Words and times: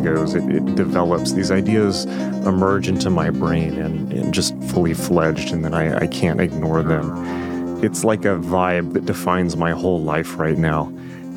goes. 0.00 0.34
It, 0.34 0.44
it 0.48 0.74
develops. 0.74 1.32
These 1.32 1.50
ideas 1.50 2.06
emerge 2.46 2.88
into 2.88 3.10
my 3.10 3.30
brain 3.30 3.78
and, 3.78 4.12
and 4.12 4.32
just 4.32 4.56
fully 4.64 4.94
fledged, 4.94 5.52
and 5.52 5.64
then 5.64 5.74
I, 5.74 5.98
I 5.98 6.06
can't 6.06 6.40
ignore 6.40 6.82
them. 6.82 7.84
It's 7.84 8.04
like 8.04 8.24
a 8.24 8.36
vibe 8.38 8.92
that 8.92 9.06
defines 9.06 9.56
my 9.56 9.72
whole 9.72 10.00
life 10.00 10.38
right 10.38 10.56
now. 10.56 10.92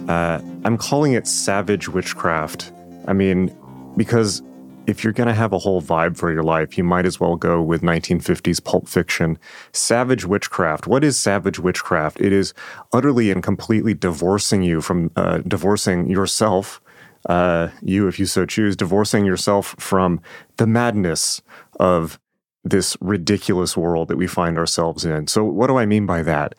Uh, 0.08 0.40
I'm 0.64 0.78
calling 0.78 1.14
it 1.14 1.28
savage 1.28 1.90
witchcraft. 1.90 2.72
I 3.08 3.14
mean, 3.14 3.56
because 3.98 4.44
if 4.88 5.04
you're 5.04 5.14
going 5.14 5.28
to 5.28 5.34
have 5.34 5.54
a 5.54 5.60
whole 5.60 5.82
vibe 5.82 6.18
for 6.18 6.32
your 6.32 6.44
life, 6.44 6.78
you 6.78 6.84
might 6.84 7.06
as 7.06 7.20
well 7.20 7.36
go 7.36 7.62
with 7.62 7.82
1950s 7.82 8.64
pulp 8.64 8.88
fiction. 8.88 9.38
Savage 9.72 10.26
witchcraft. 10.26 10.88
What 10.88 11.04
is 11.04 11.18
savage 11.18 11.60
witchcraft? 11.60 12.22
It 12.22 12.32
is 12.32 12.54
utterly 12.94 13.32
and 13.32 13.42
completely 13.42 13.94
divorcing 13.94 14.62
you 14.62 14.82
from, 14.82 15.12
uh, 15.16 15.40
divorcing 15.40 16.10
yourself, 16.10 16.82
uh, 17.28 17.70
you, 17.82 18.08
if 18.08 18.20
you 18.20 18.26
so 18.26 18.46
choose, 18.46 18.76
divorcing 18.76 19.26
yourself 19.26 19.76
from 19.80 20.22
the 20.58 20.68
madness 20.68 21.42
of 21.80 22.20
this 22.64 22.98
ridiculous 23.00 23.78
world 23.78 24.08
that 24.08 24.18
we 24.18 24.28
find 24.28 24.58
ourselves 24.58 25.06
in. 25.06 25.28
So, 25.28 25.44
what 25.44 25.68
do 25.68 25.78
I 25.78 25.86
mean 25.86 26.06
by 26.06 26.24
that? 26.24 26.56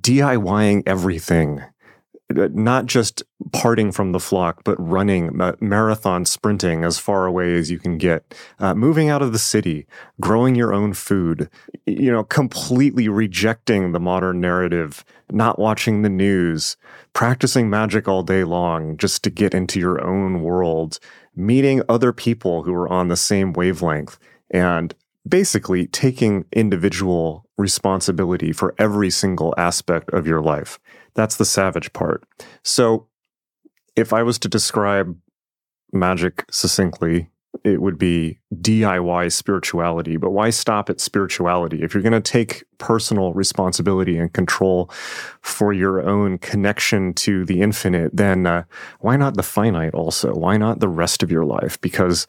DIYing 0.00 0.84
everything 0.86 1.62
not 2.32 2.86
just 2.86 3.22
parting 3.52 3.92
from 3.92 4.12
the 4.12 4.20
flock, 4.20 4.64
but 4.64 4.76
running 4.78 5.38
marathon 5.60 6.24
sprinting 6.24 6.84
as 6.84 6.98
far 6.98 7.26
away 7.26 7.54
as 7.54 7.70
you 7.70 7.78
can 7.78 7.98
get, 7.98 8.34
uh, 8.58 8.74
moving 8.74 9.08
out 9.08 9.22
of 9.22 9.32
the 9.32 9.38
city, 9.38 9.86
growing 10.20 10.54
your 10.54 10.72
own 10.72 10.92
food, 10.92 11.48
you 11.86 12.10
know, 12.10 12.24
completely 12.24 13.08
rejecting 13.08 13.92
the 13.92 14.00
modern 14.00 14.40
narrative, 14.40 15.04
not 15.30 15.58
watching 15.58 16.02
the 16.02 16.08
news, 16.08 16.76
practicing 17.14 17.68
magic 17.68 18.08
all 18.08 18.22
day 18.22 18.44
long 18.44 18.96
just 18.96 19.22
to 19.24 19.30
get 19.30 19.54
into 19.54 19.78
your 19.78 20.04
own 20.04 20.42
world, 20.42 20.98
meeting 21.34 21.82
other 21.88 22.12
people 22.12 22.62
who 22.62 22.74
are 22.74 22.88
on 22.88 23.08
the 23.08 23.16
same 23.16 23.52
wavelength, 23.52 24.18
and 24.50 24.94
basically 25.28 25.86
taking 25.86 26.44
individual 26.52 27.46
responsibility 27.56 28.52
for 28.52 28.74
every 28.78 29.10
single 29.10 29.54
aspect 29.56 30.10
of 30.10 30.26
your 30.26 30.40
life. 30.40 30.78
That's 31.14 31.36
the 31.36 31.44
savage 31.44 31.92
part. 31.92 32.24
So, 32.62 33.08
if 33.94 34.12
I 34.12 34.22
was 34.22 34.38
to 34.40 34.48
describe 34.48 35.16
magic 35.92 36.46
succinctly, 36.50 37.28
it 37.64 37.80
would 37.80 37.98
be 37.98 38.38
DIY 38.54 39.32
spirituality. 39.32 40.16
But 40.16 40.30
why 40.30 40.50
stop 40.50 40.90
at 40.90 41.00
spirituality? 41.00 41.82
If 41.82 41.94
you're 41.94 42.02
going 42.02 42.12
to 42.12 42.20
take 42.20 42.64
personal 42.78 43.32
responsibility 43.32 44.18
and 44.18 44.32
control 44.32 44.90
for 45.40 45.72
your 45.72 46.02
own 46.02 46.38
connection 46.38 47.14
to 47.14 47.44
the 47.44 47.60
infinite, 47.60 48.16
then 48.16 48.46
uh, 48.46 48.64
why 49.00 49.16
not 49.16 49.36
the 49.36 49.42
finite 49.42 49.94
also? 49.94 50.34
Why 50.34 50.56
not 50.56 50.80
the 50.80 50.88
rest 50.88 51.22
of 51.22 51.30
your 51.30 51.44
life? 51.44 51.80
Because 51.80 52.26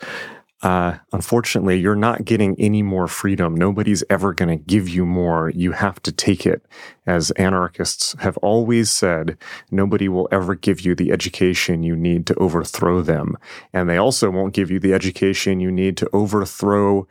uh, 0.63 0.97
unfortunately, 1.11 1.77
you're 1.77 1.93
not 1.93 2.23
getting 2.23 2.55
any 2.57 2.81
more 2.81 3.07
freedom. 3.07 3.53
Nobody's 3.53 4.01
ever 4.09 4.33
going 4.33 4.47
to 4.47 4.63
give 4.63 4.87
you 4.87 5.05
more. 5.05 5.49
You 5.49 5.73
have 5.73 6.01
to 6.03 6.11
take 6.11 6.45
it. 6.45 6.65
As 7.05 7.31
anarchists 7.31 8.15
have 8.19 8.37
always 8.37 8.89
said, 8.89 9.37
nobody 9.71 10.07
will 10.07 10.29
ever 10.31 10.55
give 10.55 10.79
you 10.79 10.95
the 10.95 11.11
education 11.11 11.83
you 11.83 11.97
need 11.97 12.25
to 12.27 12.35
overthrow 12.35 13.01
them. 13.01 13.37
And 13.73 13.89
they 13.89 13.97
also 13.97 14.31
won't 14.31 14.53
give 14.53 14.71
you 14.71 14.79
the 14.79 14.93
education 14.93 15.59
you 15.59 15.69
need 15.69 15.97
to 15.97 16.09
overthrow 16.13 17.09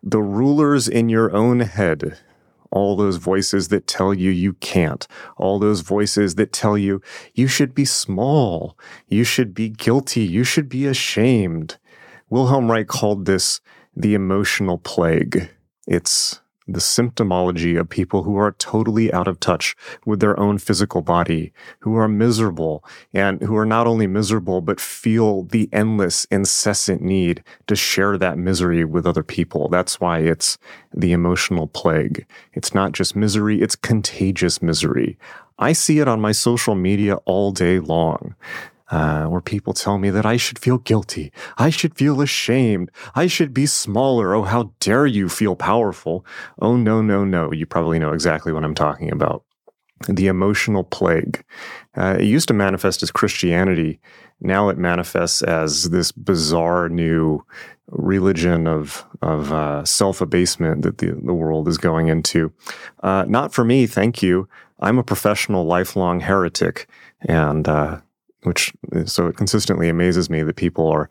the 0.00 0.22
rulers 0.22 0.86
in 0.86 1.08
your 1.08 1.34
own 1.34 1.60
head. 1.60 2.16
All 2.70 2.94
those 2.94 3.16
voices 3.16 3.68
that 3.68 3.88
tell 3.88 4.14
you 4.14 4.30
you 4.30 4.52
can't. 4.54 5.06
All 5.36 5.58
those 5.58 5.80
voices 5.80 6.36
that 6.36 6.52
tell 6.52 6.78
you 6.78 7.02
you 7.34 7.48
should 7.48 7.74
be 7.74 7.84
small. 7.84 8.78
You 9.08 9.24
should 9.24 9.52
be 9.52 9.68
guilty. 9.68 10.22
You 10.22 10.44
should 10.44 10.68
be 10.68 10.86
ashamed 10.86 11.78
Wilhelm 12.34 12.68
Reich 12.68 12.88
called 12.88 13.26
this 13.26 13.60
the 13.94 14.12
emotional 14.12 14.78
plague. 14.78 15.50
It's 15.86 16.40
the 16.66 16.80
symptomology 16.80 17.78
of 17.78 17.88
people 17.88 18.24
who 18.24 18.36
are 18.36 18.56
totally 18.58 19.12
out 19.12 19.28
of 19.28 19.38
touch 19.38 19.76
with 20.04 20.18
their 20.18 20.36
own 20.40 20.58
physical 20.58 21.00
body, 21.00 21.52
who 21.78 21.94
are 21.94 22.08
miserable, 22.08 22.84
and 23.12 23.40
who 23.40 23.56
are 23.56 23.64
not 23.64 23.86
only 23.86 24.08
miserable, 24.08 24.60
but 24.60 24.80
feel 24.80 25.44
the 25.44 25.68
endless, 25.72 26.24
incessant 26.24 27.02
need 27.02 27.44
to 27.68 27.76
share 27.76 28.18
that 28.18 28.36
misery 28.36 28.84
with 28.84 29.06
other 29.06 29.22
people. 29.22 29.68
That's 29.68 30.00
why 30.00 30.18
it's 30.18 30.58
the 30.92 31.12
emotional 31.12 31.68
plague. 31.68 32.26
It's 32.52 32.74
not 32.74 32.90
just 32.90 33.14
misery, 33.14 33.62
it's 33.62 33.76
contagious 33.76 34.60
misery. 34.60 35.16
I 35.60 35.72
see 35.72 36.00
it 36.00 36.08
on 36.08 36.20
my 36.20 36.32
social 36.32 36.74
media 36.74 37.14
all 37.26 37.52
day 37.52 37.78
long 37.78 38.34
uh, 38.94 39.26
where 39.26 39.40
people 39.40 39.72
tell 39.72 39.98
me 39.98 40.08
that 40.08 40.24
I 40.24 40.36
should 40.36 40.56
feel 40.58 40.78
guilty. 40.78 41.32
I 41.58 41.68
should 41.70 41.96
feel 41.96 42.20
ashamed. 42.20 42.92
I 43.16 43.26
should 43.26 43.52
be 43.52 43.66
smaller. 43.66 44.34
Oh, 44.34 44.42
how 44.42 44.72
dare 44.78 45.04
you 45.04 45.28
feel 45.28 45.56
powerful? 45.56 46.24
Oh, 46.62 46.76
no, 46.76 47.02
no, 47.02 47.24
no. 47.24 47.52
You 47.52 47.66
probably 47.66 47.98
know 47.98 48.12
exactly 48.12 48.52
what 48.52 48.62
I'm 48.62 48.74
talking 48.74 49.10
about. 49.10 49.42
The 50.08 50.28
emotional 50.28 50.84
plague. 50.84 51.44
Uh, 51.96 52.18
it 52.20 52.26
used 52.26 52.46
to 52.48 52.54
manifest 52.54 53.02
as 53.02 53.10
Christianity. 53.10 53.98
Now 54.40 54.68
it 54.68 54.78
manifests 54.78 55.42
as 55.42 55.90
this 55.90 56.12
bizarre 56.12 56.88
new 56.88 57.44
religion 57.88 58.68
of 58.68 59.04
of 59.22 59.52
uh, 59.52 59.84
self 59.84 60.20
abasement 60.20 60.82
that 60.82 60.98
the, 60.98 61.18
the 61.24 61.34
world 61.34 61.66
is 61.66 61.78
going 61.78 62.08
into. 62.08 62.52
Uh, 63.02 63.24
not 63.26 63.52
for 63.52 63.64
me, 63.64 63.86
thank 63.86 64.22
you. 64.22 64.48
I'm 64.80 64.98
a 64.98 65.04
professional, 65.04 65.64
lifelong 65.64 66.20
heretic, 66.20 66.88
and 67.22 67.66
uh, 67.68 68.00
which 68.44 68.72
uh, 68.94 69.04
so 69.04 69.26
it 69.26 69.36
consistently 69.36 69.88
amazes 69.88 70.30
me 70.30 70.42
that 70.42 70.56
people 70.56 70.88
are 70.88 71.10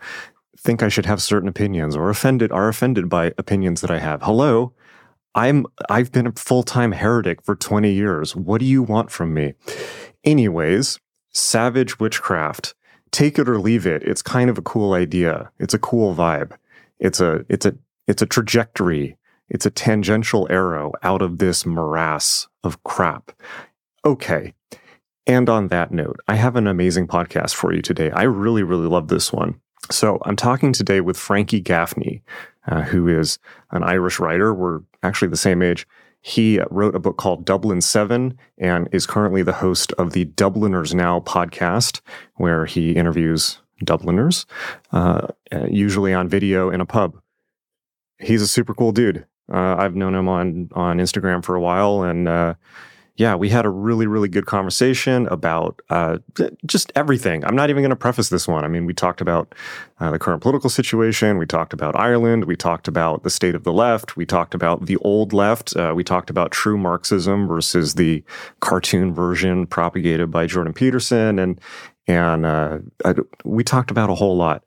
think 0.57 0.81
I 0.81 0.89
should 0.89 1.05
have 1.05 1.21
certain 1.21 1.49
opinions 1.49 1.95
or 1.95 2.09
offended 2.09 2.51
are 2.51 2.69
offended 2.69 3.09
by 3.09 3.33
opinions 3.37 3.81
that 3.81 3.91
I 3.91 3.99
have. 3.99 4.21
Hello, 4.21 4.73
I'm 5.35 5.65
I've 5.89 6.11
been 6.11 6.27
a 6.27 6.31
full-time 6.33 6.93
heretic 6.93 7.41
for 7.43 7.55
20 7.55 7.91
years. 7.91 8.35
What 8.35 8.59
do 8.59 8.65
you 8.65 8.83
want 8.83 9.11
from 9.11 9.33
me? 9.33 9.53
Anyways, 10.23 10.99
savage 11.31 11.99
witchcraft. 11.99 12.75
Take 13.11 13.37
it 13.37 13.49
or 13.49 13.59
leave 13.59 13.85
it. 13.85 14.03
It's 14.03 14.21
kind 14.21 14.49
of 14.49 14.57
a 14.57 14.63
cool 14.63 14.93
idea. 14.93 15.51
It's 15.59 15.73
a 15.73 15.79
cool 15.79 16.15
vibe. 16.15 16.53
It's 16.99 17.19
a 17.19 17.45
it's 17.49 17.65
a 17.65 17.75
it's 18.07 18.21
a 18.21 18.27
trajectory. 18.27 19.17
It's 19.49 19.65
a 19.65 19.71
tangential 19.71 20.47
arrow 20.49 20.93
out 21.03 21.21
of 21.21 21.37
this 21.37 21.65
morass 21.65 22.47
of 22.63 22.83
crap. 22.83 23.31
Okay. 24.05 24.53
And 25.25 25.49
on 25.49 25.69
that 25.69 25.91
note, 25.91 26.19
I 26.27 26.35
have 26.35 26.55
an 26.55 26.67
amazing 26.67 27.07
podcast 27.07 27.53
for 27.53 27.73
you 27.73 27.81
today. 27.81 28.11
I 28.11 28.23
really, 28.23 28.63
really 28.63 28.87
love 28.87 29.07
this 29.07 29.31
one. 29.31 29.59
So 29.89 30.19
I'm 30.23 30.35
talking 30.35 30.73
today 30.73 31.01
with 31.01 31.17
Frankie 31.17 31.61
Gaffney, 31.61 32.21
uh, 32.67 32.81
who 32.81 33.07
is 33.07 33.39
an 33.71 33.83
Irish 33.83 34.19
writer. 34.19 34.53
We're 34.53 34.81
actually 35.01 35.29
the 35.29 35.37
same 35.37 35.61
age. 35.61 35.87
He 36.21 36.59
wrote 36.69 36.95
a 36.95 36.99
book 36.99 37.17
called 37.17 37.45
Dublin 37.45 37.81
Seven 37.81 38.37
and 38.57 38.87
is 38.93 39.05
currently 39.05 39.43
the 39.43 39.53
host 39.53 39.91
of 39.93 40.13
the 40.13 40.25
Dubliners 40.25 40.93
Now 40.93 41.19
podcast, 41.19 41.99
where 42.35 42.65
he 42.65 42.93
interviews 42.93 43.59
Dubliners, 43.83 44.45
uh, 44.93 45.27
usually 45.69 46.13
on 46.13 46.29
video 46.29 46.69
in 46.69 46.79
a 46.79 46.85
pub. 46.85 47.19
He's 48.19 48.41
a 48.41 48.47
super 48.47 48.73
cool 48.73 48.93
dude. 48.93 49.25
Uh, 49.51 49.75
I've 49.77 49.95
known 49.95 50.15
him 50.15 50.29
on 50.29 50.69
on 50.73 50.99
Instagram 50.99 51.43
for 51.43 51.55
a 51.55 51.61
while, 51.61 52.03
and 52.03 52.29
uh, 52.29 52.53
yeah, 53.15 53.35
we 53.35 53.49
had 53.49 53.63
a 53.63 53.69
really, 53.69 54.07
really 54.07 54.27
good 54.27 54.47
conversation 54.47 55.27
about 55.27 55.81
uh, 55.91 56.17
just 56.65 56.91
everything. 56.95 57.45
I'm 57.45 57.55
not 57.55 57.69
even 57.69 57.83
going 57.83 57.91
to 57.91 57.95
preface 57.95 58.29
this 58.29 58.47
one. 58.47 58.65
I 58.65 58.67
mean, 58.67 58.87
we 58.87 58.93
talked 58.93 59.21
about 59.21 59.53
uh, 59.99 60.09
the 60.09 60.17
current 60.17 60.41
political 60.41 60.69
situation. 60.69 61.37
We 61.37 61.45
talked 61.45 61.73
about 61.73 61.95
Ireland. 61.95 62.45
We 62.45 62.55
talked 62.55 62.87
about 62.87 63.21
the 63.21 63.29
state 63.29 63.53
of 63.53 63.65
the 63.65 63.73
left. 63.73 64.17
We 64.17 64.25
talked 64.25 64.55
about 64.55 64.87
the 64.87 64.97
old 64.97 65.31
left. 65.31 65.75
Uh, 65.75 65.93
we 65.95 66.03
talked 66.03 66.31
about 66.31 66.49
true 66.51 66.75
Marxism 66.75 67.47
versus 67.47 67.93
the 67.93 68.23
cartoon 68.61 69.13
version 69.13 69.67
propagated 69.67 70.31
by 70.31 70.47
Jordan 70.47 70.73
Peterson. 70.73 71.37
And, 71.37 71.61
and 72.07 72.47
uh, 72.47 72.79
I, 73.05 73.13
we 73.43 73.63
talked 73.63 73.91
about 73.91 74.09
a 74.09 74.15
whole 74.15 74.35
lot. 74.35 74.63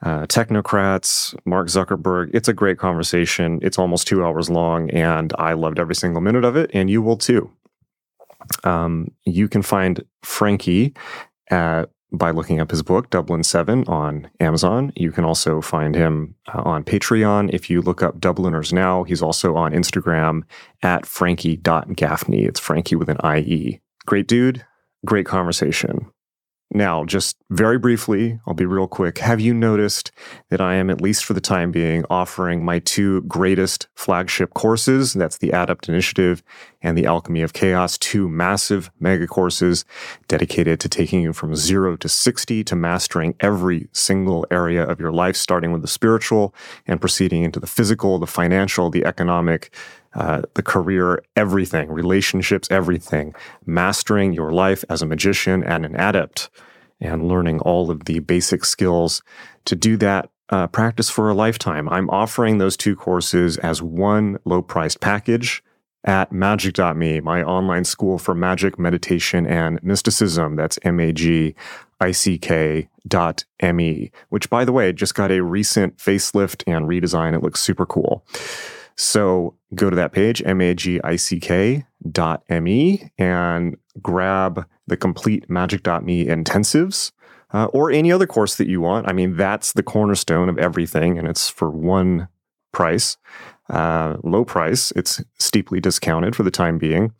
Uh, 0.00 0.26
technocrats, 0.26 1.34
Mark 1.44 1.66
Zuckerberg. 1.68 2.30
It's 2.32 2.48
a 2.48 2.52
great 2.52 2.78
conversation. 2.78 3.58
It's 3.62 3.78
almost 3.80 4.06
two 4.06 4.24
hours 4.24 4.48
long, 4.48 4.90
and 4.90 5.32
I 5.38 5.54
loved 5.54 5.80
every 5.80 5.96
single 5.96 6.20
minute 6.20 6.44
of 6.44 6.54
it, 6.56 6.70
and 6.72 6.88
you 6.88 7.02
will 7.02 7.16
too. 7.16 7.50
Um, 8.64 9.12
you 9.24 9.48
can 9.48 9.62
find 9.62 10.02
Frankie 10.22 10.94
at, 11.50 11.90
by 12.12 12.30
looking 12.30 12.60
up 12.60 12.70
his 12.70 12.82
book, 12.82 13.10
Dublin 13.10 13.42
7, 13.42 13.84
on 13.86 14.30
Amazon. 14.40 14.92
You 14.96 15.12
can 15.12 15.24
also 15.24 15.60
find 15.60 15.94
him 15.94 16.34
uh, 16.54 16.62
on 16.62 16.84
Patreon. 16.84 17.50
If 17.52 17.68
you 17.68 17.82
look 17.82 18.02
up 18.02 18.18
Dubliners 18.18 18.72
Now, 18.72 19.04
he's 19.04 19.22
also 19.22 19.56
on 19.56 19.72
Instagram 19.72 20.42
at 20.82 21.04
frankie.gaffney. 21.06 22.44
It's 22.44 22.60
Frankie 22.60 22.96
with 22.96 23.08
an 23.08 23.18
IE. 23.36 23.80
Great 24.06 24.26
dude, 24.26 24.64
great 25.04 25.26
conversation. 25.26 26.10
Now, 26.70 27.06
just 27.06 27.38
very 27.48 27.78
briefly, 27.78 28.40
I'll 28.46 28.52
be 28.52 28.66
real 28.66 28.86
quick. 28.86 29.18
Have 29.18 29.40
you 29.40 29.54
noticed 29.54 30.12
that 30.50 30.60
I 30.60 30.74
am, 30.74 30.90
at 30.90 31.00
least 31.00 31.24
for 31.24 31.32
the 31.32 31.40
time 31.40 31.72
being, 31.72 32.04
offering 32.10 32.62
my 32.62 32.78
two 32.80 33.22
greatest 33.22 33.88
flagship 33.94 34.52
courses? 34.52 35.14
That's 35.14 35.38
the 35.38 35.50
Adept 35.50 35.88
Initiative 35.88 36.42
and 36.82 36.96
the 36.96 37.06
Alchemy 37.06 37.40
of 37.40 37.54
Chaos, 37.54 37.96
two 37.96 38.28
massive 38.28 38.90
mega 39.00 39.26
courses 39.26 39.86
dedicated 40.28 40.78
to 40.80 40.90
taking 40.90 41.22
you 41.22 41.32
from 41.32 41.56
zero 41.56 41.96
to 41.96 42.08
60 42.08 42.62
to 42.64 42.76
mastering 42.76 43.34
every 43.40 43.88
single 43.92 44.46
area 44.50 44.84
of 44.84 45.00
your 45.00 45.10
life, 45.10 45.36
starting 45.36 45.72
with 45.72 45.80
the 45.80 45.88
spiritual 45.88 46.54
and 46.86 47.00
proceeding 47.00 47.44
into 47.44 47.58
the 47.58 47.66
physical, 47.66 48.18
the 48.18 48.26
financial, 48.26 48.90
the 48.90 49.06
economic, 49.06 49.74
uh, 50.14 50.42
the 50.54 50.62
career, 50.62 51.22
everything, 51.36 51.90
relationships, 51.90 52.68
everything, 52.70 53.34
mastering 53.66 54.32
your 54.32 54.52
life 54.52 54.84
as 54.88 55.02
a 55.02 55.06
magician 55.06 55.62
and 55.62 55.84
an 55.84 55.94
adept, 55.94 56.50
and 57.00 57.28
learning 57.28 57.60
all 57.60 57.90
of 57.90 58.04
the 58.04 58.18
basic 58.20 58.64
skills 58.64 59.22
to 59.64 59.76
do 59.76 59.96
that 59.96 60.30
uh, 60.50 60.66
practice 60.66 61.10
for 61.10 61.28
a 61.28 61.34
lifetime. 61.34 61.88
I'm 61.88 62.08
offering 62.10 62.58
those 62.58 62.76
two 62.76 62.96
courses 62.96 63.58
as 63.58 63.82
one 63.82 64.38
low 64.44 64.62
priced 64.62 65.00
package 65.00 65.62
at 66.04 66.32
magick.me, 66.32 67.20
my 67.20 67.42
online 67.42 67.84
school 67.84 68.18
for 68.18 68.34
magic, 68.34 68.78
meditation, 68.78 69.46
and 69.46 69.82
mysticism. 69.82 70.56
That's 70.56 70.78
M 70.82 71.00
A 71.00 71.12
G 71.12 71.54
I 72.00 72.12
C 72.12 72.38
K 72.38 72.88
dot 73.06 73.44
M 73.60 73.80
E, 73.80 74.10
which 74.30 74.48
by 74.48 74.64
the 74.64 74.72
way, 74.72 74.92
just 74.92 75.14
got 75.14 75.30
a 75.30 75.42
recent 75.42 75.98
facelift 75.98 76.62
and 76.66 76.86
redesign. 76.86 77.34
It 77.34 77.42
looks 77.42 77.60
super 77.60 77.84
cool. 77.84 78.24
So 78.98 79.54
go 79.76 79.88
to 79.88 79.96
that 79.96 80.12
page, 80.12 80.42
M-A-G-I-C-K 80.44 81.86
dot 82.10 82.42
M-E 82.48 83.10
and 83.16 83.76
grab 84.02 84.66
the 84.88 84.96
complete 84.96 85.48
magick.me 85.48 86.26
intensives 86.26 87.12
uh, 87.52 87.66
or 87.66 87.92
any 87.92 88.10
other 88.10 88.26
course 88.26 88.56
that 88.56 88.66
you 88.66 88.80
want. 88.80 89.08
I 89.08 89.12
mean, 89.12 89.36
that's 89.36 89.72
the 89.72 89.84
cornerstone 89.84 90.48
of 90.48 90.58
everything 90.58 91.16
and 91.16 91.28
it's 91.28 91.48
for 91.48 91.70
one 91.70 92.26
price, 92.72 93.16
uh, 93.70 94.16
low 94.24 94.44
price. 94.44 94.92
It's 94.96 95.22
steeply 95.38 95.78
discounted 95.80 96.34
for 96.34 96.42
the 96.42 96.50
time 96.50 96.76
being. 96.76 97.12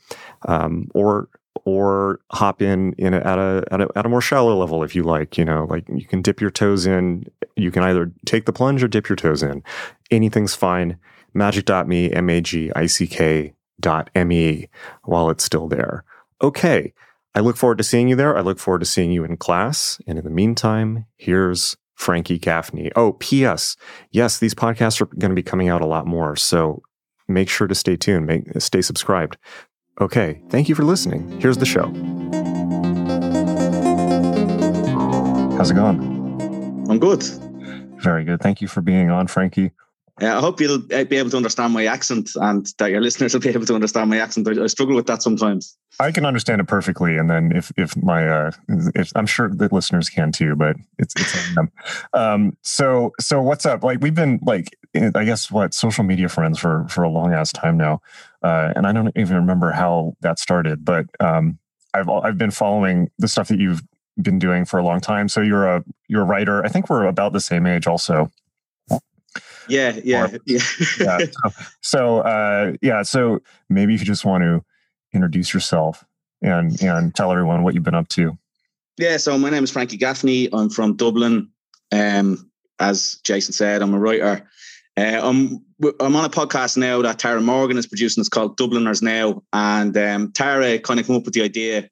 Um, 0.46 0.88
or 0.94 1.28
or 1.64 2.20
hop 2.30 2.62
in 2.62 2.92
in 2.94 3.14
a, 3.14 3.18
at 3.18 3.38
a, 3.38 3.64
at 3.70 3.80
a 3.80 3.88
at 3.96 4.06
a 4.06 4.08
more 4.08 4.20
shallow 4.20 4.56
level 4.56 4.82
if 4.82 4.94
you 4.94 5.02
like. 5.02 5.36
You 5.36 5.44
know, 5.44 5.66
like 5.68 5.84
you 5.88 6.06
can 6.06 6.22
dip 6.22 6.40
your 6.40 6.50
toes 6.50 6.86
in. 6.86 7.24
You 7.56 7.70
can 7.70 7.82
either 7.82 8.12
take 8.26 8.46
the 8.46 8.52
plunge 8.52 8.82
or 8.82 8.88
dip 8.88 9.08
your 9.08 9.16
toes 9.16 9.42
in. 9.42 9.62
Anything's 10.10 10.54
fine 10.54 10.98
magick.me, 11.38 12.12
M 12.12 12.28
A 12.28 12.40
G 12.40 12.70
I 12.74 12.86
C 12.86 13.06
K 13.06 13.54
dot 13.80 14.10
M 14.14 14.32
E 14.32 14.68
while 15.04 15.30
it's 15.30 15.44
still 15.44 15.68
there. 15.68 16.04
Okay. 16.42 16.92
I 17.34 17.40
look 17.40 17.56
forward 17.56 17.78
to 17.78 17.84
seeing 17.84 18.08
you 18.08 18.16
there. 18.16 18.36
I 18.36 18.40
look 18.40 18.58
forward 18.58 18.80
to 18.80 18.86
seeing 18.86 19.12
you 19.12 19.22
in 19.22 19.36
class. 19.36 20.00
And 20.06 20.18
in 20.18 20.24
the 20.24 20.30
meantime, 20.30 21.06
here's 21.16 21.76
Frankie 21.94 22.38
Gaffney. 22.38 22.90
Oh, 22.96 23.12
P.S. 23.12 23.76
Yes, 24.10 24.38
these 24.38 24.54
podcasts 24.54 25.00
are 25.00 25.06
going 25.06 25.30
to 25.30 25.36
be 25.36 25.42
coming 25.42 25.68
out 25.68 25.82
a 25.82 25.86
lot 25.86 26.06
more. 26.06 26.34
So 26.36 26.82
make 27.28 27.48
sure 27.48 27.66
to 27.68 27.74
stay 27.74 27.96
tuned, 27.96 28.26
make, 28.26 28.44
stay 28.60 28.80
subscribed. 28.82 29.36
Okay. 30.00 30.42
Thank 30.48 30.68
you 30.68 30.74
for 30.74 30.84
listening. 30.84 31.40
Here's 31.40 31.58
the 31.58 31.66
show. 31.66 31.86
How's 35.56 35.70
it 35.70 35.74
going? 35.74 36.00
I'm 36.88 36.98
good. 36.98 37.22
Very 38.02 38.24
good. 38.24 38.40
Thank 38.40 38.60
you 38.60 38.68
for 38.68 38.80
being 38.80 39.10
on, 39.10 39.26
Frankie. 39.26 39.72
Uh, 40.20 40.36
I 40.36 40.40
hope 40.40 40.60
you'll 40.60 40.82
uh, 40.92 41.04
be 41.04 41.16
able 41.16 41.30
to 41.30 41.36
understand 41.36 41.72
my 41.72 41.86
accent 41.86 42.30
and 42.36 42.66
that 42.78 42.90
your 42.90 43.00
listeners 43.08 43.34
will 43.34 43.40
be 43.40 43.50
able 43.50 43.66
to 43.66 43.74
understand 43.74 44.10
my 44.10 44.18
accent. 44.18 44.48
I, 44.48 44.62
I 44.62 44.66
struggle 44.66 44.96
with 44.96 45.06
that 45.06 45.22
sometimes. 45.22 45.76
I 46.00 46.12
can 46.12 46.24
understand 46.24 46.60
it 46.60 46.66
perfectly, 46.68 47.16
and 47.16 47.28
then 47.28 47.52
if 47.54 47.72
if 47.76 47.96
my 47.96 48.28
uh, 48.28 48.50
if 48.94 49.10
I'm 49.16 49.26
sure 49.26 49.48
the 49.48 49.68
listeners 49.72 50.08
can 50.08 50.32
too, 50.32 50.54
but 50.54 50.76
it's 50.98 51.14
it's 51.16 51.54
them. 51.54 51.70
Um, 52.14 52.56
so 52.62 53.12
so 53.20 53.42
what's 53.42 53.66
up? 53.66 53.82
Like 53.82 54.00
we've 54.00 54.14
been 54.14 54.40
like 54.44 54.76
I 54.94 55.24
guess 55.24 55.50
what 55.50 55.74
social 55.74 56.04
media 56.04 56.28
friends 56.28 56.58
for 56.58 56.86
for 56.88 57.02
a 57.02 57.08
long 57.08 57.32
ass 57.32 57.52
time 57.52 57.76
now, 57.76 58.00
uh, 58.42 58.72
and 58.76 58.86
I 58.86 58.92
don't 58.92 59.12
even 59.16 59.36
remember 59.36 59.72
how 59.72 60.14
that 60.20 60.38
started, 60.38 60.84
but 60.84 61.06
um, 61.20 61.58
I've 61.94 62.08
I've 62.08 62.38
been 62.38 62.50
following 62.50 63.10
the 63.18 63.28
stuff 63.28 63.48
that 63.48 63.58
you've 63.58 63.82
been 64.20 64.38
doing 64.38 64.64
for 64.64 64.78
a 64.78 64.82
long 64.82 65.00
time. 65.00 65.28
So 65.28 65.40
you're 65.40 65.66
a 65.66 65.84
you're 66.08 66.22
a 66.22 66.26
writer. 66.26 66.64
I 66.64 66.68
think 66.68 66.88
we're 66.88 67.06
about 67.06 67.32
the 67.32 67.40
same 67.40 67.66
age, 67.66 67.86
also. 67.86 68.30
Yeah, 69.68 69.98
yeah, 70.04 70.24
or, 70.24 70.38
yeah. 70.46 70.60
yeah. 71.00 71.18
So, 71.26 71.50
so 71.80 72.18
uh, 72.20 72.72
yeah, 72.82 73.02
so 73.02 73.40
maybe 73.68 73.94
if 73.94 74.00
you 74.00 74.06
just 74.06 74.24
want 74.24 74.42
to 74.42 74.64
introduce 75.12 75.52
yourself 75.54 76.04
and 76.42 76.80
and 76.82 77.14
tell 77.14 77.32
everyone 77.32 77.62
what 77.62 77.74
you've 77.74 77.84
been 77.84 77.94
up 77.94 78.08
to. 78.08 78.38
Yeah, 78.98 79.16
so 79.16 79.38
my 79.38 79.50
name 79.50 79.64
is 79.64 79.70
Frankie 79.70 79.96
Gaffney. 79.96 80.48
I'm 80.52 80.70
from 80.70 80.96
Dublin. 80.96 81.50
Um, 81.92 82.50
as 82.80 83.20
Jason 83.24 83.52
said, 83.52 83.82
I'm 83.82 83.94
a 83.94 83.98
writer. 83.98 84.48
Uh, 84.96 85.20
I'm 85.22 85.64
I'm 86.00 86.16
on 86.16 86.24
a 86.24 86.28
podcast 86.28 86.76
now 86.76 87.02
that 87.02 87.18
Tara 87.18 87.40
Morgan 87.40 87.78
is 87.78 87.86
producing. 87.86 88.20
It's 88.20 88.28
called 88.28 88.56
Dubliners 88.56 89.02
Now, 89.02 89.42
and 89.52 89.96
um, 89.96 90.32
Tara 90.32 90.78
kind 90.78 90.98
of 90.98 91.06
came 91.06 91.16
up 91.16 91.24
with 91.24 91.34
the 91.34 91.42
idea 91.42 91.88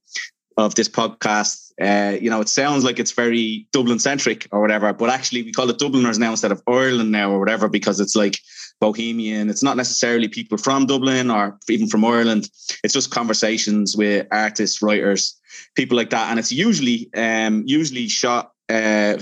of 0.57 0.75
this 0.75 0.89
podcast 0.89 1.66
uh, 1.81 2.17
you 2.21 2.31
know, 2.31 2.41
it 2.41 2.49
sounds 2.49 2.85
like 2.85 2.99
it's 2.99 3.13
very 3.13 3.67
Dublin 3.73 3.99
centric 3.99 4.49
or 4.51 4.61
whatever, 4.61 4.93
but 4.93 5.11
actually 5.11 5.43
we 5.43 5.53
call 5.53 5.69
it 5.69 5.79
Dubliners 5.79 6.19
now 6.19 6.31
instead 6.31 6.53
of 6.53 6.63
Ireland 6.67 7.13
now 7.13 7.31
or 7.31 7.39
whatever 7.39 7.69
because 7.69 8.01
it's 8.01 8.17
like 8.17 8.39
bohemian. 8.81 9.51
It's 9.51 9.63
not 9.63 9.77
necessarily 9.77 10.29
people 10.29 10.59
from 10.59 10.87
Dublin 10.87 11.31
or 11.31 11.59
even 11.69 11.89
from 11.89 12.05
Ireland. 12.05 12.49
It's 12.83 12.95
just 12.95 13.11
conversations 13.11 13.97
with 13.97 14.27
artists, 14.31 14.81
writers, 14.83 15.39
people 15.75 15.97
like 15.97 16.11
that, 16.11 16.31
and 16.31 16.39
it's 16.39 16.53
usually 16.53 17.11
um, 17.15 17.63
usually 17.67 18.09
shot 18.09 18.53
uh, 18.69 19.17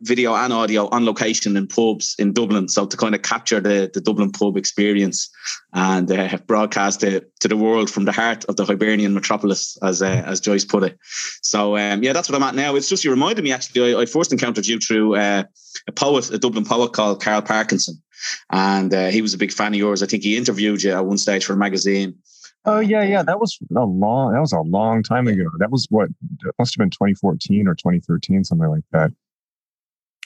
video 0.00 0.34
and 0.34 0.52
audio 0.52 0.88
on 0.88 1.04
location 1.04 1.56
in 1.56 1.66
pubs 1.66 2.16
in 2.18 2.32
Dublin. 2.32 2.68
So 2.68 2.86
to 2.86 2.96
kind 2.96 3.14
of 3.14 3.22
capture 3.22 3.60
the, 3.60 3.90
the 3.92 4.00
Dublin 4.00 4.32
pub 4.32 4.56
experience 4.56 5.30
and 5.72 6.10
uh, 6.10 6.38
broadcast 6.46 7.04
it 7.04 7.30
to 7.40 7.48
the 7.48 7.56
world 7.56 7.88
from 7.88 8.04
the 8.04 8.12
heart 8.12 8.44
of 8.46 8.56
the 8.56 8.64
Hibernian 8.64 9.14
metropolis, 9.14 9.78
as 9.82 10.02
uh, 10.02 10.22
as 10.26 10.40
Joyce 10.40 10.64
put 10.64 10.82
it. 10.82 10.98
So 11.42 11.76
um, 11.76 12.02
yeah, 12.02 12.12
that's 12.12 12.28
what 12.28 12.36
I'm 12.36 12.48
at 12.48 12.54
now. 12.54 12.74
It's 12.74 12.88
just 12.88 13.04
you 13.04 13.10
reminded 13.10 13.44
me 13.44 13.52
actually. 13.52 13.94
I, 13.94 14.00
I 14.00 14.06
first 14.06 14.32
encountered 14.32 14.66
you 14.66 14.78
through 14.80 15.16
uh, 15.16 15.44
a 15.86 15.92
poet, 15.92 16.30
a 16.30 16.38
Dublin 16.38 16.64
poet 16.64 16.92
called 16.92 17.22
Karl 17.22 17.42
Parkinson, 17.42 18.02
and 18.50 18.92
uh, 18.92 19.08
he 19.08 19.22
was 19.22 19.34
a 19.34 19.38
big 19.38 19.52
fan 19.52 19.72
of 19.72 19.78
yours. 19.78 20.02
I 20.02 20.06
think 20.06 20.24
he 20.24 20.36
interviewed 20.36 20.82
you 20.82 20.92
at 20.92 21.06
one 21.06 21.18
stage 21.18 21.44
for 21.44 21.52
a 21.52 21.56
magazine. 21.56 22.16
Oh 22.64 22.80
yeah, 22.80 23.02
yeah. 23.02 23.22
That 23.22 23.40
was 23.40 23.58
a 23.74 23.84
long. 23.84 24.32
That 24.32 24.40
was 24.40 24.52
a 24.52 24.60
long 24.60 25.02
time 25.02 25.26
ago. 25.26 25.44
That 25.58 25.70
was 25.70 25.86
what 25.90 26.10
must 26.58 26.74
have 26.74 26.78
been 26.78 26.90
2014 26.90 27.66
or 27.66 27.74
2013, 27.74 28.44
something 28.44 28.68
like 28.68 28.84
that. 28.92 29.10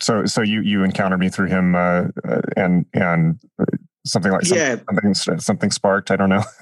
So, 0.00 0.24
so 0.24 0.42
you 0.42 0.60
you 0.60 0.82
encountered 0.82 1.18
me 1.18 1.28
through 1.28 1.46
him, 1.46 1.74
uh, 1.74 2.06
uh 2.28 2.40
and 2.56 2.86
and 2.92 3.40
uh, 3.60 3.64
something 4.04 4.32
like 4.32 4.48
yeah. 4.48 4.76
something 4.86 5.38
something 5.38 5.70
sparked. 5.70 6.10
I 6.10 6.16
don't 6.16 6.30
know. 6.30 6.44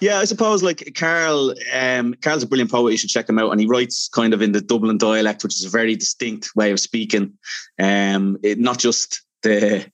Yeah, 0.00 0.18
I 0.18 0.24
suppose 0.24 0.62
like 0.62 0.92
Karl, 0.96 1.54
um, 1.72 2.14
Karl's 2.14 2.42
a 2.42 2.46
brilliant 2.46 2.70
poet. 2.70 2.90
You 2.90 2.96
should 2.96 3.10
check 3.10 3.28
him 3.28 3.38
out, 3.38 3.52
and 3.52 3.60
he 3.60 3.66
writes 3.66 4.08
kind 4.08 4.34
of 4.34 4.42
in 4.42 4.52
the 4.52 4.60
Dublin 4.60 4.98
dialect, 4.98 5.42
which 5.44 5.54
is 5.54 5.64
a 5.64 5.68
very 5.68 5.94
distinct 5.94 6.50
way 6.56 6.72
of 6.72 6.80
speaking. 6.80 7.32
Um, 7.80 8.38
it, 8.42 8.58
not 8.58 8.78
just 8.78 9.22
the 9.44 9.86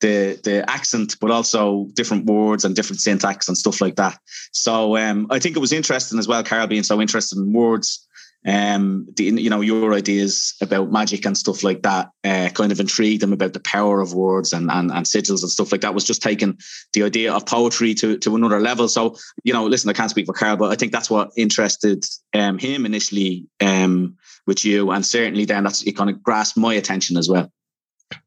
the 0.00 0.38
the 0.44 0.70
accent, 0.70 1.16
but 1.20 1.30
also 1.30 1.86
different 1.94 2.26
words 2.26 2.64
and 2.64 2.76
different 2.76 3.00
syntax 3.00 3.48
and 3.48 3.56
stuff 3.56 3.80
like 3.80 3.96
that. 3.96 4.18
So 4.52 4.96
um, 4.98 5.26
I 5.30 5.38
think 5.38 5.56
it 5.56 5.60
was 5.60 5.72
interesting 5.72 6.18
as 6.18 6.28
well, 6.28 6.44
Karl 6.44 6.66
being 6.66 6.82
so 6.82 7.00
interested 7.00 7.38
in 7.38 7.54
words. 7.54 8.06
Um, 8.48 9.08
the, 9.16 9.24
you 9.24 9.50
know 9.50 9.60
your 9.60 9.92
ideas 9.92 10.54
about 10.60 10.92
magic 10.92 11.26
and 11.26 11.36
stuff 11.36 11.64
like 11.64 11.82
that 11.82 12.10
uh, 12.22 12.48
kind 12.50 12.70
of 12.70 12.78
intrigued 12.78 13.24
him 13.24 13.32
about 13.32 13.54
the 13.54 13.60
power 13.60 14.00
of 14.00 14.14
words 14.14 14.52
and, 14.52 14.70
and 14.70 14.92
and 14.92 15.04
sigils 15.04 15.42
and 15.42 15.50
stuff 15.50 15.72
like 15.72 15.80
that. 15.80 15.94
Was 15.94 16.04
just 16.04 16.22
taking 16.22 16.56
the 16.92 17.02
idea 17.02 17.32
of 17.32 17.46
poetry 17.46 17.94
to 17.94 18.18
to 18.18 18.36
another 18.36 18.60
level. 18.60 18.88
So 18.88 19.16
you 19.42 19.52
know, 19.52 19.66
listen, 19.66 19.90
I 19.90 19.94
can't 19.94 20.10
speak 20.10 20.26
for 20.26 20.32
Karl, 20.32 20.56
but 20.56 20.70
I 20.70 20.76
think 20.76 20.92
that's 20.92 21.10
what 21.10 21.30
interested 21.36 22.04
um, 22.34 22.58
him 22.58 22.86
initially 22.86 23.46
um, 23.60 24.16
with 24.46 24.64
you, 24.64 24.90
and 24.90 25.04
certainly 25.04 25.44
then 25.44 25.64
that's 25.64 25.82
it 25.82 25.96
kind 25.96 26.10
of 26.10 26.22
grasped 26.22 26.58
my 26.58 26.74
attention 26.74 27.16
as 27.16 27.28
well. 27.28 27.50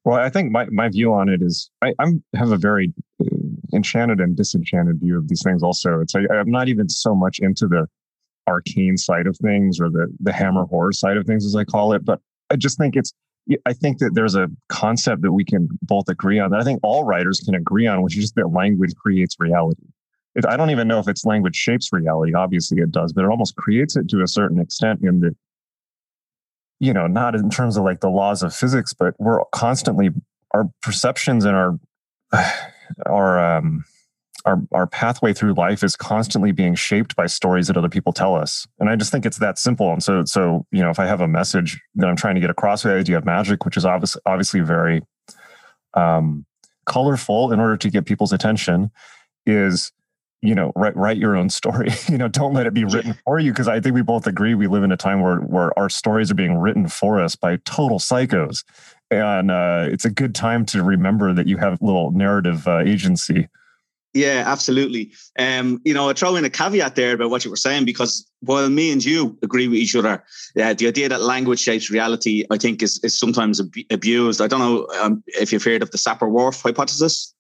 Well, 0.04 0.18
I 0.18 0.30
think 0.30 0.52
my, 0.52 0.66
my 0.72 0.90
view 0.90 1.14
on 1.14 1.30
it 1.30 1.42
is 1.42 1.70
I 1.82 1.94
I'm, 2.00 2.24
have 2.36 2.52
a 2.52 2.58
very 2.58 2.94
uh, 3.22 3.36
enchanted 3.74 4.20
and 4.20 4.36
disenchanted 4.36 5.00
view 5.00 5.18
of 5.18 5.28
these 5.28 5.42
things. 5.44 5.64
Also, 5.64 6.00
it's 6.00 6.14
like 6.14 6.26
I'm 6.32 6.52
not 6.52 6.68
even 6.68 6.90
so 6.90 7.16
much 7.16 7.40
into 7.40 7.68
the 7.68 7.88
arcane 8.48 8.98
side 8.98 9.28
of 9.28 9.38
things 9.38 9.80
or 9.80 9.90
the 9.90 10.08
the 10.20 10.34
hammer 10.34 10.66
horror 10.66 10.92
side 10.92 11.18
of 11.18 11.26
things, 11.26 11.46
as 11.46 11.56
I 11.56 11.64
call 11.64 11.94
it. 11.94 12.04
But 12.04 12.20
I 12.50 12.56
just 12.56 12.78
think 12.78 12.96
it's 12.96 13.14
I 13.66 13.74
think 13.74 14.00
that 14.00 14.12
there's 14.14 14.36
a 14.36 14.48
concept 14.68 15.22
that 15.22 15.32
we 15.32 15.44
can 15.44 15.70
both 15.82 16.10
agree 16.10 16.40
on 16.40 16.52
that 16.52 16.60
I 16.60 16.64
think 16.64 16.80
all 16.84 17.04
writers 17.06 17.42
can 17.44 17.56
agree 17.56 17.88
on, 17.88 18.02
which 18.02 18.16
is 18.16 18.24
just 18.24 18.36
that 18.36 18.50
language 18.50 18.94
creates 18.96 19.36
reality. 19.40 19.84
It, 20.36 20.46
I 20.48 20.58
don't 20.58 20.70
even 20.70 20.88
know 20.88 21.00
if 21.00 21.08
it's 21.08 21.26
language 21.26 21.56
shapes 21.56 21.90
reality. 21.92 22.34
Obviously, 22.34 22.80
it 22.80 22.92
does, 22.92 23.14
but 23.14 23.24
it 23.24 23.30
almost 23.30 23.56
creates 23.56 23.96
it 23.96 24.08
to 24.10 24.22
a 24.22 24.28
certain 24.28 24.60
extent 24.60 25.00
in 25.04 25.20
that 25.22 25.36
you 26.80 26.94
know, 26.94 27.08
not 27.08 27.36
in 27.36 27.50
terms 27.50 27.78
of 27.78 27.84
like 27.84 28.00
the 28.00 28.10
laws 28.10 28.44
of 28.44 28.56
physics, 28.56 28.94
but 28.94 29.14
we're 29.20 29.44
constantly 29.52 30.10
our 30.54 30.70
perceptions 30.82 31.46
and 31.46 31.56
our 31.56 31.80
our 33.06 33.58
um, 33.58 33.86
our 34.46 34.62
our 34.74 34.88
pathway 34.88 35.34
through 35.34 35.54
life 35.54 35.84
is 35.84 35.96
constantly 35.96 36.52
being 36.52 36.76
shaped 36.76 37.16
by 37.16 37.26
stories 37.26 37.68
that 37.68 37.78
other 37.78 37.90
people 37.90 38.14
tell 38.14 38.36
us. 38.36 38.68
And 38.80 38.90
i 38.90 38.96
just 38.96 39.12
think 39.12 39.26
it's 39.26 39.38
that 39.38 39.60
simple. 39.60 39.92
And 39.92 40.04
so 40.04 40.24
so 40.26 40.66
you 40.72 40.82
know 40.82 40.90
if 40.90 41.00
i 41.00 41.06
have 41.06 41.22
a 41.22 41.28
message 41.28 41.80
that 41.96 42.08
i'm 42.08 42.16
trying 42.16 42.36
to 42.36 42.42
get 42.42 42.50
across 42.50 42.84
with 42.84 42.94
the 42.94 43.00
idea 43.00 43.18
of 43.18 43.26
magic 43.26 43.66
which 43.66 43.78
is 43.78 43.86
obviously 43.86 44.22
obviously 44.26 44.62
very 44.62 45.02
um, 45.96 46.46
colorful 46.86 47.52
in 47.52 47.60
order 47.60 47.78
to 47.78 47.90
get 47.90 48.06
people's 48.06 48.34
attention 48.34 48.92
is 49.46 49.92
you 50.42 50.56
know 50.56 50.72
write 50.76 50.96
write 50.96 51.18
your 51.18 51.36
own 51.36 51.50
story 51.50 51.90
you 52.08 52.18
know 52.18 52.28
don't 52.28 52.54
let 52.54 52.66
it 52.66 52.74
be 52.74 52.86
written 52.86 53.16
for 53.26 53.40
you 53.40 53.52
because 53.52 53.68
i 53.68 53.80
think 53.80 53.94
we 53.94 54.02
both 54.02 54.28
agree 54.28 54.56
we 54.56 54.68
live 54.68 54.84
in 54.84 54.92
a 54.92 54.98
time 54.98 55.22
where 55.22 55.38
where 55.40 55.78
our 55.78 55.90
stories 55.90 56.32
are 56.32 56.36
being 56.36 56.58
written 56.58 56.88
for 56.88 57.22
us 57.22 57.36
by 57.36 57.58
total 57.66 58.00
psychos 58.00 58.64
and 59.12 59.50
uh, 59.50 59.88
it's 59.90 60.06
a 60.06 60.10
good 60.10 60.36
time 60.36 60.66
to 60.66 60.84
remember 60.84 61.34
that 61.34 61.48
you 61.48 61.58
have 61.58 61.82
little 61.82 62.12
narrative 62.12 62.68
uh, 62.68 62.80
agency 62.80 63.48
yeah, 64.14 64.44
absolutely. 64.48 65.12
Um, 65.38 65.80
you 65.86 65.94
know, 65.94 66.10
I 66.10 66.14
throw 66.14 66.36
in 66.36 66.44
a 66.44 66.50
caveat 66.50 66.96
there 66.96 67.14
about 67.14 67.30
what 67.30 67.46
you 67.46 67.52
were 67.52 67.58
saying 67.58 67.86
because 67.86 68.28
while 68.40 68.68
me 68.68 68.92
and 68.92 69.06
you 69.06 69.38
agree 69.44 69.68
with 69.68 69.78
each 69.78 69.96
other, 69.96 70.24
uh, 70.60 70.74
the 70.74 70.88
idea 70.88 71.10
that 71.10 71.22
language 71.22 71.60
shapes 71.60 71.92
reality, 71.92 72.44
I 72.50 72.58
think, 72.58 72.82
is 72.82 73.00
is 73.04 73.20
sometimes 73.20 73.60
ab- 73.60 73.86
abused. 73.92 74.42
I 74.42 74.48
don't 74.48 74.60
know 74.60 74.88
um, 75.00 75.24
if 75.28 75.54
you've 75.54 75.64
heard 75.64 75.84
of 75.84 75.92
the 75.92 76.00
Sapir-Whorf 76.00 76.64
hypothesis. 76.64 77.36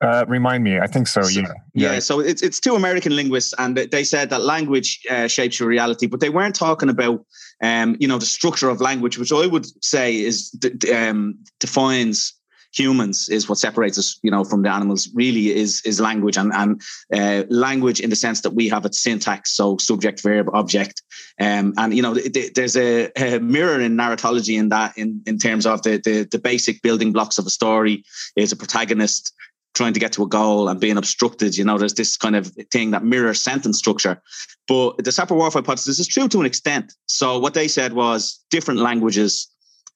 Uh, 0.00 0.24
remind 0.26 0.64
me. 0.64 0.78
I 0.78 0.86
think 0.86 1.08
so. 1.08 1.20
Yeah. 1.28 1.42
yeah. 1.74 1.92
yeah. 1.92 1.98
So 1.98 2.20
it's 2.20 2.42
it's 2.42 2.58
two 2.58 2.74
American 2.74 3.14
linguists, 3.14 3.52
and 3.58 3.76
they 3.76 4.04
said 4.04 4.30
that 4.30 4.42
language 4.42 5.00
uh, 5.10 5.26
shapes 5.28 5.60
your 5.60 5.68
reality, 5.68 6.06
but 6.06 6.20
they 6.20 6.30
weren't 6.30 6.54
talking 6.54 6.88
about, 6.88 7.24
um, 7.62 7.96
you 8.00 8.08
know, 8.08 8.18
the 8.18 8.24
structure 8.24 8.70
of 8.70 8.80
language, 8.80 9.18
which 9.18 9.32
I 9.32 9.46
would 9.46 9.66
say 9.84 10.16
is 10.16 10.56
um, 10.94 11.38
defines 11.58 12.34
humans 12.72 13.28
is 13.28 13.48
what 13.48 13.58
separates 13.58 13.98
us, 13.98 14.18
you 14.22 14.30
know, 14.30 14.44
from 14.44 14.62
the 14.62 14.70
animals. 14.70 15.10
Really, 15.14 15.54
is 15.54 15.82
is 15.84 16.00
language 16.00 16.38
and 16.38 16.50
and 16.54 16.80
uh, 17.14 17.44
language 17.50 18.00
in 18.00 18.08
the 18.08 18.16
sense 18.16 18.40
that 18.40 18.54
we 18.54 18.68
have 18.70 18.86
a 18.86 18.92
syntax, 18.92 19.54
so 19.54 19.76
subject, 19.76 20.22
verb, 20.22 20.48
object, 20.54 21.02
um, 21.40 21.72
and 21.78 21.94
you 21.94 22.02
know, 22.02 22.14
there's 22.54 22.76
a, 22.76 23.10
a, 23.16 23.38
mirror 23.40 23.80
in 23.80 23.96
narratology 23.96 24.58
in 24.58 24.68
that, 24.68 24.96
in 24.96 25.22
in 25.26 25.38
terms 25.38 25.66
of 25.66 25.82
the, 25.82 26.00
the 26.04 26.28
the 26.30 26.38
basic 26.38 26.82
building 26.82 27.12
blocks 27.12 27.38
of 27.38 27.46
a 27.46 27.50
story 27.50 28.04
is 28.36 28.52
a 28.52 28.56
protagonist 28.56 29.32
trying 29.74 29.94
to 29.94 30.00
get 30.00 30.12
to 30.12 30.22
a 30.22 30.28
goal 30.28 30.68
and 30.68 30.80
being 30.80 30.96
obstructed. 30.96 31.56
You 31.56 31.64
know, 31.64 31.78
there's 31.78 31.94
this 31.94 32.16
kind 32.16 32.36
of 32.36 32.48
thing 32.70 32.90
that 32.90 33.04
mirrors 33.04 33.42
sentence 33.42 33.78
structure. 33.78 34.20
But 34.68 34.98
the 34.98 35.10
Sapir-Whorf 35.10 35.54
hypothesis 35.54 35.98
is 35.98 36.06
true 36.06 36.28
to 36.28 36.40
an 36.40 36.46
extent. 36.46 36.92
So 37.06 37.38
what 37.38 37.54
they 37.54 37.68
said 37.68 37.92
was 37.92 38.42
different 38.50 38.80
languages 38.80 39.48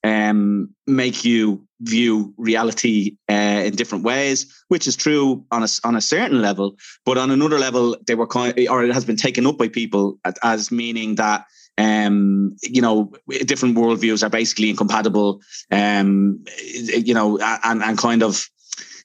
um, 0.04 0.68
make 0.86 1.24
you 1.24 1.66
view 1.80 2.34
reality 2.36 3.16
uh, 3.30 3.62
in 3.64 3.74
different 3.74 4.04
ways, 4.04 4.46
which 4.68 4.86
is 4.86 4.96
true 4.96 5.44
on 5.50 5.62
a, 5.62 5.68
on 5.82 5.96
a 5.96 6.00
certain 6.00 6.42
level. 6.42 6.76
But 7.04 7.18
on 7.18 7.30
another 7.30 7.58
level, 7.58 7.96
they 8.06 8.14
were 8.14 8.26
kind, 8.26 8.56
of, 8.56 8.66
or 8.70 8.84
it 8.84 8.92
has 8.92 9.04
been 9.04 9.16
taken 9.16 9.46
up 9.46 9.58
by 9.58 9.68
people 9.68 10.18
as 10.42 10.70
meaning 10.70 11.14
that 11.16 11.46
um, 11.76 12.56
you 12.62 12.80
know, 12.80 13.12
different 13.46 13.76
worldviews 13.76 14.22
are 14.22 14.30
basically 14.30 14.70
incompatible, 14.70 15.40
um, 15.70 16.44
you 16.62 17.14
know, 17.14 17.38
and, 17.64 17.82
and 17.82 17.98
kind 17.98 18.22
of 18.22 18.48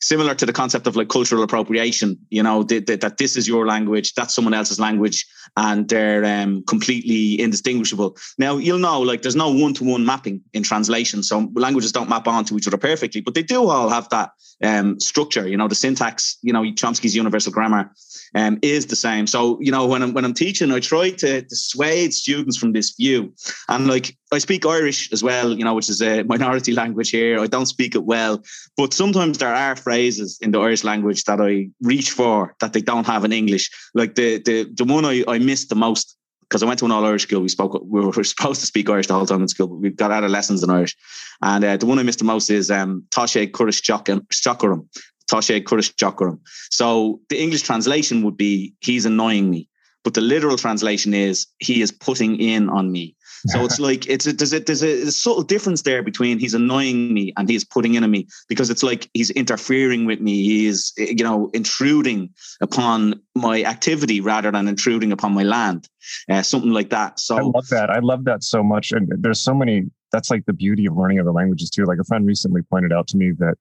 similar 0.01 0.33
to 0.35 0.45
the 0.45 0.53
concept 0.53 0.87
of 0.87 0.95
like 0.95 1.09
cultural 1.09 1.43
appropriation, 1.43 2.17
you 2.29 2.41
know, 2.41 2.63
that, 2.63 3.15
this 3.17 3.35
is 3.35 3.47
your 3.47 3.67
language, 3.67 4.13
that's 4.13 4.33
someone 4.33 4.53
else's 4.53 4.79
language, 4.79 5.25
and 5.57 5.89
they're 5.89 6.23
um, 6.25 6.63
completely 6.63 7.39
indistinguishable. 7.39 8.15
Now, 8.37 8.57
you'll 8.57 8.79
know, 8.79 9.01
like, 9.01 9.21
there's 9.21 9.35
no 9.35 9.51
one 9.51 9.73
to 9.75 9.83
one 9.83 10.05
mapping 10.05 10.41
in 10.53 10.63
translation. 10.63 11.23
So 11.23 11.51
languages 11.53 11.91
don't 11.91 12.09
map 12.09 12.27
onto 12.27 12.55
each 12.55 12.67
other 12.67 12.77
perfectly, 12.77 13.21
but 13.21 13.33
they 13.33 13.43
do 13.43 13.67
all 13.67 13.89
have 13.89 14.07
that 14.09 14.31
um, 14.63 14.99
structure, 14.99 15.47
you 15.47 15.57
know, 15.57 15.67
the 15.67 15.75
syntax, 15.75 16.37
you 16.41 16.53
know, 16.53 16.63
Chomsky's 16.63 17.15
universal 17.15 17.51
grammar 17.51 17.91
um, 18.35 18.59
is 18.61 18.87
the 18.87 18.95
same. 18.95 19.27
So, 19.27 19.57
you 19.61 19.71
know, 19.71 19.85
when 19.85 20.01
I'm, 20.01 20.13
when 20.13 20.25
I'm 20.25 20.33
teaching, 20.33 20.71
I 20.71 20.79
try 20.79 21.11
to 21.11 21.41
dissuade 21.41 22.13
students 22.13 22.57
from 22.57 22.73
this 22.73 22.91
view. 22.91 23.33
And 23.67 23.87
like, 23.87 24.15
I 24.31 24.37
speak 24.37 24.65
Irish 24.65 25.11
as 25.11 25.23
well, 25.23 25.57
you 25.57 25.63
know, 25.63 25.73
which 25.73 25.89
is 25.89 26.01
a 26.01 26.23
minority 26.23 26.71
language 26.81 27.09
here. 27.09 27.39
I 27.39 27.47
don't 27.47 27.65
speak 27.65 27.95
it 27.95 28.03
well, 28.03 28.43
but 28.77 28.93
sometimes 28.93 29.37
there 29.37 29.53
are 29.53 29.75
phrases 29.75 30.37
in 30.41 30.51
the 30.51 30.59
Irish 30.59 30.83
language 30.83 31.23
that 31.25 31.41
I 31.41 31.69
reach 31.81 32.11
for 32.11 32.55
that 32.59 32.73
they 32.73 32.81
don't 32.81 33.07
have 33.07 33.25
in 33.25 33.31
English. 33.31 33.69
Like 33.93 34.15
the 34.15 34.39
the 34.39 34.69
the 34.73 34.85
one 34.85 35.05
I, 35.05 35.23
I 35.27 35.39
missed 35.39 35.69
the 35.69 35.75
most 35.75 36.15
because 36.41 36.63
I 36.63 36.65
went 36.65 36.79
to 36.79 36.85
an 36.85 36.91
all 36.91 37.05
Irish 37.05 37.23
school. 37.23 37.41
We 37.41 37.49
spoke 37.49 37.79
we 37.83 38.01
were 38.01 38.23
supposed 38.23 38.61
to 38.61 38.67
speak 38.67 38.89
Irish 38.89 39.07
the 39.07 39.13
whole 39.13 39.25
time 39.25 39.41
in 39.41 39.47
school, 39.47 39.67
but 39.67 39.75
we 39.75 39.89
got 39.89 40.11
out 40.11 40.23
of 40.23 40.31
lessons 40.31 40.63
in 40.63 40.69
Irish. 40.69 40.95
And 41.41 41.63
uh, 41.63 41.77
the 41.77 41.85
one 41.85 41.99
I 41.99 42.03
missed 42.03 42.19
the 42.19 42.25
most 42.25 42.49
is 42.49 42.69
um 42.71 43.03
Tashe 43.09 43.51
Kurish 43.51 43.81
Chokaram. 43.81 44.87
Tashe 45.29 45.63
Kurish 45.63 45.93
Chokaram. 45.95 46.39
So 46.71 47.21
the 47.29 47.41
English 47.41 47.61
translation 47.63 48.23
would 48.23 48.37
be 48.37 48.73
he's 48.81 49.05
annoying 49.05 49.49
me. 49.49 49.67
But 50.03 50.13
the 50.13 50.21
literal 50.21 50.57
translation 50.57 51.13
is 51.13 51.45
he 51.59 51.81
is 51.81 51.91
putting 51.91 52.39
in 52.39 52.69
on 52.69 52.91
me. 52.91 53.15
So 53.47 53.63
it's 53.65 53.79
like 53.87 54.07
it's 54.07 54.25
a, 54.25 54.33
there's 54.33 54.53
a 54.53 54.59
there's 54.59 54.81
a, 54.81 55.11
subtle 55.11 55.43
difference 55.43 55.81
there 55.81 56.01
between 56.03 56.39
he's 56.39 56.53
annoying 56.53 57.13
me 57.13 57.33
and 57.37 57.49
he's 57.49 57.65
putting 57.65 57.95
in 57.95 58.03
on 58.03 58.11
me 58.11 58.27
because 58.47 58.69
it's 58.69 58.81
like 58.81 59.09
he's 59.13 59.29
interfering 59.31 60.05
with 60.05 60.21
me. 60.21 60.43
He 60.43 60.67
is 60.67 60.93
you 60.97 61.23
know 61.23 61.49
intruding 61.53 62.29
upon 62.61 63.21
my 63.35 63.63
activity 63.63 64.21
rather 64.21 64.51
than 64.51 64.67
intruding 64.67 65.11
upon 65.11 65.33
my 65.33 65.43
land, 65.43 65.87
uh, 66.29 66.41
something 66.41 66.71
like 66.71 66.89
that. 66.91 67.19
So 67.19 67.37
I 67.37 67.41
love 67.41 67.67
that. 67.69 67.89
I 67.89 67.99
love 67.99 68.23
that 68.25 68.43
so 68.43 68.63
much. 68.63 68.91
And 68.91 69.11
there's 69.21 69.41
so 69.41 69.53
many. 69.53 69.83
That's 70.11 70.31
like 70.31 70.45
the 70.45 70.53
beauty 70.53 70.87
of 70.87 70.97
learning 70.97 71.19
other 71.19 71.31
languages 71.31 71.69
too. 71.69 71.83
Like 71.83 71.99
a 71.99 72.05
friend 72.05 72.25
recently 72.25 72.61
pointed 72.63 72.91
out 72.93 73.07
to 73.09 73.17
me 73.17 73.31
that 73.39 73.55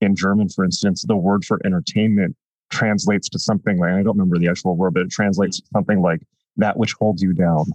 in 0.00 0.16
German, 0.16 0.48
for 0.48 0.64
instance, 0.64 1.04
the 1.06 1.16
word 1.16 1.44
for 1.44 1.60
entertainment 1.64 2.36
translates 2.70 3.28
to 3.28 3.38
something 3.38 3.78
like 3.78 3.90
I 3.90 4.02
don't 4.02 4.16
remember 4.16 4.38
the 4.38 4.48
actual 4.48 4.76
word, 4.76 4.94
but 4.94 5.02
it 5.02 5.10
translates 5.10 5.60
to 5.60 5.66
something 5.72 6.00
like 6.00 6.20
that 6.56 6.76
which 6.76 6.94
holds 6.94 7.22
you 7.22 7.32
down. 7.32 7.66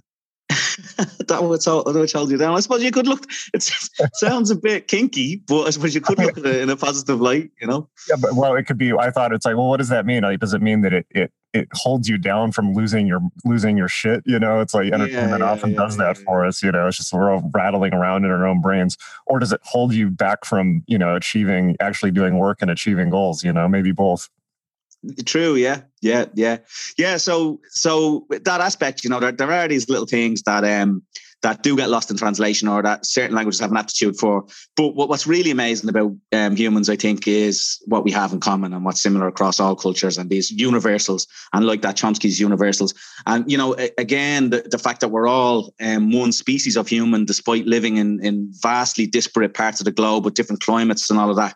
that 1.28 1.42
would 1.42 1.96
which 1.96 2.14
hold 2.14 2.32
you 2.32 2.38
down. 2.38 2.56
I 2.56 2.60
suppose 2.60 2.84
you 2.84 2.92
could 2.92 3.08
look. 3.08 3.26
It 3.54 3.64
sounds 4.16 4.52
a 4.52 4.56
bit 4.56 4.88
kinky, 4.88 5.38
but 5.48 5.64
I 5.64 5.70
suppose 5.70 5.96
you 5.96 6.02
could 6.02 6.20
look 6.20 6.38
at 6.38 6.46
it 6.46 6.62
in 6.62 6.70
a 6.70 6.76
positive 6.76 7.22
light. 7.22 7.52
You 7.62 7.68
know. 7.68 7.90
Yeah, 8.10 8.16
but 8.20 8.34
well, 8.34 8.56
it 8.56 8.64
could 8.64 8.78
be. 8.78 8.92
I 8.94 9.12
thought 9.12 9.32
it's 9.32 9.46
like, 9.46 9.56
well, 9.56 9.68
what 9.68 9.78
does 9.78 9.90
that 9.90 10.06
mean? 10.06 10.24
Like, 10.24 10.40
does 10.40 10.54
it 10.54 10.62
mean 10.62 10.82
that 10.82 10.94
it 10.94 11.06
it 11.10 11.32
it 11.54 11.70
holds 11.74 12.10
you 12.10 12.18
down 12.18 12.52
from 12.52 12.74
losing 12.74 13.08
your 13.08 13.22
losing 13.46 13.78
your 13.78 13.88
shit? 13.88 14.24
You 14.26 14.40
know, 14.40 14.60
it's 14.60 14.74
like 14.74 14.92
entertainment 14.92 15.40
yeah, 15.40 15.46
yeah, 15.46 15.52
often 15.52 15.72
yeah, 15.72 15.78
does 15.78 15.98
that 15.98 16.18
for 16.18 16.46
us. 16.46 16.62
You 16.62 16.72
know, 16.72 16.88
it's 16.88 16.98
just 16.98 17.14
we're 17.14 17.32
all 17.32 17.50
rattling 17.54 17.94
around 17.94 18.26
in 18.26 18.32
our 18.32 18.46
own 18.46 18.62
brains. 18.62 18.98
Or 19.28 19.40
does 19.40 19.54
it 19.54 19.62
hold 19.64 19.94
you 19.94 20.10
back 20.10 20.46
from 20.46 20.84
you 20.88 20.98
know 20.98 21.16
achieving 21.16 21.78
actually 21.80 22.12
doing 22.12 22.38
work 22.38 22.62
and 22.62 22.70
achieving 22.70 23.10
goals? 23.10 23.44
You 23.44 23.54
know, 23.54 23.68
maybe 23.68 23.92
both. 23.92 24.30
True. 25.26 25.56
Yeah. 25.56 25.82
Yeah. 26.02 26.26
Yeah. 26.34 26.58
Yeah. 26.98 27.18
So, 27.18 27.60
so 27.70 28.26
that 28.30 28.62
aspect, 28.62 29.04
you 29.04 29.10
know, 29.10 29.20
there, 29.20 29.32
there 29.32 29.52
are 29.52 29.68
these 29.68 29.90
little 29.90 30.06
things 30.06 30.42
that, 30.44 30.64
um, 30.64 31.04
that 31.46 31.62
do 31.62 31.76
get 31.78 31.92
lost 31.92 32.10
in 32.10 32.18
translation 32.18 32.68
or 32.68 32.82
that 32.82 33.06
certain 33.06 33.36
languages 33.36 33.60
have 33.60 33.70
an 33.70 33.78
aptitude 33.78 34.18
for. 34.18 34.48
But 34.76 34.96
what, 34.96 35.10
what's 35.10 35.28
really 35.28 35.52
amazing 35.52 35.90
about 35.90 36.16
um, 36.34 36.56
humans, 36.56 36.90
I 36.90 36.96
think, 36.96 37.28
is 37.28 37.80
what 37.86 38.04
we 38.04 38.10
have 38.12 38.34
in 38.34 38.40
common 38.40 38.74
and 38.74 38.84
what's 38.84 39.00
similar 39.00 39.28
across 39.28 39.60
all 39.60 39.76
cultures 39.76 40.18
and 40.18 40.28
these 40.28 40.50
universals 40.50 41.28
and 41.54 41.64
like 41.64 41.84
that 41.84 41.98
Chomsky's 41.98 42.40
universals. 42.40 42.96
And, 43.28 43.50
you 43.50 43.60
know, 43.60 43.76
again, 44.00 44.50
the, 44.50 44.64
the 44.72 44.80
fact 44.80 45.02
that 45.02 45.10
we're 45.10 45.28
all 45.28 45.72
um, 45.80 46.12
one 46.12 46.32
species 46.32 46.78
of 46.78 46.88
human, 46.88 47.26
despite 47.26 47.68
living 47.68 47.98
in, 47.98 48.26
in 48.26 48.52
vastly 48.64 49.06
disparate 49.06 49.54
parts 49.54 49.80
of 49.80 49.86
the 49.86 49.92
globe 49.92 50.26
with 50.26 50.34
different 50.34 50.64
climates 50.64 51.12
and 51.12 51.20
all 51.20 51.30
of 51.30 51.36
that. 51.36 51.56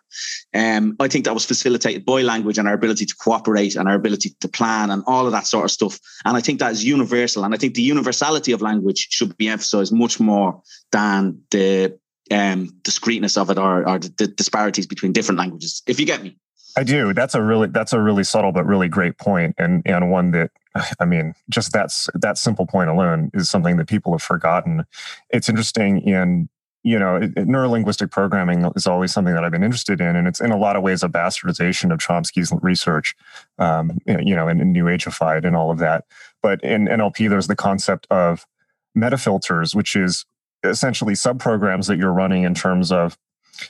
Um, 0.54 0.94
I 1.00 1.08
think 1.08 1.24
that 1.24 1.34
was 1.34 1.44
facilitated 1.44 2.04
by 2.04 2.22
language 2.22 2.58
and 2.58 2.68
our 2.68 2.74
ability 2.74 3.06
to 3.06 3.14
cooperate 3.16 3.74
and 3.74 3.88
our 3.88 3.96
ability 3.96 4.36
to 4.38 4.48
plan 4.48 4.92
and 4.92 5.02
all 5.08 5.26
of 5.26 5.32
that 5.32 5.48
sort 5.48 5.64
of 5.64 5.72
stuff. 5.72 5.98
And 6.24 6.36
I 6.36 6.40
think 6.40 6.60
that 6.60 6.70
is 6.70 6.84
universal. 6.84 7.42
And 7.42 7.52
I 7.52 7.58
think 7.58 7.74
the 7.74 7.82
universality 7.82 8.52
of 8.52 8.62
language 8.62 9.08
should 9.10 9.36
be 9.36 9.48
emphasized 9.48 9.79
emphasize 9.80 9.92
much 9.92 10.20
more 10.20 10.62
than 10.92 11.40
the 11.50 11.98
um, 12.30 12.68
discreteness 12.82 13.36
of 13.36 13.50
it 13.50 13.58
or, 13.58 13.88
or 13.88 13.98
the, 13.98 14.12
the 14.18 14.26
disparities 14.28 14.86
between 14.86 15.12
different 15.12 15.38
languages. 15.38 15.82
If 15.86 15.98
you 15.98 16.06
get 16.06 16.22
me. 16.22 16.36
I 16.76 16.84
do. 16.84 17.12
That's 17.12 17.34
a 17.34 17.42
really 17.42 17.66
that's 17.66 17.92
a 17.92 18.00
really 18.00 18.22
subtle 18.22 18.52
but 18.52 18.64
really 18.64 18.86
great 18.86 19.18
point, 19.18 19.56
and 19.58 19.82
and 19.84 20.08
one 20.08 20.30
that 20.30 20.52
I 21.00 21.04
mean, 21.04 21.34
just 21.48 21.72
that's 21.72 22.08
that 22.14 22.38
simple 22.38 22.64
point 22.64 22.88
alone 22.90 23.30
is 23.34 23.50
something 23.50 23.76
that 23.78 23.88
people 23.88 24.12
have 24.12 24.22
forgotten. 24.22 24.84
It's 25.30 25.48
interesting 25.48 26.00
in 26.02 26.48
you 26.84 26.96
know 26.96 27.18
neurolinguistic 27.36 28.12
programming 28.12 28.70
is 28.76 28.86
always 28.86 29.12
something 29.12 29.34
that 29.34 29.42
I've 29.42 29.50
been 29.50 29.64
interested 29.64 30.00
in, 30.00 30.14
and 30.14 30.28
it's 30.28 30.40
in 30.40 30.52
a 30.52 30.56
lot 30.56 30.76
of 30.76 30.84
ways 30.84 31.02
a 31.02 31.08
bastardization 31.08 31.92
of 31.92 31.98
Chomsky's 31.98 32.52
research, 32.62 33.16
um, 33.58 33.98
you 34.06 34.36
know, 34.36 34.46
and 34.46 34.72
New 34.72 34.84
Ageified 34.84 35.44
and 35.44 35.56
all 35.56 35.72
of 35.72 35.78
that. 35.78 36.04
But 36.40 36.62
in 36.62 36.86
NLP, 36.86 37.28
there's 37.28 37.48
the 37.48 37.56
concept 37.56 38.06
of 38.10 38.46
metafilters, 38.96 39.74
which 39.74 39.96
is 39.96 40.24
essentially 40.64 41.14
subprograms 41.14 41.86
that 41.86 41.98
you're 41.98 42.12
running 42.12 42.44
in 42.44 42.54
terms 42.54 42.92
of 42.92 43.16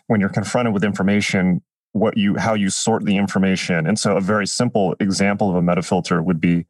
when 0.07 0.21
you're 0.21 0.29
confronted 0.29 0.75
with 0.75 0.85
information, 0.85 1.62
what 1.93 2.17
you 2.17 2.37
how 2.37 2.55
you 2.55 2.71
sort 2.71 3.05
the 3.05 3.17
information. 3.17 3.87
And 3.87 3.99
so 3.99 4.17
a 4.17 4.21
very 4.21 4.47
simple 4.47 4.95
example 5.00 5.50
of 5.50 5.57
a 5.57 5.62
metafilter 5.62 6.25
would 6.25 6.41
be 6.41 6.67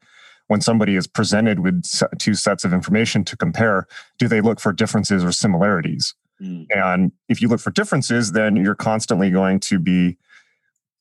when 0.48 0.60
somebody 0.60 0.96
is 0.96 1.06
presented 1.06 1.60
with 1.60 1.84
two 2.18 2.34
sets 2.34 2.64
of 2.64 2.72
information 2.72 3.24
to 3.24 3.36
compare, 3.36 3.86
do 4.18 4.26
they 4.26 4.40
look 4.40 4.58
for 4.58 4.72
differences 4.72 5.22
or 5.22 5.30
similarities? 5.30 6.14
Mm. 6.42 6.66
And 6.74 7.12
if 7.28 7.40
you 7.40 7.48
look 7.48 7.60
for 7.60 7.70
differences, 7.70 8.32
then 8.32 8.56
you're 8.56 8.74
constantly 8.74 9.30
going 9.30 9.60
to 9.60 9.78
be 9.78 10.18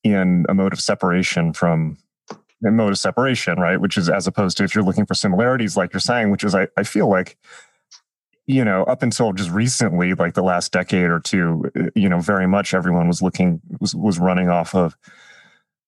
in 0.04 0.46
a 0.48 0.54
mode 0.54 0.72
of 0.72 0.80
separation 0.80 1.52
from 1.52 1.98
mode 2.62 2.92
of 2.92 2.98
separation, 2.98 3.58
right? 3.58 3.80
Which 3.80 3.96
is 3.96 4.08
as 4.08 4.26
opposed 4.26 4.56
to 4.58 4.64
if 4.64 4.74
you're 4.74 4.84
looking 4.84 5.06
for 5.06 5.14
similarities, 5.14 5.76
like 5.76 5.92
you're 5.92 6.00
saying, 6.00 6.30
which 6.30 6.44
is 6.44 6.54
I, 6.54 6.68
I 6.76 6.82
feel 6.82 7.08
like, 7.08 7.38
you 8.46 8.64
know, 8.64 8.84
up 8.84 9.02
until 9.02 9.32
just 9.32 9.50
recently, 9.50 10.14
like 10.14 10.34
the 10.34 10.42
last 10.42 10.72
decade 10.72 11.10
or 11.10 11.20
two, 11.20 11.70
uh, 11.78 11.84
you 11.94 12.08
know, 12.08 12.20
very 12.20 12.46
much 12.46 12.74
everyone 12.74 13.08
was 13.08 13.22
looking 13.22 13.60
was 13.80 13.94
was 13.94 14.18
running 14.18 14.48
off 14.48 14.74
of 14.74 14.96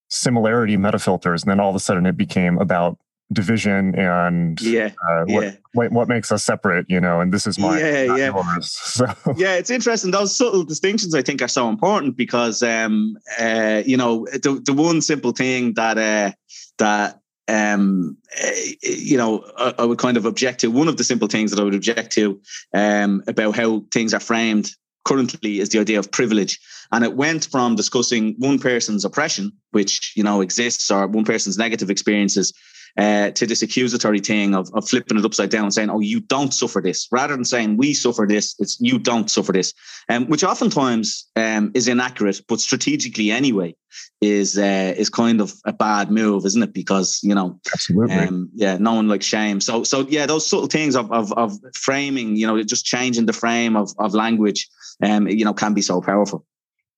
similarity 0.09 0.77
metafilters, 0.77 1.43
and 1.43 1.51
then 1.51 1.61
all 1.61 1.71
of 1.71 1.77
a 1.77 1.81
sudden 1.81 2.07
it 2.07 2.17
became 2.17 2.59
about 2.59 2.99
division 3.33 3.95
and 3.99 4.61
yeah, 4.61 4.91
uh, 5.09 5.25
what, 5.27 5.45
yeah. 5.45 5.53
What, 5.75 5.93
what, 5.93 6.09
makes 6.09 6.31
us 6.31 6.45
separate, 6.45 6.87
you 6.89 7.01
know, 7.01 7.21
and 7.21 7.33
this 7.33 7.47
is 7.47 7.59
my 7.59 7.79
yeah, 7.79 8.17
yeah. 8.17 8.27
Yours, 8.35 8.71
so. 8.83 9.07
Yeah, 9.37 9.55
it's 9.55 9.71
interesting. 9.71 10.11
Those 10.11 10.37
subtle 10.37 10.65
distinctions 10.65 11.15
I 11.15 11.23
think 11.23 11.43
are 11.43 11.49
so 11.49 11.69
important 11.69 12.17
because 12.17 12.63
um 12.63 13.17
uh 13.39 13.83
you 13.85 13.97
know 13.97 14.27
the 14.33 14.61
the 14.65 14.73
one 14.73 15.01
simple 15.01 15.33
thing 15.33 15.75
that 15.75 15.99
uh 15.99 16.33
that 16.79 17.21
um 17.49 18.17
uh, 18.43 18.51
you 18.83 19.17
know 19.17 19.45
I, 19.57 19.75
I, 19.81 19.85
would 19.85 19.99
kind 19.99 20.17
of 20.17 20.27
object 20.27 20.61
to 20.61 20.71
one 20.71 20.89
of 20.89 20.97
the 20.97 21.05
simple 21.05 21.29
things 21.29 21.51
that 21.51 21.61
I 21.61 21.65
would 21.65 21.75
object 21.75 22.13
to 22.13 22.41
um 22.75 23.23
about 23.27 23.57
how 23.57 23.85
things 23.93 24.15
are 24.15 24.21
framed 24.21 24.71
currently 25.05 25.59
is 25.59 25.71
the 25.71 25.81
idea 25.81 25.99
of 25.99 26.13
privilege 26.13 26.61
and 26.93 27.05
it 27.05 27.17
went 27.17 27.49
from 27.51 27.75
discussing 27.75 28.37
one 28.39 28.59
person's 28.59 29.05
oppression 29.05 29.53
which 29.73 30.13
you 30.15 30.23
know 30.23 30.41
exists 30.41 30.91
or 30.91 31.07
one 31.07 31.25
person's 31.25 31.59
negative 31.59 31.91
experiences 31.91 32.53
uh, 32.99 33.31
to 33.31 33.47
this 33.47 33.63
accusatory 33.63 34.21
thing 34.21 34.55
of, 34.55 34.71
of 34.75 34.89
flipping 34.89 35.19
it 35.19 35.25
upside 35.25 35.51
down 35.51 35.65
and 35.65 35.75
saying, 35.75 35.91
oh, 35.91 36.01
you 36.01 36.21
don't 36.21 36.53
suffer 36.53 36.81
this, 36.81 37.09
rather 37.11 37.35
than 37.35 37.45
saying 37.45 37.77
we 37.77 37.95
suffer 37.95 38.27
this, 38.29 38.55
it's 38.59 38.81
you 38.81 38.99
don't 38.99 39.31
suffer 39.31 39.53
this, 39.53 39.73
um, 40.09 40.27
which 40.27 40.45
oftentimes 40.45 41.29
um, 41.37 41.71
is 41.75 41.89
inaccurate, 41.89 42.41
but 42.49 42.61
strategically 42.61 43.31
anyway 43.31 43.75
is 44.21 44.59
uh, 44.59 44.95
is 44.97 45.09
kind 45.09 45.41
of 45.41 45.55
a 45.67 45.73
bad 45.73 46.11
move, 46.11 46.47
isn't 46.47 46.63
it? 46.63 46.73
Because 46.73 47.21
you 47.23 47.35
know, 47.35 47.59
absolutely, 47.73 48.17
um, 48.17 48.51
yeah, 48.55 48.77
no 48.79 48.95
one 48.95 49.09
likes 49.09 49.27
shame. 49.27 49.61
So 49.61 49.85
so 49.85 50.07
yeah, 50.09 50.27
those 50.27 50.47
subtle 50.47 50.67
things 50.67 50.97
of 50.97 51.11
of, 51.13 51.33
of 51.33 51.53
framing, 51.75 52.37
you 52.37 52.47
know, 52.47 52.63
just 52.63 52.85
changing 52.85 53.27
the 53.27 53.33
frame 53.33 53.77
of 53.77 53.91
of 53.99 54.15
language, 54.15 54.69
um, 55.03 55.29
you 55.29 55.45
know, 55.45 55.55
can 55.55 55.75
be 55.75 55.83
so 55.83 56.01
powerful. 56.01 56.47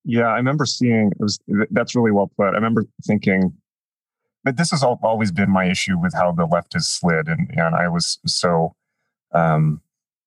Yeah, 0.05 0.27
I 0.27 0.37
remember 0.37 0.67
seeing 0.67 1.11
it 1.13 1.21
was 1.21 1.39
that's 1.71 1.95
really 1.95 2.13
well 2.13 2.31
put. 2.37 2.49
I 2.49 2.57
remember 2.57 2.85
thinking 3.07 3.55
but 4.45 4.57
this 4.57 4.71
has 4.71 4.83
always 4.83 5.33
been 5.33 5.51
my 5.51 5.65
issue 5.65 5.99
with 5.99 6.15
how 6.15 6.33
the 6.33 6.47
left 6.47 6.75
has 6.75 6.89
slid, 6.89 7.29
and 7.29 7.51
and 7.57 7.75
I 7.75 7.89
was 7.89 8.19
so 8.27 8.75
um, 9.33 9.81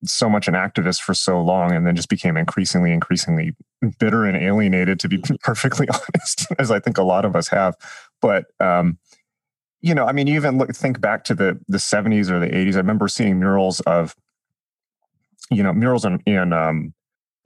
so 0.04 0.30
much 0.30 0.48
an 0.48 0.56
activist 0.56 1.02
for 1.02 1.14
so 1.14 1.42
long, 1.42 1.72
and 1.72 1.86
then 1.86 1.96
just 1.96 2.10
became 2.10 2.36
increasingly, 2.36 2.92
increasingly 2.92 3.56
bitter 4.00 4.26
and 4.26 4.36
alienated. 4.36 5.00
To 5.02 5.08
be 5.08 5.22
perfectly 5.42 5.88
honest, 5.94 6.48
as 6.58 6.72
I 6.72 6.80
think 6.80 6.98
a 6.98 7.04
lot 7.04 7.26
of 7.26 7.36
us 7.36 7.48
have, 7.50 7.76
but. 8.22 8.46
Um, 8.60 8.98
you 9.80 9.94
know, 9.94 10.06
I 10.06 10.12
mean, 10.12 10.26
you 10.26 10.36
even 10.36 10.58
look, 10.58 10.76
think 10.76 11.00
back 11.00 11.24
to 11.26 11.36
the 11.36 11.60
the 11.68 11.78
70s 11.78 12.32
or 12.32 12.40
the 12.40 12.48
80s. 12.48 12.74
I 12.74 12.78
remember 12.78 13.08
seeing 13.08 13.38
murals 13.38 13.80
of, 13.82 14.16
you 15.52 15.62
know, 15.62 15.72
murals 15.72 16.04
in, 16.04 16.20
in 16.26 16.52
um, 16.52 16.96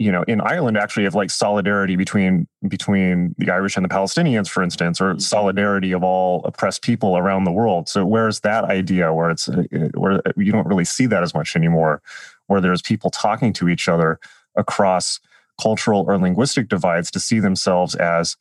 you 0.01 0.11
know, 0.11 0.23
in 0.23 0.41
Ireland 0.41 0.77
actually 0.77 1.05
of 1.05 1.13
like 1.13 1.29
solidarity 1.29 1.95
between 1.95 2.47
between 2.67 3.35
the 3.37 3.51
Irish 3.51 3.75
and 3.77 3.85
the 3.85 3.89
Palestinians, 3.89 4.49
for 4.49 4.63
instance, 4.63 4.99
or 4.99 5.11
mm-hmm. 5.11 5.19
solidarity 5.19 5.91
of 5.91 6.03
all 6.03 6.43
oppressed 6.43 6.81
people 6.81 7.17
around 7.17 7.43
the 7.43 7.51
world. 7.51 7.87
So 7.87 8.05
where's 8.05 8.39
that 8.39 8.63
idea 8.63 9.13
where 9.13 9.29
it's 9.29 9.47
uh, 9.47 9.63
where 9.93 10.21
you 10.35 10.51
don't 10.51 10.67
really 10.67 10.85
see 10.85 11.05
that 11.05 11.21
as 11.21 11.35
much 11.35 11.55
anymore, 11.55 12.01
where 12.47 12.59
there's 12.59 12.81
people 12.81 13.11
talking 13.11 13.53
to 13.53 13.69
each 13.69 13.87
other 13.87 14.19
across 14.55 15.19
cultural 15.61 16.03
or 16.07 16.17
linguistic 16.17 16.67
divides 16.67 17.11
to 17.11 17.19
see 17.19 17.39
themselves 17.39 17.93
as 17.95 18.35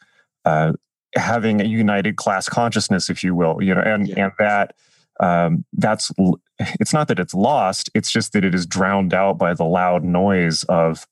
uh, 0.47 0.73
having 1.15 1.61
a 1.61 1.65
united 1.65 2.17
class 2.17 2.49
consciousness, 2.49 3.11
if 3.11 3.23
you 3.23 3.35
will, 3.35 3.63
you 3.63 3.75
know, 3.75 3.83
and 3.83 4.09
yeah. 4.09 4.25
and 4.25 4.33
that 4.39 4.75
um, 5.21 5.65
that's 5.75 6.11
it's 6.59 6.95
not 6.95 7.09
that 7.09 7.19
it's 7.19 7.35
lost; 7.35 7.91
it's 7.95 8.11
just 8.11 8.33
that 8.33 8.45
it 8.45 8.55
is 8.55 8.65
drowned 8.65 9.13
out 9.13 9.37
by 9.37 9.53
the 9.53 9.65
loud 9.65 10.05
noise 10.05 10.65
of 10.65 11.07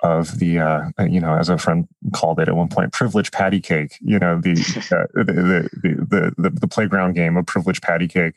of 0.00 0.38
the 0.38 0.58
uh, 0.58 0.90
you 1.08 1.20
know 1.20 1.34
as 1.34 1.48
a 1.48 1.58
friend 1.58 1.88
called 2.12 2.38
it 2.38 2.48
at 2.48 2.54
one 2.54 2.68
point 2.68 2.92
privilege 2.92 3.32
patty 3.32 3.60
cake 3.60 3.96
you 4.00 4.18
know 4.18 4.40
the, 4.40 4.52
uh, 4.92 5.06
the, 5.14 5.68
the, 5.72 6.34
the, 6.36 6.50
the 6.50 6.68
playground 6.68 7.14
game 7.14 7.36
of 7.36 7.46
privilege 7.46 7.80
patty 7.80 8.06
cake 8.06 8.34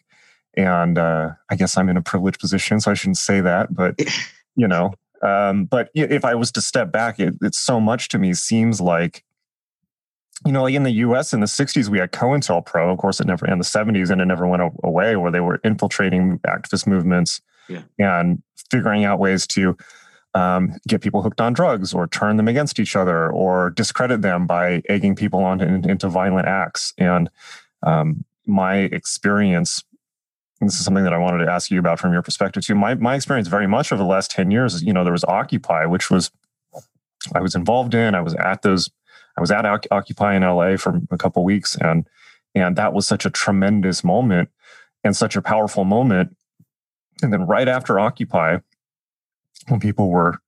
and 0.56 0.98
uh, 0.98 1.30
i 1.50 1.56
guess 1.56 1.78
i'm 1.78 1.90
in 1.90 1.98
a 1.98 2.02
privileged 2.02 2.40
position 2.40 2.80
so 2.80 2.92
i 2.92 2.94
shouldn't 2.94 3.18
say 3.18 3.42
that 3.42 3.74
but 3.74 4.00
you 4.56 4.68
know 4.68 4.94
um, 5.22 5.66
but 5.66 5.90
if 5.94 6.26
i 6.26 6.34
was 6.34 6.52
to 6.52 6.62
step 6.62 6.92
back 6.92 7.20
it, 7.20 7.36
it's 7.42 7.60
so 7.60 7.80
much 7.80 8.08
to 8.08 8.18
me 8.18 8.34
seems 8.34 8.82
like 8.82 9.24
you 10.46 10.52
know 10.52 10.64
like 10.64 10.74
in 10.74 10.84
the 10.84 10.92
us 10.92 11.32
in 11.32 11.42
the 11.42 11.46
60s 11.46 11.90
we 11.90 12.00
had 12.00 12.12
cointelpro 12.12 12.92
of 12.92 12.98
course 12.98 13.20
it 13.20 13.28
never 13.28 13.46
in 13.46 13.60
the 13.60 13.64
70s 13.64 14.10
and 14.10 14.20
it 14.20 14.26
never 14.26 14.48
went 14.48 14.64
away 14.84 15.16
where 15.16 15.32
they 15.32 15.42
were 15.42 15.60
infiltrating 15.64 16.40
activist 16.40 16.88
movements 16.88 17.40
yeah. 17.70 17.84
and 18.00 18.42
figuring 18.72 19.06
out 19.06 19.20
ways 19.20 19.46
to 19.48 19.78
um, 20.34 20.76
get 20.88 21.02
people 21.02 21.22
hooked 21.22 21.42
on 21.42 21.54
drugs 21.54 21.94
or 21.94 22.08
turn 22.08 22.38
them 22.38 22.48
against 22.48 22.80
each 22.80 22.96
other 22.96 23.30
or 23.32 23.72
discredit 23.72 24.22
them 24.22 24.48
by 24.48 24.82
egging 24.88 25.16
people 25.16 25.44
on 25.44 25.60
to, 25.60 25.66
into 25.66 26.08
violent 26.08 26.48
acts. 26.48 26.94
And 26.98 27.30
um, 27.84 28.24
my 28.46 28.78
experience, 28.78 29.84
this 30.62 30.76
is 30.76 30.86
something 30.86 31.04
that 31.04 31.14
I 31.14 31.18
wanted 31.18 31.44
to 31.46 31.52
ask 31.52 31.70
you 31.70 31.80
about 31.80 32.00
from 32.00 32.14
your 32.14 32.22
perspective 32.22 32.66
too. 32.66 32.76
My 32.76 32.96
my 32.96 33.16
experience 33.16 33.48
very 33.48 33.68
much 33.68 33.92
over 33.92 34.02
the 34.02 34.08
last 34.10 34.32
10 34.32 34.52
years, 34.52 34.82
you 34.84 34.94
know, 34.94 35.04
there 35.04 35.14
was 35.14 35.24
Occupy, 35.26 35.86
which 35.86 36.10
was 36.10 36.32
I 37.36 37.42
was 37.42 37.56
involved 37.56 37.94
in. 37.94 38.16
I 38.16 38.22
was 38.22 38.34
at 38.36 38.62
those, 38.62 38.90
I 39.38 39.42
was 39.42 39.52
at 39.52 39.66
Occupy 39.66 40.36
in 40.36 40.44
LA 40.44 40.78
for 40.78 41.02
a 41.12 41.18
couple 41.18 41.44
weeks 41.44 41.76
and 41.76 42.08
and 42.54 42.76
that 42.76 42.94
was 42.94 43.08
such 43.08 43.26
a 43.26 43.30
tremendous 43.30 44.04
moment 44.04 44.50
and 45.04 45.16
such 45.16 45.36
a 45.36 45.42
powerful 45.42 45.84
moment. 45.86 46.36
And 47.24 47.32
then 47.32 47.48
right 47.48 47.68
after 47.68 48.00
Occupy, 48.00 48.58
when 49.68 49.80
people 49.80 50.10
were 50.10 50.40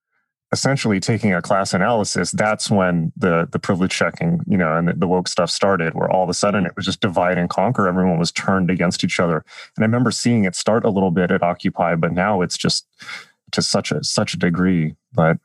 essentially 0.52 1.00
taking 1.00 1.34
a 1.34 1.42
class 1.42 1.74
analysis, 1.74 2.30
that's 2.30 2.70
when 2.70 3.12
the 3.16 3.48
the 3.50 3.58
privilege 3.58 3.90
checking, 3.90 4.40
you 4.46 4.56
know, 4.56 4.76
and 4.76 4.88
the, 4.88 4.92
the, 4.94 5.08
woke 5.08 5.26
stuff 5.26 5.50
started, 5.50 5.94
where 5.94 6.10
all 6.10 6.22
of 6.22 6.28
a 6.28 6.34
sudden 6.34 6.64
it 6.64 6.72
was 6.76 6.86
just 6.86 7.00
divide 7.00 7.38
and 7.38 7.50
conquer. 7.50 7.88
Everyone 7.88 8.18
was 8.18 8.30
turned 8.30 8.70
against 8.70 9.02
each 9.02 9.18
other. 9.18 9.44
And 9.76 9.84
I 9.84 9.86
remember 9.86 10.12
seeing 10.12 10.44
it 10.44 10.54
start 10.54 10.84
a 10.84 10.90
little 10.90 11.10
bit 11.10 11.30
at 11.32 11.42
Occupy, 11.42 11.96
but 11.96 12.12
now 12.12 12.40
it's 12.40 12.56
just 12.56 12.86
to 13.50 13.62
such 13.62 13.90
a 13.90 14.02
such 14.04 14.34
a 14.34 14.38
degree. 14.38 14.94
But 15.12 15.38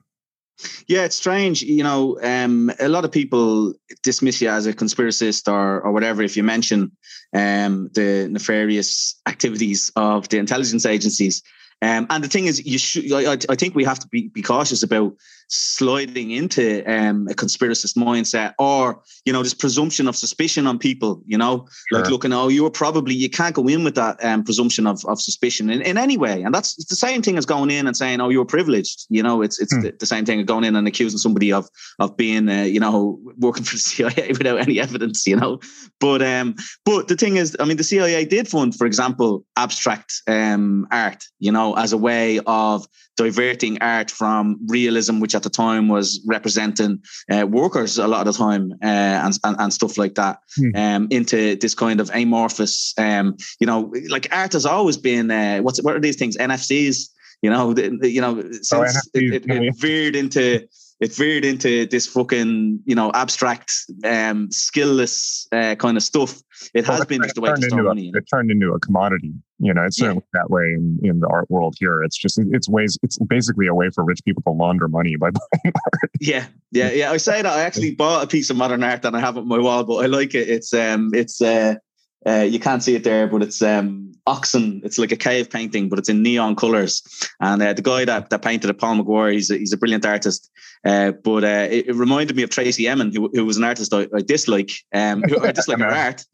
yeah, 0.88 1.06
it's 1.06 1.16
strange. 1.16 1.64
You 1.64 1.84
know, 1.84 2.20
um, 2.22 2.72
a 2.80 2.90
lot 2.90 3.06
of 3.06 3.12
people 3.12 3.74
dismiss 4.04 4.42
you 4.42 4.50
as 4.50 4.68
a 4.68 4.74
conspiracist 4.74 5.52
or 5.52 5.82
or 5.82 5.92
whatever 5.92 6.22
if 6.22 6.38
you 6.38 6.44
mention 6.44 6.92
um, 7.34 7.90
the 7.94 8.28
nefarious 8.30 9.20
activities 9.26 9.92
of 9.96 10.30
the 10.30 10.38
intelligence 10.38 10.86
agencies. 10.86 11.42
Um, 11.82 12.08
and 12.10 12.24
the 12.24 12.28
thing 12.28 12.46
is, 12.46 12.66
you 12.66 12.78
should. 12.78 13.12
I, 13.12 13.38
I, 13.50 13.56
think 13.56 13.74
we 13.74 13.86
have 13.86 14.00
to 14.00 14.08
be, 14.10 14.28
be 14.28 14.42
cautious 14.42 14.84
about 14.84 15.14
sliding 15.50 16.32
into 16.32 16.84
um, 16.86 17.28
a 17.28 17.34
conspiracist 17.34 17.98
mindset 17.98 18.54
or 18.60 19.02
you 19.26 19.34
know 19.34 19.44
this 19.44 19.54
presumption 19.54 20.08
of 20.08 20.16
suspicion 20.16 20.68
on 20.68 20.80
people. 20.80 21.22
You 21.26 21.38
know, 21.38 21.68
sure. 21.90 22.02
like 22.02 22.10
looking, 22.10 22.32
oh, 22.32 22.48
you 22.48 22.64
were 22.64 22.72
probably 22.72 23.14
you 23.16 23.30
can't 23.30 23.56
go 23.56 23.68
in 23.68 23.84
with 23.84 23.96
that 23.96 24.24
um, 24.24 24.44
presumption 24.44 24.88
of, 24.88 25.04
of 25.06 25.20
suspicion 25.22 25.70
in, 25.70 25.82
in 25.82 25.98
any 25.98 26.18
way. 26.18 26.42
And 26.44 26.54
that's 26.54 26.76
the 26.86 26.96
same 26.96 27.22
thing 27.22 27.38
as 27.38 27.46
going 27.46 27.72
in 27.72 27.88
and 27.88 27.98
saying, 27.98 28.22
oh, 28.22 28.30
you 28.30 28.40
were 28.40 28.46
privileged. 28.46 29.06
You 29.10 29.24
know, 29.24 29.42
it's 29.42 29.60
it's 29.60 29.74
hmm. 29.74 29.82
the, 29.82 29.96
the, 30.00 30.06
same 30.06 30.26
thing 30.26 30.40
as 30.40 30.46
going 30.46 30.64
in 30.64 30.76
and 30.76 30.88
accusing 30.88 31.20
somebody 31.20 31.52
of 31.52 31.68
of 32.00 32.16
being, 32.16 32.48
uh, 32.48 32.64
you 32.64 32.80
know, 32.80 33.20
working 33.38 33.64
for 33.64 33.76
the 33.76 33.82
CIA 33.90 34.30
without 34.30 34.60
any 34.60 34.80
evidence. 34.80 35.26
You 35.26 35.36
know, 35.36 35.60
but 36.00 36.22
um, 36.22 36.56
but 36.86 37.08
the 37.08 37.16
thing 37.16 37.38
is, 37.38 37.58
I 37.60 37.66
mean, 37.66 37.78
the 37.78 37.84
CIA 37.84 38.26
did 38.26 38.48
fund, 38.48 38.76
for 38.76 38.86
example, 38.86 39.46
abstract 39.58 40.22
um, 40.28 40.88
art. 40.92 41.24
You 41.40 41.52
know 41.52 41.76
as 41.78 41.94
a 41.94 41.98
way 41.98 42.40
of 42.46 42.88
diverting 43.18 43.78
art 43.82 44.10
from 44.10 44.58
realism, 44.68 45.20
which 45.20 45.36
at 45.40 45.44
the 45.44 45.50
time 45.50 45.88
was 45.88 46.22
representing 46.28 47.02
uh, 47.32 47.48
workers 47.48 47.98
a 47.98 48.08
lot 48.08 48.28
of 48.28 48.34
the 48.34 48.38
time 48.38 48.74
uh, 48.84 49.26
and, 49.26 49.40
and, 49.44 49.56
and 49.60 49.74
stuff 49.74 49.98
like 49.98 50.16
that, 50.16 50.40
mm. 50.60 50.76
um, 50.76 51.08
into 51.10 51.56
this 51.56 51.74
kind 51.74 52.02
of 52.02 52.12
amorphous, 52.14 52.94
um, 52.98 53.38
you 53.60 53.68
know, 53.68 53.92
like 54.10 54.28
art 54.32 54.54
has 54.54 54.66
always 54.66 54.98
been 54.98 55.32
uh, 55.32 55.60
what's 55.60 55.82
what 55.82 55.96
are 55.96 56.02
these 56.02 56.18
things 56.18 56.38
NFTs? 56.38 57.10
You 57.42 57.50
know, 57.50 57.74
the, 57.74 58.10
you 58.10 58.20
know, 58.20 58.38
oh, 58.38 58.52
since 58.62 58.98
oh, 58.98 59.10
it, 59.14 59.46
it, 59.46 59.50
it 59.50 59.76
veered 59.78 60.16
into 60.16 60.68
it 61.00 61.16
veered 61.16 61.46
into 61.46 61.86
this 61.86 62.06
fucking 62.06 62.82
you 62.86 62.96
know 62.96 63.12
abstract 63.14 63.72
um 64.04 64.50
skillless 64.50 65.48
uh, 65.54 65.76
kind 65.76 65.96
of 65.96 66.04
stuff 66.04 66.42
it 66.74 66.86
well, 66.86 66.98
has 66.98 67.06
been 67.06 67.22
just 67.24 67.38
a 67.38 67.42
way 67.42 67.54
to 67.54 67.62
store 67.62 67.84
money 67.84 68.12
it 68.14 68.26
turned 68.30 68.52
into 68.52 68.74
a 68.74 68.80
commodity 68.82 69.34
you 69.60 69.74
know 69.74 69.84
it's 69.84 69.98
certainly 69.98 70.24
yeah. 70.34 70.42
that 70.42 70.50
way 70.50 70.74
in, 70.74 71.00
in 71.04 71.20
the 71.20 71.28
art 71.28 71.50
world 71.50 71.76
here. 71.80 72.04
It's 72.04 72.18
just 72.18 72.40
it's 72.52 72.70
ways 72.70 72.98
it's 73.04 73.18
basically 73.20 73.68
a 73.68 73.76
way 73.76 73.90
for 73.94 74.04
rich 74.04 74.20
people 74.26 74.42
to 74.44 74.52
launder 74.52 74.88
money 74.88 75.16
by 75.16 75.30
buying 75.32 75.74
art. 75.76 76.12
Yeah 76.20 76.48
yeah 76.72 76.92
yeah. 76.92 77.12
I 77.12 77.18
say 77.18 77.42
that 77.42 77.52
i 77.52 77.62
actually 77.62 77.96
bought 77.96 78.24
a 78.24 78.28
piece 78.28 78.50
of 78.50 78.58
modern 78.58 78.84
art 78.84 79.06
and 79.06 79.16
i 79.16 79.20
have 79.20 79.38
it 79.38 79.42
on 79.42 79.48
my 79.48 79.60
wall 79.60 79.84
but 79.84 79.98
i 79.98 80.06
like 80.06 80.36
it. 80.36 80.50
It's 80.50 80.74
um 80.74 81.12
it's 81.14 81.42
uh 81.42 81.76
Uh, 82.26 82.46
you 82.48 82.60
can't 82.60 82.84
see 82.84 82.96
it 82.96 83.04
there, 83.04 83.28
but 83.28 83.42
it's 83.42 83.62
um, 83.62 84.12
oxen. 84.28 84.82
It's 84.84 84.98
like 84.98 85.12
a 85.12 85.16
cave 85.16 85.50
painting, 85.50 85.90
but 85.90 86.00
it's 86.00 86.10
in 86.10 86.22
neon 86.22 86.56
colors. 86.56 87.02
And 87.40 87.62
uh, 87.62 87.74
the 87.74 87.82
guy 87.82 88.06
that, 88.06 88.30
that 88.30 88.42
painted 88.42 88.70
it, 88.70 88.78
Paul 88.78 88.98
McGuire, 88.98 89.34
he's 89.34 89.50
a, 89.50 89.58
he's 89.58 89.74
a 89.74 89.78
brilliant 89.78 90.06
artist. 90.06 90.50
Uh, 90.86 91.12
but 91.12 91.44
uh, 91.44 91.68
it, 91.70 91.90
it, 91.90 91.96
reminded 91.96 92.38
me 92.38 92.44
of 92.44 92.50
Tracey 92.50 92.88
Emin, 92.88 93.14
who, 93.14 93.30
who 93.34 93.46
was 93.46 93.58
an 93.58 93.66
artist 93.66 93.94
I, 93.94 94.08
I 94.16 94.22
dislike. 94.22 94.72
Um, 94.94 95.24
who, 95.24 95.46
I 95.46 95.52
dislike 95.52 95.80
her 95.80 95.88
art. 95.88 96.24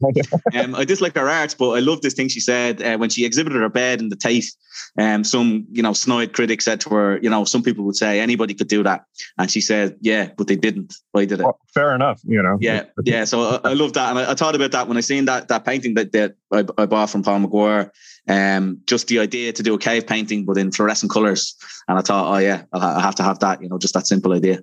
Um, 0.54 0.74
I 0.74 0.84
dislike 0.84 1.16
her 1.16 1.28
art, 1.28 1.56
but 1.58 1.70
I 1.70 1.80
love 1.80 2.00
this 2.00 2.14
thing 2.14 2.28
she 2.28 2.40
said 2.40 2.80
uh, 2.80 2.96
when 2.96 3.10
she 3.10 3.24
exhibited 3.24 3.60
her 3.60 3.68
bed 3.68 4.00
in 4.00 4.08
the 4.08 4.16
Tate. 4.16 4.50
Um, 4.98 5.24
some 5.24 5.66
you 5.72 5.82
know 5.82 5.92
snide 5.92 6.32
critic 6.32 6.62
said 6.62 6.80
to 6.82 6.90
her, 6.90 7.18
you 7.18 7.28
know, 7.28 7.44
some 7.44 7.62
people 7.62 7.84
would 7.84 7.96
say 7.96 8.20
anybody 8.20 8.54
could 8.54 8.68
do 8.68 8.82
that, 8.82 9.04
and 9.38 9.50
she 9.50 9.60
said, 9.60 9.96
yeah, 10.00 10.30
but 10.36 10.46
they 10.46 10.56
didn't. 10.56 10.94
I 11.14 11.24
did 11.24 11.40
it. 11.40 11.44
Well, 11.44 11.58
fair 11.74 11.94
enough, 11.94 12.20
you 12.24 12.42
know. 12.42 12.56
Yeah, 12.60 12.84
yeah. 13.04 13.24
So 13.24 13.40
I, 13.42 13.70
I 13.70 13.72
love 13.74 13.92
that, 13.94 14.10
and 14.10 14.18
I, 14.18 14.32
I, 14.32 14.34
thought 14.34 14.54
about 14.54 14.70
that 14.72 14.88
when 14.88 14.96
I 14.96 15.00
seen 15.00 15.24
that 15.26 15.48
that 15.48 15.64
painting 15.64 15.75
that 15.82 16.12
that 16.12 16.34
I, 16.52 16.64
I 16.82 16.86
bought 16.86 17.10
from 17.10 17.22
Paul 17.22 17.40
McGuire. 17.40 17.90
Um, 18.28 18.80
just 18.86 19.08
the 19.08 19.20
idea 19.20 19.52
to 19.52 19.62
do 19.62 19.74
a 19.74 19.78
cave 19.78 20.06
painting, 20.06 20.44
but 20.44 20.58
in 20.58 20.72
fluorescent 20.72 21.12
colors, 21.12 21.54
and 21.88 21.98
I 21.98 22.02
thought, 22.02 22.34
oh 22.34 22.38
yeah, 22.38 22.64
I 22.72 23.00
have 23.00 23.14
to 23.16 23.22
have 23.22 23.38
that. 23.40 23.62
You 23.62 23.68
know, 23.68 23.78
just 23.78 23.94
that 23.94 24.06
simple 24.06 24.32
idea. 24.32 24.60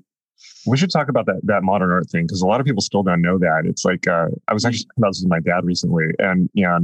We 0.66 0.78
should 0.78 0.92
talk 0.92 1.10
about 1.10 1.26
that 1.26 1.42
that 1.44 1.64
modern 1.64 1.92
art 1.92 2.10
thing 2.10 2.26
because 2.26 2.42
a 2.42 2.48
lot 2.48 2.60
of 2.60 2.66
people 2.66 2.82
still 2.82 3.04
don't 3.04 3.22
know 3.22 3.38
that. 3.40 3.64
It's 3.66 3.86
like 3.86 4.08
uh, 4.08 4.28
I 4.48 4.54
was 4.54 4.66
actually 4.66 4.86
talking 4.86 5.04
about 5.04 5.10
this 5.10 5.22
with 5.22 5.30
my 5.30 5.40
dad 5.40 5.66
recently, 5.66 6.06
and 6.20 6.50
yeah, 6.54 6.80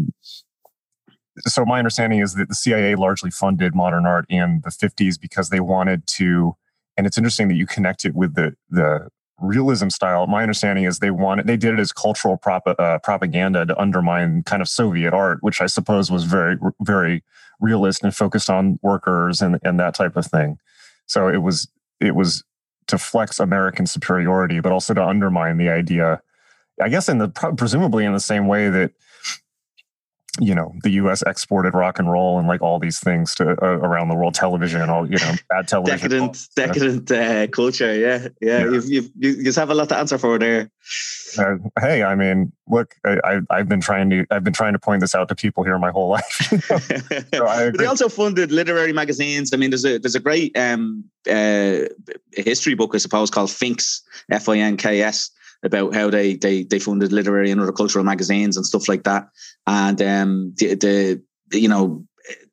so 1.48 1.66
my 1.66 1.80
understanding 1.80 2.20
is 2.20 2.34
that 2.36 2.50
the 2.50 2.56
CIA 2.56 2.96
largely 2.96 3.32
funded 3.32 3.76
modern 3.76 4.06
art 4.06 4.26
in 4.30 4.62
the 4.64 4.70
50s 4.70 5.20
because 5.20 5.50
they 5.50 5.60
wanted 5.60 6.06
to 6.08 6.56
and 6.98 7.08
it's 7.08 7.18
interesting 7.18 7.48
that 7.48 7.56
you 7.56 7.66
connect 7.66 8.04
it 8.04 8.14
with 8.14 8.36
the 8.36 8.56
the 8.70 9.08
realism 9.42 9.90
style 9.90 10.28
my 10.28 10.42
understanding 10.42 10.84
is 10.84 11.00
they 11.00 11.12
wanted 11.12 11.48
they 11.48 11.58
did 11.58 11.74
it 11.74 11.80
as 11.80 11.92
cultural 11.92 12.38
prop, 12.38 12.64
uh, 12.68 13.00
propaganda 13.00 13.66
to 13.66 13.80
undermine 13.80 14.44
kind 14.44 14.62
of 14.62 14.68
soviet 14.68 15.14
art 15.14 15.38
which 15.42 15.62
i 15.62 15.66
suppose 15.66 16.12
was 16.12 16.26
very 16.26 16.58
very 16.82 17.24
realist 17.60 18.04
and 18.04 18.16
focused 18.16 18.50
on 18.50 18.80
workers 18.82 19.42
and 19.42 19.60
and 19.64 19.80
that 19.80 19.94
type 19.94 20.16
of 20.16 20.26
thing. 20.26 20.58
So 21.06 21.28
it 21.28 21.38
was 21.38 21.68
it 22.00 22.16
was 22.16 22.44
to 22.88 22.98
flex 22.98 23.40
american 23.40 23.86
superiority 23.86 24.60
but 24.60 24.72
also 24.72 24.94
to 24.94 25.04
undermine 25.06 25.58
the 25.58 25.70
idea 25.70 26.22
i 26.82 26.90
guess 26.90 27.08
in 27.08 27.20
the 27.20 27.30
presumably 27.56 28.04
in 28.04 28.14
the 28.14 28.20
same 28.20 28.48
way 28.48 28.70
that 28.70 28.92
you 30.40 30.56
know 30.56 30.74
the 30.84 30.92
U.S. 30.92 31.22
exported 31.26 31.74
rock 31.74 32.00
and 32.00 32.12
roll 32.12 32.40
and 32.40 32.48
like 32.48 32.62
all 32.62 32.80
these 32.80 33.00
things 33.00 33.36
to 33.36 33.52
uh, 33.62 33.78
around 33.80 34.10
the 34.10 34.16
world, 34.16 34.34
television 34.34 34.82
and 34.82 34.90
all 34.90 35.10
you 35.10 35.18
know 35.18 35.36
bad 35.50 35.68
television, 35.68 36.10
decadent, 36.10 36.48
decadent 36.56 37.12
uh, 37.12 37.48
culture. 37.48 37.96
Yeah, 37.96 38.28
yeah, 38.42 38.60
yeah. 38.60 38.72
You've, 38.72 38.90
you've, 38.90 39.12
you 39.18 39.44
just 39.44 39.58
have 39.58 39.70
a 39.70 39.74
lot 39.74 39.90
to 39.90 39.98
answer 39.98 40.18
for 40.18 40.40
there. 40.40 40.72
Uh, 41.38 41.56
hey, 41.80 42.04
I 42.04 42.16
mean, 42.16 42.52
look, 42.68 42.96
I, 43.06 43.42
have 43.52 43.70
been 43.70 43.82
trying 43.82 44.10
to 44.10 44.26
I've 44.32 44.44
been 44.44 44.54
trying 44.54 44.74
to 44.74 44.80
point 44.80 45.02
this 45.02 45.14
out 45.14 45.28
to 45.30 45.36
people 45.36 45.64
here 45.64 45.78
my 45.78 45.92
whole 45.92 46.10
life. 46.18 46.54
so 47.34 47.72
they 47.72 47.86
also 47.86 48.10
funded 48.10 48.52
literary 48.52 48.94
magazines. 48.94 49.54
I 49.54 49.58
mean, 49.58 49.70
there's 49.70 49.86
a 49.86 49.98
there's 50.00 50.16
a 50.16 50.20
great 50.20 50.58
um, 50.58 51.04
uh, 51.30 51.82
history 52.34 52.76
book, 52.76 52.96
I 52.96 52.98
suppose, 52.98 53.30
called 53.30 53.52
Finks, 53.52 54.02
F 54.32 54.50
I 54.50 54.58
N 54.58 54.78
K 54.78 55.02
S 55.02 55.32
about 55.64 55.94
how 55.94 56.10
they 56.10 56.36
they 56.36 56.64
they 56.64 56.80
funded 56.80 57.12
literary 57.12 57.52
and 57.52 57.62
other 57.62 57.72
cultural 57.72 58.06
magazines 58.06 58.56
and 58.56 58.66
stuff 58.66 58.88
like 58.88 59.04
that, 59.04 59.28
and 59.68 60.02
um, 60.02 60.54
the, 60.58 60.76
the 60.76 61.22
you 61.52 61.68
know 61.68 62.06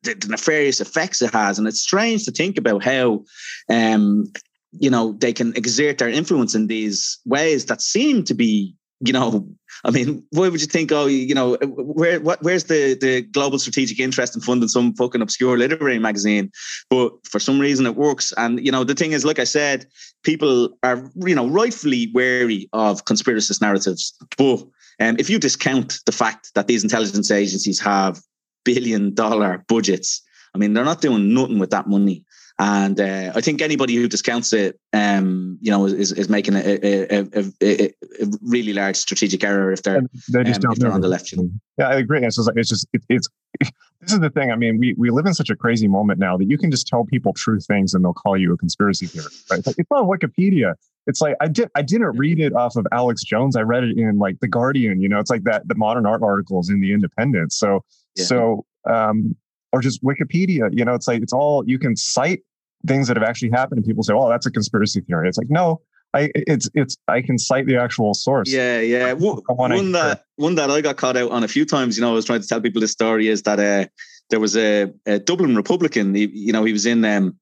the, 0.03 0.15
the, 0.15 0.29
nefarious 0.29 0.81
effects 0.81 1.23
it 1.23 1.33
has, 1.33 1.59
and 1.59 1.69
it's 1.69 1.81
strange 1.81 2.25
to 2.25 2.33
think 2.33 2.59
about 2.59 2.83
how 2.83 3.25
um, 3.69 4.25
you 4.73 4.91
know 4.91 5.13
they 5.13 5.33
can 5.33 5.55
exert 5.57 5.99
their 5.99 6.09
influence 6.09 6.55
in 6.55 6.67
these 6.67 7.19
ways 7.25 7.67
that 7.67 7.81
seem 7.81 8.25
to 8.25 8.35
be 8.35 8.75
you 9.01 9.13
know 9.13 9.47
I 9.85 9.91
mean, 9.91 10.25
why 10.31 10.49
would 10.49 10.61
you 10.61 10.67
think? 10.67 10.91
Oh, 10.93 11.07
you 11.07 11.35
know, 11.35 11.57
where 11.63 12.21
what, 12.21 12.43
where's 12.43 12.65
the 12.65 12.97
the 13.01 13.23
global 13.23 13.59
strategic 13.59 14.01
interest 14.01 14.35
in 14.35 14.43
funding 14.43 14.69
some 14.69 14.95
fucking 14.95 15.23
obscure 15.23 15.59
literary 15.59 15.99
magazine? 15.99 16.51
But 16.91 17.13
for 17.25 17.39
some 17.39 17.61
reason, 17.61 17.87
it 17.87 17.97
works. 17.97 18.33
And 18.37 18.65
you 18.65 18.73
know, 18.73 18.85
the 18.85 18.95
thing 18.95 19.13
is, 19.13 19.25
like 19.25 19.39
I 19.39 19.45
said, 19.45 19.87
people 20.23 20.77
are 20.83 21.11
you 21.25 21.35
know 21.35 21.47
rightfully 21.47 22.11
wary 22.15 22.69
of 22.73 23.05
conspiracist 23.05 23.61
narratives. 23.61 24.15
But 24.37 24.67
um, 25.01 25.17
if 25.19 25.29
you 25.29 25.39
discount 25.39 26.01
the 26.07 26.13
fact 26.13 26.55
that 26.55 26.67
these 26.67 26.83
intelligence 26.83 27.31
agencies 27.31 27.81
have 27.81 28.21
billion 28.65 29.15
dollar 29.15 29.65
budgets, 29.69 30.23
I 30.55 30.59
mean, 30.59 30.73
they're 30.73 30.85
not 30.85 31.03
doing 31.03 31.35
nothing 31.35 31.59
with 31.59 31.71
that 31.71 31.87
money. 31.87 32.25
And 32.59 32.99
uh, 32.99 33.33
I 33.35 33.43
think 33.43 33.61
anybody 33.61 33.95
who 33.97 34.09
discounts 34.09 34.55
it, 34.55 34.81
um, 34.95 35.59
you 35.61 35.71
know, 35.71 35.85
is, 35.85 36.13
is 36.13 36.31
making 36.31 36.55
a, 36.55 36.61
a, 36.61 37.21
a, 37.35 37.53
a, 37.63 37.93
really 38.41 38.73
large 38.73 38.97
strategic 38.97 39.45
error 39.45 39.73
if 39.73 39.83
they're, 39.83 40.01
they 40.33 40.43
just 40.43 40.65
um, 40.65 40.73
if 40.73 40.79
they're 40.79 40.93
on 40.93 41.03
the 41.03 41.09
left. 41.09 41.33
You 41.33 41.39
know? 41.39 41.51
Yeah, 41.79 41.89
I 41.89 41.97
agree. 41.97 42.25
It's 42.25 42.37
just, 42.37 42.51
it's 42.57 42.71
just 42.71 42.89
it, 42.95 43.03
it's 43.11 43.29
this 43.61 44.13
is 44.13 44.21
the 44.21 44.31
thing. 44.31 44.51
I 44.51 44.57
mean, 44.57 44.79
we 44.79 44.95
we 44.97 45.11
live 45.11 45.27
in 45.27 45.35
such 45.35 45.51
a 45.51 45.57
crazy 45.57 45.87
moment 45.87 46.19
now 46.19 46.39
that 46.39 46.47
you 46.47 46.57
can 46.57 46.71
just 46.71 46.87
tell 46.87 47.05
people 47.05 47.35
true 47.35 47.61
things 47.61 47.93
and 47.93 48.03
they'll 48.03 48.15
call 48.15 48.39
you 48.39 48.55
a 48.55 48.57
conspiracy 48.57 49.07
theorist. 49.07 49.51
Right? 49.51 49.59
It's, 49.59 49.67
like, 49.67 49.77
it's 49.79 49.91
on 49.91 50.07
Wikipedia. 50.07 50.75
It's 51.07 51.21
like 51.21 51.37
I 51.43 51.49
did 51.49 51.69
I 51.75 51.83
didn't 51.83 52.17
read 52.17 52.41
it 52.41 52.55
off 52.55 52.77
of 52.77 52.87
Alex 52.91 53.23
Jones. 53.23 53.55
I 53.55 53.63
read 53.63 53.85
it 53.85 53.99
in 53.99 54.19
like 54.19 54.41
the 54.41 54.49
Guardian. 54.49 55.03
You 55.03 55.11
know, 55.11 55.19
it's 55.19 55.31
like 55.31 55.45
that 55.45 55.69
the 55.69 55.75
modern 55.75 56.07
art 56.07 56.23
articles 56.23 56.71
in 56.71 56.81
the 56.81 56.95
Independent. 56.95 57.53
So 57.53 57.85
yeah. 58.15 58.25
so 58.25 58.65
um, 58.87 59.37
or 59.73 59.81
just 59.81 60.03
Wikipedia. 60.03 60.69
You 60.73 60.85
know, 60.85 60.95
it's 60.95 61.09
like 61.09 61.23
it's 61.23 61.33
all 61.33 61.65
you 61.67 61.79
can 61.79 61.97
cite 61.97 62.43
things 62.87 63.09
that 63.09 63.17
have 63.17 63.29
actually 63.29 63.51
happened, 63.51 63.79
and 63.79 63.87
people 63.87 64.03
say, 64.03 64.15
"Oh, 64.15 64.29
that's 64.29 64.47
a 64.47 64.51
conspiracy 64.51 65.01
theory." 65.01 65.29
It's 65.29 65.39
like, 65.39 65.51
no, 65.51 65.81
I 66.15 66.31
it's 66.35 66.69
it's 66.75 66.97
I 67.09 67.23
can 67.23 67.39
cite 67.39 67.67
the 67.67 67.77
actual 67.77 68.15
source. 68.15 68.51
Yeah, 68.51 68.81
yeah. 68.81 69.13
One, 69.13 69.93
that 69.93 70.25
one 70.37 70.55
that 70.57 70.71
I 70.71 70.81
got 70.81 70.97
caught 70.97 71.17
out 71.17 71.31
on 71.31 71.45
a 71.45 71.49
few 71.49 71.65
times. 71.65 71.97
You 71.97 72.03
know, 72.03 72.11
I 72.11 72.15
was 72.15 72.25
trying 72.25 72.41
to 72.41 72.49
tell 72.49 72.61
people 72.61 72.81
this 72.81 72.93
story 72.93 73.29
is 73.29 73.43
that 73.43 73.61
uh, 73.61 73.89
there 74.31 74.41
was 74.41 74.57
a, 74.57 74.93
a 75.07 75.19
Dublin 75.19 75.55
Republican. 75.57 76.15
He, 76.15 76.27
you 76.27 76.53
know, 76.53 76.65
he 76.65 76.73
was 76.73 76.87
in. 76.87 77.05
Um, 77.05 77.39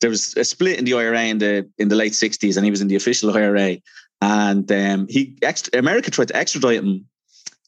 there 0.00 0.10
was 0.10 0.36
a 0.36 0.44
split 0.44 0.78
in 0.78 0.84
the 0.84 0.94
IRA 0.94 1.22
in 1.22 1.38
the 1.38 1.70
in 1.78 1.88
the 1.88 1.96
late 1.96 2.12
'60s, 2.12 2.56
and 2.56 2.64
he 2.64 2.70
was 2.70 2.80
in 2.80 2.88
the 2.88 2.96
official 2.96 3.34
IRA. 3.36 3.78
And 4.22 4.70
um, 4.72 5.06
he 5.08 5.36
extra, 5.42 5.78
America 5.78 6.10
tried 6.10 6.28
to 6.28 6.36
extradite 6.36 6.82
him 6.82 7.06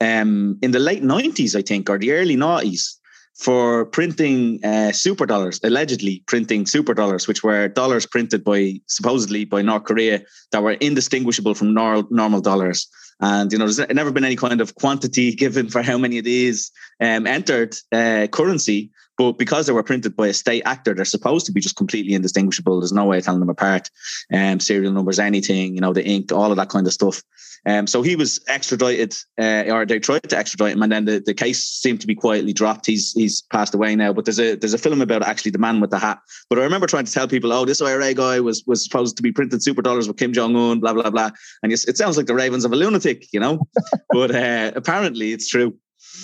um, 0.01 0.59
in 0.63 0.73
the 0.73 0.79
late 0.79 1.03
'90s, 1.03 1.55
I 1.55 1.63
think, 1.63 1.89
or 1.89 1.99
the 1.99 2.13
early 2.13 2.37
'90s 2.37 2.98
for 3.39 3.87
printing 3.87 4.65
uh, 4.65 4.91
super 4.91 5.25
dollars, 5.25 5.61
allegedly 5.63 6.23
printing 6.27 6.67
super 6.67 6.93
dollars, 6.93 7.29
which 7.29 7.45
were 7.45 7.69
dollars 7.69 8.05
printed 8.05 8.43
by 8.43 8.81
supposedly 8.87 9.45
by 9.45 9.63
North 9.63 9.85
Korea 9.85 10.23
that 10.51 10.63
were 10.63 10.73
indistinguishable 10.73 11.55
from 11.55 11.73
nor- 11.73 12.07
normal 12.11 12.41
dollars. 12.41 12.89
And 13.21 13.53
you 13.53 13.59
know, 13.59 13.69
there's 13.69 13.89
never 13.91 14.11
been 14.11 14.25
any 14.25 14.37
kind 14.37 14.61
of 14.61 14.75
quantity 14.75 15.35
given 15.45 15.69
for 15.69 15.83
how 15.83 15.99
many 15.99 16.19
of 16.19 16.25
these 16.25 16.73
um, 17.01 17.27
entered 17.27 17.77
uh, 17.93 18.27
currency. 18.31 18.91
But 19.19 19.33
because 19.33 19.67
they 19.67 19.73
were 19.73 19.83
printed 19.83 20.15
by 20.17 20.29
a 20.29 20.33
state 20.33 20.63
actor, 20.65 20.95
they're 20.95 21.05
supposed 21.05 21.45
to 21.47 21.53
be 21.53 21.61
just 21.61 21.77
completely 21.77 22.15
indistinguishable. 22.15 22.79
There's 22.79 22.93
no 22.93 23.05
way 23.05 23.19
of 23.19 23.25
telling 23.25 23.41
them 23.41 23.51
apart. 23.51 23.91
Um, 24.33 24.61
serial 24.61 24.93
numbers, 24.93 25.19
anything, 25.19 25.75
you 25.75 25.81
know, 25.81 25.93
the 25.93 26.07
ink, 26.07 26.31
all 26.33 26.53
of 26.53 26.57
that 26.57 26.69
kind 26.69 26.87
of 26.87 26.93
stuff. 26.93 27.23
Um, 27.67 27.89
so 27.89 28.03
he 28.03 28.15
was 28.15 28.41
extradited, 28.49 29.15
uh, 29.39 29.65
or 29.73 29.85
they 29.85 29.99
tried 29.99 30.29
to 30.29 30.39
extradite 30.39 30.75
him, 30.75 30.83
and 30.83 30.93
then 30.93 31.05
the, 31.05 31.21
the 31.25 31.35
case 31.35 31.65
seemed 31.65 32.01
to 32.01 32.07
be 32.07 32.15
quietly 32.15 32.53
dropped. 32.53 32.87
He's 32.87 33.13
he's 33.13 33.43
passed 33.43 33.75
away 33.75 33.97
now. 33.97 34.13
But 34.13 34.25
there's 34.25 34.39
a 34.39 34.55
there's 34.55 34.75
a 34.75 34.79
film 34.79 35.03
about 35.03 35.23
actually 35.23 35.51
the 35.51 35.59
man 35.59 35.81
with 35.81 35.91
the 35.91 35.99
hat. 35.99 36.21
But 36.49 36.61
I 36.61 36.63
remember 36.63 36.87
trying 36.87 37.05
to 37.07 37.13
tell 37.13 37.27
people, 37.27 37.53
oh, 37.53 37.65
this 37.65 37.83
IRA 37.83 38.15
guy 38.15 38.39
was 38.41 38.65
was 38.67 38.85
supposed 38.85 39.17
to 39.17 39.23
be 39.23 39.33
printing 39.33 39.61
super 39.61 39.83
dollars 39.83 40.07
with 40.07 40.17
Kim 40.17 40.33
Jong 40.33 40.55
Un, 40.57 40.81
blah 40.81 40.95
blah 40.95 41.11
blah. 41.11 41.31
And 41.63 41.73
it 41.73 41.97
sounds 41.97 42.17
like 42.17 42.27
the 42.27 42.35
ravens 42.35 42.65
of 42.65 42.73
a 42.73 42.77
lunatic, 42.77 43.27
you 43.33 43.41
know. 43.41 43.67
but 44.11 44.35
uh, 44.35 44.73
apparently, 44.77 45.33
it's 45.33 45.49
true 45.49 45.77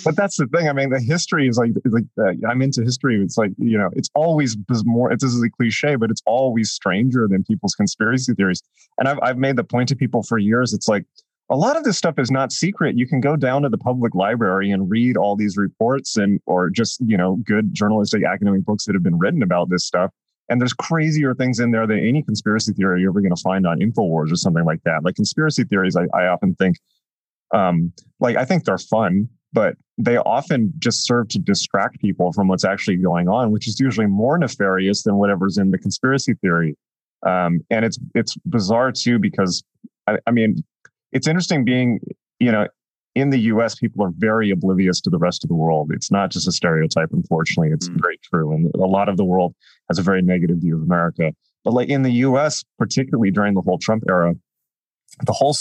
but 0.03 0.15
that's 0.15 0.37
the 0.37 0.47
thing. 0.47 0.67
I 0.67 0.73
mean, 0.73 0.89
the 0.89 0.99
history 0.99 1.47
is 1.47 1.57
like, 1.57 1.71
like 1.85 2.05
uh, 2.19 2.47
I'm 2.47 2.61
into 2.61 2.81
history. 2.83 3.21
It's 3.21 3.37
like 3.37 3.51
you 3.57 3.77
know, 3.77 3.89
it's 3.93 4.09
always 4.15 4.57
more. 4.85 5.11
It's 5.11 5.23
this 5.23 5.33
is 5.33 5.43
a 5.43 5.49
cliche, 5.49 5.95
but 5.95 6.11
it's 6.11 6.21
always 6.25 6.71
stranger 6.71 7.27
than 7.29 7.43
people's 7.43 7.75
conspiracy 7.75 8.33
theories. 8.33 8.61
And 8.97 9.07
I've 9.07 9.19
I've 9.21 9.37
made 9.37 9.55
the 9.55 9.63
point 9.63 9.89
to 9.89 9.95
people 9.95 10.23
for 10.23 10.37
years. 10.37 10.73
It's 10.73 10.87
like 10.87 11.05
a 11.49 11.55
lot 11.55 11.77
of 11.77 11.83
this 11.83 11.97
stuff 11.97 12.17
is 12.17 12.31
not 12.31 12.51
secret. 12.51 12.97
You 12.97 13.07
can 13.07 13.21
go 13.21 13.35
down 13.35 13.61
to 13.61 13.69
the 13.69 13.77
public 13.77 14.15
library 14.15 14.71
and 14.71 14.89
read 14.89 15.15
all 15.15 15.35
these 15.35 15.57
reports 15.57 16.17
and 16.17 16.39
or 16.45 16.69
just 16.69 16.99
you 17.05 17.17
know 17.17 17.37
good 17.43 17.73
journalistic 17.73 18.23
academic 18.23 18.65
books 18.65 18.85
that 18.85 18.95
have 18.95 19.03
been 19.03 19.19
written 19.19 19.43
about 19.43 19.69
this 19.69 19.85
stuff. 19.85 20.11
And 20.49 20.61
there's 20.61 20.73
crazier 20.73 21.33
things 21.33 21.59
in 21.59 21.71
there 21.71 21.87
than 21.87 21.99
any 21.99 22.21
conspiracy 22.21 22.73
theory 22.73 23.01
you're 23.01 23.09
ever 23.09 23.21
going 23.21 23.35
to 23.35 23.41
find 23.41 23.65
on 23.65 23.79
Infowars 23.79 24.31
or 24.31 24.35
something 24.35 24.63
like 24.63 24.83
that. 24.83 25.03
Like 25.03 25.15
conspiracy 25.15 25.63
theories, 25.63 25.95
I, 25.95 26.03
I 26.13 26.27
often 26.27 26.53
think, 26.53 26.77
um, 27.51 27.91
like 28.19 28.35
I 28.35 28.45
think 28.45 28.63
they're 28.63 28.77
fun 28.77 29.27
but 29.55 29.77
they 29.97 30.17
often 30.17 30.73
just 30.79 31.05
serve 31.05 31.29
to 31.29 31.39
distract 31.39 32.01
people 32.01 32.33
from 32.33 32.49
what's 32.49 32.65
actually 32.65 32.97
going 32.97 33.29
on, 33.29 33.51
which 33.51 33.67
is 33.69 33.79
usually 33.79 34.05
more 34.05 34.37
nefarious 34.37 35.03
than 35.03 35.15
whatever's 35.15 35.57
in 35.57 35.71
the 35.71 35.77
conspiracy 35.77 36.33
theory. 36.33 36.75
Um, 37.25 37.61
and 37.71 37.85
it's 37.85 37.97
it's 38.13 38.35
bizarre 38.45 38.91
too 38.91 39.17
because 39.17 39.63
I, 40.07 40.17
I 40.27 40.31
mean 40.31 40.57
it's 41.13 41.25
interesting 41.25 41.63
being 41.63 42.01
you 42.39 42.51
know 42.51 42.67
in 43.15 43.29
the 43.29 43.39
US, 43.51 43.75
people 43.75 44.05
are 44.05 44.11
very 44.17 44.51
oblivious 44.51 44.99
to 44.99 45.09
the 45.09 45.17
rest 45.17 45.45
of 45.45 45.47
the 45.47 45.55
world. 45.55 45.89
It's 45.93 46.11
not 46.11 46.31
just 46.31 46.49
a 46.49 46.51
stereotype, 46.51 47.13
unfortunately. 47.13 47.71
It's 47.71 47.87
mm. 47.87 48.01
very 48.01 48.19
true. 48.21 48.51
And 48.51 48.69
a 48.75 48.79
lot 48.79 49.07
of 49.07 49.15
the 49.15 49.23
world 49.23 49.55
has 49.87 49.97
a 49.97 50.01
very 50.01 50.21
negative 50.21 50.57
view 50.57 50.75
of 50.75 50.83
America. 50.83 51.31
But 51.63 51.73
like 51.73 51.87
in 51.87 52.01
the 52.01 52.11
US, 52.11 52.65
particularly 52.77 53.31
during 53.31 53.53
the 53.53 53.61
whole 53.61 53.77
Trump 53.77 54.03
era, 54.09 54.35
the 55.25 55.31
whole 55.31 55.55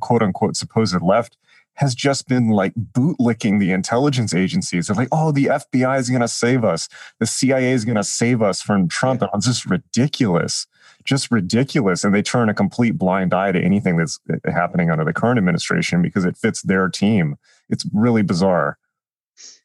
quote 0.00 0.22
unquote 0.22 0.56
supposed 0.56 1.00
left 1.00 1.38
has 1.80 1.94
just 1.94 2.28
been 2.28 2.50
like 2.50 2.74
bootlicking 2.74 3.58
the 3.58 3.72
intelligence 3.72 4.34
agencies. 4.34 4.86
They're 4.86 4.96
like, 4.96 5.08
oh, 5.10 5.32
the 5.32 5.46
FBI 5.46 5.98
is 5.98 6.10
going 6.10 6.20
to 6.20 6.28
save 6.28 6.62
us. 6.62 6.90
The 7.20 7.26
CIA 7.26 7.72
is 7.72 7.86
going 7.86 7.96
to 7.96 8.04
save 8.04 8.42
us 8.42 8.60
from 8.60 8.86
Trump. 8.86 9.22
And 9.22 9.30
it's 9.34 9.46
just 9.46 9.64
ridiculous, 9.64 10.66
just 11.04 11.30
ridiculous. 11.30 12.04
And 12.04 12.14
they 12.14 12.20
turn 12.20 12.50
a 12.50 12.54
complete 12.54 12.98
blind 12.98 13.32
eye 13.32 13.52
to 13.52 13.58
anything 13.58 13.96
that's 13.96 14.20
uh, 14.30 14.52
happening 14.52 14.90
under 14.90 15.06
the 15.06 15.14
current 15.14 15.38
administration 15.38 16.02
because 16.02 16.26
it 16.26 16.36
fits 16.36 16.60
their 16.60 16.90
team. 16.90 17.36
It's 17.70 17.86
really 17.94 18.22
bizarre. 18.22 18.76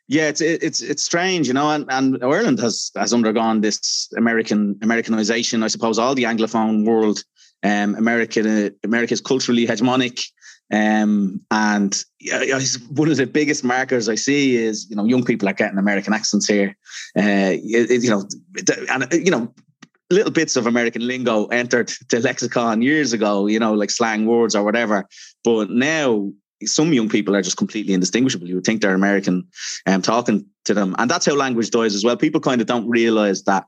Yeah, 0.08 0.30
it's 0.30 0.40
it's 0.40 0.82
it's 0.82 1.04
strange, 1.04 1.48
you 1.48 1.54
know, 1.54 1.70
and, 1.72 1.86
and 1.90 2.24
Ireland 2.24 2.60
has 2.60 2.92
has 2.96 3.12
undergone 3.12 3.62
this 3.62 4.08
American 4.16 4.78
Americanization. 4.84 5.64
I 5.64 5.68
suppose 5.68 5.98
all 5.98 6.14
the 6.14 6.26
Anglophone 6.26 6.86
world, 6.86 7.24
um, 7.64 7.96
America 7.96 8.72
America 8.84 9.14
is 9.14 9.20
culturally 9.20 9.66
hegemonic. 9.66 10.30
Um, 10.74 11.42
and 11.52 12.04
one 12.90 13.10
of 13.12 13.18
the 13.18 13.28
biggest 13.28 13.64
markers 13.64 14.10
I 14.10 14.16
see 14.16 14.56
is, 14.56 14.90
you 14.90 14.96
know, 14.96 15.06
young 15.06 15.24
people 15.24 15.48
are 15.48 15.54
getting 15.54 15.78
American 15.78 16.14
accents 16.14 16.48
here. 16.48 16.76
Uh, 17.18 17.54
it, 17.62 18.04
you 18.04 18.10
know, 18.10 18.28
and, 18.90 19.14
you 19.14 19.32
know, 19.32 19.54
little 20.10 20.32
bits 20.32 20.56
of 20.56 20.68
American 20.68 21.06
lingo 21.06 21.46
entered 21.48 21.92
the 22.10 22.20
lexicon 22.20 22.82
years 22.82 23.14
ago, 23.14 23.48
you 23.48 23.60
know, 23.60 23.74
like 23.74 23.90
slang 23.90 24.26
words 24.26 24.56
or 24.56 24.64
whatever. 24.64 25.08
But 25.44 25.70
now 25.70 26.32
some 26.64 26.94
young 26.94 27.10
people 27.10 27.36
are 27.36 27.42
just 27.42 27.58
completely 27.58 27.94
indistinguishable. 27.94 28.48
You 28.48 28.56
would 28.56 28.66
think 28.66 28.82
they're 28.82 28.94
American 28.94 29.48
um, 29.86 30.02
talking 30.02 30.46
to 30.66 30.74
them. 30.74 30.96
And 30.98 31.10
that's 31.10 31.26
how 31.26 31.36
language 31.36 31.70
dies 31.72 31.96
as 31.96 32.04
well. 32.04 32.18
People 32.18 32.42
kind 32.42 32.62
of 32.62 32.68
don't 32.68 32.90
realize 32.90 33.44
that 33.44 33.66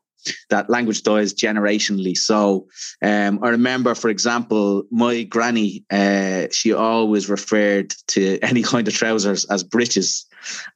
that 0.50 0.70
language 0.70 1.04
dies 1.04 1.34
generationally. 1.34 2.16
So 2.18 2.68
um, 3.02 3.40
I 3.44 3.50
remember, 3.50 3.96
for 3.96 4.10
example, 4.10 4.84
my 4.92 5.24
granny, 5.24 5.86
uh, 5.92 6.48
she 6.52 6.74
always 6.74 7.30
referred 7.30 7.94
to 8.08 8.40
any 8.42 8.64
kind 8.64 8.88
of 8.88 8.94
trousers 8.94 9.46
as 9.46 9.64
breeches. 9.64 10.26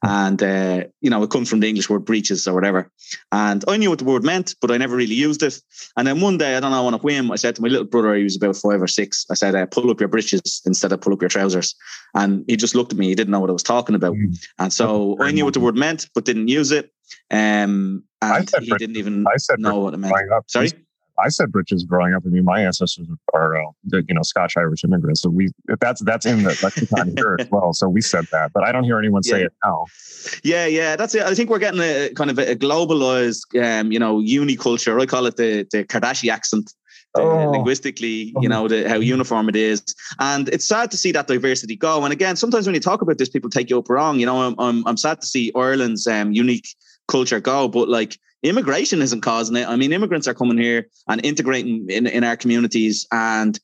And, 0.03 0.41
uh, 0.41 0.83
you 0.99 1.09
know, 1.09 1.23
it 1.23 1.29
comes 1.29 1.49
from 1.49 1.61
the 1.61 1.69
English 1.69 1.89
word 1.89 2.03
breeches 2.03 2.47
or 2.47 2.53
whatever. 2.53 2.91
And 3.31 3.63
I 3.67 3.77
knew 3.77 3.89
what 3.89 3.99
the 3.99 4.05
word 4.05 4.23
meant, 4.23 4.55
but 4.59 4.71
I 4.71 4.77
never 4.77 4.95
really 4.95 5.15
used 5.15 5.43
it. 5.43 5.61
And 5.95 6.05
then 6.07 6.19
one 6.19 6.37
day, 6.37 6.57
I 6.57 6.59
don't 6.59 6.71
know, 6.71 6.87
on 6.87 6.93
a 6.93 6.97
whim, 6.97 7.31
I 7.31 7.35
said 7.35 7.55
to 7.55 7.61
my 7.61 7.69
little 7.69 7.85
brother, 7.85 8.15
he 8.15 8.23
was 8.23 8.35
about 8.35 8.57
five 8.57 8.81
or 8.81 8.87
six, 8.87 9.25
I 9.31 9.35
said, 9.35 9.55
uh, 9.55 9.65
pull 9.67 9.89
up 9.89 9.99
your 9.99 10.09
breeches 10.09 10.61
instead 10.65 10.91
of 10.91 11.01
pull 11.01 11.13
up 11.13 11.21
your 11.21 11.29
trousers. 11.29 11.75
And 12.13 12.43
he 12.47 12.57
just 12.57 12.75
looked 12.75 12.91
at 12.91 12.99
me. 12.99 13.07
He 13.07 13.15
didn't 13.15 13.31
know 13.31 13.39
what 13.39 13.49
I 13.49 13.53
was 13.53 13.63
talking 13.63 13.95
about. 13.95 14.15
Mm. 14.15 14.37
And 14.59 14.73
so 14.73 15.17
I 15.21 15.31
knew 15.31 15.45
what 15.45 15.53
the 15.53 15.59
word 15.59 15.77
meant, 15.77 16.09
but 16.13 16.25
didn't 16.25 16.49
use 16.49 16.71
it. 16.71 16.91
Um, 17.29 18.03
and 18.21 18.49
he 18.49 18.69
bridges. 18.69 18.77
didn't 18.77 18.97
even 18.97 19.25
I 19.27 19.37
said 19.37 19.59
know 19.59 19.79
what 19.79 19.93
it 19.93 19.97
meant. 19.97 20.13
Up. 20.31 20.45
Sorry? 20.47 20.69
I 21.19 21.29
said 21.29 21.51
bridges 21.51 21.83
growing 21.83 22.13
up. 22.13 22.23
I 22.25 22.29
mean, 22.29 22.43
my 22.43 22.61
ancestors 22.61 23.07
are, 23.33 23.55
uh, 23.55 23.71
you 23.91 24.13
know, 24.13 24.21
Scotch 24.23 24.57
Irish 24.57 24.83
immigrants. 24.83 25.21
So 25.21 25.29
we, 25.29 25.49
that's 25.79 26.01
that's 26.01 26.25
in 26.25 26.43
the 26.43 26.57
lexicon 26.63 27.13
here 27.17 27.37
as 27.39 27.49
well. 27.51 27.73
So 27.73 27.87
we 27.87 28.01
said 28.01 28.25
that, 28.31 28.51
but 28.53 28.63
I 28.63 28.71
don't 28.71 28.83
hear 28.83 28.97
anyone 28.97 29.23
say 29.23 29.39
yeah. 29.39 29.45
it 29.45 29.53
now. 29.63 29.85
Yeah, 30.43 30.65
yeah, 30.65 30.95
that's 30.95 31.13
it. 31.15 31.23
I 31.23 31.35
think 31.35 31.49
we're 31.49 31.59
getting 31.59 31.81
a 31.81 32.09
kind 32.15 32.29
of 32.29 32.39
a 32.39 32.55
globalized, 32.55 33.45
um, 33.61 33.91
you 33.91 33.99
know, 33.99 34.19
uni 34.19 34.55
culture. 34.55 34.99
I 34.99 35.05
call 35.05 35.25
it 35.25 35.37
the 35.37 35.67
the 35.71 35.83
Kardashian 35.83 36.31
accent. 36.31 36.73
Oh. 37.13 37.51
linguistically, 37.51 38.33
you 38.39 38.47
know, 38.47 38.69
the, 38.69 38.87
how 38.87 38.95
uniform 38.95 39.49
it 39.49 39.55
is. 39.57 39.83
And 40.19 40.47
it's 40.47 40.65
sad 40.65 40.91
to 40.91 40.97
see 40.97 41.11
that 41.11 41.27
diversity 41.27 41.75
go. 41.75 42.05
And 42.05 42.13
again, 42.13 42.37
sometimes 42.37 42.65
when 42.65 42.73
you 42.73 42.79
talk 42.79 43.01
about 43.01 43.17
this, 43.17 43.27
people 43.27 43.49
take 43.49 43.69
you 43.69 43.79
up 43.79 43.89
wrong. 43.89 44.17
You 44.17 44.25
know, 44.25 44.41
I'm, 44.41 44.55
I'm, 44.57 44.87
I'm 44.87 44.95
sad 44.95 45.19
to 45.19 45.27
see 45.27 45.51
Ireland's 45.53 46.07
um, 46.07 46.31
unique 46.31 46.69
culture 47.11 47.39
go. 47.39 47.67
But 47.67 47.89
like 47.89 48.17
immigration 48.41 49.01
isn't 49.01 49.21
causing 49.21 49.55
it. 49.55 49.67
I 49.67 49.75
mean, 49.75 49.93
immigrants 49.93 50.27
are 50.27 50.33
coming 50.33 50.57
here 50.57 50.87
and 51.07 51.23
integrating 51.23 51.87
in, 51.89 52.07
in 52.07 52.23
our 52.23 52.37
communities 52.37 53.05
and, 53.11 53.59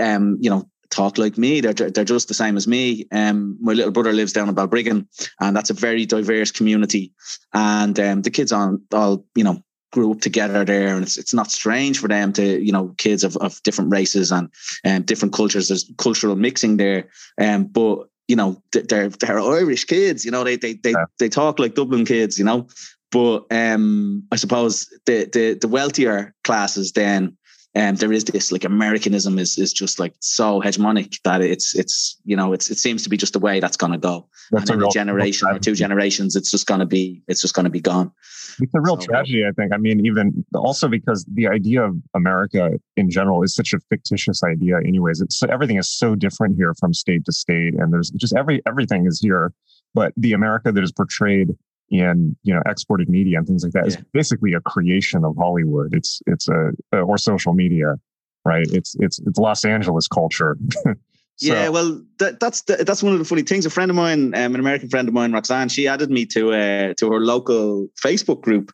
um, 0.00 0.38
you 0.40 0.48
know, 0.48 0.68
talk 0.90 1.18
like 1.18 1.36
me. 1.36 1.60
They're, 1.60 1.72
they're 1.72 2.04
just 2.04 2.28
the 2.28 2.34
same 2.34 2.56
as 2.56 2.68
me. 2.68 3.06
Um, 3.12 3.58
my 3.60 3.72
little 3.72 3.92
brother 3.92 4.12
lives 4.12 4.32
down 4.32 4.48
in 4.48 4.54
Balbriggan 4.54 5.06
and 5.40 5.56
that's 5.56 5.70
a 5.70 5.74
very 5.74 6.06
diverse 6.06 6.50
community. 6.50 7.12
And 7.52 7.98
um, 7.98 8.22
the 8.22 8.30
kids 8.30 8.52
on 8.52 8.82
all, 8.92 9.24
you 9.34 9.44
know, 9.44 9.62
grew 9.92 10.10
up 10.10 10.20
together 10.20 10.64
there 10.64 10.94
and 10.94 11.02
it's 11.02 11.18
it's 11.18 11.34
not 11.34 11.50
strange 11.50 11.98
for 11.98 12.08
them 12.08 12.32
to 12.32 12.64
you 12.64 12.72
know 12.72 12.94
kids 12.96 13.22
of, 13.24 13.36
of 13.36 13.62
different 13.62 13.92
races 13.92 14.32
and 14.32 14.48
um, 14.86 15.02
different 15.02 15.34
cultures 15.34 15.68
there's 15.68 15.90
cultural 15.98 16.34
mixing 16.34 16.78
there 16.78 17.10
um, 17.38 17.64
but 17.64 18.08
you 18.28 18.36
know, 18.36 18.62
they're 18.72 19.08
they're 19.08 19.40
Irish 19.40 19.84
kids. 19.84 20.24
You 20.24 20.30
know, 20.30 20.44
they 20.44 20.56
they 20.56 20.74
they 20.74 20.90
yeah. 20.90 21.04
they 21.18 21.28
talk 21.28 21.58
like 21.58 21.74
Dublin 21.74 22.04
kids. 22.04 22.38
You 22.38 22.44
know, 22.44 22.68
but 23.10 23.44
um, 23.50 24.24
I 24.32 24.36
suppose 24.36 24.88
the 25.06 25.28
the 25.32 25.58
the 25.60 25.68
wealthier 25.68 26.34
classes 26.44 26.92
then. 26.92 27.36
Um, 27.74 27.94
there 27.96 28.12
is 28.12 28.24
this 28.24 28.52
like 28.52 28.64
Americanism 28.64 29.38
is 29.38 29.56
is 29.56 29.72
just 29.72 29.98
like 29.98 30.14
so 30.20 30.60
hegemonic 30.60 31.18
that 31.24 31.40
it's 31.40 31.74
it's 31.74 32.20
you 32.24 32.36
know 32.36 32.52
it's 32.52 32.70
it 32.70 32.76
seems 32.76 33.02
to 33.02 33.08
be 33.08 33.16
just 33.16 33.32
the 33.32 33.38
way 33.38 33.60
that's 33.60 33.78
going 33.78 33.92
to 33.92 33.98
go. 33.98 34.28
That's 34.50 34.68
and 34.68 34.82
in 34.82 34.86
a 34.86 34.90
generation 34.90 35.48
or 35.48 35.58
two 35.58 35.74
generations, 35.74 36.36
it's 36.36 36.50
just 36.50 36.66
going 36.66 36.80
to 36.80 36.86
be 36.86 37.22
it's 37.28 37.40
just 37.40 37.54
going 37.54 37.64
to 37.64 37.70
be 37.70 37.80
gone. 37.80 38.12
It's 38.60 38.74
a 38.74 38.80
real 38.80 39.00
so, 39.00 39.06
tragedy, 39.06 39.46
I 39.46 39.52
think. 39.52 39.72
I 39.72 39.78
mean, 39.78 40.04
even 40.04 40.44
also 40.54 40.86
because 40.86 41.24
the 41.32 41.48
idea 41.48 41.82
of 41.82 41.96
America 42.14 42.72
in 42.98 43.08
general 43.08 43.42
is 43.42 43.54
such 43.54 43.72
a 43.72 43.78
fictitious 43.88 44.42
idea, 44.42 44.76
anyways. 44.76 45.22
It's 45.22 45.38
so 45.38 45.46
everything 45.48 45.78
is 45.78 45.88
so 45.88 46.14
different 46.14 46.56
here 46.56 46.74
from 46.78 46.92
state 46.92 47.24
to 47.24 47.32
state, 47.32 47.72
and 47.74 47.90
there's 47.90 48.10
just 48.10 48.36
every 48.36 48.60
everything 48.66 49.06
is 49.06 49.18
here. 49.18 49.54
But 49.94 50.12
the 50.18 50.34
America 50.34 50.72
that 50.72 50.84
is 50.84 50.92
portrayed 50.92 51.56
in 51.92 52.34
you 52.42 52.54
know 52.54 52.62
exported 52.66 53.08
media 53.08 53.38
and 53.38 53.46
things 53.46 53.62
like 53.62 53.72
that 53.74 53.84
yeah. 53.84 53.88
is 53.88 53.96
basically 54.12 54.54
a 54.54 54.60
creation 54.60 55.24
of 55.24 55.36
Hollywood. 55.36 55.94
It's 55.94 56.20
it's 56.26 56.48
a 56.48 56.72
or 56.92 57.18
social 57.18 57.52
media, 57.52 57.96
right? 58.44 58.66
It's 58.70 58.96
it's 58.98 59.20
it's 59.20 59.38
Los 59.38 59.64
Angeles 59.64 60.08
culture. 60.08 60.56
So. 61.36 61.54
Yeah, 61.54 61.70
well, 61.70 62.00
that, 62.18 62.40
that's 62.40 62.60
the, 62.62 62.76
that's 62.84 63.02
one 63.02 63.14
of 63.14 63.18
the 63.18 63.24
funny 63.24 63.42
things. 63.42 63.64
A 63.64 63.70
friend 63.70 63.90
of 63.90 63.96
mine, 63.96 64.34
um, 64.34 64.54
an 64.54 64.60
American 64.60 64.90
friend 64.90 65.08
of 65.08 65.14
mine, 65.14 65.32
Roxanne, 65.32 65.70
she 65.70 65.88
added 65.88 66.10
me 66.10 66.26
to 66.26 66.52
uh, 66.52 66.94
to 66.98 67.10
her 67.10 67.20
local 67.20 67.88
Facebook 68.00 68.42
group, 68.42 68.70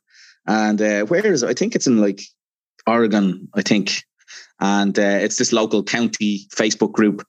and 0.46 0.82
uh, 0.82 1.04
where 1.04 1.24
is 1.24 1.44
it? 1.44 1.48
I 1.48 1.54
think 1.54 1.76
it's 1.76 1.86
in 1.86 1.98
like 1.98 2.20
Oregon, 2.86 3.48
I 3.54 3.62
think, 3.62 4.02
and 4.60 4.98
uh, 4.98 5.02
it's 5.22 5.36
this 5.36 5.52
local 5.52 5.84
county 5.84 6.48
Facebook 6.54 6.92
group. 6.92 7.24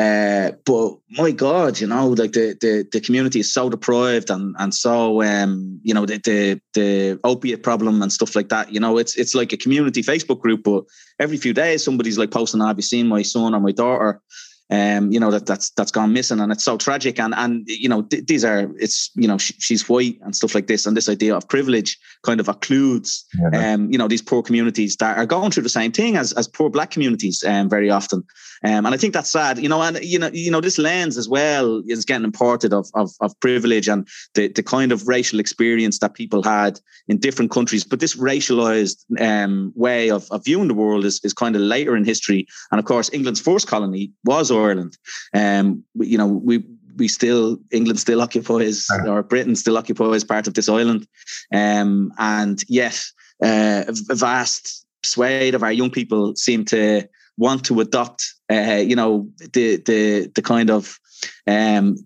Uh, 0.00 0.52
but 0.64 0.96
my 1.10 1.30
God, 1.30 1.78
you 1.78 1.86
know, 1.86 2.08
like 2.08 2.32
the, 2.32 2.56
the 2.58 2.88
the 2.90 3.02
community 3.02 3.40
is 3.40 3.52
so 3.52 3.68
deprived 3.68 4.30
and 4.30 4.56
and 4.58 4.74
so 4.74 5.22
um, 5.22 5.78
you 5.82 5.92
know, 5.92 6.06
the, 6.06 6.16
the 6.18 6.60
the 6.72 7.20
opiate 7.22 7.62
problem 7.62 8.00
and 8.00 8.10
stuff 8.10 8.34
like 8.34 8.48
that. 8.48 8.72
You 8.72 8.80
know, 8.80 8.96
it's 8.96 9.14
it's 9.16 9.34
like 9.34 9.52
a 9.52 9.58
community 9.58 10.02
Facebook 10.02 10.40
group, 10.40 10.62
but 10.62 10.84
every 11.18 11.36
few 11.36 11.52
days 11.52 11.84
somebody's 11.84 12.16
like 12.16 12.30
posting, 12.30 12.62
"Have 12.62 12.78
you 12.78 12.82
seen 12.82 13.08
my 13.08 13.20
son 13.20 13.54
or 13.54 13.60
my 13.60 13.72
daughter?" 13.72 14.22
Um, 14.70 15.10
you 15.10 15.18
know 15.18 15.30
that 15.30 15.46
that's 15.46 15.70
that's 15.70 15.90
gone 15.90 16.12
missing, 16.12 16.40
and 16.40 16.52
it's 16.52 16.64
so 16.64 16.76
tragic. 16.76 17.18
And 17.18 17.34
and 17.34 17.64
you 17.66 17.88
know 17.88 18.02
th- 18.02 18.26
these 18.26 18.44
are 18.44 18.70
it's 18.78 19.10
you 19.14 19.26
know 19.26 19.38
sh- 19.38 19.52
she's 19.58 19.88
white 19.88 20.18
and 20.22 20.34
stuff 20.34 20.54
like 20.54 20.66
this, 20.66 20.86
and 20.86 20.96
this 20.96 21.08
idea 21.08 21.36
of 21.36 21.48
privilege 21.48 21.98
kind 22.22 22.40
of 22.40 22.46
occludes, 22.46 23.24
yeah. 23.52 23.72
um, 23.74 23.90
you 23.90 23.98
know 23.98 24.08
these 24.08 24.22
poor 24.22 24.42
communities 24.42 24.96
that 24.96 25.18
are 25.18 25.26
going 25.26 25.50
through 25.50 25.64
the 25.64 25.68
same 25.68 25.92
thing 25.92 26.16
as 26.16 26.32
as 26.34 26.46
poor 26.46 26.70
black 26.70 26.90
communities, 26.90 27.42
um, 27.46 27.68
very 27.68 27.90
often. 27.90 28.24
Um, 28.62 28.84
and 28.84 28.88
I 28.88 28.98
think 28.98 29.14
that's 29.14 29.30
sad, 29.30 29.58
you 29.58 29.70
know, 29.70 29.80
and 29.82 29.98
you 30.02 30.18
know, 30.18 30.30
you 30.32 30.50
know, 30.50 30.60
this 30.60 30.76
lens 30.76 31.16
as 31.16 31.28
well 31.28 31.82
is 31.86 32.04
getting 32.04 32.24
imported 32.24 32.74
of 32.74 32.88
of, 32.94 33.10
of 33.20 33.38
privilege 33.40 33.88
and 33.88 34.06
the, 34.34 34.48
the 34.48 34.62
kind 34.62 34.92
of 34.92 35.08
racial 35.08 35.40
experience 35.40 35.98
that 36.00 36.14
people 36.14 36.42
had 36.42 36.78
in 37.08 37.18
different 37.18 37.50
countries. 37.50 37.84
But 37.84 38.00
this 38.00 38.16
racialized 38.16 39.04
um, 39.18 39.72
way 39.74 40.10
of, 40.10 40.30
of 40.30 40.44
viewing 40.44 40.68
the 40.68 40.74
world 40.74 41.04
is, 41.04 41.20
is 41.24 41.32
kind 41.32 41.56
of 41.56 41.62
later 41.62 41.96
in 41.96 42.04
history. 42.04 42.46
And 42.70 42.78
of 42.78 42.84
course, 42.84 43.10
England's 43.12 43.40
first 43.40 43.66
colony 43.66 44.12
was 44.24 44.50
Ireland. 44.60 44.96
Um, 45.34 45.84
you 45.94 46.18
know, 46.18 46.26
we 46.26 46.64
we 46.96 47.08
still 47.08 47.58
England 47.70 48.00
still 48.00 48.20
occupies 48.20 48.86
or 49.06 49.22
Britain 49.22 49.56
still 49.56 49.78
occupies 49.78 50.24
part 50.24 50.46
of 50.46 50.54
this 50.54 50.68
island, 50.68 51.06
um, 51.52 52.12
and 52.18 52.62
yet 52.68 53.00
uh, 53.42 53.84
a 53.88 54.14
vast 54.14 54.86
swathe 55.02 55.54
of 55.54 55.62
our 55.62 55.72
young 55.72 55.90
people 55.90 56.34
seem 56.36 56.64
to 56.66 57.08
want 57.38 57.64
to 57.64 57.80
adopt, 57.80 58.34
uh, 58.52 58.82
you 58.86 58.96
know, 58.96 59.28
the 59.52 59.76
the 59.76 60.30
the 60.34 60.42
kind 60.42 60.70
of 60.70 60.98
um, 61.46 61.96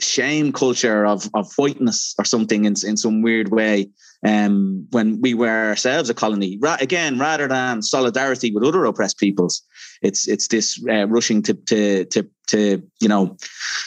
shame 0.00 0.52
culture 0.52 1.04
of 1.04 1.28
of 1.34 1.52
whiteness 1.56 2.14
or 2.18 2.24
something 2.24 2.64
in 2.64 2.74
in 2.84 2.96
some 2.96 3.22
weird 3.22 3.50
way. 3.50 3.90
Um, 4.24 4.86
when 4.92 5.20
we 5.20 5.34
were 5.34 5.70
ourselves 5.70 6.08
a 6.08 6.14
colony, 6.14 6.56
Ra- 6.60 6.76
again, 6.80 7.18
rather 7.18 7.48
than 7.48 7.82
solidarity 7.82 8.52
with 8.52 8.62
other 8.62 8.84
oppressed 8.84 9.18
peoples, 9.18 9.62
it's 10.00 10.28
it's 10.28 10.46
this 10.48 10.80
uh, 10.88 11.08
rushing 11.08 11.42
to 11.42 11.54
to 11.54 12.04
to 12.06 12.28
to 12.48 12.82
you 13.00 13.08
know 13.08 13.36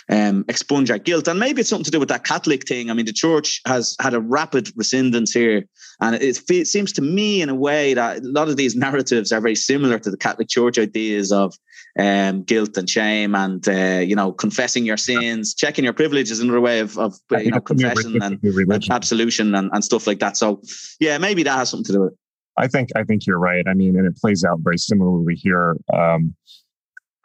um, 0.10 0.44
expunge 0.48 0.90
our 0.92 0.98
guilt, 0.98 1.28
and 1.28 1.40
maybe 1.40 1.62
it's 1.62 1.70
something 1.70 1.86
to 1.86 1.92
do 1.92 2.00
with 2.00 2.10
that 2.10 2.24
Catholic 2.24 2.68
thing. 2.68 2.90
I 2.90 2.94
mean, 2.94 3.06
the 3.06 3.14
church 3.14 3.62
has 3.66 3.96
had 4.02 4.14
a 4.14 4.20
rapid 4.20 4.72
rescindance 4.76 5.32
here, 5.32 5.66
and 6.02 6.16
it, 6.16 6.40
it 6.50 6.68
seems 6.68 6.92
to 6.94 7.02
me 7.02 7.42
in 7.42 7.50
a 7.50 7.56
way 7.56 7.94
that 7.94 8.18
a 8.18 8.22
lot 8.22 8.50
of 8.50 8.58
these 8.58 8.76
narratives 8.86 9.32
are 9.32 9.42
very 9.42 9.56
similar 9.56 10.00
to 10.00 10.12
the 10.12 10.18
Catholic 10.18 10.50
Church 10.50 10.80
ideas 10.80 11.32
of 11.32 11.56
um, 12.00 12.44
guilt 12.44 12.78
and 12.78 12.90
shame, 12.90 13.36
and 13.36 13.68
uh, 13.68 14.02
you 14.04 14.16
know, 14.16 14.32
confessing 14.32 14.86
your 14.86 14.98
sins, 14.98 15.45
checking 15.54 15.84
your 15.84 15.94
privileges, 15.94 16.40
another 16.40 16.62
way 16.62 16.80
of, 16.80 16.98
of 16.98 17.20
you 17.32 17.52
know, 17.52 17.62
confession 17.62 18.22
and, 18.22 18.40
and 18.44 18.90
absolution 18.90 19.54
and, 19.56 19.70
and 19.74 19.84
stuff 19.84 20.08
like 20.08 20.20
that. 20.20 20.38
So, 20.38 20.62
yeah, 21.00 21.18
maybe 21.18 21.44
that 21.44 21.58
has 21.58 21.70
something 21.70 21.86
to 21.86 21.92
do 21.94 22.02
with 22.02 22.14
it. 22.14 22.20
I 22.58 22.68
think 22.68 22.90
I 22.96 23.04
think 23.04 23.26
you're 23.26 23.40
right. 23.40 23.68
I 23.68 23.74
mean, 23.74 23.98
and 23.98 24.08
it 24.08 24.16
plays 24.18 24.44
out 24.44 24.60
very 24.62 24.78
similarly 24.78 25.36
here. 25.36 25.76
Um, 25.94 26.36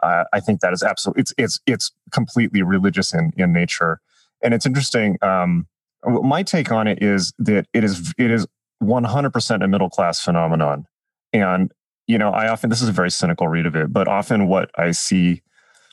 uh, 0.03 0.25
I 0.33 0.41
think 0.41 0.61
that 0.61 0.73
is 0.73 0.83
absolutely 0.83 1.21
it's 1.21 1.35
it's 1.39 1.61
it's 1.67 1.93
completely 2.11 2.63
religious 2.63 3.15
in 3.15 3.33
in 3.37 3.53
nature, 3.53 4.01
and 4.43 4.55
it's 4.55 4.67
interesting. 4.67 5.19
Um, 5.23 5.67
my 6.05 6.43
take 6.43 6.73
on 6.73 6.87
it 6.87 7.03
is 7.03 7.33
that 7.39 7.67
it 7.73 7.85
is 7.85 8.13
it 8.19 8.31
is 8.31 8.47
100% 8.83 9.65
a 9.65 9.69
middle 9.69 9.91
class 9.91 10.21
phenomenon, 10.21 10.87
and 11.33 11.71
you 12.07 12.19
know 12.19 12.31
I 12.31 12.49
often 12.49 12.71
this 12.71 12.83
is 12.83 12.89
a 12.89 12.93
very 12.93 13.11
cynical 13.11 13.49
read 13.49 13.67
of 13.67 13.77
it, 13.77 13.93
but 13.93 14.09
often 14.09 14.49
what 14.49 14.71
I 14.77 14.91
see, 14.93 15.43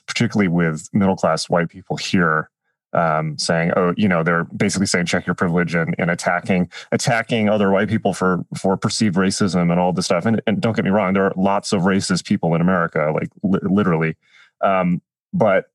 particularly 0.07 0.47
with 0.47 0.87
middle 0.93 1.15
class 1.15 1.49
white 1.49 1.69
people 1.69 1.97
here, 1.97 2.49
um, 2.93 3.37
saying, 3.37 3.71
"Oh, 3.75 3.93
you 3.97 4.07
know," 4.07 4.23
they're 4.23 4.45
basically 4.45 4.87
saying, 4.87 5.05
"Check 5.05 5.25
your 5.27 5.35
privilege," 5.35 5.75
and, 5.75 5.93
and 5.97 6.09
attacking 6.09 6.69
attacking 6.91 7.49
other 7.49 7.69
white 7.69 7.89
people 7.89 8.13
for 8.13 8.45
for 8.55 8.77
perceived 8.77 9.15
racism 9.15 9.71
and 9.71 9.79
all 9.79 9.93
this 9.93 10.05
stuff. 10.05 10.25
And, 10.25 10.41
and 10.47 10.61
don't 10.61 10.75
get 10.75 10.85
me 10.85 10.91
wrong, 10.91 11.13
there 11.13 11.25
are 11.25 11.33
lots 11.35 11.73
of 11.73 11.83
racist 11.83 12.25
people 12.25 12.55
in 12.55 12.61
America, 12.61 13.11
like 13.13 13.29
li- 13.43 13.59
literally. 13.63 14.15
Um, 14.61 15.01
but 15.33 15.65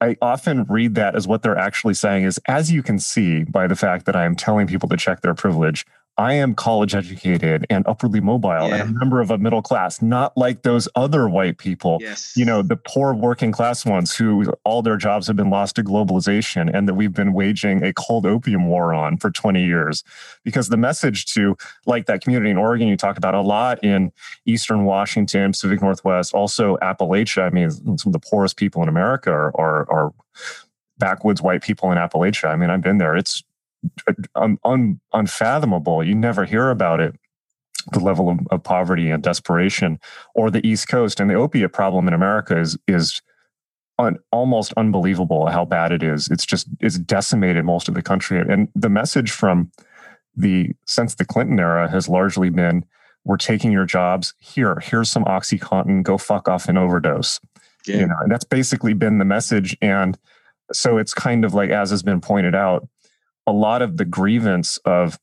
I 0.00 0.16
often 0.22 0.64
read 0.64 0.94
that 0.94 1.14
as 1.14 1.28
what 1.28 1.42
they're 1.42 1.58
actually 1.58 1.94
saying 1.94 2.24
is, 2.24 2.40
as 2.48 2.72
you 2.72 2.82
can 2.82 2.98
see 2.98 3.44
by 3.44 3.66
the 3.66 3.76
fact 3.76 4.06
that 4.06 4.16
I 4.16 4.24
am 4.24 4.34
telling 4.34 4.66
people 4.66 4.88
to 4.88 4.96
check 4.96 5.20
their 5.20 5.34
privilege, 5.34 5.84
I 6.20 6.34
am 6.34 6.54
college 6.54 6.94
educated 6.94 7.66
and 7.70 7.86
upwardly 7.86 8.20
mobile 8.20 8.68
yeah. 8.68 8.82
and 8.82 8.94
a 8.94 8.98
member 8.98 9.22
of 9.22 9.30
a 9.30 9.38
middle 9.38 9.62
class, 9.62 10.02
not 10.02 10.36
like 10.36 10.64
those 10.64 10.86
other 10.94 11.26
white 11.30 11.56
people, 11.56 11.96
yes. 12.02 12.36
you 12.36 12.44
know, 12.44 12.60
the 12.60 12.76
poor 12.76 13.14
working 13.14 13.52
class 13.52 13.86
ones 13.86 14.14
who 14.14 14.52
all 14.62 14.82
their 14.82 14.98
jobs 14.98 15.26
have 15.28 15.36
been 15.36 15.48
lost 15.48 15.76
to 15.76 15.82
globalization 15.82 16.70
and 16.74 16.86
that 16.86 16.92
we've 16.92 17.14
been 17.14 17.32
waging 17.32 17.82
a 17.82 17.94
cold 17.94 18.26
opium 18.26 18.66
war 18.66 18.92
on 18.92 19.16
for 19.16 19.30
20 19.30 19.64
years. 19.64 20.04
Because 20.44 20.68
the 20.68 20.76
message 20.76 21.24
to 21.32 21.56
like 21.86 22.04
that 22.04 22.20
community 22.20 22.50
in 22.50 22.58
Oregon, 22.58 22.86
you 22.86 22.98
talk 22.98 23.16
about 23.16 23.34
a 23.34 23.40
lot 23.40 23.82
in 23.82 24.12
Eastern 24.44 24.84
Washington, 24.84 25.52
Pacific 25.52 25.80
Northwest, 25.80 26.34
also 26.34 26.76
Appalachia. 26.82 27.46
I 27.46 27.50
mean, 27.50 27.70
some 27.70 28.10
of 28.10 28.12
the 28.12 28.20
poorest 28.20 28.58
people 28.58 28.82
in 28.82 28.90
America 28.90 29.30
are, 29.30 29.58
are, 29.58 29.90
are 29.90 30.12
backwoods 30.98 31.40
white 31.40 31.62
people 31.62 31.90
in 31.90 31.96
Appalachia. 31.96 32.50
I 32.50 32.56
mean, 32.56 32.68
I've 32.68 32.82
been 32.82 32.98
there. 32.98 33.16
It's 33.16 33.42
un, 34.34 34.58
un, 34.64 35.00
unfathomable. 35.12 36.04
You 36.04 36.14
never 36.14 36.44
hear 36.44 36.70
about 36.70 37.00
it 37.00 37.14
the 37.92 38.00
level 38.00 38.28
of, 38.28 38.38
of, 38.50 38.62
poverty 38.62 39.10
and 39.10 39.22
desperation 39.22 39.98
or 40.34 40.50
the 40.50 40.66
east 40.66 40.88
coast. 40.88 41.20
And 41.20 41.30
the 41.30 41.34
opiate 41.34 41.72
problem 41.72 42.06
in 42.08 42.14
america 42.14 42.58
is 42.58 42.78
is 42.86 43.22
un, 43.98 44.18
almost 44.32 44.72
unbelievable 44.76 45.46
how 45.48 45.64
bad 45.64 45.92
it 45.92 46.02
is. 46.02 46.28
It's 46.28 46.46
just 46.46 46.68
it's 46.80 46.98
decimated 46.98 47.64
most 47.64 47.88
of 47.88 47.94
the 47.94 48.02
country. 48.02 48.40
And 48.40 48.68
the 48.74 48.88
message 48.88 49.30
from 49.30 49.70
the 50.36 50.70
since 50.86 51.14
the 51.14 51.24
clinton 51.24 51.58
era 51.58 51.90
has 51.90 52.08
largely 52.08 52.50
been 52.50 52.84
we're 53.24 53.36
taking 53.36 53.72
your 53.72 53.86
jobs. 53.86 54.34
Here 54.38 54.78
here's 54.82 55.10
some 55.10 55.24
oxycontin. 55.24 56.02
Go 56.02 56.18
fuck 56.18 56.48
off 56.48 56.68
and 56.68 56.78
overdose. 56.78 57.40
Yeah. 57.86 58.00
you 58.00 58.06
know 58.06 58.16
and 58.20 58.30
that's 58.30 58.44
basically 58.44 58.92
been 58.92 59.18
the 59.18 59.24
message. 59.24 59.76
And 59.80 60.18
so 60.72 60.98
it's 60.98 61.14
kind 61.14 61.44
of 61.44 61.54
like 61.54 61.70
as 61.70 61.90
has 61.90 62.02
been 62.02 62.20
pointed 62.20 62.54
out 62.54 62.86
a 63.46 63.52
lot 63.52 63.82
of 63.82 63.96
the 63.96 64.04
grievance 64.04 64.78
of 64.84 65.18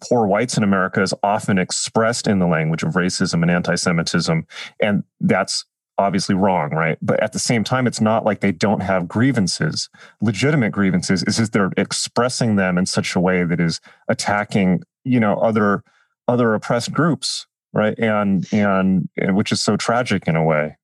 poor 0.00 0.26
whites 0.26 0.56
in 0.56 0.62
America 0.62 1.02
is 1.02 1.14
often 1.22 1.58
expressed 1.58 2.26
in 2.26 2.38
the 2.38 2.46
language 2.46 2.82
of 2.82 2.94
racism 2.94 3.42
and 3.42 3.50
anti 3.50 3.74
Semitism. 3.74 4.46
And 4.80 5.04
that's 5.20 5.64
obviously 5.98 6.34
wrong, 6.34 6.70
right? 6.70 6.98
But 7.00 7.22
at 7.22 7.32
the 7.32 7.38
same 7.38 7.64
time, 7.64 7.86
it's 7.86 8.00
not 8.00 8.24
like 8.24 8.40
they 8.40 8.52
don't 8.52 8.80
have 8.80 9.06
grievances, 9.06 9.88
legitimate 10.20 10.72
grievances. 10.72 11.22
It's 11.22 11.36
just 11.36 11.52
they're 11.52 11.70
expressing 11.76 12.56
them 12.56 12.78
in 12.78 12.86
such 12.86 13.14
a 13.14 13.20
way 13.20 13.44
that 13.44 13.60
is 13.60 13.80
attacking, 14.08 14.82
you 15.04 15.20
know, 15.20 15.34
other 15.36 15.82
other 16.26 16.54
oppressed 16.54 16.92
groups, 16.92 17.46
right? 17.72 17.98
And 17.98 18.46
and, 18.52 19.08
and 19.16 19.36
which 19.36 19.52
is 19.52 19.62
so 19.62 19.76
tragic 19.76 20.26
in 20.26 20.36
a 20.36 20.44
way. 20.44 20.76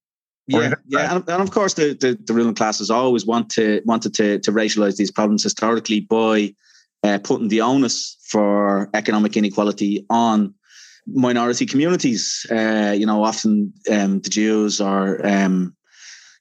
Yeah, 0.47 0.73
yeah, 0.87 1.15
and, 1.15 1.29
and, 1.29 1.41
of 1.41 1.51
course 1.51 1.75
the, 1.75 1.93
the, 1.93 2.17
the 2.25 2.33
ruling 2.33 2.55
classes 2.55 2.89
always 2.89 3.25
want 3.25 3.49
to 3.51 3.81
wanted 3.85 4.13
to 4.15 4.39
to 4.39 4.51
racialize 4.51 4.97
these 4.97 5.11
problems 5.11 5.43
historically 5.43 6.01
by 6.01 6.53
uh, 7.03 7.19
putting 7.23 7.47
the 7.47 7.61
onus 7.61 8.17
for 8.27 8.89
economic 8.93 9.37
inequality 9.37 10.05
on 10.09 10.53
minority 11.07 11.65
communities. 11.65 12.45
Uh, 12.51 12.93
you 12.97 13.05
know, 13.05 13.23
often 13.23 13.73
um, 13.91 14.19
the 14.21 14.29
Jews 14.29 14.81
or 14.81 15.25
um, 15.25 15.75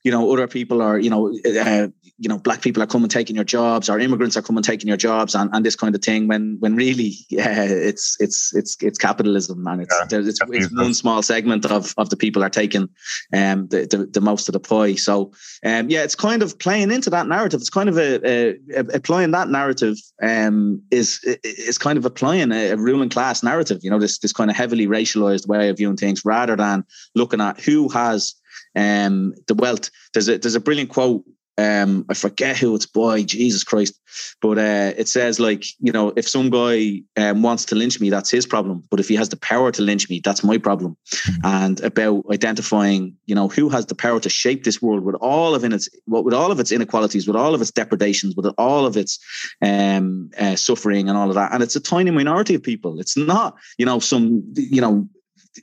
you 0.03 0.11
know 0.11 0.33
other 0.33 0.49
people 0.49 0.83
are 0.83 0.99
you 0.99 1.11
know 1.11 1.33
uh, 1.47 1.89
you 2.20 2.28
know 2.28 2.38
black 2.38 2.61
people 2.61 2.83
are 2.83 2.87
coming 2.87 3.09
taking 3.09 3.35
your 3.35 3.44
jobs 3.44 3.88
or 3.88 3.98
immigrants 3.98 4.37
are 4.37 4.42
coming 4.42 4.62
taking 4.62 4.87
your 4.87 4.96
jobs 4.98 5.35
and, 5.35 5.48
and 5.54 5.64
this 5.64 5.74
kind 5.74 5.94
of 5.94 6.02
thing 6.02 6.28
when 6.28 6.59
when 6.61 6.76
really 6.76 7.14
yeah, 7.30 7.64
it's 7.64 8.16
it's 8.20 8.54
it's 8.54 8.76
it's 8.83 8.98
capitalism 8.98 9.66
and 9.66 9.83
it's 9.83 9.94
yeah, 10.12 10.18
it's, 10.18 10.40
it's 10.50 10.72
one 10.72 10.94
small 10.94 11.22
segment 11.22 11.64
of 11.64 11.94
of 11.96 12.11
the 12.11 12.16
people 12.16 12.44
are 12.44 12.50
taking 12.50 12.88
um 13.33 13.66
the, 13.68 13.87
the, 13.90 14.06
the 14.12 14.20
most 14.20 14.48
of 14.48 14.52
the 14.52 14.61
pie. 14.61 14.94
So 14.94 15.33
um 15.64 15.88
yeah 15.88 16.02
it's 16.02 16.14
kind 16.14 16.42
of 16.42 16.59
playing 16.59 16.92
into 16.92 17.11
that 17.11 17.26
narrative. 17.26 17.61
It's 17.61 17.70
kind 17.70 17.88
of 17.88 17.96
a, 17.96 18.20
a, 18.28 18.50
a 18.76 18.85
applying 18.94 19.30
that 19.30 19.48
narrative 19.48 19.96
um 20.22 20.83
is 20.90 21.20
is 21.42 21.78
kind 21.78 21.96
of 21.96 22.04
applying 22.04 22.52
a, 22.52 22.70
a 22.72 22.76
ruling 22.76 23.09
class 23.09 23.42
narrative 23.42 23.78
you 23.83 23.90
know 23.90 23.98
this 23.98 24.18
this 24.18 24.33
kind 24.33 24.50
of 24.50 24.56
heavily 24.56 24.87
racialized 24.87 25.48
way 25.48 25.70
of 25.70 25.78
viewing 25.78 25.96
things 25.96 26.22
rather 26.24 26.54
than 26.54 26.85
looking 27.14 27.40
at 27.40 27.59
who 27.61 27.88
has 27.88 28.35
um, 28.76 29.35
the 29.46 29.54
wealth. 29.54 29.90
There's 30.12 30.28
a 30.28 30.38
there's 30.38 30.54
a 30.54 30.61
brilliant 30.61 30.90
quote 30.90 31.24
um, 31.61 32.05
I 32.09 32.14
forget 32.14 32.57
who 32.57 32.75
it's 32.75 32.87
by, 32.87 33.23
Jesus 33.23 33.64
Christ. 33.64 33.94
But 34.42 34.59
uh, 34.59 34.92
it 34.96 35.09
says, 35.09 35.38
like, 35.38 35.64
you 35.79 35.92
know, 35.92 36.12
if 36.16 36.29
some 36.29 36.51
guy 36.51 37.03
um, 37.16 37.42
wants 37.42 37.64
to 37.66 37.75
lynch 37.75 38.01
me, 38.01 38.11
that's 38.11 38.31
his 38.31 38.46
problem. 38.46 38.83
But 38.90 39.01
if 39.01 39.09
he 39.09 39.14
has 39.16 39.29
the 39.29 39.37
power 39.37 39.70
to 39.73 39.83
lynch 39.83 40.09
me, 40.09 40.20
that's 40.25 40.42
my 40.42 40.59
problem. 40.59 40.96
Mm-hmm. 41.14 41.46
And 41.46 41.81
about 41.83 42.25
identifying, 42.33 43.14
you 43.27 43.35
know, 43.35 43.49
who 43.49 43.68
has 43.68 43.87
the 43.87 43.94
power 43.94 44.18
to 44.20 44.29
shape 44.29 44.64
this 44.64 44.83
world 44.83 45.05
with 45.05 45.14
all 45.16 45.55
of 45.55 45.62
in 45.64 45.73
its, 45.73 45.88
with 46.07 46.35
all 46.35 46.51
of 46.51 46.59
its 46.59 46.73
inequalities, 46.73 47.27
with 47.27 47.37
all 47.37 47.55
of 47.55 47.61
its 47.61 47.70
depredations, 47.70 48.35
with 48.35 48.46
all 48.59 48.87
of 48.87 48.96
its 48.96 49.18
um, 49.62 50.31
uh, 50.38 50.57
suffering 50.57 51.09
and 51.09 51.16
all 51.16 51.29
of 51.29 51.35
that. 51.37 51.53
And 51.53 51.62
it's 51.62 51.77
a 51.77 51.81
tiny 51.81 52.11
minority 52.11 52.55
of 52.55 52.62
people. 52.62 52.99
It's 52.99 53.16
not, 53.16 53.57
you 53.79 53.87
know, 53.87 54.01
some, 54.01 54.42
you 54.57 54.81
know, 54.81 55.09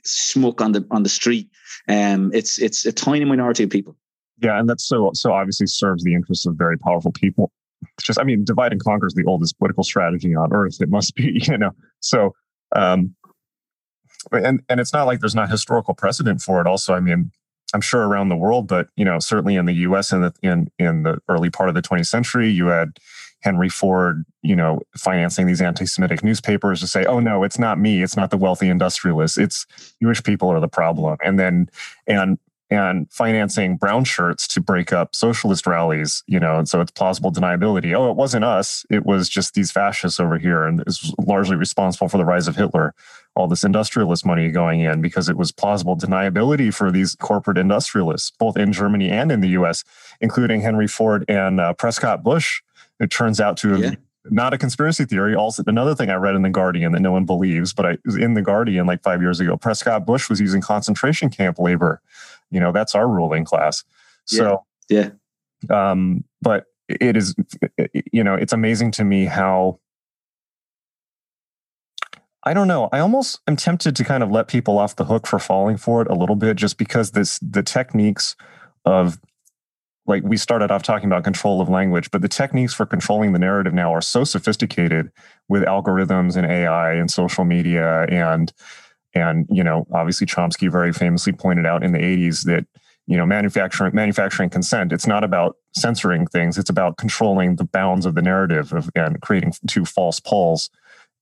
smoke 0.04 0.60
on 0.60 0.72
the 0.72 0.86
on 0.90 1.02
the 1.02 1.08
street. 1.08 1.48
Um, 1.88 2.30
it's 2.34 2.58
it's 2.58 2.86
a 2.86 2.92
tiny 2.92 3.24
minority 3.24 3.64
of 3.64 3.70
people. 3.70 3.96
Yeah, 4.40 4.58
and 4.58 4.68
that's 4.68 4.86
so 4.86 5.10
so 5.14 5.32
obviously 5.32 5.66
serves 5.66 6.04
the 6.04 6.14
interests 6.14 6.46
of 6.46 6.54
very 6.54 6.78
powerful 6.78 7.12
people. 7.12 7.50
It's 7.96 8.06
just, 8.06 8.18
I 8.18 8.24
mean, 8.24 8.44
divide 8.44 8.72
and 8.72 8.82
conquer 8.82 9.06
is 9.06 9.14
the 9.14 9.24
oldest 9.24 9.58
political 9.58 9.84
strategy 9.84 10.34
on 10.34 10.52
earth. 10.52 10.80
It 10.80 10.88
must 10.88 11.14
be, 11.14 11.40
you 11.48 11.58
know. 11.58 11.70
So, 12.00 12.34
um, 12.74 13.14
and 14.32 14.62
and 14.68 14.80
it's 14.80 14.92
not 14.92 15.06
like 15.06 15.20
there's 15.20 15.34
not 15.34 15.50
historical 15.50 15.94
precedent 15.94 16.40
for 16.40 16.60
it. 16.60 16.66
Also, 16.66 16.94
I 16.94 17.00
mean, 17.00 17.30
I'm 17.74 17.80
sure 17.80 18.06
around 18.06 18.28
the 18.28 18.36
world, 18.36 18.66
but 18.66 18.88
you 18.96 19.04
know, 19.04 19.18
certainly 19.18 19.56
in 19.56 19.66
the 19.66 19.74
U.S. 19.74 20.12
in 20.12 20.22
the 20.22 20.32
in 20.42 20.68
in 20.78 21.02
the 21.02 21.18
early 21.28 21.50
part 21.50 21.68
of 21.68 21.74
the 21.74 21.82
20th 21.82 22.06
century, 22.06 22.48
you 22.48 22.66
had 22.66 22.98
Henry 23.40 23.68
Ford, 23.68 24.24
you 24.42 24.56
know, 24.56 24.80
financing 24.96 25.46
these 25.46 25.60
anti-Semitic 25.60 26.24
newspapers 26.24 26.80
to 26.80 26.86
say, 26.86 27.04
"Oh 27.04 27.20
no, 27.20 27.44
it's 27.44 27.58
not 27.58 27.78
me. 27.78 28.02
It's 28.02 28.16
not 28.16 28.30
the 28.30 28.36
wealthy 28.36 28.68
industrialists. 28.68 29.38
It's 29.38 29.66
Jewish 30.02 30.22
people 30.22 30.48
are 30.50 30.60
the 30.60 30.68
problem." 30.68 31.16
And 31.24 31.38
then, 31.38 31.68
and 32.06 32.38
and 32.70 33.10
financing 33.10 33.76
brown 33.76 34.04
shirts 34.04 34.46
to 34.48 34.60
break 34.60 34.92
up 34.92 35.14
socialist 35.14 35.66
rallies, 35.66 36.22
you 36.26 36.38
know, 36.38 36.58
and 36.58 36.68
so 36.68 36.80
it's 36.80 36.90
plausible 36.90 37.32
deniability. 37.32 37.96
Oh, 37.96 38.10
it 38.10 38.16
wasn't 38.16 38.44
us. 38.44 38.84
It 38.90 39.06
was 39.06 39.28
just 39.28 39.54
these 39.54 39.70
fascists 39.70 40.20
over 40.20 40.38
here. 40.38 40.64
And 40.64 40.80
it's 40.80 41.12
largely 41.18 41.56
responsible 41.56 42.08
for 42.08 42.18
the 42.18 42.24
rise 42.26 42.46
of 42.46 42.56
Hitler, 42.56 42.94
all 43.34 43.48
this 43.48 43.64
industrialist 43.64 44.26
money 44.26 44.50
going 44.50 44.80
in 44.80 45.00
because 45.00 45.28
it 45.28 45.36
was 45.36 45.50
plausible 45.50 45.96
deniability 45.96 46.72
for 46.72 46.92
these 46.92 47.14
corporate 47.16 47.56
industrialists, 47.56 48.32
both 48.38 48.56
in 48.56 48.72
Germany 48.72 49.08
and 49.08 49.32
in 49.32 49.40
the 49.40 49.50
US, 49.50 49.82
including 50.20 50.60
Henry 50.60 50.88
Ford 50.88 51.24
and 51.28 51.60
uh, 51.60 51.72
Prescott 51.72 52.22
Bush. 52.22 52.60
It 53.00 53.10
turns 53.10 53.40
out 53.40 53.56
to 53.58 53.68
have 53.70 53.80
yeah 53.80 53.94
not 54.30 54.54
a 54.54 54.58
conspiracy 54.58 55.04
theory. 55.04 55.34
Also, 55.34 55.62
another 55.66 55.94
thing 55.94 56.10
I 56.10 56.14
read 56.14 56.34
in 56.34 56.42
the 56.42 56.50
Guardian 56.50 56.92
that 56.92 57.00
no 57.00 57.12
one 57.12 57.24
believes, 57.24 57.72
but 57.72 57.86
I 57.86 57.98
was 58.04 58.16
in 58.16 58.34
the 58.34 58.42
Guardian 58.42 58.86
like 58.86 59.02
five 59.02 59.20
years 59.20 59.40
ago. 59.40 59.56
Prescott 59.56 60.06
Bush 60.06 60.28
was 60.28 60.40
using 60.40 60.60
concentration 60.60 61.30
camp 61.30 61.58
labor 61.58 62.00
you 62.50 62.60
know 62.60 62.72
that's 62.72 62.94
our 62.94 63.08
ruling 63.08 63.44
class 63.44 63.84
so 64.24 64.64
yeah, 64.88 65.10
yeah. 65.68 65.90
um 65.90 66.24
but 66.40 66.66
it 66.88 67.16
is 67.16 67.34
you 68.12 68.24
know 68.24 68.34
it's 68.34 68.52
amazing 68.52 68.90
to 68.90 69.04
me 69.04 69.24
how 69.26 69.78
I 72.44 72.54
don't 72.54 72.68
know. 72.68 72.88
I 72.92 73.00
almost 73.00 73.40
am 73.46 73.56
tempted 73.56 73.94
to 73.96 74.04
kind 74.04 74.22
of 74.22 74.30
let 74.30 74.48
people 74.48 74.78
off 74.78 74.96
the 74.96 75.04
hook 75.04 75.26
for 75.26 75.38
falling 75.38 75.76
for 75.76 76.00
it 76.00 76.08
a 76.08 76.14
little 76.14 76.36
bit 76.36 76.56
just 76.56 76.78
because 76.78 77.10
this 77.10 77.38
the 77.40 77.62
techniques 77.62 78.36
of 78.86 79.18
like 80.08 80.22
we 80.24 80.38
started 80.38 80.70
off 80.70 80.82
talking 80.82 81.06
about 81.06 81.22
control 81.22 81.60
of 81.60 81.68
language, 81.68 82.10
but 82.10 82.22
the 82.22 82.28
techniques 82.28 82.72
for 82.72 82.86
controlling 82.86 83.32
the 83.32 83.38
narrative 83.38 83.74
now 83.74 83.92
are 83.94 84.00
so 84.00 84.24
sophisticated 84.24 85.12
with 85.48 85.62
algorithms 85.64 86.34
and 86.34 86.50
AI 86.50 86.94
and 86.94 87.10
social 87.10 87.44
media 87.44 88.04
and 88.04 88.52
and 89.14 89.46
you 89.50 89.64
know, 89.64 89.86
obviously 89.92 90.26
Chomsky 90.26 90.70
very 90.70 90.92
famously 90.92 91.32
pointed 91.32 91.66
out 91.66 91.82
in 91.82 91.92
the 91.92 91.98
80s 91.98 92.44
that 92.44 92.66
you 93.06 93.16
know 93.16 93.26
manufacturing 93.26 93.94
manufacturing 93.94 94.50
consent 94.50 94.92
it's 94.92 95.06
not 95.06 95.24
about 95.24 95.56
censoring 95.74 96.26
things 96.26 96.58
it's 96.58 96.68
about 96.68 96.98
controlling 96.98 97.56
the 97.56 97.64
bounds 97.64 98.04
of 98.04 98.14
the 98.14 98.20
narrative 98.20 98.72
of, 98.72 98.90
and 98.94 99.20
creating 99.20 99.52
two 99.66 99.84
false 99.84 100.18
poles. 100.18 100.70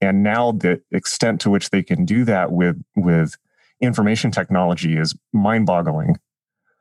And 0.01 0.23
now 0.23 0.53
the 0.53 0.81
extent 0.93 1.41
to 1.41 1.51
which 1.51 1.71
they 1.71 1.83
can 1.83 2.05
do 2.05 2.25
that 2.25 2.53
with 2.53 2.81
with 2.95 3.35
information 3.81 4.31
technology 4.31 4.97
is 4.97 5.15
mind-boggling 5.33 6.17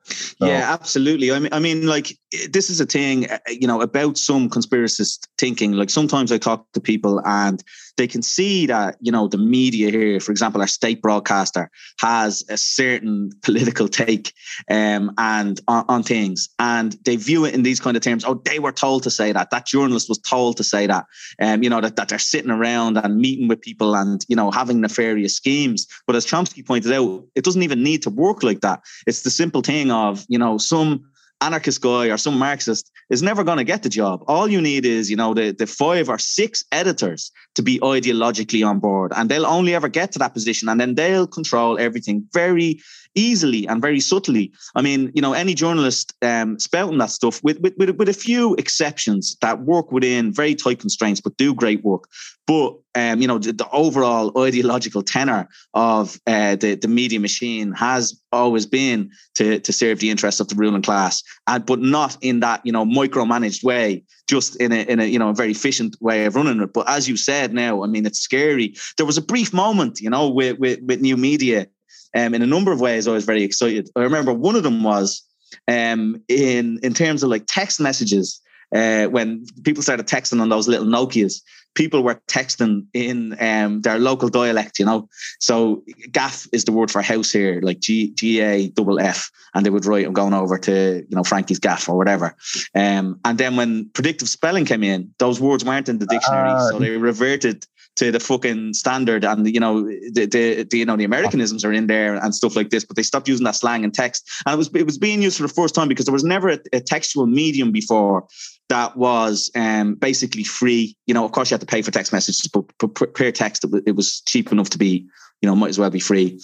So. 0.05 0.45
Yeah, 0.45 0.71
absolutely. 0.71 1.31
I 1.31 1.39
mean, 1.39 1.53
I 1.53 1.59
mean, 1.59 1.87
like 1.87 2.17
this 2.49 2.69
is 2.69 2.79
a 2.79 2.85
thing, 2.85 3.29
uh, 3.29 3.39
you 3.47 3.67
know, 3.67 3.81
about 3.81 4.17
some 4.17 4.49
conspiracist 4.49 5.27
thinking. 5.37 5.71
Like 5.73 5.89
sometimes 5.89 6.31
I 6.31 6.37
talk 6.37 6.71
to 6.73 6.79
people 6.79 7.21
and 7.25 7.63
they 7.97 8.07
can 8.07 8.21
see 8.21 8.65
that, 8.67 8.97
you 8.99 9.11
know, 9.11 9.27
the 9.27 9.37
media 9.37 9.89
here, 9.89 10.19
for 10.19 10.31
example, 10.31 10.61
our 10.61 10.67
state 10.67 11.01
broadcaster 11.01 11.69
has 11.99 12.43
a 12.49 12.57
certain 12.57 13.31
political 13.41 13.87
take 13.87 14.33
um, 14.69 15.11
and 15.17 15.61
on, 15.67 15.85
on, 15.87 16.03
things, 16.03 16.49
and 16.59 16.93
they 17.05 17.15
view 17.15 17.45
it 17.45 17.53
in 17.53 17.63
these 17.63 17.79
kind 17.79 17.95
of 17.97 18.03
terms. 18.03 18.25
Oh, 18.25 18.41
they 18.45 18.59
were 18.59 18.71
told 18.71 19.03
to 19.03 19.09
say 19.09 19.31
that. 19.31 19.49
That 19.51 19.65
journalist 19.65 20.09
was 20.09 20.19
told 20.19 20.57
to 20.57 20.63
say 20.63 20.87
that. 20.87 21.05
Um, 21.41 21.63
you 21.63 21.69
know, 21.69 21.81
that, 21.81 21.95
that 21.95 22.09
they're 22.09 22.19
sitting 22.19 22.51
around 22.51 22.97
and 22.97 23.17
meeting 23.17 23.47
with 23.47 23.61
people 23.61 23.95
and, 23.95 24.25
you 24.27 24.35
know, 24.35 24.51
having 24.51 24.81
nefarious 24.81 25.35
schemes. 25.35 25.87
But 26.05 26.15
as 26.15 26.25
Chomsky 26.25 26.65
pointed 26.65 26.91
out, 26.91 27.25
it 27.35 27.43
doesn't 27.43 27.63
even 27.63 27.83
need 27.83 28.03
to 28.03 28.09
work 28.09 28.43
like 28.43 28.61
that. 28.61 28.81
It's 29.07 29.21
the 29.21 29.29
simple 29.29 29.61
thing 29.61 29.91
of, 29.91 30.25
you 30.27 30.37
know, 30.37 30.57
some 30.57 31.05
anarchist 31.41 31.81
guy 31.81 32.07
or 32.07 32.17
some 32.17 32.37
Marxist 32.37 32.91
is 33.09 33.21
never 33.21 33.43
going 33.43 33.57
to 33.57 33.63
get 33.63 33.83
the 33.83 33.89
job. 33.89 34.23
All 34.27 34.47
you 34.47 34.61
need 34.61 34.85
is, 34.85 35.09
you 35.09 35.15
know, 35.15 35.33
the, 35.33 35.51
the 35.51 35.67
five 35.67 36.09
or 36.09 36.17
six 36.17 36.63
editors 36.71 37.31
to 37.55 37.61
be 37.61 37.79
ideologically 37.79 38.65
on 38.67 38.79
board. 38.79 39.11
And 39.15 39.29
they'll 39.29 39.45
only 39.45 39.75
ever 39.75 39.89
get 39.89 40.11
to 40.13 40.19
that 40.19 40.33
position 40.33 40.69
and 40.69 40.79
then 40.79 40.95
they'll 40.95 41.27
control 41.27 41.77
everything 41.77 42.27
very 42.33 42.79
easily 43.15 43.67
and 43.67 43.81
very 43.81 43.99
subtly. 43.99 44.51
I 44.75 44.81
mean, 44.81 45.11
you 45.15 45.21
know, 45.21 45.33
any 45.33 45.53
journalist 45.53 46.13
um, 46.21 46.59
spouting 46.59 46.97
that 46.99 47.09
stuff 47.09 47.43
with, 47.43 47.59
with, 47.61 47.73
with, 47.77 47.89
with 47.91 48.09
a 48.09 48.13
few 48.13 48.55
exceptions 48.55 49.35
that 49.41 49.61
work 49.61 49.91
within 49.91 50.33
very 50.33 50.55
tight 50.55 50.79
constraints, 50.79 51.21
but 51.21 51.37
do 51.37 51.53
great 51.53 51.83
work. 51.83 52.07
But 52.47 52.75
um, 52.93 53.21
you 53.21 53.27
know, 53.27 53.39
the, 53.39 53.51
the, 53.51 53.67
overall 53.71 54.31
ideological 54.41 55.01
tenor 55.01 55.49
of 55.73 56.19
uh, 56.27 56.55
the 56.55 56.75
the 56.75 56.87
media 56.87 57.19
machine 57.19 57.73
has 57.73 58.19
always 58.31 58.65
been 58.65 59.09
to 59.35 59.59
to 59.59 59.73
serve 59.73 59.99
the 59.99 60.11
interests 60.11 60.39
of 60.39 60.47
the 60.47 60.55
ruling 60.55 60.83
class, 60.83 61.23
and 61.47 61.65
but 61.65 61.79
not 61.79 62.17
in 62.21 62.41
that 62.41 62.61
you 62.63 62.71
know 62.71 62.85
micromanaged 62.85 63.63
way, 63.63 64.03
just 64.27 64.55
in 64.57 64.71
a 64.71 64.83
in 64.83 64.99
a 64.99 65.05
you 65.05 65.17
know 65.17 65.29
a 65.29 65.33
very 65.33 65.51
efficient 65.51 65.97
way 66.01 66.25
of 66.25 66.35
running 66.35 66.61
it. 66.61 66.71
But 66.71 66.87
as 66.87 67.09
you 67.09 67.17
said, 67.17 67.53
now 67.53 67.83
I 67.83 67.87
mean, 67.87 68.05
it's 68.05 68.19
scary. 68.19 68.75
There 68.97 69.07
was 69.07 69.17
a 69.17 69.23
brief 69.23 69.51
moment, 69.51 69.99
you 69.99 70.09
know, 70.09 70.29
with 70.29 70.59
with, 70.59 70.79
with 70.83 71.01
new 71.01 71.17
media 71.17 71.67
um, 72.15 72.33
in 72.33 72.41
a 72.41 72.47
number 72.47 72.71
of 72.71 72.79
ways, 72.79 73.07
I 73.07 73.11
was 73.11 73.25
very 73.25 73.43
excited. 73.43 73.89
I 73.95 74.01
remember 74.01 74.33
one 74.33 74.55
of 74.55 74.63
them 74.63 74.83
was 74.83 75.23
um, 75.67 76.21
in 76.27 76.79
in 76.81 76.93
terms 76.93 77.23
of 77.23 77.29
like 77.29 77.43
text 77.47 77.79
messages. 77.79 78.41
Uh, 78.75 79.05
when 79.05 79.45
people 79.63 79.83
started 79.83 80.07
texting 80.07 80.41
on 80.41 80.49
those 80.49 80.67
little 80.67 80.87
Nokias, 80.87 81.41
people 81.75 82.01
were 82.03 82.19
texting 82.27 82.85
in 82.93 83.37
um, 83.39 83.81
their 83.81 83.99
local 83.99 84.27
dialect, 84.27 84.79
you 84.79 84.85
know. 84.85 85.07
So 85.39 85.83
gaff 86.11 86.47
is 86.51 86.63
the 86.63 86.71
word 86.71 86.89
for 86.89 87.01
house 87.01 87.31
here, 87.31 87.59
like 87.61 87.79
G 87.79 88.11
G 88.15 88.41
A 88.41 88.69
double 88.69 88.99
F, 88.99 89.29
and 89.53 89.65
they 89.65 89.69
would 89.69 89.85
write, 89.85 90.05
"I'm 90.07 90.13
going 90.13 90.33
over 90.33 90.57
to 90.57 91.05
you 91.07 91.15
know 91.15 91.23
Frankie's 91.23 91.59
gaff" 91.59 91.87
or 91.87 91.95
whatever. 91.95 92.35
Um, 92.73 93.19
and 93.23 93.37
then 93.37 93.55
when 93.55 93.89
predictive 93.93 94.29
spelling 94.29 94.65
came 94.65 94.83
in, 94.83 95.13
those 95.19 95.39
words 95.39 95.63
weren't 95.63 95.89
in 95.89 95.99
the 95.99 96.07
dictionary, 96.07 96.49
uh, 96.49 96.69
so 96.69 96.79
they 96.79 96.97
reverted 96.97 97.67
to 97.95 98.11
the 98.11 98.19
fucking 98.19 98.73
standard 98.73 99.23
and 99.23 99.47
you 99.53 99.59
know 99.59 99.83
the, 99.83 100.25
the, 100.25 100.63
the, 100.63 100.77
you 100.77 100.85
know 100.85 100.97
the 100.97 101.05
Americanisms 101.05 101.63
are 101.63 101.71
in 101.71 101.87
there 101.87 102.15
and 102.15 102.35
stuff 102.35 102.55
like 102.55 102.69
this, 102.69 102.83
but 102.83 102.95
they 102.95 103.03
stopped 103.03 103.27
using 103.27 103.45
that 103.45 103.55
slang 103.55 103.83
and 103.83 103.93
text. 103.93 104.29
And 104.45 104.53
it 104.53 104.57
was 104.57 104.69
it 104.75 104.85
was 104.85 104.97
being 104.97 105.21
used 105.21 105.37
for 105.37 105.43
the 105.43 105.53
first 105.53 105.75
time 105.75 105.87
because 105.87 106.05
there 106.05 106.13
was 106.13 106.23
never 106.23 106.49
a, 106.49 106.59
a 106.73 106.81
textual 106.81 107.25
medium 107.25 107.71
before 107.71 108.27
that 108.69 108.97
was 108.97 109.51
um, 109.55 109.95
basically 109.95 110.43
free. 110.43 110.97
You 111.05 111.13
know, 111.13 111.23
of 111.23 111.31
course 111.31 111.49
you 111.49 111.55
had 111.55 111.61
to 111.61 111.67
pay 111.67 111.81
for 111.81 111.91
text 111.91 112.11
messages, 112.11 112.49
but 112.51 112.65
per 113.13 113.31
text 113.31 113.65
it 113.85 113.95
was 113.95 114.21
cheap 114.21 114.51
enough 114.51 114.69
to 114.71 114.77
be 114.77 115.07
you 115.41 115.49
know 115.49 115.55
might 115.55 115.69
as 115.69 115.79
well 115.79 115.89
be 115.89 115.99
free 115.99 116.39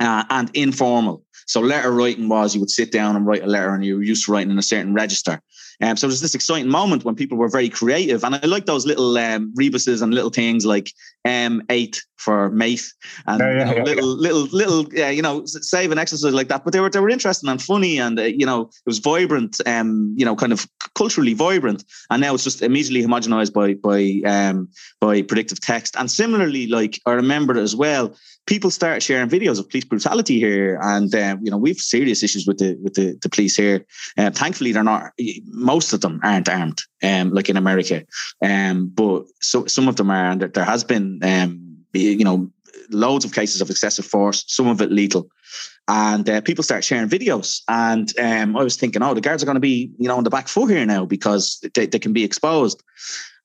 uh, 0.00 0.24
and 0.30 0.50
informal. 0.54 1.24
So 1.46 1.60
letter 1.60 1.90
writing 1.90 2.28
was 2.28 2.54
you 2.54 2.60
would 2.60 2.70
sit 2.70 2.92
down 2.92 3.16
and 3.16 3.26
write 3.26 3.42
a 3.42 3.46
letter 3.46 3.74
and 3.74 3.84
you 3.84 3.96
were 3.96 4.02
used 4.02 4.26
to 4.26 4.32
writing 4.32 4.50
in 4.50 4.58
a 4.58 4.62
certain 4.62 4.94
register. 4.94 5.40
Um, 5.80 5.96
so 5.96 6.08
was 6.08 6.20
this 6.20 6.34
exciting 6.34 6.68
moment 6.68 7.04
when 7.04 7.14
people 7.14 7.38
were 7.38 7.48
very 7.48 7.68
creative. 7.68 8.24
And 8.24 8.34
I 8.34 8.40
like 8.40 8.66
those 8.66 8.86
little 8.86 9.16
um, 9.16 9.52
rebuses 9.54 10.02
and 10.02 10.12
little 10.12 10.30
things 10.30 10.66
like 10.66 10.92
M8 11.26 12.00
for 12.16 12.50
mate 12.50 12.92
and 13.26 13.40
yeah, 13.40 13.46
yeah, 13.46 13.58
you 13.58 13.64
know, 13.64 13.76
yeah, 13.76 13.82
little, 13.84 14.08
little, 14.08 14.42
little, 14.46 14.92
yeah, 14.92 15.10
you 15.10 15.22
know, 15.22 15.44
save 15.46 15.92
an 15.92 15.98
exercise 15.98 16.32
like 16.32 16.48
that. 16.48 16.64
But 16.64 16.72
they 16.72 16.80
were, 16.80 16.90
they 16.90 17.00
were 17.00 17.10
interesting 17.10 17.48
and 17.48 17.62
funny 17.62 17.98
and, 17.98 18.18
uh, 18.18 18.24
you 18.24 18.44
know, 18.44 18.62
it 18.62 18.86
was 18.86 18.98
vibrant, 18.98 19.60
um, 19.66 20.14
you 20.16 20.24
know, 20.24 20.34
kind 20.34 20.52
of 20.52 20.66
culturally 20.94 21.34
vibrant. 21.34 21.84
And 22.10 22.20
now 22.20 22.34
it's 22.34 22.44
just 22.44 22.60
immediately 22.62 23.06
homogenized 23.06 23.52
by, 23.52 23.74
by, 23.74 24.28
um, 24.28 24.68
by 25.00 25.22
predictive 25.22 25.60
text. 25.60 25.94
And 25.96 26.10
similarly, 26.10 26.66
like 26.66 27.00
I 27.06 27.12
remember 27.12 27.56
as 27.56 27.76
well, 27.76 28.14
people 28.48 28.70
start 28.70 29.02
sharing 29.02 29.28
videos 29.28 29.60
of 29.60 29.68
police 29.68 29.84
brutality 29.84 30.38
here, 30.40 30.78
and 30.82 31.14
um, 31.14 31.38
you 31.44 31.50
know 31.50 31.58
we've 31.58 31.78
serious 31.78 32.22
issues 32.22 32.46
with 32.46 32.58
the 32.58 32.76
with 32.82 32.94
the, 32.94 33.16
the 33.22 33.28
police 33.28 33.54
here. 33.54 33.84
Uh, 34.16 34.30
thankfully, 34.30 34.72
they're 34.72 34.82
not. 34.82 35.12
Most 35.72 35.92
of 35.92 36.00
them 36.00 36.18
aren't 36.22 36.48
armed, 36.48 36.80
um, 37.02 37.26
like 37.36 37.50
in 37.50 37.58
America, 37.58 37.98
um, 38.50 38.76
but 39.00 39.18
so 39.40 39.66
some 39.66 39.86
of 39.88 39.96
them 39.96 40.10
are, 40.10 40.30
and 40.32 40.40
there 40.40 40.64
has 40.74 40.82
been, 40.82 41.06
um, 41.22 41.50
you 41.92 42.24
know, 42.24 42.50
loads 42.90 43.24
of 43.24 43.32
cases 43.32 43.60
of 43.60 43.68
excessive 43.70 44.06
force, 44.06 44.44
some 44.46 44.68
of 44.68 44.80
it 44.80 44.90
lethal. 44.90 45.24
And 45.90 46.28
uh, 46.28 46.42
people 46.42 46.62
start 46.62 46.84
sharing 46.84 47.08
videos, 47.08 47.62
and 47.66 48.12
um, 48.18 48.56
I 48.58 48.62
was 48.62 48.76
thinking, 48.76 49.02
oh, 49.02 49.14
the 49.14 49.22
guards 49.22 49.42
are 49.42 49.46
going 49.46 49.56
to 49.56 49.60
be, 49.60 49.90
you 49.98 50.06
know, 50.06 50.18
on 50.18 50.24
the 50.24 50.28
back 50.28 50.46
foot 50.46 50.70
here 50.70 50.84
now 50.84 51.06
because 51.06 51.64
they, 51.72 51.86
they 51.86 51.98
can 51.98 52.12
be 52.12 52.24
exposed. 52.24 52.82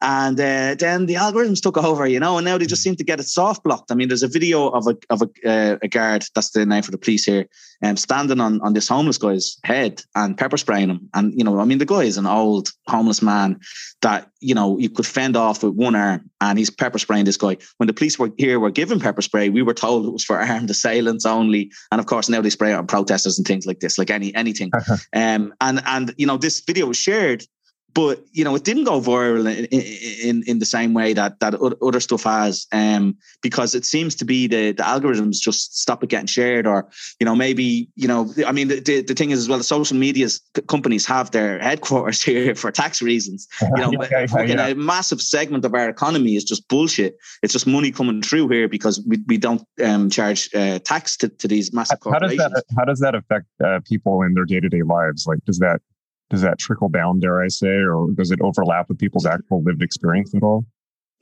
And 0.03 0.37
uh, 0.37 0.75
then 0.75 1.05
the 1.05 1.13
algorithms 1.13 1.61
took 1.61 1.77
over, 1.77 2.05
you 2.05 2.19
know, 2.19 2.37
and 2.37 2.43
now 2.43 2.57
they 2.57 2.65
just 2.65 2.83
seem 2.83 2.97
to 2.97 3.05
get 3.05 3.21
it 3.21 3.23
soft 3.23 3.63
blocked. 3.63 3.89
I 3.89 3.95
mean, 3.95 4.09
there's 4.09 4.21
a 4.21 4.27
video 4.27 4.67
of 4.67 4.85
a 4.85 4.97
of 5.09 5.21
a, 5.21 5.49
uh, 5.49 5.77
a 5.81 5.87
guard, 5.87 6.25
that's 6.35 6.49
the 6.49 6.65
name 6.65 6.83
for 6.83 6.91
the 6.91 6.97
police 6.97 7.23
here, 7.23 7.47
um, 7.81 7.95
standing 7.95 8.41
on, 8.41 8.59
on 8.59 8.73
this 8.73 8.89
homeless 8.89 9.17
guy's 9.17 9.57
head 9.63 10.01
and 10.13 10.37
pepper 10.37 10.57
spraying 10.57 10.89
him. 10.89 11.09
And, 11.13 11.33
you 11.37 11.45
know, 11.45 11.57
I 11.57 11.63
mean, 11.63 11.77
the 11.77 11.85
guy 11.85 12.01
is 12.01 12.17
an 12.17 12.25
old 12.25 12.67
homeless 12.89 13.21
man 13.21 13.61
that, 14.01 14.29
you 14.41 14.53
know, 14.53 14.77
you 14.77 14.89
could 14.89 15.05
fend 15.05 15.37
off 15.37 15.63
with 15.63 15.73
one 15.75 15.95
arm 15.95 16.29
and 16.41 16.59
he's 16.59 16.69
pepper 16.69 16.99
spraying 16.99 17.23
this 17.23 17.37
guy. 17.37 17.55
When 17.77 17.87
the 17.87 17.93
police 17.93 18.19
were 18.19 18.33
here 18.37 18.59
were 18.59 18.71
given 18.71 18.99
pepper 18.99 19.21
spray, 19.21 19.47
we 19.47 19.61
were 19.61 19.73
told 19.73 20.05
it 20.05 20.11
was 20.11 20.25
for 20.25 20.37
armed 20.37 20.69
assailants 20.69 21.25
only. 21.25 21.71
And 21.93 21.99
of 21.99 22.07
course, 22.07 22.27
now 22.27 22.41
they 22.41 22.49
spray 22.49 22.71
it 22.71 22.75
on 22.75 22.87
protesters 22.87 23.37
and 23.37 23.45
things 23.45 23.67
like 23.67 23.79
this, 23.79 23.99
like 23.99 24.09
any 24.09 24.33
anything. 24.33 24.71
um, 25.13 25.53
and, 25.61 25.79
and, 25.85 26.11
you 26.17 26.25
know, 26.25 26.37
this 26.37 26.59
video 26.61 26.87
was 26.87 26.97
shared 26.97 27.45
but 27.93 28.23
you 28.31 28.43
know 28.43 28.55
it 28.55 28.63
didn't 28.63 28.85
go 28.85 28.99
viral 28.99 29.45
in, 29.47 29.65
in, 29.65 30.43
in 30.47 30.59
the 30.59 30.65
same 30.65 30.93
way 30.93 31.13
that 31.13 31.39
that 31.39 31.55
other 31.81 31.99
stuff 31.99 32.23
has 32.23 32.67
um, 32.71 33.15
because 33.41 33.75
it 33.75 33.85
seems 33.85 34.15
to 34.15 34.25
be 34.25 34.47
the 34.47 34.71
the 34.71 34.83
algorithms 34.83 35.39
just 35.39 35.79
stop 35.79 36.03
it 36.03 36.09
getting 36.09 36.27
shared 36.27 36.67
or 36.67 36.89
you 37.19 37.25
know 37.25 37.35
maybe 37.35 37.87
you 37.95 38.07
know 38.07 38.31
i 38.45 38.51
mean 38.51 38.67
the, 38.67 38.79
the, 38.79 39.01
the 39.01 39.13
thing 39.13 39.31
is 39.31 39.39
as 39.39 39.49
well 39.49 39.57
the 39.57 39.63
social 39.63 39.97
medias 39.97 40.41
companies 40.67 41.05
have 41.05 41.31
their 41.31 41.59
headquarters 41.69 42.21
here 42.21 42.55
for 42.55 42.71
tax 42.71 43.01
reasons. 43.01 43.47
You 43.75 43.81
know 43.81 44.03
yeah, 44.03 44.67
a 44.67 44.75
massive 44.75 45.21
segment 45.21 45.65
of 45.65 45.73
our 45.73 45.89
economy 45.89 46.35
is 46.35 46.43
just 46.43 46.67
bullshit. 46.67 47.17
It's 47.41 47.53
just 47.53 47.65
money 47.65 47.91
coming 47.91 48.21
through 48.21 48.49
here 48.49 48.67
because 48.67 49.03
we, 49.07 49.17
we 49.27 49.37
don't 49.37 49.63
um, 49.83 50.09
charge 50.09 50.49
uh, 50.53 50.79
tax 50.79 51.17
to, 51.17 51.29
to 51.29 51.47
these 51.47 51.73
massive 51.73 51.99
corporations 51.99 52.41
how 52.41 52.49
does 52.49 52.53
that 52.53 52.75
how 52.77 52.85
does 52.85 52.99
that 52.99 53.15
affect 53.15 53.47
uh, 53.65 53.79
people 53.85 54.21
in 54.21 54.35
their 54.35 54.45
day-to-day 54.45 54.83
lives? 54.83 55.25
Like 55.25 55.43
does 55.45 55.59
that 55.59 55.81
does 56.33 56.41
that 56.41 56.57
trickle 56.57 56.89
down, 56.89 57.19
dare 57.19 57.43
I 57.43 57.47
say, 57.47 57.67
or 57.67 58.09
does 58.15 58.31
it 58.31 58.41
overlap 58.41 58.89
with 58.89 58.97
people's 58.97 59.27
actual 59.27 59.61
lived 59.61 59.83
experience 59.83 60.33
at 60.33 60.41
all? 60.41 60.65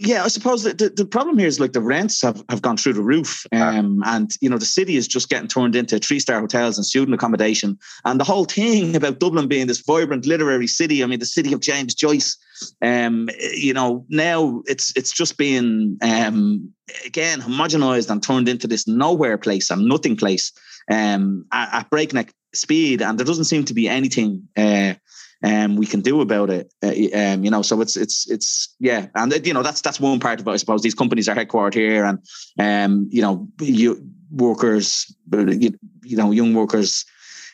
Yeah, 0.04 0.24
I 0.24 0.30
suppose 0.30 0.64
the, 0.64 0.92
the 0.96 1.06
problem 1.06 1.38
here 1.38 1.48
is 1.48 1.60
like 1.60 1.74
the 1.74 1.82
rents 1.82 2.24
have, 2.24 2.44
have 2.50 2.64
gone 2.64 2.76
through 2.76 2.94
the 2.94 3.04
roof. 3.04 3.46
Ah. 3.54 3.78
Um, 3.78 4.02
and, 4.08 4.32
you 4.42 4.50
know, 4.50 4.58
the 4.58 4.66
city 4.66 4.96
is 4.96 5.08
just 5.08 5.30
getting 5.30 5.48
turned 5.48 5.76
into 5.76 6.00
three 6.00 6.20
star 6.20 6.40
hotels 6.40 6.76
and 6.76 6.86
student 6.86 7.14
accommodation. 7.14 7.78
And 8.04 8.20
the 8.20 8.24
whole 8.24 8.46
thing 8.46 8.96
about 9.02 9.20
Dublin 9.20 9.48
being 9.48 9.68
this 9.68 9.82
vibrant 9.82 10.26
literary 10.26 10.66
city, 10.66 11.04
I 11.04 11.06
mean, 11.06 11.20
the 11.20 11.26
city 11.28 11.54
of 11.54 11.60
James 11.60 11.94
Joyce, 11.94 12.36
um, 12.82 13.30
you 13.54 13.76
know, 13.76 14.04
now 14.10 14.64
it's 14.66 14.92
it's 14.96 15.12
just 15.12 15.38
being, 15.38 16.00
um, 16.02 16.74
again, 17.06 17.40
homogenized 17.40 18.10
and 18.10 18.24
turned 18.24 18.50
into 18.50 18.68
this 18.68 18.88
nowhere 18.88 19.38
place 19.38 19.70
and 19.70 19.88
nothing 19.88 20.16
place 20.16 20.52
um, 20.92 21.46
at, 21.52 21.74
at 21.74 21.90
breakneck 21.92 22.34
speed, 22.54 23.04
and 23.04 23.20
there 23.20 23.26
doesn't 23.26 23.46
seem 23.46 23.66
to 23.66 23.74
be 23.76 23.88
anything 23.88 24.48
uh, 24.58 24.96
um, 25.44 25.76
we 25.76 25.86
can 25.86 26.02
do 26.02 26.22
about 26.22 26.50
it. 26.50 26.74
Uh, 26.84 27.18
um, 27.18 27.44
you 27.44 27.52
know, 27.52 27.62
so 27.62 27.82
it's 27.82 27.98
it's 27.98 28.30
it's 28.30 28.76
yeah, 28.80 29.08
and 29.16 29.46
you 29.46 29.54
know 29.54 29.64
that's 29.64 29.82
that's 29.82 30.00
one 30.00 30.20
part 30.20 30.40
of 30.40 30.48
it. 30.48 30.52
I 30.52 30.58
suppose 30.58 30.82
these 30.82 30.94
companies 30.94 31.28
are 31.28 31.36
headquartered 31.36 31.74
here, 31.74 32.06
and 32.06 32.20
um, 32.60 33.08
you 33.10 33.22
know, 33.22 33.48
you 33.60 34.04
workers, 34.32 35.14
you, 35.32 35.78
you 36.04 36.18
know, 36.18 36.32
young 36.32 36.54
workers. 36.54 37.06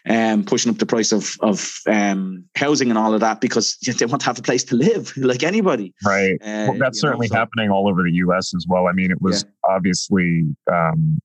Um, 0.10 0.46
pushing 0.46 0.72
up 0.72 0.78
the 0.78 0.86
price 0.86 1.12
of 1.12 1.36
of 1.42 1.82
um, 1.86 2.46
housing 2.56 2.88
and 2.88 2.98
all 2.98 3.14
of 3.14 3.20
that 3.20 3.42
because 3.42 3.78
they 4.00 4.06
want 4.06 4.22
to 4.22 4.28
have 4.28 4.40
a 4.40 4.42
place 4.42 4.64
to 4.66 4.76
live, 4.76 5.12
like 5.18 5.44
anybody. 5.44 5.94
Right. 6.06 6.38
Uh, 6.42 6.68
well, 6.70 6.78
that's 6.78 7.02
certainly 7.02 7.28
know, 7.28 7.34
so. 7.34 7.40
happening 7.40 7.72
all 7.72 7.90
over 7.90 8.04
the 8.04 8.14
U.S. 8.14 8.54
as 8.56 8.66
well. 8.70 8.88
I 8.88 8.94
mean, 8.94 9.12
it 9.12 9.22
was 9.22 9.44
yeah. 9.44 9.76
obviously 9.76 10.46
um, 10.72 11.20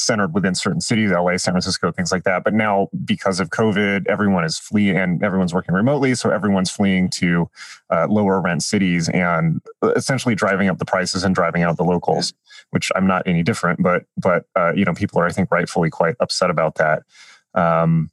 centered 0.00 0.34
within 0.34 0.54
certain 0.54 0.80
cities, 0.80 1.10
LA, 1.10 1.36
San 1.36 1.52
Francisco, 1.52 1.92
things 1.92 2.12
like 2.12 2.24
that. 2.24 2.44
But 2.44 2.54
now, 2.54 2.88
because 3.04 3.40
of 3.40 3.50
COVID, 3.50 4.06
everyone 4.06 4.44
is 4.44 4.58
fleeing 4.58 4.96
and 4.96 5.22
everyone's 5.22 5.54
working 5.54 5.74
remotely. 5.74 6.14
So 6.14 6.30
everyone's 6.30 6.70
fleeing 6.70 7.08
to 7.10 7.48
uh, 7.90 8.06
lower 8.08 8.40
rent 8.40 8.62
cities 8.62 9.08
and 9.08 9.60
essentially 9.94 10.34
driving 10.34 10.68
up 10.68 10.78
the 10.78 10.84
prices 10.84 11.24
and 11.24 11.34
driving 11.34 11.62
out 11.62 11.76
the 11.76 11.84
locals, 11.84 12.32
which 12.70 12.90
I'm 12.94 13.06
not 13.06 13.26
any 13.26 13.42
different. 13.42 13.82
But, 13.82 14.04
but 14.16 14.44
uh, 14.54 14.72
you 14.74 14.84
know, 14.84 14.94
people 14.94 15.20
are, 15.20 15.26
I 15.26 15.30
think, 15.30 15.50
rightfully 15.50 15.90
quite 15.90 16.16
upset 16.20 16.50
about 16.50 16.76
that. 16.76 17.02
Um, 17.54 18.10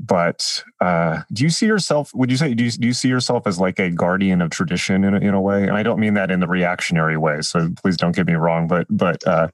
but 0.00 0.62
uh, 0.80 1.22
do 1.32 1.42
you 1.42 1.50
see 1.50 1.66
yourself? 1.66 2.14
Would 2.14 2.30
you 2.30 2.36
say 2.36 2.54
do 2.54 2.64
you, 2.64 2.70
do 2.70 2.86
you 2.86 2.92
see 2.92 3.08
yourself 3.08 3.46
as 3.46 3.58
like 3.58 3.80
a 3.80 3.90
guardian 3.90 4.40
of 4.40 4.50
tradition 4.50 5.02
in 5.02 5.14
a, 5.14 5.18
in 5.18 5.34
a 5.34 5.40
way? 5.40 5.64
And 5.64 5.72
I 5.72 5.82
don't 5.82 5.98
mean 5.98 6.14
that 6.14 6.30
in 6.30 6.40
the 6.40 6.46
reactionary 6.46 7.16
way. 7.16 7.40
So 7.40 7.70
please 7.82 7.96
don't 7.96 8.14
get 8.14 8.26
me 8.26 8.34
wrong. 8.34 8.68
But 8.68 8.86
but 8.88 9.26
uh, 9.26 9.48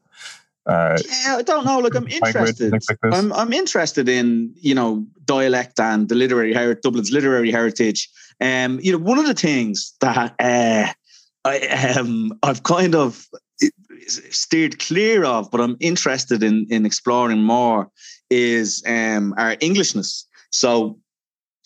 uh, 0.66 0.98
yeah, 1.24 1.36
I 1.36 1.42
don't 1.42 1.64
know. 1.64 1.78
Like 1.78 1.94
I'm 1.94 2.08
interested. 2.08 2.72
Like 2.72 2.98
I'm 3.02 3.32
I'm 3.32 3.52
interested 3.52 4.08
in 4.08 4.54
you 4.56 4.74
know 4.74 5.06
dialect 5.24 5.78
and 5.78 6.08
the 6.08 6.14
literary 6.14 6.54
heritage, 6.54 6.82
Dublin's 6.82 7.12
literary 7.12 7.50
heritage. 7.50 8.08
Um, 8.40 8.80
you 8.82 8.92
know, 8.92 8.98
one 8.98 9.18
of 9.18 9.26
the 9.26 9.34
things 9.34 9.94
that 10.00 10.34
uh, 10.38 10.92
I 11.44 11.94
um 11.98 12.38
I've 12.42 12.62
kind 12.62 12.94
of 12.94 13.26
steered 14.08 14.78
clear 14.78 15.24
of, 15.24 15.50
but 15.50 15.60
I'm 15.60 15.76
interested 15.80 16.42
in 16.42 16.66
in 16.70 16.86
exploring 16.86 17.42
more 17.42 17.90
is 18.30 18.82
um 18.86 19.34
our 19.36 19.56
Englishness. 19.60 20.26
So, 20.50 20.98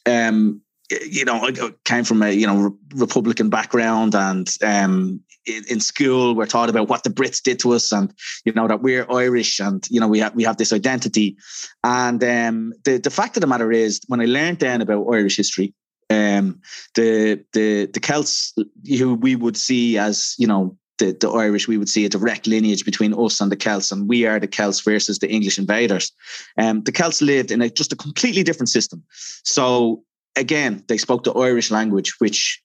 um, 0.07 0.61
you 0.91 1.25
know, 1.25 1.41
I 1.47 1.53
came 1.85 2.05
from 2.05 2.23
a 2.23 2.33
you 2.33 2.47
know 2.47 2.77
Republican 2.95 3.49
background, 3.49 4.17
and 4.17 4.49
um, 4.65 5.21
in, 5.47 5.81
school 5.81 6.35
we're 6.35 6.47
taught 6.47 6.69
about 6.69 6.89
what 6.89 7.05
the 7.05 7.11
Brits 7.11 7.43
did 7.43 7.59
to 7.61 7.73
us, 7.73 7.93
and 7.93 8.13
you 8.45 8.53
know 8.53 8.69
that 8.69 8.83
we're 8.83 9.07
Irish, 9.11 9.61
and 9.61 9.87
you 9.91 10.01
know 10.01 10.09
we 10.09 10.19
have 10.19 10.35
we 10.35 10.45
have 10.45 10.57
this 10.57 10.73
identity. 10.73 11.37
And 11.85 12.23
um, 12.23 12.73
the 12.85 12.99
the 12.99 13.11
fact 13.11 13.37
of 13.37 13.41
the 13.41 13.47
matter 13.47 13.73
is, 13.73 14.01
when 14.09 14.21
I 14.21 14.27
learned 14.27 14.59
then 14.59 14.81
about 14.81 15.07
Irish 15.13 15.37
history, 15.37 15.75
um, 16.11 16.61
the 16.95 17.45
the 17.53 17.87
the 17.87 18.01
Celts 18.01 18.55
who 18.99 19.15
we 19.15 19.37
would 19.37 19.57
see 19.57 19.99
as 19.99 20.35
you 20.39 20.47
know 20.47 20.77
the, 20.99 21.17
the 21.19 21.31
Irish, 21.31 21.69
we 21.69 21.79
would 21.79 21.89
see 21.89 22.05
a 22.05 22.09
direct 22.09 22.47
lineage 22.47 22.85
between 22.85 23.15
us 23.15 23.41
and 23.41 23.51
the 23.51 23.57
Celts, 23.57 23.93
and 23.93 24.09
we 24.09 24.27
are 24.27 24.41
the 24.41 24.49
Celts 24.49 24.81
versus 24.81 25.19
the 25.19 25.31
English 25.31 25.59
invaders. 25.59 26.13
Um, 26.57 26.83
the 26.83 26.93
Celts 26.93 27.23
lived 27.23 27.51
in 27.51 27.63
a, 27.63 27.71
just 27.71 27.93
a 27.93 27.97
completely 27.97 28.43
different 28.43 28.69
system. 28.69 29.05
So 29.45 30.03
again, 30.37 30.85
they 30.89 30.99
spoke 30.99 31.25
the 31.25 31.33
Irish 31.33 31.71
language, 31.71 32.15
which 32.19 32.61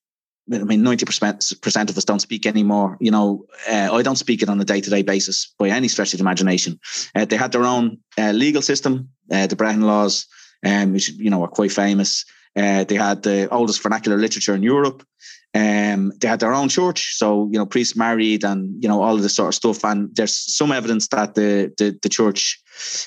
I 0.52 0.58
mean, 0.60 0.84
ninety 0.84 1.06
percent 1.06 1.54
percent 1.62 1.89
of 1.89 1.98
us 1.98 2.06
don't 2.06 2.20
speak 2.20 2.46
anymore. 2.46 2.98
You 3.00 3.12
know, 3.12 3.46
uh, 3.70 3.89
I 3.94 4.02
don't 4.02 4.18
speak 4.18 4.41
it 4.41 4.50
on 4.50 4.60
a 4.60 4.66
day 4.66 4.82
to 4.82 4.89
day 4.89 5.02
basis 5.02 5.54
by 5.58 5.70
any 5.70 5.88
stretch 5.88 6.14
of 6.14 6.18
the 6.20 6.24
imagination. 6.24 6.80
Uh, 7.16 7.26
they 7.26 7.38
had 7.38 7.52
their 7.52 7.66
own 7.66 7.98
uh, 8.18 8.32
legal 8.32 8.62
system, 8.62 9.10
uh, 9.32 9.48
the 9.48 9.56
Brehon 9.56 9.84
laws, 9.84 10.28
um, 10.66 10.94
which 10.94 11.10
you 11.10 11.30
know 11.30 11.44
are 11.44 11.48
quite 11.50 11.72
famous. 11.72 12.26
Uh, 12.56 12.84
they 12.84 12.96
had 12.96 13.24
the 13.24 13.50
oldest 13.50 13.82
vernacular 13.82 14.18
literature 14.18 14.54
in 14.54 14.64
Europe. 14.64 15.04
Um, 15.56 16.12
they 16.20 16.28
had 16.28 16.39
their 16.39 16.54
own 16.54 16.68
church, 16.68 17.16
so 17.16 17.48
you 17.52 17.58
know 17.58 17.66
priests 17.66 17.96
married 17.96 18.44
and 18.44 18.84
you 18.84 18.89
know 18.89 19.02
all 19.02 19.16
of 19.16 19.22
this 19.22 19.36
sort 19.36 19.50
of 19.50 19.56
stuff. 19.56 19.86
And 19.86 20.14
there's 20.16 20.36
some 20.36 20.72
evidence 20.72 21.08
that 21.10 21.36
the 21.36 21.74
the, 21.78 21.98
the 22.02 22.10
church 22.10 22.62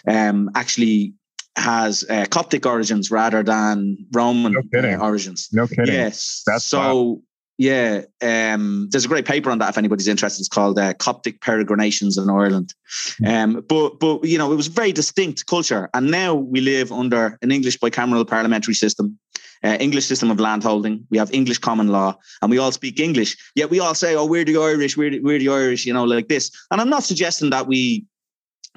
um, 0.07 0.51
actually 0.55 1.14
has 1.57 2.05
uh, 2.09 2.26
Coptic 2.30 2.66
origins 2.66 3.11
rather 3.11 3.43
than 3.43 3.97
Roman 4.12 4.53
no 4.53 4.61
uh, 4.78 5.05
origins. 5.05 5.49
No 5.53 5.66
kidding. 5.66 5.95
Yes. 5.95 6.43
That's 6.47 6.64
so. 6.64 7.22
Yeah, 7.59 8.02
um, 8.20 8.88
there's 8.90 9.07
a 9.07 9.09
great 9.09 9.24
paper 9.24 9.50
on 9.50 9.59
that 9.61 9.70
if 9.70 9.78
anybody's 9.78 10.09
interested. 10.09 10.42
It's 10.42 10.48
called 10.48 10.78
uh, 10.78 10.92
"Coptic 10.94 11.40
Peregrinations 11.40 12.18
in 12.18 12.28
Ireland." 12.28 12.74
Hmm. 13.18 13.26
Um, 13.26 13.64
but 13.66 13.98
but 13.98 14.24
you 14.24 14.36
know 14.36 14.52
it 14.52 14.57
was 14.57 14.66
a 14.66 14.72
very 14.72 14.92
distinct 14.92 15.46
culture, 15.46 15.88
and 15.94 16.11
now 16.11 16.34
we 16.34 16.61
live 16.61 16.92
under 16.92 17.38
an 17.40 17.50
English 17.50 17.78
bicameral 17.78 18.28
parliamentary 18.28 18.74
system 18.74 19.18
uh, 19.64 19.76
English 19.80 20.07
system 20.07 20.30
of 20.30 20.40
landholding. 20.40 21.07
We 21.11 21.18
have 21.18 21.32
English 21.32 21.59
common 21.59 21.88
law, 21.88 22.16
and 22.42 22.50
we 22.50 22.59
all 22.59 22.72
speak 22.72 23.00
English. 23.00 23.36
Yet 23.54 23.70
we 23.70 23.80
all 23.80 23.94
say, 23.94 24.14
"Oh, 24.14 24.26
we're 24.26 24.44
the 24.44 24.59
Irish. 24.59 24.96
We're 24.96 25.11
the, 25.11 25.20
we're 25.20 25.38
the 25.38 25.48
Irish," 25.48 25.86
you 25.86 25.92
know, 25.92 26.04
like 26.04 26.28
this. 26.28 26.50
And 26.70 26.80
I'm 26.80 26.90
not 26.90 27.04
suggesting 27.04 27.50
that 27.50 27.66
we 27.66 28.04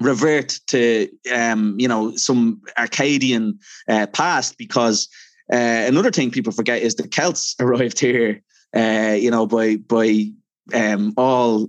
revert 0.00 0.58
to 0.68 1.08
um, 1.32 1.76
you 1.78 1.88
know 1.88 2.16
some 2.16 2.60
Arcadian 2.78 3.58
uh, 3.88 4.06
past 4.08 4.56
because 4.58 5.08
uh, 5.52 5.84
another 5.86 6.10
thing 6.10 6.30
people 6.30 6.52
forget 6.52 6.82
is 6.82 6.94
the 6.94 7.08
Celts 7.08 7.54
arrived 7.60 7.98
here, 7.98 8.40
uh, 8.74 9.16
you 9.18 9.30
know, 9.30 9.46
by 9.46 9.76
by 9.76 10.30
um, 10.74 11.14
all 11.16 11.68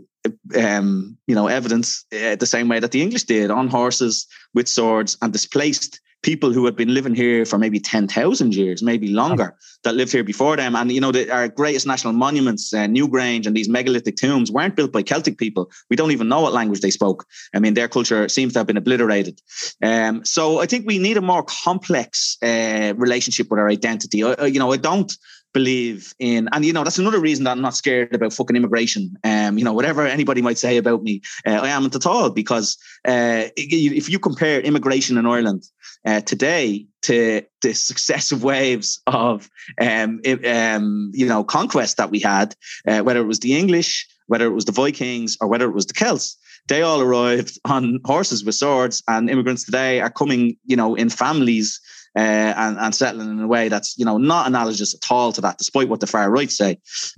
um, 0.56 1.18
you 1.28 1.36
know 1.36 1.48
evidence 1.48 2.06
uh, 2.14 2.36
the 2.36 2.46
same 2.46 2.68
way 2.68 2.80
that 2.80 2.92
the 2.92 3.02
English 3.02 3.24
did 3.24 3.52
on 3.52 3.68
horses 3.68 4.28
with 4.54 4.68
swords 4.68 5.18
and 5.22 5.34
displaced 5.34 6.00
people 6.22 6.54
who 6.54 6.66
had 6.66 6.76
been 6.76 6.94
living 6.94 7.16
here 7.16 7.46
for 7.46 7.58
maybe 7.58 7.80
10,000 7.80 8.54
years, 8.54 8.84
maybe 8.84 9.08
longer, 9.08 9.56
that 9.84 9.96
lived 9.96 10.12
here 10.12 10.24
before 10.24 10.56
them. 10.56 10.76
And, 10.76 10.92
you 10.92 11.02
know, 11.02 11.12
the, 11.12 11.32
our 11.32 11.48
greatest 11.48 11.88
national 11.88 12.14
monuments, 12.14 12.74
uh, 12.74 12.86
Newgrange 12.86 13.48
and 13.48 13.56
these 13.56 13.70
megalithic 13.70 14.18
tombs, 14.18 14.52
weren't 14.52 14.76
built 14.76 14.92
by 14.92 15.02
Celtic 15.02 15.38
people. 15.38 15.72
We 15.90 15.96
don't 15.96 16.12
even 16.12 16.30
know 16.30 16.42
what 16.42 16.54
language 16.54 16.82
they 16.82 16.92
spoke. 16.92 17.26
I 17.56 17.60
mean, 17.60 17.74
their 17.74 17.88
culture 17.88 18.30
seems 18.30 18.54
to 18.54 18.60
have 18.60 18.68
been 18.68 18.78
obliterated. 18.78 19.42
Um, 19.82 20.24
so 20.24 20.60
I 20.60 20.68
think 20.68 20.86
we 20.86 21.00
need 21.00 21.18
a 21.18 21.22
more 21.22 21.44
complex 21.44 22.38
uh, 22.44 22.94
relationship 22.96 23.50
with 23.50 23.60
our 23.60 23.70
identity. 23.70 24.20
You 24.20 24.60
know, 24.60 24.72
I 24.72 24.78
don't 24.78 25.12
believe 25.54 26.14
in 26.20 26.48
and 26.52 26.64
you 26.64 26.74
know 26.74 26.84
that's 26.84 26.98
another 26.98 27.20
reason 27.20 27.44
that 27.44 27.52
I'm 27.52 27.62
not 27.62 27.76
scared 27.76 28.16
about 28.16 28.34
fucking 28.34 28.56
immigration 28.56 29.18
um 29.24 29.58
you 29.58 29.66
know 29.66 29.74
whatever 29.74 30.06
anybody 30.06 30.42
might 30.42 30.58
say 30.58 30.78
about 30.78 31.04
me 31.04 31.22
uh, 31.46 31.60
I 31.62 31.70
amn't 31.70 31.96
at 31.96 32.06
all 32.06 32.30
because 32.30 32.78
uh, 33.08 33.50
if 33.58 34.10
you 34.10 34.20
compare 34.20 34.62
immigration 34.62 35.18
in 35.18 35.26
Ireland 35.26 35.64
uh, 36.06 36.22
today 36.22 36.86
to 37.04 37.44
the 37.62 37.74
successive 37.74 38.44
waves 38.44 39.02
of 39.08 39.50
um, 39.80 40.22
um, 40.46 41.12
you 41.14 41.26
know 41.26 41.44
conquest 41.44 41.98
that 41.98 42.12
we 42.12 42.20
had, 42.20 42.56
uh, 42.88 43.02
whether 43.02 43.22
it 43.22 43.28
was 43.28 43.40
the 43.40 43.58
English, 43.58 44.08
whether 44.28 44.46
it 44.46 44.54
was 44.54 44.66
the 44.66 44.72
Vikings, 44.72 45.38
or 45.42 45.48
whether 45.48 45.66
it 45.66 45.74
was 45.74 45.86
the 45.86 45.94
Celts. 45.94 46.38
They 46.68 46.84
all 46.84 47.02
arrived 47.02 47.60
on 47.66 48.00
horses 48.06 48.44
with 48.44 48.56
swords, 48.56 49.04
and 49.08 49.30
immigrants 49.30 49.64
today 49.64 50.00
are 50.00 50.12
coming, 50.12 50.58
you 50.66 50.76
know, 50.76 50.96
in 50.96 51.10
families 51.10 51.80
uh, 52.16 52.20
and, 52.58 52.78
and 52.78 52.94
settling 52.94 53.30
in 53.30 53.40
a 53.40 53.48
way 53.48 53.70
that's 53.70 53.98
you 53.98 54.06
know 54.06 54.18
not 54.18 54.48
analogous 54.48 54.94
at 54.94 55.12
all 55.12 55.32
to 55.32 55.42
that, 55.42 55.58
despite 55.58 55.90
what 55.90 56.00
the 56.00 56.08
far 56.08 56.30
right 56.30 56.52
say. 56.52 56.78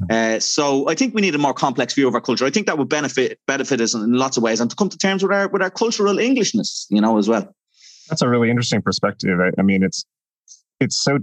Uh, 0.09 0.39
so 0.39 0.87
I 0.87 0.95
think 0.95 1.13
we 1.13 1.21
need 1.21 1.35
a 1.35 1.39
more 1.39 1.53
complex 1.53 1.93
view 1.93 2.07
of 2.07 2.15
our 2.15 2.21
culture. 2.21 2.45
I 2.45 2.51
think 2.51 2.67
that 2.67 2.77
would 2.77 2.89
benefit 2.89 3.39
benefit 3.47 3.81
us 3.81 3.93
in 3.93 4.13
lots 4.13 4.37
of 4.37 4.43
ways, 4.43 4.59
and 4.59 4.69
to 4.69 4.75
come 4.75 4.89
to 4.89 4.97
terms 4.97 5.23
with 5.23 5.31
our 5.31 5.47
with 5.47 5.61
our 5.61 5.71
cultural 5.71 6.19
Englishness, 6.19 6.87
you 6.89 7.01
know, 7.01 7.17
as 7.17 7.27
well. 7.27 7.53
That's 8.09 8.21
a 8.21 8.29
really 8.29 8.49
interesting 8.49 8.81
perspective. 8.81 9.39
I, 9.39 9.49
I 9.59 9.63
mean, 9.63 9.83
it's 9.83 10.05
it's 10.79 10.97
so 10.97 11.19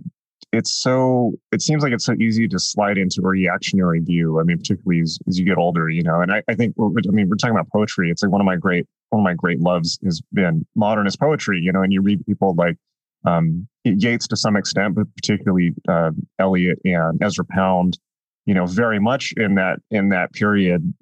it's 0.52 0.72
so 0.72 1.32
it 1.52 1.62
seems 1.62 1.82
like 1.82 1.92
it's 1.92 2.04
so 2.04 2.14
easy 2.14 2.48
to 2.48 2.58
slide 2.58 2.98
into 2.98 3.20
a 3.22 3.28
reactionary 3.28 4.00
view. 4.00 4.40
I 4.40 4.42
mean, 4.42 4.58
particularly 4.58 5.02
as, 5.02 5.18
as 5.28 5.38
you 5.38 5.44
get 5.44 5.58
older, 5.58 5.88
you 5.88 6.02
know. 6.02 6.20
And 6.20 6.32
I, 6.32 6.42
I 6.48 6.54
think 6.54 6.74
I 6.78 7.10
mean 7.10 7.28
we're 7.28 7.36
talking 7.36 7.54
about 7.54 7.68
poetry. 7.70 8.10
It's 8.10 8.22
like 8.22 8.32
one 8.32 8.40
of 8.40 8.46
my 8.46 8.56
great 8.56 8.86
one 9.10 9.20
of 9.20 9.24
my 9.24 9.34
great 9.34 9.60
loves 9.60 9.98
has 10.04 10.20
been 10.32 10.66
modernist 10.74 11.20
poetry. 11.20 11.60
You 11.60 11.72
know, 11.72 11.82
and 11.82 11.92
you 11.92 12.02
read 12.02 12.24
people 12.26 12.54
like 12.56 12.76
um, 13.24 13.66
Yeats 13.84 14.26
to 14.28 14.36
some 14.36 14.56
extent, 14.56 14.94
but 14.94 15.06
particularly 15.14 15.72
uh, 15.88 16.10
Eliot 16.38 16.78
and 16.84 17.22
Ezra 17.22 17.44
Pound. 17.44 17.98
You 18.46 18.54
know, 18.54 18.66
very 18.66 18.98
much 18.98 19.32
in 19.36 19.54
that 19.56 19.78
in 19.90 20.08
that 20.08 20.32
period 20.32 20.92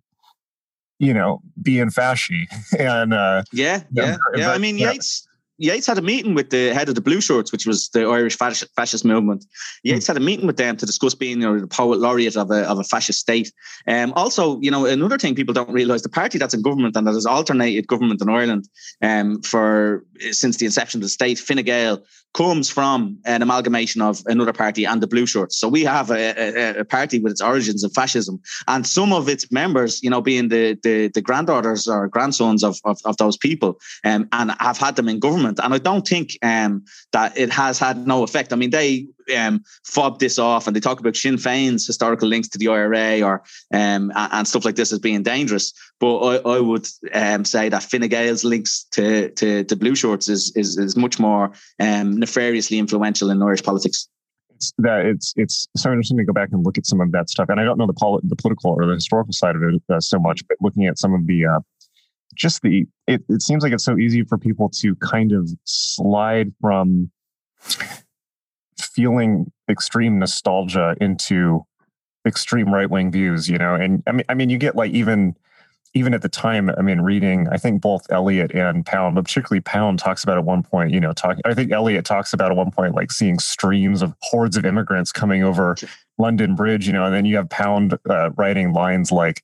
you 0.99 1.15
know, 1.15 1.41
being 1.63 1.89
fashy 1.91 2.47
and 2.79 3.15
uh 3.15 3.43
yeah, 3.53 3.83
yeah, 3.93 4.17
yeah. 4.35 4.51
I 4.51 4.59
mean, 4.59 4.79
Yeats 4.79 5.28
Yeats 5.59 5.87
had 5.87 5.99
a 5.99 6.03
meeting 6.03 6.35
with 6.35 6.51
the 6.51 6.73
head 6.73 6.89
of 6.89 6.95
the 6.95 7.01
Blue 7.01 7.21
Shirts, 7.21 7.51
which 7.51 7.67
was 7.67 7.89
the 7.89 8.07
Irish 8.07 8.37
fascist, 8.37 8.73
fascist 8.77 9.05
movement. 9.05 9.45
Yeats 9.83 10.05
mm. 10.05 10.09
had 10.09 10.17
a 10.17 10.21
meeting 10.21 10.47
with 10.47 10.57
them 10.57 10.77
to 10.77 10.87
discuss 10.87 11.15
being 11.15 11.41
you 11.41 11.47
know, 11.47 11.59
the 11.59 11.67
poet 11.67 11.99
laureate 11.99 12.37
of 12.37 12.51
a, 12.51 12.63
of 12.69 12.79
a 12.79 12.85
fascist 12.85 13.19
state. 13.19 13.53
Um, 13.87 14.13
also, 14.15 14.61
you 14.61 14.71
know, 14.71 14.87
another 14.87 15.19
thing 15.19 15.35
people 15.35 15.55
don't 15.55 15.71
realise, 15.71 16.03
the 16.03 16.09
party 16.09 16.39
that's 16.39 16.55
in 16.55 16.63
government 16.63 16.97
and 16.97 17.07
that 17.07 17.15
has 17.15 17.27
alternated 17.27 17.89
government 17.89 18.23
in 18.23 18.29
Ireland 18.29 18.69
um, 19.03 19.43
for 19.43 20.05
since 20.31 20.57
the 20.59 20.67
inception 20.67 20.99
of 20.99 21.03
the 21.03 21.09
state, 21.09 21.39
Fine 21.39 21.65
Gael, 21.65 22.03
comes 22.35 22.69
from 22.69 23.19
an 23.25 23.43
amalgamation 23.43 24.03
of 24.03 24.23
another 24.27 24.53
party 24.53 24.85
and 24.85 25.03
the 25.03 25.07
Blue 25.07 25.27
Shirts. 25.27 25.59
So 25.59 25.67
we 25.67 25.83
have 25.85 26.11
a, 26.11 26.77
a, 26.77 26.81
a, 26.81 26.85
party 26.85 27.19
with 27.19 27.33
its 27.33 27.41
origins 27.41 27.83
in 27.83 27.91
fascism, 27.91 28.41
and 28.67 28.87
some 28.87 29.13
of 29.13 29.29
its 29.29 29.51
members, 29.51 30.03
you 30.03 30.11
know, 30.11 30.21
being 30.21 30.49
the 30.49 30.79
the, 30.83 31.09
the 31.09 31.23
granddaughters 31.23 31.89
or 31.89 32.07
grandsons 32.09 32.63
of, 32.63 32.79
of, 32.85 32.99
of 33.05 33.17
those 33.17 33.37
people, 33.37 33.81
um, 34.05 34.29
and 34.33 34.55
have 34.61 34.79
had 34.79 34.97
them 34.97 35.09
in 35.09 35.19
government. 35.19 35.48
And 35.49 35.75
I 35.75 35.79
don't 35.79 36.07
think 36.07 36.39
um, 36.43 36.85
that 37.13 37.37
it 37.37 37.51
has 37.51 37.79
had 37.79 38.07
no 38.07 38.23
effect. 38.23 38.53
I 38.53 38.57
mean, 38.57 38.71
they 38.71 39.07
um, 39.37 39.63
fob 39.85 40.19
this 40.19 40.39
off 40.39 40.67
and 40.67 40.75
they 40.75 40.81
talk 40.81 41.01
about 41.01 41.17
Sinn 41.17 41.37
Féin's 41.37 41.87
historical 41.87 42.29
links 42.29 42.49
to 42.49 42.59
the 42.59 42.69
IRA 42.69 43.23
or 43.23 43.43
um, 43.73 44.13
and 44.15 44.47
stuff 44.47 44.65
like 44.65 44.77
this 44.77 44.93
as 44.93 44.99
being 44.99 45.23
dangerous. 45.23 45.73
But 46.01 46.19
I, 46.19 46.57
I 46.57 46.61
would 46.61 46.87
um, 47.13 47.45
say 47.45 47.69
that 47.69 47.83
Fine 47.83 48.09
Gael's 48.09 48.45
links 48.45 48.85
to, 48.93 49.31
to, 49.31 49.65
to 49.65 49.77
Blue 49.77 49.95
Shirts 49.95 50.29
is, 50.29 50.55
is, 50.57 50.79
is 50.79 50.97
much 50.97 51.19
more 51.19 51.53
um, 51.81 52.19
nefariously 52.19 52.79
influential 52.79 53.31
in 53.31 53.43
Irish 53.43 53.63
politics. 53.63 54.09
It's 54.55 54.73
that 54.79 55.07
it's 55.07 55.35
it's 55.37 55.69
so 55.77 55.91
interesting 55.91 56.17
to 56.17 56.25
go 56.25 56.33
back 56.33 56.49
and 56.51 56.65
look 56.65 56.79
at 56.79 56.85
some 56.85 57.01
of 57.01 57.13
that 57.13 57.31
stuff. 57.31 57.49
And 57.49 57.61
I 57.61 57.65
don't 57.65 57.79
know 57.79 57.87
the 57.87 57.93
pol- 57.93 58.21
the 58.25 58.35
political 58.35 58.73
or 58.73 58.87
the 58.87 58.95
historical 58.95 59.33
side 59.33 59.55
of 59.55 59.63
it 59.63 59.81
uh, 59.89 60.01
so 60.01 60.19
much, 60.19 60.43
but 60.49 60.57
looking 60.61 60.87
at 60.87 60.99
some 60.99 61.15
of 61.15 61.29
the 61.29 61.47
uh, 61.47 61.61
just 62.35 62.63
the 62.63 62.87
it, 63.07 63.23
it 63.29 63.43
seems 63.43 63.63
like 63.63 63.73
it's 63.73 63.85
so 63.85 63.97
easy 63.97 64.23
for 64.23 64.39
people 64.39 64.69
to 64.81 64.95
kind 64.97 65.33
of 65.33 65.51
slide 65.65 66.53
from 66.61 67.11
feeling 68.79 69.51
extreme 69.69 70.19
nostalgia 70.19 70.97
into 71.01 71.65
extreme 72.27 72.73
right 72.73 72.91
wing 72.91 73.11
views, 73.11 73.49
you 73.49 73.59
know. 73.59 73.75
And 73.75 74.03
I 74.07 74.13
mean, 74.13 74.25
I 74.29 74.35
mean, 74.35 74.51
you 74.51 74.59
get 74.59 74.77
like 74.77 74.93
even 74.93 75.37
even 75.95 76.15
at 76.15 76.23
the 76.23 76.29
time, 76.29 76.71
I 76.77 76.83
mean, 76.83 77.01
reading, 77.01 77.49
I 77.49 77.57
think 77.57 77.81
both 77.81 78.07
Eliot 78.11 78.53
and 78.53 78.85
Pound, 78.85 79.15
but 79.15 79.25
particularly 79.25 79.61
Pound 79.61 79.99
talks 79.99 80.23
about 80.23 80.37
at 80.37 80.45
one 80.45 80.63
point, 80.63 80.93
you 80.93 81.01
know, 81.01 81.13
talking, 81.13 81.43
I 81.45 81.55
think 81.55 81.73
Eliot 81.73 82.05
talks 82.05 82.33
about 82.33 82.51
at 82.51 82.57
one 82.57 82.71
point, 82.71 82.95
like 82.95 83.11
seeing 83.11 83.39
streams 83.39 84.03
of 84.03 84.15
hordes 84.23 84.57
of 84.57 84.65
immigrants 84.65 85.13
coming 85.13 85.43
over 85.43 85.77
London 86.19 86.55
Bridge, 86.55 86.87
you 86.87 86.93
know, 86.93 87.05
and 87.05 87.15
then 87.15 87.25
you 87.25 87.37
have 87.37 87.49
Pound 87.49 87.99
uh, 88.09 88.31
writing 88.31 88.73
lines 88.73 89.11
like, 89.11 89.43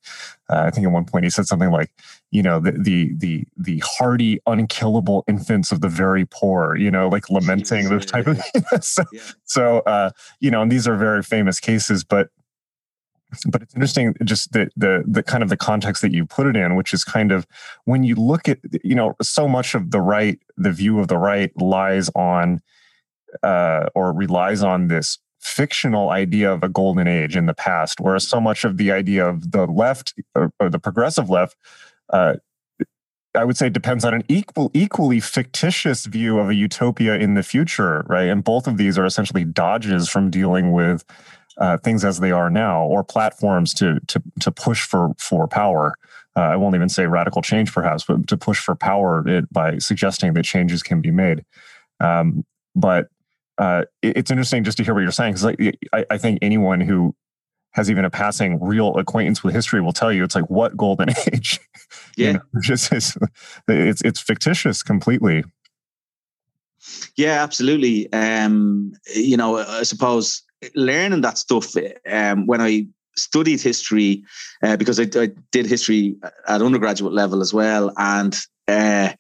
uh, 0.51 0.63
I 0.67 0.71
think 0.71 0.87
at 0.87 0.93
one 0.93 1.05
point 1.05 1.25
he 1.25 1.31
said 1.31 1.47
something 1.47 1.71
like, 1.71 1.91
you 2.31 2.43
know, 2.43 2.61
the, 2.61 2.73
the, 2.73 3.13
the, 3.17 3.45
the 3.57 3.83
hardy, 3.85 4.41
unkillable 4.47 5.25
infants 5.27 5.73
of 5.73 5.81
the 5.81 5.89
very 5.89 6.27
poor, 6.27 6.77
you 6.77 6.91
know, 6.91 7.09
like 7.09 7.31
lamenting 7.31 7.89
those 7.89 8.05
type 8.05 8.27
of 8.27 8.45
things. 8.45 8.67
so, 8.87 9.05
yeah. 9.13 9.21
so 9.45 9.79
uh, 9.81 10.11
you 10.41 10.51
know, 10.51 10.61
and 10.61 10.71
these 10.71 10.87
are 10.87 10.97
very 10.97 11.23
famous 11.23 11.59
cases, 11.59 12.05
but 12.05 12.29
but 13.49 13.63
it's 13.63 13.75
interesting 13.75 14.15
just 14.25 14.53
the 14.53 14.69
the 14.77 15.05
the 15.07 15.23
kind 15.23 15.43
of 15.43 15.49
the 15.49 15.57
context 15.57 16.03
that 16.03 16.13
you 16.13 16.25
put 16.25 16.47
it 16.47 16.57
in 16.57 16.77
which 16.77 16.93
is 16.93 17.05
kind 17.05 17.33
of 17.33 17.47
when 17.85 18.03
you 18.03 18.15
look 18.15 18.49
at 18.49 18.59
you 18.83 18.95
know 18.95 19.15
so 19.23 19.49
much 19.49 19.75
of 19.75 19.91
the 19.91 20.01
right 20.01 20.39
the 20.57 20.73
view 20.73 20.99
of 20.99 21.09
the 21.09 21.19
right 21.19 21.51
lies 21.61 22.11
on 22.15 22.61
uh, 23.43 23.87
or 23.95 24.13
relies 24.13 24.63
on 24.63 24.89
this 24.89 25.19
fictional 25.41 26.11
idea 26.11 26.51
of 26.51 26.63
a 26.63 26.69
golden 26.69 27.07
age 27.07 27.37
in 27.37 27.47
the 27.47 27.55
past 27.55 28.01
whereas 28.01 28.27
so 28.27 28.41
much 28.41 28.65
of 28.65 28.77
the 28.77 28.91
idea 28.91 29.27
of 29.27 29.51
the 29.51 29.67
left 29.67 30.15
or, 30.35 30.51
or 30.59 30.71
the 30.71 30.79
progressive 30.79 31.29
left 31.29 31.57
uh, 32.11 32.35
I 33.35 33.45
would 33.45 33.57
say 33.57 33.69
depends 33.69 34.05
on 34.05 34.15
an 34.15 34.23
equal, 34.29 34.71
equally 34.75 35.19
fictitious 35.19 36.07
view 36.07 36.39
of 36.39 36.51
a 36.51 36.55
utopia 36.55 37.17
in 37.17 37.35
the 37.35 37.43
future, 37.43 38.05
right? 38.07 38.29
And 38.29 38.45
both 38.45 38.67
of 38.69 38.77
these 38.77 38.97
are 38.97 39.05
essentially 39.05 39.45
dodges 39.45 40.09
from 40.09 40.31
dealing 40.31 40.73
with 40.73 41.05
uh, 41.59 41.79
things 41.79 42.05
as 42.05 42.21
they 42.21 42.31
are 42.31 42.51
now, 42.51 42.85
or 42.85 43.05
platforms 43.05 43.75
to 43.75 44.01
to 44.09 44.23
to 44.41 44.51
push 44.51 44.87
for 44.87 45.15
for 45.19 45.47
power. 45.49 45.95
Uh, 46.37 46.41
I 46.41 46.57
won't 46.57 46.75
even 46.75 46.89
say 46.89 47.07
radical 47.07 47.43
change, 47.43 47.73
perhaps, 47.73 48.05
but 48.05 48.27
to 48.27 48.37
push 48.37 48.59
for 48.59 48.75
power 48.75 49.27
it, 49.29 49.53
by 49.53 49.79
suggesting 49.79 50.35
that 50.35 50.45
changes 50.45 50.83
can 50.83 51.01
be 51.01 51.13
made. 51.13 51.45
Um, 52.01 52.45
but 52.75 53.09
uh, 53.59 53.85
it, 54.03 54.17
it's 54.17 54.31
interesting 54.31 54.65
just 54.65 54.79
to 54.79 54.85
hear 54.85 54.95
what 54.95 55.03
you're 55.03 55.13
saying 55.13 55.35
because 55.35 55.55
I, 55.93 56.05
I 56.11 56.19
think 56.19 56.41
anyone 56.43 56.81
who 56.81 57.15
has 57.75 57.91
even 57.91 58.05
a 58.05 58.11
passing 58.11 58.63
real 58.63 58.97
acquaintance 58.97 59.43
with 59.43 59.55
history 59.55 59.81
will 59.81 59.93
tell 59.93 60.13
you 60.13 60.25
it's 60.25 60.35
like 60.35 60.49
what 60.49 60.77
golden 60.77 61.11
age 61.33 61.61
yeah 62.17 62.27
you 62.27 62.33
know, 62.35 62.41
just 62.61 62.93
it's, 62.93 63.17
it's 63.69 64.01
it's 64.03 64.21
fictitious 64.21 64.83
completely 64.83 65.45
yeah 67.17 67.43
absolutely 67.43 68.13
um 68.13 68.93
you 69.15 69.37
know 69.37 69.59
i 69.59 69.83
suppose 69.83 70.43
learning 70.75 71.23
that 71.23 71.39
stuff 71.39 71.75
um, 72.11 72.47
when 72.47 72.61
I 72.61 72.87
studied 73.17 73.61
history, 73.61 74.25
uh, 74.63 74.77
because 74.77 74.99
I, 74.99 75.05
I, 75.15 75.31
did 75.53 75.67
history 75.67 76.17
at 76.49 76.63
undergraduate 76.63 77.13
level 77.13 77.41
as 77.41 77.55
well, 77.55 77.93
and 77.97 78.37
uh, 78.69 79.13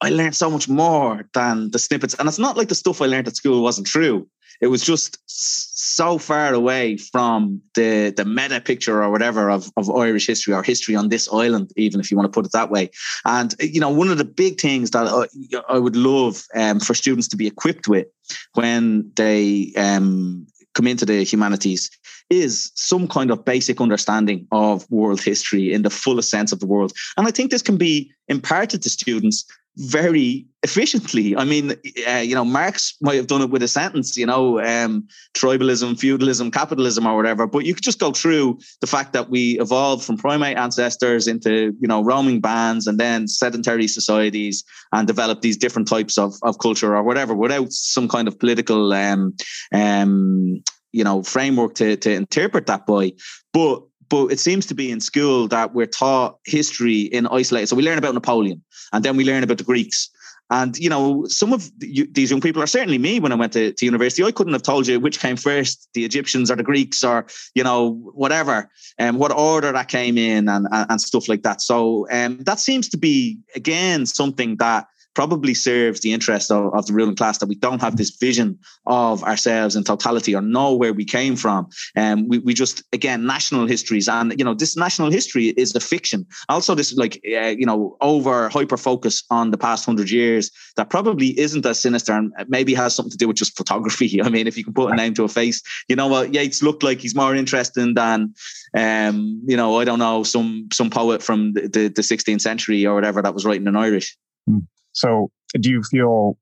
I 0.00 0.10
learned 0.10 0.36
so 0.36 0.50
much 0.50 0.68
more 0.68 1.24
than 1.32 1.70
the 1.70 1.78
snippets. 1.78 2.14
And 2.18 2.28
it's 2.28 2.38
not 2.38 2.56
like 2.56 2.68
the 2.68 2.74
stuff 2.74 3.00
I 3.00 3.06
learned 3.06 3.28
at 3.28 3.36
school 3.36 3.62
wasn't 3.62 3.86
true. 3.86 4.28
It 4.60 4.68
was 4.68 4.84
just 4.84 5.18
so 5.26 6.18
far 6.18 6.54
away 6.54 6.96
from 6.96 7.60
the 7.74 8.14
the 8.16 8.24
meta 8.24 8.60
picture 8.60 9.02
or 9.02 9.10
whatever 9.10 9.50
of, 9.50 9.70
of 9.76 9.90
Irish 9.90 10.26
history 10.26 10.54
or 10.54 10.62
history 10.62 10.94
on 10.94 11.08
this 11.08 11.28
island, 11.32 11.72
even 11.76 11.98
if 11.98 12.10
you 12.10 12.16
want 12.16 12.32
to 12.32 12.36
put 12.36 12.46
it 12.46 12.52
that 12.52 12.70
way. 12.70 12.90
And 13.24 13.54
you 13.60 13.80
know, 13.80 13.90
one 13.90 14.08
of 14.08 14.18
the 14.18 14.24
big 14.24 14.60
things 14.60 14.90
that 14.90 15.08
I, 15.08 15.74
I 15.74 15.78
would 15.78 15.96
love 15.96 16.44
um, 16.54 16.78
for 16.78 16.94
students 16.94 17.26
to 17.28 17.36
be 17.36 17.48
equipped 17.48 17.88
with 17.88 18.06
when 18.54 19.10
they 19.16 19.72
um, 19.76 20.46
come 20.74 20.86
into 20.86 21.04
the 21.04 21.22
humanities 21.22 21.90
is 22.30 22.70
some 22.74 23.06
kind 23.06 23.30
of 23.30 23.44
basic 23.44 23.80
understanding 23.80 24.46
of 24.52 24.90
world 24.90 25.20
history 25.20 25.72
in 25.72 25.82
the 25.82 25.90
fullest 25.90 26.30
sense 26.30 26.52
of 26.52 26.60
the 26.60 26.66
world. 26.66 26.92
And 27.16 27.26
I 27.26 27.30
think 27.30 27.50
this 27.50 27.62
can 27.62 27.76
be 27.76 28.10
imparted 28.28 28.82
to 28.82 28.90
students 28.90 29.44
very 29.76 30.46
efficiently. 30.62 31.36
I 31.36 31.44
mean, 31.44 31.72
uh, 32.08 32.18
you 32.18 32.34
know, 32.34 32.44
Marx 32.44 32.94
might 33.00 33.16
have 33.16 33.26
done 33.26 33.42
it 33.42 33.50
with 33.50 33.62
a 33.62 33.68
sentence, 33.68 34.16
you 34.16 34.26
know, 34.26 34.60
um, 34.60 35.08
tribalism, 35.34 35.98
feudalism, 35.98 36.50
capitalism, 36.50 37.06
or 37.06 37.16
whatever. 37.16 37.46
But 37.46 37.64
you 37.64 37.74
could 37.74 37.82
just 37.82 37.98
go 37.98 38.12
through 38.12 38.58
the 38.80 38.86
fact 38.86 39.12
that 39.14 39.30
we 39.30 39.58
evolved 39.58 40.04
from 40.04 40.18
primate 40.18 40.56
ancestors 40.56 41.26
into, 41.26 41.74
you 41.80 41.88
know, 41.88 42.04
roaming 42.04 42.40
bands 42.40 42.86
and 42.86 42.98
then 42.98 43.26
sedentary 43.26 43.88
societies 43.88 44.62
and 44.92 45.06
developed 45.06 45.42
these 45.42 45.56
different 45.56 45.88
types 45.88 46.18
of, 46.18 46.34
of 46.42 46.58
culture 46.58 46.94
or 46.94 47.02
whatever 47.02 47.34
without 47.34 47.72
some 47.72 48.08
kind 48.08 48.28
of 48.28 48.38
political, 48.38 48.92
um, 48.92 49.34
um, 49.72 50.62
you 50.92 51.02
know, 51.02 51.22
framework 51.22 51.74
to, 51.74 51.96
to 51.96 52.12
interpret 52.12 52.66
that 52.66 52.86
by. 52.86 53.12
But 53.52 53.82
but 54.12 54.30
it 54.30 54.38
seems 54.38 54.66
to 54.66 54.74
be 54.74 54.90
in 54.90 55.00
school 55.00 55.48
that 55.48 55.72
we're 55.72 55.86
taught 55.86 56.38
history 56.44 57.00
in 57.00 57.26
isolation. 57.28 57.66
So 57.66 57.76
we 57.76 57.82
learn 57.82 57.96
about 57.96 58.12
Napoleon 58.12 58.62
and 58.92 59.02
then 59.02 59.16
we 59.16 59.24
learn 59.24 59.42
about 59.42 59.56
the 59.56 59.64
Greeks. 59.64 60.10
And, 60.50 60.76
you 60.76 60.90
know, 60.90 61.24
some 61.28 61.50
of 61.54 61.70
these 61.78 62.30
young 62.30 62.42
people 62.42 62.62
are 62.62 62.66
certainly 62.66 62.98
me 62.98 63.20
when 63.20 63.32
I 63.32 63.36
went 63.36 63.54
to, 63.54 63.72
to 63.72 63.84
university. 63.86 64.22
I 64.22 64.30
couldn't 64.30 64.52
have 64.52 64.60
told 64.60 64.86
you 64.86 65.00
which 65.00 65.18
came 65.18 65.38
first, 65.38 65.88
the 65.94 66.04
Egyptians 66.04 66.50
or 66.50 66.56
the 66.56 66.62
Greeks 66.62 67.02
or, 67.02 67.24
you 67.54 67.64
know, 67.64 67.94
whatever, 68.12 68.68
and 68.98 69.14
um, 69.14 69.18
what 69.18 69.32
order 69.32 69.72
that 69.72 69.88
came 69.88 70.18
in 70.18 70.46
and, 70.46 70.66
and, 70.70 70.90
and 70.90 71.00
stuff 71.00 71.26
like 71.26 71.42
that. 71.44 71.62
So 71.62 72.06
um, 72.10 72.36
that 72.40 72.60
seems 72.60 72.90
to 72.90 72.98
be, 72.98 73.38
again, 73.56 74.04
something 74.04 74.56
that 74.56 74.88
probably 75.14 75.54
serves 75.54 76.00
the 76.00 76.12
interest 76.12 76.50
of, 76.50 76.72
of, 76.74 76.86
the 76.86 76.92
ruling 76.92 77.16
class 77.16 77.38
that 77.38 77.48
we 77.48 77.54
don't 77.54 77.80
have 77.80 77.96
this 77.96 78.10
vision 78.10 78.58
of 78.86 79.22
ourselves 79.24 79.76
in 79.76 79.84
totality 79.84 80.34
or 80.34 80.40
know 80.40 80.74
where 80.74 80.92
we 80.92 81.04
came 81.04 81.36
from. 81.36 81.68
And 81.94 82.20
um, 82.20 82.28
we, 82.28 82.38
we 82.38 82.54
just, 82.54 82.82
again, 82.92 83.26
national 83.26 83.66
histories. 83.66 84.08
And, 84.08 84.34
you 84.38 84.44
know, 84.44 84.54
this 84.54 84.76
national 84.76 85.10
history 85.10 85.48
is 85.48 85.74
a 85.74 85.80
fiction. 85.80 86.26
Also, 86.48 86.74
this, 86.74 86.94
like, 86.94 87.20
uh, 87.26 87.48
you 87.48 87.66
know, 87.66 87.96
over 88.00 88.48
hyper 88.48 88.76
focus 88.76 89.22
on 89.30 89.50
the 89.50 89.58
past 89.58 89.84
hundred 89.84 90.10
years 90.10 90.50
that 90.76 90.90
probably 90.90 91.38
isn't 91.38 91.66
as 91.66 91.80
sinister 91.80 92.12
and 92.12 92.32
maybe 92.48 92.74
has 92.74 92.94
something 92.94 93.10
to 93.10 93.16
do 93.16 93.28
with 93.28 93.36
just 93.36 93.56
photography. 93.56 94.22
I 94.22 94.28
mean, 94.28 94.46
if 94.46 94.56
you 94.56 94.64
can 94.64 94.74
put 94.74 94.92
a 94.92 94.96
name 94.96 95.14
to 95.14 95.24
a 95.24 95.28
face, 95.28 95.62
you 95.88 95.96
know 95.96 96.08
what, 96.08 96.34
Yeats 96.34 96.62
looked 96.62 96.82
like 96.82 97.00
he's 97.00 97.14
more 97.14 97.34
interesting 97.34 97.94
than, 97.94 98.34
um, 98.76 99.42
you 99.46 99.56
know, 99.56 99.78
I 99.78 99.84
don't 99.84 99.98
know, 99.98 100.22
some 100.22 100.68
some 100.72 100.90
poet 100.90 101.22
from 101.22 101.52
the, 101.52 101.62
the, 101.62 101.88
the 101.88 102.02
16th 102.02 102.40
century 102.40 102.86
or 102.86 102.94
whatever 102.94 103.22
that 103.22 103.34
was 103.34 103.44
writing 103.44 103.66
in 103.66 103.76
Irish. 103.76 104.16
Mm. 104.48 104.66
So, 104.92 105.30
do 105.54 105.70
you 105.70 105.82
feel? 105.82 106.38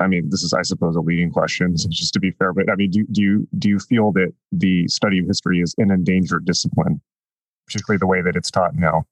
I 0.00 0.06
mean, 0.06 0.30
this 0.30 0.42
is, 0.42 0.54
I 0.54 0.62
suppose, 0.62 0.96
a 0.96 1.00
leading 1.00 1.30
question, 1.30 1.76
just 1.76 2.12
to 2.14 2.20
be 2.20 2.30
fair. 2.32 2.52
But 2.52 2.70
I 2.70 2.76
mean, 2.76 2.90
do, 2.90 3.04
do 3.10 3.22
you 3.22 3.48
do 3.58 3.68
you 3.68 3.78
feel 3.78 4.12
that 4.12 4.32
the 4.50 4.88
study 4.88 5.18
of 5.18 5.26
history 5.26 5.60
is 5.60 5.74
an 5.78 5.90
endangered 5.90 6.44
discipline, 6.44 7.00
particularly 7.66 7.98
the 7.98 8.06
way 8.06 8.22
that 8.22 8.36
it's 8.36 8.50
taught 8.50 8.74
now? 8.74 9.04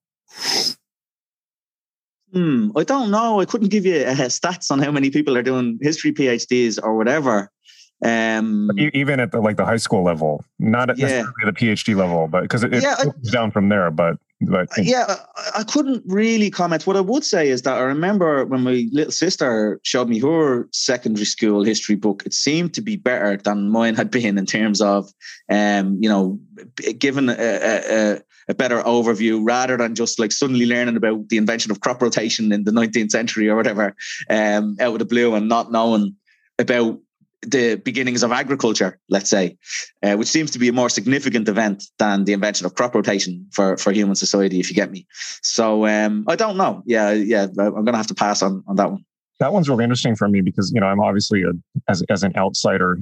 Hmm, 2.33 2.71
I 2.77 2.85
don't 2.85 3.11
know. 3.11 3.41
I 3.41 3.45
couldn't 3.45 3.69
give 3.69 3.85
you 3.85 3.97
uh, 3.97 4.15
stats 4.29 4.71
on 4.71 4.79
how 4.79 4.93
many 4.93 5.11
people 5.11 5.37
are 5.37 5.43
doing 5.43 5.79
history 5.83 6.13
PhDs 6.13 6.79
or 6.81 6.97
whatever. 6.97 7.51
Um, 8.03 8.71
even 8.79 9.21
at 9.21 9.31
the 9.31 9.41
like 9.41 9.57
the 9.57 9.67
high 9.67 9.77
school 9.77 10.03
level, 10.03 10.45
not 10.59 10.89
at 10.89 10.99
yeah. 10.99 11.07
necessarily 11.07 11.33
the 11.45 11.53
PhD 11.53 11.95
level, 11.95 12.29
but 12.29 12.43
because 12.43 12.65
it, 12.65 12.73
it 12.73 12.83
yeah, 12.83 12.97
down 13.31 13.51
from 13.51 13.69
there. 13.69 13.91
But 13.91 14.17
but 14.41 14.69
yeah, 14.79 15.17
I, 15.37 15.61
I, 15.61 15.65
couldn't 15.65 16.03
really 16.07 16.51
comment. 16.51 16.87
What 16.87 16.97
I 16.97 17.03
would 17.03 17.25
say 17.25 17.51
is 17.51 17.61
that 17.63 17.77
I 17.77 17.83
remember 17.83 18.47
when 18.47 18.63
my 18.63 18.87
little 18.91 19.13
sister 19.13 19.79
showed 19.83 20.09
me 20.09 20.19
her 20.21 20.67
secondary 20.73 21.27
school 21.27 21.63
history 21.63 21.95
book, 21.95 22.23
it 22.25 22.33
seemed 22.33 22.73
to 22.75 22.81
be 22.81 22.97
better 22.97 23.37
than 23.37 23.69
mine 23.69 23.97
had 23.97 24.11
been 24.11 24.39
in 24.39 24.47
terms 24.47 24.81
of, 24.81 25.13
um, 25.51 25.99
you 26.01 26.09
know, 26.09 26.41
given 26.99 27.29
a, 27.29 27.35
a, 27.35 28.21
a 28.49 28.55
better 28.55 28.81
overview 28.83 29.41
rather 29.43 29.77
than 29.77 29.95
just 29.95 30.19
like 30.19 30.33
suddenly 30.33 30.65
learning 30.65 30.97
about 30.97 31.29
the 31.29 31.37
invention 31.37 31.71
of 31.71 31.81
crop 31.81 32.01
rotation 32.01 32.51
in 32.51 32.65
the 32.65 32.73
19th 32.73 33.11
century 33.11 33.47
or 33.47 33.57
whatever 33.57 33.95
um, 34.31 34.75
out 34.81 34.95
of 34.95 34.99
the 35.01 35.05
blue 35.05 35.35
and 35.35 35.51
not 35.51 35.71
knowing 35.71 36.17
about 36.59 36.99
the 37.43 37.77
beginnings 37.77 38.23
of 38.23 38.33
agriculture, 38.33 38.99
let's 39.09 39.31
say, 39.31 39.57
uh, 40.03 40.15
which 40.15 40.29
seems 40.29 40.51
to 40.51 40.59
be 40.59 40.69
a 40.69 40.73
more 40.73 40.89
significant 40.89 41.49
event 41.49 41.85
than 41.99 42.25
the 42.25 42.33
invention 42.33 42.67
of 42.67 42.75
crop 42.75 42.95
rotation 42.95 43.47
for, 43.53 43.77
for 43.77 43.93
human 43.93 44.15
society, 44.15 44.61
if 44.61 44.69
you 44.69 44.77
get 44.77 44.91
me. 44.91 45.07
So 45.43 45.87
um, 45.87 46.25
I 46.29 46.37
don't 46.37 46.57
know. 46.57 46.83
Yeah, 46.87 47.13
yeah, 47.13 47.47
I'm 47.59 47.73
going 47.73 47.87
to 47.87 47.97
have 47.97 48.09
to 48.09 48.15
pass 48.15 48.43
on, 48.43 48.63
on 48.67 48.77
that 48.77 48.91
one. 48.91 49.05
That 49.39 49.55
one's 49.55 49.71
really 49.71 49.85
interesting 49.85 50.17
for 50.17 50.29
me 50.29 50.43
because 50.43 50.71
you 50.71 50.81
know 50.83 50.87
I'm 50.87 51.01
obviously 51.01 51.43
a, 51.45 51.53
as 51.89 52.03
as 52.11 52.23
an 52.23 52.37
outsider, 52.37 52.99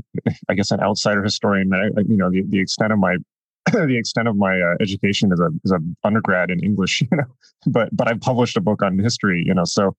I 0.49 0.55
guess 0.55 0.71
an 0.71 0.79
outsider 0.79 1.21
historian. 1.21 1.73
I, 1.75 2.01
you 2.03 2.17
know 2.17 2.31
the, 2.31 2.45
the 2.49 2.61
extent 2.61 2.93
of 2.93 3.01
my 3.01 3.17
the 3.73 3.99
extent 3.99 4.29
of 4.29 4.37
my 4.37 4.61
uh, 4.61 4.77
education 4.81 5.33
is 5.33 5.41
a 5.41 5.49
is 5.65 5.73
a 5.73 5.79
undergrad 6.05 6.53
in 6.53 6.61
English, 6.61 7.01
you 7.11 7.17
know, 7.17 7.25
but 7.67 7.89
but 7.93 8.07
I've 8.07 8.21
published 8.21 8.57
a 8.57 8.61
book 8.61 8.83
on 8.83 8.97
history, 9.01 9.43
you 9.45 9.53
know, 9.53 9.65
so 9.65 9.97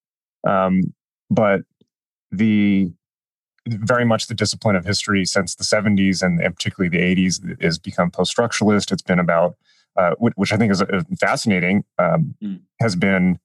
um, 0.47 0.81
but 1.29 1.61
the 2.31 2.91
very 3.73 4.05
much 4.05 4.27
the 4.27 4.33
discipline 4.33 4.75
of 4.75 4.85
history 4.85 5.25
since 5.25 5.55
the 5.55 5.63
70s 5.63 6.21
and, 6.21 6.39
and 6.39 6.55
particularly 6.55 6.89
the 6.89 7.03
80s 7.03 7.61
has 7.61 7.77
become 7.77 8.11
post-structuralist. 8.11 8.91
It's 8.91 9.01
been 9.01 9.19
about, 9.19 9.55
uh, 9.95 10.11
which 10.19 10.53
I 10.53 10.57
think 10.57 10.71
is 10.71 10.81
uh, 10.81 11.01
fascinating, 11.19 11.83
um, 11.97 12.35
mm. 12.41 12.59
has 12.79 12.95
been 12.95 13.39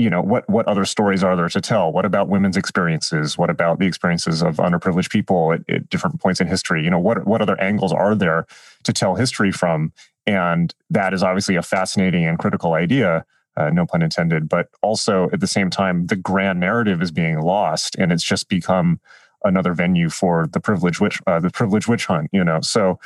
you 0.00 0.08
know 0.08 0.22
what 0.22 0.48
what 0.48 0.66
other 0.66 0.84
stories 0.84 1.22
are 1.22 1.36
there 1.36 1.48
to 1.48 1.60
tell 1.60 1.92
what 1.92 2.04
about 2.04 2.28
women's 2.28 2.56
experiences 2.56 3.36
what 3.36 3.50
about 3.50 3.78
the 3.78 3.86
experiences 3.86 4.42
of 4.42 4.56
underprivileged 4.56 5.10
people 5.10 5.52
at, 5.52 5.60
at, 5.68 5.88
different 5.90 6.20
points 6.20 6.40
in 6.40 6.46
history 6.46 6.82
you 6.82 6.90
know 6.90 6.98
what 6.98 7.26
what 7.26 7.42
other 7.42 7.60
angles 7.60 7.92
are 7.92 8.14
there 8.14 8.46
to 8.84 8.92
tell 8.92 9.14
history 9.14 9.52
from 9.52 9.92
and 10.26 10.74
that 10.88 11.12
is 11.12 11.22
obviously 11.22 11.56
a 11.56 11.62
fascinating 11.62 12.24
and 12.24 12.38
critical 12.38 12.72
idea 12.74 13.24
uh, 13.56 13.68
no 13.70 13.84
pun 13.84 14.00
intended 14.00 14.48
but 14.48 14.68
also 14.80 15.28
at 15.32 15.40
the 15.40 15.46
same 15.46 15.68
time 15.68 16.06
the 16.06 16.16
grand 16.16 16.60
narrative 16.60 17.02
is 17.02 17.10
being 17.10 17.40
lost 17.40 17.94
and 17.96 18.12
it's 18.12 18.24
just 18.24 18.48
become 18.48 19.00
another 19.44 19.74
venue 19.74 20.08
for 20.08 20.46
the 20.52 20.60
privilege 20.60 21.00
witch 21.00 21.20
uh, 21.26 21.40
the 21.40 21.50
privilege 21.50 21.88
witch 21.88 22.06
hunt 22.06 22.28
you 22.32 22.44
know 22.44 22.60
so 22.60 22.98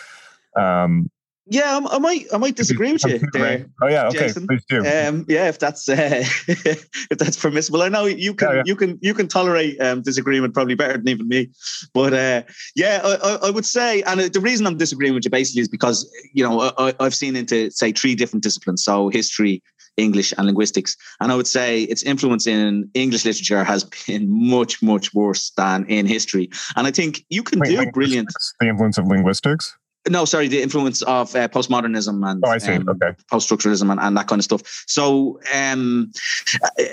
um, 0.56 1.10
yeah, 1.46 1.78
I, 1.90 1.98
might 1.98 2.26
I 2.32 2.38
might 2.38 2.56
disagree 2.56 2.90
with 2.92 3.04
you 3.04 3.18
there. 3.34 3.66
Oh 3.82 3.88
yeah, 3.88 4.08
okay, 4.08 4.18
Jason. 4.18 4.46
please 4.46 4.64
do. 4.66 4.78
Um, 4.78 5.26
yeah, 5.28 5.48
if 5.48 5.58
that's 5.58 5.86
uh, 5.90 6.24
if 6.48 7.18
that's 7.18 7.36
permissible, 7.36 7.82
I 7.82 7.88
know 7.88 8.06
you 8.06 8.32
can 8.32 8.48
yeah, 8.48 8.54
yeah. 8.56 8.62
you 8.64 8.76
can 8.76 8.98
you 9.02 9.12
can 9.12 9.28
tolerate 9.28 9.78
um, 9.78 10.00
disagreement 10.00 10.54
probably 10.54 10.74
better 10.74 10.94
than 10.94 11.06
even 11.06 11.28
me. 11.28 11.50
But 11.92 12.14
uh, 12.14 12.42
yeah, 12.74 13.02
I, 13.04 13.38
I, 13.48 13.50
would 13.50 13.66
say, 13.66 14.00
and 14.02 14.20
the 14.20 14.40
reason 14.40 14.66
I'm 14.66 14.78
disagreeing 14.78 15.12
with 15.12 15.26
you 15.26 15.30
basically 15.30 15.60
is 15.60 15.68
because 15.68 16.10
you 16.32 16.42
know 16.42 16.72
I, 16.78 16.94
I've 16.98 17.14
seen 17.14 17.36
into 17.36 17.70
say 17.70 17.92
three 17.92 18.14
different 18.14 18.42
disciplines, 18.42 18.82
so 18.82 19.10
history, 19.10 19.62
English 19.96 20.32
and 20.36 20.46
linguistics. 20.46 20.96
And 21.20 21.30
I 21.30 21.36
would 21.36 21.46
say 21.46 21.82
its 21.82 22.02
influence 22.02 22.46
in 22.46 22.90
English 22.94 23.24
literature 23.24 23.64
has 23.64 23.84
been 23.84 24.28
much, 24.28 24.82
much 24.82 25.14
worse 25.14 25.50
than 25.56 25.84
in 25.86 26.06
history. 26.06 26.50
And 26.76 26.86
I 26.86 26.90
think 26.90 27.24
you 27.30 27.42
can 27.42 27.60
Wait, 27.60 27.76
do 27.76 27.90
brilliant. 27.92 28.28
The 28.60 28.68
influence 28.68 28.98
of 28.98 29.06
linguistics? 29.06 29.76
No, 30.08 30.26
sorry, 30.26 30.48
the 30.48 30.60
influence 30.60 31.00
of 31.02 31.34
uh, 31.34 31.48
postmodernism 31.48 32.28
and 32.30 32.44
oh. 32.44 32.50
Um, 32.50 32.88
okay. 32.88 33.16
post-structuralism 33.30 33.90
and, 33.90 33.98
and, 33.98 34.16
that 34.16 34.26
kind 34.26 34.38
of 34.38 34.44
stuff. 34.44 34.84
So, 34.86 35.40
um, 35.54 36.12
uh, 36.62 36.84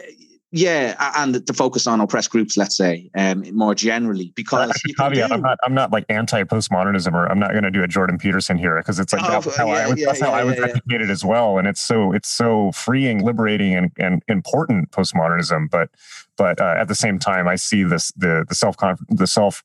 yeah, 0.51 1.11
and 1.15 1.35
the 1.35 1.53
focus 1.53 1.87
on 1.87 2.01
oppressed 2.01 2.29
groups, 2.29 2.57
let's 2.57 2.75
say, 2.75 3.09
um, 3.15 3.43
more 3.55 3.73
generally, 3.73 4.33
because 4.35 4.71
caveat, 4.97 5.29
do, 5.29 5.33
I'm 5.35 5.41
not, 5.41 5.57
I'm 5.63 5.73
not 5.73 5.91
like 5.91 6.05
anti-postmodernism, 6.09 7.13
or 7.13 7.25
I'm 7.31 7.39
not 7.39 7.51
going 7.51 7.63
to 7.63 7.71
do 7.71 7.83
a 7.83 7.87
Jordan 7.87 8.17
Peterson 8.17 8.57
here 8.57 8.75
because 8.77 8.99
it's 8.99 9.13
like 9.13 9.23
oh, 9.23 9.31
that's 9.31 9.55
how 9.55 9.67
yeah, 9.67 9.73
I 9.73 9.87
was, 9.87 9.99
yeah, 9.99 10.05
that's 10.07 10.19
yeah, 10.19 10.25
how 10.25 10.33
I 10.33 10.43
was 10.43 10.59
educated 10.59 11.09
as 11.09 11.23
well, 11.23 11.57
and 11.57 11.67
it's 11.69 11.81
so 11.81 12.11
it's 12.11 12.29
so 12.29 12.73
freeing, 12.73 13.23
liberating, 13.23 13.75
and, 13.75 13.91
and 13.97 14.23
important 14.27 14.91
postmodernism. 14.91 15.69
But 15.69 15.89
but 16.35 16.59
uh, 16.59 16.75
at 16.77 16.89
the 16.89 16.95
same 16.95 17.17
time, 17.17 17.47
I 17.47 17.55
see 17.55 17.83
this 17.83 18.11
the 18.17 18.45
the 18.49 18.55
self 18.55 18.75
the 19.07 19.27
self 19.27 19.63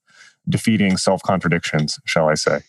defeating 0.49 0.97
self 0.99 1.21
contradictions, 1.23 1.99
shall 2.05 2.29
I 2.29 2.35
say? 2.35 2.61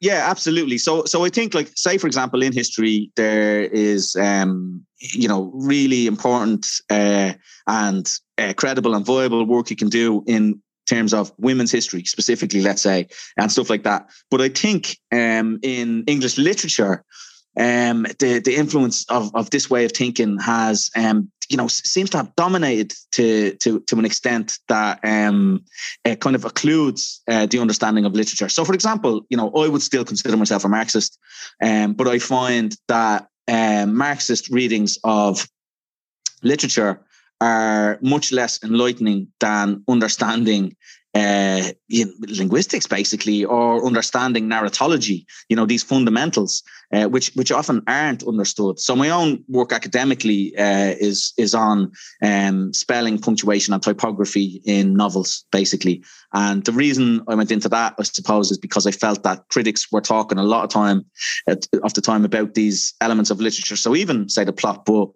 Yeah, 0.00 0.28
absolutely. 0.28 0.76
So, 0.76 1.04
so 1.06 1.24
I 1.24 1.30
think, 1.30 1.54
like, 1.54 1.70
say, 1.76 1.96
for 1.96 2.06
example, 2.06 2.42
in 2.42 2.52
history, 2.52 3.10
there 3.16 3.62
is, 3.62 4.14
um, 4.16 4.84
you 5.12 5.28
know, 5.28 5.50
really 5.54 6.06
important 6.06 6.66
uh, 6.90 7.32
and 7.66 8.18
uh, 8.38 8.52
credible 8.56 8.94
and 8.94 9.04
viable 9.04 9.44
work 9.44 9.70
you 9.70 9.76
can 9.76 9.88
do 9.88 10.24
in 10.26 10.60
terms 10.86 11.14
of 11.14 11.32
women's 11.38 11.72
history, 11.72 12.04
specifically, 12.04 12.60
let's 12.60 12.82
say, 12.82 13.08
and 13.36 13.50
stuff 13.50 13.70
like 13.70 13.84
that. 13.84 14.10
But 14.30 14.40
I 14.40 14.48
think 14.48 14.98
um, 15.12 15.58
in 15.62 16.04
English 16.06 16.38
literature, 16.38 17.04
um, 17.56 18.02
the 18.18 18.40
the 18.44 18.56
influence 18.56 19.04
of, 19.08 19.30
of 19.34 19.50
this 19.50 19.70
way 19.70 19.84
of 19.84 19.92
thinking 19.92 20.38
has 20.40 20.90
um, 20.96 21.30
you 21.48 21.56
know 21.56 21.68
seems 21.68 22.10
to 22.10 22.16
have 22.16 22.34
dominated 22.34 22.92
to 23.12 23.54
to 23.56 23.80
to 23.80 23.98
an 23.98 24.04
extent 24.04 24.58
that 24.68 24.98
um, 25.04 25.64
it 26.04 26.20
kind 26.20 26.34
of 26.34 26.42
occludes 26.42 27.20
uh, 27.28 27.46
the 27.46 27.60
understanding 27.60 28.04
of 28.04 28.12
literature. 28.12 28.48
So, 28.48 28.64
for 28.64 28.74
example, 28.74 29.24
you 29.28 29.36
know, 29.36 29.50
I 29.50 29.68
would 29.68 29.82
still 29.82 30.04
consider 30.04 30.36
myself 30.36 30.64
a 30.64 30.68
Marxist, 30.68 31.18
um, 31.62 31.92
but 31.92 32.08
I 32.08 32.18
find 32.18 32.76
that 32.88 33.28
um, 33.48 33.94
Marxist 33.94 34.48
readings 34.48 34.98
of 35.04 35.48
literature 36.42 37.00
are 37.40 37.98
much 38.00 38.32
less 38.32 38.62
enlightening 38.62 39.28
than 39.40 39.82
understanding 39.88 40.76
uh, 41.14 41.62
you 41.86 42.06
know, 42.06 42.12
linguistics, 42.28 42.86
basically, 42.86 43.44
or 43.44 43.86
understanding 43.86 44.48
narratology. 44.48 45.24
You 45.48 45.56
know, 45.56 45.66
these 45.66 45.82
fundamentals, 45.82 46.62
uh, 46.92 47.04
which 47.04 47.30
which 47.34 47.52
often 47.52 47.82
aren't 47.86 48.24
understood. 48.24 48.80
So 48.80 48.96
my 48.96 49.10
own 49.10 49.44
work 49.48 49.72
academically 49.72 50.56
uh, 50.56 50.94
is 50.98 51.32
is 51.38 51.54
on 51.54 51.92
um, 52.22 52.72
spelling, 52.74 53.18
punctuation, 53.18 53.72
and 53.74 53.82
typography 53.82 54.60
in 54.64 54.94
novels, 54.94 55.44
basically. 55.52 56.02
And 56.32 56.64
the 56.64 56.72
reason 56.72 57.22
I 57.28 57.36
went 57.36 57.52
into 57.52 57.68
that, 57.68 57.94
I 57.98 58.02
suppose, 58.02 58.50
is 58.50 58.58
because 58.58 58.86
I 58.86 58.90
felt 58.90 59.22
that 59.22 59.48
critics 59.50 59.92
were 59.92 60.00
talking 60.00 60.38
a 60.38 60.42
lot 60.42 60.64
of 60.64 60.70
time 60.70 61.04
at, 61.46 61.68
of 61.84 61.94
the 61.94 62.00
time 62.00 62.24
about 62.24 62.54
these 62.54 62.92
elements 63.00 63.30
of 63.30 63.40
literature. 63.40 63.76
So 63.76 63.94
even 63.94 64.28
say 64.28 64.42
the 64.42 64.52
plot 64.52 64.84
book 64.84 65.14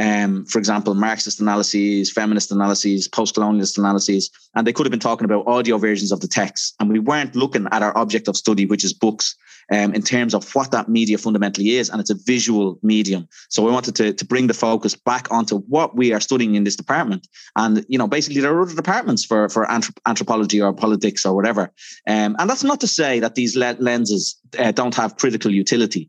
um, 0.00 0.46
for 0.46 0.58
example, 0.58 0.94
Marxist 0.94 1.40
analyses, 1.40 2.10
feminist 2.10 2.50
analyses, 2.50 3.06
post-colonialist 3.06 3.76
analyses, 3.76 4.30
and 4.54 4.66
they 4.66 4.72
could 4.72 4.86
have 4.86 4.90
been 4.90 4.98
talking 4.98 5.26
about 5.26 5.46
audio 5.46 5.76
versions 5.76 6.10
of 6.10 6.20
the 6.20 6.28
text. 6.28 6.74
And 6.80 6.88
we 6.90 6.98
weren't 6.98 7.36
looking 7.36 7.66
at 7.70 7.82
our 7.82 7.96
object 7.98 8.26
of 8.26 8.36
study, 8.36 8.64
which 8.64 8.82
is 8.82 8.94
books, 8.94 9.36
um, 9.70 9.92
in 9.94 10.02
terms 10.02 10.34
of 10.34 10.50
what 10.54 10.70
that 10.70 10.88
media 10.88 11.18
fundamentally 11.18 11.76
is. 11.76 11.90
And 11.90 12.00
it's 12.00 12.10
a 12.10 12.14
visual 12.14 12.78
medium. 12.82 13.28
So 13.50 13.62
we 13.62 13.70
wanted 13.70 13.94
to, 13.96 14.14
to 14.14 14.24
bring 14.24 14.46
the 14.46 14.54
focus 14.54 14.94
back 14.96 15.30
onto 15.30 15.58
what 15.58 15.94
we 15.94 16.14
are 16.14 16.20
studying 16.20 16.54
in 16.54 16.64
this 16.64 16.76
department. 16.76 17.28
And, 17.56 17.84
you 17.88 17.98
know, 17.98 18.08
basically 18.08 18.40
there 18.40 18.54
are 18.54 18.62
other 18.62 18.74
departments 18.74 19.24
for, 19.24 19.50
for 19.50 19.66
anthrop- 19.66 20.00
anthropology 20.06 20.62
or 20.62 20.72
politics 20.72 21.26
or 21.26 21.34
whatever. 21.36 21.72
Um, 22.06 22.36
and 22.38 22.48
that's 22.48 22.64
not 22.64 22.80
to 22.80 22.88
say 22.88 23.20
that 23.20 23.34
these 23.34 23.54
lenses 23.54 24.40
uh, 24.58 24.72
don't 24.72 24.94
have 24.94 25.18
critical 25.18 25.50
utility. 25.50 26.08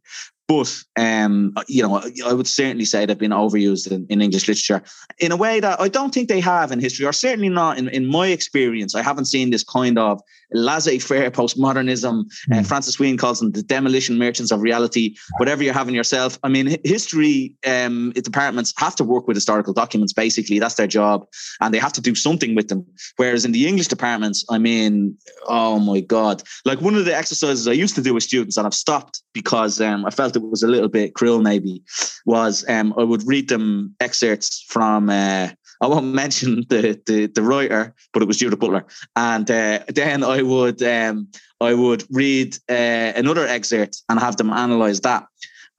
But 0.51 0.83
um, 0.97 1.53
you 1.69 1.81
know, 1.81 2.01
I 2.25 2.33
would 2.33 2.45
certainly 2.45 2.83
say 2.83 3.05
they've 3.05 3.17
been 3.17 3.31
overused 3.31 3.89
in, 3.89 4.05
in, 4.09 4.21
English 4.21 4.49
literature 4.49 4.83
in 5.17 5.31
a 5.31 5.37
way 5.37 5.61
that 5.61 5.79
I 5.79 5.87
don't 5.87 6.13
think 6.13 6.27
they 6.27 6.41
have 6.41 6.73
in 6.73 6.81
history, 6.81 7.05
or 7.05 7.13
certainly 7.13 7.47
not 7.47 7.77
in, 7.77 7.87
in 7.87 8.05
my 8.05 8.27
experience. 8.27 8.93
I 8.93 9.01
haven't 9.01 9.25
seen 9.25 9.51
this 9.51 9.63
kind 9.63 9.97
of 9.97 10.21
laissez-faire 10.53 11.31
postmodernism. 11.31 12.23
Mm. 12.49 12.59
Uh, 12.59 12.63
Francis 12.63 12.99
Wheen 12.99 13.17
calls 13.17 13.39
them 13.39 13.51
the 13.51 13.63
demolition 13.63 14.17
merchants 14.17 14.51
of 14.51 14.61
reality. 14.61 15.15
Whatever 15.37 15.63
you're 15.63 15.73
having 15.73 15.95
yourself, 15.95 16.37
I 16.43 16.49
mean, 16.49 16.77
history 16.83 17.55
um, 17.65 18.11
departments 18.11 18.73
have 18.77 18.95
to 18.97 19.03
work 19.03 19.27
with 19.27 19.37
historical 19.37 19.73
documents. 19.73 20.13
Basically, 20.13 20.59
that's 20.59 20.75
their 20.75 20.87
job, 20.87 21.25
and 21.59 21.73
they 21.73 21.79
have 21.79 21.93
to 21.93 22.01
do 22.01 22.15
something 22.15 22.55
with 22.55 22.67
them. 22.67 22.85
Whereas 23.17 23.45
in 23.45 23.51
the 23.51 23.67
English 23.67 23.87
departments, 23.87 24.45
I 24.49 24.57
mean, 24.57 25.17
oh 25.47 25.79
my 25.79 25.99
god, 25.99 26.43
like 26.65 26.81
one 26.81 26.95
of 26.95 27.05
the 27.05 27.15
exercises 27.15 27.67
I 27.67 27.73
used 27.73 27.95
to 27.95 28.01
do 28.01 28.13
with 28.13 28.23
students, 28.23 28.57
and 28.57 28.67
I've 28.67 28.73
stopped 28.73 29.21
because 29.33 29.79
um, 29.81 30.05
I 30.05 30.09
felt 30.09 30.35
it 30.35 30.41
was 30.41 30.63
a 30.63 30.67
little 30.67 30.89
bit 30.89 31.13
cruel. 31.13 31.41
Maybe 31.41 31.81
was 32.25 32.65
um, 32.69 32.93
I 32.97 33.03
would 33.03 33.25
read 33.25 33.49
them 33.49 33.95
excerpts 33.99 34.63
from. 34.67 35.09
Uh, 35.09 35.49
I 35.81 35.87
won't 35.87 36.05
mention 36.13 36.65
the, 36.69 37.01
the, 37.05 37.25
the 37.27 37.41
writer, 37.41 37.93
but 38.13 38.21
it 38.21 38.27
was 38.27 38.37
Judith 38.37 38.59
Butler. 38.59 38.85
And 39.15 39.49
uh, 39.49 39.79
then 39.89 40.23
I 40.23 40.41
would 40.41 40.81
um, 40.83 41.27
I 41.59 41.73
would 41.73 42.03
read 42.09 42.57
uh, 42.69 43.13
another 43.15 43.45
excerpt 43.45 44.01
and 44.09 44.19
have 44.19 44.37
them 44.37 44.51
analyze 44.51 45.01
that. 45.01 45.25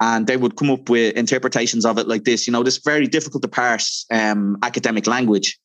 And 0.00 0.26
they 0.26 0.36
would 0.36 0.56
come 0.56 0.70
up 0.70 0.88
with 0.88 1.16
interpretations 1.16 1.84
of 1.86 1.96
it 1.96 2.08
like 2.08 2.24
this, 2.24 2.46
you 2.46 2.52
know, 2.52 2.64
this 2.64 2.78
very 2.78 3.06
difficult 3.06 3.42
to 3.42 3.48
parse 3.48 4.04
um, 4.10 4.58
academic 4.62 5.06
language. 5.06 5.58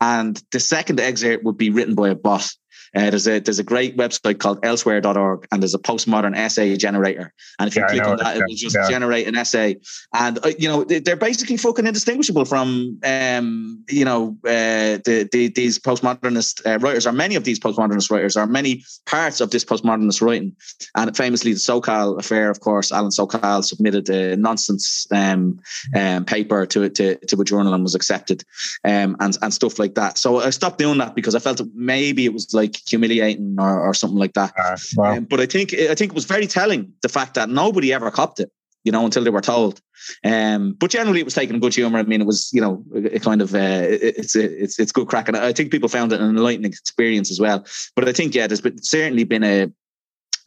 And 0.00 0.40
the 0.52 0.60
second 0.60 1.00
excerpt 1.00 1.44
would 1.44 1.56
be 1.56 1.70
written 1.70 1.96
by 1.96 2.10
a 2.10 2.14
bot. 2.14 2.48
Uh, 2.94 3.10
there's 3.10 3.28
a 3.28 3.38
there's 3.38 3.58
a 3.58 3.64
great 3.64 3.96
website 3.96 4.38
called 4.38 4.64
elsewhere.org 4.64 5.46
and 5.52 5.62
there's 5.62 5.74
a 5.74 5.78
postmodern 5.78 6.36
essay 6.36 6.76
generator. 6.76 7.32
And 7.58 7.68
if 7.68 7.76
you 7.76 7.82
yeah, 7.82 7.88
click 7.88 8.04
on 8.04 8.16
that, 8.18 8.36
it 8.36 8.44
will 8.46 8.56
just 8.56 8.76
yeah. 8.76 8.88
generate 8.88 9.28
an 9.28 9.36
essay. 9.36 9.78
And 10.12 10.44
uh, 10.44 10.52
you 10.58 10.68
know 10.68 10.84
they're 10.84 11.16
basically 11.16 11.56
fucking 11.56 11.86
indistinguishable 11.86 12.44
from 12.44 12.98
um, 13.04 13.84
you 13.88 14.04
know 14.04 14.36
uh, 14.44 14.98
the, 15.04 15.28
the, 15.30 15.48
these 15.48 15.78
postmodernist 15.78 16.66
uh, 16.66 16.78
writers, 16.78 17.06
or 17.06 17.12
many 17.12 17.36
of 17.36 17.44
these 17.44 17.60
postmodernist 17.60 18.10
writers, 18.10 18.36
are 18.36 18.46
many 18.46 18.84
parts 19.06 19.40
of 19.40 19.50
this 19.50 19.64
postmodernist 19.64 20.20
writing. 20.20 20.56
And 20.96 21.16
famously, 21.16 21.52
the 21.52 21.58
Sokal 21.58 22.18
affair, 22.18 22.50
of 22.50 22.60
course, 22.60 22.90
Alan 22.90 23.10
Sokal 23.10 23.64
submitted 23.64 24.08
a 24.10 24.36
nonsense 24.36 25.06
um, 25.12 25.60
um, 25.96 26.24
paper 26.24 26.66
to, 26.66 26.88
to 26.88 27.16
to 27.16 27.40
a 27.40 27.44
journal 27.44 27.74
and 27.74 27.84
was 27.84 27.94
accepted, 27.94 28.44
um, 28.84 29.16
and 29.20 29.38
and 29.42 29.54
stuff 29.54 29.78
like 29.78 29.94
that. 29.94 30.18
So 30.18 30.40
I 30.40 30.50
stopped 30.50 30.78
doing 30.78 30.98
that 30.98 31.14
because 31.14 31.34
I 31.34 31.38
felt 31.38 31.60
maybe 31.74 32.24
it 32.24 32.32
was 32.32 32.52
like 32.52 32.79
humiliating 32.88 33.56
or, 33.58 33.88
or 33.88 33.94
something 33.94 34.18
like 34.18 34.32
that. 34.34 34.52
Uh, 34.58 34.76
wow. 34.96 35.16
um, 35.16 35.24
but 35.24 35.40
I 35.40 35.46
think 35.46 35.74
I 35.74 35.94
think 35.94 36.12
it 36.12 36.14
was 36.14 36.24
very 36.24 36.46
telling 36.46 36.92
the 37.02 37.08
fact 37.08 37.34
that 37.34 37.48
nobody 37.48 37.92
ever 37.92 38.10
copped 38.10 38.40
it, 38.40 38.50
you 38.84 38.92
know, 38.92 39.04
until 39.04 39.24
they 39.24 39.30
were 39.30 39.40
told. 39.40 39.80
Um, 40.24 40.72
but 40.78 40.90
generally, 40.90 41.20
it 41.20 41.24
was 41.24 41.34
taken 41.34 41.54
in 41.54 41.60
good 41.60 41.74
humor. 41.74 41.98
I 41.98 42.02
mean, 42.04 42.20
it 42.20 42.26
was 42.26 42.50
you 42.52 42.60
know, 42.60 42.84
a 42.94 43.20
kind 43.20 43.42
of 43.42 43.54
uh, 43.54 43.86
it's 43.90 44.34
it's 44.36 44.78
it's 44.78 44.92
good 44.92 45.08
crack, 45.08 45.28
and 45.28 45.36
I 45.36 45.52
think 45.52 45.70
people 45.70 45.88
found 45.88 46.12
it 46.12 46.20
an 46.20 46.30
enlightening 46.30 46.72
experience 46.72 47.30
as 47.30 47.40
well. 47.40 47.64
But 47.96 48.08
I 48.08 48.12
think 48.12 48.34
yeah, 48.34 48.46
there's 48.46 48.60
been, 48.60 48.82
certainly 48.82 49.24
been 49.24 49.44
a 49.44 49.70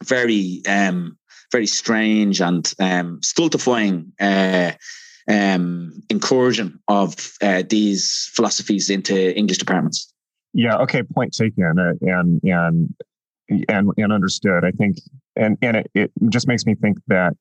very 0.02 0.62
um, 0.68 1.18
very 1.52 1.66
strange 1.66 2.40
and 2.40 2.72
um, 2.78 3.20
stultifying. 3.22 4.12
Uh, 4.20 4.72
um, 5.26 6.02
incursion 6.10 6.78
of 6.88 7.32
uh, 7.40 7.62
these 7.68 8.30
philosophies 8.34 8.90
into 8.90 9.34
English 9.36 9.58
departments. 9.58 10.12
Yeah. 10.54 10.76
Okay. 10.78 11.02
Point 11.02 11.34
taken. 11.34 11.78
Uh, 11.78 11.92
and 12.00 12.40
and 12.42 12.94
and 13.68 13.90
and 13.96 14.12
understood. 14.12 14.64
I 14.64 14.70
think, 14.70 14.96
and 15.36 15.58
and 15.60 15.76
it, 15.78 15.90
it 15.94 16.12
just 16.30 16.48
makes 16.48 16.64
me 16.64 16.74
think 16.74 16.98
that 17.08 17.34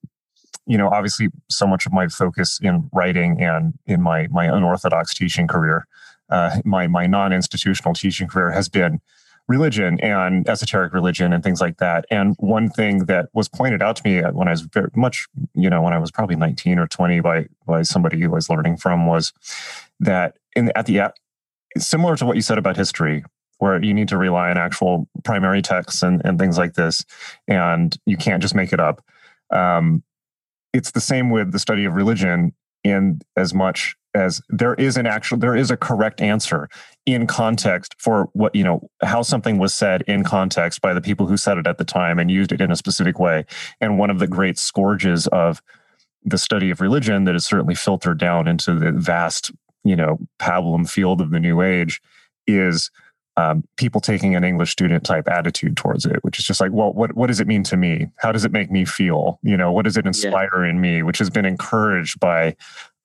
you 0.65 0.77
know, 0.77 0.89
obviously, 0.89 1.29
so 1.49 1.67
much 1.67 1.85
of 1.85 1.93
my 1.93 2.07
focus 2.07 2.59
in 2.61 2.89
writing 2.93 3.41
and 3.41 3.73
in 3.85 4.01
my 4.01 4.27
my 4.27 4.45
unorthodox 4.45 5.13
teaching 5.13 5.47
career, 5.47 5.87
uh, 6.29 6.57
my 6.65 6.87
my 6.87 7.05
non-institutional 7.05 7.93
teaching 7.93 8.27
career 8.27 8.51
has 8.51 8.69
been 8.69 8.99
religion 9.47 9.99
and 9.99 10.47
esoteric 10.47 10.93
religion 10.93 11.33
and 11.33 11.43
things 11.43 11.59
like 11.59 11.77
that. 11.77 12.05
And 12.09 12.33
one 12.39 12.69
thing 12.69 13.05
that 13.05 13.27
was 13.33 13.49
pointed 13.49 13.81
out 13.81 13.97
to 13.97 14.03
me 14.05 14.21
when 14.21 14.47
I 14.47 14.51
was 14.51 14.61
very 14.61 14.89
much, 14.95 15.27
you 15.53 15.69
know, 15.69 15.81
when 15.81 15.93
I 15.93 15.99
was 15.99 16.11
probably 16.11 16.37
19 16.37 16.79
or 16.79 16.87
20 16.87 17.19
by 17.19 17.47
by 17.67 17.81
somebody 17.81 18.21
who 18.21 18.31
I 18.31 18.35
was 18.35 18.49
learning 18.49 18.77
from 18.77 19.05
was 19.05 19.33
that 19.99 20.37
in 20.55 20.71
at 20.75 20.85
the 20.85 21.11
similar 21.77 22.15
to 22.17 22.25
what 22.25 22.35
you 22.35 22.41
said 22.41 22.57
about 22.57 22.77
history, 22.77 23.23
where 23.59 23.81
you 23.83 23.93
need 23.93 24.07
to 24.09 24.17
rely 24.17 24.49
on 24.49 24.57
actual 24.57 25.07
primary 25.23 25.61
texts 25.61 26.03
and, 26.03 26.21
and 26.25 26.37
things 26.39 26.57
like 26.57 26.73
this, 26.73 27.05
and 27.47 27.97
you 28.05 28.17
can't 28.17 28.41
just 28.41 28.55
make 28.55 28.73
it 28.73 28.79
up. 28.79 29.03
Um, 29.51 30.03
it's 30.73 30.91
the 30.91 31.01
same 31.01 31.29
with 31.29 31.51
the 31.51 31.59
study 31.59 31.85
of 31.85 31.93
religion 31.93 32.53
in 32.83 33.21
as 33.37 33.53
much 33.53 33.95
as 34.15 34.41
there 34.49 34.75
is 34.75 34.97
an 34.97 35.07
actual 35.07 35.37
there 35.37 35.55
is 35.55 35.71
a 35.71 35.77
correct 35.77 36.21
answer 36.21 36.69
in 37.05 37.25
context 37.25 37.95
for 37.97 38.29
what 38.33 38.53
you 38.53 38.63
know 38.63 38.87
how 39.01 39.21
something 39.21 39.57
was 39.57 39.73
said 39.73 40.03
in 40.03 40.23
context 40.23 40.81
by 40.81 40.93
the 40.93 41.01
people 41.01 41.25
who 41.25 41.37
said 41.37 41.57
it 41.57 41.65
at 41.65 41.77
the 41.77 41.85
time 41.85 42.19
and 42.19 42.29
used 42.29 42.51
it 42.51 42.61
in 42.61 42.71
a 42.71 42.75
specific 42.75 43.19
way 43.19 43.45
and 43.81 43.97
one 43.97 44.09
of 44.09 44.19
the 44.19 44.27
great 44.27 44.57
scourges 44.57 45.27
of 45.27 45.61
the 46.23 46.37
study 46.37 46.69
of 46.69 46.79
religion 46.79 47.23
that 47.25 47.35
is 47.35 47.45
certainly 47.45 47.75
filtered 47.75 48.17
down 48.17 48.47
into 48.47 48.75
the 48.75 48.91
vast 48.91 49.51
you 49.83 49.95
know 49.95 50.19
pablum 50.39 50.89
field 50.89 51.21
of 51.21 51.31
the 51.31 51.39
new 51.39 51.61
age 51.61 52.01
is 52.47 52.89
um, 53.35 53.63
people 53.77 53.99
taking 53.99 54.35
an 54.35 54.43
English 54.43 54.71
student 54.71 55.03
type 55.03 55.27
attitude 55.27 55.75
towards 55.75 56.05
it, 56.05 56.23
which 56.23 56.37
is 56.37 56.45
just 56.45 56.61
like, 56.61 56.71
well, 56.71 56.93
what 56.93 57.15
what 57.15 57.27
does 57.27 57.39
it 57.39 57.47
mean 57.47 57.63
to 57.63 57.77
me? 57.77 58.09
How 58.17 58.31
does 58.31 58.45
it 58.45 58.51
make 58.51 58.69
me 58.69 58.85
feel? 58.85 59.39
You 59.41 59.57
know, 59.57 59.71
what 59.71 59.85
does 59.85 59.97
it 59.97 60.05
inspire 60.05 60.63
yeah. 60.63 60.69
in 60.69 60.81
me? 60.81 61.01
Which 61.01 61.17
has 61.17 61.29
been 61.29 61.45
encouraged 61.45 62.19
by 62.19 62.55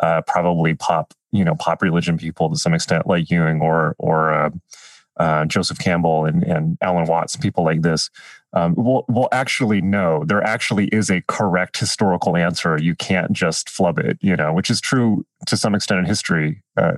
uh, 0.00 0.22
probably 0.26 0.74
pop, 0.74 1.14
you 1.32 1.44
know, 1.44 1.54
pop 1.54 1.82
religion 1.82 2.18
people 2.18 2.50
to 2.50 2.56
some 2.56 2.74
extent, 2.74 3.06
like 3.06 3.30
Jung 3.30 3.60
or 3.62 3.94
or 3.98 4.32
uh, 4.32 4.50
uh, 5.18 5.44
Joseph 5.44 5.78
Campbell 5.78 6.24
and, 6.24 6.42
and 6.42 6.78
Alan 6.80 7.06
Watts, 7.06 7.36
people 7.36 7.64
like 7.64 7.82
this, 7.82 8.10
um, 8.54 8.74
will 8.76 9.04
will 9.08 9.28
actually 9.30 9.82
know 9.82 10.24
there 10.26 10.42
actually 10.42 10.86
is 10.88 11.10
a 11.10 11.22
correct 11.28 11.78
historical 11.78 12.36
answer. 12.36 12.80
You 12.80 12.94
can't 12.94 13.30
just 13.32 13.68
flub 13.68 13.98
it, 13.98 14.16
you 14.22 14.36
know, 14.36 14.54
which 14.54 14.70
is 14.70 14.80
true 14.80 15.26
to 15.46 15.56
some 15.56 15.74
extent 15.74 16.00
in 16.00 16.06
history. 16.06 16.62
Uh, 16.76 16.92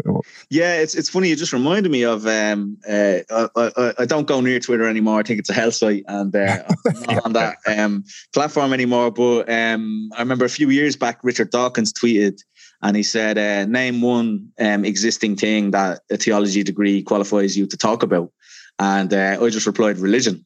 yeah, 0.48 0.76
it's 0.76 0.94
it's 0.94 1.08
funny. 1.08 1.28
You 1.28 1.36
just 1.36 1.52
reminded 1.52 1.90
me 1.90 2.04
of. 2.04 2.24
Um, 2.26 2.78
uh, 2.88 3.18
I, 3.30 3.48
I, 3.56 3.94
I, 3.98 4.04
don't 4.04 4.28
go 4.28 4.40
near 4.40 4.60
Twitter 4.60 4.88
anymore. 4.88 5.18
I 5.18 5.22
think 5.24 5.40
it's 5.40 5.50
a 5.50 5.54
hell 5.54 5.72
site, 5.72 6.04
and 6.06 6.34
uh, 6.34 6.62
I'm 6.86 7.02
not 7.14 7.24
on 7.24 7.32
that 7.32 7.56
um, 7.66 8.04
platform 8.32 8.72
anymore. 8.72 9.10
But 9.10 9.50
um, 9.50 10.10
I 10.16 10.20
remember 10.20 10.44
a 10.44 10.50
few 10.50 10.70
years 10.70 10.94
back, 10.94 11.18
Richard 11.24 11.50
Dawkins 11.50 11.92
tweeted 11.92 12.42
and 12.82 12.96
he 12.96 13.02
said, 13.02 13.38
uh, 13.38 13.66
"Name 13.66 14.00
one 14.00 14.52
um, 14.58 14.84
existing 14.84 15.36
thing 15.36 15.72
that 15.72 16.00
a 16.10 16.16
theology 16.16 16.62
degree 16.62 17.02
qualifies 17.02 17.56
you 17.56 17.66
to 17.66 17.76
talk 17.76 18.02
about." 18.02 18.32
And 18.78 19.12
uh, 19.12 19.38
I 19.40 19.48
just 19.50 19.66
replied, 19.66 19.98
"Religion." 19.98 20.44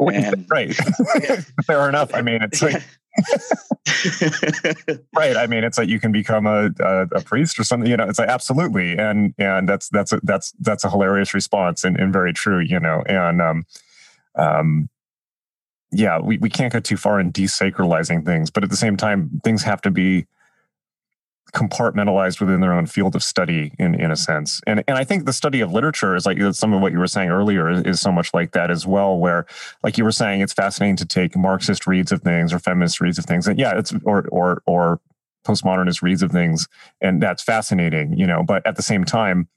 Um, 0.00 0.46
right. 0.50 0.74
Fair 1.66 1.88
enough. 1.88 2.14
I 2.14 2.22
mean, 2.22 2.42
it's 2.42 2.62
like. 2.62 2.82
right. 5.14 5.36
I 5.36 5.46
mean, 5.46 5.64
it's 5.64 5.76
like 5.76 5.88
you 5.88 6.00
can 6.00 6.12
become 6.12 6.46
a, 6.46 6.70
a, 6.80 7.02
a, 7.12 7.20
priest 7.20 7.58
or 7.58 7.64
something. 7.64 7.90
You 7.90 7.98
know, 7.98 8.08
it's 8.08 8.18
like 8.18 8.30
absolutely, 8.30 8.96
and 8.96 9.34
and 9.36 9.68
that's 9.68 9.90
that's 9.90 10.12
a, 10.12 10.20
that's 10.22 10.52
that's 10.60 10.84
a 10.84 10.90
hilarious 10.90 11.34
response 11.34 11.84
and, 11.84 12.00
and 12.00 12.10
very 12.10 12.32
true. 12.32 12.60
You 12.60 12.80
know, 12.80 13.02
and 13.06 13.42
um, 13.42 13.66
um, 14.34 14.88
yeah, 15.90 16.18
we 16.18 16.38
we 16.38 16.48
can't 16.48 16.72
go 16.72 16.80
too 16.80 16.96
far 16.96 17.20
in 17.20 17.32
desacralizing 17.32 18.24
things, 18.24 18.50
but 18.50 18.64
at 18.64 18.70
the 18.70 18.76
same 18.76 18.96
time, 18.96 19.42
things 19.44 19.62
have 19.62 19.82
to 19.82 19.90
be 19.90 20.26
compartmentalized 21.54 22.40
within 22.40 22.60
their 22.60 22.72
own 22.72 22.86
field 22.86 23.14
of 23.14 23.22
study 23.22 23.72
in 23.78 23.94
in 23.94 24.10
a 24.10 24.16
sense. 24.16 24.60
And 24.66 24.82
and 24.88 24.96
i 24.96 25.04
think 25.04 25.26
the 25.26 25.32
study 25.32 25.60
of 25.60 25.72
literature 25.72 26.16
is 26.16 26.24
like 26.24 26.38
some 26.54 26.72
of 26.72 26.80
what 26.80 26.92
you 26.92 26.98
were 26.98 27.06
saying 27.06 27.30
earlier 27.30 27.68
is, 27.68 27.82
is, 27.82 28.00
so 28.00 28.10
much 28.10 28.32
like 28.32 28.52
that 28.52 28.70
as 28.70 28.86
well 28.86 29.18
where 29.18 29.46
like 29.82 29.98
you 29.98 30.04
were 30.04 30.12
saying 30.12 30.40
it's 30.40 30.54
fascinating 30.54 30.96
to 30.96 31.06
take 31.06 31.36
marxist 31.36 31.86
reads 31.86 32.10
of 32.10 32.22
things 32.22 32.52
or 32.52 32.58
feminist 32.58 33.00
reads 33.00 33.18
of 33.18 33.26
things. 33.26 33.46
And 33.46 33.58
yeah 33.58 33.78
it's 33.78 33.92
or 34.04 34.26
or 34.28 34.62
or 34.66 35.00
postmodernist 35.44 36.02
reads 36.02 36.22
of 36.22 36.30
things 36.30 36.68
and 37.00 37.22
that's 37.22 37.42
fascinating 37.42 38.16
you 38.16 38.26
know 38.26 38.42
but 38.42 38.66
at 38.66 38.76
the 38.76 38.82
same 38.82 39.04
time 39.04 39.48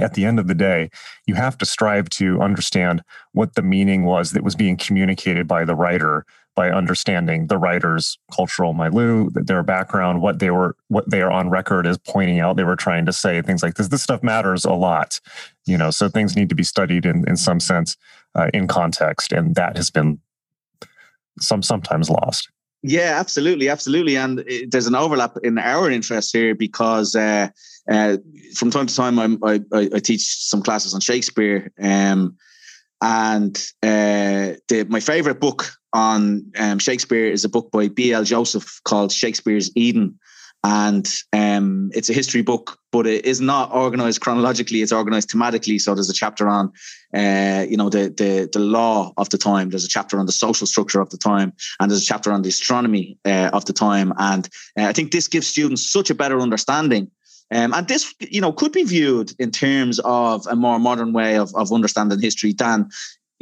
at 0.00 0.14
the 0.14 0.24
end 0.24 0.38
of 0.38 0.46
the 0.46 0.54
day, 0.54 0.90
you 1.26 1.34
have 1.34 1.58
to 1.58 1.66
strive 1.66 2.08
to 2.10 2.40
understand 2.40 3.02
what 3.32 3.54
the 3.54 3.62
meaning 3.62 4.04
was 4.04 4.32
that 4.32 4.44
was 4.44 4.54
being 4.54 4.76
communicated 4.76 5.46
by 5.46 5.64
the 5.64 5.74
writer 5.74 6.24
by 6.54 6.70
understanding 6.70 7.46
the 7.46 7.56
writer's 7.56 8.18
cultural 8.32 8.74
milieu, 8.74 9.30
their 9.32 9.62
background, 9.62 10.20
what 10.20 10.38
they 10.38 10.50
were, 10.50 10.76
what 10.88 11.08
they 11.10 11.22
are 11.22 11.30
on 11.30 11.48
record 11.48 11.86
as 11.86 11.98
pointing 11.98 12.40
out 12.40 12.56
they 12.56 12.64
were 12.64 12.76
trying 12.76 13.06
to 13.06 13.12
say, 13.12 13.40
things 13.42 13.62
like 13.62 13.74
this. 13.74 13.88
This 13.88 14.02
stuff 14.02 14.22
matters 14.22 14.64
a 14.64 14.72
lot, 14.72 15.20
you 15.66 15.78
know. 15.78 15.90
So 15.90 16.08
things 16.08 16.36
need 16.36 16.48
to 16.50 16.54
be 16.54 16.62
studied 16.62 17.06
in 17.06 17.26
in 17.28 17.36
some 17.36 17.60
sense, 17.60 17.96
uh, 18.34 18.50
in 18.52 18.68
context, 18.68 19.32
and 19.32 19.54
that 19.54 19.76
has 19.76 19.90
been 19.90 20.20
some 21.40 21.62
sometimes 21.62 22.10
lost. 22.10 22.48
Yeah, 22.82 23.16
absolutely, 23.18 23.68
absolutely, 23.68 24.16
and 24.16 24.40
it, 24.40 24.70
there's 24.70 24.88
an 24.88 24.94
overlap 24.94 25.36
in 25.42 25.56
our 25.58 25.90
interest 25.90 26.34
here 26.34 26.54
because 26.54 27.14
uh, 27.14 27.48
uh, 27.90 28.16
from 28.54 28.70
time 28.70 28.86
to 28.86 28.94
time 28.94 29.18
I, 29.18 29.60
I, 29.72 29.88
I 29.94 29.98
teach 29.98 30.36
some 30.44 30.62
classes 30.62 30.94
on 30.94 31.00
Shakespeare. 31.00 31.72
Um, 31.80 32.36
and 33.02 33.56
uh, 33.82 34.54
the, 34.68 34.86
my 34.88 35.00
favorite 35.00 35.40
book 35.40 35.72
on 35.92 36.50
um, 36.58 36.78
Shakespeare 36.78 37.26
is 37.26 37.44
a 37.44 37.48
book 37.48 37.70
by 37.70 37.88
B.L. 37.88 38.24
Joseph 38.24 38.80
called 38.84 39.12
Shakespeare's 39.12 39.70
Eden. 39.76 40.18
And 40.64 41.12
um, 41.32 41.90
it's 41.92 42.08
a 42.08 42.12
history 42.12 42.42
book, 42.42 42.78
but 42.92 43.04
it 43.04 43.24
is 43.24 43.40
not 43.40 43.74
organized 43.74 44.20
chronologically. 44.20 44.80
It's 44.80 44.92
organized 44.92 45.30
thematically. 45.30 45.80
So 45.80 45.94
there's 45.94 46.08
a 46.08 46.14
chapter 46.14 46.48
on, 46.48 46.72
uh, 47.12 47.66
you 47.68 47.76
know, 47.76 47.88
the, 47.88 48.14
the 48.16 48.48
the 48.52 48.60
law 48.60 49.12
of 49.16 49.28
the 49.30 49.38
time. 49.38 49.70
There's 49.70 49.84
a 49.84 49.88
chapter 49.88 50.20
on 50.20 50.26
the 50.26 50.32
social 50.32 50.68
structure 50.68 51.00
of 51.00 51.10
the 51.10 51.16
time, 51.16 51.52
and 51.80 51.90
there's 51.90 52.02
a 52.02 52.06
chapter 52.06 52.30
on 52.30 52.42
the 52.42 52.50
astronomy 52.50 53.18
uh, 53.24 53.50
of 53.52 53.64
the 53.64 53.72
time. 53.72 54.12
And 54.18 54.48
uh, 54.78 54.84
I 54.84 54.92
think 54.92 55.10
this 55.10 55.26
gives 55.26 55.48
students 55.48 55.84
such 55.90 56.10
a 56.10 56.14
better 56.14 56.38
understanding 56.38 57.10
um, 57.52 57.74
and 57.74 57.86
this, 57.86 58.14
you 58.18 58.40
know, 58.40 58.52
could 58.52 58.72
be 58.72 58.82
viewed 58.82 59.34
in 59.38 59.50
terms 59.50 60.00
of 60.04 60.46
a 60.46 60.56
more 60.56 60.78
modern 60.78 61.12
way 61.12 61.36
of, 61.36 61.54
of 61.54 61.70
understanding 61.70 62.18
history 62.18 62.54
than 62.54 62.88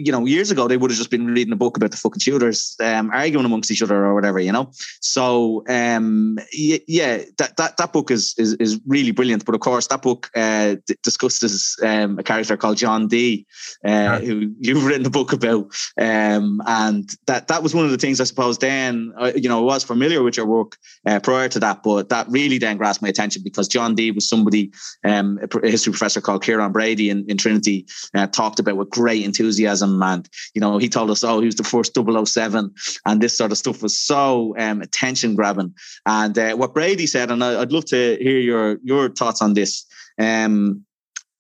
you 0.05 0.13
know, 0.13 0.25
years 0.27 0.51
ago 0.51 0.69
they 0.69 0.77
would 0.77 0.91
have 0.91 0.99
just 0.99 1.11
been 1.11 1.27
reading 1.27 1.53
a 1.53 1.57
book 1.57 1.77
about 1.77 1.91
the 1.91 1.97
fucking 1.97 2.21
Tudors, 2.21 2.77
um, 2.81 3.11
arguing 3.11 3.45
amongst 3.45 3.71
each 3.71 3.83
other 3.83 4.05
or 4.05 4.15
whatever, 4.15 4.41
you 4.41 4.53
know. 4.53 4.71
So 5.01 5.65
um, 5.69 6.39
yeah, 6.53 7.23
that, 7.39 7.57
that 7.57 7.77
that 7.77 7.93
book 7.93 8.11
is, 8.11 8.35
is 8.39 8.55
is 8.55 8.81
really 8.87 9.13
brilliant. 9.13 9.45
But 9.45 9.55
of 9.55 9.61
course, 9.61 9.87
that 9.89 10.03
book 10.03 10.31
uh, 10.35 10.77
d- 10.87 10.97
discusses 11.03 11.77
um, 11.83 12.19
a 12.19 12.23
character 12.23 12.57
called 12.57 12.77
John 12.77 13.09
Dee, 13.09 13.47
uh, 13.85 13.89
yeah. 13.89 14.19
who 14.19 14.55
you've 14.59 14.85
written 14.85 15.03
the 15.03 15.11
book 15.11 15.33
about, 15.33 15.67
um, 16.01 16.63
and 16.67 17.11
that 17.27 17.49
that 17.49 17.63
was 17.63 17.75
one 17.75 17.85
of 17.85 17.91
the 17.91 17.99
things 17.99 18.21
I 18.21 18.25
suppose. 18.25 18.59
Then 18.59 19.13
uh, 19.19 19.33
you 19.35 19.49
know, 19.49 19.61
I 19.61 19.75
was 19.75 19.85
familiar 19.85 20.23
with 20.23 20.37
your 20.37 20.47
work 20.47 20.77
uh, 21.07 21.21
prior 21.21 21.49
to 21.49 21.59
that, 21.61 21.83
but 21.83 22.09
that 22.09 22.27
really 22.29 22.59
then 22.59 22.77
grasped 22.77 23.03
my 23.03 23.09
attention 23.09 23.43
because 23.43 23.69
John 23.69 23.95
Dee 23.95 24.11
was 24.11 24.29
somebody, 24.29 24.73
um, 25.05 25.39
a 25.43 25.69
history 25.69 25.93
professor 25.93 26.21
called 26.21 26.43
Ciaran 26.43 26.73
Brady 26.73 27.11
in, 27.11 27.25
in 27.29 27.37
Trinity, 27.37 27.87
uh, 28.15 28.27
talked 28.27 28.59
about 28.59 28.77
with 28.77 28.91
great 28.91 29.25
enthusiasm 29.25 29.90
and 30.03 30.29
you 30.55 30.61
know 30.61 30.79
he 30.79 30.89
told 30.89 31.11
us 31.11 31.25
oh 31.25 31.41
he 31.41 31.47
was 31.47 31.57
the 31.57 31.65
first 31.65 31.95
007 31.95 32.73
and 33.07 33.21
this 33.21 33.37
sort 33.37 33.53
of 33.53 33.59
stuff 33.59 33.83
was 33.83 33.99
so 33.99 34.55
um, 34.59 34.83
attention 34.83 35.35
grabbing. 35.35 35.75
And 36.07 36.39
uh, 36.39 36.55
what 36.57 36.75
Brady 36.75 37.07
said 37.07 37.31
and 37.31 37.43
I, 37.43 37.59
would 37.59 37.73
love 37.73 37.87
to 37.87 38.17
hear 38.21 38.39
your 38.39 38.79
your 38.83 39.09
thoughts 39.09 39.43
on 39.43 39.55
this. 39.55 39.85
Um, 40.19 40.85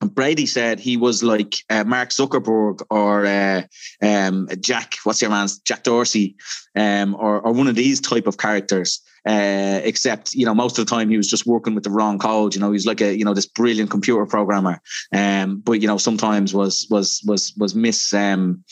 Brady 0.00 0.46
said 0.46 0.80
he 0.80 0.96
was 0.96 1.22
like 1.22 1.56
uh, 1.68 1.84
Mark 1.84 2.08
Zuckerberg 2.08 2.82
or 2.90 3.26
uh, 3.26 3.62
um, 4.02 4.48
Jack, 4.60 4.96
what's 5.04 5.20
your 5.20 5.30
man's 5.30 5.58
Jack 5.58 5.82
Dorsey, 5.82 6.36
um, 6.74 7.14
or, 7.14 7.40
or 7.40 7.52
one 7.52 7.68
of 7.68 7.74
these 7.74 8.00
type 8.00 8.26
of 8.26 8.38
characters. 8.38 9.02
Uh, 9.28 9.82
except 9.84 10.32
you 10.32 10.46
know 10.46 10.54
most 10.54 10.78
of 10.78 10.86
the 10.86 10.88
time 10.88 11.10
he 11.10 11.18
was 11.18 11.28
just 11.28 11.44
working 11.44 11.74
with 11.74 11.84
the 11.84 11.90
wrong 11.90 12.18
code. 12.18 12.54
You 12.54 12.60
know 12.62 12.72
he's 12.72 12.86
like 12.86 13.02
a 13.02 13.14
you 13.14 13.22
know 13.22 13.34
this 13.34 13.44
brilliant 13.44 13.90
computer 13.90 14.24
programmer, 14.24 14.80
um, 15.12 15.60
but 15.60 15.82
you 15.82 15.86
know 15.86 15.98
sometimes 15.98 16.54
was 16.54 16.86
was 16.88 17.20
was 17.26 17.52
was 17.58 17.74
miss 17.74 18.14
um, 18.14 18.64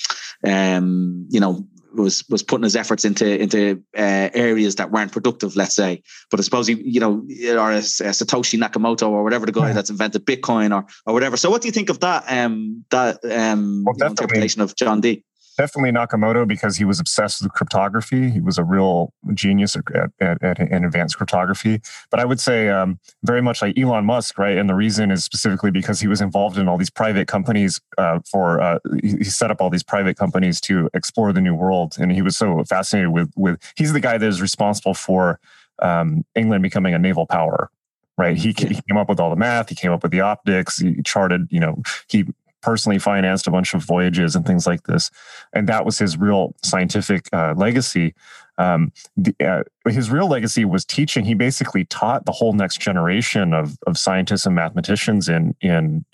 um, 0.47 1.27
you 1.29 1.41
know 1.41 1.67
was 1.95 2.25
was 2.29 2.43
putting 2.43 2.65
his 2.65 2.77
efforts 2.77 3.05
into 3.05 3.41
into 3.41 3.83
uh, 3.97 4.31
areas 4.35 4.77
that 4.77 4.91
weren't 4.91 5.13
productive, 5.13 5.57
let's 5.57 5.75
say. 5.75 6.03
But 6.31 6.41
I 6.41 6.43
suppose 6.43 6.67
he, 6.67 6.75
you 6.75 7.01
know, 7.01 7.27
or 7.61 7.73
a, 7.73 7.79
a 7.79 7.81
Satoshi 7.81 8.59
Nakamoto 8.59 9.09
or 9.09 9.25
whatever 9.25 9.47
the 9.47 9.53
guy 9.53 9.69
yeah. 9.69 9.75
that's 9.75 9.91
invented 9.91 10.25
Bitcoin 10.25 10.75
or 10.75 10.87
or 11.07 11.15
whatever. 11.15 11.37
So, 11.37 11.51
what 11.51 11.63
do 11.63 11.69
you 11.69 11.73
think 11.73 11.91
of 11.91 12.01
that 12.01 12.25
um, 12.29 12.85
that 12.91 13.25
um, 13.25 13.85
well, 13.85 14.11
interpretation 14.11 14.63
of 14.63 14.77
John 14.77 15.01
Dee? 15.01 15.25
Definitely 15.59 15.91
Nakamoto 15.91 16.47
because 16.47 16.77
he 16.77 16.85
was 16.85 17.01
obsessed 17.01 17.43
with 17.43 17.53
cryptography. 17.53 18.31
He 18.31 18.41
was 18.41 18.57
a 18.57 18.65
real 18.65 19.13
genius 19.35 19.77
at, 19.77 19.83
at, 20.21 20.43
at, 20.43 20.61
at 20.61 20.85
advanced 20.85 21.17
cryptography. 21.17 21.83
But 22.11 22.21
I 22.21 22.25
would 22.25 22.39
say 22.39 22.69
um, 22.69 23.01
very 23.25 23.43
much 23.43 23.61
like 23.61 23.77
Elon 23.77 24.05
Musk, 24.05 24.39
right? 24.39 24.57
And 24.57 24.71
the 24.71 24.77
reason 24.77 25.11
is 25.11 25.25
specifically 25.25 25.73
because 25.73 26.01
he 26.01 26.07
was 26.07 26.21
involved 26.21 26.57
in 26.57 26.69
all 26.69 26.79
these 26.79 26.91
private 26.91 27.27
companies 27.27 27.81
uh, 27.99 28.21
for 28.31 28.61
uh, 28.61 28.79
he 29.03 29.25
set 29.25 29.51
up 29.51 29.61
all 29.61 29.69
these 29.69 29.83
private 29.83 30.17
companies 30.17 30.61
to 30.63 30.89
explore 30.95 31.33
the 31.33 31.41
new 31.41 31.55
world, 31.55 31.97
and 31.99 32.13
he 32.13 32.23
was 32.23 32.37
so 32.37 32.63
fascinated 32.65 33.11
with 33.11 33.31
with. 33.37 33.61
He's 33.77 33.93
the 33.93 34.01
guy 34.01 34.17
that 34.17 34.27
is 34.27 34.41
responsible 34.41 34.95
for 34.95 35.41
um, 35.81 36.25
England 36.37 36.63
becoming 36.63 36.95
a 36.95 36.99
naval 36.99 37.27
power 37.27 37.71
right? 38.19 38.37
He, 38.37 38.49
he 38.49 38.55
came 38.89 38.97
up 38.97 39.09
with 39.09 39.21
all 39.21 39.31
the 39.31 39.37
math. 39.37 39.69
He 39.69 39.77
came 39.77 39.93
up 39.93 40.03
with 40.03 40.11
the 40.11 40.21
optics. 40.21 40.79
He 40.79 41.01
charted, 41.03 41.47
you 41.51 41.61
know, 41.61 41.81
he 42.09 42.27
personally 42.61 42.99
financed 42.99 43.47
a 43.47 43.51
bunch 43.51 43.75
of 43.75 43.83
voyages 43.85 44.35
and 44.35 44.47
things 44.47 44.67
like 44.67 44.85
this. 44.85 45.11
And 45.53 45.69
that 45.69 45.85
was 45.85 45.99
his 45.99 46.17
real 46.17 46.55
scientific 46.63 47.29
uh, 47.33 47.55
legacy. 47.57 48.15
Um, 48.59 48.93
the, 49.17 49.35
uh, 49.41 49.91
his 49.91 50.11
real 50.11 50.29
legacy 50.29 50.65
was 50.65 50.85
teaching. 50.85 51.25
He 51.25 51.35
basically 51.35 51.85
taught 51.85 52.27
the 52.27 52.33
whole 52.33 52.53
next 52.53 52.81
generation 52.81 53.55
of, 53.55 53.79
of 53.87 53.97
scientists 53.97 54.47
and 54.47 54.55
mathematicians 54.55 55.29
in, 55.29 55.55
in, 55.61 56.05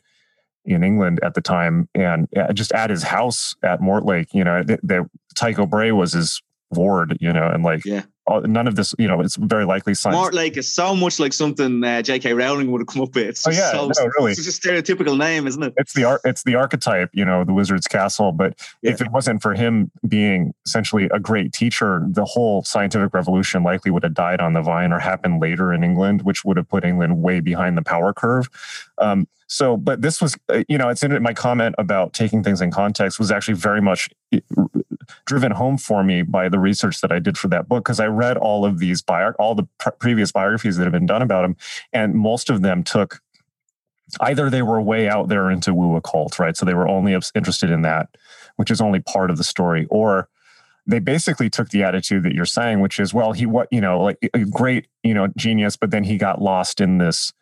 in 0.65 0.85
England 0.85 1.21
at 1.23 1.35
the 1.35 1.41
time. 1.41 1.89
And 1.95 2.29
uh, 2.37 2.53
just 2.53 2.73
at 2.73 2.91
his 2.91 3.03
house 3.03 3.57
at 3.63 3.81
Mortlake, 3.81 4.35
you 4.35 4.45
know, 4.45 4.63
the 4.63 5.09
Tycho 5.35 5.67
Brahe 5.67 5.93
was 5.93 6.13
his 6.13 6.43
ward, 6.77 7.17
you 7.21 7.33
know, 7.33 7.49
and 7.49 7.65
like, 7.65 7.85
yeah 7.85 8.03
none 8.45 8.67
of 8.67 8.77
this, 8.77 8.95
you 8.99 9.07
know, 9.07 9.21
it's 9.21 9.37
very 9.37 9.65
likely 9.65 9.95
science. 9.95 10.17
Mortlake 10.17 10.57
is 10.57 10.73
so 10.73 10.97
much 10.97 11.21
like 11.21 11.33
something 11.33 11.85
uh, 11.85 12.01
J.K. 12.01 12.33
Rowling 12.33 12.71
would 12.71 12.81
have 12.81 12.89
come 12.89 13.03
up 13.03 13.15
with. 13.15 13.27
It's 13.27 13.47
oh, 13.47 13.51
yeah, 13.51 13.71
so, 13.71 13.89
no, 13.89 14.11
really. 14.19 14.33
It's 14.33 14.43
just 14.43 14.65
a 14.65 14.69
stereotypical 14.69 15.19
name, 15.19 15.47
isn't 15.47 15.63
it? 15.63 15.75
It's 15.77 15.93
the 15.93 16.05
art. 16.05 16.23
It's 16.25 16.43
the 16.43 16.55
archetype, 16.55 17.11
you 17.13 17.25
know, 17.25 17.45
the 17.45 17.53
wizard's 17.53 17.87
castle. 17.87 18.33
But 18.33 18.59
yeah. 18.83 18.93
if 18.93 19.01
it 19.01 19.11
wasn't 19.11 19.43
for 19.43 19.55
him 19.55 19.91
being 20.09 20.55
essentially 20.65 21.09
a 21.13 21.21
great 21.21 21.53
teacher, 21.53 22.03
the 22.09 22.25
whole 22.25 22.63
scientific 22.65 23.13
revolution 23.13 23.63
likely 23.63 23.91
would 23.91 24.05
have 24.05 24.15
died 24.15 24.41
on 24.41 24.55
the 24.55 24.63
vine 24.63 24.93
or 24.93 25.01
happened 25.01 25.43
later 25.43 25.73
in 25.73 25.85
England, 25.85 26.23
which 26.23 26.45
would 26.45 26.57
have 26.57 26.69
put 26.69 26.85
England 26.85 27.23
way 27.23 27.41
behind 27.41 27.77
the 27.77 27.83
power 27.83 28.15
curve. 28.15 28.49
Um, 28.99 29.29
so, 29.47 29.77
but 29.77 30.01
this 30.01 30.23
was, 30.23 30.37
uh, 30.49 30.65
you 30.69 30.79
know, 30.79 30.89
it's 30.89 31.03
in 31.03 31.23
my 31.23 31.35
comment 31.35 31.75
about 31.79 32.15
taking 32.15 32.43
things 32.43 32.61
in 32.61 32.71
context 32.71 33.19
was 33.19 33.31
actually 33.31 33.55
very 33.55 33.83
much 33.83 34.09
driven 35.27 35.53
home 35.53 35.79
for 35.79 36.03
me 36.03 36.23
by 36.23 36.49
the 36.49 36.59
research 36.59 37.01
that 37.01 37.13
I 37.13 37.19
did 37.19 37.39
for 37.39 37.49
that 37.49 37.69
book 37.69 37.85
because 37.85 38.01
I 38.01 38.07
read 38.07 38.37
all 38.37 38.65
of 38.65 38.79
these 38.79 39.03
bio, 39.03 39.33
all 39.39 39.55
the 39.55 39.67
pr- 39.79 39.91
previous 39.91 40.33
biographies 40.33 40.77
that 40.77 40.85
have 40.85 40.93
been 40.93 41.07
done 41.07 41.23
about 41.23 41.45
him, 41.45 41.57
and 41.93 42.15
most 42.15 42.51
of 42.51 42.63
them 42.63 42.83
took 42.83 43.21
either 44.21 44.51
they 44.51 44.63
were 44.63 44.81
way 44.81 45.09
out 45.09 45.29
there 45.29 45.51
into 45.51 45.75
woo 45.75 45.97
occult, 45.97 46.39
right? 46.39 46.57
So 46.57 46.67
they 46.67 46.75
were 46.75 46.89
only 46.89 47.15
interested 47.35 47.71
in 47.71 47.83
that, 47.83 48.09
which 48.57 48.71
is 48.71 48.81
only 48.81 49.01
part 49.01 49.31
of 49.31 49.39
the 49.39 49.45
story, 49.45 49.87
or 49.91 50.29
they 50.87 50.99
basically 50.99 51.49
took 51.49 51.71
the 51.71 51.83
attitude 51.83 52.23
that 52.25 52.35
you're 52.35 52.45
saying, 52.45 52.81
which 52.81 53.01
is, 53.01 53.15
well, 53.15 53.33
he 53.33 53.47
what 53.47 53.69
you 53.71 53.81
know, 53.81 54.01
like 54.01 54.19
a 54.35 54.45
great 54.45 54.89
you 55.03 55.15
know 55.15 55.29
genius, 55.37 55.77
but 55.77 55.91
then 55.91 56.05
he 56.05 56.17
got 56.17 56.43
lost 56.43 56.81
in 56.81 56.99
this 56.99 57.33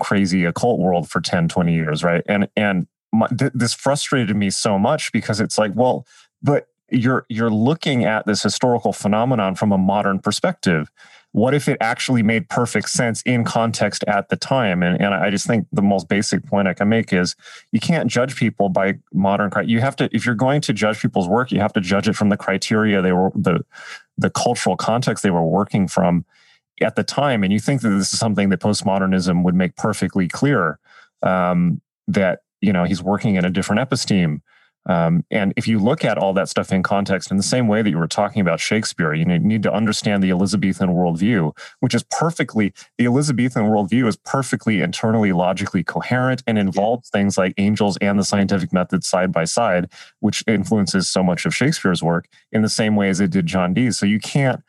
crazy 0.00 0.44
occult 0.44 0.78
world 0.78 1.08
for 1.08 1.20
10, 1.20 1.48
20 1.48 1.74
years, 1.74 2.04
right? 2.04 2.22
And 2.26 2.48
and 2.56 2.86
my, 3.12 3.28
th- 3.28 3.52
this 3.54 3.74
frustrated 3.74 4.36
me 4.36 4.50
so 4.50 4.78
much 4.78 5.12
because 5.12 5.40
it's 5.40 5.58
like, 5.58 5.72
well, 5.74 6.06
but 6.42 6.68
you're 6.90 7.26
you're 7.28 7.50
looking 7.50 8.04
at 8.04 8.26
this 8.26 8.42
historical 8.42 8.92
phenomenon 8.92 9.54
from 9.54 9.72
a 9.72 9.78
modern 9.78 10.18
perspective. 10.18 10.90
What 11.32 11.52
if 11.52 11.68
it 11.68 11.76
actually 11.82 12.22
made 12.22 12.48
perfect 12.48 12.88
sense 12.88 13.20
in 13.22 13.44
context 13.44 14.04
at 14.06 14.30
the 14.30 14.36
time? 14.36 14.82
And, 14.82 15.00
and 15.00 15.12
i 15.12 15.28
just 15.30 15.46
think 15.46 15.66
the 15.72 15.82
most 15.82 16.08
basic 16.08 16.44
point 16.46 16.68
i 16.68 16.74
can 16.74 16.88
make 16.88 17.12
is 17.12 17.36
you 17.72 17.80
can't 17.80 18.10
judge 18.10 18.36
people 18.36 18.68
by 18.68 18.94
modern 19.12 19.50
you 19.68 19.80
have 19.80 19.96
to 19.96 20.08
if 20.12 20.24
you're 20.24 20.34
going 20.34 20.60
to 20.62 20.72
judge 20.72 21.00
people's 21.00 21.28
work 21.28 21.52
you 21.52 21.60
have 21.60 21.72
to 21.74 21.80
judge 21.80 22.08
it 22.08 22.14
from 22.14 22.30
the 22.30 22.36
criteria 22.36 23.02
they 23.02 23.12
were 23.12 23.30
the 23.34 23.64
the 24.16 24.30
cultural 24.30 24.76
context 24.76 25.22
they 25.22 25.30
were 25.30 25.44
working 25.44 25.88
from 25.88 26.24
at 26.80 26.96
the 26.96 27.04
time. 27.04 27.42
And 27.42 27.52
you 27.52 27.60
think 27.60 27.80
that 27.82 27.90
this 27.90 28.12
is 28.12 28.18
something 28.18 28.48
that 28.50 28.60
postmodernism 28.60 29.44
would 29.44 29.54
make 29.54 29.76
perfectly 29.76 30.28
clear 30.28 30.78
um, 31.22 31.80
that 32.08 32.40
you 32.60 32.72
know 32.72 32.84
he's 32.84 33.02
working 33.02 33.36
in 33.36 33.44
a 33.44 33.50
different 33.50 33.88
episteme 33.88 34.40
um, 34.86 35.24
and 35.30 35.52
if 35.56 35.66
you 35.66 35.78
look 35.80 36.04
at 36.04 36.16
all 36.16 36.32
that 36.34 36.48
stuff 36.48 36.72
in 36.72 36.82
context, 36.82 37.30
in 37.30 37.36
the 37.36 37.42
same 37.42 37.66
way 37.66 37.82
that 37.82 37.90
you 37.90 37.98
were 37.98 38.06
talking 38.06 38.40
about 38.40 38.60
Shakespeare, 38.60 39.12
you 39.14 39.24
need 39.24 39.62
to 39.64 39.72
understand 39.72 40.22
the 40.22 40.30
Elizabethan 40.30 40.90
worldview, 40.90 41.56
which 41.80 41.94
is 41.94 42.04
perfectly, 42.04 42.72
the 42.96 43.06
Elizabethan 43.06 43.64
worldview 43.64 44.06
is 44.06 44.16
perfectly 44.16 44.80
internally 44.80 45.32
logically 45.32 45.82
coherent 45.82 46.42
and 46.46 46.56
involves 46.56 47.10
things 47.10 47.36
like 47.36 47.52
angels 47.58 47.96
and 48.00 48.18
the 48.18 48.24
scientific 48.24 48.72
method 48.72 49.02
side 49.02 49.32
by 49.32 49.44
side, 49.44 49.90
which 50.20 50.44
influences 50.46 51.08
so 51.08 51.22
much 51.22 51.46
of 51.46 51.54
Shakespeare's 51.54 52.02
work 52.02 52.28
in 52.52 52.62
the 52.62 52.68
same 52.68 52.94
way 52.94 53.08
as 53.08 53.18
it 53.20 53.30
did 53.30 53.46
John 53.46 53.74
Dee's. 53.74 53.98
So 53.98 54.06
you 54.06 54.20
can't 54.20 54.62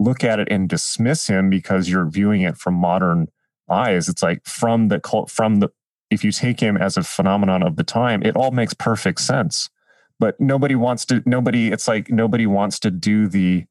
look 0.00 0.24
at 0.24 0.40
it 0.40 0.48
and 0.50 0.68
dismiss 0.68 1.28
him 1.28 1.48
because 1.48 1.88
you're 1.88 2.06
viewing 2.06 2.42
it 2.42 2.56
from 2.56 2.74
modern 2.74 3.28
eyes. 3.70 4.08
It's 4.08 4.22
like 4.22 4.44
from 4.44 4.88
the 4.88 4.98
cult, 4.98 5.30
from 5.30 5.60
the 5.60 5.68
if 6.12 6.22
you 6.22 6.30
take 6.30 6.60
him 6.60 6.76
as 6.76 6.96
a 6.96 7.02
phenomenon 7.02 7.62
of 7.62 7.76
the 7.76 7.84
time, 7.84 8.22
it 8.22 8.36
all 8.36 8.50
makes 8.50 8.74
perfect 8.74 9.20
sense. 9.20 9.70
But 10.18 10.40
nobody 10.40 10.74
wants 10.74 11.04
to, 11.06 11.22
nobody, 11.26 11.72
it's 11.72 11.88
like 11.88 12.10
nobody 12.10 12.46
wants 12.46 12.78
to 12.80 12.90
do 12.90 13.26
the, 13.26 13.64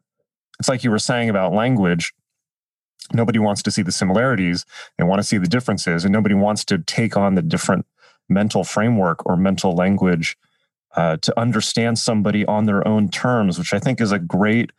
it's 0.59 0.67
like 0.67 0.83
you 0.83 0.91
were 0.91 0.99
saying 0.99 1.29
about 1.29 1.53
language. 1.53 2.13
Nobody 3.13 3.39
wants 3.39 3.61
to 3.63 3.71
see 3.71 3.81
the 3.81 3.91
similarities. 3.91 4.65
They 4.97 5.03
want 5.03 5.19
to 5.19 5.27
see 5.27 5.37
the 5.37 5.47
differences, 5.47 6.03
and 6.03 6.13
nobody 6.13 6.35
wants 6.35 6.65
to 6.65 6.77
take 6.79 7.15
on 7.15 7.35
the 7.35 7.41
different 7.41 7.85
mental 8.29 8.63
framework 8.63 9.25
or 9.25 9.35
mental 9.37 9.75
language 9.75 10.37
uh, 10.95 11.17
to 11.17 11.39
understand 11.39 11.99
somebody 11.99 12.45
on 12.45 12.65
their 12.65 12.85
own 12.87 13.09
terms, 13.09 13.57
which 13.57 13.73
I 13.73 13.79
think 13.79 14.01
is 14.01 14.11
a 14.11 14.19
great 14.19 14.71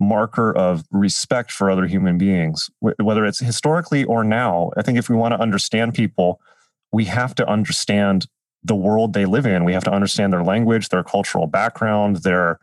marker 0.00 0.56
of 0.56 0.84
respect 0.90 1.50
for 1.50 1.70
other 1.70 1.86
human 1.86 2.18
beings, 2.18 2.70
whether 2.80 3.24
it's 3.24 3.40
historically 3.40 4.04
or 4.04 4.24
now. 4.24 4.70
I 4.76 4.82
think 4.82 4.98
if 4.98 5.08
we 5.08 5.16
want 5.16 5.32
to 5.34 5.40
understand 5.40 5.94
people, 5.94 6.40
we 6.92 7.04
have 7.06 7.34
to 7.36 7.48
understand 7.48 8.26
the 8.64 8.74
world 8.74 9.12
they 9.12 9.24
live 9.24 9.46
in. 9.46 9.64
We 9.64 9.72
have 9.72 9.84
to 9.84 9.92
understand 9.92 10.32
their 10.32 10.42
language, 10.42 10.88
their 10.88 11.04
cultural 11.04 11.46
background, 11.46 12.16
their 12.16 12.58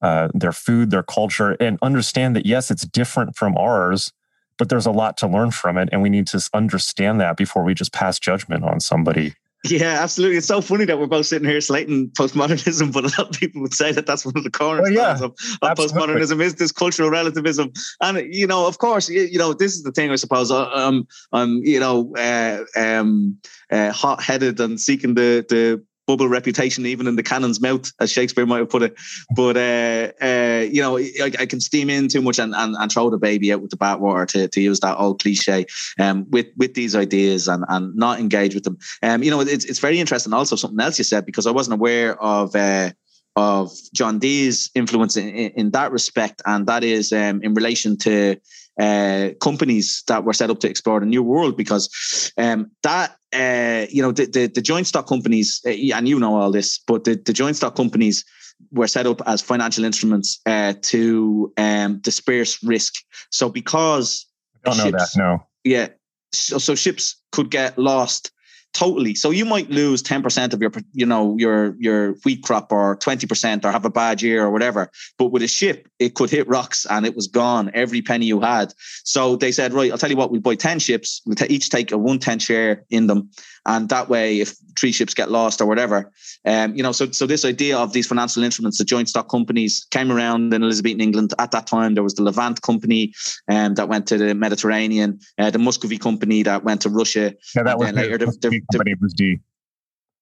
uh, 0.00 0.28
their 0.34 0.52
food, 0.52 0.90
their 0.90 1.04
culture, 1.04 1.52
and 1.60 1.78
understand 1.80 2.34
that 2.34 2.44
yes, 2.44 2.72
it's 2.72 2.84
different 2.84 3.36
from 3.36 3.56
ours, 3.56 4.12
but 4.58 4.68
there's 4.68 4.86
a 4.86 4.90
lot 4.90 5.16
to 5.18 5.28
learn 5.28 5.52
from 5.52 5.78
it, 5.78 5.88
and 5.92 6.02
we 6.02 6.10
need 6.10 6.26
to 6.26 6.48
understand 6.52 7.20
that 7.20 7.36
before 7.36 7.62
we 7.62 7.72
just 7.72 7.92
pass 7.92 8.18
judgment 8.18 8.64
on 8.64 8.80
somebody. 8.80 9.34
Yeah, 9.64 10.02
absolutely. 10.02 10.38
It's 10.38 10.46
so 10.48 10.60
funny 10.60 10.84
that 10.86 10.98
we're 10.98 11.06
both 11.06 11.26
sitting 11.26 11.48
here 11.48 11.60
slating 11.60 12.10
postmodernism, 12.10 12.92
but 12.92 13.04
a 13.04 13.08
lot 13.18 13.30
of 13.30 13.38
people 13.38 13.62
would 13.62 13.74
say 13.74 13.92
that 13.92 14.06
that's 14.06 14.24
one 14.24 14.36
of 14.36 14.42
the 14.42 14.50
cornerstones 14.50 14.96
well, 14.96 15.18
yeah, 15.18 15.24
of, 15.24 15.34
of 15.62 15.78
postmodernism 15.78 16.42
is 16.42 16.56
this 16.56 16.72
cultural 16.72 17.10
relativism. 17.10 17.72
And 18.00 18.34
you 18.34 18.46
know, 18.46 18.66
of 18.66 18.78
course, 18.78 19.08
you, 19.08 19.22
you 19.22 19.38
know, 19.38 19.52
this 19.52 19.74
is 19.74 19.84
the 19.84 19.92
thing. 19.92 20.10
I 20.10 20.16
suppose 20.16 20.50
uh, 20.50 20.68
um, 20.70 21.06
I'm, 21.32 21.58
you 21.64 21.78
know, 21.78 22.12
uh, 22.16 22.64
um, 22.76 23.38
uh, 23.70 23.92
hot-headed 23.92 24.58
and 24.58 24.80
seeking 24.80 25.14
the 25.14 25.46
the 25.48 25.84
bubble 26.06 26.28
reputation, 26.28 26.86
even 26.86 27.06
in 27.06 27.16
the 27.16 27.22
cannon's 27.22 27.60
mouth, 27.60 27.90
as 28.00 28.10
Shakespeare 28.10 28.46
might 28.46 28.58
have 28.58 28.70
put 28.70 28.82
it. 28.82 28.94
But 29.34 29.56
uh, 29.56 30.12
uh, 30.24 30.64
you 30.70 30.82
know, 30.82 30.98
I, 30.98 31.32
I, 31.38 31.46
can 31.46 31.60
steam 31.60 31.90
in 31.90 32.08
too 32.08 32.22
much 32.22 32.38
and, 32.38 32.54
and, 32.54 32.74
and 32.76 32.90
throw 32.90 33.10
the 33.10 33.18
baby 33.18 33.52
out 33.52 33.60
with 33.60 33.70
the 33.70 33.76
bathwater 33.76 34.26
to, 34.28 34.48
to 34.48 34.60
use 34.60 34.80
that 34.80 34.98
old 34.98 35.20
cliche 35.20 35.66
um, 35.98 36.26
with 36.30 36.46
with 36.56 36.74
these 36.74 36.94
ideas 36.96 37.48
and 37.48 37.64
and 37.68 37.94
not 37.94 38.20
engage 38.20 38.54
with 38.54 38.64
them. 38.64 38.78
Um, 39.02 39.22
you 39.22 39.30
know, 39.30 39.40
it's 39.40 39.64
it's 39.64 39.78
very 39.78 40.00
interesting. 40.00 40.32
Also, 40.32 40.56
something 40.56 40.80
else 40.80 40.98
you 40.98 41.04
said 41.04 41.26
because 41.26 41.46
I 41.46 41.52
wasn't 41.52 41.74
aware 41.74 42.20
of. 42.22 42.54
Uh, 42.54 42.90
of 43.34 43.72
John 43.94 44.18
Dee's 44.18 44.70
influence 44.74 45.16
in, 45.16 45.30
in, 45.30 45.70
that 45.70 45.90
respect, 45.90 46.42
and 46.44 46.66
that 46.66 46.84
is 46.84 47.14
um, 47.14 47.40
in 47.42 47.54
relation 47.54 47.96
to 48.00 48.36
uh, 48.80 49.30
companies 49.40 50.02
that 50.08 50.24
were 50.24 50.32
set 50.32 50.50
up 50.50 50.60
to 50.60 50.68
explore 50.68 51.00
the 51.00 51.06
new 51.06 51.22
world 51.22 51.56
because 51.56 52.32
um, 52.38 52.70
that 52.82 53.16
uh, 53.34 53.86
you 53.90 54.02
know 54.02 54.12
the, 54.12 54.26
the, 54.26 54.46
the 54.46 54.62
joint 54.62 54.86
stock 54.86 55.06
companies 55.06 55.60
uh, 55.66 55.70
and 55.70 56.08
you 56.08 56.18
know 56.18 56.34
all 56.36 56.50
this 56.50 56.78
but 56.86 57.04
the, 57.04 57.14
the 57.14 57.32
joint 57.32 57.56
stock 57.56 57.74
companies 57.74 58.24
were 58.70 58.86
set 58.86 59.06
up 59.06 59.20
as 59.26 59.42
financial 59.42 59.84
instruments 59.84 60.40
uh, 60.46 60.72
to 60.82 61.52
um, 61.56 61.98
disperse 61.98 62.62
risk 62.62 62.94
so 63.30 63.48
because 63.48 64.26
I 64.64 64.70
don't 64.70 64.76
ships, 64.76 65.16
know 65.16 65.28
that 65.28 65.38
no 65.38 65.46
yeah 65.64 65.88
so, 66.32 66.58
so 66.58 66.74
ships 66.74 67.16
could 67.30 67.50
get 67.50 67.76
lost 67.76 68.32
totally. 68.72 69.14
So 69.14 69.30
you 69.30 69.44
might 69.44 69.70
lose 69.70 70.02
10% 70.02 70.52
of 70.52 70.60
your, 70.60 70.72
you 70.92 71.06
know, 71.06 71.36
your, 71.38 71.76
your 71.78 72.14
wheat 72.24 72.42
crop 72.42 72.72
or 72.72 72.96
20% 72.96 73.64
or 73.64 73.72
have 73.72 73.84
a 73.84 73.90
bad 73.90 74.22
year 74.22 74.44
or 74.44 74.50
whatever. 74.50 74.90
But 75.18 75.26
with 75.26 75.42
a 75.42 75.48
ship, 75.48 75.88
it 76.04 76.14
could 76.14 76.30
hit 76.30 76.48
rocks 76.48 76.86
and 76.88 77.06
it 77.06 77.14
was 77.14 77.26
gone, 77.26 77.70
every 77.74 78.02
penny 78.02 78.26
you 78.26 78.40
had. 78.40 78.74
So 79.04 79.36
they 79.36 79.52
said, 79.52 79.72
right, 79.72 79.90
I'll 79.90 79.98
tell 79.98 80.10
you 80.10 80.16
what, 80.16 80.30
we 80.30 80.38
buy 80.38 80.54
10 80.54 80.78
ships, 80.78 81.22
we 81.26 81.34
we'll 81.38 81.50
each 81.50 81.70
take 81.70 81.92
a 81.92 81.98
one 81.98 82.18
ten 82.18 82.38
share 82.38 82.84
in 82.90 83.06
them. 83.06 83.30
And 83.64 83.88
that 83.90 84.08
way, 84.08 84.40
if 84.40 84.56
three 84.78 84.90
ships 84.90 85.14
get 85.14 85.30
lost 85.30 85.60
or 85.60 85.66
whatever, 85.66 86.10
um, 86.44 86.74
you 86.74 86.82
know, 86.82 86.90
so, 86.90 87.10
so 87.12 87.26
this 87.26 87.44
idea 87.44 87.78
of 87.78 87.92
these 87.92 88.06
financial 88.06 88.42
instruments, 88.42 88.78
the 88.78 88.84
joint 88.84 89.08
stock 89.08 89.28
companies 89.28 89.86
came 89.90 90.10
around 90.10 90.52
in 90.52 90.62
Elizabethan 90.62 91.00
England. 91.00 91.32
At 91.38 91.52
that 91.52 91.66
time, 91.68 91.94
there 91.94 92.02
was 92.02 92.14
the 92.14 92.22
Levant 92.24 92.62
company 92.62 93.14
um, 93.48 93.74
that 93.74 93.88
went 93.88 94.08
to 94.08 94.18
the 94.18 94.34
Mediterranean, 94.34 95.20
uh, 95.38 95.50
the 95.50 95.60
Muscovy 95.60 95.98
company 95.98 96.42
that 96.42 96.64
went 96.64 96.80
to 96.82 96.90
Russia. 96.90 97.34
Yeah, 97.54 97.62
that 97.62 97.78
was 97.78 97.92
later 97.92 98.18
the, 98.18 98.26
the, 98.26 98.48
the, 98.48 98.62
company 98.72 98.94
was 99.00 99.12
Dee. 99.12 99.38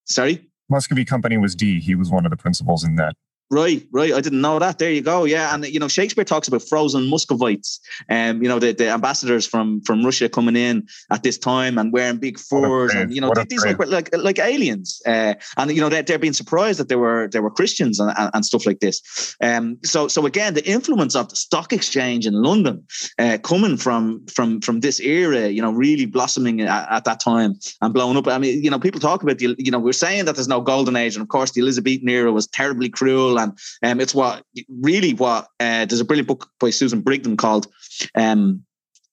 Sorry? 0.04 0.46
Muscovy 0.68 1.04
company 1.04 1.38
was 1.38 1.54
Dee. 1.54 1.80
He 1.80 1.94
was 1.94 2.10
one 2.10 2.26
of 2.26 2.30
the 2.30 2.36
principals 2.36 2.84
in 2.84 2.96
that 2.96 3.14
Right, 3.52 3.84
right. 3.90 4.12
I 4.12 4.20
didn't 4.20 4.42
know 4.42 4.60
that. 4.60 4.78
There 4.78 4.92
you 4.92 5.02
go. 5.02 5.24
Yeah, 5.24 5.52
and 5.52 5.66
you 5.66 5.80
know 5.80 5.88
Shakespeare 5.88 6.24
talks 6.24 6.46
about 6.46 6.62
frozen 6.62 7.10
Muscovites, 7.10 7.80
and 8.08 8.36
um, 8.36 8.42
you 8.44 8.48
know 8.48 8.60
the, 8.60 8.72
the 8.72 8.88
ambassadors 8.88 9.44
from 9.44 9.80
from 9.80 10.04
Russia 10.04 10.28
coming 10.28 10.54
in 10.54 10.86
at 11.10 11.24
this 11.24 11.36
time 11.36 11.76
and 11.76 11.92
wearing 11.92 12.18
big 12.18 12.38
furs, 12.38 12.94
and 12.94 13.12
you 13.12 13.20
know 13.20 13.32
these 13.48 13.64
look 13.64 13.84
like 13.88 14.14
like 14.16 14.38
aliens, 14.38 15.02
uh, 15.04 15.34
and 15.56 15.72
you 15.72 15.80
know 15.80 15.88
they're, 15.88 16.04
they're 16.04 16.18
being 16.20 16.32
surprised 16.32 16.78
that 16.78 16.88
they 16.88 16.94
were 16.94 17.28
they 17.32 17.40
were 17.40 17.50
Christians 17.50 17.98
and, 17.98 18.12
and, 18.16 18.30
and 18.34 18.46
stuff 18.46 18.66
like 18.66 18.78
this. 18.78 19.36
Um, 19.42 19.78
so 19.82 20.06
so 20.06 20.26
again, 20.26 20.54
the 20.54 20.64
influence 20.64 21.16
of 21.16 21.28
the 21.28 21.34
stock 21.34 21.72
exchange 21.72 22.28
in 22.28 22.34
London 22.34 22.86
uh, 23.18 23.38
coming 23.42 23.76
from 23.76 24.24
from 24.26 24.60
from 24.60 24.78
this 24.78 25.00
era, 25.00 25.48
you 25.48 25.60
know, 25.60 25.72
really 25.72 26.06
blossoming 26.06 26.60
at, 26.60 26.88
at, 26.88 27.04
that 27.04 27.18
time 27.18 27.56
and 27.82 27.92
blowing 27.92 28.16
up. 28.16 28.28
I 28.28 28.38
mean, 28.38 28.62
you 28.62 28.70
know, 28.70 28.78
people 28.78 29.00
talk 29.00 29.24
about 29.24 29.38
the 29.38 29.56
you 29.58 29.72
know 29.72 29.80
we're 29.80 29.92
saying 29.92 30.26
that 30.26 30.36
there's 30.36 30.46
no 30.46 30.60
golden 30.60 30.94
age, 30.94 31.16
and 31.16 31.22
of 31.22 31.28
course 31.28 31.50
the 31.50 31.62
Elizabethan 31.62 32.08
era 32.08 32.30
was 32.30 32.46
terribly 32.46 32.88
cruel 32.88 33.39
and 33.40 33.58
um, 33.82 34.00
it's 34.00 34.14
what 34.14 34.44
really 34.68 35.14
what 35.14 35.48
uh, 35.60 35.84
there's 35.84 36.00
a 36.00 36.04
brilliant 36.04 36.28
book 36.28 36.48
by 36.58 36.70
Susan 36.70 37.02
Brigden 37.02 37.36
called 37.36 37.66
um, 38.14 38.64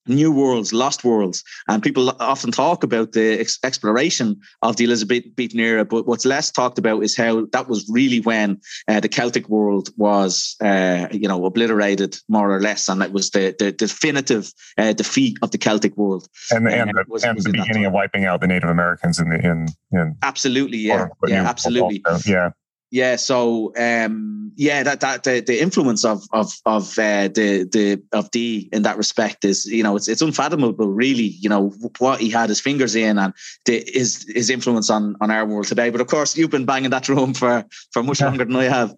New 0.08 0.32
Worlds, 0.32 0.74
Lost 0.74 1.04
Worlds, 1.04 1.44
and 1.68 1.84
people 1.84 2.10
often 2.20 2.52
talk 2.52 2.84
about 2.84 3.12
the 3.12 3.40
ex- 3.40 3.60
exploration 3.64 4.40
of 4.62 4.78
the 4.78 4.86
Elizabethan 4.86 5.60
era. 5.60 5.86
But 5.86 6.08
what's 6.08 6.26
less 6.26 6.52
talked 6.52 6.78
about 6.78 7.04
is 7.04 7.16
how 7.16 7.46
that 7.52 7.68
was 7.68 7.88
really 7.90 8.20
when 8.22 8.60
uh, 8.88 9.00
the 9.00 9.10
Celtic 9.10 9.50
world 9.50 9.90
was, 9.98 10.56
uh, 10.62 11.08
you 11.12 11.28
know, 11.28 11.46
obliterated 11.46 12.18
more 12.28 12.52
or 12.52 12.62
less, 12.62 12.88
and 12.90 13.02
it 13.02 13.12
was 13.12 13.32
the, 13.32 13.56
the 13.58 13.72
definitive 13.72 14.54
uh, 14.78 14.94
defeat 14.94 15.38
of 15.42 15.52
the 15.52 15.58
Celtic 15.58 15.96
world, 15.98 16.28
and, 16.52 16.68
and, 16.68 16.92
the, 16.92 17.06
was, 17.08 17.24
and 17.24 17.36
was 17.36 17.44
the 17.44 17.52
beginning 17.52 17.86
of 17.86 17.94
wiping 17.94 18.26
out 18.26 18.42
the 18.42 18.48
Native 18.48 18.70
Americans 18.70 19.20
in 19.20 19.30
the 19.30 19.40
in, 19.40 19.68
in 19.92 20.16
absolutely, 20.24 20.78
yeah, 20.78 21.08
yeah, 21.28 21.48
absolutely, 21.48 22.04
yeah 22.26 22.52
yeah 22.92 23.16
so 23.16 23.74
um 23.78 24.52
yeah 24.56 24.84
that 24.84 25.02
that 25.02 25.24
the, 25.24 25.42
the 25.42 25.62
influence 25.62 26.06
of 26.06 26.24
of 26.32 26.54
of 26.66 26.98
uh, 26.98 27.28
the 27.28 27.68
the 27.72 28.02
of 28.12 28.32
Dee 28.32 28.70
in 28.72 28.84
that 28.84 28.98
respect 28.98 29.46
is 29.46 29.66
you 29.66 29.84
know 29.84 29.96
it's 29.96 30.08
it's 30.08 30.22
unfathomable 30.22 30.88
really 30.88 31.24
you 31.24 31.50
know 31.50 31.74
what 32.00 32.20
he 32.20 32.30
had 32.30 32.50
his 32.50 32.62
fingers 32.62 32.96
in 32.96 33.18
and 33.18 33.34
the, 33.66 33.84
his 33.86 34.26
his 34.34 34.50
influence 34.50 34.90
on 34.90 35.16
on 35.22 35.32
our 35.32 35.46
world 35.46 35.68
today. 35.68 35.90
But 35.90 36.02
of 36.02 36.08
course 36.08 36.38
you've 36.38 36.50
been 36.50 36.66
banging 36.66 36.92
that 36.92 37.04
drum 37.04 37.34
for 37.34 37.66
for 37.92 38.04
much 38.04 38.22
longer 38.22 38.46
than 38.46 38.56
i 38.56 38.66
have. 38.66 38.96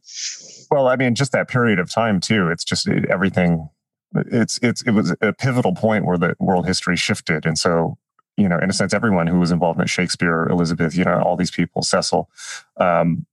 Well 0.71 0.87
i 0.87 0.95
mean 0.95 1.15
just 1.15 1.31
that 1.31 1.47
period 1.47 1.79
of 1.79 1.89
time 1.91 2.19
too 2.19 2.49
it's 2.49 2.63
just 2.63 2.87
everything 2.87 3.69
it's 4.15 4.59
it's 4.61 4.81
it 4.83 4.91
was 4.91 5.15
a 5.21 5.33
pivotal 5.33 5.75
point 5.75 6.05
where 6.05 6.17
the 6.17 6.35
world 6.39 6.65
history 6.65 6.95
shifted. 6.95 7.45
And 7.45 7.57
so 7.57 7.97
you 8.37 8.47
know 8.47 8.57
in 8.57 8.69
a 8.69 8.73
sense 8.73 8.93
everyone 8.93 9.27
who 9.27 9.39
was 9.39 9.51
involved 9.51 9.81
in 9.81 9.85
shakespeare 9.85 10.45
elizabeth 10.45 10.95
you 10.95 11.03
know 11.03 11.21
all 11.21 11.35
these 11.35 11.51
people 11.51 11.81
cecil 11.81 12.29
um, 12.77 13.25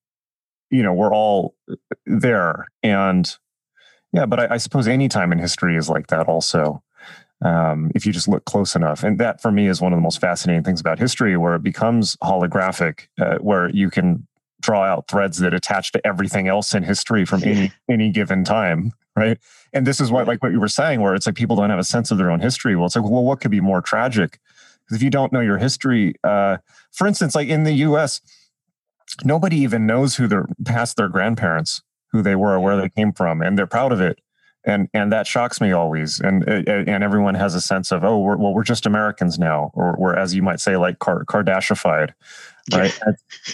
you 0.71 0.83
know 0.83 0.93
we're 0.93 1.15
all 1.15 1.55
there. 2.07 2.67
And 2.83 3.31
yeah 4.13 4.27
but 4.27 4.41
I, 4.41 4.55
I 4.55 4.57
suppose 4.57 4.89
any 4.89 5.09
time 5.09 5.33
in 5.33 5.39
history 5.39 5.77
is 5.77 5.89
like 5.89 6.09
that 6.09 6.29
also 6.29 6.83
um, 7.43 7.93
if 7.95 8.07
you 8.07 8.13
just 8.13 8.29
look 8.29 8.45
close 8.47 8.75
enough. 8.75 9.03
And 9.03 9.19
that 9.19 9.43
for 9.43 9.53
me 9.53 9.69
is 9.69 9.81
one 9.81 9.93
of 9.93 9.99
the 9.99 10.03
most 10.03 10.21
fascinating 10.21 10.63
things 10.63 10.81
about 10.81 10.99
history 10.99 11.37
where 11.37 11.55
it 11.55 11.63
becomes 11.63 12.17
holographic 12.17 13.09
uh, 13.21 13.37
where 13.39 13.69
you 13.71 13.91
can 13.91 14.27
draw 14.61 14.85
out 14.85 15.07
threads 15.07 15.39
that 15.39 15.53
attach 15.53 15.93
to 15.93 16.07
everything 16.07 16.49
else 16.49 16.75
in 16.75 16.83
history 16.83 17.25
from 17.25 17.43
any 17.45 17.73
any 17.89 18.11
given 18.11 18.43
time 18.43 18.93
right? 19.17 19.39
And 19.73 19.87
this 19.87 20.01
is 20.01 20.13
what 20.13 20.27
like 20.27 20.43
what 20.43 20.53
you 20.53 20.61
were 20.61 20.69
saying 20.69 21.01
where 21.01 21.15
it's 21.15 21.27
like 21.27 21.35
people 21.35 21.57
don't 21.57 21.71
have 21.71 21.79
a 21.79 21.85
sense 21.85 22.11
of 22.11 22.19
their 22.19 22.31
own 22.31 22.41
history. 22.41 22.77
Well 22.77 22.87
it's 22.87 22.97
like 22.97 23.05
well 23.05 23.25
what 23.25 23.41
could 23.41 23.51
be 23.51 23.61
more 23.61 23.81
tragic? 23.81 24.39
Because 24.85 24.97
if 24.97 25.03
you 25.03 25.11
don't 25.11 25.33
know 25.33 25.41
your 25.41 25.59
history 25.59 26.15
uh, 26.23 26.59
for 26.93 27.07
instance 27.07 27.35
like 27.35 27.49
in 27.49 27.65
the 27.65 27.73
us 27.73 28.21
nobody 29.25 29.59
even 29.59 29.87
knows 29.87 30.17
who 30.17 30.27
their 30.27 30.47
past 30.65 30.97
their 30.97 31.09
grandparents, 31.09 31.83
who 32.13 32.23
they 32.23 32.37
were, 32.37 32.59
where 32.61 32.77
they 32.77 32.89
came 32.89 33.13
from, 33.13 33.43
and 33.43 33.59
they're 33.59 33.67
proud 33.67 33.93
of 33.93 34.01
it. 34.01 34.21
And 34.65 34.89
and 34.93 35.13
that 35.13 35.27
shocks 35.27 35.61
me 35.61 35.73
always. 35.73 36.21
And 36.21 36.49
eh, 36.49 36.63
eh, 36.67 36.85
and 36.89 37.05
everyone 37.05 37.35
has 37.35 37.55
a 37.55 37.61
sense 37.61 37.93
of 37.93 38.05
oh, 38.05 38.19
we're, 38.19 38.37
well, 38.37 38.53
we're 38.53 38.65
just 38.65 38.85
Americans 38.85 39.39
now, 39.39 39.71
or 39.75 39.97
we're 39.99 40.17
as 40.17 40.35
you 40.35 40.43
might 40.43 40.61
say, 40.61 40.77
like 40.77 40.99
Car- 40.99 41.25
Kardashified, 41.25 42.13
right? 42.73 42.99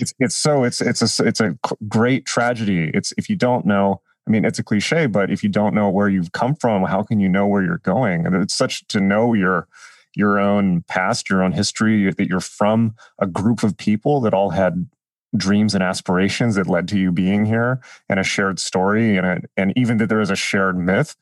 it's 0.01 0.15
it's 0.19 0.37
so 0.37 0.65
it's 0.65 0.81
it's 0.81 1.19
a 1.19 1.25
it's 1.25 1.41
a 1.41 1.57
great 1.87 2.25
tragedy. 2.25 2.91
It's 2.95 3.13
if 3.19 3.29
you 3.29 3.37
don't 3.37 3.67
know. 3.67 4.01
I 4.25 4.31
mean, 4.31 4.45
it's 4.45 4.61
a 4.61 4.63
cliche, 4.63 5.07
but 5.07 5.33
if 5.33 5.43
you 5.43 5.49
don't 5.49 5.75
know 5.75 5.91
where 5.91 6.09
you've 6.09 6.31
come 6.31 6.55
from, 6.55 6.85
how 6.85 7.03
can 7.03 7.19
you 7.19 7.29
know 7.29 7.49
where 7.49 7.61
you're 7.61 7.79
going? 7.79 8.25
And 8.25 8.37
it's 8.37 8.55
such 8.55 8.87
to 8.87 9.01
know 9.01 9.35
your 9.35 9.67
your 10.15 10.39
own 10.39 10.83
past, 10.89 11.29
your 11.29 11.43
own 11.43 11.53
history, 11.53 12.11
that 12.11 12.29
you're 12.29 12.41
from 12.41 12.95
a 13.19 13.27
group 13.27 13.63
of 13.63 13.77
people 13.77 14.21
that 14.21 14.35
all 14.35 14.51
had 14.51 14.89
dreams 15.37 15.75
and 15.75 15.83
aspirations 15.83 16.57
that 16.57 16.67
led 16.67 16.89
to 16.89 16.99
you 16.99 17.11
being 17.11 17.45
here 17.45 17.81
and 18.09 18.21
a 18.21 18.25
shared 18.25 18.59
story 18.59 19.17
and 19.17 19.27
a, 19.27 19.41
and 19.57 19.73
even 19.77 19.99
that 19.99 20.09
there 20.09 20.21
is 20.21 20.31
a 20.31 20.37
shared 20.37 20.77
myth 20.77 21.17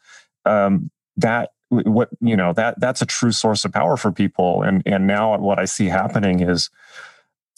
um, 0.45 0.91
that 1.17 1.51
what 1.69 2.09
you 2.21 2.37
know 2.37 2.53
that 2.53 2.81
that's 2.81 3.01
a 3.01 3.07
true 3.07 3.31
source 3.31 3.65
of 3.65 3.73
power 3.73 3.97
for 3.97 4.11
people. 4.11 4.63
And 4.63 4.83
and 4.87 5.07
now 5.07 5.39
what 5.39 5.61
i 5.61 5.65
see 5.65 5.87
happening 5.87 6.41
is 6.41 6.69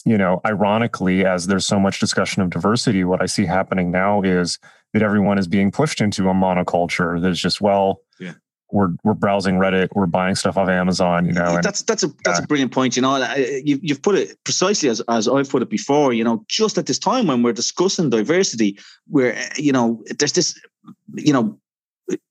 you 0.05 0.17
know 0.17 0.41
ironically 0.45 1.25
as 1.25 1.47
there's 1.47 1.65
so 1.65 1.79
much 1.79 1.99
discussion 1.99 2.41
of 2.41 2.49
diversity 2.49 3.03
what 3.03 3.21
i 3.21 3.25
see 3.25 3.45
happening 3.45 3.91
now 3.91 4.21
is 4.21 4.59
that 4.93 5.01
everyone 5.01 5.37
is 5.37 5.47
being 5.47 5.71
pushed 5.71 6.01
into 6.01 6.29
a 6.29 6.33
monoculture 6.33 7.21
that's 7.21 7.39
just 7.39 7.61
well 7.61 8.01
yeah 8.19 8.33
we're 8.73 8.89
we're 9.03 9.13
browsing 9.13 9.55
Reddit, 9.55 9.89
we're 9.93 10.07
buying 10.07 10.35
stuff 10.35 10.57
off 10.57 10.67
Amazon, 10.67 11.25
you 11.25 11.31
know. 11.31 11.55
And, 11.55 11.63
that's 11.63 11.83
that's 11.83 12.03
a 12.03 12.11
that's 12.25 12.39
a 12.39 12.47
brilliant 12.47 12.71
point. 12.71 12.95
You 12.95 13.03
know, 13.03 13.17
you 13.63 13.79
you've 13.81 14.01
put 14.01 14.15
it 14.15 14.43
precisely 14.43 14.89
as 14.89 14.99
as 15.07 15.27
I've 15.27 15.49
put 15.49 15.61
it 15.61 15.69
before. 15.69 16.11
You 16.11 16.23
know, 16.23 16.43
just 16.47 16.77
at 16.77 16.87
this 16.87 16.99
time 16.99 17.27
when 17.27 17.43
we're 17.43 17.53
discussing 17.53 18.09
diversity, 18.09 18.79
where 19.07 19.37
you 19.57 19.71
know 19.71 20.03
there's 20.17 20.33
this, 20.33 20.59
you 21.13 21.31
know, 21.31 21.57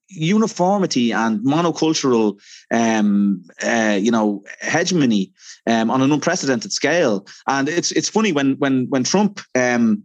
uniformity 0.09 1.11
and 1.13 1.39
monocultural, 1.39 2.39
um, 2.71 3.43
uh, 3.63 3.97
you 3.99 4.11
know, 4.11 4.43
hegemony 4.61 5.31
um, 5.65 5.89
on 5.89 6.01
an 6.01 6.11
unprecedented 6.11 6.73
scale. 6.73 7.25
And 7.47 7.69
it's 7.69 7.91
it's 7.93 8.09
funny 8.09 8.33
when 8.33 8.55
when 8.57 8.87
when 8.89 9.05
Trump, 9.05 9.39
um, 9.55 10.03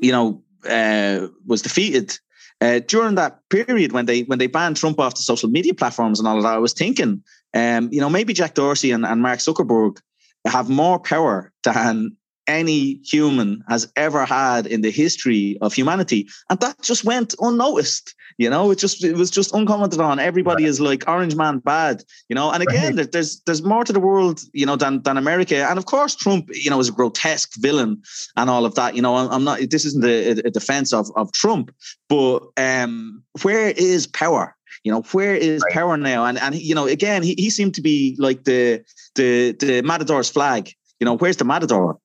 you 0.00 0.10
know, 0.10 0.42
uh, 0.68 1.28
was 1.46 1.62
defeated 1.62 2.18
uh, 2.64 2.80
during 2.86 3.14
that 3.16 3.40
period 3.50 3.92
when 3.92 4.06
they 4.06 4.22
when 4.22 4.38
they 4.38 4.46
banned 4.46 4.76
Trump 4.76 4.98
off 4.98 5.14
the 5.14 5.22
social 5.22 5.50
media 5.50 5.74
platforms 5.74 6.18
and 6.18 6.26
all 6.26 6.38
of 6.38 6.42
that, 6.44 6.54
I 6.54 6.58
was 6.58 6.72
thinking, 6.72 7.22
um, 7.52 7.88
you 7.92 8.00
know, 8.00 8.08
maybe 8.08 8.32
Jack 8.32 8.54
Dorsey 8.54 8.90
and, 8.90 9.04
and 9.04 9.20
Mark 9.20 9.40
Zuckerberg 9.40 9.98
have 10.46 10.68
more 10.68 10.98
power 10.98 11.52
than 11.62 12.16
any 12.46 13.00
human 13.04 13.62
has 13.68 13.90
ever 13.96 14.24
had 14.24 14.66
in 14.66 14.82
the 14.82 14.90
history 14.90 15.58
of 15.60 15.72
humanity. 15.72 16.28
And 16.50 16.58
that 16.60 16.82
just 16.82 17.04
went 17.04 17.34
unnoticed 17.40 18.14
you 18.38 18.50
know? 18.50 18.70
It 18.70 18.78
just 18.78 19.04
it 19.04 19.16
was 19.16 19.30
just 19.30 19.54
uncommented 19.54 20.00
on 20.00 20.18
everybody 20.18 20.64
right. 20.64 20.70
is 20.70 20.80
like 20.80 21.04
orange 21.08 21.36
man 21.36 21.58
bad 21.58 22.04
you 22.28 22.34
know? 22.34 22.50
And 22.50 22.62
again 22.62 22.96
right. 22.96 23.10
there's 23.10 23.40
there's 23.42 23.62
more 23.62 23.84
to 23.84 23.92
the 23.92 24.00
world 24.00 24.40
you 24.52 24.66
know 24.66 24.76
than 24.76 25.02
than 25.02 25.16
america. 25.16 25.66
And 25.68 25.78
of 25.78 25.86
course 25.86 26.14
trump 26.14 26.48
you 26.52 26.70
know 26.70 26.80
is 26.80 26.88
a 26.88 26.92
grotesque 26.92 27.52
villain 27.58 28.02
and 28.36 28.50
all 28.50 28.64
of 28.64 28.74
that 28.74 28.96
you 28.96 29.02
know? 29.02 29.16
I'm, 29.16 29.44
not 29.44 29.60
this 29.70 29.84
isn't 29.84 30.04
a, 30.04 30.30
a 30.46 30.50
defense 30.50 30.92
of 30.92 31.10
of 31.16 31.32
trump 31.32 31.74
but 32.08 32.40
um 32.56 33.22
where 33.42 33.70
is 33.70 34.06
power? 34.06 34.56
You 34.82 34.92
know 34.92 35.02
where 35.12 35.34
is 35.34 35.62
right. 35.62 35.72
power 35.72 35.96
now? 35.96 36.24
And 36.24 36.38
and 36.38 36.54
you 36.54 36.74
know 36.74 36.86
again 36.86 37.22
he, 37.22 37.34
he 37.38 37.50
seemed 37.50 37.74
to 37.74 37.82
be 37.82 38.16
like 38.18 38.44
the 38.44 38.84
the 39.14 39.52
the 39.52 39.82
matador's 39.82 40.28
flag. 40.28 40.70
You 41.00 41.04
know 41.04 41.16
where's 41.16 41.36
the 41.36 41.44
matador 41.44 41.98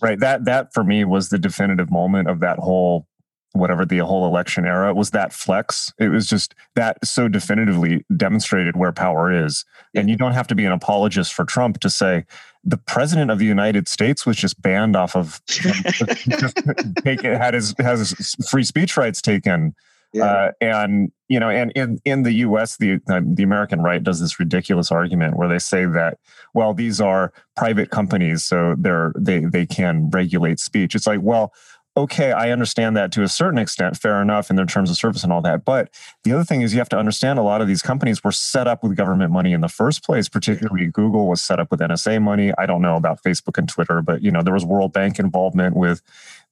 right 0.00 0.20
that 0.20 0.44
that 0.44 0.72
for 0.72 0.84
me 0.84 1.04
was 1.04 1.28
the 1.28 1.38
definitive 1.38 1.90
moment 1.90 2.28
of 2.28 2.40
that 2.40 2.58
whole 2.58 3.06
whatever 3.52 3.84
the 3.84 3.98
whole 3.98 4.26
election 4.26 4.66
era 4.66 4.94
was 4.94 5.10
that 5.10 5.32
flex. 5.32 5.92
It 5.98 6.08
was 6.08 6.26
just 6.26 6.54
that 6.74 6.98
so 7.04 7.28
definitively 7.28 8.04
demonstrated 8.14 8.76
where 8.76 8.92
power 8.92 9.32
is. 9.32 9.64
And 9.94 10.10
you 10.10 10.16
don't 10.16 10.34
have 10.34 10.46
to 10.48 10.54
be 10.54 10.64
an 10.64 10.72
apologist 10.72 11.32
for 11.32 11.44
trump 11.44 11.80
to 11.80 11.90
say 11.90 12.24
the 12.64 12.76
president 12.76 13.30
of 13.30 13.38
the 13.38 13.46
united 13.46 13.88
states 13.88 14.26
was 14.26 14.36
just 14.36 14.60
banned 14.60 14.96
off 14.96 15.16
of 15.16 15.40
just 15.46 16.60
take, 17.02 17.22
had 17.22 17.54
his 17.54 17.74
has 17.78 18.10
his 18.10 18.34
free 18.50 18.64
speech 18.64 18.96
rights 18.96 19.22
taken 19.22 19.74
yeah. 20.12 20.24
Uh, 20.24 20.52
and 20.60 21.12
you 21.28 21.38
know, 21.38 21.50
and 21.50 21.70
in 21.72 21.98
in 22.04 22.22
the 22.22 22.32
U.S., 22.32 22.76
the 22.78 23.00
the 23.06 23.42
American 23.42 23.82
right 23.82 24.02
does 24.02 24.20
this 24.20 24.40
ridiculous 24.40 24.90
argument 24.90 25.36
where 25.36 25.48
they 25.48 25.58
say 25.58 25.84
that 25.84 26.18
well, 26.54 26.72
these 26.72 27.00
are 27.00 27.32
private 27.56 27.90
companies, 27.90 28.44
so 28.44 28.74
they're 28.78 29.12
they 29.18 29.40
they 29.40 29.66
can 29.66 30.08
regulate 30.10 30.60
speech. 30.60 30.94
It's 30.94 31.06
like 31.06 31.20
well. 31.22 31.52
Okay, 31.96 32.30
I 32.30 32.52
understand 32.52 32.96
that 32.96 33.10
to 33.12 33.24
a 33.24 33.28
certain 33.28 33.58
extent, 33.58 33.96
fair 33.96 34.22
enough 34.22 34.50
in 34.50 34.56
their 34.56 34.66
terms 34.66 34.88
of 34.88 34.96
service 34.96 35.24
and 35.24 35.32
all 35.32 35.40
that. 35.40 35.64
But 35.64 35.90
the 36.22 36.30
other 36.30 36.44
thing 36.44 36.62
is, 36.62 36.72
you 36.72 36.78
have 36.78 36.88
to 36.90 36.96
understand 36.96 37.40
a 37.40 37.42
lot 37.42 37.60
of 37.60 37.66
these 37.66 37.82
companies 37.82 38.22
were 38.22 38.30
set 38.30 38.68
up 38.68 38.84
with 38.84 38.94
government 38.96 39.32
money 39.32 39.52
in 39.52 39.62
the 39.62 39.68
first 39.68 40.04
place. 40.04 40.28
Particularly, 40.28 40.86
Google 40.86 41.26
was 41.26 41.42
set 41.42 41.58
up 41.58 41.72
with 41.72 41.80
NSA 41.80 42.22
money. 42.22 42.52
I 42.56 42.66
don't 42.66 42.82
know 42.82 42.94
about 42.94 43.20
Facebook 43.24 43.58
and 43.58 43.68
Twitter, 43.68 44.00
but 44.00 44.22
you 44.22 44.30
know 44.30 44.42
there 44.42 44.54
was 44.54 44.64
World 44.64 44.92
Bank 44.92 45.18
involvement 45.18 45.74
with 45.74 46.00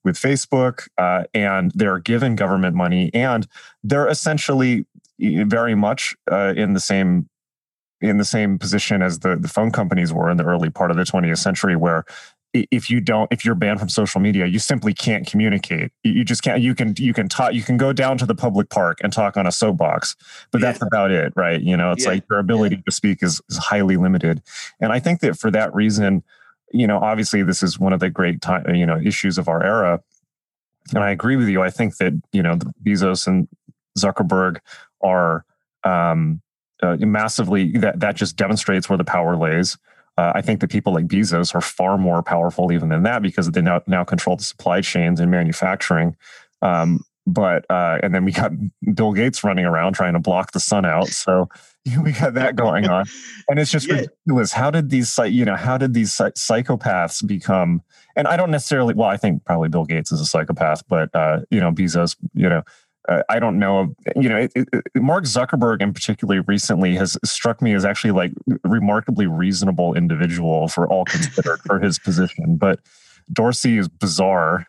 with 0.06 0.16
Facebook, 0.16 0.86
uh, 0.96 1.24
and 1.34 1.72
they're 1.74 1.98
given 1.98 2.36
government 2.36 2.76
money, 2.76 3.10
and 3.12 3.46
they're 3.82 4.08
essentially 4.08 4.86
very 5.18 5.74
much 5.74 6.14
uh, 6.30 6.54
in 6.56 6.72
the 6.72 6.80
same 6.80 7.28
in 8.00 8.18
the 8.18 8.24
same 8.24 8.56
position 8.58 9.02
as 9.02 9.18
the 9.18 9.36
the 9.36 9.48
phone 9.48 9.72
companies 9.72 10.12
were 10.12 10.30
in 10.30 10.36
the 10.36 10.44
early 10.44 10.70
part 10.70 10.92
of 10.92 10.96
the 10.96 11.02
20th 11.02 11.38
century, 11.38 11.74
where 11.74 12.04
if 12.52 12.88
you 12.88 13.00
don't 13.00 13.30
if 13.32 13.44
you're 13.44 13.56
banned 13.56 13.78
from 13.78 13.88
social 13.88 14.18
media 14.18 14.46
you 14.46 14.58
simply 14.58 14.94
can't 14.94 15.26
communicate 15.26 15.92
you 16.04 16.24
just 16.24 16.42
can't 16.42 16.62
you 16.62 16.74
can 16.74 16.94
you 16.96 17.12
can 17.12 17.28
talk 17.28 17.52
you 17.52 17.62
can 17.62 17.76
go 17.76 17.92
down 17.92 18.16
to 18.16 18.24
the 18.24 18.34
public 18.34 18.70
park 18.70 18.98
and 19.02 19.12
talk 19.12 19.36
on 19.36 19.46
a 19.46 19.52
soapbox 19.52 20.16
but 20.52 20.62
yeah. 20.62 20.66
that's 20.66 20.82
about 20.82 21.10
it 21.10 21.34
right 21.36 21.60
you 21.60 21.76
know 21.76 21.92
it's 21.92 22.04
yeah. 22.04 22.12
like 22.12 22.24
your 22.30 22.38
ability 22.38 22.76
yeah. 22.76 22.82
to 22.86 22.92
speak 22.92 23.22
is, 23.22 23.42
is 23.50 23.58
highly 23.58 23.98
limited 23.98 24.40
and 24.80 24.90
i 24.90 24.98
think 24.98 25.20
that 25.20 25.38
for 25.38 25.50
that 25.50 25.74
reason 25.74 26.22
you 26.78 26.86
know 26.86 26.98
obviously 26.98 27.42
this 27.42 27.62
is 27.62 27.78
one 27.78 27.92
of 27.92 28.00
the 28.00 28.10
great 28.10 28.40
time 28.40 28.74
you 28.74 28.86
know 28.86 28.98
issues 28.98 29.38
of 29.38 29.48
our 29.48 29.62
era 29.62 30.00
and 30.94 31.02
i 31.02 31.10
agree 31.10 31.36
with 31.36 31.48
you 31.48 31.62
i 31.62 31.70
think 31.70 31.96
that 31.96 32.12
you 32.32 32.42
know 32.42 32.56
bezos 32.84 33.26
and 33.26 33.48
zuckerberg 33.98 34.58
are 35.02 35.44
um 35.84 36.40
uh, 36.82 36.96
massively 37.00 37.72
that 37.72 38.00
that 38.00 38.16
just 38.16 38.36
demonstrates 38.36 38.88
where 38.88 38.98
the 38.98 39.04
power 39.04 39.36
lays 39.36 39.78
uh, 40.18 40.32
I 40.34 40.40
think 40.40 40.60
that 40.60 40.70
people 40.70 40.94
like 40.94 41.06
Bezos 41.06 41.54
are 41.54 41.60
far 41.60 41.98
more 41.98 42.22
powerful 42.22 42.72
even 42.72 42.88
than 42.88 43.02
that 43.02 43.22
because 43.22 43.50
they 43.50 43.60
now 43.60 43.82
now 43.86 44.02
control 44.02 44.36
the 44.36 44.44
supply 44.44 44.80
chains 44.80 45.20
and 45.20 45.30
manufacturing. 45.30 46.16
Um, 46.62 47.04
but 47.26 47.66
uh, 47.70 47.98
and 48.02 48.14
then 48.14 48.24
we 48.24 48.32
got 48.32 48.52
Bill 48.94 49.12
Gates 49.12 49.44
running 49.44 49.66
around 49.66 49.92
trying 49.92 50.14
to 50.14 50.18
block 50.18 50.52
the 50.52 50.60
sun 50.60 50.86
out. 50.86 51.08
So 51.08 51.48
we 52.02 52.12
got 52.12 52.34
that 52.34 52.56
going 52.56 52.88
on, 52.88 53.06
and 53.48 53.58
it's 53.58 53.70
just 53.70 53.88
yeah. 53.88 53.94
ridiculous. 53.94 54.52
How 54.52 54.70
did 54.70 54.90
these 54.90 55.18
you 55.26 55.44
know 55.44 55.56
how 55.56 55.78
did 55.78 55.94
these 55.94 56.12
psychopaths 56.12 57.26
become? 57.26 57.82
And 58.16 58.26
I 58.26 58.36
don't 58.36 58.50
necessarily. 58.50 58.94
Well, 58.94 59.08
I 59.08 59.16
think 59.16 59.44
probably 59.44 59.68
Bill 59.68 59.84
Gates 59.84 60.10
is 60.10 60.20
a 60.20 60.26
psychopath, 60.26 60.82
but 60.88 61.14
uh, 61.14 61.40
you 61.50 61.60
know 61.60 61.70
Bezos, 61.70 62.16
you 62.34 62.48
know 62.48 62.62
uh, 63.08 63.22
I 63.28 63.38
don't 63.38 63.58
know. 63.58 63.94
You 64.16 64.28
know, 64.28 64.36
it, 64.36 64.52
it, 64.54 64.68
Mark 64.96 65.24
Zuckerberg, 65.24 65.80
in 65.80 65.92
particularly 65.92 66.40
recently, 66.46 66.94
has 66.96 67.16
struck 67.24 67.62
me 67.62 67.72
as 67.74 67.84
actually 67.84 68.10
like 68.10 68.32
remarkably 68.64 69.26
reasonable 69.26 69.94
individual 69.94 70.68
for 70.68 70.88
all 70.88 71.04
considered 71.04 71.60
for 71.64 71.78
his 71.78 71.98
position. 71.98 72.56
But 72.56 72.80
Dorsey 73.32 73.78
is 73.78 73.88
bizarre. 73.88 74.66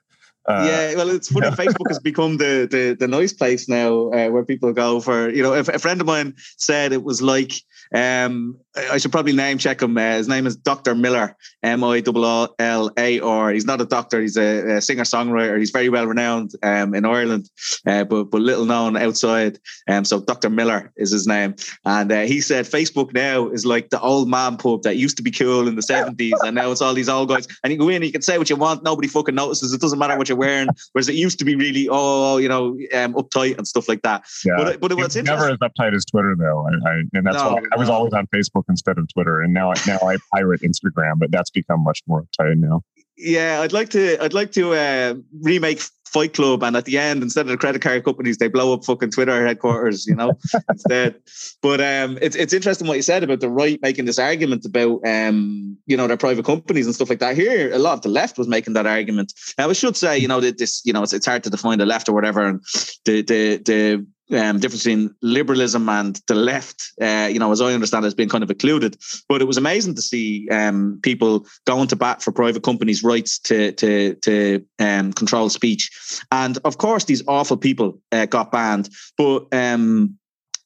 Uh, 0.48 0.66
yeah, 0.66 0.96
well, 0.96 1.10
it's 1.10 1.30
funny. 1.30 1.48
Facebook 1.52 1.90
has 1.90 2.00
become 2.00 2.38
the, 2.38 2.68
the 2.72 2.96
the 2.98 3.08
nice 3.08 3.34
place 3.34 3.68
now, 3.68 4.10
uh, 4.12 4.30
where 4.30 4.46
people 4.46 4.72
go 4.72 5.02
for. 5.02 5.30
You 5.30 5.44
know, 5.44 5.54
if 5.54 5.68
a 5.68 5.78
friend 5.78 6.00
of 6.00 6.08
mine 6.08 6.36
said 6.58 6.94
it 6.94 7.04
was 7.04 7.22
like 7.22 7.52
um, 7.94 8.58
I 8.78 8.98
should 8.98 9.12
probably 9.12 9.34
name 9.34 9.58
check 9.58 9.82
him. 9.82 9.98
Uh, 9.98 10.18
his 10.18 10.28
name 10.28 10.46
is 10.46 10.56
Dr. 10.56 10.96
Millar, 10.96 11.36
M 11.64 11.84
I 11.84 12.02
L 12.06 12.56
L 12.60 12.92
A 12.98 13.20
R. 13.20 13.52
He's 13.52 13.66
not 13.66 13.82
a 13.82 13.86
doctor. 13.86 14.22
He's 14.22 14.38
a, 14.38 14.78
a 14.78 14.82
singer 14.82 15.04
songwriter. 15.04 15.58
He's 15.58 15.72
very 15.72 15.90
well 15.90 16.06
renowned 16.06 16.52
um, 16.64 16.94
in 16.94 17.06
Ireland, 17.06 17.50
uh, 17.86 18.04
but 18.04 18.26
but 18.26 18.42
little 18.42 18.66
known 18.66 18.96
outside. 18.96 19.60
Um, 19.88 20.06
so 20.06 20.22
Dr. 20.22 20.50
Millar 20.50 20.92
is 20.96 21.12
his 21.12 21.28
name, 21.28 21.56
and 21.86 22.12
uh, 22.12 22.22
he 22.22 22.42
said 22.42 22.66
Facebook 22.66 23.14
now 23.14 23.48
is 23.50 23.66
like 23.66 23.90
the 23.90 24.00
old 24.00 24.30
man 24.30 24.58
pub 24.58 24.84
that 24.84 24.98
used 24.98 25.18
to 25.18 25.24
be 25.24 25.32
cool 25.32 25.68
in 25.68 25.76
the 25.76 25.82
seventies, 25.82 26.40
and 26.44 26.56
now 26.56 26.72
it's 26.72 26.82
all 26.82 26.94
these 26.94 27.10
old 27.10 27.30
guys. 27.30 27.48
And 27.64 27.74
you 27.74 27.80
go 27.80 27.90
in, 27.90 28.04
you 28.04 28.12
can 28.12 28.22
say 28.22 28.38
what 28.38 28.50
you 28.50 28.56
want. 28.56 28.84
Nobody 28.84 29.08
fucking 29.08 29.36
notices. 29.36 29.74
It 29.74 29.82
doesn't 29.82 30.00
matter 30.00 30.18
what 30.18 30.30
you're 30.30 30.38
wearing. 30.38 30.70
Whereas 30.94 31.10
it 31.10 31.16
used 31.16 31.40
to 31.40 31.46
be 31.46 31.56
really 31.56 31.88
oh 31.90 32.38
you 32.38 32.50
know 32.50 32.78
um, 32.94 33.14
uptight 33.14 33.58
and 33.58 33.68
stuff 33.68 33.90
like 33.90 34.04
that. 34.04 34.24
Yeah. 34.46 34.54
But 34.58 34.80
but 34.80 34.94
what's 34.96 35.16
never 35.16 35.50
as 35.50 35.58
uptight 35.58 35.96
as 35.96 36.06
Twitter 36.06 36.36
though. 36.38 36.68
I, 36.68 36.90
I 36.90 36.94
and 37.14 37.26
that's 37.26 37.38
no, 37.38 37.54
why 37.54 37.62
I 37.74 37.78
was 37.78 37.90
always 37.90 38.14
on 38.14 38.28
Facebook 38.28 38.67
instead 38.70 38.98
of 38.98 39.08
Twitter, 39.14 39.42
and 39.42 39.54
now 39.54 39.74
now 39.86 40.00
I 40.04 40.18
pirate 40.34 40.62
Instagram, 40.62 41.20
but 41.20 41.32
that's 41.32 41.50
become 41.50 41.84
much 41.84 42.02
more 42.08 42.24
uptight 42.24 42.58
now. 42.58 42.84
Yeah, 43.18 43.62
I'd 43.62 43.74
like 43.74 43.90
to. 43.90 44.24
I'd 44.24 44.34
like 44.34 44.52
to 44.54 44.74
uh, 44.74 45.16
remake 45.42 45.82
Fight 46.08 46.34
Club, 46.34 46.64
and 46.64 46.76
at 46.78 46.86
the 46.86 46.98
end, 46.98 47.24
instead 47.24 47.42
of 47.42 47.48
the 47.48 47.58
credit 47.58 47.82
card 47.82 48.04
companies, 48.04 48.38
they 48.38 48.48
blow 48.48 48.74
up 48.74 48.86
fucking 48.86 49.12
Twitter 49.12 49.46
headquarters, 49.46 50.06
you 50.06 50.16
know, 50.16 50.34
instead. 50.70 51.16
But 51.62 51.82
um, 51.82 52.18
it's 52.22 52.36
it's 52.36 52.54
interesting 52.54 52.88
what 52.88 52.98
you 52.98 53.02
said 53.02 53.24
about 53.24 53.40
the 53.40 53.50
right 53.50 53.80
making 53.82 54.06
this 54.06 54.20
argument 54.20 54.66
about 54.66 55.02
um, 55.06 55.78
you 55.86 55.98
know, 55.98 56.08
their 56.08 56.18
private 56.18 56.46
companies 56.46 56.86
and 56.86 56.96
stuff 56.96 57.10
like 57.10 57.20
that. 57.20 57.36
Here, 57.36 57.74
a 57.74 57.80
lot 57.80 57.94
of 57.94 58.02
the 58.02 58.10
left 58.10 58.38
was 58.38 58.48
making 58.48 58.74
that 58.74 58.86
argument. 58.86 59.34
Now, 59.58 59.70
I 59.70 59.74
should 59.74 59.98
say, 59.98 60.18
you 60.18 60.28
know, 60.28 60.40
that 60.40 60.58
this, 60.58 60.82
you 60.86 60.94
know, 60.94 61.04
it's, 61.04 61.14
it's 61.14 61.26
hard 61.26 61.44
to 61.44 61.50
define 61.50 61.80
the 61.80 61.86
left 61.86 62.08
or 62.08 62.14
whatever, 62.14 62.46
and 62.46 62.62
the 63.06 63.22
the 63.24 63.58
the 63.58 64.08
um, 64.32 64.60
difference 64.60 64.84
between 64.84 65.16
liberalism 65.22 65.88
and 65.90 66.22
the 66.28 66.36
left, 66.36 66.92
uh, 67.02 67.30
you 67.32 67.40
know, 67.40 67.52
as 67.52 67.62
I 67.62 67.74
understand 67.74 68.04
it, 68.04 68.08
has 68.08 68.14
been 68.14 68.30
kind 68.30 68.44
of 68.44 68.50
occluded. 68.50 68.98
But 69.30 69.42
it 69.42 69.46
was 69.46 69.58
amazing 69.58 69.96
to 69.96 70.02
see 70.02 70.48
um, 70.50 71.00
people 71.04 71.46
going 71.66 71.88
to 71.88 71.96
bat 71.96 72.22
for 72.22 72.32
private 72.32 72.64
companies' 72.64 73.04
rights 73.04 73.40
to 73.40 73.72
to 73.74 74.16
to 74.16 74.66
um, 74.80 75.14
control 75.14 75.50
speech, 75.50 75.90
and 76.32 76.58
of 76.66 76.78
course, 76.78 77.06
these 77.06 77.24
awful 77.28 77.58
people 77.58 78.00
uh, 78.12 78.26
got 78.26 78.52
banned. 78.52 78.90
But 79.18 79.48
um, 79.54 80.18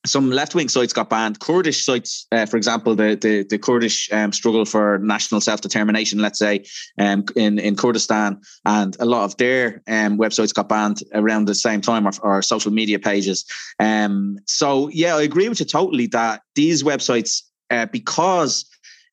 some 0.06 0.32
left 0.32 0.56
wing 0.56 0.68
sites 0.68 0.94
got 0.94 1.10
banned. 1.10 1.40
Kurdish 1.40 1.86
sites, 1.86 2.26
uh, 2.32 2.46
for 2.46 2.58
example, 2.58 2.96
the 2.96 3.16
the, 3.16 3.44
the 3.44 3.60
Kurdish 3.60 4.12
um, 4.12 4.32
struggle 4.32 4.66
for 4.66 5.00
national 5.00 5.42
self 5.42 5.62
determination, 5.62 6.20
let's 6.20 6.40
say, 6.40 6.64
um, 6.98 7.26
in 7.36 7.60
in 7.60 7.76
Kurdistan, 7.76 8.42
and 8.66 8.98
a 9.00 9.06
lot 9.06 9.26
of 9.26 9.38
their 9.38 9.82
um, 9.88 10.18
websites 10.18 10.54
got 10.54 10.70
banned 10.70 11.02
around 11.14 11.46
the 11.46 11.56
same 11.56 11.82
time, 11.82 12.08
or, 12.08 12.12
or 12.24 12.42
social 12.42 12.72
media 12.72 13.00
pages. 13.00 13.46
Um, 13.80 14.38
so 14.48 14.90
yeah, 14.90 15.16
I 15.16 15.22
agree 15.22 15.50
with 15.50 15.60
you 15.60 15.66
totally 15.66 16.08
that 16.08 16.42
these 16.56 16.84
websites, 16.84 17.44
uh, 17.70 17.86
because 17.86 18.66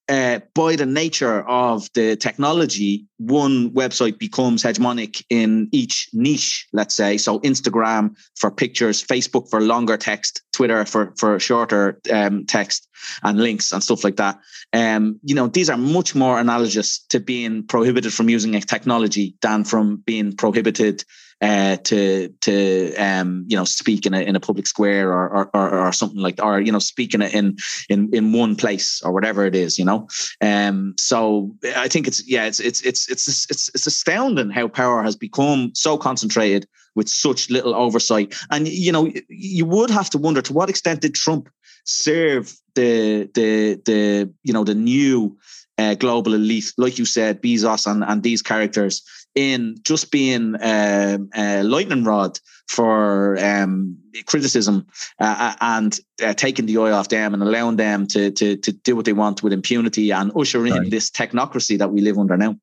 uh, 0.09 0.41
by 0.55 0.75
the 0.75 0.87
nature 0.87 1.47
of 1.49 1.89
the 1.93 2.17
technology, 2.17 3.07
one 3.19 3.71
website 3.71 4.19
becomes 4.19 4.63
hegemonic 4.63 5.23
in 5.29 5.69
each 5.71 6.09
niche, 6.13 6.67
let's 6.73 6.95
say. 6.95 7.19
So 7.19 7.41
Instagram 7.41 8.17
for 8.37 8.51
pictures, 8.51 9.05
Facebook 9.05 9.51
for 9.51 9.61
longer 9.61 9.97
text, 9.97 10.43
Twitter 10.53 10.85
for, 10.87 11.13
for 11.19 11.39
shorter 11.39 12.01
um, 12.11 12.47
text 12.47 12.89
and 13.23 13.39
links 13.39 13.71
and 13.71 13.83
stuff 13.83 14.03
like 14.03 14.17
that. 14.17 14.39
Um, 14.73 15.21
you 15.23 15.35
know, 15.35 15.47
these 15.47 15.69
are 15.69 15.77
much 15.77 16.15
more 16.15 16.39
analogous 16.39 17.01
to 17.11 17.21
being 17.21 17.67
prohibited 17.67 18.13
from 18.13 18.31
using 18.31 18.55
a 18.55 18.61
technology 18.61 19.35
than 19.43 19.65
from 19.65 19.97
being 20.07 20.35
prohibited 20.35 21.05
uh, 21.41 21.77
to 21.77 22.29
to 22.41 22.95
um, 22.97 23.45
you 23.49 23.57
know 23.57 23.65
speak 23.65 24.07
in 24.07 24.15
a 24.15 24.21
in 24.21 24.37
a 24.37 24.41
public 24.41 24.67
square 24.67 25.13
or 25.13 25.29
or, 25.29 25.51
or, 25.55 25.87
or 25.87 25.93
something 25.93 26.21
like 26.21 26.43
or 26.43 26.61
you 26.61 26.73
know 26.73 26.79
speak 26.79 27.15
in, 27.15 27.23
in 27.23 27.57
in 27.89 28.11
in 28.13 28.33
one 28.33 28.57
place 28.57 29.01
or 29.03 29.13
whatever 29.13 29.47
it 29.47 29.55
is, 29.55 29.79
you 29.79 29.85
know. 29.85 30.09
Um, 30.41 30.95
so 30.99 31.55
I 31.77 31.89
think 31.89 32.09
it's 32.09 32.29
yeah, 32.29 32.47
it's 32.47 32.61
it's 32.61 32.83
it's 32.83 33.09
it's 33.09 33.47
it's 33.51 33.69
it's 33.75 33.87
astounding 33.87 34.51
how 34.51 34.69
power 34.69 35.03
has 35.03 35.17
become 35.17 35.71
so 35.75 35.97
concentrated 35.97 36.67
with 36.95 37.09
such 37.09 37.51
little 37.51 37.75
oversight. 37.75 38.35
And 38.51 38.67
you 38.67 38.93
know, 38.93 39.11
you 39.29 39.65
would 39.65 39.91
have 39.91 40.11
to 40.11 40.19
wonder 40.19 40.43
to 40.43 40.53
what 40.53 40.71
extent 40.71 41.03
did 41.03 41.15
Trump 41.15 41.49
serve 41.85 42.53
the 42.75 43.31
the 43.35 43.81
the 43.85 44.33
you 44.43 44.53
know 44.53 44.65
the 44.65 44.75
new 44.75 45.39
uh, 45.79 45.95
global 45.95 46.35
elite, 46.35 46.73
like 46.77 46.99
you 46.99 47.05
said, 47.05 47.41
Bezos 47.41 47.87
and, 47.87 48.03
and 48.03 48.23
these 48.23 48.43
characters, 48.43 49.03
in 49.35 49.77
just 49.83 50.11
being 50.11 50.55
um, 50.61 51.31
a 51.35 51.63
lightning 51.63 52.05
rod 52.05 52.39
for 52.69 53.39
um, 53.39 53.97
criticism 54.27 54.87
uh, 55.21 55.37
uh, 55.39 55.55
and 55.61 56.01
uh, 56.23 56.35
taking 56.35 56.67
the 56.67 56.77
eye 56.77 56.91
off 56.91 57.09
them 57.09 57.35
and 57.35 57.43
allowing 57.43 57.77
them 57.77 58.07
to, 58.07 58.31
to, 58.33 58.57
to 58.57 58.73
do 58.73 58.97
what 58.97 59.05
they 59.05 59.13
want 59.13 59.43
with 59.43 59.53
impunity 59.53 60.11
and 60.11 60.33
usher 60.37 60.67
in 60.67 60.73
right. 60.73 60.91
this 60.91 61.11
technocracy 61.11 61.79
that 61.79 61.91
we 61.91 62.01
live 62.01 62.19
under 62.19 62.37
now. 62.37 62.57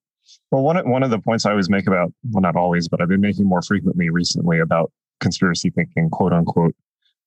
Well, 0.51 0.63
one 0.63 0.77
one 0.89 1.03
of 1.03 1.09
the 1.09 1.19
points 1.19 1.45
I 1.45 1.51
always 1.51 1.69
make 1.69 1.87
about, 1.87 2.13
well, 2.31 2.41
not 2.41 2.55
always, 2.55 2.87
but 2.87 3.01
I've 3.01 3.07
been 3.07 3.21
making 3.21 3.45
more 3.45 3.61
frequently 3.61 4.09
recently 4.09 4.59
about 4.59 4.91
conspiracy 5.19 5.69
thinking, 5.69 6.09
quote 6.09 6.33
unquote, 6.33 6.75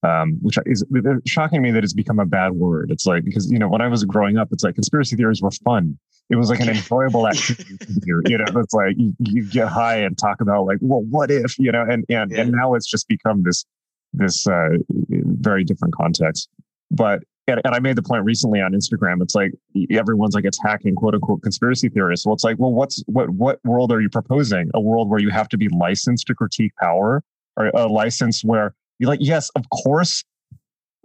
um, 0.02 0.38
which 0.40 0.56
is 0.66 0.84
shocking 1.26 1.62
me 1.62 1.70
that 1.72 1.82
it's 1.82 1.92
become 1.92 2.20
a 2.20 2.26
bad 2.26 2.52
word. 2.52 2.90
It's 2.90 3.06
like 3.06 3.24
because 3.24 3.50
you 3.50 3.58
know 3.58 3.68
when 3.68 3.80
I 3.80 3.88
was 3.88 4.04
growing 4.04 4.38
up, 4.38 4.48
it's 4.52 4.62
like 4.62 4.76
conspiracy 4.76 5.16
theories 5.16 5.42
were 5.42 5.50
fun. 5.50 5.98
It 6.30 6.36
was 6.36 6.50
like 6.50 6.60
an 6.60 6.68
enjoyable 6.68 7.26
activity. 7.28 7.86
you 8.26 8.38
know, 8.38 8.44
it's 8.56 8.74
like 8.74 8.94
you, 8.98 9.14
you, 9.18 9.44
get 9.44 9.68
high 9.68 9.96
and 9.96 10.16
talk 10.16 10.40
about 10.40 10.66
like, 10.66 10.78
well, 10.80 11.02
what 11.02 11.30
if 11.30 11.58
you 11.58 11.72
know, 11.72 11.82
and 11.82 12.04
and 12.08 12.30
yeah. 12.30 12.40
and 12.40 12.52
now 12.52 12.74
it's 12.74 12.86
just 12.86 13.08
become 13.08 13.42
this 13.44 13.64
this 14.12 14.46
uh, 14.46 14.68
very 14.98 15.64
different 15.64 15.94
context. 15.94 16.48
But 16.90 17.22
and, 17.46 17.60
and 17.64 17.74
I 17.74 17.78
made 17.80 17.96
the 17.96 18.02
point 18.02 18.24
recently 18.24 18.60
on 18.60 18.72
Instagram. 18.72 19.22
It's 19.22 19.34
like 19.34 19.52
everyone's 19.90 20.34
like 20.34 20.44
attacking 20.44 20.94
quote 20.94 21.14
unquote 21.14 21.42
conspiracy 21.42 21.88
theorists. 21.88 22.26
Well, 22.26 22.34
it's 22.34 22.44
like, 22.44 22.56
well, 22.58 22.72
what's 22.72 23.02
what 23.06 23.30
what 23.30 23.58
world 23.64 23.90
are 23.90 24.00
you 24.00 24.10
proposing? 24.10 24.70
A 24.74 24.80
world 24.80 25.08
where 25.08 25.20
you 25.20 25.30
have 25.30 25.48
to 25.48 25.56
be 25.56 25.68
licensed 25.70 26.26
to 26.26 26.34
critique 26.34 26.72
power, 26.80 27.22
or 27.56 27.68
a 27.68 27.86
license 27.86 28.42
where 28.44 28.74
you're 28.98 29.08
like, 29.08 29.20
yes, 29.22 29.50
of 29.56 29.64
course, 29.70 30.24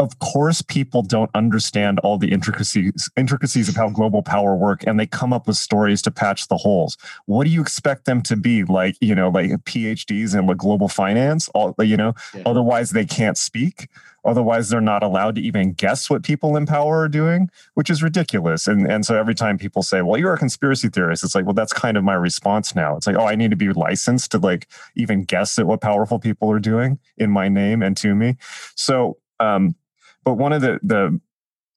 of 0.03 0.19
course 0.19 0.61
people 0.61 1.01
don't 1.01 1.31
understand 1.34 1.97
all 1.99 2.17
the 2.17 2.31
intricacies 2.31 3.09
intricacies 3.15 3.69
of 3.69 3.75
how 3.75 3.89
global 3.89 4.21
power 4.21 4.55
work 4.55 4.84
and 4.85 4.99
they 4.99 5.07
come 5.07 5.31
up 5.31 5.47
with 5.47 5.55
stories 5.55 6.01
to 6.01 6.11
patch 6.11 6.47
the 6.49 6.57
holes. 6.57 6.97
What 7.25 7.45
do 7.45 7.49
you 7.49 7.61
expect 7.61 8.05
them 8.05 8.21
to 8.23 8.35
be? 8.35 8.63
Like 8.65 8.95
you 8.99 9.15
know 9.15 9.30
like 9.30 9.51
phds 9.63 10.38
in 10.38 10.45
like 10.45 10.57
global 10.57 10.89
finance? 10.89 11.49
All 11.49 11.73
you 11.80 11.97
know 11.97 12.13
yeah. 12.35 12.43
otherwise 12.45 12.91
they 12.91 13.05
can't 13.05 13.38
speak. 13.38 13.88
Otherwise 14.25 14.69
they're 14.69 14.81
not 14.81 15.03
allowed 15.03 15.35
to 15.35 15.41
even 15.41 15.73
guess 15.73 16.09
what 16.09 16.23
people 16.23 16.55
in 16.55 16.65
power 16.65 16.99
are 16.99 17.09
doing 17.09 17.49
which 17.75 17.89
is 17.89 18.03
ridiculous. 18.03 18.67
And 18.67 18.85
and 18.85 19.05
so 19.05 19.17
every 19.17 19.35
time 19.35 19.57
people 19.57 19.84
say 19.84 20.01
well 20.01 20.19
you're 20.19 20.34
a 20.34 20.38
conspiracy 20.38 20.89
theorist 20.89 21.23
it's 21.23 21.35
like 21.35 21.45
well 21.45 21.53
that's 21.53 21.73
kind 21.73 21.95
of 21.95 22.03
my 22.03 22.15
response 22.15 22.75
now. 22.75 22.97
It's 22.97 23.07
like 23.07 23.15
oh 23.15 23.25
i 23.25 23.35
need 23.35 23.51
to 23.51 23.57
be 23.57 23.71
licensed 23.71 24.31
to 24.31 24.38
like 24.38 24.67
even 24.95 25.23
guess 25.23 25.57
at 25.57 25.65
what 25.65 25.80
powerful 25.80 26.19
people 26.19 26.51
are 26.51 26.59
doing 26.59 26.99
in 27.17 27.31
my 27.31 27.47
name 27.47 27.81
and 27.81 27.95
to 27.97 28.13
me. 28.13 28.35
So 28.75 29.17
um 29.39 29.75
but 30.24 30.36
one 30.36 30.54
of 30.54 30.62
the 30.62 30.80
the 30.84 31.20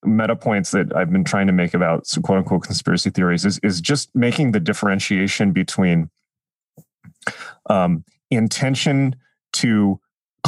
meta 0.04 0.36
points 0.36 0.70
that 0.70 0.94
I've 0.94 1.10
been 1.10 1.24
trying 1.24 1.46
to 1.46 1.52
make 1.52 1.74
about 1.74 2.06
quote 2.22 2.38
unquote 2.38 2.62
conspiracy 2.62 3.10
theories 3.10 3.44
is 3.44 3.58
is 3.62 3.80
just 3.80 4.14
making 4.14 4.52
the 4.52 4.60
differentiation 4.60 5.52
between 5.52 6.10
um, 7.68 8.04
intention 8.30 9.16
to 9.54 10.00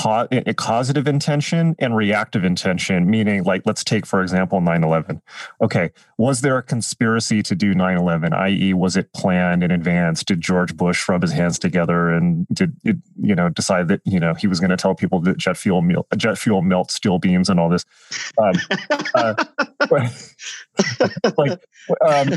a 0.06 0.54
causative 0.54 1.08
intention 1.08 1.74
and 1.78 1.96
reactive 1.96 2.44
intention, 2.44 3.08
meaning, 3.08 3.44
like, 3.44 3.62
let's 3.64 3.82
take, 3.84 4.06
for 4.06 4.22
example, 4.22 4.60
9 4.60 4.84
11. 4.84 5.22
Okay, 5.60 5.90
was 6.16 6.40
there 6.40 6.58
a 6.58 6.62
conspiracy 6.62 7.42
to 7.42 7.54
do 7.54 7.74
9 7.74 7.96
11, 7.96 8.32
i.e., 8.32 8.74
was 8.74 8.96
it 8.96 9.12
planned 9.12 9.62
in 9.62 9.70
advance? 9.70 10.22
Did 10.22 10.40
George 10.40 10.76
Bush 10.76 11.08
rub 11.08 11.22
his 11.22 11.32
hands 11.32 11.58
together 11.58 12.10
and 12.10 12.46
did 12.52 12.76
it, 12.84 12.96
you 13.20 13.34
know, 13.34 13.48
decide 13.48 13.88
that, 13.88 14.00
you 14.04 14.20
know, 14.20 14.34
he 14.34 14.46
was 14.46 14.60
going 14.60 14.70
to 14.70 14.76
tell 14.76 14.94
people 14.94 15.20
that 15.20 15.36
jet 15.38 15.56
fuel, 15.56 15.82
jet 16.16 16.38
fuel 16.38 16.62
melts 16.62 16.94
steel 16.94 17.18
beams 17.18 17.48
and 17.48 17.58
all 17.58 17.68
this? 17.68 17.84
Um, 18.38 18.54
uh, 19.14 19.34
like, 21.36 21.60
um, 22.06 22.28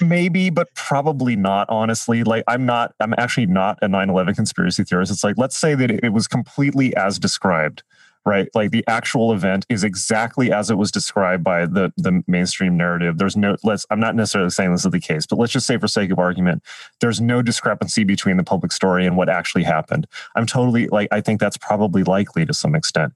maybe, 0.00 0.50
but 0.50 0.68
probably 0.74 1.36
not, 1.36 1.68
honestly. 1.68 2.22
Like, 2.22 2.44
I'm 2.46 2.66
not, 2.66 2.94
I'm 3.00 3.14
actually 3.18 3.46
not 3.46 3.78
a 3.82 3.88
9 3.88 4.10
11 4.10 4.34
conspiracy 4.34 4.84
theorist. 4.84 5.10
It's 5.10 5.24
like, 5.24 5.36
let's 5.38 5.56
say 5.56 5.74
that 5.74 5.90
it 5.90 6.12
was 6.12 6.26
completely 6.26 6.75
completely 6.76 6.96
as 6.96 7.18
described 7.18 7.82
right? 8.28 8.48
Like 8.56 8.72
the 8.72 8.82
actual 8.88 9.32
event 9.32 9.64
is 9.68 9.84
exactly 9.84 10.50
as 10.50 10.68
it 10.68 10.74
was 10.74 10.90
described 10.90 11.44
by 11.44 11.64
the 11.64 11.92
the 11.96 12.24
mainstream 12.26 12.76
narrative. 12.76 13.18
There's 13.18 13.36
no 13.36 13.56
let's 13.62 13.86
i'm 13.88 14.00
not 14.00 14.16
necessarily 14.16 14.50
saying 14.50 14.72
this 14.72 14.84
is 14.84 14.90
the 14.90 14.98
case 14.98 15.26
but 15.26 15.38
let's 15.38 15.52
just 15.52 15.64
say 15.64 15.78
for 15.78 15.86
sake 15.86 16.10
of 16.10 16.18
argument 16.18 16.60
there's 17.00 17.20
no 17.20 17.40
discrepancy 17.40 18.02
between 18.02 18.36
the 18.36 18.42
public 18.42 18.72
story 18.72 19.06
and 19.06 19.16
what 19.16 19.28
actually 19.28 19.62
happened. 19.62 20.08
I'm 20.34 20.44
totally 20.44 20.88
like 20.88 21.08
i 21.12 21.20
think 21.20 21.38
that's 21.38 21.56
probably 21.56 22.02
likely 22.02 22.44
to 22.46 22.52
some 22.52 22.74
extent. 22.74 23.12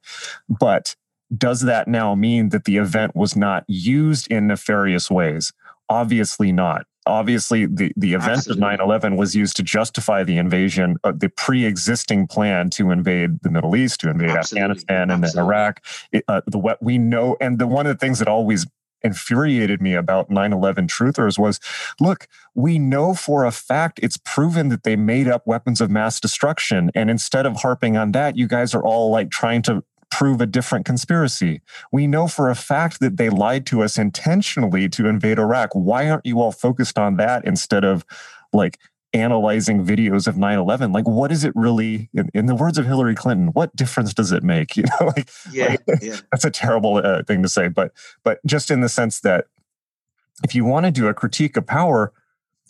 But 0.48 0.94
does 1.36 1.62
that 1.62 1.88
now 1.88 2.14
mean 2.14 2.50
that 2.50 2.64
the 2.64 2.76
event 2.76 3.16
was 3.16 3.34
not 3.34 3.64
used 3.66 4.30
in 4.30 4.46
nefarious 4.46 5.10
ways? 5.10 5.52
Obviously 5.88 6.52
not 6.52 6.86
obviously 7.06 7.66
the, 7.66 7.92
the 7.96 8.12
event 8.14 8.32
Absolutely. 8.38 8.74
of 8.74 8.80
9-11 8.80 9.16
was 9.16 9.34
used 9.34 9.56
to 9.56 9.62
justify 9.62 10.22
the 10.22 10.38
invasion 10.38 10.96
of 11.04 11.20
the 11.20 11.28
pre-existing 11.28 12.26
plan 12.26 12.70
to 12.70 12.90
invade 12.90 13.42
the 13.42 13.50
middle 13.50 13.74
east 13.74 14.00
to 14.00 14.10
invade 14.10 14.30
Absolutely. 14.30 14.62
afghanistan 14.62 15.10
and 15.10 15.24
then 15.24 15.38
iraq 15.38 15.84
it, 16.12 16.24
uh, 16.28 16.40
the 16.46 16.58
what 16.58 16.82
we 16.82 16.98
know 16.98 17.36
and 17.40 17.58
the 17.58 17.66
one 17.66 17.86
of 17.86 17.94
the 17.94 17.98
things 17.98 18.18
that 18.18 18.28
always 18.28 18.66
infuriated 19.02 19.80
me 19.80 19.94
about 19.94 20.28
9-11 20.28 20.86
truthers 20.88 21.38
was 21.38 21.58
look 22.00 22.28
we 22.54 22.78
know 22.78 23.14
for 23.14 23.44
a 23.44 23.50
fact 23.50 23.98
it's 24.02 24.18
proven 24.18 24.68
that 24.68 24.82
they 24.82 24.94
made 24.94 25.26
up 25.26 25.46
weapons 25.46 25.80
of 25.80 25.90
mass 25.90 26.20
destruction 26.20 26.90
and 26.94 27.08
instead 27.08 27.46
of 27.46 27.56
harping 27.56 27.96
on 27.96 28.12
that 28.12 28.36
you 28.36 28.46
guys 28.46 28.74
are 28.74 28.84
all 28.84 29.10
like 29.10 29.30
trying 29.30 29.62
to 29.62 29.82
prove 30.10 30.40
a 30.40 30.46
different 30.46 30.84
conspiracy. 30.84 31.62
We 31.92 32.06
know 32.06 32.26
for 32.26 32.50
a 32.50 32.54
fact 32.54 33.00
that 33.00 33.16
they 33.16 33.30
lied 33.30 33.66
to 33.66 33.82
us 33.82 33.96
intentionally 33.96 34.88
to 34.90 35.06
invade 35.06 35.38
Iraq. 35.38 35.70
Why 35.72 36.10
aren't 36.10 36.26
you 36.26 36.40
all 36.40 36.52
focused 36.52 36.98
on 36.98 37.16
that 37.16 37.44
instead 37.44 37.84
of 37.84 38.04
like 38.52 38.78
analyzing 39.12 39.84
videos 39.84 40.28
of 40.28 40.36
9-11 40.36 40.94
like 40.94 41.06
what 41.08 41.32
is 41.32 41.42
it 41.42 41.52
really 41.56 42.08
in, 42.14 42.30
in, 42.32 42.46
the 42.46 42.54
words 42.54 42.78
of 42.78 42.86
hillary 42.86 43.16
clinton 43.16 43.48
what 43.48 43.74
difference 43.74 44.14
does 44.14 44.30
it 44.30 44.44
make 44.44 44.76
you 44.76 44.84
know 44.84 45.06
like, 45.06 45.28
yeah, 45.50 45.76
like, 45.88 46.00
yeah. 46.00 46.16
that's 46.30 46.44
a 46.44 46.50
terrible 46.50 46.98
uh, 46.98 47.20
thing 47.24 47.42
to 47.42 47.48
say 47.48 47.66
but 47.66 47.90
but 48.22 48.38
just 48.46 48.70
in 48.70 48.82
the 48.82 48.88
sense 48.88 49.18
that 49.20 49.46
if 50.44 50.54
you 50.54 50.64
want 50.64 50.86
to 50.86 50.92
do 50.92 51.08
a 51.08 51.14
critique 51.14 51.56
of 51.56 51.66
power 51.66 52.12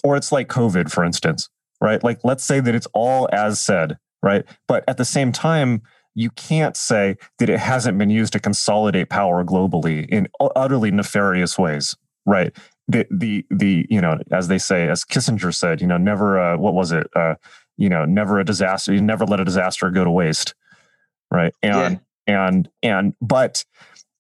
or 0.03 0.17
it's 0.17 0.33
like 0.33 0.49
covid 0.49 0.91
for 0.91 1.05
instance 1.05 1.51
right 1.79 2.03
like 2.03 2.21
let's 2.25 2.43
say 2.43 2.59
that 2.59 2.75
it's 2.75 2.89
all 2.95 3.29
as 3.33 3.61
said 3.61 3.99
right 4.23 4.47
but 4.67 4.83
at 4.89 4.97
the 4.97 5.05
same 5.05 5.33
time 5.33 5.83
you 6.15 6.31
can't 6.31 6.77
say 6.77 7.16
that 7.39 7.49
it 7.49 7.59
hasn't 7.59 7.99
been 7.99 8.11
used 8.11 8.32
to 8.32 8.41
consolidate 8.41 9.09
power 9.09 9.45
globally 9.45 10.09
in 10.09 10.28
utterly 10.57 10.91
nefarious 10.91 11.59
ways, 11.59 11.97
right? 12.27 12.57
The 12.89 13.07
the 13.11 13.45
the 13.51 13.87
you 13.89 14.01
know, 14.01 14.19
as 14.32 14.49
they 14.49 14.59
say, 14.59 14.89
as 14.89 15.05
Kissinger 15.05 15.55
said, 15.55 15.81
you 15.81 15.87
know, 15.87 15.97
never 15.97 16.39
uh, 16.39 16.57
what 16.57 16.74
was 16.74 16.93
it? 16.93 17.07
Uh, 17.15 17.35
you 17.77 17.89
know, 17.89 18.05
never 18.05 18.39
a 18.39 18.45
disaster. 18.45 18.93
You 18.93 19.01
never 19.01 19.24
let 19.24 19.41
a 19.41 19.45
disaster 19.45 19.91
go 19.91 20.05
to 20.05 20.11
waste, 20.11 20.55
right? 21.31 21.55
And 21.62 22.01
yeah. 22.27 22.47
and 22.47 22.69
and 22.82 23.15
but 23.20 23.65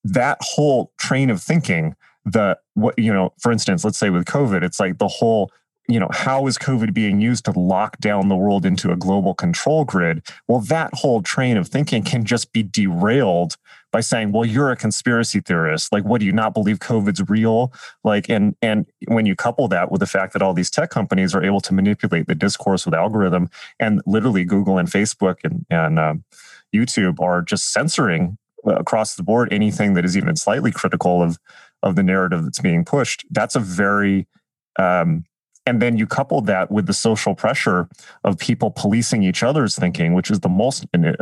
that 0.04 0.38
whole 0.40 0.92
train 0.98 1.30
of 1.30 1.42
thinking, 1.42 1.94
the 2.24 2.58
what 2.74 2.98
you 2.98 3.12
know, 3.12 3.34
for 3.40 3.52
instance, 3.52 3.84
let's 3.84 3.98
say 3.98 4.10
with 4.10 4.24
COVID, 4.24 4.62
it's 4.62 4.80
like 4.80 4.98
the 4.98 5.08
whole 5.08 5.50
you 5.90 5.98
know, 5.98 6.08
how 6.12 6.46
is 6.46 6.56
COVID 6.58 6.94
being 6.94 7.20
used 7.20 7.44
to 7.46 7.58
lock 7.58 7.98
down 7.98 8.28
the 8.28 8.36
world 8.36 8.64
into 8.64 8.92
a 8.92 8.96
global 8.96 9.34
control 9.34 9.84
grid? 9.84 10.22
Well, 10.46 10.60
that 10.60 10.94
whole 10.94 11.22
train 11.22 11.56
of 11.56 11.68
thinking 11.68 12.02
can 12.02 12.24
just 12.24 12.52
be 12.52 12.62
derailed 12.62 13.56
by 13.92 14.00
saying, 14.00 14.30
well, 14.32 14.44
you're 14.44 14.70
a 14.70 14.76
conspiracy 14.76 15.40
theorist. 15.40 15.92
Like, 15.92 16.04
what 16.04 16.20
do 16.20 16.26
you 16.26 16.32
not 16.32 16.54
believe 16.54 16.78
COVID's 16.78 17.28
real? 17.28 17.72
Like, 18.04 18.28
and 18.28 18.54
and 18.62 18.86
when 19.08 19.26
you 19.26 19.34
couple 19.34 19.66
that 19.68 19.90
with 19.90 20.00
the 20.00 20.06
fact 20.06 20.32
that 20.32 20.42
all 20.42 20.54
these 20.54 20.70
tech 20.70 20.90
companies 20.90 21.34
are 21.34 21.42
able 21.42 21.60
to 21.62 21.74
manipulate 21.74 22.26
the 22.26 22.34
discourse 22.34 22.84
with 22.84 22.94
algorithm, 22.94 23.50
and 23.80 24.00
literally 24.06 24.44
Google 24.44 24.78
and 24.78 24.88
Facebook 24.88 25.38
and 25.44 25.66
and 25.70 25.98
um, 25.98 26.24
YouTube 26.74 27.20
are 27.20 27.42
just 27.42 27.72
censoring 27.72 28.38
uh, 28.66 28.74
across 28.74 29.16
the 29.16 29.22
board 29.22 29.52
anything 29.52 29.94
that 29.94 30.04
is 30.04 30.16
even 30.16 30.36
slightly 30.36 30.70
critical 30.70 31.22
of 31.22 31.38
of 31.82 31.96
the 31.96 32.02
narrative 32.02 32.44
that's 32.44 32.60
being 32.60 32.84
pushed. 32.84 33.24
That's 33.30 33.56
a 33.56 33.60
very 33.60 34.28
um, 34.78 35.24
and 35.66 35.80
then 35.80 35.96
you 35.96 36.06
couple 36.06 36.40
that 36.42 36.70
with 36.70 36.86
the 36.86 36.92
social 36.92 37.34
pressure 37.34 37.88
of 38.24 38.38
people 38.38 38.70
policing 38.70 39.22
each 39.22 39.42
other's 39.42 39.76
thinking, 39.76 40.14
which 40.14 40.30
is 40.30 40.40
the 40.40 40.48
most 40.48 40.86
uh, 40.94 41.12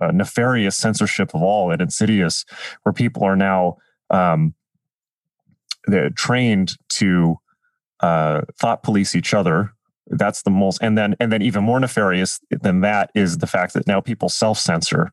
uh, 0.00 0.10
nefarious 0.12 0.76
censorship 0.76 1.34
of 1.34 1.42
all 1.42 1.70
and 1.70 1.82
insidious, 1.82 2.44
where 2.82 2.92
people 2.92 3.24
are 3.24 3.36
now 3.36 3.76
um, 4.10 4.54
they're 5.86 6.10
trained 6.10 6.76
to 6.88 7.36
uh, 8.00 8.42
thought 8.58 8.82
police 8.82 9.14
each 9.14 9.34
other. 9.34 9.72
That's 10.06 10.42
the 10.42 10.50
most, 10.50 10.80
and 10.82 10.96
then 10.98 11.14
and 11.20 11.32
then 11.32 11.42
even 11.42 11.62
more 11.62 11.78
nefarious 11.78 12.40
than 12.50 12.80
that 12.80 13.10
is 13.14 13.38
the 13.38 13.46
fact 13.46 13.74
that 13.74 13.86
now 13.86 14.00
people 14.00 14.28
self 14.28 14.58
censor 14.58 15.12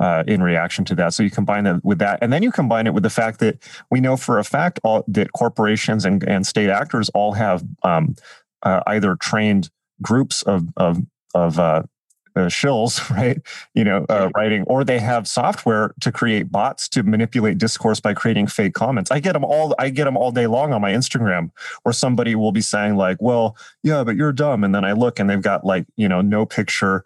uh, 0.00 0.24
in 0.26 0.42
reaction 0.42 0.84
to 0.86 0.94
that. 0.96 1.14
So 1.14 1.22
you 1.22 1.30
combine 1.30 1.64
that 1.64 1.84
with 1.84 1.98
that, 1.98 2.18
and 2.22 2.32
then 2.32 2.42
you 2.42 2.52
combine 2.52 2.86
it 2.86 2.94
with 2.94 3.02
the 3.02 3.10
fact 3.10 3.40
that 3.40 3.58
we 3.90 4.00
know 4.00 4.16
for 4.16 4.38
a 4.38 4.44
fact 4.44 4.78
all, 4.84 5.04
that 5.08 5.32
corporations 5.32 6.04
and, 6.04 6.22
and 6.24 6.46
state 6.46 6.68
actors 6.68 7.08
all 7.10 7.32
have 7.32 7.64
um, 7.82 8.14
uh, 8.62 8.82
either 8.86 9.16
trained 9.16 9.70
groups 10.02 10.42
of 10.42 10.68
of, 10.76 10.98
of 11.34 11.58
uh, 11.58 11.82
uh 12.34 12.40
shills, 12.40 13.08
right? 13.16 13.40
You 13.74 13.84
know, 13.84 14.04
uh, 14.08 14.28
writing, 14.36 14.64
or 14.64 14.84
they 14.84 14.98
have 14.98 15.26
software 15.26 15.94
to 16.00 16.12
create 16.12 16.52
bots 16.52 16.88
to 16.90 17.02
manipulate 17.02 17.56
discourse 17.56 17.98
by 17.98 18.12
creating 18.12 18.48
fake 18.48 18.74
comments. 18.74 19.10
I 19.10 19.20
get 19.20 19.32
them 19.32 19.44
all. 19.44 19.74
I 19.78 19.88
get 19.88 20.04
them 20.04 20.16
all 20.16 20.30
day 20.30 20.46
long 20.46 20.74
on 20.74 20.82
my 20.82 20.92
Instagram, 20.92 21.50
where 21.84 21.94
somebody 21.94 22.34
will 22.34 22.52
be 22.52 22.60
saying 22.60 22.96
like, 22.96 23.16
"Well, 23.20 23.56
yeah, 23.82 24.04
but 24.04 24.16
you're 24.16 24.32
dumb," 24.32 24.62
and 24.62 24.74
then 24.74 24.84
I 24.84 24.92
look 24.92 25.18
and 25.18 25.30
they've 25.30 25.40
got 25.40 25.64
like 25.64 25.86
you 25.96 26.08
know 26.08 26.20
no 26.20 26.44
picture 26.44 27.02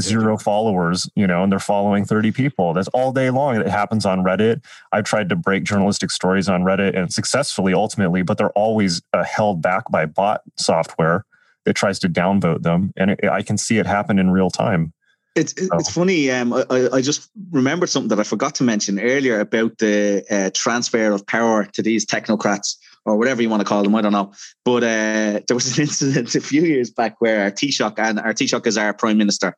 zero 0.00 0.36
followers, 0.36 1.08
you 1.14 1.26
know, 1.26 1.42
and 1.42 1.52
they're 1.52 1.58
following 1.58 2.04
30 2.04 2.32
people. 2.32 2.72
That's 2.72 2.88
all 2.88 3.12
day 3.12 3.30
long. 3.30 3.56
It 3.56 3.68
happens 3.68 4.06
on 4.06 4.20
Reddit. 4.20 4.64
I've 4.92 5.04
tried 5.04 5.28
to 5.30 5.36
break 5.36 5.64
journalistic 5.64 6.10
stories 6.10 6.48
on 6.48 6.62
Reddit 6.62 6.96
and 6.96 7.12
successfully 7.12 7.74
ultimately, 7.74 8.22
but 8.22 8.38
they're 8.38 8.50
always 8.50 9.02
uh, 9.12 9.24
held 9.24 9.62
back 9.62 9.90
by 9.90 10.06
bot 10.06 10.42
software 10.56 11.24
that 11.64 11.74
tries 11.74 11.98
to 12.00 12.08
downvote 12.08 12.62
them. 12.62 12.92
And 12.96 13.12
it, 13.12 13.24
I 13.24 13.42
can 13.42 13.58
see 13.58 13.78
it 13.78 13.86
happen 13.86 14.18
in 14.18 14.30
real 14.30 14.50
time. 14.50 14.92
It's 15.34 15.54
it's 15.56 15.90
funny. 15.90 16.30
Um, 16.30 16.52
I, 16.52 16.90
I 16.92 17.00
just 17.00 17.30
remembered 17.52 17.88
something 17.88 18.10
that 18.10 18.20
I 18.20 18.22
forgot 18.22 18.54
to 18.56 18.64
mention 18.64 19.00
earlier 19.00 19.40
about 19.40 19.78
the 19.78 20.24
uh, 20.30 20.50
transfer 20.52 21.10
of 21.10 21.26
power 21.26 21.64
to 21.72 21.82
these 21.82 22.04
technocrats 22.04 22.76
or 23.04 23.16
whatever 23.16 23.42
you 23.42 23.48
want 23.48 23.60
to 23.60 23.68
call 23.68 23.82
them. 23.82 23.94
I 23.94 24.02
don't 24.02 24.12
know. 24.12 24.32
But 24.64 24.84
uh, 24.84 25.40
there 25.46 25.54
was 25.54 25.76
an 25.76 25.82
incident 25.88 26.34
a 26.34 26.40
few 26.40 26.62
years 26.62 26.90
back 26.90 27.20
where 27.20 27.42
our 27.42 27.50
Taoiseach, 27.50 27.98
and 27.98 28.20
our 28.20 28.32
Taoiseach 28.32 28.66
is 28.66 28.78
our 28.78 28.94
prime 28.94 29.18
minister, 29.18 29.56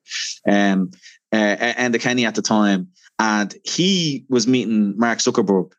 um, 0.49 0.91
uh, 1.33 1.57
Enda 1.77 2.01
Kenny 2.01 2.27
at 2.27 2.35
the 2.35 2.43
time, 2.43 2.89
and 3.19 3.55
he 3.65 4.25
was 4.29 4.47
meeting 4.47 4.99
Mark 4.99 5.19
Zuckerberg 5.19 5.73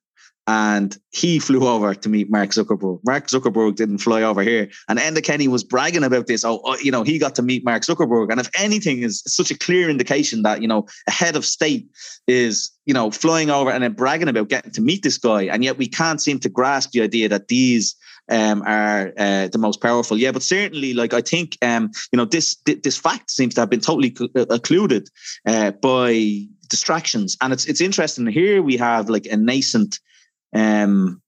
and 0.47 0.97
he 1.11 1.39
flew 1.39 1.67
over 1.67 1.95
to 1.95 2.09
meet 2.09 2.29
Mark 2.29 2.51
Zuckerberg. 2.51 2.99
Mark 3.03 3.27
Zuckerberg 3.27 3.75
didn't 3.75 3.97
fly 3.99 4.21
over 4.21 4.43
here, 4.43 4.69
and 4.87 4.99
Enda 4.99 5.23
Kenny 5.23 5.47
was 5.47 5.63
bragging 5.63 6.03
about 6.03 6.27
this. 6.27 6.45
Oh, 6.45 6.61
oh, 6.63 6.77
you 6.77 6.91
know, 6.91 7.03
he 7.03 7.17
got 7.17 7.35
to 7.35 7.41
meet 7.41 7.65
Mark 7.65 7.83
Zuckerberg, 7.83 8.31
and 8.31 8.39
if 8.39 8.49
anything 8.59 9.01
is 9.01 9.23
such 9.25 9.51
a 9.51 9.57
clear 9.57 9.89
indication 9.89 10.43
that 10.43 10.61
you 10.61 10.67
know 10.67 10.85
a 11.07 11.11
head 11.11 11.35
of 11.35 11.45
state 11.45 11.87
is 12.27 12.71
you 12.85 12.93
know 12.93 13.11
flying 13.11 13.49
over 13.49 13.71
and 13.71 13.83
then 13.83 13.93
bragging 13.93 14.27
about 14.27 14.49
getting 14.49 14.71
to 14.71 14.81
meet 14.81 15.03
this 15.03 15.17
guy, 15.17 15.43
and 15.43 15.63
yet 15.63 15.77
we 15.77 15.87
can't 15.87 16.21
seem 16.21 16.39
to 16.39 16.49
grasp 16.49 16.91
the 16.91 17.01
idea 17.01 17.27
that 17.29 17.47
these 17.47 17.95
um, 18.29 18.63
are 18.65 19.13
uh, 19.17 19.47
the 19.47 19.57
most 19.57 19.81
powerful. 19.81 20.17
Yeah, 20.17 20.31
but 20.31 20.43
certainly, 20.43 20.93
like 20.93 21.13
I 21.13 21.21
think, 21.21 21.57
um, 21.61 21.91
you 22.11 22.17
know, 22.17 22.25
this 22.25 22.55
this 22.65 22.97
fact 22.97 23.31
seems 23.31 23.53
to 23.55 23.61
have 23.61 23.69
been 23.69 23.81
totally 23.81 24.15
uh, 24.35 24.45
occluded 24.49 25.09
uh, 25.45 25.71
by 25.71 26.45
distractions, 26.67 27.37
and 27.41 27.53
it's 27.53 27.65
it's 27.65 27.81
interesting. 27.81 28.27
Here 28.27 28.61
we 28.61 28.77
have 28.77 29.09
like 29.09 29.25
a 29.25 29.37
nascent 29.37 29.99
um, 30.55 31.21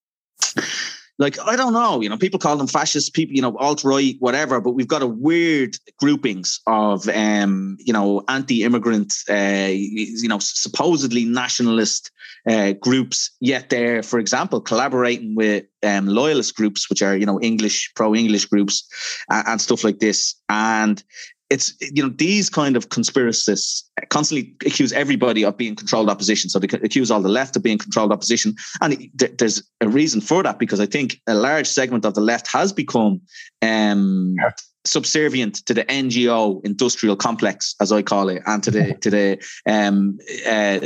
like 1.20 1.40
I 1.40 1.56
don't 1.56 1.74
know, 1.74 2.02
you 2.02 2.10
know, 2.10 2.18
people 2.18 2.40
call 2.40 2.58
them 2.58 2.68
fascist, 2.68 3.14
people, 3.14 3.36
you 3.36 3.42
know, 3.42 3.58
alt 3.58 3.84
right, 3.84 4.16
whatever. 4.20 4.62
But 4.62 4.72
we've 4.72 4.88
got 4.88 5.02
a 5.02 5.08
weird 5.08 5.76
groupings 6.00 6.60
of, 6.68 7.08
um, 7.10 7.78
you 7.80 7.92
know, 7.92 8.24
anti-immigrant, 8.28 9.14
uh, 9.30 9.70
you 9.72 10.28
know, 10.28 10.38
supposedly 10.40 11.26
nationalist 11.26 12.12
uh, 12.48 12.74
groups. 12.74 13.32
Yet 13.40 13.70
they're, 13.70 14.04
for 14.04 14.20
example, 14.20 14.62
collaborating 14.62 15.36
with 15.36 15.66
um, 15.84 16.06
loyalist 16.06 16.56
groups, 16.56 16.88
which 16.90 17.02
are 17.02 17.18
you 17.18 17.26
know 17.26 17.40
English 17.42 17.92
pro-English 17.96 18.46
groups 18.46 18.88
uh, 19.32 19.44
and 19.48 19.60
stuff 19.60 19.84
like 19.84 20.00
this. 20.00 20.36
And 20.50 21.04
it's 21.50 21.74
you 21.80 22.04
know 22.04 22.10
these 22.10 22.50
kind 22.50 22.76
of 22.76 22.90
conspiracists 22.90 23.84
constantly 24.10 24.54
accuse 24.66 24.92
everybody 24.92 25.44
of 25.44 25.58
being 25.58 25.76
controlled 25.76 26.10
opposition. 26.10 26.50
So 26.50 26.60
they 26.60 26.68
accuse 26.84 27.10
all 27.10 27.22
the 27.22 27.30
left 27.30 27.56
of 27.56 27.64
being 27.64 27.78
controlled 27.78 28.12
opposition. 28.12 28.56
And 28.82 29.10
there's 29.16 29.64
a 29.82 29.88
reason 29.88 30.22
for 30.22 30.44
that 30.44 30.60
because 30.60 30.80
i 30.80 30.86
think 30.86 31.20
a 31.28 31.36
large 31.36 31.68
segment 31.68 32.06
of 32.06 32.14
the 32.14 32.22
left 32.22 32.48
has 32.48 32.74
become 32.74 33.22
um, 33.62 34.36
subservient 34.88 35.66
to 35.66 35.74
the 35.74 35.84
NGO 35.86 36.64
industrial 36.66 37.16
complex, 37.16 37.76
as 37.80 37.92
I 37.92 38.02
call 38.02 38.30
it, 38.30 38.42
and 38.46 38.64
to 38.64 38.72
the 38.72 38.94
to 38.96 39.10
the 39.10 39.38
um, 39.68 40.20
uh, 40.46 40.80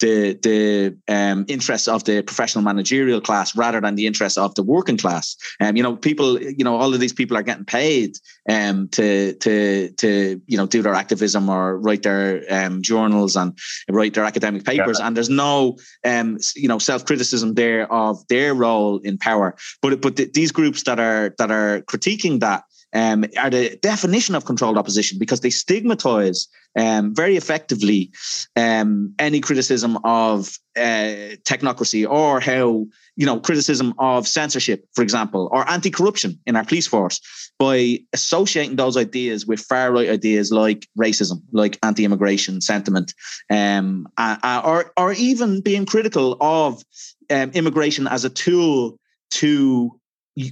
the 0.00 0.38
the 0.42 0.96
um, 1.08 1.44
interests 1.48 1.88
of 1.88 2.04
the 2.04 2.22
professional 2.22 2.64
managerial 2.64 3.20
class 3.20 3.56
rather 3.56 3.80
than 3.80 3.94
the 3.94 4.06
interests 4.06 4.38
of 4.38 4.54
the 4.54 4.62
working 4.62 4.96
class. 4.96 5.36
Um, 5.60 5.76
you 5.76 5.82
know, 5.82 5.96
people, 5.96 6.40
you 6.40 6.64
know, 6.64 6.76
all 6.76 6.92
of 6.94 7.00
these 7.00 7.12
people 7.12 7.36
are 7.36 7.42
getting 7.42 7.64
paid 7.64 8.16
um, 8.48 8.88
to 8.88 9.34
to 9.34 9.90
to 9.90 10.40
you 10.46 10.56
know 10.56 10.66
do 10.66 10.82
their 10.82 10.94
activism 10.94 11.48
or 11.48 11.78
write 11.78 12.02
their 12.02 12.44
um, 12.50 12.82
journals 12.82 13.36
and 13.36 13.58
write 13.88 14.14
their 14.14 14.24
academic 14.24 14.64
papers, 14.64 14.98
yeah. 14.98 15.06
and 15.06 15.16
there's 15.16 15.30
no 15.30 15.76
um, 16.04 16.38
you 16.54 16.68
know 16.68 16.78
self 16.78 17.04
criticism 17.04 17.54
there 17.54 17.90
of 17.92 18.26
their 18.28 18.54
role 18.54 18.98
in 18.98 19.18
power. 19.18 19.56
But 19.82 20.00
but 20.00 20.16
th- 20.16 20.32
these 20.32 20.52
groups 20.52 20.82
that 20.84 21.00
are 21.00 21.34
that 21.38 21.50
are 21.50 21.80
critiquing 21.82 22.40
that 22.40 22.64
um, 22.94 23.24
are 23.38 23.50
the 23.50 23.78
definition 23.82 24.34
of 24.34 24.44
controlled 24.44 24.78
opposition 24.78 25.18
because 25.18 25.40
they 25.40 25.50
stigmatize 25.50 26.48
um, 26.78 27.14
very 27.14 27.36
effectively 27.36 28.10
um, 28.56 29.14
any 29.18 29.40
criticism 29.40 29.98
of 30.04 30.58
uh, 30.76 31.34
technocracy 31.44 32.08
or 32.08 32.40
how 32.40 32.86
you 33.16 33.26
know 33.26 33.40
criticism 33.40 33.94
of 33.98 34.28
censorship, 34.28 34.86
for 34.94 35.02
example, 35.02 35.48
or 35.52 35.68
anti-corruption 35.68 36.38
in 36.46 36.56
our 36.56 36.64
police 36.64 36.86
force 36.86 37.20
by 37.58 37.98
associating 38.12 38.76
those 38.76 38.96
ideas 38.96 39.44
with 39.44 39.60
far 39.60 39.92
right 39.92 40.08
ideas 40.08 40.52
like 40.52 40.86
racism, 40.98 41.42
like 41.52 41.78
anti-immigration 41.82 42.60
sentiment, 42.60 43.12
um, 43.50 44.06
uh, 44.16 44.62
or 44.64 44.92
or 44.96 45.12
even 45.14 45.60
being 45.60 45.84
critical 45.84 46.36
of 46.40 46.82
um, 47.30 47.50
immigration 47.50 48.06
as 48.06 48.24
a 48.24 48.30
tool 48.30 48.98
to 49.30 49.98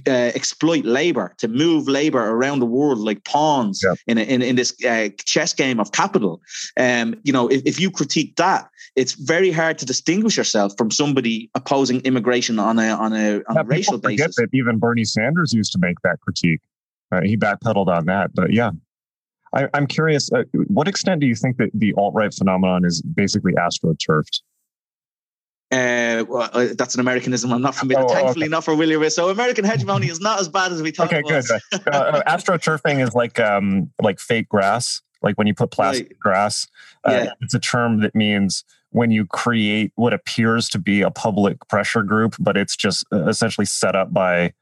uh, 0.07 0.31
exploit 0.35 0.85
labor, 0.85 1.33
to 1.37 1.47
move 1.47 1.87
labor 1.87 2.19
around 2.19 2.59
the 2.59 2.65
world 2.65 2.99
like 2.99 3.23
pawns 3.23 3.81
yeah. 3.83 3.93
in, 4.07 4.17
a, 4.17 4.21
in, 4.21 4.41
in 4.41 4.55
this 4.55 4.75
uh, 4.85 5.09
chess 5.25 5.53
game 5.53 5.79
of 5.79 5.91
capital. 5.91 6.41
Um, 6.77 7.15
you 7.23 7.33
know, 7.33 7.47
if, 7.47 7.61
if 7.65 7.79
you 7.79 7.91
critique 7.91 8.35
that, 8.37 8.69
it's 8.95 9.13
very 9.13 9.51
hard 9.51 9.77
to 9.79 9.85
distinguish 9.85 10.37
yourself 10.37 10.73
from 10.77 10.91
somebody 10.91 11.49
opposing 11.55 12.01
immigration 12.01 12.59
on 12.59 12.79
a 12.79 12.89
on 12.89 13.13
a, 13.13 13.35
on 13.47 13.55
yeah, 13.55 13.61
a 13.61 13.63
racial 13.63 13.97
basis. 13.97 14.35
That 14.35 14.49
even 14.53 14.77
Bernie 14.79 15.05
Sanders 15.05 15.53
used 15.53 15.71
to 15.73 15.79
make 15.79 15.99
that 16.03 16.19
critique. 16.21 16.61
Uh, 17.11 17.21
he 17.23 17.37
backpedaled 17.37 17.87
on 17.87 18.05
that, 18.05 18.31
but 18.33 18.51
yeah. 18.51 18.71
I, 19.53 19.69
am 19.73 19.87
curious, 19.87 20.29
uh, 20.33 20.43
what 20.67 20.87
extent 20.87 21.21
do 21.21 21.27
you 21.27 21.35
think 21.35 21.57
that 21.57 21.69
the 21.73 21.93
alt 21.97 22.13
right 22.13 22.33
phenomenon 22.33 22.83
is 22.83 23.01
basically 23.01 23.53
astroturfed? 23.53 24.41
Uh, 25.69 26.23
well, 26.29 26.49
uh, 26.53 26.67
that's 26.77 26.93
an 26.93 27.01
Americanism. 27.01 27.51
I'm 27.51 27.61
not 27.61 27.75
familiar. 27.75 28.05
Oh, 28.05 28.07
thankfully, 28.07 28.45
okay. 28.45 28.51
not 28.51 28.63
familiar 28.63 28.99
with. 28.99 29.11
So, 29.11 29.29
American 29.29 29.65
hegemony 29.65 30.07
is 30.07 30.21
not 30.21 30.39
as 30.39 30.47
bad 30.47 30.71
as 30.71 30.81
we 30.81 30.91
thought. 30.91 31.11
Okay, 31.11 31.21
good. 31.21 31.43
uh, 31.51 31.89
uh 31.89 32.23
astroturfing 32.27 33.05
is 33.05 33.13
like 33.13 33.37
um, 33.39 33.91
like 34.01 34.19
fake 34.19 34.47
grass. 34.47 35.01
Like 35.21 35.37
when 35.37 35.47
you 35.47 35.53
put 35.53 35.71
plastic 35.71 36.07
right. 36.07 36.19
grass. 36.19 36.67
Uh, 37.03 37.11
yeah. 37.11 37.31
It's 37.41 37.53
a 37.53 37.59
term 37.59 38.01
that 38.01 38.15
means 38.15 38.63
when 38.91 39.11
you 39.11 39.25
create 39.25 39.91
what 39.95 40.13
appears 40.13 40.69
to 40.69 40.79
be 40.79 41.01
a 41.01 41.11
public 41.11 41.67
pressure 41.67 42.03
group, 42.03 42.35
but 42.39 42.55
it's 42.55 42.75
just 42.75 43.05
essentially 43.11 43.65
set 43.65 43.95
up 43.95 44.13
by. 44.13 44.53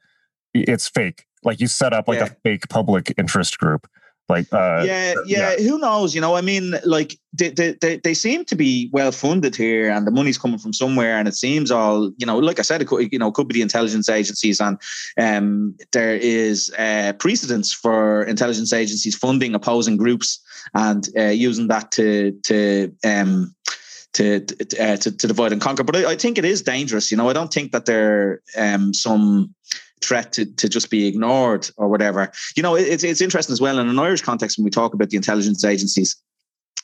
It's 0.54 0.88
fake. 0.88 1.26
Like 1.44 1.60
you 1.60 1.68
set 1.68 1.92
up 1.92 2.08
like 2.08 2.18
yeah. 2.18 2.26
a 2.26 2.36
fake 2.42 2.68
public 2.68 3.14
interest 3.16 3.58
group 3.58 3.86
like 4.28 4.52
uh, 4.52 4.82
yeah, 4.84 5.14
yeah, 5.24 5.54
yeah, 5.56 5.56
who 5.62 5.78
knows 5.78 6.14
you 6.14 6.20
know 6.20 6.34
i 6.34 6.40
mean 6.40 6.74
like 6.84 7.16
they, 7.32 7.50
they, 7.50 8.00
they 8.02 8.14
seem 8.14 8.44
to 8.44 8.56
be 8.56 8.90
well 8.92 9.12
funded 9.12 9.54
here 9.54 9.90
and 9.90 10.06
the 10.06 10.10
money's 10.10 10.38
coming 10.38 10.58
from 10.58 10.72
somewhere 10.72 11.16
and 11.16 11.28
it 11.28 11.34
seems 11.34 11.70
all 11.70 12.10
you 12.16 12.26
know 12.26 12.38
like 12.38 12.58
i 12.58 12.62
said 12.62 12.80
it 12.82 12.88
could, 12.88 13.12
you 13.12 13.18
know 13.18 13.30
could 13.30 13.46
be 13.46 13.54
the 13.54 13.62
intelligence 13.62 14.08
agencies 14.08 14.60
and 14.60 14.80
um, 15.20 15.76
there 15.92 16.16
is 16.16 16.72
uh, 16.78 17.12
precedence 17.18 17.72
for 17.72 18.24
intelligence 18.24 18.72
agencies 18.72 19.16
funding 19.16 19.54
opposing 19.54 19.96
groups 19.96 20.40
and 20.74 21.08
uh, 21.16 21.24
using 21.24 21.68
that 21.68 21.92
to 21.92 22.32
to 22.42 22.92
um, 23.04 23.54
to 24.16 24.36
uh, 24.80 24.96
to, 24.96 25.12
to 25.12 25.26
divide 25.26 25.52
and 25.52 25.60
conquer. 25.60 25.84
But 25.84 25.96
I, 25.96 26.12
I, 26.12 26.16
think 26.16 26.38
it 26.38 26.44
is 26.44 26.62
dangerous. 26.62 27.10
You 27.10 27.18
know, 27.18 27.28
I 27.28 27.34
don't 27.34 27.52
think 27.52 27.72
that 27.72 27.84
there 27.84 28.40
um, 28.56 28.94
some 28.94 29.54
threat 30.06 30.32
to, 30.32 30.46
to 30.46 30.68
just 30.68 30.90
be 30.90 31.06
ignored 31.06 31.68
or 31.76 31.88
whatever. 31.88 32.30
You 32.56 32.62
know, 32.62 32.74
it's 32.74 33.04
it's 33.04 33.20
interesting 33.20 33.52
as 33.52 33.60
well 33.60 33.78
in 33.78 33.88
an 33.88 33.98
Irish 33.98 34.22
context 34.22 34.58
when 34.58 34.64
we 34.64 34.70
talk 34.70 34.94
about 34.94 35.10
the 35.10 35.16
intelligence 35.16 35.64
agencies. 35.64 36.16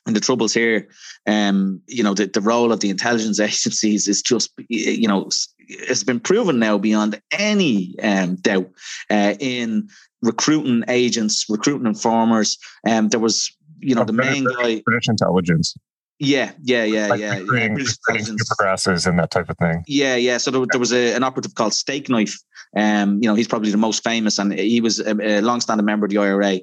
And 0.05 0.16
the 0.16 0.20
troubles 0.20 0.53
here, 0.53 0.89
um, 1.28 1.81
you 1.86 2.03
know, 2.03 2.12
the, 2.12 2.27
the 2.27 2.40
role 2.40 2.73
of 2.73 2.81
the 2.81 2.90
intelligence 2.90 3.39
agencies 3.40 4.09
is 4.09 4.20
just, 4.20 4.51
you 4.69 5.07
know, 5.07 5.28
it's 5.59 6.03
been 6.03 6.19
proven 6.19 6.59
now 6.59 6.77
beyond 6.77 7.20
any 7.31 7.94
um, 8.03 8.35
doubt 8.36 8.69
uh, 9.11 9.35
in 9.39 9.89
recruiting 10.20 10.82
agents, 10.89 11.47
recruiting 11.49 11.86
informers. 11.86 12.59
Um, 12.89 13.11
there 13.11 13.20
was, 13.20 13.57
you 13.78 13.94
know, 13.94 14.03
oh, 14.03 14.05
the 14.05 14.12
main 14.12 14.44
guy. 14.44 14.82
British 14.85 15.09
intelligence. 15.09 15.77
Yeah, 16.19 16.53
yeah, 16.62 16.85
yeah, 16.85 17.07
like 17.09 17.20
yeah. 17.20 17.39
Recruiting, 17.39 17.78
yeah. 17.78 19.07
and 19.09 19.19
that 19.19 19.31
type 19.32 19.51
of 19.51 19.59
thing. 19.59 19.82
Yeah, 19.89 20.15
yeah. 20.15 20.39
So 20.39 20.53
there, 20.53 20.65
there 20.70 20.78
was 20.78 20.93
a, 20.93 21.15
an 21.15 21.24
operative 21.24 21.57
called 21.57 21.73
Stakeknife. 21.73 22.39
Um, 22.77 23.23
you 23.23 23.28
know, 23.28 23.35
he's 23.35 23.49
probably 23.49 23.70
the 23.70 23.77
most 23.77 24.03
famous, 24.03 24.39
and 24.39 24.53
he 24.53 24.81
was 24.81 25.01
a, 25.01 25.39
a 25.39 25.40
long-standing 25.40 25.85
member 25.85 26.07
of 26.07 26.11
the 26.11 26.19
IRA. 26.19 26.61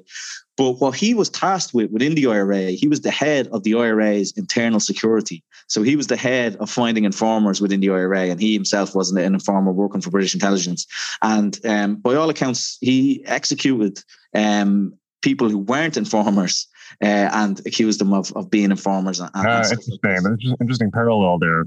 But 0.56 0.72
what 0.72 0.94
he 0.94 1.14
was 1.14 1.30
tasked 1.30 1.72
with 1.72 1.90
within 1.90 2.14
the 2.14 2.26
IRA, 2.26 2.72
he 2.72 2.88
was 2.88 3.00
the 3.00 3.10
head 3.10 3.48
of 3.48 3.62
the 3.62 3.74
IRA's 3.74 4.32
internal 4.36 4.80
security. 4.80 5.42
So 5.68 5.82
he 5.82 5.96
was 5.96 6.08
the 6.08 6.16
head 6.16 6.56
of 6.56 6.68
finding 6.68 7.04
informers 7.04 7.60
within 7.60 7.80
the 7.80 7.90
IRA, 7.90 8.26
and 8.28 8.40
he 8.40 8.52
himself 8.52 8.94
wasn't 8.94 9.20
an 9.20 9.34
informer 9.34 9.72
working 9.72 10.00
for 10.00 10.10
British 10.10 10.34
intelligence. 10.34 10.86
And 11.22 11.58
um, 11.64 11.96
by 11.96 12.16
all 12.16 12.28
accounts, 12.28 12.76
he 12.80 13.24
executed 13.24 14.02
um, 14.34 14.94
people 15.22 15.48
who 15.48 15.58
weren't 15.58 15.96
informers 15.96 16.66
uh, 17.02 17.30
and 17.32 17.60
accused 17.66 18.00
them 18.00 18.12
of, 18.12 18.32
of 18.36 18.50
being 18.50 18.70
informers. 18.70 19.20
And, 19.20 19.30
uh, 19.34 19.62
interesting. 19.62 19.98
Like 20.02 20.60
interesting 20.60 20.90
parallel 20.90 21.38
there. 21.38 21.64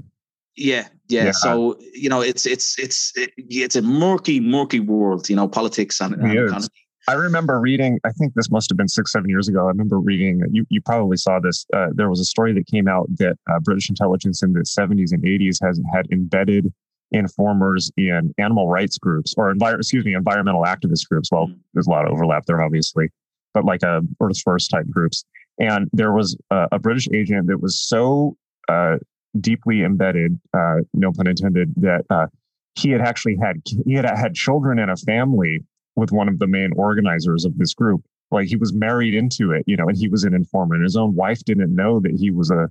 Yeah, 0.56 0.88
yeah, 1.08 1.26
yeah. 1.26 1.30
So 1.32 1.78
you 1.92 2.08
know, 2.08 2.20
it's 2.20 2.46
it's 2.46 2.78
it's 2.78 3.12
it's 3.16 3.76
a 3.76 3.82
murky, 3.82 4.40
murky 4.40 4.80
world. 4.80 5.28
You 5.28 5.36
know, 5.36 5.48
politics 5.48 6.00
and, 6.00 6.14
and 6.14 6.32
economy. 6.32 6.68
I 7.06 7.14
remember 7.14 7.60
reading. 7.60 8.00
I 8.04 8.10
think 8.12 8.32
this 8.34 8.50
must 8.50 8.70
have 8.70 8.78
been 8.78 8.88
six, 8.88 9.12
seven 9.12 9.28
years 9.28 9.46
ago. 9.48 9.64
I 9.64 9.68
remember 9.68 9.98
reading. 9.98 10.42
You 10.50 10.64
you 10.70 10.80
probably 10.80 11.16
saw 11.16 11.40
this. 11.40 11.66
Uh, 11.74 11.88
there 11.92 12.08
was 12.08 12.20
a 12.20 12.24
story 12.24 12.52
that 12.54 12.66
came 12.66 12.88
out 12.88 13.06
that 13.18 13.36
uh, 13.50 13.60
British 13.60 13.90
intelligence 13.90 14.42
in 14.42 14.52
the 14.52 14.64
seventies 14.64 15.12
and 15.12 15.24
eighties 15.26 15.58
has 15.62 15.80
had 15.92 16.06
embedded 16.10 16.72
informers 17.12 17.92
in 17.96 18.34
animal 18.38 18.68
rights 18.68 18.98
groups 18.98 19.34
or 19.36 19.52
envir- 19.52 19.76
excuse 19.76 20.04
me, 20.04 20.14
environmental 20.14 20.64
activist 20.64 21.08
groups. 21.08 21.30
Well, 21.30 21.46
mm-hmm. 21.46 21.58
there's 21.74 21.86
a 21.86 21.90
lot 21.90 22.06
of 22.06 22.12
overlap 22.12 22.46
there, 22.46 22.62
obviously 22.62 23.10
but 23.54 23.64
like 23.64 23.82
a 23.82 24.02
Earth 24.20 24.40
First 24.44 24.70
type 24.70 24.86
groups. 24.90 25.24
And 25.58 25.88
there 25.92 26.12
was 26.12 26.36
a, 26.50 26.66
a 26.72 26.78
British 26.78 27.08
agent 27.14 27.46
that 27.46 27.62
was 27.62 27.78
so 27.78 28.36
uh, 28.68 28.96
deeply 29.40 29.82
embedded, 29.82 30.38
uh, 30.52 30.76
no 30.92 31.12
pun 31.12 31.26
intended, 31.26 31.72
that 31.76 32.04
uh, 32.10 32.26
he 32.74 32.90
had 32.90 33.00
actually 33.00 33.36
had 33.36 33.60
he 33.84 33.94
had 33.94 34.04
had 34.04 34.34
children 34.34 34.78
and 34.78 34.90
a 34.90 34.96
family 34.96 35.64
with 35.96 36.12
one 36.12 36.28
of 36.28 36.38
the 36.38 36.46
main 36.46 36.72
organizers 36.76 37.44
of 37.44 37.56
this 37.58 37.74
group. 37.74 38.02
Like 38.30 38.48
he 38.48 38.56
was 38.56 38.72
married 38.72 39.14
into 39.14 39.52
it, 39.52 39.64
you 39.66 39.76
know, 39.76 39.86
and 39.88 39.96
he 39.96 40.08
was 40.08 40.24
an 40.24 40.34
informer. 40.34 40.74
And 40.74 40.82
his 40.82 40.96
own 40.96 41.14
wife 41.14 41.44
didn't 41.44 41.74
know 41.74 42.00
that 42.00 42.12
he 42.12 42.30
was 42.30 42.50
a 42.50 42.68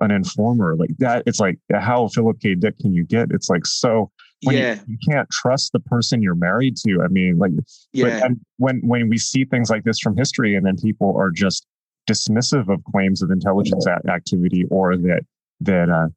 an 0.00 0.10
informer 0.10 0.76
like 0.76 0.96
that. 0.98 1.22
It's 1.26 1.40
like 1.40 1.58
how 1.72 2.08
Philip 2.08 2.40
K. 2.40 2.54
Dick 2.54 2.78
can 2.78 2.94
you 2.94 3.04
get? 3.04 3.28
It's 3.32 3.50
like 3.50 3.66
so 3.66 4.10
when 4.42 4.56
yeah. 4.56 4.74
you, 4.74 4.80
you, 4.88 4.98
can't 5.08 5.28
trust 5.30 5.72
the 5.72 5.80
person 5.80 6.22
you're 6.22 6.34
married 6.34 6.76
to. 6.78 7.02
I 7.02 7.08
mean, 7.08 7.38
like, 7.38 7.52
yeah. 7.92 8.20
But, 8.20 8.32
when 8.56 8.80
when 8.82 9.08
we 9.08 9.18
see 9.18 9.44
things 9.44 9.68
like 9.68 9.84
this 9.84 9.98
from 9.98 10.16
history, 10.16 10.54
and 10.54 10.64
then 10.64 10.76
people 10.76 11.14
are 11.18 11.30
just 11.30 11.66
dismissive 12.08 12.72
of 12.72 12.82
claims 12.84 13.22
of 13.22 13.30
intelligence 13.30 13.86
activity, 13.86 14.64
or 14.70 14.96
that 14.96 15.22
that 15.60 15.88
uh, 15.88 16.08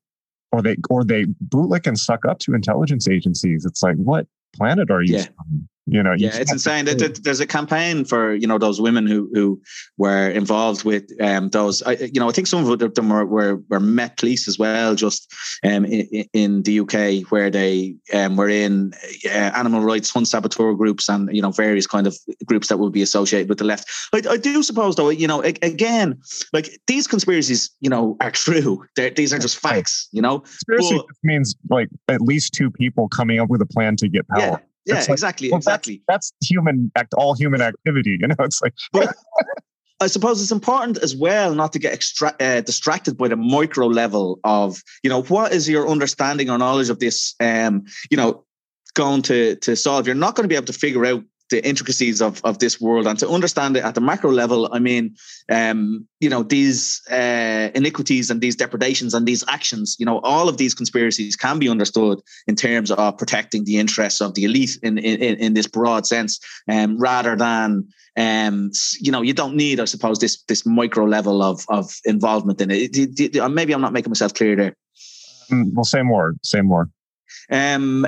or 0.52 0.62
they 0.62 0.78
or 0.90 1.04
they 1.04 1.26
bootlick 1.48 1.88
and 1.88 1.98
suck 1.98 2.26
up 2.26 2.40
to 2.40 2.54
intelligence 2.54 3.08
agencies. 3.08 3.66
It's 3.66 3.84
like, 3.84 3.96
what 3.98 4.28
planet 4.56 4.92
are 4.92 5.02
you? 5.02 5.18
Yeah. 5.18 5.26
You 5.86 6.02
know, 6.02 6.14
yeah, 6.18 6.30
it's 6.34 6.52
insane. 6.52 6.86
that 6.86 7.20
There's 7.24 7.42
a 7.42 7.46
campaign 7.46 8.06
for 8.06 8.34
you 8.34 8.48
know 8.48 8.58
those 8.58 8.80
women 8.80 9.06
who 9.06 9.30
who 9.34 9.62
were 9.98 10.30
involved 10.30 10.86
with 10.86 11.12
um, 11.22 11.50
those. 11.50 11.84
I, 11.84 11.96
you 11.96 12.22
know, 12.22 12.30
I 12.30 12.32
think 12.32 12.48
some 12.48 12.66
of 12.66 12.94
them 12.96 13.10
were 13.10 13.26
were, 13.26 13.62
were 13.70 13.82
Met 13.82 14.16
Police 14.16 14.48
as 14.48 14.58
well, 14.58 14.96
just 14.96 15.30
um, 15.66 15.84
in, 15.84 16.26
in 16.32 16.64
the 16.64 16.80
UK, 16.80 17.30
where 17.32 17.50
they 17.50 17.96
um, 18.14 18.38
were 18.38 18.48
in 18.48 18.94
uh, 19.26 19.52
animal 19.56 19.82
rights 19.82 20.10
hunt 20.10 20.30
saboteur 20.30 20.74
groups 20.74 21.10
and 21.10 21.36
you 21.36 21.42
know 21.42 21.52
various 21.52 21.86
kind 21.86 22.08
of 22.08 22.16
groups 22.46 22.70
that 22.70 22.80
would 22.80 22.94
be 22.94 23.02
associated 23.02 23.50
with 23.50 23.58
the 23.58 23.66
left. 23.66 23.92
I, 24.14 24.22
I 24.30 24.38
do 24.38 24.64
suppose, 24.64 24.96
though, 24.96 25.10
you 25.10 25.28
know, 25.28 25.42
again, 25.42 26.18
like 26.54 26.80
these 26.88 27.08
conspiracies, 27.08 27.70
you 27.82 27.90
know, 27.90 28.16
are 28.22 28.32
true. 28.32 28.86
They're, 28.96 29.10
these 29.10 29.34
are 29.34 29.40
just 29.40 29.60
facts. 29.60 30.08
You 30.14 30.22
know, 30.22 30.40
conspiracy 30.40 30.96
but, 30.96 31.06
means 31.24 31.56
like 31.70 31.90
at 32.08 32.22
least 32.22 32.54
two 32.54 32.72
people 32.72 33.10
coming 33.10 33.42
up 33.42 33.50
with 33.50 33.62
a 33.62 33.66
plan 33.66 33.98
to 33.98 34.08
get 34.08 34.26
power. 34.30 34.40
Yeah 34.40 34.58
yeah, 34.86 34.96
like, 34.96 35.10
exactly, 35.10 35.50
well, 35.50 35.58
exactly. 35.58 36.02
That's, 36.08 36.32
that's, 36.32 36.50
human 36.50 36.92
act, 36.96 37.14
all 37.18 37.36
human 37.36 37.62
activity. 37.62 38.18
You 38.20 38.28
know, 38.28 38.36
it's 38.40 38.62
like. 38.62 38.74
But 38.92 39.16
I 40.00 40.08
suppose 40.08 40.42
it's 40.42 40.52
important 40.52 40.98
as 40.98 41.16
well 41.16 41.56
not 41.56 41.72
to 41.74 41.80
get 41.80 41.94
extra- 41.94 42.36
uh, 42.40 42.62
distracted 42.62 43.18
by 43.18 43.30
the 43.30 43.38
micro 43.38 43.88
level 43.88 44.40
of, 44.44 44.82
you 45.02 45.10
know, 45.10 45.24
what 45.24 45.54
is 45.54 45.70
your 45.70 45.88
understanding 45.88 46.50
or 46.50 46.58
knowledge 46.58 46.90
of 46.90 47.00
this? 47.00 47.36
Um, 47.40 47.86
you 48.10 48.18
know, 48.18 48.44
going 48.96 49.22
to 49.24 49.56
to 49.58 49.76
solve. 49.76 50.06
You're 50.06 50.16
not 50.16 50.36
going 50.36 50.44
to 50.44 50.50
be 50.50 50.56
able 50.56 50.68
to 50.68 50.74
figure 50.74 51.06
out 51.06 51.24
the 51.50 51.66
intricacies 51.68 52.22
of, 52.22 52.42
of 52.44 52.60
this 52.60 52.80
world. 52.80 53.08
And 53.08 53.20
to 53.20 53.30
understand 53.30 53.78
it 53.78 53.84
at 53.84 53.96
the 53.96 54.02
macro 54.02 54.32
level 54.32 54.70
i 54.74 54.80
mean 54.80 55.16
um, 55.50 56.08
you 56.20 56.30
know 56.30 56.44
these 56.44 57.02
uh, 57.10 57.70
iniquities 57.76 58.30
and 58.30 58.42
these 58.42 58.56
depredations 58.56 59.14
and 59.14 59.26
these 59.26 59.44
actions 59.48 59.96
you 60.00 60.06
know 60.06 60.20
all 60.20 60.50
of 60.50 60.58
these 60.58 60.74
conspiracies 60.74 61.36
can 61.36 61.60
be 61.60 61.70
understood 61.70 62.20
in 62.48 62.56
terms 62.56 62.92
of 62.92 63.18
protecting 63.18 63.64
the 63.66 63.78
interests 63.78 64.22
of 64.22 64.34
the 64.36 64.44
elite 64.44 64.78
in 64.84 64.98
in, 64.98 65.38
in 65.38 65.54
this 65.54 65.68
broad 65.68 66.06
sense 66.06 66.40
um, 66.70 66.98
rather 66.98 67.36
than 67.36 67.88
um, 68.18 68.72
you 69.00 69.12
know 69.12 69.22
you 69.22 69.34
don't 69.34 69.56
need 69.56 69.80
i 69.80 69.86
suppose 69.86 70.20
this 70.20 70.44
this 70.44 70.66
micro 70.66 71.06
level 71.06 71.42
of 71.42 71.66
of 71.70 72.00
involvement 72.06 72.62
in 72.62 72.72
it, 72.72 72.98
it, 72.98 73.20
it, 73.20 73.36
it 73.36 73.50
maybe 73.50 73.74
i'm 73.74 73.82
not 73.82 73.94
making 73.94 74.10
myself 74.10 74.34
clear 74.34 74.56
there. 74.56 74.76
Mm, 75.52 75.74
well 75.74 75.84
say 75.84 76.02
more 76.02 76.36
say 76.44 76.62
more. 76.62 76.90
Um 77.52 78.06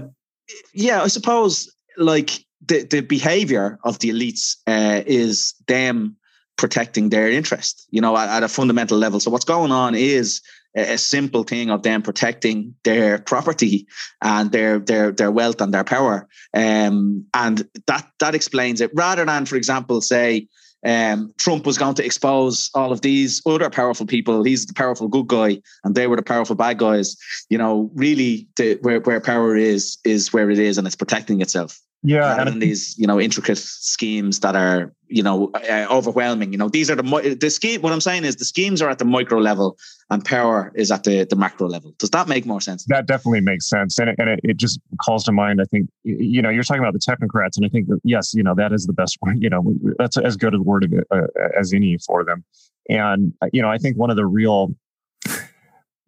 yeah 0.74 1.02
i 1.02 1.08
suppose 1.08 1.72
like 1.98 2.45
the, 2.68 2.84
the 2.84 3.02
behavior 3.02 3.80
of 3.84 4.00
the 4.00 4.10
elites 4.10 4.56
uh, 4.68 5.04
is 5.06 5.54
them 5.68 6.16
protecting 6.58 7.10
their 7.10 7.30
interest, 7.30 7.88
you 7.92 8.02
know, 8.02 8.16
at, 8.18 8.30
at, 8.30 8.44
a 8.44 8.48
fundamental 8.48 8.98
level. 8.98 9.20
So 9.20 9.30
what's 9.32 9.46
going 9.46 9.72
on 9.72 9.94
is 9.94 10.42
a, 10.76 10.94
a, 10.94 10.98
simple 10.98 11.44
thing 11.44 11.70
of 11.70 11.84
them 11.84 12.02
protecting 12.02 12.76
their 12.84 13.20
property 13.20 13.88
and 14.22 14.52
their 14.52 14.80
their 14.80 15.12
their 15.12 15.32
wealth 15.32 15.60
and 15.60 15.74
their 15.74 15.84
power. 15.84 16.28
Um, 16.54 17.26
and 17.34 17.68
that 17.88 18.10
that 18.20 18.36
explains 18.36 18.82
it. 18.82 18.92
Rather 18.94 19.26
than, 19.26 19.46
for 19.46 19.58
example, 19.58 20.00
say 20.02 20.48
um, 20.86 21.34
Trump 21.38 21.66
was 21.66 21.78
going 21.78 21.96
to 21.96 22.06
expose 22.06 22.70
all 22.74 22.92
of 22.92 23.02
these 23.02 23.42
other 23.46 23.70
powerful 23.70 24.06
people. 24.06 24.44
He's 24.44 24.66
the 24.66 24.74
powerful 24.74 25.08
good 25.08 25.28
guy, 25.28 25.62
and 25.84 25.96
they 25.96 26.08
were 26.08 26.16
the 26.16 26.24
powerful 26.24 26.56
bad 26.56 26.78
guys. 26.78 27.18
You 27.50 27.58
know, 27.58 27.92
really, 27.96 28.48
the, 28.56 28.78
where 28.82 29.02
where 29.02 29.20
power 29.20 29.58
is 29.58 29.98
is 30.06 30.32
where 30.32 30.50
it 30.50 30.60
is, 30.60 30.78
and 30.78 30.88
it's 30.88 30.96
protecting 30.96 31.42
itself 31.42 31.82
yeah 32.06 32.42
and 32.42 32.62
these 32.62 32.98
you 32.98 33.08
know 33.08 33.20
intricate 33.20 33.58
schemes 33.58 34.40
that 34.40 34.56
are 34.56 34.94
you 35.08 35.24
know 35.24 35.52
uh, 35.54 35.86
overwhelming. 35.90 36.52
You 36.52 36.58
know 36.58 36.70
these 36.70 36.90
are 36.90 36.96
the 36.96 37.38
the 37.40 37.50
scheme 37.50 37.82
what 37.82 37.94
i'm 37.94 38.02
saying 38.02 38.26
is 38.26 38.38
the 38.38 38.46
schemes 38.46 38.82
are 38.82 38.90
at 38.90 39.00
the 39.00 39.06
micro 39.06 39.40
level 39.40 39.78
and 40.10 40.24
power 40.24 40.72
is 40.76 40.92
at 40.92 41.04
the 41.04 41.26
the 41.26 41.36
macro 41.36 41.68
level. 41.68 41.94
Does 41.98 42.12
that 42.12 42.28
make 42.28 42.46
more 42.46 42.62
sense? 42.62 42.86
That 42.88 43.08
definitely 43.08 43.42
makes 43.42 43.68
sense 43.68 44.00
and 44.00 44.10
it, 44.10 44.16
and 44.20 44.30
it, 44.30 44.40
it 44.44 44.58
just 44.58 44.80
calls 45.02 45.24
to 45.26 45.32
mind 45.32 45.62
i 45.62 45.66
think 45.66 45.90
you 46.04 46.42
know 46.42 46.50
you're 46.50 46.64
talking 46.64 46.84
about 46.84 46.94
the 46.94 47.00
technocrats 47.00 47.58
and 47.58 47.66
i 47.66 47.70
think 47.70 47.88
that, 47.88 48.00
yes 48.04 48.34
you 48.34 48.44
know 48.44 48.56
that 48.56 48.72
is 48.72 48.86
the 48.86 48.94
best 48.94 49.18
one 49.20 49.40
you 49.42 49.50
know 49.50 49.76
that's 49.98 50.18
as 50.18 50.38
good 50.38 50.54
a 50.54 50.62
word 50.62 51.06
uh, 51.12 51.22
as 51.58 51.74
any 51.74 51.98
for 51.98 52.24
them. 52.24 52.44
And 52.90 53.34
uh, 53.42 53.48
you 53.54 53.62
know 53.62 53.70
i 53.70 53.78
think 53.78 53.98
one 53.98 54.10
of 54.10 54.16
the 54.16 54.26
real 54.26 54.76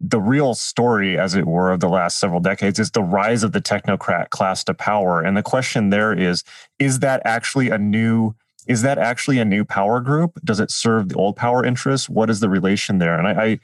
the 0.00 0.20
real 0.20 0.54
story, 0.54 1.18
as 1.18 1.34
it 1.34 1.46
were, 1.46 1.72
of 1.72 1.80
the 1.80 1.88
last 1.88 2.18
several 2.18 2.40
decades 2.40 2.78
is 2.78 2.92
the 2.92 3.02
rise 3.02 3.42
of 3.42 3.52
the 3.52 3.60
technocrat 3.60 4.30
class 4.30 4.62
to 4.64 4.74
power. 4.74 5.20
And 5.20 5.36
the 5.36 5.42
question 5.42 5.90
there 5.90 6.12
is 6.12 6.44
is 6.78 7.00
that 7.00 7.20
actually 7.24 7.70
a 7.70 7.78
new 7.78 8.34
is 8.66 8.82
that 8.82 8.98
actually 8.98 9.38
a 9.38 9.46
new 9.46 9.64
power 9.64 10.00
group? 10.00 10.38
Does 10.44 10.60
it 10.60 10.70
serve 10.70 11.08
the 11.08 11.14
old 11.14 11.36
power 11.36 11.64
interests? 11.64 12.08
What 12.08 12.28
is 12.28 12.40
the 12.40 12.50
relation 12.50 12.98
there? 12.98 13.18
And 13.18 13.26
I, 13.26 13.42
I 13.42 13.58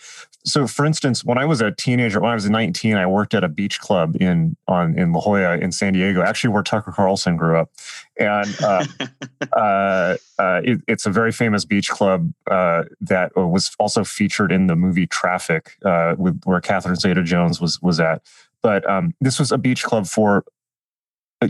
so 0.47 0.67
for 0.67 0.85
instance, 0.85 1.25
when 1.25 1.39
I 1.39 1.47
was 1.47 1.63
a 1.63 1.71
teenager, 1.71 2.21
when 2.21 2.31
I 2.31 2.35
was 2.35 2.49
19, 2.49 2.97
I 2.97 3.07
worked 3.07 3.33
at 3.33 3.43
a 3.43 3.49
beach 3.49 3.81
club 3.81 4.17
in 4.21 4.57
on 4.69 4.99
in 4.99 5.13
La 5.13 5.21
Jolla 5.21 5.57
in 5.57 5.73
San 5.73 5.95
Diego, 5.95 6.23
actually 6.23 6.51
where 6.51 6.63
Tucker 6.63 6.93
Carlson 6.93 7.37
grew 7.37 7.59
up, 7.59 7.71
and 8.19 8.55
uh, 8.63 8.85
uh, 9.57 10.17
uh, 10.39 10.61
it, 10.63 10.81
it's 10.87 11.07
a 11.07 11.11
very 11.11 11.33
famous 11.33 11.65
beach 11.65 11.89
club 11.89 12.31
uh, 12.51 12.85
that 13.01 13.35
was 13.37 13.75
also 13.79 14.05
featured 14.05 14.53
in 14.53 14.67
the 14.67 14.77
movie 14.77 15.07
Traffic, 15.07 15.79
uh, 15.85 16.15
with 16.19 16.43
where 16.45 16.61
Catherine 16.61 16.97
Zeta-Jones 16.97 17.61
was 17.61 17.81
was 17.81 17.99
at. 17.99 18.23
But 18.63 18.89
um, 18.89 19.15
this 19.21 19.39
was 19.39 19.51
a 19.51 19.59
beach 19.59 19.83
club 19.83 20.07
for 20.07 20.45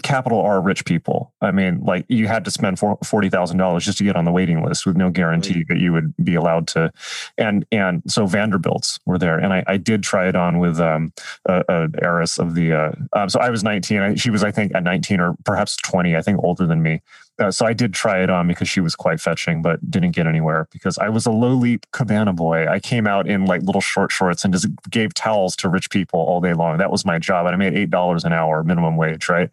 capital 0.03 0.41
R 0.41 0.61
rich 0.61 0.85
people. 0.85 1.33
I 1.41 1.51
mean, 1.51 1.81
like 1.81 2.05
you 2.09 2.27
had 2.27 2.45
to 2.45 2.51
spend 2.51 2.79
forty 2.79 3.29
thousand 3.29 3.59
dollars 3.59 3.85
just 3.85 3.99
to 3.99 4.05
get 4.05 4.17
on 4.17 4.25
the 4.25 4.33
waiting 4.33 4.65
list 4.65 4.87
with 4.87 4.97
no 4.97 5.11
guarantee 5.11 5.59
right. 5.59 5.69
that 5.69 5.79
you 5.79 5.93
would 5.93 6.15
be 6.23 6.35
allowed 6.35 6.69
to. 6.69 6.93
And 7.39 7.65
and 7.73 8.03
so 8.07 8.27
Vanderbilts 8.27 8.99
were 9.07 9.19
there, 9.19 9.39
and 9.39 9.53
I, 9.53 9.65
I 9.67 9.77
did 9.77 10.03
try 10.03 10.29
it 10.29 10.37
on 10.37 10.59
with 10.59 10.81
um, 10.81 11.13
a, 11.47 11.65
a 11.69 11.89
heiress 12.03 12.39
of 12.39 12.55
the. 12.55 12.73
Uh, 12.73 12.93
um, 13.13 13.29
so 13.29 13.41
I 13.41 13.51
was 13.51 13.63
nineteen. 13.63 14.17
she 14.17 14.31
was, 14.31 14.45
I 14.45 14.51
think, 14.51 14.75
at 14.75 14.83
nineteen 14.83 15.21
or 15.21 15.35
perhaps 15.45 15.77
twenty. 15.77 16.17
I 16.17 16.23
think 16.23 16.43
older 16.43 16.67
than 16.67 16.83
me. 16.83 17.03
Uh, 17.39 17.51
so 17.51 17.67
I 17.67 17.73
did 17.73 17.93
try 17.93 18.23
it 18.23 18.31
on 18.31 18.47
because 18.47 18.69
she 18.69 18.81
was 18.81 18.95
quite 18.95 19.21
fetching, 19.21 19.61
but 19.61 19.91
didn't 19.91 20.13
get 20.13 20.27
anywhere 20.27 20.69
because 20.71 20.99
I 20.99 21.09
was 21.09 21.27
a 21.27 21.33
lowly 21.33 21.81
cabana 21.93 22.33
boy. 22.33 22.69
I 22.69 22.79
came 22.79 23.09
out 23.09 23.29
in 23.29 23.45
like 23.47 23.63
little 23.63 23.81
short 23.81 24.13
shorts 24.13 24.45
and 24.45 24.55
just 24.55 24.69
gave 24.89 25.15
towels 25.15 25.57
to 25.57 25.69
rich 25.69 25.91
people 25.91 26.21
all 26.21 26.41
day 26.41 26.55
long. 26.55 26.79
That 26.79 26.93
was 26.93 27.05
my 27.05 27.19
job, 27.19 27.47
and 27.47 27.55
I 27.55 27.59
made 27.59 27.75
eight 27.75 27.91
dollars 27.91 28.25
an 28.25 28.33
hour 28.33 28.63
minimum 28.63 28.97
wage, 28.97 29.29
right? 29.29 29.51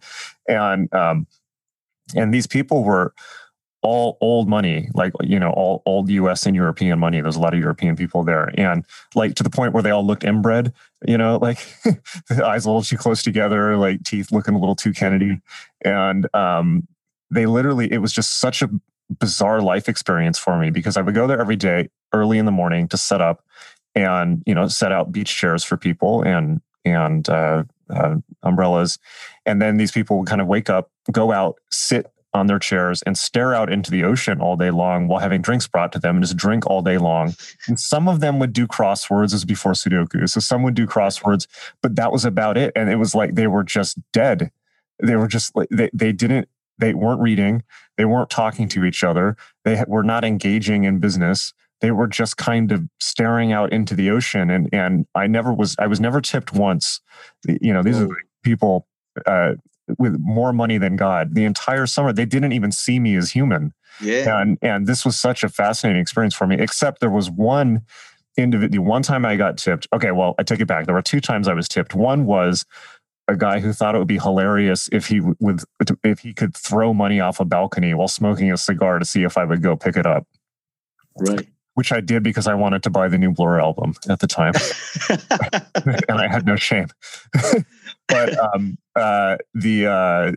And 0.47 0.93
um, 0.93 1.25
and 2.15 2.31
these 2.31 2.45
people 2.45 2.83
were 2.83 3.13
all 3.81 4.17
old 4.21 4.47
money, 4.47 4.89
like 4.93 5.13
you 5.21 5.39
know, 5.39 5.49
all 5.51 5.81
old 5.85 6.09
U.S. 6.09 6.45
and 6.45 6.55
European 6.55 6.99
money. 6.99 7.19
There's 7.19 7.35
a 7.35 7.39
lot 7.39 7.53
of 7.53 7.59
European 7.59 7.95
people 7.95 8.23
there, 8.23 8.51
and 8.59 8.85
like 9.15 9.35
to 9.35 9.43
the 9.43 9.49
point 9.49 9.73
where 9.73 9.81
they 9.81 9.91
all 9.91 10.05
looked 10.05 10.23
inbred. 10.23 10.71
You 11.07 11.17
know, 11.17 11.37
like 11.37 11.57
eyes 12.43 12.65
a 12.65 12.69
little 12.69 12.83
too 12.83 12.97
close 12.97 13.23
together, 13.23 13.75
like 13.77 14.03
teeth 14.03 14.31
looking 14.31 14.53
a 14.53 14.59
little 14.59 14.75
too 14.75 14.93
Kennedy, 14.93 15.41
and 15.83 16.27
um, 16.35 16.87
they 17.31 17.45
literally, 17.45 17.91
it 17.91 17.99
was 17.99 18.13
just 18.13 18.39
such 18.39 18.61
a 18.61 18.69
bizarre 19.19 19.61
life 19.61 19.89
experience 19.89 20.37
for 20.37 20.57
me 20.57 20.69
because 20.69 20.97
I 20.97 21.01
would 21.01 21.15
go 21.15 21.27
there 21.27 21.39
every 21.39 21.55
day 21.55 21.89
early 22.13 22.37
in 22.37 22.45
the 22.45 22.51
morning 22.51 22.87
to 22.89 22.97
set 22.97 23.21
up 23.21 23.43
and, 23.95 24.43
you 24.45 24.53
know, 24.53 24.67
set 24.67 24.91
out 24.91 25.11
beach 25.11 25.35
chairs 25.35 25.63
for 25.63 25.77
people 25.77 26.21
and, 26.21 26.61
and, 26.85 27.27
uh, 27.29 27.63
uh, 27.89 28.15
umbrellas. 28.43 28.99
And 29.45 29.61
then 29.61 29.77
these 29.77 29.91
people 29.91 30.19
would 30.19 30.27
kind 30.27 30.41
of 30.41 30.47
wake 30.47 30.69
up, 30.69 30.91
go 31.11 31.31
out, 31.31 31.59
sit 31.71 32.11
on 32.33 32.47
their 32.47 32.59
chairs 32.59 33.01
and 33.01 33.17
stare 33.17 33.53
out 33.53 33.71
into 33.71 33.91
the 33.91 34.03
ocean 34.03 34.39
all 34.39 34.55
day 34.55 34.71
long 34.71 35.07
while 35.07 35.19
having 35.19 35.41
drinks 35.41 35.67
brought 35.67 35.91
to 35.91 35.99
them 35.99 36.15
and 36.15 36.23
just 36.23 36.37
drink 36.37 36.65
all 36.65 36.81
day 36.81 36.97
long. 36.97 37.35
And 37.67 37.79
some 37.79 38.07
of 38.07 38.21
them 38.21 38.39
would 38.39 38.53
do 38.53 38.67
crosswords 38.67 39.33
as 39.33 39.43
before 39.43 39.73
Sudoku. 39.73 40.29
So 40.29 40.39
some 40.39 40.63
would 40.63 40.73
do 40.73 40.87
crosswords, 40.87 41.47
but 41.81 41.95
that 41.97 42.11
was 42.11 42.23
about 42.23 42.57
it. 42.57 42.71
And 42.75 42.89
it 42.89 42.95
was 42.95 43.13
like 43.13 43.35
they 43.35 43.47
were 43.47 43.63
just 43.63 43.97
dead. 44.13 44.51
They 45.03 45.15
were 45.15 45.27
just 45.27 45.55
like, 45.55 45.67
they, 45.69 45.89
they 45.93 46.13
didn't 46.13 46.47
they 46.81 46.93
weren't 46.93 47.21
reading, 47.21 47.63
they 47.95 48.03
weren't 48.03 48.29
talking 48.29 48.67
to 48.69 48.83
each 48.83 49.03
other, 49.03 49.37
they 49.63 49.81
were 49.87 50.03
not 50.03 50.25
engaging 50.25 50.83
in 50.83 50.99
business. 50.99 51.53
They 51.79 51.91
were 51.91 52.07
just 52.07 52.37
kind 52.37 52.71
of 52.71 52.83
staring 52.99 53.53
out 53.53 53.71
into 53.71 53.95
the 53.95 54.11
ocean, 54.11 54.51
and 54.51 54.69
and 54.71 55.07
I 55.15 55.25
never 55.25 55.51
was 55.51 55.75
I 55.79 55.87
was 55.87 55.99
never 55.99 56.21
tipped 56.21 56.53
once. 56.53 57.01
You 57.47 57.73
know, 57.73 57.81
these 57.81 57.99
are 57.99 58.07
people 58.43 58.87
uh, 59.25 59.53
with 59.97 60.15
more 60.19 60.53
money 60.53 60.77
than 60.77 60.95
God. 60.95 61.33
The 61.33 61.45
entire 61.45 61.87
summer, 61.87 62.13
they 62.13 62.25
didn't 62.25 62.51
even 62.51 62.71
see 62.71 62.99
me 62.99 63.15
as 63.15 63.31
human. 63.31 63.73
Yeah, 63.99 64.41
and 64.41 64.59
and 64.61 64.85
this 64.85 65.03
was 65.05 65.19
such 65.19 65.43
a 65.43 65.49
fascinating 65.49 66.01
experience 66.01 66.35
for 66.35 66.45
me. 66.45 66.57
Except 66.59 66.99
there 66.99 67.09
was 67.09 67.31
one 67.31 67.81
individual. 68.37 68.85
One 68.85 69.01
time 69.01 69.25
I 69.25 69.35
got 69.35 69.57
tipped. 69.57 69.87
Okay, 69.91 70.11
well 70.11 70.35
I 70.37 70.43
take 70.43 70.59
it 70.59 70.67
back. 70.67 70.85
There 70.85 70.95
were 70.95 71.01
two 71.01 71.19
times 71.19 71.47
I 71.47 71.53
was 71.53 71.67
tipped. 71.67 71.95
One 71.95 72.25
was 72.25 72.63
a 73.31 73.37
guy 73.37 73.59
who 73.59 73.73
thought 73.73 73.95
it 73.95 73.97
would 73.97 74.07
be 74.07 74.19
hilarious 74.19 74.89
if 74.91 75.07
he 75.07 75.21
would 75.39 75.63
if 76.03 76.19
he 76.19 76.33
could 76.33 76.55
throw 76.55 76.93
money 76.93 77.19
off 77.19 77.39
a 77.39 77.45
balcony 77.45 77.93
while 77.93 78.07
smoking 78.07 78.51
a 78.51 78.57
cigar 78.57 78.99
to 78.99 79.05
see 79.05 79.23
if 79.23 79.37
I 79.37 79.45
would 79.45 79.63
go 79.63 79.75
pick 79.75 79.95
it 79.95 80.05
up. 80.05 80.27
Right. 81.17 81.47
Which 81.75 81.91
I 81.91 82.01
did 82.01 82.21
because 82.21 82.47
I 82.47 82.53
wanted 82.53 82.83
to 82.83 82.89
buy 82.89 83.07
the 83.07 83.17
new 83.17 83.31
Blur 83.31 83.59
album 83.59 83.95
at 84.09 84.19
the 84.19 84.27
time, 84.27 84.53
and 86.09 86.19
I 86.19 86.27
had 86.27 86.45
no 86.45 86.57
shame. 86.57 86.87
but 88.09 88.37
um, 88.37 88.77
uh, 88.95 89.37
the 89.53 89.87
uh, 89.87 90.31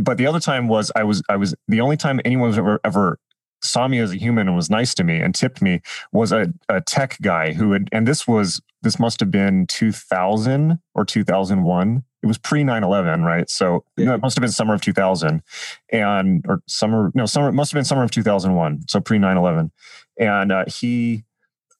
but 0.00 0.18
the 0.18 0.26
other 0.26 0.38
time 0.38 0.68
was 0.68 0.92
I 0.94 1.04
was 1.04 1.22
I 1.30 1.36
was 1.36 1.54
the 1.66 1.80
only 1.80 1.96
time 1.96 2.20
anyone 2.26 2.48
was 2.48 2.58
ever 2.58 2.78
ever 2.84 3.18
saw 3.62 3.88
me 3.88 3.98
as 3.98 4.12
a 4.12 4.16
human 4.16 4.48
and 4.48 4.56
was 4.56 4.70
nice 4.70 4.94
to 4.94 5.04
me 5.04 5.20
and 5.20 5.34
tipped 5.34 5.62
me 5.62 5.80
was 6.12 6.32
a, 6.32 6.52
a 6.68 6.80
tech 6.80 7.16
guy 7.22 7.52
who 7.52 7.72
had 7.72 7.88
and 7.92 8.06
this 8.06 8.26
was 8.26 8.60
this 8.82 8.98
must 8.98 9.20
have 9.20 9.30
been 9.30 9.66
2000 9.66 10.78
or 10.94 11.04
2001 11.04 12.04
it 12.22 12.26
was 12.26 12.38
pre 12.38 12.62
9-11 12.62 13.24
right? 13.24 13.48
So 13.48 13.84
yeah. 13.96 14.06
no, 14.06 14.14
it 14.14 14.20
must 14.20 14.36
have 14.36 14.42
been 14.42 14.50
summer 14.50 14.74
of 14.74 14.80
2000 14.80 15.42
and 15.92 16.44
or 16.48 16.62
summer 16.66 17.10
no 17.14 17.26
summer 17.26 17.48
it 17.48 17.52
must 17.52 17.72
have 17.72 17.78
been 17.78 17.84
summer 17.84 18.02
of 18.02 18.10
2001 18.10 18.88
so 18.88 19.00
pre 19.00 19.18
9-11 19.18 19.70
and 20.18 20.52
uh, 20.52 20.64
he 20.66 21.24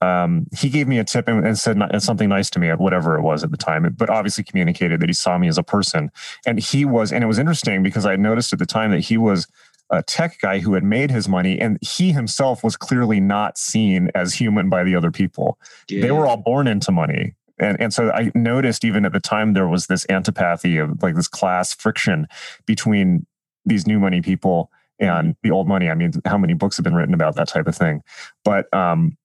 um, 0.03 0.47
he 0.57 0.69
gave 0.69 0.86
me 0.89 0.98
a 0.98 1.05
tip 1.05 1.27
and, 1.27 1.47
and 1.47 1.59
said 1.59 1.78
something 2.03 2.28
nice 2.28 2.51
to 2.51 2.59
me 2.59 2.69
at 2.69 2.78
whatever 2.78 3.16
it 3.16 3.23
was 3.23 3.43
at 3.43 3.51
the 3.51 3.57
time, 3.57 3.94
but 3.97 4.11
obviously 4.11 4.44
communicated 4.44 5.01
that 5.01 5.09
he 5.09 5.15
saw 5.15 5.39
me 5.39 5.48
as 5.48 5.57
a 5.57 5.62
person. 5.62 6.11
And 6.47 6.59
he 6.59 6.85
was, 6.85 7.12
and 7.12 7.24
it 7.24 7.27
was 7.27 7.39
interesting 7.39 7.82
because 7.82 8.05
I 8.05 8.16
noticed 8.16 8.53
at 8.53 8.59
the 8.59 8.66
time 8.66 8.90
that 8.90 9.01
he 9.01 9.16
was 9.16 9.47
a 9.90 10.02
tech 10.02 10.40
guy 10.40 10.58
who 10.58 10.74
had 10.74 10.84
made 10.84 11.10
his 11.10 11.28
money, 11.28 11.58
and 11.60 11.78
he 11.80 12.12
himself 12.12 12.64
was 12.64 12.76
clearly 12.76 13.20
not 13.20 13.56
seen 13.58 14.10
as 14.14 14.34
human 14.34 14.68
by 14.68 14.84
the 14.84 14.96
other 14.96 15.10
people. 15.10 15.58
Yeah. 15.88 16.02
They 16.02 16.10
were 16.10 16.26
all 16.26 16.36
born 16.36 16.66
into 16.66 16.92
money. 16.92 17.34
And, 17.58 17.80
and 17.80 17.94
so 17.94 18.10
I 18.10 18.30
noticed 18.34 18.84
even 18.84 19.04
at 19.04 19.12
the 19.12 19.20
time 19.20 19.54
there 19.54 19.68
was 19.68 19.86
this 19.86 20.04
antipathy 20.10 20.76
of 20.76 21.02
like 21.02 21.14
this 21.14 21.28
class 21.28 21.74
friction 21.74 22.26
between 22.66 23.26
these 23.64 23.86
new 23.86 23.98
money 23.98 24.20
people 24.20 24.70
and 24.98 25.36
the 25.42 25.50
old 25.50 25.66
money. 25.66 25.88
I 25.88 25.94
mean, 25.94 26.12
how 26.24 26.38
many 26.38 26.54
books 26.54 26.76
have 26.76 26.84
been 26.84 26.94
written 26.94 27.14
about 27.14 27.36
that 27.36 27.48
type 27.48 27.66
of 27.66 27.76
thing? 27.76 28.02
But 28.44 28.72
um, 28.74 29.16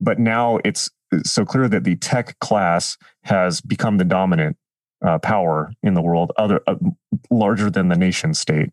but 0.00 0.18
now 0.18 0.58
it's 0.64 0.90
so 1.24 1.44
clear 1.44 1.68
that 1.68 1.84
the 1.84 1.96
tech 1.96 2.38
class 2.40 2.96
has 3.22 3.60
become 3.60 3.98
the 3.98 4.04
dominant 4.04 4.56
uh, 5.04 5.18
power 5.18 5.72
in 5.82 5.94
the 5.94 6.02
world, 6.02 6.32
other 6.36 6.60
uh, 6.66 6.76
larger 7.30 7.70
than 7.70 7.88
the 7.88 7.96
nation 7.96 8.34
state. 8.34 8.70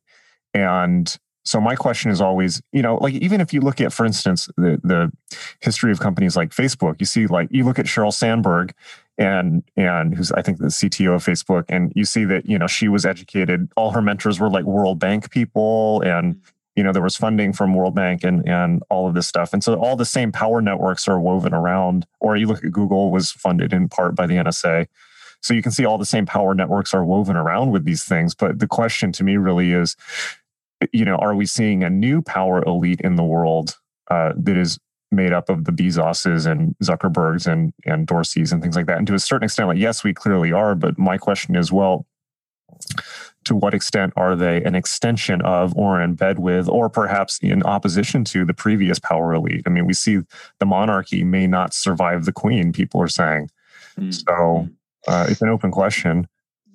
And 0.53 1.17
so 1.45 1.59
my 1.59 1.75
question 1.75 2.11
is 2.11 2.21
always, 2.21 2.61
you 2.71 2.81
know, 2.81 2.97
like 2.97 3.13
even 3.15 3.41
if 3.41 3.53
you 3.53 3.61
look 3.61 3.81
at, 3.81 3.93
for 3.93 4.05
instance, 4.05 4.47
the 4.57 4.79
the 4.83 5.11
history 5.61 5.91
of 5.91 5.99
companies 5.99 6.35
like 6.35 6.51
Facebook, 6.51 6.99
you 6.99 7.05
see 7.05 7.27
like 7.27 7.47
you 7.51 7.63
look 7.63 7.79
at 7.79 7.85
Sheryl 7.85 8.13
Sandberg 8.13 8.73
and 9.17 9.63
and 9.75 10.15
who's 10.15 10.31
I 10.31 10.41
think 10.41 10.59
the 10.59 10.67
CTO 10.67 11.15
of 11.15 11.25
Facebook, 11.25 11.65
and 11.69 11.91
you 11.95 12.05
see 12.05 12.23
that 12.25 12.45
you 12.45 12.59
know 12.59 12.67
she 12.67 12.87
was 12.87 13.05
educated. 13.05 13.69
All 13.75 13.91
her 13.91 14.01
mentors 14.01 14.39
were 14.39 14.49
like 14.49 14.65
World 14.65 14.99
Bank 14.99 15.31
people, 15.31 16.01
and 16.01 16.35
mm-hmm. 16.35 16.49
you 16.75 16.83
know 16.83 16.91
there 16.91 17.01
was 17.01 17.17
funding 17.17 17.53
from 17.53 17.73
world 17.73 17.95
bank 17.95 18.23
and 18.23 18.47
and 18.47 18.83
all 18.89 19.07
of 19.07 19.15
this 19.15 19.27
stuff. 19.27 19.51
And 19.51 19.63
so 19.63 19.73
all 19.75 19.95
the 19.95 20.05
same 20.05 20.31
power 20.31 20.61
networks 20.61 21.07
are 21.07 21.19
woven 21.19 21.53
around 21.53 22.05
or 22.19 22.35
you 22.35 22.45
look 22.47 22.63
at 22.63 22.71
google 22.71 23.11
was 23.11 23.31
funded 23.31 23.73
in 23.73 23.89
part 23.89 24.15
by 24.15 24.27
the 24.27 24.35
nsa 24.35 24.87
so 25.41 25.53
you 25.53 25.61
can 25.61 25.71
see 25.71 25.85
all 25.85 25.97
the 25.97 26.05
same 26.05 26.25
power 26.25 26.53
networks 26.53 26.93
are 26.93 27.05
woven 27.05 27.35
around 27.35 27.71
with 27.71 27.85
these 27.85 28.03
things 28.03 28.35
but 28.35 28.59
the 28.59 28.67
question 28.67 29.11
to 29.11 29.23
me 29.23 29.37
really 29.37 29.71
is 29.71 29.95
you 30.91 31.05
know 31.05 31.15
are 31.15 31.35
we 31.35 31.45
seeing 31.45 31.83
a 31.83 31.89
new 31.89 32.21
power 32.21 32.63
elite 32.63 33.01
in 33.01 33.15
the 33.15 33.23
world 33.23 33.77
uh, 34.09 34.33
that 34.35 34.57
is 34.57 34.79
made 35.11 35.33
up 35.33 35.49
of 35.49 35.65
the 35.65 35.71
Bezoses 35.71 36.45
and 36.45 36.75
Zuckerbergs 36.83 37.51
and 37.51 37.73
and 37.85 38.07
Dorseys 38.07 38.51
and 38.51 38.61
things 38.61 38.75
like 38.75 38.85
that. 38.85 38.99
And 38.99 39.07
to 39.07 39.15
a 39.15 39.19
certain 39.19 39.45
extent, 39.45 39.67
like 39.67 39.77
yes, 39.77 40.03
we 40.03 40.13
clearly 40.13 40.51
are. 40.51 40.75
But 40.75 40.99
my 40.99 41.17
question 41.17 41.55
is, 41.55 41.71
well, 41.71 42.05
to 43.45 43.55
what 43.55 43.73
extent 43.73 44.13
are 44.15 44.35
they 44.35 44.63
an 44.63 44.75
extension 44.75 45.41
of 45.41 45.75
or 45.75 46.01
in 46.01 46.15
bed 46.15 46.39
with 46.39 46.67
or 46.69 46.89
perhaps 46.89 47.39
in 47.39 47.63
opposition 47.63 48.23
to 48.25 48.45
the 48.45 48.53
previous 48.53 48.99
power 48.99 49.33
elite 49.33 49.63
i 49.65 49.69
mean 49.69 49.85
we 49.85 49.93
see 49.93 50.19
the 50.59 50.65
monarchy 50.65 51.23
may 51.23 51.47
not 51.47 51.73
survive 51.73 52.25
the 52.25 52.31
queen 52.31 52.71
people 52.71 53.01
are 53.01 53.07
saying 53.07 53.49
mm-hmm. 53.97 54.11
so 54.11 54.67
uh, 55.07 55.27
it's 55.29 55.41
an 55.41 55.49
open 55.49 55.71
question 55.71 56.27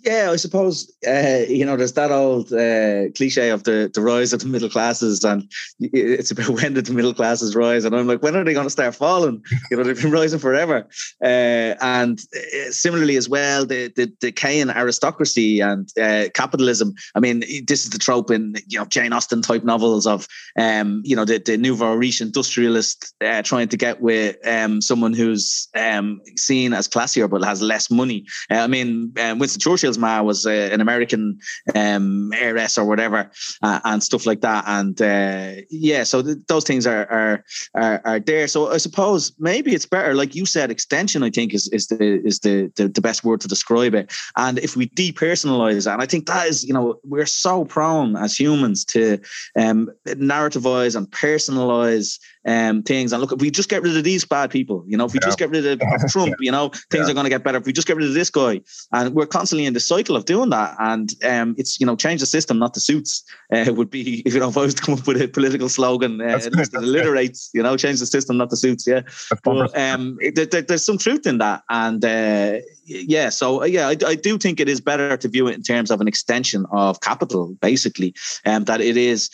yeah, 0.04 0.30
I 0.30 0.36
suppose 0.36 0.92
uh, 1.06 1.44
you 1.48 1.64
know 1.64 1.76
there's 1.76 1.94
that 1.94 2.10
old 2.10 2.52
uh, 2.52 3.10
cliche 3.16 3.48
of 3.48 3.64
the 3.64 3.90
the 3.92 4.02
rise 4.02 4.34
of 4.34 4.40
the 4.40 4.46
middle 4.46 4.68
classes, 4.68 5.24
and 5.24 5.50
it's 5.80 6.30
about 6.30 6.48
when 6.60 6.74
did 6.74 6.86
the 6.86 6.92
middle 6.92 7.14
classes 7.14 7.56
rise? 7.56 7.84
And 7.84 7.96
I'm 7.96 8.06
like, 8.06 8.22
when 8.22 8.36
are 8.36 8.44
they 8.44 8.52
going 8.52 8.66
to 8.66 8.70
start 8.70 8.94
falling? 8.94 9.42
You 9.70 9.78
know, 9.78 9.82
they've 9.82 10.00
been 10.00 10.10
rising 10.10 10.38
forever. 10.38 10.86
Uh, 11.22 11.74
and 11.80 12.20
uh, 12.36 12.70
similarly 12.70 13.16
as 13.16 13.30
well, 13.30 13.64
the 13.64 13.92
the 13.96 14.06
decaying 14.20 14.68
aristocracy 14.68 15.60
and 15.60 15.88
uh, 15.98 16.28
capitalism. 16.34 16.94
I 17.14 17.20
mean, 17.20 17.40
this 17.66 17.84
is 17.84 17.90
the 17.90 17.98
trope 17.98 18.30
in 18.30 18.56
you 18.68 18.78
know 18.78 18.84
Jane 18.84 19.14
Austen 19.14 19.40
type 19.40 19.64
novels 19.64 20.06
of 20.06 20.28
um, 20.58 21.00
you 21.04 21.16
know 21.16 21.24
the 21.24 21.38
the 21.38 21.56
nouveau 21.56 21.94
riche 21.94 22.20
industrialist 22.20 23.14
uh, 23.24 23.40
trying 23.40 23.68
to 23.68 23.76
get 23.78 24.02
with 24.02 24.36
um, 24.46 24.82
someone 24.82 25.14
who's 25.14 25.68
um, 25.74 26.20
seen 26.36 26.74
as 26.74 26.88
classier 26.88 27.28
but 27.28 27.42
has 27.42 27.62
less 27.62 27.90
money. 27.90 28.26
I 28.50 28.66
mean, 28.66 29.12
Winston 29.16 29.60
Churchill 29.60 29.93
Ma 29.98 30.22
was 30.22 30.46
uh, 30.46 30.50
an 30.72 30.80
American 30.80 31.38
um, 31.74 32.32
heiress 32.32 32.78
or 32.78 32.84
whatever, 32.84 33.30
uh, 33.62 33.80
and 33.84 34.02
stuff 34.02 34.26
like 34.26 34.40
that. 34.40 34.64
And 34.66 35.00
uh, 35.00 35.62
yeah, 35.70 36.04
so 36.04 36.22
th- 36.22 36.38
those 36.48 36.64
things 36.64 36.86
are, 36.86 37.06
are, 37.10 37.44
are 37.74 38.00
are 38.04 38.20
there. 38.20 38.48
So 38.48 38.72
I 38.72 38.78
suppose 38.78 39.32
maybe 39.38 39.74
it's 39.74 39.86
better, 39.86 40.14
like 40.14 40.34
you 40.34 40.46
said, 40.46 40.70
extension. 40.70 41.22
I 41.22 41.30
think 41.30 41.54
is 41.54 41.68
is 41.68 41.88
the 41.88 42.20
is 42.24 42.40
the, 42.40 42.72
the, 42.76 42.88
the 42.88 43.00
best 43.00 43.24
word 43.24 43.40
to 43.42 43.48
describe 43.48 43.94
it. 43.94 44.12
And 44.36 44.58
if 44.58 44.76
we 44.76 44.88
depersonalize 44.88 45.84
that, 45.84 45.94
and 45.94 46.02
I 46.02 46.06
think 46.06 46.26
that 46.26 46.46
is, 46.46 46.64
you 46.64 46.74
know, 46.74 47.00
we're 47.04 47.26
so 47.26 47.64
prone 47.64 48.16
as 48.16 48.38
humans 48.38 48.84
to 48.86 49.18
um, 49.58 49.90
narrativize 50.06 50.96
and 50.96 51.10
personalize 51.10 52.18
um, 52.46 52.82
things. 52.82 53.12
And 53.12 53.20
look, 53.20 53.32
if 53.32 53.40
we 53.40 53.50
just 53.50 53.68
get 53.68 53.82
rid 53.82 53.96
of 53.96 54.04
these 54.04 54.24
bad 54.24 54.50
people, 54.50 54.84
you 54.86 54.96
know, 54.96 55.04
if 55.04 55.12
we 55.12 55.18
yeah. 55.22 55.26
just 55.26 55.38
get 55.38 55.50
rid 55.50 55.66
of, 55.66 55.80
Trump, 56.08 56.34
you 56.40 56.50
know, 56.50 56.70
things 56.90 57.06
yeah. 57.06 57.10
are 57.10 57.14
going 57.14 57.24
to 57.24 57.30
get 57.30 57.44
better. 57.44 57.58
If 57.58 57.66
we 57.66 57.72
just 57.72 57.86
get 57.86 57.96
rid 57.96 58.06
of 58.06 58.14
this 58.14 58.30
guy, 58.30 58.60
and 58.92 59.14
we're 59.14 59.26
constantly 59.26 59.66
in 59.66 59.74
the 59.74 59.80
cycle 59.80 60.16
of 60.16 60.24
doing 60.24 60.50
that, 60.50 60.76
and 60.78 61.12
um, 61.24 61.54
it's 61.58 61.80
you 61.80 61.86
know, 61.86 61.96
change 61.96 62.20
the 62.20 62.26
system, 62.26 62.58
not 62.58 62.74
the 62.74 62.80
suits. 62.80 63.24
Uh, 63.52 63.72
would 63.72 63.90
be 63.90 64.22
if 64.26 64.34
you 64.34 64.40
know, 64.40 64.48
if 64.48 64.56
I 64.56 64.62
was 64.62 64.74
to 64.74 64.82
come 64.82 64.94
up 64.94 65.06
with 65.06 65.20
a 65.20 65.28
political 65.28 65.68
slogan, 65.68 66.20
uh, 66.20 66.24
at 66.24 66.52
least 66.52 66.74
it 66.74 66.80
alliterates, 66.80 67.50
you 67.54 67.62
know, 67.62 67.76
change 67.76 68.00
the 68.00 68.06
system, 68.06 68.36
not 68.36 68.50
the 68.50 68.56
suits. 68.56 68.86
Yeah, 68.86 69.02
but 69.42 69.76
um, 69.78 70.18
there, 70.34 70.46
there, 70.46 70.62
there's 70.62 70.84
some 70.84 70.98
truth 70.98 71.26
in 71.26 71.38
that, 71.38 71.62
and 71.68 72.04
uh, 72.04 72.58
yeah, 72.86 73.30
so 73.30 73.62
uh, 73.62 73.66
yeah, 73.66 73.88
I, 73.88 73.96
I, 74.06 74.14
do 74.14 74.38
think 74.38 74.60
it 74.60 74.68
is 74.68 74.80
better 74.80 75.16
to 75.16 75.28
view 75.28 75.48
it 75.48 75.54
in 75.54 75.62
terms 75.62 75.90
of 75.90 76.00
an 76.00 76.08
extension 76.08 76.66
of 76.70 77.00
capital, 77.00 77.56
basically, 77.60 78.14
um, 78.44 78.64
that 78.64 78.80
it 78.80 78.96
is, 78.96 79.30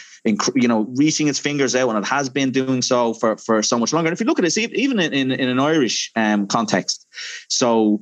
you 0.55 0.69
know, 0.69 0.87
reaching 0.95 1.29
its 1.29 1.39
fingers 1.39 1.75
out, 1.75 1.89
and 1.91 1.99
it 1.99 2.09
has 2.09 2.29
been 2.29 2.51
doing 2.51 2.83
so 2.83 3.00
for 3.15 3.37
for 3.37 3.63
so 3.63 3.79
much 3.79 3.93
longer. 3.93 4.09
And 4.09 4.15
if 4.15 4.21
you 4.21 4.27
look 4.27 4.39
at 4.39 4.45
this, 4.45 4.59
even 4.59 4.99
in 5.01 5.13
in, 5.13 5.33
in 5.33 5.49
an 5.49 5.61
Irish 5.61 6.11
um, 6.17 6.47
context, 6.47 7.07
so 7.49 8.01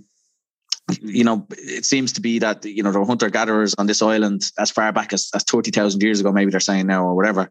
you 1.02 1.24
know, 1.24 1.46
it 1.50 1.84
seems 1.84 2.12
to 2.12 2.20
be 2.20 2.38
that 2.38 2.64
you 2.64 2.82
know 2.82 2.90
there 2.90 3.00
were 3.00 3.06
hunter 3.06 3.30
gatherers 3.30 3.74
on 3.78 3.86
this 3.86 4.02
island 4.02 4.50
as 4.58 4.70
far 4.70 4.90
back 4.92 5.12
as, 5.12 5.30
as 5.34 5.42
thirty 5.44 5.70
thousand 5.70 6.02
years 6.02 6.20
ago. 6.20 6.32
Maybe 6.32 6.50
they're 6.50 6.60
saying 6.60 6.86
now 6.86 7.04
or 7.04 7.14
whatever. 7.14 7.50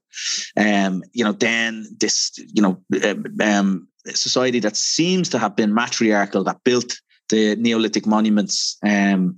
Um, 0.55 1.03
you 1.13 1.23
know, 1.23 1.33
then 1.33 1.85
this 1.99 2.31
you 2.37 2.61
know 2.61 2.81
um, 3.03 3.25
um 3.41 3.87
society 4.13 4.59
that 4.59 4.77
seems 4.77 5.29
to 5.29 5.39
have 5.39 5.55
been 5.55 5.73
matriarchal 5.73 6.43
that 6.45 6.63
built 6.63 6.99
the 7.29 7.55
Neolithic 7.55 8.05
monuments, 8.05 8.77
um, 8.83 9.35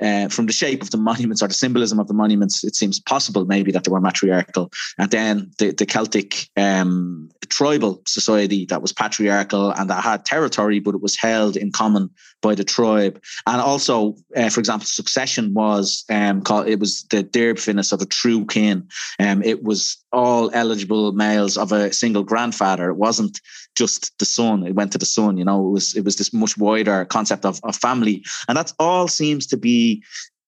uh, 0.00 0.28
from 0.28 0.46
the 0.46 0.52
shape 0.52 0.82
of 0.82 0.90
the 0.90 0.98
monuments 0.98 1.42
or 1.42 1.48
the 1.48 1.54
symbolism 1.54 1.98
of 1.98 2.08
the 2.08 2.14
monuments, 2.14 2.64
it 2.64 2.76
seems 2.76 3.00
possible 3.00 3.46
maybe 3.46 3.72
that 3.72 3.84
they 3.84 3.90
were 3.90 4.00
matriarchal. 4.00 4.70
And 4.98 5.10
then 5.10 5.50
the, 5.58 5.72
the 5.72 5.86
Celtic 5.86 6.48
um, 6.56 7.30
tribal 7.48 8.02
society 8.06 8.66
that 8.66 8.82
was 8.82 8.92
patriarchal 8.92 9.70
and 9.72 9.88
that 9.88 10.02
had 10.02 10.24
territory, 10.24 10.80
but 10.80 10.94
it 10.94 11.00
was 11.00 11.16
held 11.16 11.56
in 11.56 11.72
common 11.72 12.10
by 12.46 12.54
the 12.54 12.64
tribe. 12.64 13.20
And 13.46 13.60
also, 13.60 14.14
uh, 14.36 14.50
for 14.50 14.60
example, 14.60 14.86
succession 14.86 15.52
was 15.52 16.04
um, 16.08 16.42
called, 16.42 16.68
it 16.68 16.78
was 16.78 17.02
the 17.10 17.24
dearbh 17.24 17.92
of 17.92 18.00
a 18.00 18.06
true 18.06 18.46
kin. 18.46 18.88
Um, 19.18 19.42
it 19.42 19.64
was 19.64 19.96
all 20.12 20.50
eligible 20.54 21.10
males 21.12 21.56
of 21.56 21.72
a 21.72 21.92
single 21.92 22.22
grandfather. 22.22 22.88
It 22.88 22.96
wasn't 22.96 23.40
just 23.74 24.16
the 24.20 24.24
son. 24.24 24.64
It 24.64 24.76
went 24.76 24.92
to 24.92 24.98
the 24.98 25.12
son. 25.18 25.36
You 25.36 25.44
know, 25.44 25.66
it 25.66 25.72
was 25.72 25.96
it 25.96 26.04
was 26.04 26.16
this 26.16 26.32
much 26.32 26.56
wider 26.56 27.04
concept 27.04 27.44
of, 27.44 27.60
of 27.64 27.74
family, 27.76 28.24
and 28.48 28.56
that 28.56 28.72
all 28.78 29.08
seems 29.08 29.46
to 29.48 29.56
be 29.56 30.02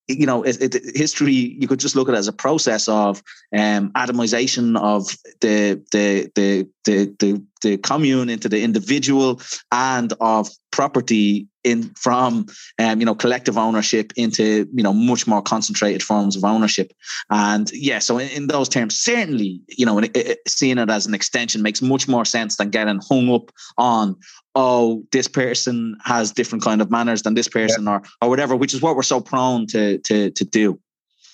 you 0.08 0.24
know, 0.24 0.42
it, 0.42 0.74
it, 0.74 0.96
history, 0.96 1.32
you 1.34 1.68
could 1.68 1.78
just 1.78 1.94
look 1.94 2.08
at 2.08 2.14
it 2.14 2.18
as 2.18 2.28
a 2.28 2.32
process 2.32 2.88
of 2.88 3.22
um, 3.54 3.92
atomization 3.92 4.76
of 4.80 5.06
the, 5.40 5.84
the, 5.92 6.32
the, 6.34 6.66
the, 6.86 7.14
the, 7.18 7.44
the 7.62 7.76
commune 7.78 8.28
into 8.28 8.48
the 8.48 8.62
individual 8.62 9.40
and 9.72 10.12
of 10.20 10.48
property 10.70 11.46
in 11.64 11.90
from 11.94 12.46
um, 12.78 13.00
you 13.00 13.06
know 13.06 13.14
collective 13.14 13.58
ownership 13.58 14.12
into 14.16 14.68
you 14.72 14.82
know 14.82 14.92
much 14.92 15.26
more 15.26 15.42
concentrated 15.42 16.02
forms 16.02 16.36
of 16.36 16.44
ownership 16.44 16.92
and 17.30 17.70
yeah 17.72 17.98
so 17.98 18.18
in, 18.18 18.28
in 18.30 18.46
those 18.46 18.68
terms 18.68 18.96
certainly 18.96 19.60
you 19.68 19.84
know 19.84 19.98
it, 19.98 20.16
it, 20.16 20.38
seeing 20.46 20.78
it 20.78 20.88
as 20.90 21.06
an 21.06 21.14
extension 21.14 21.62
makes 21.62 21.82
much 21.82 22.06
more 22.06 22.24
sense 22.24 22.56
than 22.56 22.70
getting 22.70 23.00
hung 23.08 23.28
up 23.30 23.50
on 23.76 24.16
oh, 24.58 25.04
this 25.12 25.28
person 25.28 25.96
has 26.04 26.32
different 26.32 26.64
kind 26.64 26.82
of 26.82 26.90
manners 26.90 27.22
than 27.22 27.34
this 27.34 27.48
person 27.48 27.84
yeah. 27.84 27.92
or 27.92 28.02
or 28.20 28.28
whatever, 28.28 28.56
which 28.56 28.74
is 28.74 28.82
what 28.82 28.96
we're 28.96 29.02
so 29.02 29.20
prone 29.20 29.66
to 29.68 29.98
to 29.98 30.30
to 30.30 30.44
do. 30.44 30.78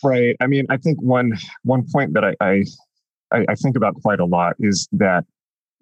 Right. 0.02 0.36
I 0.40 0.46
mean, 0.46 0.66
I 0.68 0.76
think 0.76 1.00
one 1.00 1.32
one 1.62 1.86
point 1.90 2.12
that 2.12 2.24
I, 2.24 2.34
I 2.40 3.44
I 3.48 3.54
think 3.54 3.76
about 3.76 3.94
quite 4.02 4.20
a 4.20 4.26
lot 4.26 4.56
is 4.60 4.86
that 4.92 5.24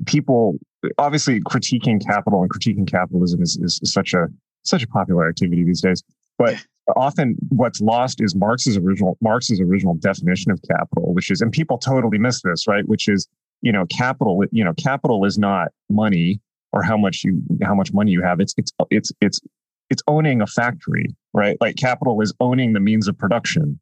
people 0.07 0.59
obviously 0.99 1.41
critiquing 1.41 2.05
capital 2.05 2.43
and 2.43 2.51
critiquing 2.51 2.91
capitalism 2.91 3.43
is, 3.43 3.57
is 3.59 3.81
such 3.85 4.15
a 4.15 4.27
such 4.65 4.83
a 4.83 4.89
popular 4.89 5.29
activity 5.29 5.65
these 5.65 5.81
days. 5.81 6.03
But 6.39 6.57
often 6.97 7.37
what's 7.51 7.81
lost 7.81 8.21
is 8.21 8.35
Marx's 8.35 8.77
original 8.77 9.17
Marx's 9.21 9.61
original 9.61 9.95
definition 9.95 10.51
of 10.51 10.61
capital, 10.69 11.15
which 11.15 11.31
is 11.31 11.41
and 11.41 11.53
people 11.53 11.79
totally 11.79 12.19
miss 12.19 12.43
this, 12.43 12.67
right? 12.67 12.87
Which 12.87 13.09
is 13.09 13.29
you 13.63 13.73
know, 13.73 13.87
capital, 13.87 14.43
you 14.51 14.65
know, 14.65 14.75
capital 14.75 15.25
is 15.25 15.39
not 15.39 15.69
money 15.89 16.41
or 16.73 16.83
how 16.83 16.97
much 16.97 17.23
you 17.25 17.41
how 17.63 17.75
much 17.75 17.93
money 17.93 18.11
you 18.11 18.23
have. 18.23 18.41
It's 18.41 18.55
it's 18.59 18.73
it's 18.91 19.13
it's 19.21 19.41
it's 19.89 20.03
owning 20.09 20.43
a 20.43 20.47
factory, 20.47 21.07
right? 21.33 21.57
Like 21.61 21.77
capital 21.77 22.21
is 22.21 22.35
owning 22.41 22.73
the 22.73 22.81
means 22.81 23.09
of 23.09 23.17
production. 23.17 23.81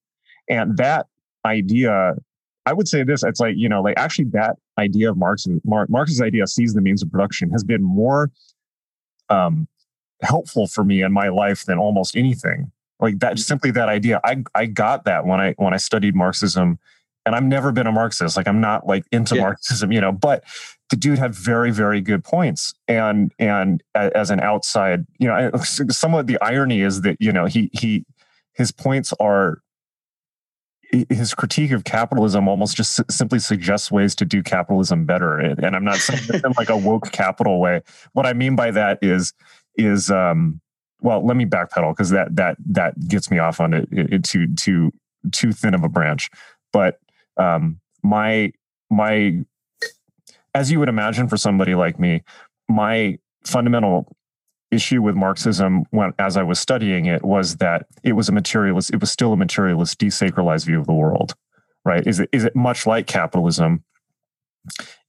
And 0.49 0.77
that 0.77 1.07
idea, 1.45 2.15
I 2.71 2.73
would 2.73 2.87
say 2.87 3.03
this, 3.03 3.25
it's 3.25 3.41
like, 3.41 3.55
you 3.57 3.69
know, 3.69 3.83
like 3.83 3.99
actually 3.99 4.27
that 4.27 4.57
idea 4.79 5.11
of 5.11 5.17
Marx 5.17 5.49
Marx's 5.65 5.91
Marx's 5.91 6.23
idea 6.23 6.47
seize 6.47 6.73
the 6.73 6.81
means 6.81 7.03
of 7.03 7.11
production 7.11 7.51
has 7.51 7.65
been 7.65 7.83
more 7.83 8.31
um 9.29 9.67
helpful 10.23 10.69
for 10.69 10.85
me 10.85 11.03
in 11.03 11.13
my 11.13 11.29
life 11.29 11.65
than 11.65 11.79
almost 11.79 12.17
anything. 12.17 12.71
Like 13.01 13.19
that 13.19 13.41
simply 13.41 13.73
that 13.73 13.89
idea. 13.89 14.21
I 14.23 14.45
I 14.55 14.67
got 14.67 15.05
that 15.07 15.27
when 15.27 15.41
I 15.41 15.55
when 15.59 15.75
I 15.75 15.79
studied 15.79 16.15
Marxism 16.15 16.79
and 17.27 17.35
I've 17.35 17.43
never 17.43 17.73
been 17.73 17.89
a 17.89 17.93
Marxist. 17.93 18.37
Like 18.37 18.47
I'm 18.47 18.61
not 18.61 18.87
like 18.87 19.05
into 19.11 19.35
yeah. 19.35 19.43
Marxism, 19.43 19.91
you 19.91 20.01
know, 20.01 20.13
but 20.13 20.45
the 20.91 20.97
dude 20.97 21.19
had 21.19 21.35
very, 21.35 21.73
very 21.73 22.01
good 22.01 22.23
points. 22.23 22.73
And 22.87 23.33
and 23.41 23.83
as 23.97 24.31
an 24.31 24.41
outside, 24.41 25.07
you 25.19 25.27
know, 25.27 25.51
somewhat 25.63 26.29
the 26.29 26.41
irony 26.41 26.83
is 26.83 27.01
that 27.01 27.17
you 27.19 27.33
know 27.33 27.47
he 27.47 27.69
he 27.73 28.05
his 28.53 28.71
points 28.71 29.13
are 29.19 29.61
his 31.09 31.35
critique 31.35 31.71
of 31.71 31.85
capitalism 31.85 32.49
almost 32.49 32.77
just 32.77 33.01
simply 33.11 33.39
suggests 33.39 33.91
ways 33.91 34.15
to 34.17 34.25
do 34.25 34.43
capitalism 34.43 35.05
better. 35.05 35.39
And 35.39 35.77
I'm 35.77 35.85
not 35.85 35.99
saying 35.99 36.43
in 36.45 36.53
like 36.57 36.69
a 36.69 36.77
woke 36.77 37.13
capital 37.13 37.61
way. 37.61 37.83
What 38.13 38.27
I 38.27 38.33
mean 38.33 38.57
by 38.57 38.71
that 38.73 38.99
is 39.03 39.33
is 39.77 40.11
um 40.11 40.61
well, 41.03 41.25
let 41.25 41.37
me 41.37 41.47
backpedal 41.47 41.93
because 41.93 42.11
that 42.11 42.35
that 42.37 42.57
that 42.67 43.09
gets 43.09 43.31
me 43.31 43.39
off 43.39 43.61
on 43.61 43.73
it, 43.73 43.89
it, 43.91 44.25
too 44.25 44.55
too 44.55 44.93
too 45.33 45.53
thin 45.53 45.75
of 45.75 45.85
a 45.85 45.89
branch. 45.89 46.31
But 46.73 46.99
um, 47.37 47.81
my 48.03 48.53
my 48.91 49.45
as 50.55 50.71
you 50.71 50.79
would 50.79 50.89
imagine 50.89 51.29
for 51.29 51.37
somebody 51.37 51.75
like 51.75 51.99
me, 51.99 52.23
my 52.69 53.19
fundamental 53.45 54.15
issue 54.71 55.03
with 55.03 55.15
Marxism 55.15 55.85
when 55.91 56.13
as 56.19 56.37
I 56.37 56.43
was 56.43 56.61
studying 56.61 57.07
it 57.07 57.25
was 57.25 57.57
that 57.57 57.87
it 58.03 58.13
was 58.13 58.29
a 58.29 58.33
materialist, 58.33 58.93
it 58.93 59.01
was 59.01 59.11
still 59.11 59.33
a 59.33 59.37
materialist, 59.37 59.99
desacralized 59.99 60.67
view 60.67 60.81
of 60.81 60.87
the 60.87 60.93
world. 60.93 61.35
Right? 61.85 62.07
Is 62.07 62.21
it 62.21 62.29
is 62.33 62.45
it 62.45 62.55
much 62.55 62.87
like 62.87 63.07
capitalism? 63.07 63.85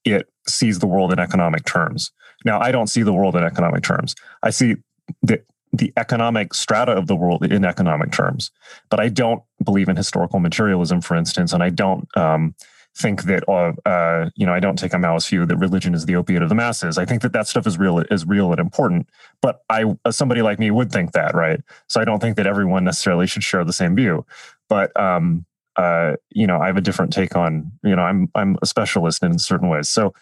It 0.06 0.30
sees 0.48 0.80
the 0.80 0.88
world 0.88 1.12
in 1.12 1.20
economic 1.20 1.66
terms. 1.66 2.12
Now, 2.44 2.60
I 2.60 2.72
don't 2.72 2.88
see 2.88 3.04
the 3.04 3.14
world 3.14 3.36
in 3.36 3.44
economic 3.44 3.84
terms. 3.84 4.16
I 4.42 4.50
see 4.50 4.78
the 5.22 5.44
the 5.74 5.94
economic 5.96 6.54
strata 6.54 6.92
of 6.92 7.08
the 7.08 7.16
world 7.16 7.46
in 7.46 7.64
economic 7.64 8.12
terms. 8.12 8.52
But 8.90 9.00
I 9.00 9.10
don't 9.10 9.42
believe 9.64 9.88
in 9.88 9.96
historical 9.96 10.40
materialism, 10.40 11.02
for 11.02 11.16
instance, 11.16 11.54
and 11.54 11.64
I 11.64 11.70
don't 11.70 12.06
um, 12.18 12.56
think 12.95 13.23
that 13.23 13.47
uh, 13.47 13.73
uh, 13.88 14.30
you 14.35 14.45
know 14.45 14.53
I 14.53 14.59
don't 14.59 14.77
take 14.77 14.93
a 14.93 14.97
Maoist 14.97 15.30
view 15.30 15.45
that 15.45 15.57
religion 15.57 15.93
is 15.93 16.05
the 16.05 16.15
opiate 16.15 16.41
of 16.41 16.49
the 16.49 16.55
masses. 16.55 16.97
I 16.97 17.05
think 17.05 17.22
that 17.22 17.34
that 17.34 17.47
stuff 17.47 17.65
is 17.65 17.77
real 17.77 17.99
is 17.99 18.26
real 18.26 18.51
and 18.51 18.59
important. 18.59 19.09
But 19.41 19.61
I, 19.69 19.85
somebody 20.09 20.41
like 20.41 20.59
me, 20.59 20.72
would 20.72 20.91
think 20.91 21.13
that, 21.13 21.34
right? 21.34 21.61
So 21.88 22.01
I 22.01 22.05
don't 22.05 22.19
think 22.19 22.38
that 22.38 22.47
everyone 22.47 22.84
necessarily 22.84 23.27
should 23.27 23.43
share 23.43 23.63
the 23.63 23.73
same 23.73 23.95
view. 23.95 24.26
But 24.68 24.97
um, 24.99 25.45
uh, 25.77 26.15
you 26.31 26.45
know, 26.45 26.59
I 26.59 26.68
have 26.68 26.77
a 26.77 26.81
different 26.81 27.13
take 27.13 27.35
on 27.35 27.72
you 27.84 27.95
know 27.95 28.03
I'm 28.03 28.30
I'm 28.35 28.57
a 28.61 28.65
specialist 28.65 29.23
in 29.23 29.39
certain 29.39 29.69
ways. 29.69 29.89
So, 29.89 30.13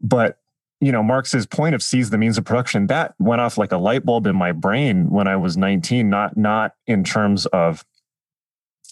but 0.00 0.38
you 0.80 0.92
know, 0.92 1.02
Marx's 1.02 1.46
point 1.46 1.74
of 1.74 1.82
seize 1.82 2.10
the 2.10 2.18
means 2.18 2.36
of 2.36 2.44
production, 2.44 2.88
that 2.88 3.14
went 3.18 3.40
off 3.40 3.56
like 3.56 3.72
a 3.72 3.78
light 3.78 4.04
bulb 4.04 4.26
in 4.26 4.36
my 4.36 4.52
brain 4.52 5.08
when 5.08 5.26
I 5.26 5.36
was 5.36 5.56
19, 5.56 6.10
not 6.10 6.36
not 6.36 6.72
in 6.86 7.02
terms 7.02 7.46
of 7.46 7.84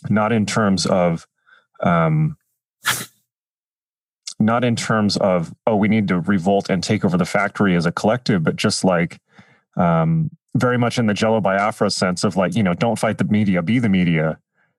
not 0.09 0.33
in 0.33 0.47
terms 0.47 0.87
of 0.87 1.27
um 1.83 2.37
not 4.39 4.65
in 4.65 4.77
terms 4.77 5.17
of 5.19 5.55
oh 5.67 5.77
we 5.77 5.89
need 5.89 6.09
to 6.09 6.21
revolt 6.21 6.69
and 6.71 6.83
take 6.83 7.05
over 7.05 7.17
the 7.17 7.25
factory 7.25 7.77
as 7.77 7.87
a 7.87 7.93
collective 7.93 8.43
but 8.43 8.57
just 8.57 8.85
like 8.85 9.21
um 9.77 10.31
very 10.57 10.77
much 10.77 10.99
in 10.99 11.07
the 11.07 11.15
jello 11.15 11.41
biafra 11.41 11.91
sense 11.91 12.25
of 12.25 12.37
like 12.37 12.55
you 12.55 12.63
know 12.63 12.75
don't 12.75 12.99
fight 12.99 13.19
the 13.19 13.25
media 13.25 13.63
be 13.63 13.79
the 13.79 13.89
media 13.89 14.39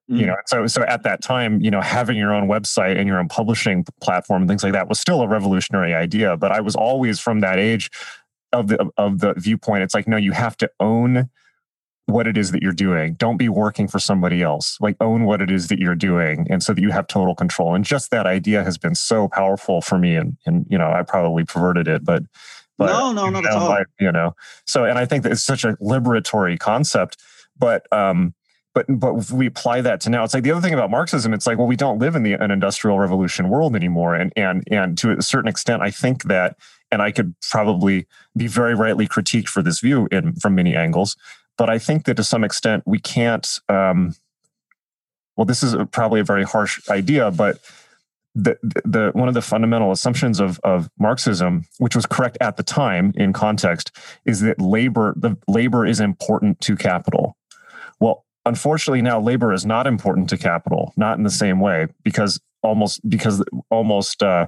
Mm. 0.10 0.20
You 0.20 0.26
know, 0.26 0.36
so 0.46 0.68
so 0.68 0.84
at 0.84 1.04
that 1.04 1.22
time, 1.22 1.62
you 1.62 1.72
know, 1.72 1.80
having 1.80 2.18
your 2.18 2.34
own 2.34 2.48
website 2.48 2.98
and 2.98 3.08
your 3.08 3.20
own 3.20 3.30
publishing 3.30 3.86
platform 4.02 4.42
and 4.42 4.50
things 4.50 4.64
like 4.64 4.74
that 4.74 4.90
was 4.90 5.00
still 5.00 5.22
a 5.22 5.28
revolutionary 5.28 5.94
idea. 5.94 6.36
But 6.36 6.52
I 6.52 6.60
was 6.60 6.76
always 6.76 7.20
from 7.20 7.40
that 7.40 7.58
age 7.58 7.90
of 8.52 8.68
the 8.68 8.90
of 8.98 9.20
the 9.20 9.34
viewpoint. 9.38 9.84
It's 9.84 9.94
like, 9.94 10.08
no, 10.08 10.18
you 10.18 10.34
have 10.34 10.58
to 10.58 10.70
own 10.80 11.30
what 12.06 12.28
it 12.28 12.38
is 12.38 12.52
that 12.52 12.62
you're 12.62 12.74
doing. 12.74 13.14
Don't 13.14 13.38
be 13.38 13.50
working 13.50 13.88
for 13.88 14.00
somebody 14.00 14.42
else. 14.42 14.78
Like 14.82 14.96
own 15.00 15.26
what 15.26 15.42
it 15.42 15.50
is 15.50 15.68
that 15.70 15.80
you're 15.80 15.96
doing, 15.96 16.48
and 16.50 16.62
so 16.62 16.74
that 16.74 16.82
you 16.82 16.92
have 16.92 17.08
total 17.08 17.36
control. 17.36 17.76
And 17.76 17.86
just 17.86 18.12
that 18.12 18.26
idea 18.26 18.64
has 18.64 18.78
been 18.78 18.96
so 18.96 19.28
powerful 19.28 19.82
for 19.82 19.98
me. 19.98 20.16
And 20.16 20.38
and 20.46 20.66
you 20.70 20.78
know, 20.78 20.92
I 20.92 21.04
probably 21.04 21.46
perverted 21.46 21.88
it, 21.88 22.04
but 22.04 22.24
but 22.78 22.88
no, 22.88 23.12
no, 23.12 23.30
not 23.30 23.46
at 23.46 23.52
all. 23.54 23.72
I, 23.72 23.84
you 24.00 24.12
know, 24.12 24.36
so 24.66 24.84
and 24.86 24.98
I 24.98 25.06
think 25.06 25.24
that 25.24 25.32
it's 25.32 25.44
such 25.44 25.64
a 25.64 25.74
liberatory 25.78 26.60
concept. 26.60 27.18
But 27.58 27.92
um, 27.94 28.34
but 28.74 28.86
but 28.90 29.32
we 29.32 29.46
apply 29.46 29.82
that 29.82 30.02
to 30.02 30.10
now, 30.10 30.24
it's 30.24 30.34
like 30.34 30.44
the 30.44 30.52
other 30.52 30.62
thing 30.62 30.74
about 30.74 30.90
Marxism. 30.90 31.34
It's 31.34 31.46
like, 31.46 31.58
well, 31.58 31.68
we 31.68 31.76
don't 31.76 32.00
live 32.00 32.16
in 32.16 32.24
the 32.24 32.34
an 32.34 32.52
industrial 32.52 33.00
revolution 33.00 33.50
world 33.50 33.76
anymore, 33.76 34.16
and 34.16 34.34
and 34.36 34.64
and 34.72 34.98
to 34.98 35.12
a 35.12 35.22
certain 35.22 35.48
extent, 35.48 35.82
I 35.82 35.92
think 35.92 36.24
that, 36.24 36.58
and 36.92 37.02
I 37.02 37.12
could 37.12 37.36
probably 37.50 38.08
be 38.36 38.48
very 38.48 38.74
rightly 38.74 39.08
critiqued 39.08 39.48
for 39.48 39.62
this 39.62 39.80
view 39.80 40.08
in 40.12 40.34
from 40.36 40.56
many 40.56 40.76
angles, 40.76 41.16
but 41.58 41.70
I 41.70 41.80
think 41.80 42.06
that 42.06 42.16
to 42.16 42.24
some 42.24 42.44
extent 42.44 42.84
we 42.86 43.00
can't. 43.00 43.48
Um, 43.70 44.16
well, 45.36 45.46
this 45.46 45.64
is 45.64 45.74
a, 45.74 45.86
probably 45.86 46.20
a 46.20 46.24
very 46.24 46.44
harsh 46.44 46.88
idea, 46.90 47.32
but 47.32 47.58
the, 48.36 48.58
the 48.64 49.12
one 49.14 49.28
of 49.28 49.34
the 49.34 49.42
fundamental 49.42 49.92
assumptions 49.92 50.40
of 50.40 50.60
of 50.64 50.90
Marxism, 51.00 51.66
which 51.78 51.96
was 51.96 52.06
correct 52.06 52.38
at 52.42 52.58
the 52.58 52.64
time 52.64 53.14
in 53.16 53.34
context, 53.34 53.96
is 54.26 54.42
that 54.42 54.60
labor 54.60 55.14
the 55.18 55.38
labor 55.48 55.86
is 55.86 56.00
important 56.00 56.60
to 56.62 56.76
capital. 56.76 57.38
Well, 58.00 58.26
unfortunately 58.46 59.02
now 59.02 59.20
labor 59.20 59.54
is 59.54 59.66
not 59.66 59.88
important 59.88 60.30
to 60.30 60.38
capital 60.38 60.94
not 60.98 61.18
in 61.18 61.24
the 61.24 61.30
same 61.30 61.60
way 61.60 61.88
because 62.04 62.40
almost 62.62 63.08
because 63.08 63.44
almost 63.70 64.24
uh, 64.24 64.48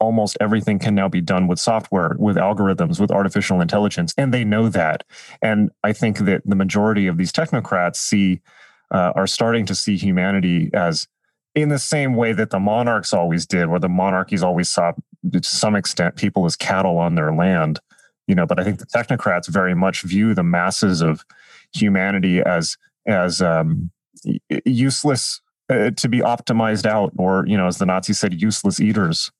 almost 0.00 0.36
everything 0.40 0.78
can 0.78 0.94
now 0.94 1.08
be 1.08 1.20
done 1.20 1.46
with 1.46 1.58
software 1.58 2.16
with 2.18 2.36
algorithms 2.36 3.00
with 3.00 3.10
artificial 3.10 3.60
intelligence 3.60 4.14
and 4.16 4.32
they 4.32 4.44
know 4.44 4.68
that 4.68 5.04
and 5.42 5.70
i 5.82 5.92
think 5.92 6.18
that 6.18 6.42
the 6.44 6.56
majority 6.56 7.06
of 7.06 7.16
these 7.16 7.32
technocrats 7.32 7.96
see 7.96 8.40
uh, 8.90 9.12
are 9.14 9.26
starting 9.26 9.66
to 9.66 9.74
see 9.74 9.96
humanity 9.96 10.70
as 10.72 11.06
in 11.54 11.68
the 11.68 11.78
same 11.78 12.14
way 12.14 12.32
that 12.32 12.50
the 12.50 12.60
monarchs 12.60 13.12
always 13.12 13.46
did 13.46 13.68
where 13.68 13.80
the 13.80 13.88
monarchies 13.88 14.42
always 14.42 14.68
saw 14.68 14.92
to 15.32 15.42
some 15.42 15.74
extent 15.74 16.16
people 16.16 16.44
as 16.46 16.56
cattle 16.56 16.98
on 16.98 17.14
their 17.14 17.34
land 17.34 17.80
you 18.26 18.34
know 18.34 18.46
but 18.46 18.60
i 18.60 18.64
think 18.64 18.78
the 18.78 18.86
technocrats 18.86 19.48
very 19.48 19.74
much 19.74 20.02
view 20.02 20.34
the 20.34 20.42
masses 20.42 21.00
of 21.02 21.24
humanity 21.72 22.40
as 22.40 22.76
as 23.06 23.40
um, 23.40 23.90
useless 24.64 25.40
uh, 25.70 25.90
to 25.90 26.08
be 26.08 26.20
optimized 26.20 26.86
out, 26.86 27.12
or 27.16 27.44
you 27.46 27.56
know, 27.56 27.66
as 27.66 27.78
the 27.78 27.86
Nazis 27.86 28.18
said, 28.18 28.40
useless 28.40 28.80
eaters. 28.80 29.30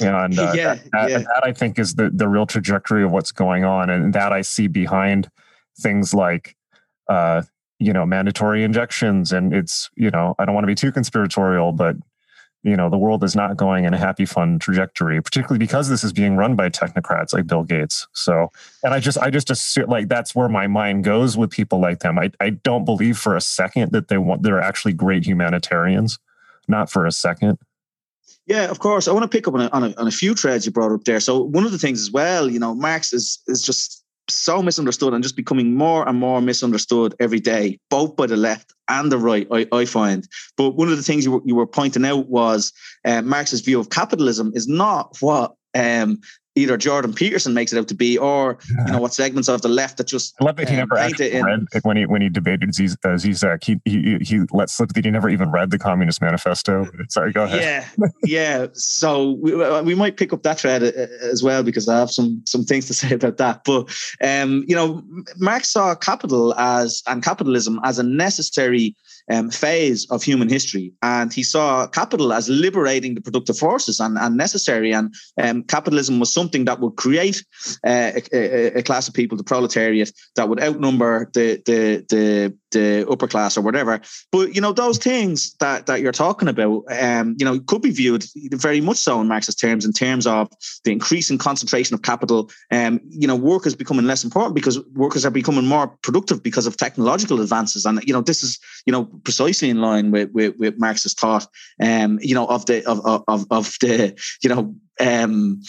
And 0.00 0.38
uh, 0.38 0.52
yeah, 0.54 0.76
that, 0.92 1.10
yeah. 1.10 1.18
that, 1.18 1.42
I 1.44 1.52
think 1.52 1.78
is 1.78 1.94
the 1.94 2.10
the 2.10 2.28
real 2.28 2.46
trajectory 2.46 3.04
of 3.04 3.10
what's 3.10 3.32
going 3.32 3.64
on, 3.64 3.90
and 3.90 4.14
that 4.14 4.32
I 4.32 4.40
see 4.40 4.66
behind 4.66 5.28
things 5.78 6.14
like 6.14 6.56
uh, 7.08 7.42
you 7.78 7.92
know 7.92 8.06
mandatory 8.06 8.64
injections. 8.64 9.32
And 9.32 9.52
it's 9.52 9.90
you 9.96 10.10
know 10.10 10.34
I 10.38 10.44
don't 10.44 10.54
want 10.54 10.64
to 10.64 10.68
be 10.68 10.74
too 10.74 10.92
conspiratorial, 10.92 11.72
but 11.72 11.96
you 12.62 12.74
know 12.74 12.88
the 12.88 12.96
world 12.96 13.22
is 13.22 13.36
not 13.36 13.58
going 13.58 13.84
in 13.84 13.92
a 13.92 13.98
happy 13.98 14.24
fun 14.24 14.58
trajectory 14.58 15.20
particularly 15.20 15.58
because 15.58 15.88
this 15.88 16.04
is 16.04 16.12
being 16.12 16.36
run 16.36 16.54
by 16.54 16.70
technocrats 16.70 17.34
like 17.34 17.46
bill 17.46 17.64
gates. 17.64 18.06
So 18.12 18.50
and 18.82 18.94
i 18.94 19.00
just 19.00 19.18
i 19.18 19.30
just 19.30 19.50
assume 19.50 19.90
like 19.90 20.08
that's 20.08 20.34
where 20.34 20.48
my 20.48 20.68
mind 20.68 21.04
goes 21.04 21.36
with 21.36 21.50
people 21.50 21.80
like 21.80 21.98
them. 22.00 22.18
I, 22.18 22.30
I 22.40 22.50
don't 22.50 22.84
believe 22.84 23.18
for 23.18 23.36
a 23.36 23.40
second 23.42 23.92
that 23.92 24.08
they 24.08 24.16
want 24.16 24.42
they're 24.42 24.60
actually 24.60 24.94
great 24.94 25.26
humanitarians. 25.26 26.18
Not 26.68 26.90
for 26.90 27.04
a 27.04 27.12
second 27.12 27.58
yeah, 28.46 28.70
of 28.70 28.78
course. 28.78 29.08
I 29.08 29.12
want 29.12 29.22
to 29.22 29.28
pick 29.28 29.46
up 29.46 29.54
on 29.54 29.62
a, 29.62 29.68
on 29.68 29.84
a, 29.84 29.94
on 29.96 30.06
a 30.06 30.10
few 30.10 30.34
threads 30.34 30.66
you 30.66 30.72
brought 30.72 30.92
up 30.92 31.04
there. 31.04 31.20
So 31.20 31.42
one 31.42 31.64
of 31.64 31.72
the 31.72 31.78
things 31.78 32.00
as 32.00 32.10
well, 32.10 32.50
you 32.50 32.58
know, 32.58 32.74
Marx 32.74 33.12
is 33.12 33.40
is 33.46 33.62
just 33.62 34.02
so 34.28 34.62
misunderstood 34.62 35.12
and 35.12 35.22
just 35.22 35.36
becoming 35.36 35.74
more 35.74 36.08
and 36.08 36.18
more 36.18 36.40
misunderstood 36.40 37.14
every 37.20 37.40
day, 37.40 37.78
both 37.90 38.16
by 38.16 38.26
the 38.26 38.36
left 38.36 38.72
and 38.88 39.10
the 39.10 39.18
right, 39.18 39.46
I, 39.50 39.66
I 39.72 39.84
find. 39.84 40.26
But 40.56 40.70
one 40.70 40.88
of 40.88 40.96
the 40.96 41.02
things 41.02 41.24
you 41.24 41.32
were, 41.32 41.40
you 41.44 41.54
were 41.54 41.66
pointing 41.66 42.04
out 42.04 42.28
was 42.28 42.72
uh, 43.04 43.22
Marx's 43.22 43.60
view 43.60 43.80
of 43.80 43.90
capitalism 43.90 44.52
is 44.54 44.68
not 44.68 45.16
what 45.20 45.54
um, 45.74 46.20
either 46.54 46.76
Jordan 46.76 47.14
Peterson 47.14 47.54
makes 47.54 47.72
it 47.72 47.78
out 47.78 47.88
to 47.88 47.94
be, 47.94 48.18
or 48.18 48.58
you 48.86 48.92
know 48.92 49.00
what 49.00 49.14
segments 49.14 49.48
of 49.48 49.62
the 49.62 49.68
left 49.68 49.96
that 49.98 50.06
just. 50.06 50.34
I 50.40 50.44
love 50.44 50.56
that 50.56 50.68
he 50.68 50.74
um, 50.74 50.80
never 50.80 50.98
actually 50.98 51.32
in, 51.32 51.44
read 51.44 51.66
when 51.82 51.96
he 51.96 52.06
when 52.06 52.22
he 52.22 52.28
debated 52.28 52.74
Ziz, 52.74 52.96
uh, 53.04 53.08
Zizek. 53.08 53.64
He, 53.64 53.80
he 53.84 54.18
he 54.20 54.40
let 54.52 54.70
slip 54.70 54.90
that 54.90 55.04
he 55.04 55.10
never 55.10 55.28
even 55.28 55.50
read 55.50 55.70
the 55.70 55.78
Communist 55.78 56.20
Manifesto. 56.20 56.86
Sorry, 57.08 57.32
go 57.32 57.44
ahead. 57.44 57.86
Yeah, 57.98 58.08
yeah. 58.24 58.66
So 58.74 59.32
we, 59.32 59.54
we 59.82 59.94
might 59.94 60.16
pick 60.16 60.32
up 60.32 60.42
that 60.42 60.60
thread 60.60 60.82
uh, 60.82 61.06
as 61.22 61.42
well 61.42 61.62
because 61.62 61.88
I 61.88 61.98
have 61.98 62.10
some 62.10 62.42
some 62.46 62.64
things 62.64 62.86
to 62.86 62.94
say 63.02 63.14
about 63.14 63.38
that. 63.38 63.64
But 63.64 63.88
um, 64.22 64.64
you 64.66 64.76
know, 64.76 65.02
Marx 65.38 65.70
saw 65.70 65.94
capital 65.94 66.54
as 66.54 67.02
and 67.06 67.22
capitalism 67.22 67.80
as 67.84 67.98
a 67.98 68.02
necessary 68.02 68.94
um, 69.30 69.50
phase 69.50 70.06
of 70.10 70.22
human 70.22 70.48
history. 70.48 70.92
And 71.02 71.32
he 71.32 71.42
saw 71.42 71.86
capital 71.86 72.32
as 72.32 72.48
liberating 72.48 73.14
the 73.14 73.20
productive 73.20 73.58
forces 73.58 74.00
and, 74.00 74.18
and 74.18 74.36
necessary. 74.36 74.92
And 74.92 75.14
um, 75.40 75.64
capitalism 75.64 76.18
was 76.18 76.32
something 76.32 76.64
that 76.64 76.80
would 76.80 76.96
create 76.96 77.44
uh, 77.86 78.12
a, 78.32 78.78
a, 78.78 78.82
class 78.82 79.08
of 79.08 79.14
people, 79.14 79.36
the 79.36 79.44
proletariat, 79.44 80.12
that 80.36 80.48
would 80.48 80.62
outnumber 80.62 81.30
the, 81.34 81.62
the, 81.66 82.04
the, 82.08 82.56
the 82.72 83.06
upper 83.08 83.28
class 83.28 83.56
or 83.56 83.60
whatever. 83.60 84.00
But, 84.30 84.54
you 84.54 84.60
know, 84.60 84.72
those 84.72 84.98
things 84.98 85.54
that, 85.60 85.86
that 85.86 86.00
you're 86.00 86.12
talking 86.12 86.48
about, 86.48 86.84
um, 86.90 87.36
you 87.38 87.44
know, 87.44 87.60
could 87.60 87.82
be 87.82 87.90
viewed 87.90 88.24
very 88.52 88.80
much 88.80 88.98
so 88.98 89.20
in 89.20 89.28
Marxist 89.28 89.60
terms, 89.60 89.84
in 89.84 89.92
terms 89.92 90.26
of 90.26 90.48
the 90.84 90.92
increasing 90.92 91.38
concentration 91.38 91.94
of 91.94 92.02
capital. 92.02 92.50
Um, 92.70 93.00
you 93.08 93.26
know, 93.26 93.36
work 93.36 93.66
is 93.66 93.74
becoming 93.74 94.06
less 94.06 94.24
important 94.24 94.54
because 94.54 94.80
workers 94.94 95.24
are 95.24 95.30
becoming 95.30 95.66
more 95.66 95.88
productive 96.02 96.42
because 96.42 96.66
of 96.66 96.76
technological 96.76 97.40
advances. 97.40 97.84
And, 97.84 98.02
you 98.04 98.12
know, 98.12 98.22
this 98.22 98.42
is, 98.42 98.58
you 98.86 98.92
know, 98.92 99.04
precisely 99.24 99.70
in 99.70 99.80
line 99.80 100.10
with, 100.10 100.30
with, 100.32 100.56
with 100.58 100.78
Marxist 100.78 101.20
thought, 101.20 101.46
um, 101.80 102.18
you 102.20 102.34
know, 102.34 102.46
of 102.46 102.66
the 102.66 102.84
of, 102.86 103.00
of, 103.28 103.46
of 103.50 103.76
the, 103.80 104.18
you 104.42 104.48
know, 104.48 104.74
um, 105.00 105.62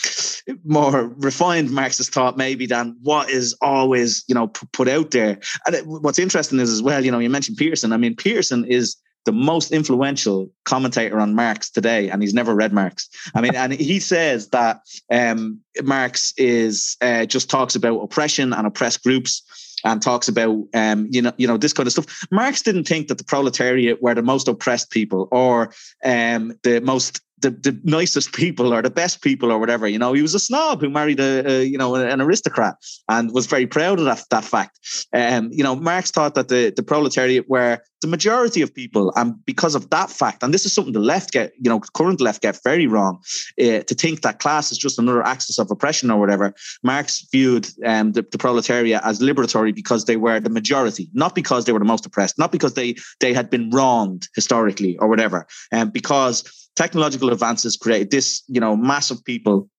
more 0.63 1.07
refined 1.17 1.71
Marxist 1.71 2.13
thought 2.13 2.37
maybe 2.37 2.65
than 2.65 2.97
what 3.01 3.29
is 3.29 3.55
always, 3.61 4.23
you 4.27 4.35
know, 4.35 4.47
put 4.47 4.87
out 4.87 5.11
there. 5.11 5.39
And 5.65 5.77
what's 5.85 6.19
interesting 6.19 6.59
is 6.59 6.69
as 6.69 6.81
well, 6.81 7.03
you 7.03 7.11
know, 7.11 7.19
you 7.19 7.29
mentioned 7.29 7.57
Peterson. 7.57 7.93
I 7.93 7.97
mean, 7.97 8.15
Peterson 8.15 8.65
is 8.65 8.97
the 9.25 9.31
most 9.31 9.71
influential 9.71 10.51
commentator 10.65 11.19
on 11.19 11.33
Marx 11.33 11.69
today, 11.69 12.09
and 12.09 12.21
he's 12.21 12.33
never 12.33 12.53
read 12.53 12.73
Marx. 12.73 13.07
I 13.33 13.41
mean, 13.41 13.55
and 13.55 13.73
he 13.73 13.99
says 13.99 14.49
that 14.49 14.81
um, 15.09 15.59
Marx 15.81 16.33
is 16.37 16.97
uh, 17.01 17.25
just 17.25 17.49
talks 17.49 17.75
about 17.75 17.99
oppression 17.99 18.53
and 18.53 18.67
oppressed 18.67 19.03
groups 19.03 19.41
and 19.85 20.01
talks 20.01 20.27
about 20.27 20.63
um, 20.73 21.07
you 21.09 21.21
know 21.21 21.31
you 21.37 21.47
know 21.47 21.57
this 21.57 21.73
kind 21.73 21.87
of 21.87 21.93
stuff. 21.93 22.27
Marx 22.31 22.61
didn't 22.61 22.85
think 22.85 23.07
that 23.07 23.17
the 23.17 23.23
proletariat 23.23 24.01
were 24.01 24.13
the 24.13 24.21
most 24.21 24.47
oppressed 24.47 24.91
people 24.91 25.27
or 25.31 25.73
um, 26.03 26.57
the 26.63 26.81
most 26.81 27.21
the, 27.43 27.51
the 27.51 27.79
nicest 27.83 28.33
people 28.33 28.73
or 28.73 28.81
the 28.81 28.89
best 28.89 29.21
people 29.21 29.51
or 29.51 29.59
whatever. 29.59 29.87
You 29.87 29.99
know, 29.99 30.13
he 30.13 30.21
was 30.21 30.33
a 30.33 30.39
snob 30.39 30.81
who 30.81 30.89
married 30.89 31.19
a, 31.19 31.47
a 31.47 31.63
you 31.63 31.77
know 31.77 31.95
an 31.95 32.21
aristocrat 32.21 32.75
and 33.09 33.31
was 33.31 33.45
very 33.45 33.67
proud 33.67 33.99
of 33.99 34.05
that 34.05 34.23
that 34.31 34.43
fact. 34.43 34.79
Um, 35.13 35.49
you 35.51 35.63
know, 35.63 35.75
Marx 35.75 36.09
thought 36.09 36.35
that 36.35 36.47
the 36.47 36.73
the 36.75 36.83
proletariat 36.83 37.49
were 37.49 37.79
the 38.01 38.07
majority 38.07 38.61
of 38.61 38.73
people, 38.73 39.13
and 39.15 39.33
because 39.45 39.75
of 39.75 39.89
that 39.89 40.09
fact, 40.09 40.43
and 40.43 40.53
this 40.53 40.65
is 40.65 40.73
something 40.73 40.93
the 40.93 40.99
left 40.99 41.31
get, 41.31 41.53
you 41.57 41.69
know, 41.69 41.79
current 41.79 42.19
left 42.19 42.41
get 42.41 42.59
very 42.61 42.85
wrong, 42.85 43.19
uh, 43.61 43.79
to 43.79 43.95
think 43.95 44.21
that 44.21 44.39
class 44.39 44.71
is 44.71 44.77
just 44.77 44.99
another 44.99 45.25
axis 45.25 45.57
of 45.57 45.71
oppression 45.71 46.11
or 46.11 46.19
whatever. 46.19 46.53
Marx 46.83 47.25
viewed 47.31 47.67
um, 47.85 48.11
the, 48.11 48.21
the 48.21 48.37
proletariat 48.37 49.01
as 49.05 49.19
liberatory 49.19 49.73
because 49.73 50.03
they 50.05 50.17
were 50.17 50.39
the 50.39 50.49
majority, 50.49 51.09
not 51.13 51.33
because 51.33 51.63
they 51.63 51.71
were 51.71 51.79
the 51.79 51.85
most 51.85 52.05
oppressed, 52.05 52.37
not 52.37 52.51
because 52.51 52.73
they 52.73 52.95
they 53.21 53.33
had 53.33 53.49
been 53.49 53.69
wronged 53.69 54.27
historically 54.35 54.97
or 54.97 55.07
whatever, 55.07 55.47
and 55.71 55.83
um, 55.83 55.89
because 55.89 56.62
technological 56.75 57.31
advances 57.31 57.77
created 57.77 58.11
this, 58.11 58.43
you 58.47 58.59
know, 58.59 58.75
massive 58.75 59.23
people 59.23 59.69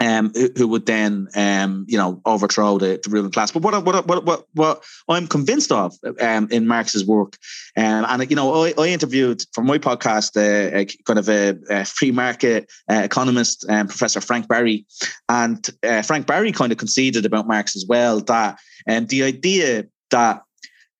um, 0.00 0.32
who, 0.34 0.50
who, 0.56 0.68
would 0.68 0.86
then, 0.86 1.28
um, 1.34 1.84
you 1.88 1.96
know, 1.96 2.20
overthrow 2.26 2.78
the, 2.78 3.00
the, 3.02 3.10
ruling 3.10 3.30
class. 3.30 3.52
But 3.52 3.62
what, 3.62 3.84
what, 3.84 4.06
what, 4.06 4.24
what, 4.24 4.46
what 4.54 4.84
I'm 5.08 5.26
convinced 5.26 5.70
of 5.70 5.96
um, 6.20 6.48
in 6.50 6.66
Marx's 6.66 7.06
work, 7.06 7.36
um, 7.76 8.04
and 8.08 8.28
you 8.28 8.36
know, 8.36 8.64
I, 8.64 8.74
I 8.76 8.88
interviewed 8.88 9.42
for 9.52 9.62
my 9.62 9.78
podcast 9.78 10.36
uh, 10.36 10.76
a 10.76 10.86
kind 11.04 11.18
of 11.18 11.28
a, 11.28 11.56
a 11.70 11.84
free 11.84 12.10
market 12.10 12.70
uh, 12.90 13.02
economist, 13.04 13.64
um, 13.68 13.86
Professor 13.86 14.20
Frank 14.20 14.48
Barry, 14.48 14.84
and 15.28 15.68
uh, 15.82 16.02
Frank 16.02 16.26
Barry 16.26 16.52
kind 16.52 16.72
of 16.72 16.78
conceded 16.78 17.24
about 17.24 17.46
Marx 17.46 17.76
as 17.76 17.86
well 17.88 18.20
that 18.20 18.58
um, 18.88 19.06
the 19.06 19.22
idea 19.22 19.86
that 20.10 20.42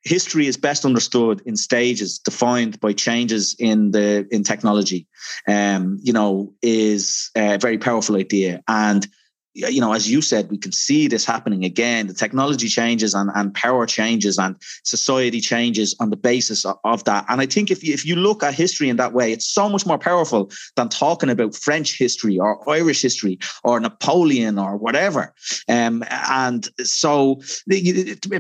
history 0.05 0.47
is 0.47 0.56
best 0.56 0.85
understood 0.85 1.43
in 1.47 1.56
stages 1.56 2.18
defined 2.18 2.78
by 2.81 2.93
changes 2.93 3.56
in 3.59 3.90
the 3.90 4.26
in 4.31 4.44
technology. 4.44 5.06
Um, 5.48 5.98
you 6.02 6.12
know 6.12 6.52
is 6.62 7.31
a 7.36 7.59
very 7.59 7.78
powerful 7.78 8.16
idea. 8.16 8.62
And 8.68 9.06
you 9.55 9.81
know, 9.81 9.93
as 9.93 10.10
you 10.10 10.20
said, 10.20 10.51
we 10.51 10.59
can 10.59 10.72
see 10.72 11.06
this 11.06 11.24
happening 11.24 11.64
again. 11.64 12.09
The 12.09 12.14
technology 12.14 12.66
changes 12.66 13.14
and, 13.14 13.31
and 13.35 13.55
power 13.55 13.86
changes 13.86 14.36
and 14.36 14.56
society 14.82 15.40
changes 15.40 15.94
on 16.01 16.10
the 16.10 16.16
basis 16.16 16.64
of, 16.64 16.76
of, 16.85 17.05
that. 17.05 17.24
And 17.28 17.40
I 17.40 17.47
think 17.47 17.70
if 17.70 17.85
you, 17.85 17.94
if 17.94 18.05
you 18.05 18.16
look 18.16 18.43
at 18.43 18.55
history 18.55 18.89
in 18.89 18.97
that 18.97 19.12
way, 19.12 19.32
it's 19.32 19.47
so 19.47 19.68
much 19.68 19.86
more 19.86 19.98
powerful 19.98 20.51
than 20.74 20.89
talking 20.89 21.31
about 21.31 21.55
French 21.55 21.97
history 21.97 22.39
or 22.39 22.68
Irish 22.68 23.01
history 23.01 23.39
or 23.62 23.78
Napoleon 23.78 24.59
or 24.59 24.76
whatever. 24.76 25.32
Um, 25.68 26.02
and 26.10 26.68
so 26.82 27.40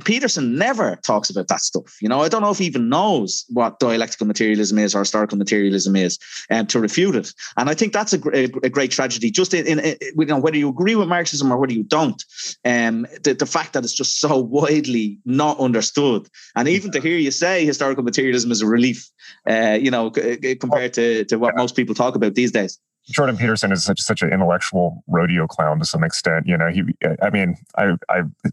Peterson 0.04 0.56
never 0.56 0.96
talks 0.96 1.30
about 1.30 1.48
that 1.48 1.60
stuff. 1.60 1.96
You 2.00 2.08
know, 2.08 2.22
I 2.22 2.28
don't 2.28 2.42
know 2.42 2.50
if 2.50 2.58
he 2.58 2.66
even 2.66 2.88
knows 2.88 3.44
what 3.50 3.78
dialectical 3.78 4.26
materialism 4.26 4.78
is 4.78 4.94
or 4.94 5.00
historical 5.00 5.38
materialism 5.38 5.94
is 5.94 6.18
um, 6.50 6.66
to 6.66 6.80
refute 6.80 7.14
it. 7.14 7.32
And 7.56 7.70
I 7.70 7.74
think 7.74 7.92
that's 7.92 8.12
a, 8.12 8.20
a, 8.34 8.44
a 8.64 8.68
great 8.68 8.90
tragedy. 8.90 9.30
Just 9.30 9.54
in, 9.54 9.66
in, 9.66 9.78
in, 9.78 9.96
you 10.18 10.26
know, 10.26 10.38
whether 10.38 10.56
you 10.56 10.68
agree 10.68 10.96
with 10.96 11.03
with 11.04 11.10
Marxism 11.10 11.52
or 11.52 11.58
whether 11.58 11.72
you 11.72 11.84
don't, 11.84 12.22
um, 12.64 13.06
the, 13.22 13.34
the 13.38 13.46
fact 13.46 13.72
that 13.72 13.84
it's 13.84 13.92
just 13.92 14.20
so 14.20 14.38
widely 14.38 15.18
not 15.24 15.58
understood. 15.60 16.28
And 16.56 16.68
even 16.68 16.90
to 16.92 17.00
hear 17.00 17.18
you 17.18 17.30
say 17.30 17.64
historical 17.64 18.02
materialism 18.02 18.50
is 18.50 18.62
a 18.62 18.66
relief, 18.66 19.10
uh, 19.48 19.78
you 19.80 19.90
know, 19.90 20.12
c- 20.14 20.56
compared 20.56 20.94
to, 20.94 21.24
to 21.26 21.38
what 21.38 21.56
most 21.56 21.76
people 21.76 21.94
talk 21.94 22.14
about 22.14 22.34
these 22.34 22.52
days. 22.52 22.78
Jordan 23.10 23.36
Peterson 23.36 23.70
is 23.70 23.84
such 23.84 24.00
such 24.00 24.22
an 24.22 24.32
intellectual 24.32 25.04
rodeo 25.08 25.46
clown 25.46 25.78
to 25.78 25.84
some 25.84 26.02
extent. 26.02 26.46
You 26.46 26.56
know, 26.56 26.70
he. 26.70 26.82
I 27.22 27.28
mean, 27.28 27.56
I 27.76 27.92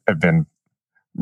I've 0.07 0.19
been 0.19 0.45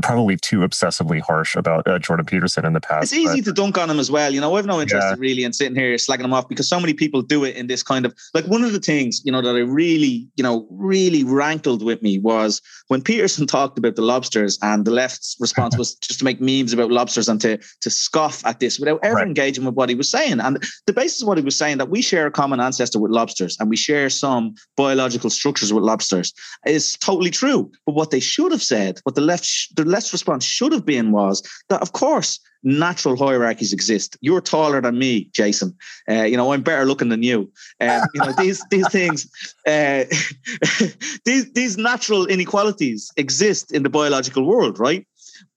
probably 0.02 0.38
too 0.38 0.60
obsessively 0.60 1.20
harsh 1.20 1.56
about 1.56 1.88
uh, 1.88 1.98
Jordan 2.00 2.26
Peterson 2.26 2.66
in 2.66 2.74
the 2.74 2.80
past. 2.80 3.06
It's 3.06 3.14
easy 3.14 3.42
but, 3.42 3.46
to 3.46 3.54
dunk 3.54 3.78
on 3.78 3.90
him 3.90 4.00
as 4.00 4.12
well. 4.12 4.34
You 4.34 4.40
know, 4.40 4.56
I've 4.56 4.66
no 4.66 4.80
interest 4.80 5.06
yeah. 5.10 5.16
really 5.18 5.44
in 5.44 5.54
sitting 5.54 5.76
here 5.76 5.96
slagging 5.96 6.26
him 6.26 6.34
off 6.34 6.48
because 6.48 6.70
so 6.70 6.80
many 6.80 6.94
people 6.94 7.22
do 7.22 7.44
it 7.44 7.56
in 7.56 7.68
this 7.68 7.82
kind 7.82 8.06
of 8.06 8.16
like 8.34 8.46
one 8.46 8.64
of 8.64 8.72
the 8.72 8.80
things, 8.80 9.22
you 9.26 9.32
know, 9.32 9.42
that 9.42 9.56
I 9.56 9.60
really, 9.60 10.28
you 10.36 10.44
know, 10.44 10.68
really 10.70 11.24
rankled 11.24 11.84
with 11.84 12.02
me 12.02 12.20
was 12.20 12.62
when 12.90 13.02
Peterson 13.02 13.48
talked 13.48 13.78
about 13.78 13.96
the 13.96 14.02
lobsters 14.02 14.60
and 14.62 14.84
the 14.84 14.92
left's 14.92 15.38
response 15.40 15.78
was 15.78 15.96
just 16.02 16.20
to 16.20 16.26
make 16.26 16.42
memes 16.42 16.74
about 16.74 16.92
lobsters 16.92 17.30
and 17.30 17.40
to 17.42 17.58
to 17.82 17.90
scoff 17.90 18.46
at 18.46 18.60
this 18.60 18.80
without 18.80 19.00
ever 19.04 19.16
right. 19.16 19.28
engaging 19.28 19.64
with 19.64 19.76
what 19.76 19.90
he 19.90 19.96
was 19.96 20.10
saying. 20.10 20.40
And 20.40 20.62
the 20.86 20.94
basis 20.94 21.22
of 21.22 21.28
what 21.28 21.38
he 21.38 21.44
was 21.44 21.56
saying 21.56 21.78
that 21.78 21.90
we 21.90 22.02
share 22.02 22.28
a 22.28 22.32
common 22.32 22.60
ancestor 22.60 23.00
with 23.00 23.12
lobsters 23.12 23.58
and 23.60 23.70
we 23.70 23.78
share 23.78 24.10
some 24.10 24.56
biological 24.76 25.30
structures 25.30 25.72
with 25.72 25.84
lobsters 25.84 26.34
is 26.66 26.98
totally 26.98 27.32
true. 27.32 27.72
But 27.86 27.96
what 27.96 28.12
they 28.12 28.20
should 28.20 28.52
have 28.52 28.64
said, 28.64 29.00
what 29.04 29.16
the 29.16 29.22
left 29.22 29.46
sh- 29.46 29.70
the 29.76 29.86
left 29.86 30.12
response 30.12 30.44
should 30.44 30.72
have 30.74 30.86
been 30.86 31.12
was 31.12 31.44
that, 31.70 31.82
of 31.82 31.94
course, 31.94 32.40
natural 32.64 33.16
hierarchies 33.18 33.74
exist. 33.74 34.18
You're 34.22 34.42
taller 34.42 34.82
than 34.82 34.98
me, 34.98 35.30
Jason. 35.34 35.76
Uh, 36.10 36.24
you 36.24 36.38
know, 36.38 36.54
I'm 36.54 36.62
better 36.62 36.86
looking 36.86 37.10
than 37.10 37.24
you. 37.24 37.52
Um, 37.80 38.02
you 38.14 38.22
know, 38.22 38.32
these 38.34 38.64
these 38.70 38.88
things, 38.90 39.30
uh, 39.68 40.06
these 41.26 41.52
these 41.54 41.78
natural 41.78 42.26
inequalities 42.26 43.12
exist 43.18 43.72
in 43.72 43.84
the 43.84 43.90
biological 43.90 44.46
world, 44.46 44.80
right? 44.80 45.06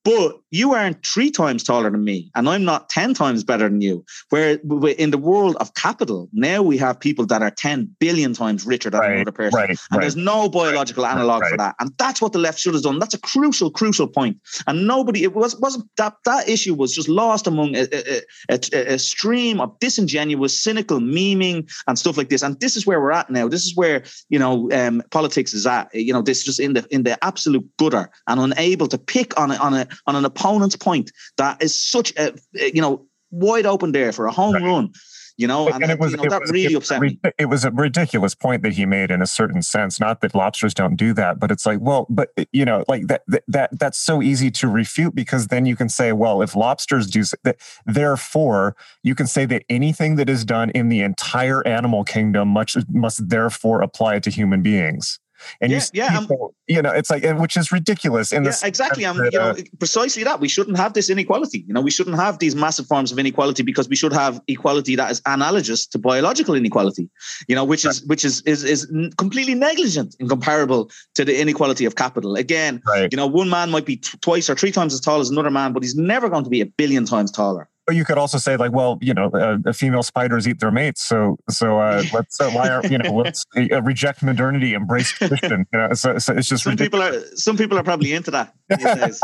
But 0.04 0.40
you 0.50 0.74
aren't 0.74 1.04
three 1.06 1.30
times 1.30 1.62
taller 1.62 1.90
than 1.90 2.04
me 2.04 2.30
and 2.34 2.48
i'm 2.48 2.64
not 2.64 2.88
10 2.90 3.14
times 3.14 3.42
better 3.42 3.68
than 3.68 3.80
you. 3.80 4.04
Where 4.30 4.58
in 4.98 5.10
the 5.10 5.18
world 5.18 5.56
of 5.60 5.74
capital 5.74 6.28
now 6.32 6.62
we 6.62 6.76
have 6.78 7.00
people 7.00 7.26
that 7.26 7.42
are 7.42 7.50
10 7.50 7.96
billion 7.98 8.34
times 8.34 8.66
richer 8.66 8.90
than 8.90 9.00
right, 9.00 9.12
another 9.12 9.32
person. 9.32 9.58
right, 9.58 9.70
and 9.70 9.78
right, 9.92 10.00
there's 10.00 10.16
no 10.16 10.48
biological 10.48 11.06
analog 11.06 11.44
for 11.46 11.56
that. 11.56 11.74
And 11.80 11.92
that's 11.98 12.20
what 12.20 12.32
the 12.32 12.38
left 12.38 12.58
should 12.58 12.74
have 12.74 12.82
done. 12.82 12.98
That's 12.98 13.14
a 13.14 13.20
crucial 13.20 13.70
crucial 13.70 14.06
point. 14.06 14.38
and 14.66 14.86
nobody 14.86 15.24
it 15.24 15.34
was 15.34 15.58
wasn't 15.60 15.88
that 15.96 16.14
that 16.24 16.48
issue 16.48 16.74
was 16.74 16.94
just 16.94 17.08
lost 17.08 17.46
among 17.46 17.74
a, 17.74 17.86
a, 17.92 18.22
a, 18.50 18.94
a 18.94 18.98
stream 18.98 19.60
of 19.60 19.78
disingenuous 19.78 20.62
cynical 20.62 21.00
memeing 21.00 21.70
and 21.86 21.98
stuff 21.98 22.16
like 22.16 22.28
this. 22.28 22.42
And 22.42 22.58
this 22.60 22.76
is 22.76 22.86
where 22.86 23.00
we're 23.00 23.12
at 23.12 23.30
now. 23.30 23.48
This 23.48 23.64
is 23.64 23.74
where 23.76 24.04
you 24.28 24.38
know 24.38 24.70
um, 24.72 25.02
politics 25.10 25.54
is 25.54 25.66
at. 25.66 25.92
You 25.94 26.12
know 26.12 26.22
this 26.22 26.38
is 26.38 26.44
just 26.44 26.60
in 26.60 26.74
the 26.74 26.86
in 26.90 27.04
the 27.04 27.22
absolute 27.24 27.66
gutter 27.78 28.10
and 28.28 28.40
unable 28.40 28.86
to 28.88 28.98
pick 28.98 29.38
on 29.40 29.50
it 29.50 29.60
on 29.60 29.74
a 29.74 29.86
on 30.06 30.16
an 30.16 30.24
opponent's 30.24 30.76
point 30.76 31.10
that 31.36 31.62
is 31.62 31.78
such 31.78 32.12
a 32.16 32.34
you 32.52 32.80
know 32.80 33.06
wide 33.32 33.66
open 33.66 33.92
there 33.92 34.12
for 34.12 34.26
a 34.26 34.32
home 34.32 34.54
right. 34.54 34.62
run. 34.62 34.92
You 35.38 35.46
know, 35.46 35.66
and, 35.66 35.82
and 35.82 35.90
it 35.90 35.98
was, 35.98 36.10
you 36.10 36.18
know, 36.18 36.28
that 36.28 36.42
was, 36.42 36.52
really 36.52 36.74
upset 36.74 37.00
me. 37.00 37.18
It 37.38 37.46
was 37.46 37.64
a 37.64 37.70
ridiculous 37.70 38.34
point 38.34 38.62
that 38.62 38.74
he 38.74 38.84
made 38.84 39.10
in 39.10 39.22
a 39.22 39.26
certain 39.26 39.62
sense. 39.62 39.98
Not 39.98 40.20
that 40.20 40.34
lobsters 40.34 40.74
don't 40.74 40.94
do 40.94 41.14
that, 41.14 41.40
but 41.40 41.50
it's 41.50 41.64
like, 41.64 41.78
well, 41.80 42.06
but 42.10 42.28
you 42.52 42.66
know, 42.66 42.84
like 42.86 43.06
that 43.06 43.22
that, 43.28 43.42
that 43.48 43.78
that's 43.78 43.98
so 43.98 44.22
easy 44.22 44.50
to 44.52 44.68
refute 44.68 45.14
because 45.14 45.46
then 45.46 45.64
you 45.64 45.74
can 45.74 45.88
say, 45.88 46.12
well, 46.12 46.42
if 46.42 46.54
lobsters 46.54 47.06
do 47.08 47.24
that, 47.44 47.56
therefore 47.86 48.76
you 49.02 49.14
can 49.14 49.26
say 49.26 49.46
that 49.46 49.64
anything 49.70 50.16
that 50.16 50.28
is 50.28 50.44
done 50.44 50.68
in 50.70 50.90
the 50.90 51.00
entire 51.00 51.66
animal 51.66 52.04
kingdom 52.04 52.48
much 52.48 52.76
must 52.90 53.26
therefore 53.30 53.80
apply 53.80 54.18
to 54.20 54.30
human 54.30 54.62
beings 54.62 55.18
and 55.60 55.72
yeah, 55.72 55.78
you, 55.78 56.02
yeah, 56.02 56.20
people, 56.20 56.54
you 56.66 56.82
know, 56.82 56.90
it's 56.90 57.10
like 57.10 57.24
which 57.38 57.56
is 57.56 57.72
ridiculous. 57.72 58.32
In 58.32 58.42
yeah, 58.42 58.50
this, 58.50 58.62
exactly. 58.62 59.04
Um, 59.04 59.16
you 59.16 59.30
know, 59.32 59.50
uh, 59.50 59.54
precisely 59.78 60.24
that 60.24 60.40
we 60.40 60.48
shouldn't 60.48 60.76
have 60.76 60.94
this 60.94 61.10
inequality. 61.10 61.64
You 61.66 61.74
know, 61.74 61.80
we 61.80 61.90
shouldn't 61.90 62.16
have 62.16 62.38
these 62.38 62.54
massive 62.54 62.86
forms 62.86 63.12
of 63.12 63.18
inequality 63.18 63.62
because 63.62 63.88
we 63.88 63.96
should 63.96 64.12
have 64.12 64.40
equality 64.48 64.96
that 64.96 65.10
is 65.10 65.22
analogous 65.26 65.86
to 65.86 65.98
biological 65.98 66.54
inequality. 66.54 67.08
You 67.48 67.54
know, 67.54 67.64
which 67.64 67.84
right. 67.84 67.92
is 67.92 68.04
which 68.06 68.24
is 68.24 68.42
is 68.42 68.64
is 68.64 68.86
completely 69.16 69.54
negligent 69.54 70.16
and 70.20 70.28
comparable 70.28 70.90
to 71.14 71.24
the 71.24 71.40
inequality 71.40 71.84
of 71.84 71.96
capital. 71.96 72.36
Again, 72.36 72.82
right. 72.86 73.10
you 73.10 73.16
know, 73.16 73.26
one 73.26 73.50
man 73.50 73.70
might 73.70 73.86
be 73.86 73.96
t- 73.96 74.18
twice 74.20 74.48
or 74.48 74.54
three 74.54 74.72
times 74.72 74.94
as 74.94 75.00
tall 75.00 75.20
as 75.20 75.30
another 75.30 75.50
man, 75.50 75.72
but 75.72 75.82
he's 75.82 75.96
never 75.96 76.28
going 76.28 76.44
to 76.44 76.50
be 76.50 76.60
a 76.60 76.66
billion 76.66 77.04
times 77.04 77.30
taller. 77.30 77.68
But 77.92 77.98
you 77.98 78.06
could 78.06 78.16
also 78.16 78.38
say 78.38 78.56
like, 78.56 78.72
well, 78.72 78.98
you 79.02 79.12
know, 79.12 79.26
uh, 79.26 79.70
female 79.74 80.02
spiders 80.02 80.48
eat 80.48 80.60
their 80.60 80.70
mates, 80.70 81.02
so 81.02 81.36
so 81.50 81.78
uh, 81.78 82.02
let's 82.14 82.40
uh, 82.40 82.48
why 82.48 82.70
are 82.70 82.80
you 82.86 82.96
know 82.96 83.12
let's 83.12 83.44
uh, 83.54 83.82
reject 83.82 84.22
modernity, 84.22 84.72
embrace 84.72 85.10
tradition. 85.10 85.66
You 85.74 85.78
know, 85.78 85.92
so, 85.92 86.16
so 86.16 86.32
it's 86.32 86.48
just 86.48 86.64
some 86.64 86.70
ridiculous. 86.70 87.16
people 87.16 87.32
are 87.32 87.36
some 87.36 87.58
people 87.58 87.76
are 87.76 87.82
probably 87.82 88.14
into 88.14 88.30
that. 88.30 88.54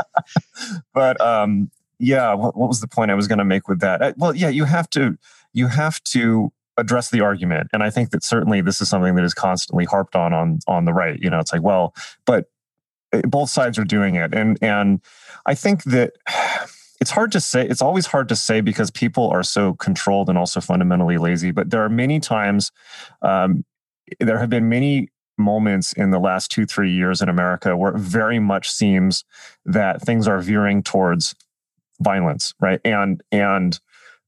but 0.93 1.19
um, 1.19 1.71
yeah, 1.99 2.35
what, 2.35 2.59
what 2.59 2.69
was 2.69 2.83
the 2.83 2.89
point 2.89 3.11
I 3.11 3.15
was 3.15 3.27
going 3.27 3.39
to 3.39 3.45
make 3.47 3.69
with 3.69 3.81
that? 3.81 4.03
Uh, 4.03 4.13
well, 4.19 4.37
yeah, 4.37 4.51
you 4.51 4.65
have 4.65 4.91
to 4.91 5.17
you 5.55 5.69
have 5.69 5.99
to 6.03 6.53
address 6.77 7.09
the 7.09 7.23
argument, 7.23 7.69
and 7.73 7.83
I 7.83 7.89
think 7.89 8.11
that 8.11 8.23
certainly 8.23 8.61
this 8.61 8.83
is 8.83 8.91
something 8.91 9.15
that 9.15 9.25
is 9.25 9.33
constantly 9.33 9.87
harped 9.87 10.15
on 10.15 10.35
on 10.35 10.59
on 10.69 10.85
the 10.85 10.93
right. 10.93 11.19
You 11.19 11.31
know, 11.31 11.39
it's 11.39 11.55
like, 11.55 11.63
well, 11.63 11.95
but 12.27 12.51
uh, 13.15 13.23
both 13.23 13.49
sides 13.49 13.79
are 13.79 13.85
doing 13.85 14.17
it, 14.17 14.35
and 14.35 14.59
and 14.61 15.01
I 15.47 15.55
think 15.55 15.85
that 15.85 16.13
it's 17.01 17.11
hard 17.11 17.33
to 17.33 17.41
say. 17.41 17.67
It's 17.67 17.83
always 17.83 18.07
hard 18.07 18.29
to 18.29 18.37
say 18.37 18.61
because 18.61 18.91
people 18.91 19.29
are 19.31 19.43
so 19.43 19.75
controlled 19.75 20.29
and 20.29 20.37
also 20.37 20.61
fundamentally 20.61 21.19
lazy. 21.19 21.51
But 21.51 21.71
there 21.71 21.85
are 21.85 21.89
many 21.89 22.21
times, 22.21 22.73
um, 23.23 23.65
there 24.21 24.39
have 24.39 24.51
been 24.51 24.69
many 24.69 25.09
moments 25.37 25.93
in 25.93 26.11
the 26.11 26.19
last 26.19 26.51
two, 26.51 26.67
three 26.67 26.93
years 26.93 27.23
in 27.23 27.29
America 27.29 27.77
where 27.77 27.95
it 27.95 27.99
very 27.99 28.41
much 28.41 28.71
seems 28.71 29.25
that 29.65 30.03
things 30.03 30.27
are 30.27 30.41
veering 30.41 30.83
towards 30.83 31.35
violence, 32.01 32.55
right? 32.61 32.81
And 32.85 33.23
and 33.31 33.79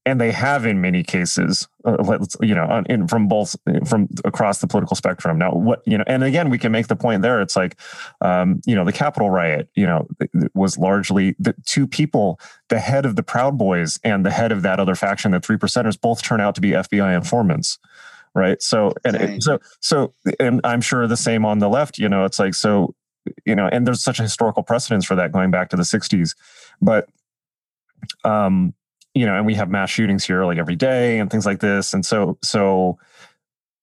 and 0.05 0.19
they 0.19 0.31
have 0.31 0.65
in 0.65 0.81
many 0.81 1.03
cases 1.03 1.67
uh, 1.85 2.17
you 2.41 2.55
know 2.55 2.83
in, 2.89 3.07
from 3.07 3.27
both 3.27 3.55
from 3.85 4.07
across 4.25 4.59
the 4.59 4.67
political 4.67 4.95
spectrum. 4.95 5.37
Now 5.37 5.51
what 5.51 5.81
you 5.85 5.97
know 5.97 6.03
and 6.07 6.23
again 6.23 6.49
we 6.49 6.57
can 6.57 6.71
make 6.71 6.87
the 6.87 6.95
point 6.95 7.21
there. 7.21 7.41
It's 7.41 7.55
like 7.55 7.79
um, 8.21 8.61
you 8.65 8.75
know 8.75 8.85
the 8.85 8.93
capitol 8.93 9.29
riot 9.29 9.69
you 9.75 9.85
know 9.85 10.07
was 10.53 10.77
largely 10.77 11.35
the 11.39 11.53
two 11.65 11.87
people 11.87 12.39
the 12.69 12.79
head 12.79 13.05
of 13.05 13.15
the 13.15 13.23
proud 13.23 13.57
boys 13.57 13.99
and 14.03 14.25
the 14.25 14.31
head 14.31 14.51
of 14.51 14.61
that 14.63 14.79
other 14.79 14.95
faction 14.95 15.31
the 15.31 15.39
three 15.39 15.57
percenters 15.57 15.99
both 15.99 16.23
turn 16.23 16.41
out 16.41 16.55
to 16.55 16.61
be 16.61 16.71
fbi 16.71 17.15
informants 17.15 17.77
right? 18.33 18.61
So 18.61 18.93
and 19.03 19.15
it, 19.15 19.43
so 19.43 19.59
so 19.81 20.13
and 20.39 20.61
i'm 20.63 20.79
sure 20.81 21.05
the 21.07 21.17
same 21.17 21.45
on 21.45 21.59
the 21.59 21.67
left 21.67 21.97
you 21.97 22.07
know 22.07 22.23
it's 22.25 22.39
like 22.39 22.53
so 22.53 22.95
you 23.45 23.55
know 23.55 23.67
and 23.71 23.85
there's 23.85 24.03
such 24.03 24.19
a 24.19 24.23
historical 24.23 24.63
precedence 24.63 25.05
for 25.05 25.15
that 25.15 25.31
going 25.31 25.51
back 25.51 25.69
to 25.69 25.75
the 25.75 25.83
60s 25.83 26.35
but 26.81 27.09
um 28.23 28.73
you 29.13 29.25
know, 29.25 29.35
and 29.35 29.45
we 29.45 29.55
have 29.55 29.69
mass 29.69 29.89
shootings 29.89 30.23
here 30.23 30.45
like 30.45 30.57
every 30.57 30.75
day 30.75 31.19
and 31.19 31.29
things 31.29 31.45
like 31.45 31.59
this. 31.59 31.93
And 31.93 32.05
so, 32.05 32.37
so 32.43 32.97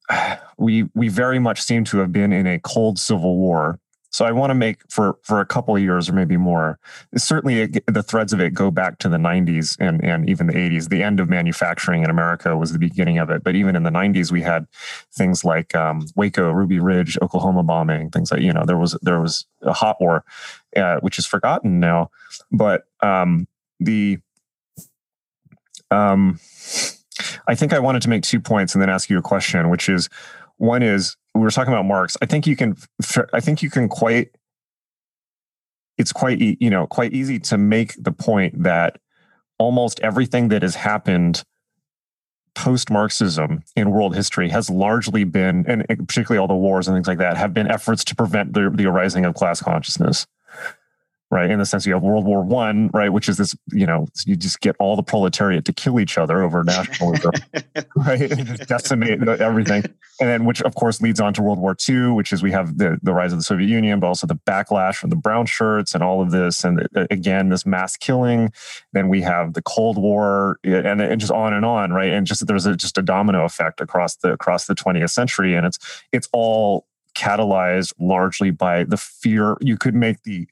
we 0.59 0.89
we 0.95 1.09
very 1.09 1.39
much 1.39 1.61
seem 1.61 1.85
to 1.85 1.99
have 1.99 2.13
been 2.13 2.33
in 2.33 2.47
a 2.47 2.59
cold 2.61 2.99
civil 2.99 3.37
war. 3.37 3.79
So 4.11 4.25
I 4.25 4.33
want 4.33 4.51
to 4.51 4.55
make 4.55 4.81
for 4.91 5.19
for 5.23 5.41
a 5.41 5.47
couple 5.47 5.77
of 5.77 5.83
years 5.83 6.09
or 6.09 6.15
maybe 6.15 6.39
more. 6.39 6.79
Certainly, 7.15 7.61
it, 7.61 7.85
the 7.87 8.03
threads 8.03 8.33
of 8.33 8.41
it 8.41 8.55
go 8.55 8.71
back 8.71 8.99
to 9.01 9.09
the 9.09 9.19
'90s 9.19 9.77
and 9.79 10.03
and 10.03 10.29
even 10.29 10.47
the 10.47 10.55
'80s. 10.55 10.89
The 10.89 11.03
end 11.03 11.21
of 11.21 11.29
manufacturing 11.29 12.05
in 12.05 12.11
America 12.11 12.57
was 12.57 12.73
the 12.73 12.79
beginning 12.79 13.19
of 13.19 13.29
it. 13.29 13.45
But 13.45 13.55
even 13.55 13.77
in 13.77 13.83
the 13.83 13.91
'90s, 13.91 14.33
we 14.33 14.41
had 14.41 14.67
things 15.13 15.45
like 15.45 15.75
um, 15.75 16.07
Waco, 16.17 16.51
Ruby 16.51 16.81
Ridge, 16.81 17.19
Oklahoma 17.21 17.63
bombing, 17.63 18.11
things 18.11 18.33
like 18.33 18.41
you 18.41 18.53
know 18.53 18.65
there 18.65 18.79
was 18.79 18.97
there 19.03 19.21
was 19.21 19.47
a 19.61 19.75
hot 19.75 20.01
war, 20.01 20.25
uh, 20.75 21.01
which 21.01 21.19
is 21.19 21.27
forgotten 21.27 21.79
now. 21.79 22.11
But 22.51 22.85
um, 23.03 23.47
the 23.79 24.21
um, 25.91 26.39
I 27.47 27.55
think 27.55 27.73
I 27.73 27.79
wanted 27.79 28.03
to 28.03 28.09
make 28.09 28.23
two 28.23 28.41
points 28.41 28.75
and 28.75 28.83
then 28.83 28.91
ask 28.91 29.11
you 29.11 29.19
a 29.19 29.23
question, 29.23 29.71
which 29.71 29.89
is 29.89 30.09
one 30.57 30.83
is 30.83 31.17
we 31.35 31.41
were 31.41 31.51
talking 31.51 31.73
about 31.73 31.85
Marx. 31.85 32.17
I 32.21 32.27
think 32.27 32.47
you 32.47 32.57
can, 32.57 32.77
I 33.33 33.41
think 33.41 33.63
you 33.63 33.71
can 33.71 33.89
quite, 33.89 34.31
it's 35.97 36.13
quite, 36.13 36.39
you 36.41 36.71
know, 36.71 36.87
quite 36.87 37.13
easy 37.13 37.39
to 37.41 37.59
make 37.59 37.95
the 38.03 38.13
point 38.13 38.63
that 38.63 39.01
almost 39.59 39.99
everything 40.01 40.49
that 40.49 40.63
has 40.63 40.75
happened 40.75 41.43
post 42.55 42.91
Marxism 42.91 43.63
in 43.77 43.91
world 43.91 44.15
history 44.15 44.49
has 44.49 44.69
largely 44.69 45.25
been, 45.25 45.65
and 45.69 45.87
particularly 45.89 46.39
all 46.39 46.49
the 46.49 46.55
wars 46.55 46.89
and 46.89 46.97
things 46.97 47.07
like 47.07 47.19
that, 47.19 47.37
have 47.37 47.55
been 47.55 47.71
efforts 47.71 48.05
to 48.05 48.17
prevent 48.17 48.53
the, 48.53 48.71
the 48.73 48.87
arising 48.87 49.25
of 49.25 49.35
class 49.35 49.63
consciousness 49.63 50.27
right? 51.31 51.51
In 51.51 51.59
the 51.59 51.67
sense 51.67 51.85
you 51.85 51.93
have 51.93 52.03
World 52.03 52.25
War 52.25 52.43
One, 52.43 52.89
right, 52.95 53.11
which 53.11 53.29
is 53.29 53.37
this, 53.37 53.55
you 53.73 53.87
know, 53.87 54.07
you 54.25 54.35
just 54.35 54.61
get 54.61 54.77
all 54.79 54.97
the 54.97 55.03
proletariat 55.03 55.65
to 55.67 55.73
kill 55.73 56.01
each 56.01 56.17
other 56.17 56.43
over 56.43 56.65
nationalism, 56.65 57.33
right? 57.97 58.33
And 58.33 58.47
just 58.57 58.69
decimate 58.69 59.27
everything, 59.29 59.85
and 60.21 60.29
then 60.29 60.45
which 60.47 60.63
of 60.63 60.75
course 60.75 61.03
leads 61.03 61.21
on 61.21 61.35
to 61.35 61.43
World 61.43 61.59
War 61.59 61.75
Two, 61.75 62.15
which 62.15 62.33
is 62.33 62.43
we 62.43 62.53
have 62.53 62.79
the 62.79 62.99
the 63.03 63.13
rise 63.13 63.33
of 63.33 63.39
the 63.39 63.45
Soviet 63.45 63.69
Union, 63.69 64.01
but 64.01 64.07
also 64.07 64.27
the 64.27 64.37
backlash 64.37 64.97
from 64.97 65.11
the 65.11 65.17
brown 65.17 65.45
shirts 65.45 65.95
and 65.95 66.03
all 66.03 66.23
of 66.23 66.31
this, 66.31 66.65
and 66.65 66.89
uh, 66.97 67.07
again 67.11 67.51
this 67.51 67.67
mass 67.67 67.97
killing. 67.97 68.51
Then 68.93 69.09
we 69.09 69.21
have 69.23 69.53
the 69.53 69.63
Cold 69.63 69.99
War, 69.99 70.59
and, 70.65 71.03
and 71.03 71.21
just 71.21 71.33
on 71.33 71.53
and 71.53 71.65
on, 71.65 71.93
right? 71.93 72.13
And 72.13 72.27
just 72.27 72.47
there's 72.47 72.67
a, 72.67 72.75
just 72.75 72.97
a 72.97 73.03
domino 73.03 73.45
effect 73.45 73.81
across 73.81 74.17
the 74.17 74.33
across 74.33 74.67
the 74.67 74.75
20th 74.75 75.11
century, 75.11 75.55
and 75.55 75.67
it's 75.67 75.79
it's 76.11 76.29
all 76.33 76.87
catalyzed 77.15 77.93
largely 77.99 78.51
by 78.51 78.85
the 78.85 78.97
fear 78.97 79.57
you 79.61 79.77
could 79.77 79.95
make 79.95 80.23
the 80.23 80.47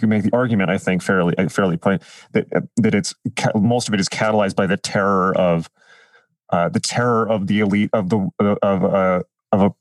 you 0.00 0.08
make 0.08 0.22
the 0.22 0.32
argument, 0.32 0.70
I 0.70 0.78
think, 0.78 1.02
fairly 1.02 1.36
uh, 1.36 1.48
fairly 1.48 1.76
plain 1.76 1.98
that 2.32 2.46
uh, 2.54 2.60
that 2.76 2.94
it's 2.94 3.14
most 3.54 3.88
of 3.88 3.94
it 3.94 4.00
is 4.00 4.08
catalyzed 4.08 4.56
by 4.56 4.66
the 4.66 4.76
terror 4.76 5.36
of 5.36 5.68
uh, 6.50 6.68
the 6.68 6.80
terror 6.80 7.28
of 7.28 7.46
the 7.46 7.60
elite 7.60 7.90
of 7.92 8.08
the 8.08 8.28
uh, 8.38 8.54
of 8.62 8.84
uh, 8.84 9.22
of 9.50 9.62
a 9.62 9.74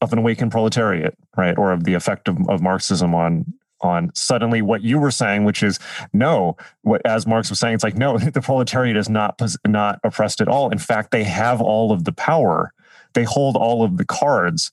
of 0.00 0.12
an 0.12 0.18
awakened 0.18 0.50
proletariat, 0.50 1.16
right, 1.36 1.56
or 1.56 1.72
of 1.72 1.84
the 1.84 1.94
effect 1.94 2.28
of, 2.28 2.38
of 2.48 2.60
Marxism 2.60 3.14
on 3.14 3.54
on 3.80 4.10
suddenly 4.14 4.62
what 4.62 4.82
you 4.82 4.98
were 4.98 5.10
saying, 5.10 5.44
which 5.44 5.62
is 5.62 5.78
no, 6.12 6.56
what 6.82 7.04
as 7.04 7.26
Marx 7.26 7.50
was 7.50 7.60
saying, 7.60 7.74
it's 7.74 7.84
like 7.84 7.96
no, 7.96 8.18
the 8.32 8.40
proletariat 8.40 8.96
is 8.96 9.08
not 9.08 9.40
not 9.66 10.00
oppressed 10.04 10.40
at 10.40 10.48
all. 10.48 10.70
In 10.70 10.78
fact, 10.78 11.10
they 11.10 11.24
have 11.24 11.60
all 11.60 11.92
of 11.92 12.04
the 12.04 12.12
power, 12.12 12.72
they 13.12 13.24
hold 13.24 13.56
all 13.56 13.84
of 13.84 13.98
the 13.98 14.04
cards 14.04 14.72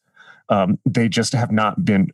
um, 0.52 0.78
they 0.86 1.08
just 1.08 1.32
have 1.32 1.50
not 1.50 1.86
been 1.86 2.12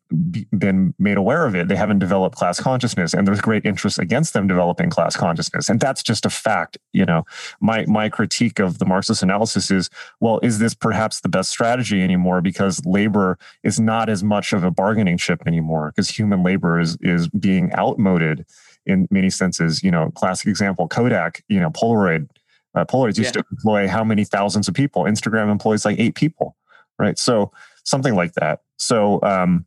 been 0.57 0.93
made 0.99 1.17
aware 1.17 1.47
of 1.47 1.55
it. 1.55 1.67
They 1.67 1.75
haven't 1.75 1.97
developed 1.97 2.35
class 2.35 2.59
consciousness, 2.59 3.15
and 3.15 3.27
there's 3.27 3.41
great 3.41 3.65
interest 3.65 3.97
against 3.97 4.33
them 4.33 4.47
developing 4.47 4.91
class 4.91 5.17
consciousness, 5.17 5.69
and 5.69 5.79
that's 5.79 6.03
just 6.03 6.23
a 6.23 6.29
fact. 6.29 6.77
You 6.93 7.05
know, 7.05 7.25
my 7.59 7.85
my 7.87 8.09
critique 8.09 8.59
of 8.59 8.77
the 8.77 8.85
Marxist 8.85 9.23
analysis 9.23 9.71
is, 9.71 9.89
well, 10.19 10.39
is 10.43 10.59
this 10.59 10.75
perhaps 10.75 11.21
the 11.21 11.29
best 11.29 11.49
strategy 11.49 12.03
anymore 12.03 12.41
because 12.41 12.85
labor 12.85 13.39
is 13.63 13.79
not 13.79 14.07
as 14.07 14.23
much 14.23 14.53
of 14.53 14.63
a 14.63 14.69
bargaining 14.69 15.17
chip 15.17 15.41
anymore 15.47 15.91
because 15.95 16.07
human 16.07 16.43
labor 16.43 16.79
is 16.79 16.95
is 17.01 17.27
being 17.29 17.73
outmoded 17.73 18.45
in 18.85 19.07
many 19.09 19.31
senses. 19.31 19.83
You 19.83 19.89
know, 19.89 20.11
classic 20.11 20.47
example, 20.47 20.87
Kodak. 20.87 21.43
You 21.49 21.59
know, 21.59 21.71
Polaroid. 21.71 22.29
Uh, 22.75 22.85
Polaroids 22.85 23.17
used 23.17 23.35
yeah. 23.35 23.41
to 23.41 23.45
employ 23.51 23.87
how 23.87 24.03
many 24.03 24.23
thousands 24.23 24.67
of 24.67 24.75
people? 24.75 25.05
Instagram 25.05 25.49
employs 25.51 25.83
like 25.83 25.97
eight 25.97 26.13
people, 26.13 26.55
right? 26.99 27.17
So 27.17 27.51
something 27.87 28.15
like 28.15 28.33
that. 28.33 28.61
So 28.75 29.19
um, 29.23 29.65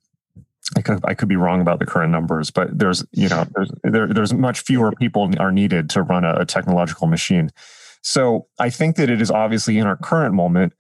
I 0.76 0.82
could, 0.82 1.01
I 1.05 1.14
could 1.14 1.28
be 1.28 1.36
wrong 1.36 1.60
about 1.60 1.78
the 1.78 1.86
current 1.86 2.12
numbers, 2.12 2.51
but 2.51 2.78
there's 2.78 3.05
you 3.12 3.28
know 3.28 3.44
there's 3.55 3.70
there, 3.82 4.06
there's 4.06 4.32
much 4.32 4.60
fewer 4.60 4.92
people 4.92 5.30
are 5.38 5.51
needed 5.51 5.90
to 5.90 6.02
run 6.02 6.24
a, 6.24 6.34
a 6.40 6.47
technological 6.47 7.06
machine. 7.06 7.51
So 8.02 8.47
I 8.59 8.70
think 8.70 8.97
that 8.97 9.10
it 9.10 9.20
is 9.20 9.30
obviously 9.30 9.78
in 9.78 9.86
our 9.86 9.97
current 9.97 10.34
moment 10.34 10.74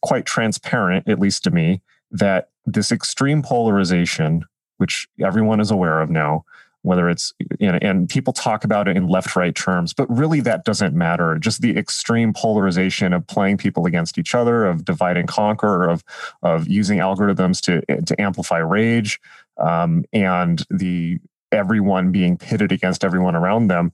quite 0.00 0.26
transparent, 0.26 1.08
at 1.08 1.18
least 1.18 1.44
to 1.44 1.50
me, 1.50 1.82
that 2.10 2.50
this 2.64 2.90
extreme 2.90 3.42
polarization, 3.42 4.44
which 4.78 5.08
everyone 5.24 5.60
is 5.60 5.70
aware 5.70 6.00
of 6.00 6.10
now, 6.10 6.44
whether 6.86 7.10
it's 7.10 7.32
you 7.58 7.70
know, 7.70 7.78
and 7.82 8.08
people 8.08 8.32
talk 8.32 8.64
about 8.64 8.88
it 8.88 8.96
in 8.96 9.08
left 9.08 9.36
right 9.36 9.54
terms 9.54 9.92
but 9.92 10.08
really 10.08 10.40
that 10.40 10.64
doesn't 10.64 10.94
matter. 10.94 11.36
Just 11.38 11.60
the 11.60 11.76
extreme 11.76 12.32
polarization 12.32 13.12
of 13.12 13.26
playing 13.26 13.58
people 13.58 13.86
against 13.86 14.18
each 14.18 14.34
other 14.34 14.64
of 14.64 14.84
divide 14.84 15.16
and 15.16 15.28
conquer 15.28 15.88
of 15.88 16.04
of 16.42 16.68
using 16.68 16.98
algorithms 16.98 17.60
to 17.62 18.04
to 18.04 18.20
amplify 18.20 18.58
rage 18.58 19.20
um, 19.58 20.04
and 20.12 20.64
the 20.70 21.18
everyone 21.52 22.12
being 22.12 22.36
pitted 22.36 22.72
against 22.72 23.04
everyone 23.04 23.36
around 23.36 23.68
them 23.68 23.92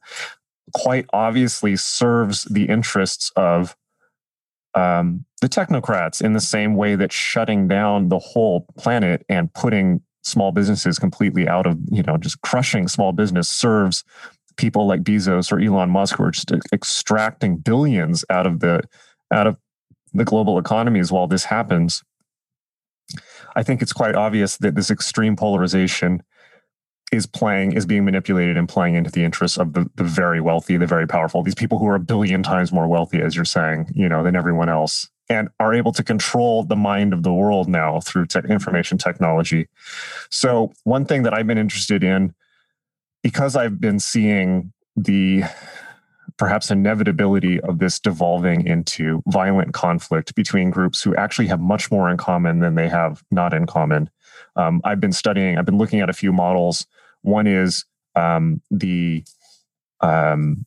quite 0.75 1.07
obviously 1.13 1.77
serves 1.77 2.45
the 2.45 2.67
interests 2.67 3.31
of 3.37 3.77
um, 4.75 5.25
the 5.41 5.49
technocrats 5.49 6.23
in 6.23 6.33
the 6.33 6.41
same 6.41 6.77
way 6.77 6.95
that 6.95 7.13
shutting 7.13 7.69
down 7.69 8.09
the 8.09 8.19
whole 8.19 8.67
planet 8.79 9.25
and 9.29 9.53
putting 9.53 10.01
small 10.23 10.53
businesses 10.53 10.99
completely 10.99 11.49
out 11.49 11.67
of, 11.67 11.79
you 11.91 12.03
know, 12.03 12.17
just 12.17 12.41
crushing 12.43 12.89
small 12.89 13.13
business 13.13 13.49
serves 13.49 14.05
people 14.57 14.87
like 14.87 15.03
Bezos 15.03 15.53
or 15.53 15.59
Elon 15.61 15.91
Musk 15.91 16.17
who 16.17 16.25
are 16.25 16.31
just 16.31 16.53
extracting 16.73 17.57
billions 17.57 18.25
out 18.31 18.47
of 18.47 18.61
the 18.61 18.83
out 19.33 19.47
of 19.47 19.57
the 20.13 20.25
global 20.25 20.59
economies 20.59 21.11
while 21.11 21.27
this 21.27 21.45
happens. 21.45 22.03
I 23.57 23.63
think 23.63 23.83
it's 23.83 23.93
quite 23.93 24.15
obvious 24.15 24.57
that 24.59 24.75
this 24.75 24.91
extreme 24.91 25.37
polarization 25.37 26.23
is 27.13 27.27
playing 27.27 27.73
is 27.73 27.85
being 27.85 28.05
manipulated 28.05 28.57
and 28.57 28.69
playing 28.69 28.95
into 28.95 29.11
the 29.11 29.23
interests 29.23 29.59
of 29.59 29.75
the, 29.75 29.89
the 29.97 30.05
very 30.05 30.41
wealthy 30.41 30.79
the 30.79 30.87
very 30.87 31.07
powerful 31.07 31.43
these 31.43 31.55
people 31.55 31.79
who 31.79 31.87
are 31.87 31.95
a 31.95 32.01
billion 32.01 32.43
times 32.43 32.73
more 32.73 32.89
wealthy 32.89 33.21
as 33.21 33.37
you're 33.37 33.45
saying 33.45 33.87
you 33.95 34.09
know 34.09 34.25
than 34.25 34.35
everyone 34.35 34.71
else 34.71 35.11
and 35.29 35.49
are 35.61 35.75
able 35.75 35.93
to 35.93 36.03
control 36.03 36.65
the 36.65 36.77
mind 36.77 37.13
of 37.13 37.23
the 37.23 37.33
world 37.33 37.69
now 37.69 38.01
through 38.01 38.27
te- 38.27 38.41
information 38.49 38.99
technology. 38.99 39.69
So 40.31 40.73
one 40.85 41.05
thing 41.05 41.23
that 41.23 41.35
i've 41.35 41.47
been 41.47 41.59
interested 41.59 42.03
in 42.05 42.35
because 43.23 43.57
i've 43.57 43.81
been 43.81 43.99
seeing 43.99 44.73
the 44.97 45.43
perhaps 46.39 46.71
inevitability 46.71 47.61
of 47.61 47.79
this 47.79 48.01
devolving 48.01 48.67
into 48.67 49.23
violent 49.29 49.73
conflict 49.75 50.35
between 50.35 50.71
groups 50.71 51.03
who 51.03 51.15
actually 51.15 51.47
have 51.47 51.61
much 51.61 51.91
more 51.91 52.11
in 52.11 52.17
common 52.17 52.61
than 52.61 52.75
they 52.75 52.89
have 52.89 53.23
not 53.31 53.55
in 53.55 53.67
common 53.67 54.11
um, 54.57 54.81
i've 54.85 55.01
been 55.01 55.13
studying 55.13 55.57
i've 55.57 55.67
been 55.67 55.79
looking 55.79 56.01
at 56.01 56.11
a 56.11 56.15
few 56.15 56.33
models. 56.33 56.87
One 57.23 57.47
is 57.47 57.85
um, 58.15 58.61
the 58.71 59.25
um, 60.01 60.67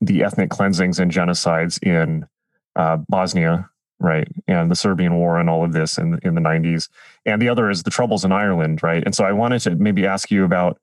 the 0.00 0.24
ethnic 0.24 0.50
cleansings 0.50 0.98
and 0.98 1.10
genocides 1.10 1.82
in 1.82 2.26
uh, 2.74 2.98
Bosnia, 3.08 3.70
right, 4.00 4.28
and 4.46 4.70
the 4.70 4.76
Serbian 4.76 5.14
War 5.14 5.38
and 5.38 5.48
all 5.48 5.64
of 5.64 5.72
this 5.72 5.98
in 5.98 6.18
in 6.22 6.34
the 6.34 6.40
'90s, 6.40 6.88
and 7.24 7.40
the 7.40 7.48
other 7.48 7.70
is 7.70 7.82
the 7.82 7.90
troubles 7.90 8.24
in 8.24 8.32
Ireland, 8.32 8.82
right. 8.82 9.02
And 9.04 9.14
so 9.14 9.24
I 9.24 9.32
wanted 9.32 9.60
to 9.60 9.76
maybe 9.76 10.06
ask 10.06 10.30
you 10.30 10.44
about 10.44 10.78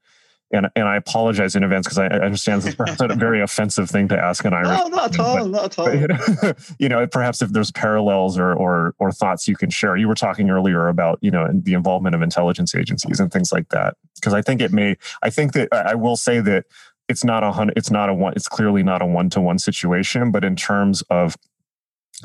and 0.53 0.69
and 0.75 0.87
I 0.87 0.95
apologize 0.95 1.55
in 1.55 1.63
advance 1.63 1.87
because 1.87 1.97
I 1.97 2.07
understand 2.07 2.61
this 2.61 2.69
is 2.69 2.75
perhaps 2.75 3.01
a 3.01 3.07
very 3.15 3.41
offensive 3.47 3.89
thing 3.89 4.07
to 4.09 4.17
ask 4.17 4.45
an 4.45 4.53
Irish. 4.53 4.67
No, 4.67 4.87
not 4.87 5.13
at 5.13 5.19
all, 5.19 5.35
but, 5.37 5.47
not 5.47 5.65
at 5.65 5.79
all. 5.79 6.37
But, 6.41 6.75
you 6.79 6.87
know, 6.87 7.05
perhaps 7.07 7.41
if 7.41 7.49
there's 7.51 7.71
parallels 7.71 8.37
or 8.37 8.53
or 8.53 8.93
or 8.99 9.11
thoughts 9.11 9.47
you 9.47 9.55
can 9.55 9.71
share. 9.71 9.97
You 9.97 10.07
were 10.07 10.15
talking 10.15 10.49
earlier 10.49 10.87
about 10.87 11.17
you 11.21 11.31
know 11.31 11.49
the 11.51 11.73
involvement 11.73 12.15
of 12.15 12.21
intelligence 12.21 12.75
agencies 12.75 13.19
and 13.19 13.31
things 13.31 13.51
like 13.51 13.69
that. 13.69 13.97
Because 14.15 14.33
I 14.33 14.41
think 14.41 14.61
it 14.61 14.71
may. 14.71 14.95
I 15.23 15.29
think 15.29 15.53
that 15.53 15.69
I 15.73 15.95
will 15.95 16.15
say 16.15 16.39
that 16.41 16.65
it's 17.09 17.23
not 17.23 17.43
a 17.43 17.51
hundred. 17.51 17.75
It's 17.75 17.91
not 17.91 18.09
a 18.09 18.13
one. 18.13 18.33
It's 18.35 18.47
clearly 18.47 18.83
not 18.83 19.01
a 19.01 19.07
one 19.07 19.29
to 19.31 19.41
one 19.41 19.57
situation. 19.57 20.31
But 20.31 20.45
in 20.45 20.55
terms 20.55 21.01
of 21.09 21.35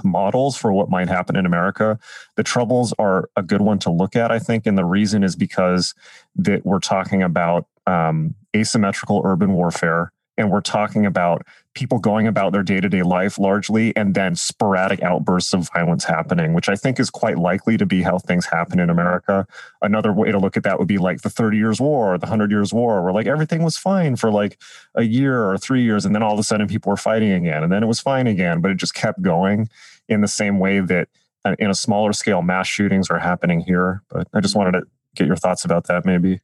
models 0.04 0.56
for 0.56 0.72
what 0.72 0.90
might 0.90 1.08
happen 1.08 1.36
in 1.36 1.46
America. 1.46 1.98
The 2.36 2.42
troubles 2.42 2.92
are 2.98 3.30
a 3.36 3.42
good 3.42 3.60
one 3.60 3.78
to 3.80 3.90
look 3.90 4.16
at, 4.16 4.30
I 4.30 4.38
think, 4.38 4.66
and 4.66 4.76
the 4.76 4.84
reason 4.84 5.22
is 5.24 5.36
because 5.36 5.94
that 6.36 6.64
we're 6.64 6.78
talking 6.78 7.22
about 7.22 7.66
um, 7.86 8.34
asymmetrical 8.54 9.22
urban 9.24 9.52
warfare, 9.52 10.12
and 10.36 10.50
we're 10.50 10.60
talking 10.60 11.06
about 11.06 11.42
people 11.78 12.00
going 12.00 12.26
about 12.26 12.52
their 12.52 12.64
day-to-day 12.64 13.02
life 13.02 13.38
largely 13.38 13.94
and 13.94 14.16
then 14.16 14.34
sporadic 14.34 15.00
outbursts 15.00 15.52
of 15.54 15.70
violence 15.72 16.02
happening 16.02 16.52
which 16.52 16.68
i 16.68 16.74
think 16.74 16.98
is 16.98 17.08
quite 17.08 17.38
likely 17.38 17.76
to 17.76 17.86
be 17.86 18.02
how 18.02 18.18
things 18.18 18.46
happen 18.46 18.80
in 18.80 18.90
america. 18.90 19.46
Another 19.80 20.12
way 20.12 20.32
to 20.32 20.38
look 20.40 20.56
at 20.56 20.64
that 20.64 20.80
would 20.80 20.88
be 20.88 20.98
like 20.98 21.22
the 21.22 21.30
30 21.30 21.56
years 21.56 21.80
war 21.80 22.14
or 22.14 22.18
the 22.18 22.26
100 22.26 22.50
years 22.50 22.74
war 22.74 23.00
where 23.00 23.12
like 23.12 23.28
everything 23.28 23.62
was 23.62 23.78
fine 23.78 24.16
for 24.16 24.32
like 24.32 24.58
a 24.96 25.04
year 25.04 25.48
or 25.48 25.56
three 25.56 25.82
years 25.82 26.04
and 26.04 26.16
then 26.16 26.22
all 26.22 26.32
of 26.32 26.38
a 26.40 26.42
sudden 26.42 26.66
people 26.66 26.90
were 26.90 26.96
fighting 26.96 27.30
again 27.30 27.62
and 27.62 27.72
then 27.72 27.84
it 27.84 27.86
was 27.86 28.00
fine 28.00 28.26
again 28.26 28.60
but 28.60 28.72
it 28.72 28.76
just 28.76 28.94
kept 28.94 29.22
going 29.22 29.68
in 30.08 30.20
the 30.20 30.28
same 30.28 30.58
way 30.58 30.80
that 30.80 31.08
uh, 31.44 31.54
in 31.60 31.70
a 31.70 31.74
smaller 31.74 32.12
scale 32.12 32.42
mass 32.42 32.66
shootings 32.66 33.08
are 33.08 33.20
happening 33.20 33.60
here. 33.60 34.02
But 34.10 34.26
i 34.34 34.40
just 34.40 34.56
wanted 34.56 34.72
to 34.72 34.82
get 35.14 35.28
your 35.28 35.36
thoughts 35.36 35.64
about 35.64 35.86
that 35.86 36.04
maybe 36.04 36.40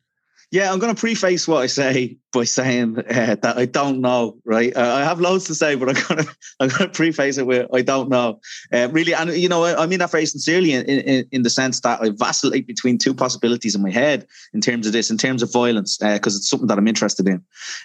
yeah, 0.55 0.73
I'm 0.73 0.79
going 0.79 0.95
to 0.95 0.99
preface 0.99 1.49
what 1.49 1.65
I 1.65 1.67
say 1.67 2.17
by 2.33 2.45
saying 2.45 2.97
uh, 2.99 3.35
that 3.43 3.57
I 3.57 3.65
don't 3.65 4.01
know. 4.01 4.37
Right, 4.45 4.75
uh, 4.77 4.95
I 4.95 5.03
have 5.03 5.21
loads 5.21 5.47
to 5.47 5.55
say, 5.55 5.75
but 5.75 5.89
I'm 5.89 5.97
going 6.07 6.25
to 6.25 6.37
I'm 6.61 6.69
going 6.69 6.83
to 6.83 6.89
preface 6.91 7.39
it 7.39 7.47
with 7.47 7.69
I 7.75 7.83
don't 7.83 8.09
know. 8.09 8.39
Uh, 8.73 8.89
really, 8.93 9.15
and 9.15 9.33
you 9.33 9.49
know, 9.49 9.65
I, 9.65 9.83
I 9.83 9.87
mean 9.87 9.99
that 9.99 10.13
very 10.13 10.27
sincerely 10.27 10.73
in, 10.73 10.85
in, 10.85 11.27
in, 11.33 11.43
the 11.43 11.51
sense 11.51 11.81
that 11.81 12.01
I 12.01 12.11
vacillate 12.11 12.69
between 12.69 12.99
two 12.99 13.13
possibilities 13.13 13.75
in 13.75 13.83
my 13.83 13.91
head 13.91 14.29
in 14.53 14.61
terms 14.61 14.87
of 14.87 14.93
this, 14.93 15.11
in 15.11 15.19
terms 15.19 15.43
of 15.43 15.53
violence, 15.53 15.99
because 15.99 16.37
uh, 16.37 16.39
it's 16.39 16.49
something 16.49 16.69
that 16.69 16.79
I'm 16.79 16.87
interested 16.87 17.27
in. 17.29 17.43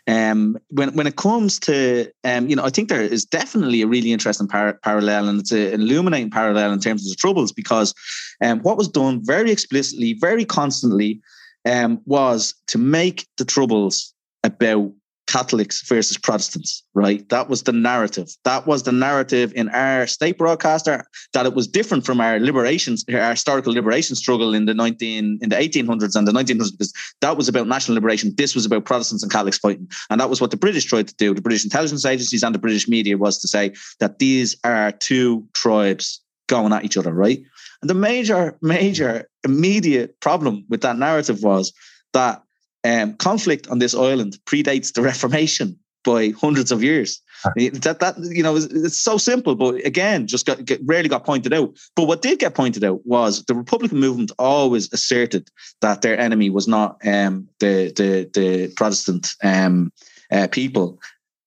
Um, 0.07 0.55
when 0.69 0.93
when 0.93 1.07
it 1.07 1.15
comes 1.15 1.57
to, 1.61 2.11
um, 2.23 2.49
you 2.49 2.55
know, 2.55 2.65
I 2.65 2.69
think 2.69 2.89
there 2.89 3.01
is 3.01 3.25
definitely 3.25 3.81
a 3.81 3.87
really 3.87 4.11
interesting 4.11 4.47
par- 4.47 4.77
parallel, 4.83 5.27
and 5.27 5.39
it's 5.39 5.51
an 5.51 5.73
illuminating 5.73 6.29
parallel 6.29 6.71
in 6.71 6.79
terms 6.79 7.03
of 7.03 7.09
the 7.09 7.15
troubles, 7.15 7.51
because 7.51 7.95
um, 8.43 8.59
what 8.59 8.77
was 8.77 8.87
done 8.87 9.25
very 9.25 9.49
explicitly, 9.49 10.13
very 10.13 10.45
constantly 10.45 11.19
um, 11.65 12.01
was 12.05 12.53
to 12.67 12.77
make 12.77 13.27
the 13.37 13.45
troubles 13.45 14.13
about 14.43 14.91
Catholics 15.29 15.87
versus 15.87 16.17
Protestants, 16.17 16.83
right? 16.95 17.27
That 17.29 17.49
was 17.49 17.63
the 17.63 17.71
narrative. 17.71 18.29
That 18.45 18.65
was 18.65 18.81
the 18.81 18.91
narrative 18.91 19.53
in 19.55 19.69
our 19.69 20.07
state 20.07 20.39
broadcaster 20.39 21.05
that 21.33 21.45
it 21.45 21.53
was 21.53 21.67
different 21.67 22.03
from 22.03 22.19
our 22.19 22.39
liberation, 22.39 22.97
our 23.13 23.31
historical 23.31 23.71
liberation 23.71 24.15
struggle 24.15 24.55
in 24.55 24.65
the 24.65 24.73
19 24.73 25.39
in 25.39 25.49
the 25.49 25.55
1800s 25.55 26.15
and 26.15 26.27
the 26.27 26.31
1900s 26.31 26.71
because 26.71 26.93
that 27.21 27.37
was 27.37 27.47
about 27.47 27.67
national 27.67 27.93
liberation. 27.93 28.33
This 28.35 28.55
was 28.55 28.65
about 28.65 28.85
Protestants 28.85 29.21
and 29.21 29.31
Catholics 29.31 29.59
fighting, 29.59 29.87
and 30.09 30.19
that 30.19 30.31
was 30.31 30.41
what 30.41 30.49
the 30.49 30.57
British 30.57 30.85
tried 30.85 31.07
to 31.07 31.15
do. 31.15 31.35
The 31.35 31.41
British 31.41 31.63
intelligence 31.63 32.05
agencies 32.05 32.41
and 32.41 32.55
the 32.55 32.59
British 32.59 32.87
media 32.87 33.15
was 33.15 33.37
to 33.41 33.47
say 33.47 33.73
that 33.99 34.17
these 34.17 34.55
are 34.63 34.91
two 34.91 35.45
tribes 35.53 36.21
going 36.47 36.73
at 36.73 36.83
each 36.83 36.97
other, 36.97 37.13
right? 37.13 37.39
And 37.81 37.89
the 37.89 37.93
major, 37.93 38.57
major 38.63 39.28
immediate 39.43 40.19
problem 40.19 40.65
with 40.69 40.81
that 40.81 40.97
narrative 40.97 41.43
was 41.43 41.73
that 42.13 42.43
um, 42.83 43.15
conflict 43.15 43.67
on 43.67 43.79
this 43.79 43.95
island 43.95 44.37
predates 44.45 44.93
the 44.93 45.01
Reformation 45.01 45.77
by 46.03 46.29
hundreds 46.29 46.71
of 46.71 46.83
years. 46.83 47.21
That 47.55 47.99
that 47.99 48.15
you 48.19 48.43
know 48.43 48.55
it's 48.55 48.99
so 48.99 49.17
simple, 49.17 49.55
but 49.55 49.75
again, 49.85 50.27
just 50.27 50.45
got, 50.45 50.63
get, 50.65 50.81
rarely 50.83 51.07
got 51.07 51.25
pointed 51.25 51.53
out. 51.53 51.77
But 51.95 52.05
what 52.05 52.21
did 52.21 52.39
get 52.39 52.53
pointed 52.53 52.83
out 52.83 53.05
was 53.05 53.45
the 53.45 53.55
Republican 53.55 53.99
movement 53.99 54.31
always 54.37 54.91
asserted 54.91 55.49
that 55.81 56.01
their 56.01 56.19
enemy 56.19 56.49
was 56.49 56.67
not 56.67 56.97
um, 57.05 57.47
the 57.59 57.93
the 57.95 58.29
the 58.33 58.73
Protestant 58.75 59.29
um, 59.43 59.91
uh, 60.31 60.47
people. 60.51 60.99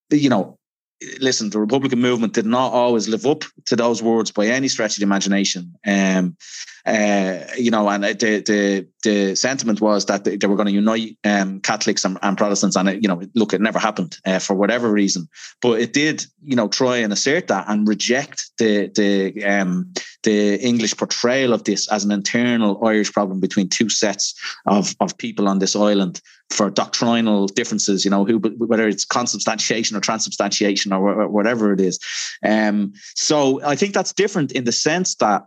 You 0.09 0.29
know, 0.29 0.57
listen, 1.19 1.49
the 1.49 1.59
Republican 1.59 1.99
movement 1.99 2.33
did 2.33 2.45
not 2.45 2.73
always 2.73 3.07
live 3.07 3.25
up 3.25 3.43
to 3.65 3.75
those 3.75 4.01
words 4.01 4.31
by 4.31 4.47
any 4.47 4.67
stretch 4.67 4.93
of 4.93 4.97
the 4.97 5.03
imagination. 5.03 5.73
Um, 5.85 6.37
uh, 6.85 7.39
you 7.57 7.71
know, 7.71 7.87
and 7.87 8.03
the 8.03 8.13
the 8.13 8.87
the 9.03 9.35
sentiment 9.35 9.79
was 9.79 10.05
that 10.07 10.25
they, 10.25 10.47
were 10.47 10.55
going 10.55 10.67
to 10.67 10.73
unite 10.73 11.17
um, 11.23 11.61
Catholics 11.61 12.03
and, 12.03 12.17
and, 12.21 12.37
Protestants, 12.37 12.75
and 12.75 12.89
it, 12.89 13.01
you 13.01 13.07
know, 13.07 13.21
look, 13.35 13.53
it 13.53 13.61
never 13.61 13.79
happened 13.79 14.17
uh, 14.25 14.39
for 14.39 14.53
whatever 14.53 14.91
reason. 14.91 15.29
But 15.61 15.79
it 15.79 15.93
did, 15.93 16.25
you 16.43 16.57
know, 16.57 16.67
try 16.67 16.97
and 16.97 17.13
assert 17.13 17.47
that 17.47 17.69
and 17.69 17.87
reject 17.87 18.51
the 18.57 18.87
the 18.87 19.45
um, 19.45 19.93
the 20.23 20.59
English 20.61 20.95
portrayal 20.97 21.53
of 21.53 21.63
this 21.63 21.87
as 21.91 22.03
an 22.03 22.11
internal 22.11 22.83
Irish 22.85 23.11
problem 23.11 23.39
between 23.39 23.69
two 23.69 23.89
sets 23.89 24.33
of 24.65 24.95
of 24.99 25.17
people 25.17 25.47
on 25.47 25.59
this 25.59 25.75
island 25.75 26.21
for 26.49 26.69
doctrinal 26.69 27.47
differences. 27.47 28.03
You 28.03 28.11
know, 28.11 28.25
who 28.25 28.39
whether 28.39 28.87
it's 28.87 29.05
consubstantiation 29.05 29.95
or 29.95 30.01
transubstantiation 30.01 30.93
or 30.93 31.27
whatever 31.27 31.73
it 31.73 31.81
is. 31.81 31.99
Um, 32.43 32.93
so 33.15 33.61
I 33.63 33.75
think 33.75 33.93
that's 33.93 34.13
different 34.13 34.51
in 34.51 34.63
the 34.63 34.71
sense 34.71 35.15
that 35.15 35.43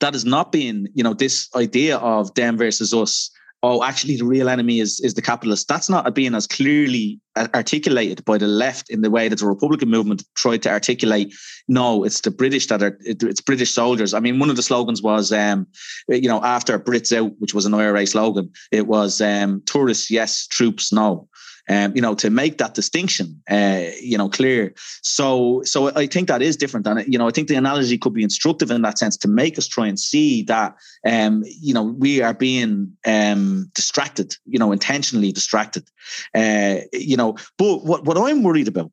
that 0.00 0.14
has 0.14 0.24
not 0.24 0.50
been, 0.50 0.88
you 0.94 1.04
know, 1.04 1.14
this 1.14 1.48
idea 1.54 1.98
of 1.98 2.34
them 2.34 2.56
versus 2.56 2.92
us. 2.92 3.30
Oh, 3.62 3.84
actually, 3.84 4.16
the 4.16 4.24
real 4.24 4.48
enemy 4.48 4.80
is 4.80 5.00
is 5.00 5.14
the 5.14 5.22
capitalists. 5.22 5.66
That's 5.66 5.90
not 5.90 6.14
being 6.14 6.34
as 6.34 6.46
clearly 6.46 7.20
articulated 7.36 8.24
by 8.24 8.38
the 8.38 8.46
left 8.46 8.90
in 8.90 9.02
the 9.02 9.10
way 9.10 9.28
that 9.28 9.38
the 9.38 9.46
Republican 9.46 9.90
movement 9.90 10.24
tried 10.34 10.62
to 10.62 10.70
articulate. 10.70 11.34
No, 11.68 12.02
it's 12.04 12.20
the 12.22 12.30
British 12.30 12.66
that 12.68 12.82
are 12.82 12.98
it's 13.00 13.40
British 13.40 13.72
soldiers. 13.72 14.14
I 14.14 14.20
mean, 14.20 14.38
one 14.38 14.50
of 14.50 14.56
the 14.56 14.62
slogans 14.62 15.02
was, 15.02 15.30
um, 15.30 15.66
you 16.08 16.28
know, 16.28 16.42
after 16.42 16.78
Brits 16.78 17.16
out, 17.16 17.32
which 17.38 17.54
was 17.54 17.66
an 17.66 17.74
IRA 17.74 18.06
slogan. 18.06 18.50
It 18.72 18.86
was 18.86 19.20
um, 19.20 19.62
tourists 19.66 20.10
yes, 20.10 20.46
troops 20.46 20.92
no 20.92 21.28
um, 21.70 21.94
you 21.94 22.02
know, 22.02 22.14
to 22.16 22.30
make 22.30 22.58
that 22.58 22.74
distinction, 22.74 23.40
uh, 23.48 23.84
you 24.00 24.18
know, 24.18 24.28
clear. 24.28 24.74
So, 25.02 25.62
so 25.64 25.94
I 25.94 26.06
think 26.06 26.26
that 26.26 26.42
is 26.42 26.56
different, 26.56 26.86
and 26.86 27.04
you 27.06 27.18
know, 27.18 27.28
I 27.28 27.30
think 27.30 27.46
the 27.48 27.54
analogy 27.54 27.96
could 27.96 28.12
be 28.12 28.24
instructive 28.24 28.70
in 28.70 28.82
that 28.82 28.98
sense 28.98 29.16
to 29.18 29.28
make 29.28 29.56
us 29.56 29.68
try 29.68 29.86
and 29.86 29.98
see 29.98 30.42
that, 30.44 30.74
um, 31.06 31.44
you 31.46 31.72
know, 31.72 31.84
we 31.84 32.22
are 32.22 32.34
being 32.34 32.92
um, 33.06 33.70
distracted, 33.74 34.36
you 34.46 34.58
know, 34.58 34.72
intentionally 34.72 35.30
distracted, 35.30 35.88
uh, 36.34 36.78
you 36.92 37.16
know. 37.16 37.36
But 37.56 37.84
what 37.84 38.04
what 38.04 38.18
I'm 38.18 38.42
worried 38.42 38.68
about 38.68 38.90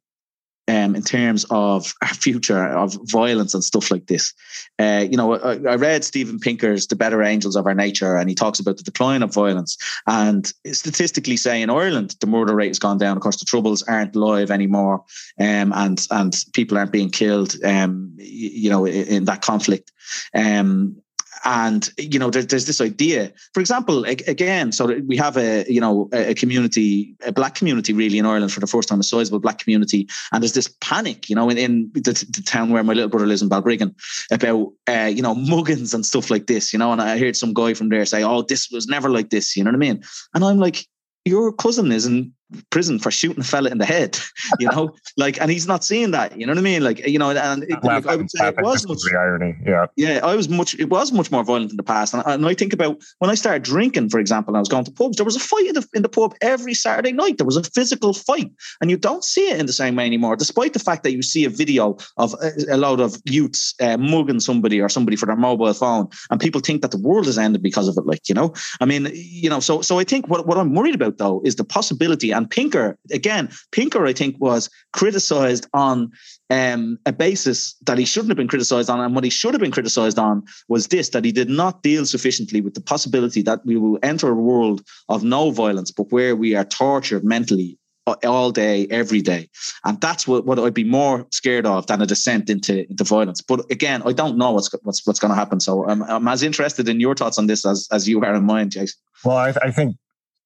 um, 0.67 0.95
in 0.95 1.01
terms 1.01 1.45
of 1.49 1.93
our 2.01 2.13
future 2.13 2.67
of 2.67 2.97
violence 3.03 3.53
and 3.53 3.63
stuff 3.63 3.89
like 3.89 4.07
this. 4.07 4.33
Uh, 4.79 5.05
you 5.09 5.15
know, 5.15 5.35
I, 5.35 5.53
I, 5.53 5.75
read 5.75 6.03
Steven 6.03 6.39
Pinker's 6.39 6.87
The 6.87 6.95
Better 6.95 7.23
Angels 7.23 7.55
of 7.55 7.65
Our 7.65 7.73
Nature, 7.73 8.17
and 8.17 8.29
he 8.29 8.35
talks 8.35 8.59
about 8.59 8.77
the 8.77 8.83
decline 8.83 9.23
of 9.23 9.33
violence. 9.33 9.77
And 10.07 10.51
statistically, 10.71 11.37
say 11.37 11.61
in 11.61 11.69
Ireland, 11.69 12.15
the 12.19 12.27
murder 12.27 12.55
rate 12.55 12.67
has 12.69 12.79
gone 12.79 12.97
down. 12.97 13.15
Of 13.15 13.23
course, 13.23 13.39
the 13.39 13.45
troubles 13.45 13.83
aren't 13.83 14.15
live 14.15 14.51
anymore, 14.51 15.03
um, 15.39 15.71
and 15.73 16.05
and 16.11 16.35
people 16.53 16.77
aren't 16.77 16.91
being 16.91 17.09
killed. 17.09 17.55
Um, 17.63 18.13
you 18.17 18.69
know, 18.69 18.85
in, 18.85 19.07
in 19.07 19.25
that 19.25 19.41
conflict. 19.41 19.91
Um, 20.33 21.01
and 21.45 21.89
you 21.97 22.19
know, 22.19 22.29
there, 22.29 22.43
there's 22.43 22.65
this 22.65 22.81
idea. 22.81 23.31
For 23.53 23.59
example, 23.59 24.03
again, 24.05 24.71
so 24.71 24.99
we 25.05 25.17
have 25.17 25.37
a 25.37 25.65
you 25.67 25.81
know 25.81 26.09
a 26.13 26.33
community, 26.33 27.15
a 27.25 27.31
black 27.31 27.55
community, 27.55 27.93
really 27.93 28.17
in 28.17 28.25
Ireland 28.25 28.51
for 28.51 28.59
the 28.59 28.67
first 28.67 28.89
time, 28.89 28.99
a 28.99 29.03
sizable 29.03 29.39
black 29.39 29.59
community, 29.59 30.07
and 30.31 30.41
there's 30.41 30.53
this 30.53 30.73
panic, 30.81 31.29
you 31.29 31.35
know, 31.35 31.49
in, 31.49 31.57
in 31.57 31.91
the, 31.93 32.25
the 32.29 32.43
town 32.45 32.69
where 32.69 32.83
my 32.83 32.93
little 32.93 33.09
brother 33.09 33.27
lives 33.27 33.41
in 33.41 33.49
Balbriggan, 33.49 33.95
about 34.31 34.71
uh, 34.87 35.11
you 35.13 35.21
know 35.21 35.35
muggins 35.35 35.93
and 35.93 36.05
stuff 36.05 36.29
like 36.29 36.47
this, 36.47 36.73
you 36.73 36.79
know. 36.79 36.91
And 36.91 37.01
I 37.01 37.17
heard 37.17 37.35
some 37.35 37.53
guy 37.53 37.73
from 37.73 37.89
there 37.89 38.05
say, 38.05 38.23
"Oh, 38.23 38.41
this 38.41 38.69
was 38.71 38.87
never 38.87 39.09
like 39.09 39.29
this," 39.29 39.55
you 39.55 39.63
know 39.63 39.69
what 39.69 39.75
I 39.75 39.79
mean? 39.79 40.03
And 40.33 40.43
I'm 40.43 40.59
like, 40.59 40.85
your 41.25 41.51
cousin 41.51 41.91
is 41.91 42.05
in 42.05 42.33
prison 42.69 42.99
for 42.99 43.11
shooting 43.11 43.41
a 43.41 43.43
fella 43.43 43.69
in 43.69 43.77
the 43.77 43.85
head, 43.85 44.17
you 44.59 44.69
know, 44.69 44.95
like, 45.17 45.39
and 45.41 45.51
he's 45.51 45.67
not 45.67 45.83
seeing 45.83 46.11
that, 46.11 46.39
you 46.39 46.45
know 46.45 46.51
what 46.51 46.59
I 46.59 46.61
mean? 46.61 46.83
Like, 46.83 47.05
you 47.05 47.19
know, 47.19 47.31
and 47.31 47.63
it, 47.63 47.83
like, 47.83 48.05
I 48.05 48.15
would 48.15 48.31
say 48.31 48.47
it 48.47 48.61
was 48.61 48.87
much, 48.87 48.99
the 48.99 49.17
irony, 49.17 49.55
yeah, 49.65 49.87
yeah, 49.95 50.19
I 50.23 50.35
was 50.35 50.49
much, 50.49 50.75
it 50.75 50.89
was 50.89 51.11
much 51.11 51.31
more 51.31 51.43
violent 51.43 51.71
in 51.71 51.77
the 51.77 51.83
past, 51.83 52.13
and, 52.13 52.23
and 52.25 52.45
I 52.45 52.53
think 52.53 52.73
about 52.73 53.01
when 53.19 53.29
I 53.29 53.35
started 53.35 53.63
drinking, 53.63 54.09
for 54.09 54.19
example, 54.19 54.55
I 54.55 54.59
was 54.59 54.69
going 54.69 54.85
to 54.85 54.91
pubs. 54.91 55.17
There 55.17 55.25
was 55.25 55.35
a 55.35 55.39
fight 55.39 55.67
in 55.67 55.73
the, 55.75 55.87
in 55.93 56.01
the 56.01 56.09
pub 56.09 56.35
every 56.41 56.73
Saturday 56.73 57.11
night. 57.11 57.37
There 57.37 57.45
was 57.45 57.57
a 57.57 57.63
physical 57.63 58.13
fight, 58.13 58.51
and 58.81 58.89
you 58.89 58.97
don't 58.97 59.23
see 59.23 59.49
it 59.49 59.59
in 59.59 59.65
the 59.65 59.73
same 59.73 59.95
way 59.95 60.05
anymore, 60.05 60.35
despite 60.35 60.73
the 60.73 60.79
fact 60.79 61.03
that 61.03 61.11
you 61.11 61.21
see 61.21 61.45
a 61.45 61.49
video 61.49 61.97
of 62.17 62.33
a, 62.41 62.75
a 62.75 62.77
lot 62.77 62.99
of 62.99 63.17
youths 63.25 63.73
uh, 63.81 63.97
mugging 63.97 64.39
somebody 64.39 64.79
or 64.81 64.89
somebody 64.89 65.17
for 65.17 65.25
their 65.25 65.35
mobile 65.35 65.73
phone, 65.73 66.07
and 66.29 66.39
people 66.39 66.61
think 66.61 66.81
that 66.81 66.91
the 66.91 66.97
world 66.97 67.25
has 67.25 67.37
ended 67.37 67.61
because 67.61 67.87
of 67.87 67.97
it. 67.97 68.05
Like, 68.05 68.29
you 68.29 68.35
know, 68.35 68.53
I 68.79 68.85
mean, 68.85 69.09
you 69.13 69.49
know, 69.49 69.59
so 69.59 69.81
so 69.81 69.99
I 69.99 70.03
think 70.03 70.27
what 70.27 70.47
what 70.47 70.57
I'm 70.57 70.73
worried 70.73 70.95
about 70.95 71.17
though 71.17 71.41
is 71.43 71.55
the 71.55 71.63
possibility, 71.63 72.31
and 72.37 72.49
Pinker 72.49 72.97
again, 73.11 73.49
Pinker, 73.71 74.05
I 74.05 74.13
think, 74.13 74.35
was 74.39 74.69
criticized 74.93 75.67
on 75.73 76.11
um, 76.49 76.97
a 77.05 77.11
basis 77.11 77.75
that 77.85 77.97
he 77.97 78.05
shouldn't 78.05 78.29
have 78.29 78.37
been 78.37 78.47
criticized 78.47 78.89
on. 78.89 78.99
And 78.99 79.15
what 79.15 79.23
he 79.23 79.29
should 79.29 79.53
have 79.53 79.61
been 79.61 79.71
criticized 79.71 80.19
on 80.19 80.43
was 80.69 80.87
this 80.87 81.09
that 81.09 81.25
he 81.25 81.31
did 81.31 81.49
not 81.49 81.83
deal 81.83 82.05
sufficiently 82.05 82.61
with 82.61 82.75
the 82.75 82.81
possibility 82.81 83.41
that 83.43 83.65
we 83.65 83.75
will 83.75 83.99
enter 84.03 84.29
a 84.29 84.35
world 84.35 84.81
of 85.09 85.23
no 85.23 85.51
violence, 85.51 85.91
but 85.91 86.11
where 86.11 86.35
we 86.35 86.55
are 86.55 86.65
tortured 86.65 87.23
mentally 87.23 87.77
all 88.23 88.51
day, 88.51 88.87
every 88.89 89.21
day. 89.21 89.49
And 89.83 89.99
that's 89.99 90.27
what, 90.27 90.45
what 90.45 90.59
I'd 90.59 90.73
be 90.73 90.83
more 90.83 91.27
scared 91.31 91.65
of 91.65 91.87
than 91.87 92.01
a 92.01 92.05
descent 92.05 92.49
into, 92.49 92.89
into 92.89 93.03
violence. 93.03 93.41
But 93.41 93.69
again, 93.69 94.01
I 94.05 94.13
don't 94.13 94.37
know 94.37 94.51
what's 94.51 94.69
what's 94.83 95.05
what's 95.05 95.19
going 95.19 95.31
to 95.31 95.35
happen. 95.35 95.59
So 95.59 95.87
I'm, 95.89 96.03
I'm 96.03 96.27
as 96.27 96.43
interested 96.43 96.87
in 96.87 97.01
your 97.01 97.15
thoughts 97.15 97.37
on 97.37 97.47
this 97.47 97.65
as, 97.65 97.87
as 97.91 98.07
you 98.07 98.21
are 98.23 98.35
in 98.35 98.45
mine, 98.45 98.69
Jason. 98.69 98.97
Well, 99.25 99.37
I, 99.37 99.53
I 99.61 99.71
think, 99.71 99.97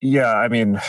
yeah, 0.01 0.33
I 0.33 0.47
mean, 0.47 0.81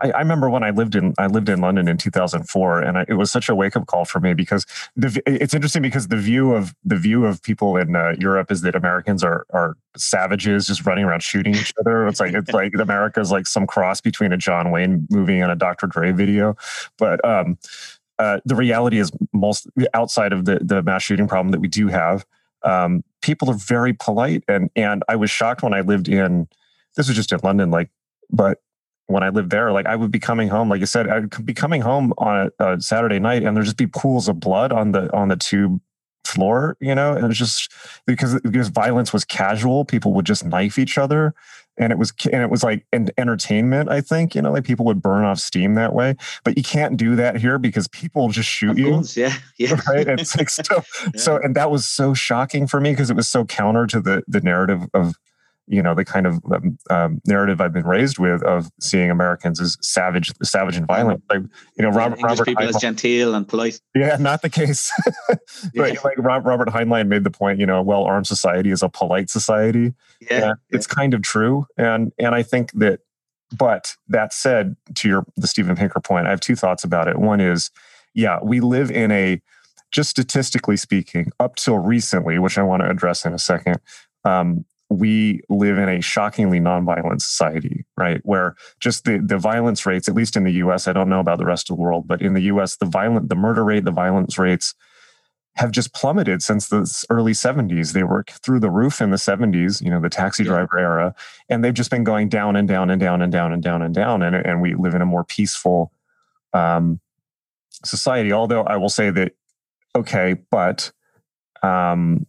I, 0.00 0.10
I, 0.10 0.18
remember 0.20 0.48
when 0.48 0.62
I 0.62 0.70
lived 0.70 0.94
in 0.94 1.14
I 1.18 1.26
lived 1.26 1.48
in 1.48 1.60
London 1.60 1.88
in 1.88 1.96
2004, 1.96 2.80
and 2.80 2.98
I, 2.98 3.04
it 3.08 3.14
was 3.14 3.30
such 3.30 3.48
a 3.48 3.54
wake 3.54 3.76
up 3.76 3.86
call 3.86 4.04
for 4.04 4.20
me 4.20 4.34
because 4.34 4.66
the, 4.96 5.22
it's 5.26 5.54
interesting 5.54 5.82
because 5.82 6.08
the 6.08 6.16
view 6.16 6.52
of 6.52 6.74
the 6.84 6.96
view 6.96 7.26
of 7.26 7.42
people 7.42 7.76
in 7.76 7.94
uh, 7.94 8.14
Europe 8.18 8.50
is 8.50 8.62
that 8.62 8.74
Americans 8.74 9.22
are 9.22 9.46
are 9.50 9.76
savages 9.96 10.66
just 10.66 10.86
running 10.86 11.04
around 11.04 11.22
shooting 11.22 11.54
each 11.54 11.72
other. 11.80 12.06
It's 12.06 12.20
like 12.20 12.34
it's 12.34 12.52
like 12.52 12.74
America 12.74 13.20
is 13.20 13.30
like 13.30 13.46
some 13.46 13.66
cross 13.66 14.00
between 14.00 14.32
a 14.32 14.36
John 14.36 14.70
Wayne 14.70 15.06
movie 15.10 15.40
and 15.40 15.52
a 15.52 15.56
Dr. 15.56 15.86
Dre 15.86 16.12
video, 16.12 16.56
but. 16.98 17.24
um 17.24 17.58
uh, 18.18 18.38
the 18.44 18.54
reality 18.54 18.98
is 18.98 19.10
most 19.32 19.66
outside 19.94 20.34
of 20.34 20.44
the 20.44 20.58
the 20.60 20.82
mass 20.82 21.02
shooting 21.02 21.26
problem 21.26 21.52
that 21.52 21.60
we 21.60 21.68
do 21.68 21.88
have 21.88 22.26
um, 22.62 23.02
people 23.22 23.48
are 23.50 23.54
very 23.54 23.94
polite 23.94 24.44
and 24.46 24.68
and 24.76 25.02
i 25.08 25.16
was 25.16 25.30
shocked 25.30 25.62
when 25.62 25.72
i 25.72 25.80
lived 25.80 26.06
in 26.06 26.46
this 26.96 27.08
was 27.08 27.16
just 27.16 27.32
in 27.32 27.40
london 27.42 27.70
like 27.70 27.88
but 28.30 28.58
when 29.10 29.22
I 29.22 29.28
lived 29.28 29.50
there, 29.50 29.72
like 29.72 29.86
I 29.86 29.96
would 29.96 30.10
be 30.10 30.20
coming 30.20 30.48
home, 30.48 30.68
like 30.68 30.82
I 30.82 30.86
said, 30.86 31.08
I'd 31.08 31.44
be 31.44 31.54
coming 31.54 31.80
home 31.80 32.12
on 32.18 32.50
a, 32.58 32.74
a 32.74 32.80
Saturday 32.80 33.18
night 33.18 33.42
and 33.42 33.56
there'd 33.56 33.66
just 33.66 33.76
be 33.76 33.86
pools 33.86 34.28
of 34.28 34.40
blood 34.40 34.72
on 34.72 34.92
the 34.92 35.14
on 35.14 35.28
the 35.28 35.36
tube 35.36 35.80
floor, 36.26 36.76
you 36.80 36.94
know, 36.94 37.12
and 37.12 37.26
it's 37.26 37.38
just 37.38 37.72
because 38.06 38.40
because 38.40 38.68
violence 38.68 39.12
was 39.12 39.24
casual, 39.24 39.84
people 39.84 40.12
would 40.14 40.26
just 40.26 40.44
knife 40.44 40.78
each 40.78 40.96
other, 40.96 41.34
and 41.76 41.92
it 41.92 41.98
was 41.98 42.12
and 42.30 42.42
it 42.42 42.50
was 42.50 42.62
like 42.62 42.86
an 42.92 43.08
entertainment. 43.18 43.90
I 43.90 44.00
think 44.00 44.34
you 44.34 44.42
know, 44.42 44.52
like 44.52 44.64
people 44.64 44.86
would 44.86 45.02
burn 45.02 45.24
off 45.24 45.38
steam 45.38 45.74
that 45.74 45.92
way, 45.92 46.14
but 46.44 46.56
you 46.56 46.62
can't 46.62 46.96
do 46.96 47.16
that 47.16 47.36
here 47.36 47.58
because 47.58 47.88
people 47.88 48.28
just 48.28 48.48
shoot 48.48 48.78
you. 48.78 49.02
Yeah, 49.14 49.34
yeah, 49.58 49.80
right. 49.88 50.06
It's 50.08 50.36
like 50.36 50.50
so, 50.50 50.62
yeah. 50.74 51.10
so, 51.16 51.36
and 51.36 51.56
that 51.56 51.70
was 51.70 51.86
so 51.86 52.14
shocking 52.14 52.66
for 52.66 52.80
me 52.80 52.90
because 52.90 53.10
it 53.10 53.16
was 53.16 53.28
so 53.28 53.44
counter 53.44 53.86
to 53.88 54.00
the 54.00 54.22
the 54.28 54.40
narrative 54.40 54.86
of 54.94 55.14
you 55.70 55.80
know 55.80 55.94
the 55.94 56.04
kind 56.04 56.26
of 56.26 56.42
um, 56.52 56.78
um, 56.90 57.20
narrative 57.26 57.60
I've 57.60 57.72
been 57.72 57.86
raised 57.86 58.18
with 58.18 58.42
of 58.42 58.70
seeing 58.80 59.08
Americans 59.08 59.60
as 59.60 59.78
savage, 59.80 60.32
savage 60.42 60.76
and 60.76 60.86
violent. 60.86 61.22
Like 61.30 61.42
you 61.76 61.82
know, 61.82 61.90
Robert, 61.90 62.18
English 62.18 62.30
Robert 62.30 62.44
people 62.44 62.64
Heinlein, 62.64 62.68
as 62.68 62.80
genteel 62.80 63.34
and 63.34 63.46
polite. 63.46 63.80
Yeah, 63.94 64.16
not 64.18 64.42
the 64.42 64.50
case. 64.50 64.92
but 65.28 65.40
yeah. 65.72 65.94
like 66.02 66.18
Robert 66.18 66.68
Heinlein 66.68 67.06
made 67.06 67.22
the 67.22 67.30
point, 67.30 67.60
you 67.60 67.66
know, 67.66 67.78
a 67.78 67.82
well 67.82 68.02
armed 68.02 68.26
society 68.26 68.70
is 68.70 68.82
a 68.82 68.88
polite 68.88 69.30
society. 69.30 69.94
Yeah, 70.20 70.38
yeah, 70.38 70.52
it's 70.70 70.88
kind 70.88 71.14
of 71.14 71.22
true, 71.22 71.66
and 71.76 72.12
and 72.18 72.34
I 72.34 72.42
think 72.42 72.72
that. 72.72 73.00
But 73.58 73.96
that 74.06 74.32
said, 74.32 74.76
to 74.94 75.08
your 75.08 75.26
the 75.36 75.48
Steven 75.48 75.74
Pinker 75.74 75.98
point, 75.98 76.28
I 76.28 76.30
have 76.30 76.38
two 76.38 76.54
thoughts 76.54 76.84
about 76.84 77.08
it. 77.08 77.18
One 77.18 77.40
is, 77.40 77.72
yeah, 78.14 78.38
we 78.40 78.60
live 78.60 78.92
in 78.92 79.10
a 79.10 79.42
just 79.90 80.10
statistically 80.10 80.76
speaking, 80.76 81.32
up 81.40 81.56
till 81.56 81.78
recently, 81.78 82.38
which 82.38 82.58
I 82.58 82.62
want 82.62 82.82
to 82.82 82.88
address 82.88 83.24
in 83.24 83.34
a 83.34 83.40
second, 83.40 83.80
um, 84.24 84.64
we 84.90 85.40
live 85.48 85.78
in 85.78 85.88
a 85.88 86.00
shockingly 86.00 86.58
nonviolent 86.58 87.22
society, 87.22 87.84
right? 87.96 88.20
Where 88.24 88.56
just 88.80 89.04
the, 89.04 89.18
the 89.18 89.38
violence 89.38 89.86
rates, 89.86 90.08
at 90.08 90.16
least 90.16 90.36
in 90.36 90.42
the 90.42 90.52
US, 90.54 90.88
I 90.88 90.92
don't 90.92 91.08
know 91.08 91.20
about 91.20 91.38
the 91.38 91.46
rest 91.46 91.70
of 91.70 91.76
the 91.76 91.82
world, 91.82 92.08
but 92.08 92.20
in 92.20 92.34
the 92.34 92.42
US, 92.42 92.76
the 92.76 92.86
violent, 92.86 93.28
the 93.28 93.36
murder 93.36 93.64
rate, 93.64 93.84
the 93.84 93.92
violence 93.92 94.36
rates 94.36 94.74
have 95.54 95.70
just 95.70 95.94
plummeted 95.94 96.42
since 96.42 96.68
the 96.68 97.04
early 97.08 97.32
70s. 97.32 97.92
They 97.92 98.02
were 98.02 98.24
through 98.28 98.60
the 98.60 98.70
roof 98.70 99.00
in 99.00 99.10
the 99.10 99.16
70s, 99.16 99.80
you 99.80 99.90
know, 99.90 100.00
the 100.00 100.10
taxi 100.10 100.42
driver 100.42 100.76
yeah. 100.76 100.82
era, 100.82 101.14
and 101.48 101.64
they've 101.64 101.74
just 101.74 101.90
been 101.90 102.04
going 102.04 102.28
down 102.28 102.56
and 102.56 102.66
down 102.66 102.90
and 102.90 103.00
down 103.00 103.22
and 103.22 103.32
down 103.32 103.52
and 103.52 103.62
down 103.62 103.82
and 103.82 103.94
down. 103.94 104.22
And, 104.22 104.34
and 104.34 104.60
we 104.60 104.74
live 104.74 104.94
in 104.94 105.02
a 105.02 105.06
more 105.06 105.24
peaceful 105.24 105.92
um, 106.52 106.98
society. 107.84 108.32
Although 108.32 108.62
I 108.62 108.76
will 108.76 108.88
say 108.88 109.10
that, 109.10 109.32
okay, 109.94 110.36
but 110.50 110.90
um, 111.62 112.26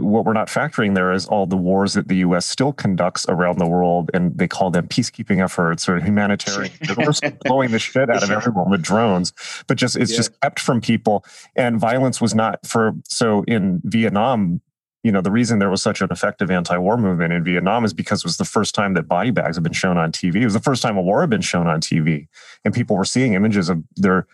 what 0.00 0.24
we're 0.24 0.32
not 0.32 0.48
factoring 0.48 0.94
there 0.94 1.12
is 1.12 1.26
all 1.26 1.46
the 1.46 1.56
wars 1.56 1.94
that 1.94 2.08
the 2.08 2.16
U.S. 2.16 2.46
still 2.46 2.72
conducts 2.72 3.26
around 3.28 3.58
the 3.58 3.66
world, 3.66 4.10
and 4.14 4.36
they 4.36 4.48
call 4.48 4.70
them 4.70 4.88
peacekeeping 4.88 5.42
efforts 5.42 5.88
or 5.88 5.98
humanitarian. 6.00 6.72
we're 6.96 7.12
blowing 7.44 7.70
the 7.70 7.78
shit 7.78 8.10
out 8.10 8.22
of 8.22 8.30
everyone 8.30 8.70
with 8.70 8.82
drones, 8.82 9.32
but 9.66 9.76
just 9.76 9.96
it's 9.96 10.10
yeah. 10.10 10.16
just 10.16 10.40
kept 10.40 10.60
from 10.60 10.80
people. 10.80 11.24
And 11.56 11.78
violence 11.78 12.20
was 12.20 12.34
not 12.34 12.66
for 12.66 12.92
so 13.08 13.42
in 13.44 13.80
Vietnam. 13.84 14.60
You 15.04 15.12
know, 15.12 15.20
the 15.20 15.30
reason 15.30 15.58
there 15.58 15.70
was 15.70 15.82
such 15.82 16.00
an 16.00 16.08
effective 16.10 16.50
anti-war 16.50 16.96
movement 16.96 17.32
in 17.32 17.44
Vietnam 17.44 17.84
is 17.84 17.94
because 17.94 18.20
it 18.20 18.24
was 18.24 18.36
the 18.36 18.44
first 18.44 18.74
time 18.74 18.94
that 18.94 19.06
body 19.06 19.30
bags 19.30 19.56
had 19.56 19.62
been 19.62 19.72
shown 19.72 19.96
on 19.96 20.10
TV. 20.10 20.36
It 20.36 20.44
was 20.44 20.54
the 20.54 20.60
first 20.60 20.82
time 20.82 20.96
a 20.96 21.02
war 21.02 21.20
had 21.20 21.30
been 21.30 21.40
shown 21.40 21.66
on 21.66 21.80
TV, 21.80 22.26
and 22.64 22.74
people 22.74 22.96
were 22.96 23.04
seeing 23.04 23.34
images 23.34 23.68
of 23.68 23.82
their 23.96 24.26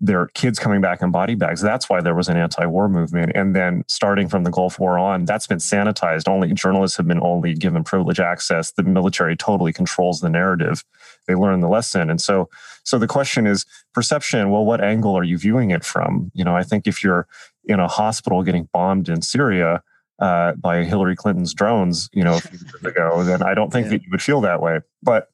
their 0.00 0.26
kids 0.28 0.58
coming 0.58 0.80
back 0.80 1.02
in 1.02 1.10
body 1.10 1.34
bags. 1.34 1.60
That's 1.60 1.88
why 1.88 2.00
there 2.00 2.14
was 2.14 2.28
an 2.28 2.36
anti-war 2.36 2.88
movement. 2.88 3.32
And 3.34 3.54
then 3.54 3.82
starting 3.88 4.28
from 4.28 4.44
the 4.44 4.50
Gulf 4.50 4.78
War 4.78 4.98
on, 4.98 5.24
that's 5.24 5.46
been 5.46 5.58
sanitized. 5.58 6.28
Only 6.28 6.52
journalists 6.52 6.96
have 6.98 7.08
been 7.08 7.20
only 7.20 7.54
given 7.54 7.82
privilege 7.82 8.20
access. 8.20 8.70
The 8.72 8.84
military 8.84 9.36
totally 9.36 9.72
controls 9.72 10.20
the 10.20 10.30
narrative. 10.30 10.84
They 11.26 11.34
learn 11.34 11.60
the 11.60 11.68
lesson. 11.68 12.10
And 12.10 12.20
so 12.20 12.48
so 12.84 12.98
the 12.98 13.08
question 13.08 13.46
is 13.46 13.66
perception, 13.92 14.50
well, 14.50 14.64
what 14.64 14.82
angle 14.82 15.16
are 15.16 15.24
you 15.24 15.36
viewing 15.36 15.70
it 15.70 15.84
from? 15.84 16.30
You 16.32 16.44
know, 16.44 16.56
I 16.56 16.62
think 16.62 16.86
if 16.86 17.02
you're 17.02 17.26
in 17.64 17.80
a 17.80 17.88
hospital 17.88 18.42
getting 18.42 18.68
bombed 18.72 19.08
in 19.08 19.20
Syria, 19.20 19.82
uh, 20.20 20.52
by 20.54 20.84
Hillary 20.84 21.14
Clinton's 21.14 21.54
drones, 21.54 22.08
you 22.12 22.24
know, 22.24 22.36
a 22.36 22.40
few 22.40 22.58
years 22.58 22.84
ago, 22.84 23.22
then 23.22 23.42
I 23.42 23.54
don't 23.54 23.72
think 23.72 23.86
yeah. 23.86 23.90
that 23.90 24.02
you 24.02 24.08
would 24.10 24.22
feel 24.22 24.40
that 24.40 24.60
way. 24.60 24.80
But 25.02 25.28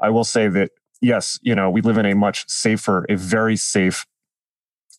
I 0.00 0.10
will 0.10 0.24
say 0.24 0.48
that 0.48 0.70
yes, 1.00 1.38
you 1.42 1.54
know, 1.54 1.70
we 1.70 1.80
live 1.80 1.98
in 1.98 2.06
a 2.06 2.14
much 2.14 2.48
safer, 2.48 3.06
a 3.08 3.16
very 3.16 3.56
safe 3.56 4.06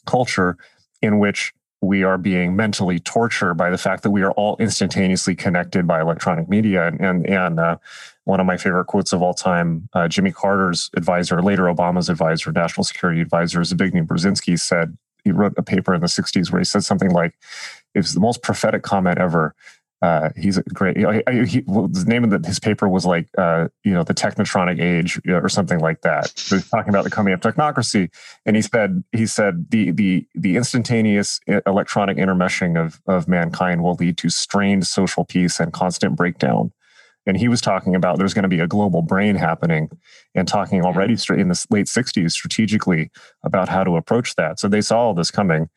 culture 0.06 0.58
in 1.02 1.20
which 1.20 1.54
we 1.82 2.04
are 2.04 2.18
being 2.18 2.56
mentally 2.56 3.00
tortured 3.00 3.54
by 3.54 3.70
the 3.70 3.78
fact 3.78 4.04
that 4.04 4.12
we 4.12 4.22
are 4.22 4.32
all 4.32 4.58
instantaneously 4.58 5.34
connected 5.34 5.88
by 5.88 6.02
electronic 6.02 6.50
media. 6.50 6.88
And 6.88 7.00
and, 7.00 7.28
and 7.28 7.60
uh, 7.60 7.78
one 8.26 8.40
of 8.40 8.46
my 8.46 8.58
favorite 8.58 8.86
quotes 8.86 9.14
of 9.14 9.22
all 9.22 9.34
time, 9.34 9.88
uh, 9.94 10.08
Jimmy 10.08 10.32
Carter's 10.32 10.90
advisor, 10.96 11.42
later 11.42 11.64
Obama's 11.64 12.10
advisor, 12.10 12.52
national 12.52 12.84
security 12.84 13.22
advisor, 13.22 13.62
Zbigniew 13.62 14.06
Brzezinski 14.06 14.60
said 14.60 14.98
he 15.24 15.32
wrote 15.32 15.54
a 15.58 15.64
paper 15.64 15.94
in 15.94 16.02
the 16.02 16.08
'60s 16.08 16.52
where 16.52 16.60
he 16.60 16.66
said 16.66 16.84
something 16.84 17.12
like, 17.12 17.36
"It 17.94 18.00
was 18.00 18.14
the 18.14 18.20
most 18.20 18.42
prophetic 18.42 18.84
comment 18.84 19.18
ever." 19.18 19.56
Uh, 20.02 20.30
he's 20.38 20.58
a 20.58 20.64
great. 20.64 20.96
You 20.96 21.04
know, 21.04 21.22
he, 21.30 21.46
he, 21.46 21.64
well, 21.68 21.88
the 21.88 22.06
name 22.06 22.24
of 22.24 22.30
the, 22.30 22.48
his 22.48 22.60
paper 22.60 22.88
was 22.88 23.06
like, 23.06 23.28
uh, 23.38 23.68
you 23.84 23.94
know, 23.94 24.04
the 24.04 24.14
technotronic 24.14 24.82
age 24.82 25.20
or 25.28 25.50
something 25.50 25.80
like 25.80 26.02
that. 26.02 26.30
So 26.38 26.56
he's 26.56 26.70
talking 26.70 26.90
about 26.90 27.04
the 27.04 27.10
coming 27.10 27.34
of 27.34 27.42
technocracy, 27.42 28.10
and 28.46 28.56
he 28.56 28.62
said, 28.62 29.04
he 29.12 29.26
said 29.26 29.66
the 29.70 29.92
the 29.92 30.26
the 30.36 30.56
instantaneous 30.56 31.42
electronic 31.68 32.18
intermeshing 32.18 32.80
of 32.80 33.02
of 33.08 33.28
mankind 33.28 33.84
will 33.84 33.96
lead 33.96 34.18
to 34.20 34.30
strained 34.30 34.88
social 34.88 35.26
peace 35.26 35.60
and 35.60 35.74
constant 35.74 36.16
breakdown. 36.16 36.72
And 37.26 37.36
he 37.36 37.50
was 37.50 37.60
talking 37.60 37.94
about 37.94 38.18
there's 38.18 38.34
going 38.34 38.44
to 38.44 38.50
be 38.50 38.62
a 38.62 38.68
global 38.68 39.02
brain 39.02 39.36
happening, 39.36 39.90
and 40.34 40.48
talking 40.48 40.84
already 40.86 41.18
in 41.30 41.50
the 41.50 41.66
late 41.70 41.88
'60s 41.88 42.32
strategically 42.32 43.12
about 43.44 43.68
how 43.68 43.84
to 43.84 43.98
approach 43.98 44.36
that. 44.36 44.62
So 44.62 44.70
they 44.70 44.82
saw 44.82 45.00
all 45.00 45.14
this 45.14 45.30
coming. 45.30 45.70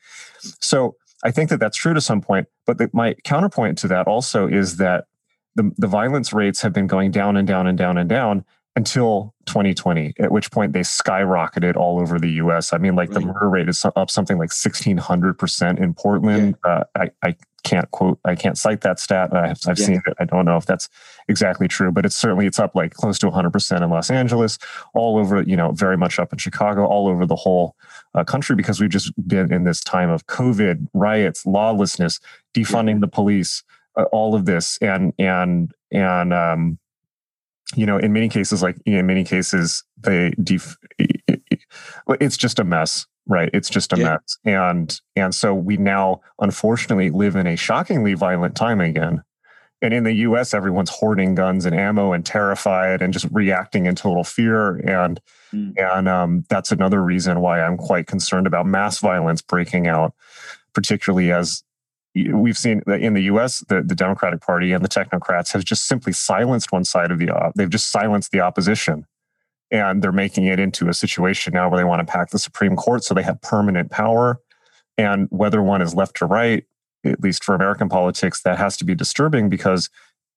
So 0.61 0.95
I 1.23 1.31
think 1.31 1.51
that 1.51 1.61
that's 1.61 1.77
true 1.77 1.95
to 1.95 2.01
some 2.01 2.21
point. 2.21 2.49
But 2.67 2.79
the, 2.79 2.91
my 2.93 3.15
counterpoint 3.25 3.79
to 3.79 3.89
that 3.89 4.07
also 4.07 4.47
is 4.47 4.77
that 4.77 5.07
the, 5.55 5.71
the 5.77 5.87
violence 5.87 6.33
rates 6.33 6.63
have 6.63 6.73
been 6.73 6.87
going 6.87 7.11
down 7.11 7.37
and 7.37 7.47
down 7.47 7.67
and 7.67 7.77
down 7.77 7.99
and 7.99 8.09
down 8.09 8.45
until 8.75 9.35
2020, 9.47 10.15
at 10.19 10.33
which 10.33 10.51
point 10.51 10.73
they 10.73 10.81
skyrocketed 10.81 11.77
all 11.77 12.01
over 12.01 12.19
the 12.19 12.31
US. 12.33 12.73
I 12.73 12.79
mean, 12.79 12.95
like 12.95 13.11
right. 13.11 13.21
the 13.21 13.27
murder 13.27 13.51
rate 13.51 13.69
is 13.69 13.85
up 13.85 14.11
something 14.11 14.39
like 14.39 14.51
1600% 14.51 15.79
in 15.79 15.95
Portland. 15.95 16.57
Yeah. 16.65 16.71
Uh, 16.71 16.85
I, 16.95 17.11
I 17.23 17.37
can't 17.65 17.91
quote, 17.91 18.19
I 18.25 18.35
can't 18.35 18.57
cite 18.57 18.81
that 18.81 18.99
stat. 18.99 19.35
I've, 19.35 19.59
I've 19.67 19.79
yeah. 19.79 19.85
seen 19.87 20.03
it. 20.07 20.15
I 20.19 20.25
don't 20.25 20.47
know 20.47 20.57
if 20.57 20.65
that's 20.65 20.89
exactly 21.29 21.69
true, 21.69 21.93
but 21.93 22.07
it's 22.07 22.17
certainly, 22.17 22.47
it's 22.47 22.59
up 22.59 22.75
like 22.75 22.95
close 22.95 23.19
to 23.21 23.31
100% 23.31 23.83
in 23.83 23.91
Los 23.91 24.11
Angeles, 24.11 24.59
all 24.95 25.19
over, 25.19 25.43
you 25.43 25.57
know, 25.57 25.73
very 25.73 25.99
much 25.99 26.19
up 26.19 26.33
in 26.33 26.39
Chicago, 26.39 26.87
all 26.87 27.09
over 27.09 27.27
the 27.27 27.37
whole 27.37 27.77
uh, 28.15 28.25
country, 28.25 28.57
because 28.57 28.81
we've 28.81 28.91
just 28.91 29.13
been 29.27 29.53
in 29.53 29.65
this 29.65 29.81
time 29.81 30.11
of 30.11 30.27
COVID, 30.27 30.89
riots, 30.95 31.47
lawlessness, 31.47 32.21
defunding 32.55 33.01
the 33.01 33.09
police, 33.09 33.63
uh, 33.97 34.05
all 34.13 34.35
of 34.35 34.45
this. 34.45 34.79
And, 34.81 35.13
and, 35.19 35.73
and, 35.91 36.33
um, 36.33 36.79
you 37.75 37.87
know, 37.87 37.97
in 37.97 38.13
many 38.13 38.29
cases, 38.29 38.63
like 38.63 38.77
in 38.85 39.07
many 39.07 39.25
cases, 39.25 39.85
they 39.99 40.33
def- 40.43 40.77
it's 40.99 42.37
just 42.37 42.59
a 42.59 42.65
mess, 42.65 43.07
right? 43.27 43.51
It's 43.53 43.71
just 43.71 43.93
a 43.93 43.99
yeah. 43.99 44.05
mess, 44.05 44.39
and 44.45 45.01
and 45.17 45.35
so 45.35 45.55
we 45.55 45.77
now 45.77 46.21
unfortunately 46.41 47.11
live 47.11 47.37
in 47.37 47.47
a 47.47 47.57
shockingly 47.57 48.15
violent 48.15 48.57
time 48.57 48.81
again. 48.81 49.23
And 49.81 49.93
in 49.93 50.05
the 50.05 50.13
U.S., 50.13 50.55
everyone's 50.55 50.91
hoarding 50.91 51.35
guns 51.35 51.67
and 51.67 51.75
ammo 51.75 52.13
and 52.13 52.25
terrified 52.25 53.03
and 53.03 53.13
just 53.13 53.27
reacting 53.33 53.87
in 53.87 53.97
total 53.97 54.23
fear. 54.23 54.77
And 54.77 55.21
mm. 55.53 55.73
and 55.77 56.09
um, 56.09 56.45
that's 56.49 56.73
another 56.73 57.03
reason 57.03 57.41
why 57.41 57.61
I'm 57.61 57.77
quite 57.77 58.07
concerned 58.07 58.47
about 58.47 58.67
mass 58.67 58.99
violence 58.99 59.43
breaking 59.43 59.87
out, 59.87 60.15
particularly 60.75 61.33
as 61.33 61.63
we've 62.15 62.59
seen 62.59 62.83
in 62.87 63.15
the 63.15 63.23
U.S., 63.23 63.61
the, 63.69 63.83
the 63.83 63.95
Democratic 63.95 64.41
Party 64.41 64.73
and 64.73 64.85
the 64.85 64.89
technocrats 64.89 65.53
have 65.53 65.65
just 65.65 65.87
simply 65.87 66.13
silenced 66.13 66.73
one 66.73 66.85
side 66.85 67.11
of 67.11 67.19
the. 67.19 67.35
Uh, 67.35 67.53
they've 67.57 67.71
just 67.71 67.91
silenced 67.91 68.33
the 68.33 68.41
opposition, 68.41 69.07
and 69.71 70.03
they're 70.03 70.13
making 70.13 70.47
it 70.47 70.61
into 70.61 70.89
a 70.89 70.95
situation 70.95 71.55
now 71.55 71.69
where 71.69 71.79
they 71.79 71.85
want 71.85 72.07
to 72.07 72.11
pack 72.11 72.31
the 72.31 72.39
Supreme 72.39 72.77
Court 72.77 73.03
so 73.03 73.15
they 73.15 73.23
have 73.23 73.41
permanent 73.41 73.91
power. 73.91 74.41
And 74.99 75.27
whether 75.31 75.63
one 75.63 75.81
is 75.81 75.95
left 75.95 76.21
or 76.21 76.27
right, 76.27 76.65
at 77.05 77.21
least 77.21 77.43
for 77.43 77.55
American 77.55 77.89
politics, 77.89 78.43
that 78.43 78.59
has 78.59 78.77
to 78.77 78.85
be 78.85 78.95
disturbing 78.95 79.49
because 79.49 79.89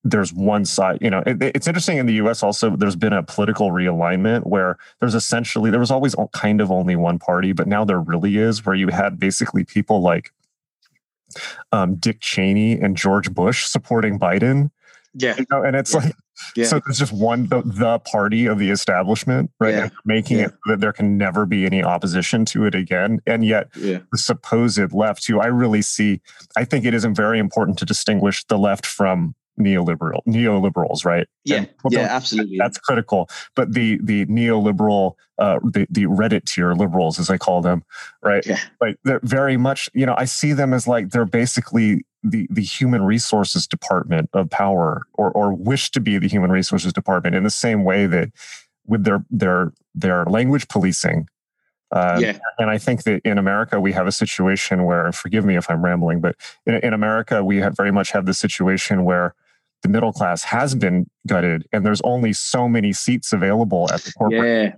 there's 0.06 0.32
one 0.32 0.66
side. 0.66 1.00
You 1.02 1.10
know, 1.10 1.24
it, 1.26 1.42
it's 1.42 1.68
interesting 1.68 1.98
in 1.98 2.06
the 2.06 2.14
U.S. 2.14 2.44
Also, 2.44 2.76
there's 2.76 2.96
been 2.96 3.12
a 3.12 3.24
political 3.24 3.72
realignment 3.72 4.46
where 4.46 4.78
there's 5.00 5.16
essentially 5.16 5.72
there 5.72 5.80
was 5.80 5.92
always 5.92 6.16
kind 6.32 6.62
of 6.62 6.72
only 6.72 6.96
one 6.96 7.18
party, 7.18 7.52
but 7.52 7.68
now 7.68 7.84
there 7.84 8.00
really 8.00 8.38
is, 8.38 8.66
where 8.66 8.76
you 8.76 8.90
had 8.90 9.20
basically 9.20 9.66
people 9.66 10.02
like 10.02 10.32
um, 11.72 11.96
Dick 11.96 12.22
Cheney 12.22 12.80
and 12.80 12.96
George 12.96 13.34
Bush 13.34 13.66
supporting 13.66 14.20
Biden. 14.20 14.70
Yeah. 15.16 15.36
You 15.38 15.46
know, 15.50 15.64
and 15.64 15.76
it's 15.76 15.94
yeah. 15.94 16.00
like, 16.02 16.14
yeah. 16.56 16.66
so 16.66 16.80
there's 16.86 17.00
just 17.00 17.14
one, 17.14 17.48
the, 17.48 17.64
the 17.66 18.00
party 18.00 18.46
of 18.46 18.60
the 18.60 18.70
establishment, 18.70 19.50
right? 19.60 19.74
Yeah. 19.74 19.90
making 20.04 20.40
it 20.40 20.52
that 20.68 20.82
there 20.82 20.94
can 20.94 21.18
never 21.18 21.46
be 21.46 21.66
any 21.66 21.82
opposition 21.82 22.46
to 22.46 22.66
it 22.66 22.76
again. 22.76 23.22
And 23.26 23.46
yet 23.46 23.72
the 23.74 24.04
supposed 24.16 24.94
left, 24.94 25.26
who 25.26 25.40
I 25.40 25.48
really 25.48 25.82
see, 25.82 26.22
I 26.56 26.66
think 26.66 26.86
it 26.86 26.94
isn't 26.94 27.16
very 27.16 27.40
important 27.40 27.80
to 27.80 27.86
distinguish 27.86 28.44
the 28.46 28.58
left 28.58 28.86
from 28.86 29.36
neoliberal 29.60 30.20
neoliberals 30.28 31.06
right? 31.06 31.28
Yeah 31.44 31.66
well, 31.84 31.92
yeah 31.92 32.08
absolutely. 32.10 32.58
that's 32.58 32.78
critical. 32.78 33.30
But 33.56 33.74
the 33.74 34.00
the 34.02 34.26
neoliberal 34.26 35.14
uh 35.38 35.60
the, 35.64 35.88
the 35.90 36.06
reddit 36.06 36.46
tier 36.46 36.74
liberals 36.74 37.20
as 37.20 37.30
i 37.30 37.38
call 37.38 37.62
them 37.62 37.84
right? 38.24 38.46
Yeah. 38.46 38.60
like 38.80 38.98
they're 39.04 39.20
very 39.24 39.58
much 39.58 39.90
you 39.94 40.06
know 40.06 40.16
i 40.18 40.26
see 40.26 40.54
them 40.54 40.74
as 40.74 40.88
like 40.88 41.10
they're 41.10 41.26
basically 41.26 42.06
the 42.24 42.48
the 42.50 42.64
human 42.64 43.04
resources 43.04 43.68
department 43.68 44.30
of 44.34 44.50
power 44.50 45.04
or 45.14 45.32
or 45.32 45.54
wish 45.54 45.92
to 45.92 46.00
be 46.00 46.18
the 46.18 46.28
human 46.28 46.52
resources 46.52 46.92
department 46.92 47.36
in 47.36 47.44
the 47.44 47.50
same 47.50 47.84
way 47.84 48.06
that 48.08 48.30
with 48.88 49.04
their 49.04 49.26
their 49.30 49.72
their 49.94 50.26
language 50.26 50.68
policing. 50.68 51.28
Uh, 51.92 52.18
yeah. 52.20 52.38
And 52.58 52.70
I 52.70 52.78
think 52.78 53.04
that 53.04 53.22
in 53.24 53.38
America, 53.38 53.80
we 53.80 53.94
have 53.94 54.08
a 54.08 54.12
situation 54.12 54.84
where, 54.84 55.12
forgive 55.12 55.46
me 55.46 55.56
if 55.56 55.70
I'm 55.70 55.86
rambling, 55.86 56.20
but 56.20 56.36
in, 56.66 56.76
in 56.76 56.94
America, 56.94 57.44
we 57.44 57.58
have 57.58 57.78
very 57.78 57.92
much 57.92 58.12
have 58.12 58.26
the 58.26 58.34
situation 58.34 59.06
where 59.06 59.34
the 59.86 59.92
middle 59.92 60.12
class 60.12 60.44
has 60.44 60.74
been 60.74 61.08
gutted 61.28 61.68
and 61.72 61.86
there's 61.86 62.02
only 62.02 62.34
so 62.34 62.68
many 62.68 62.92
seats 62.92 63.32
available 63.32 63.88
at 63.94 64.02
the 64.02 64.12
corporate 64.14 64.74
yeah. 64.74 64.76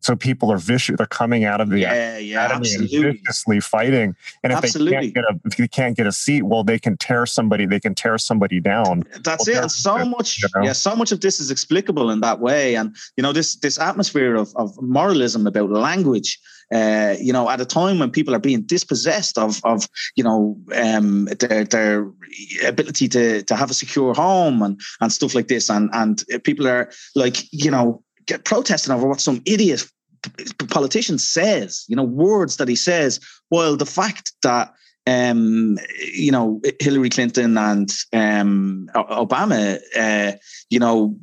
So 0.00 0.14
people 0.14 0.52
are 0.52 0.58
vicious. 0.58 0.96
They're 0.96 1.06
coming 1.06 1.44
out 1.44 1.60
of 1.60 1.70
the 1.70 1.80
yeah, 1.80 2.18
yeah, 2.18 2.48
absolutely. 2.52 3.02
viciously 3.02 3.58
fighting. 3.58 4.14
And 4.44 4.52
if 4.52 4.58
absolutely. 4.58 4.94
they 4.94 5.00
can't 5.00 5.14
get 5.14 5.24
a 5.24 5.40
if 5.44 5.56
they 5.56 5.68
can't 5.68 5.96
get 5.96 6.06
a 6.06 6.12
seat, 6.12 6.42
well, 6.42 6.62
they 6.62 6.78
can 6.78 6.96
tear 6.96 7.26
somebody. 7.26 7.66
They 7.66 7.80
can 7.80 7.96
tear 7.96 8.16
somebody 8.16 8.60
down. 8.60 9.02
That's 9.24 9.48
well, 9.48 9.56
it. 9.56 9.62
And 9.62 9.72
so 9.72 10.04
much, 10.04 10.40
you 10.40 10.48
know? 10.54 10.66
yeah, 10.66 10.72
so 10.72 10.94
much 10.94 11.10
of 11.10 11.20
this 11.20 11.40
is 11.40 11.50
explicable 11.50 12.10
in 12.10 12.20
that 12.20 12.38
way. 12.38 12.76
And 12.76 12.94
you 13.16 13.22
know, 13.24 13.32
this 13.32 13.56
this 13.56 13.76
atmosphere 13.76 14.36
of 14.36 14.54
of 14.54 14.80
moralism 14.80 15.48
about 15.48 15.68
language 15.68 16.38
uh, 16.74 17.14
you 17.20 17.32
know, 17.32 17.48
at 17.48 17.60
a 17.60 17.64
time 17.64 17.98
when 17.98 18.10
people 18.10 18.34
are 18.34 18.40
being 18.40 18.62
dispossessed 18.62 19.38
of, 19.38 19.60
of 19.64 19.88
you 20.16 20.24
know, 20.24 20.58
um, 20.74 21.26
their, 21.40 21.64
their 21.64 22.10
ability 22.66 23.08
to, 23.08 23.42
to 23.42 23.56
have 23.56 23.70
a 23.70 23.74
secure 23.74 24.14
home 24.14 24.62
and, 24.62 24.80
and 25.00 25.12
stuff 25.12 25.34
like 25.34 25.48
this. 25.48 25.70
And, 25.70 25.90
and 25.92 26.22
people 26.44 26.68
are 26.68 26.90
like, 27.14 27.36
you 27.52 27.70
know, 27.70 28.02
get 28.26 28.44
protesting 28.44 28.94
over 28.94 29.08
what 29.08 29.20
some 29.20 29.42
idiot 29.46 29.84
politician 30.68 31.18
says, 31.18 31.84
you 31.88 31.96
know, 31.96 32.04
words 32.04 32.56
that 32.56 32.68
he 32.68 32.76
says, 32.76 33.20
while 33.48 33.76
the 33.76 33.86
fact 33.86 34.32
that 34.42 34.74
um, 35.08 35.78
you 36.12 36.30
know, 36.30 36.60
Hillary 36.80 37.08
Clinton 37.08 37.56
and 37.56 37.90
um, 38.12 38.90
Obama, 38.94 39.78
uh, 39.96 40.36
you 40.68 40.78
know, 40.78 41.16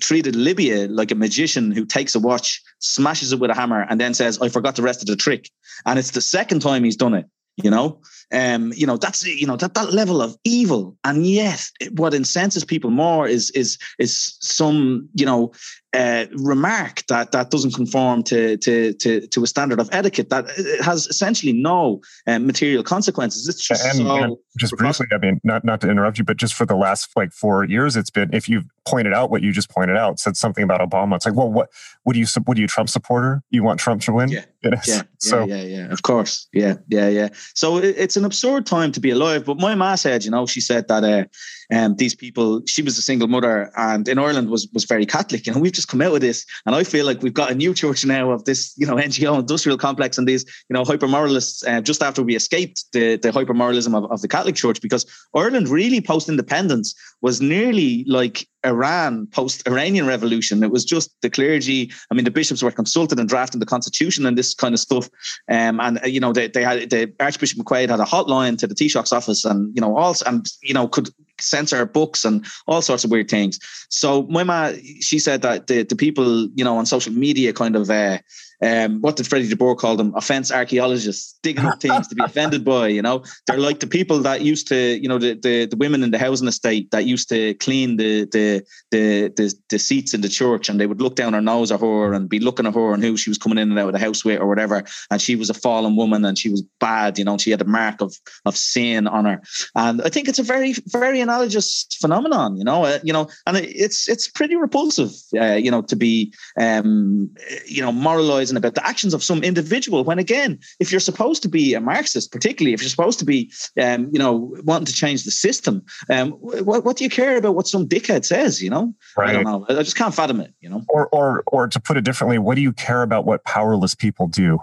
treated 0.00 0.34
Libya 0.34 0.88
like 0.88 1.12
a 1.12 1.14
magician 1.14 1.70
who 1.70 1.84
takes 1.84 2.16
a 2.16 2.18
watch, 2.18 2.60
smashes 2.82 3.32
it 3.32 3.38
with 3.38 3.50
a 3.50 3.54
hammer, 3.54 3.86
and 3.88 4.00
then 4.00 4.12
says, 4.12 4.38
"I 4.40 4.48
forgot 4.48 4.76
the 4.76 4.82
rest 4.82 5.00
of 5.00 5.06
the 5.06 5.16
trick." 5.16 5.50
And 5.86 5.98
it's 5.98 6.10
the 6.10 6.20
second 6.20 6.60
time 6.60 6.84
he's 6.84 6.96
done 6.96 7.14
it. 7.14 7.26
You 7.56 7.70
know, 7.70 8.00
um, 8.32 8.72
you 8.74 8.86
know 8.86 8.96
that's 8.96 9.24
you 9.26 9.46
know 9.46 9.56
that 9.56 9.74
that 9.74 9.92
level 9.92 10.22
of 10.22 10.36
evil, 10.44 10.96
and 11.04 11.26
yet 11.26 11.68
what 11.96 12.14
incenses 12.14 12.64
people 12.64 12.90
more 12.90 13.28
is 13.28 13.50
is 13.50 13.78
is 13.98 14.36
some 14.40 15.08
you 15.14 15.26
know 15.26 15.52
uh, 15.94 16.24
remark 16.36 17.04
that 17.08 17.32
that 17.32 17.50
doesn't 17.50 17.74
conform 17.74 18.22
to, 18.22 18.56
to 18.58 18.94
to 18.94 19.26
to 19.26 19.44
a 19.44 19.46
standard 19.46 19.78
of 19.78 19.90
etiquette 19.92 20.30
that 20.30 20.46
uh, 20.46 20.82
has 20.82 21.06
essentially 21.06 21.52
no 21.52 22.00
um, 22.26 22.46
material 22.46 22.82
consequences. 22.82 23.46
It's 23.46 23.66
just 23.66 23.84
and, 23.84 23.96
so 23.98 24.16
and 24.16 24.36
just 24.58 24.74
briefly. 24.76 25.06
I 25.12 25.18
mean, 25.18 25.40
not 25.44 25.64
not 25.64 25.82
to 25.82 25.90
interrupt 25.90 26.18
you, 26.18 26.24
but 26.24 26.38
just 26.38 26.54
for 26.54 26.64
the 26.64 26.76
last 26.76 27.10
like 27.14 27.32
four 27.32 27.64
years, 27.64 27.96
it's 27.96 28.10
been 28.10 28.32
if 28.32 28.48
you've 28.48 28.64
pointed 28.86 29.12
out 29.12 29.30
what 29.30 29.42
you 29.42 29.52
just 29.52 29.68
pointed 29.68 29.96
out, 29.96 30.18
said 30.18 30.36
something 30.36 30.64
about 30.64 30.80
Obama. 30.80 31.16
It's 31.16 31.26
like, 31.26 31.34
well, 31.34 31.52
what 31.52 31.70
what 32.04 32.14
do 32.14 32.20
you 32.20 32.26
what 32.44 32.54
do 32.54 32.62
you 32.62 32.68
Trump 32.68 32.88
supporter? 32.88 33.42
You 33.50 33.62
want 33.62 33.78
Trump 33.78 34.00
to 34.02 34.12
win? 34.12 34.30
Yeah, 34.30 34.44
yeah, 34.86 35.02
so 35.18 35.44
yeah, 35.44 35.56
yeah, 35.56 35.62
yeah. 35.62 35.92
Of 35.92 36.02
course, 36.02 36.48
yeah, 36.54 36.74
yeah, 36.88 37.08
yeah. 37.08 37.28
So 37.54 37.76
it, 37.76 37.94
it's 37.98 38.16
an 38.16 38.21
absurd 38.24 38.66
time 38.66 38.92
to 38.92 39.00
be 39.00 39.10
alive. 39.10 39.44
But 39.44 39.58
my 39.58 39.74
ma 39.74 39.94
said, 39.94 40.24
you 40.24 40.30
know, 40.30 40.46
she 40.46 40.60
said 40.60 40.88
that 40.88 41.04
uh, 41.04 41.24
um, 41.72 41.96
these 41.96 42.14
people, 42.14 42.60
she 42.66 42.82
was 42.82 42.98
a 42.98 43.02
single 43.02 43.28
mother, 43.28 43.72
and 43.76 44.06
in 44.06 44.18
Ireland 44.18 44.50
was 44.50 44.68
was 44.74 44.84
very 44.84 45.06
Catholic. 45.06 45.46
Know, 45.46 45.58
we've 45.58 45.72
just 45.72 45.88
come 45.88 46.02
out 46.02 46.14
of 46.14 46.20
this, 46.20 46.44
and 46.66 46.74
I 46.74 46.84
feel 46.84 47.06
like 47.06 47.22
we've 47.22 47.32
got 47.32 47.50
a 47.50 47.54
new 47.54 47.72
church 47.72 48.04
now 48.04 48.30
of 48.30 48.44
this, 48.44 48.74
you 48.76 48.86
know, 48.86 48.96
NGO 49.08 49.40
industrial 49.40 49.78
complex 49.78 50.18
and 50.18 50.28
these, 50.28 50.44
you 50.68 50.74
know, 50.74 50.84
hyper 50.84 51.08
moralists. 51.08 51.64
Uh, 51.66 51.80
just 51.80 52.02
after 52.02 52.22
we 52.22 52.36
escaped 52.36 52.84
the 52.92 53.16
the 53.16 53.32
hyper 53.32 53.54
moralism 53.54 53.94
of, 53.94 54.04
of 54.10 54.20
the 54.20 54.28
Catholic 54.28 54.54
Church, 54.54 54.82
because 54.82 55.06
Ireland 55.34 55.68
really 55.68 56.02
post 56.02 56.28
independence 56.28 56.94
was 57.22 57.40
nearly 57.40 58.04
like 58.06 58.46
Iran 58.64 59.26
post 59.28 59.66
Iranian 59.66 60.06
revolution. 60.06 60.62
It 60.62 60.70
was 60.70 60.84
just 60.84 61.10
the 61.22 61.30
clergy. 61.30 61.90
I 62.10 62.14
mean, 62.14 62.24
the 62.24 62.30
bishops 62.30 62.62
were 62.62 62.70
consulted 62.70 63.18
and 63.18 63.28
drafting 63.28 63.60
the 63.60 63.66
constitution 63.66 64.26
and 64.26 64.36
this 64.36 64.54
kind 64.54 64.74
of 64.74 64.80
stuff. 64.80 65.08
Um, 65.50 65.80
and 65.80 65.98
uh, 66.02 66.06
you 66.06 66.20
know, 66.20 66.32
they, 66.32 66.48
they 66.48 66.62
had 66.62 66.90
the 66.90 67.12
Archbishop 67.18 67.58
McQuaid 67.58 67.88
had 67.88 68.00
a 68.00 68.04
hotline 68.04 68.58
to 68.58 68.66
the 68.66 68.74
Taoiseach's 68.74 69.12
office, 69.12 69.44
and 69.44 69.74
you 69.74 69.80
know, 69.80 69.96
also 69.96 70.24
and 70.26 70.46
you 70.62 70.74
know 70.74 70.86
could 70.86 71.08
censor 71.42 71.84
books 71.84 72.24
and 72.24 72.46
all 72.66 72.82
sorts 72.82 73.04
of 73.04 73.10
weird 73.10 73.28
things. 73.28 73.58
So 73.88 74.22
my 74.24 74.44
ma, 74.44 74.72
she 75.00 75.18
said 75.18 75.42
that 75.42 75.66
the 75.66 75.82
the 75.82 75.96
people 75.96 76.48
you 76.54 76.64
know 76.64 76.76
on 76.76 76.86
social 76.86 77.12
media 77.12 77.52
kind 77.52 77.76
of. 77.76 77.90
Uh, 77.90 78.18
um, 78.62 79.00
what 79.00 79.16
did 79.16 79.26
Freddie 79.26 79.48
deBoer 79.48 79.76
call 79.76 79.96
them? 79.96 80.14
Offense 80.14 80.52
archaeologists, 80.52 81.38
digging 81.42 81.64
up 81.64 81.80
things 81.80 82.06
to 82.08 82.14
be 82.14 82.22
offended 82.24 82.64
by. 82.64 82.88
You 82.88 83.02
know, 83.02 83.24
they're 83.46 83.58
like 83.58 83.80
the 83.80 83.86
people 83.86 84.20
that 84.20 84.42
used 84.42 84.68
to, 84.68 84.76
you 84.76 85.08
know, 85.08 85.18
the, 85.18 85.34
the, 85.34 85.66
the 85.66 85.76
women 85.76 86.02
in 86.02 86.12
the 86.12 86.18
housing 86.18 86.48
estate 86.48 86.90
that 86.92 87.04
used 87.04 87.28
to 87.30 87.54
clean 87.54 87.96
the, 87.96 88.24
the 88.26 88.64
the 88.90 89.32
the 89.36 89.54
the 89.68 89.78
seats 89.78 90.14
in 90.14 90.20
the 90.20 90.28
church, 90.28 90.68
and 90.68 90.80
they 90.80 90.86
would 90.86 91.00
look 91.00 91.16
down 91.16 91.32
her 91.32 91.40
nose 91.40 91.72
at 91.72 91.80
her 91.80 92.12
and 92.12 92.28
be 92.28 92.38
looking 92.38 92.66
at 92.66 92.74
her 92.74 92.94
and 92.94 93.02
who 93.02 93.16
she 93.16 93.30
was 93.30 93.38
coming 93.38 93.58
in 93.58 93.70
and 93.70 93.78
out 93.78 93.88
of 93.88 93.92
the 93.92 93.98
house 93.98 94.24
with 94.24 94.40
or 94.40 94.46
whatever. 94.46 94.84
And 95.10 95.20
she 95.20 95.34
was 95.34 95.50
a 95.50 95.54
fallen 95.54 95.96
woman 95.96 96.24
and 96.24 96.38
she 96.38 96.48
was 96.48 96.62
bad. 96.78 97.18
You 97.18 97.24
know, 97.24 97.38
she 97.38 97.50
had 97.50 97.60
a 97.60 97.66
mark 97.66 98.00
of 98.00 98.14
of 98.44 98.56
sin 98.56 99.08
on 99.08 99.24
her. 99.24 99.42
And 99.74 100.02
I 100.02 100.08
think 100.08 100.28
it's 100.28 100.38
a 100.38 100.44
very 100.44 100.74
very 100.86 101.20
analogous 101.20 101.86
phenomenon. 102.00 102.56
You 102.56 102.64
know, 102.64 102.84
uh, 102.84 102.98
you 103.02 103.12
know, 103.12 103.28
and 103.46 103.56
it's 103.56 104.08
it's 104.08 104.28
pretty 104.28 104.54
repulsive. 104.54 105.10
Uh, 105.34 105.54
you 105.54 105.70
know, 105.70 105.82
to 105.82 105.96
be 105.96 106.32
um, 106.60 107.30
you 107.66 107.82
know 107.82 107.90
moralizing 107.90 108.51
and 108.52 108.58
about 108.58 108.74
the 108.74 108.86
actions 108.86 109.14
of 109.14 109.24
some 109.24 109.42
individual. 109.42 110.04
When 110.04 110.18
again, 110.18 110.58
if 110.78 110.90
you're 110.90 111.00
supposed 111.00 111.42
to 111.42 111.48
be 111.48 111.74
a 111.74 111.80
Marxist, 111.80 112.30
particularly 112.30 112.74
if 112.74 112.82
you're 112.82 112.90
supposed 112.90 113.18
to 113.18 113.24
be, 113.24 113.50
um, 113.80 114.10
you 114.12 114.18
know, 114.18 114.54
wanting 114.64 114.86
to 114.86 114.92
change 114.92 115.24
the 115.24 115.30
system, 115.30 115.82
um, 116.10 116.32
what, 116.32 116.84
what 116.84 116.96
do 116.96 117.04
you 117.04 117.10
care 117.10 117.36
about 117.36 117.54
what 117.54 117.66
some 117.66 117.88
dickhead 117.88 118.24
says? 118.24 118.62
You 118.62 118.70
know, 118.70 118.94
right. 119.16 119.30
I 119.30 119.32
don't 119.32 119.44
know. 119.44 119.66
I 119.68 119.82
just 119.82 119.96
can't 119.96 120.14
fathom 120.14 120.40
it. 120.40 120.54
You 120.60 120.68
know, 120.68 120.82
or 120.88 121.08
or 121.08 121.42
or 121.46 121.68
to 121.68 121.80
put 121.80 121.96
it 121.96 122.04
differently, 122.04 122.38
what 122.38 122.54
do 122.54 122.60
you 122.60 122.72
care 122.72 123.02
about 123.02 123.24
what 123.24 123.44
powerless 123.44 123.94
people 123.94 124.26
do? 124.28 124.60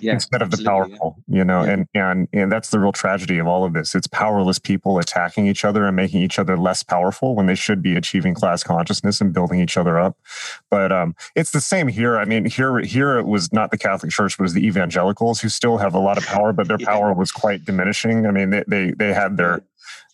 Yeah, 0.00 0.12
instead 0.12 0.42
of 0.42 0.50
the 0.50 0.62
powerful, 0.64 1.16
yeah. 1.26 1.38
you 1.38 1.44
know, 1.44 1.64
yeah. 1.64 1.70
and, 1.70 1.88
and, 1.94 2.28
and 2.32 2.52
that's 2.52 2.70
the 2.70 2.78
real 2.78 2.92
tragedy 2.92 3.38
of 3.38 3.46
all 3.46 3.64
of 3.64 3.72
this. 3.72 3.94
It's 3.94 4.06
powerless 4.06 4.58
people 4.58 4.98
attacking 4.98 5.46
each 5.46 5.64
other 5.64 5.84
and 5.84 5.96
making 5.96 6.22
each 6.22 6.38
other 6.38 6.56
less 6.56 6.82
powerful 6.82 7.34
when 7.34 7.46
they 7.46 7.54
should 7.54 7.82
be 7.82 7.96
achieving 7.96 8.34
class 8.34 8.62
consciousness 8.62 9.20
and 9.20 9.32
building 9.32 9.60
each 9.60 9.76
other 9.76 9.98
up. 9.98 10.16
But 10.70 10.92
um, 10.92 11.14
it's 11.34 11.50
the 11.50 11.60
same 11.60 11.88
here. 11.88 12.18
I 12.18 12.24
mean, 12.24 12.44
here, 12.44 12.78
here 12.80 13.18
it 13.18 13.26
was 13.26 13.52
not 13.52 13.70
the 13.70 13.78
Catholic 13.78 14.12
Church, 14.12 14.36
but 14.36 14.42
it 14.42 14.46
was 14.46 14.54
the 14.54 14.66
evangelicals 14.66 15.40
who 15.40 15.48
still 15.48 15.78
have 15.78 15.94
a 15.94 16.00
lot 16.00 16.18
of 16.18 16.26
power, 16.26 16.52
but 16.52 16.68
their 16.68 16.78
power 16.84 17.12
was 17.12 17.32
quite 17.32 17.64
diminishing. 17.64 18.26
I 18.26 18.30
mean, 18.30 18.50
they, 18.50 18.64
they, 18.66 18.90
they 18.92 19.12
had 19.12 19.36
their, 19.36 19.62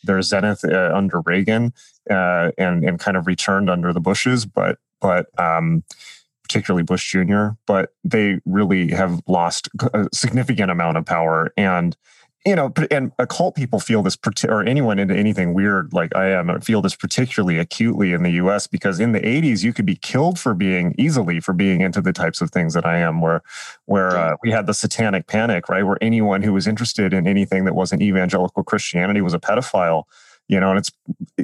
their 0.05 0.23
zenith 0.23 0.65
uh, 0.65 0.93
under 0.95 1.21
Reagan 1.21 1.73
uh, 2.11 2.51
and, 2.59 2.85
and 2.85 2.99
kind 2.99 3.17
of 3.17 3.27
returned 3.27 3.71
under 3.71 3.93
the 3.93 4.01
Bushes, 4.01 4.47
but, 4.47 4.79
but, 5.01 5.27
um, 5.39 5.85
particularly 6.47 6.85
Bush 6.85 7.11
Jr., 7.11 7.49
but 7.67 7.93
they 8.05 8.39
really 8.45 8.93
have 8.93 9.21
lost 9.27 9.69
a 9.93 10.07
significant 10.15 10.71
amount 10.71 10.97
of 10.97 11.05
power. 11.05 11.53
And, 11.57 11.97
you 12.45 12.55
know, 12.55 12.73
and 12.89 13.11
occult 13.19 13.57
people 13.57 13.81
feel 13.81 14.05
this, 14.05 14.17
or 14.49 14.63
anyone 14.63 15.01
into 15.01 15.17
anything 15.17 15.55
weird 15.55 15.93
like 15.93 16.15
I 16.15 16.31
am, 16.31 16.61
feel 16.61 16.83
this 16.83 16.95
particularly 16.95 17.59
acutely 17.59 18.13
in 18.13 18.23
the 18.23 18.31
US 18.33 18.69
because 18.69 19.01
in 19.01 19.11
the 19.11 19.19
80s, 19.19 19.65
you 19.65 19.73
could 19.73 19.87
be 19.87 19.97
killed 19.97 20.39
for 20.39 20.55
being 20.55 20.95
easily 20.97 21.41
for 21.41 21.53
being 21.53 21.81
into 21.81 22.01
the 22.01 22.13
types 22.13 22.41
of 22.41 22.53
things 22.53 22.73
that 22.75 22.87
I 22.87 22.99
am, 22.99 23.21
where, 23.21 23.43
where 23.87 24.17
uh, 24.17 24.37
we 24.41 24.53
had 24.53 24.67
the 24.67 24.75
satanic 24.75 25.27
panic, 25.27 25.69
right? 25.69 25.83
Where 25.83 25.99
anyone 26.01 26.43
who 26.43 26.53
was 26.53 26.69
interested 26.69 27.13
in 27.13 27.27
anything 27.27 27.65
that 27.65 27.75
wasn't 27.75 28.03
evangelical 28.03 28.63
Christianity 28.63 29.21
was 29.21 29.35
a 29.35 29.41
pedophile 29.41 30.05
you 30.49 30.61
know, 30.61 30.71
and 30.71 30.79
it's, 30.79 30.93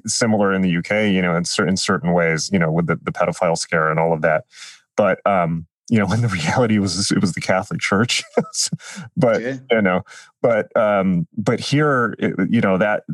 similar 0.06 0.52
in 0.52 0.62
the 0.62 0.76
UK, 0.76 1.12
you 1.12 1.22
know, 1.22 1.36
in 1.36 1.44
certain 1.44 1.76
certain 1.76 2.12
ways, 2.12 2.50
you 2.52 2.58
know, 2.58 2.70
with 2.70 2.86
the, 2.86 2.96
the 3.02 3.12
pedophile 3.12 3.56
scare 3.56 3.90
and 3.90 3.98
all 3.98 4.12
of 4.12 4.22
that. 4.22 4.44
But 4.96 5.18
um, 5.26 5.66
you 5.88 5.98
know, 5.98 6.06
when 6.08 6.22
the 6.22 6.28
reality 6.28 6.78
was 6.78 7.10
it 7.10 7.20
was 7.20 7.32
the 7.32 7.40
Catholic 7.40 7.80
Church. 7.80 8.22
but 9.16 9.42
yeah. 9.42 9.56
you 9.70 9.82
know, 9.82 10.02
but 10.40 10.74
um, 10.76 11.26
but 11.36 11.60
here, 11.60 12.16
you 12.48 12.60
know 12.60 12.78
that. 12.78 13.04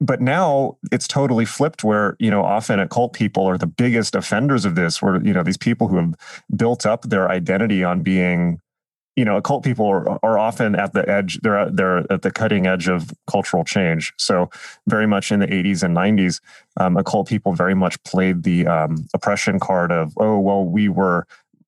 But 0.00 0.20
now 0.20 0.78
it's 0.92 1.08
totally 1.08 1.44
flipped, 1.44 1.82
where 1.82 2.16
you 2.20 2.30
know 2.30 2.44
often 2.44 2.78
occult 2.78 3.14
people 3.14 3.46
are 3.48 3.58
the 3.58 3.66
biggest 3.66 4.14
offenders 4.14 4.64
of 4.64 4.76
this. 4.76 5.02
Where 5.02 5.20
you 5.24 5.32
know 5.32 5.42
these 5.42 5.56
people 5.56 5.88
who 5.88 5.96
have 5.96 6.14
built 6.56 6.86
up 6.86 7.02
their 7.02 7.28
identity 7.28 7.82
on 7.82 8.02
being 8.02 8.60
you 9.18 9.24
know, 9.24 9.36
occult 9.36 9.64
people 9.64 9.84
are, 9.84 10.16
are 10.24 10.38
often 10.38 10.76
at 10.76 10.92
the 10.92 11.06
edge. 11.10 11.40
They're 11.40 11.58
at, 11.58 11.76
they're 11.76 12.10
at 12.12 12.22
the 12.22 12.30
cutting 12.30 12.68
edge 12.68 12.86
of 12.86 13.10
cultural 13.26 13.64
change. 13.64 14.12
So, 14.16 14.48
very 14.86 15.08
much 15.08 15.32
in 15.32 15.40
the 15.40 15.48
80s 15.48 15.82
and 15.82 15.96
90s, 15.96 16.40
um, 16.76 16.96
occult 16.96 17.26
people 17.26 17.52
very 17.52 17.74
much 17.74 18.00
played 18.04 18.44
the 18.44 18.68
um, 18.68 19.08
oppression 19.12 19.58
card 19.58 19.90
of, 19.90 20.12
oh, 20.18 20.38
well, 20.38 20.64
we 20.64 20.88
were 20.88 21.26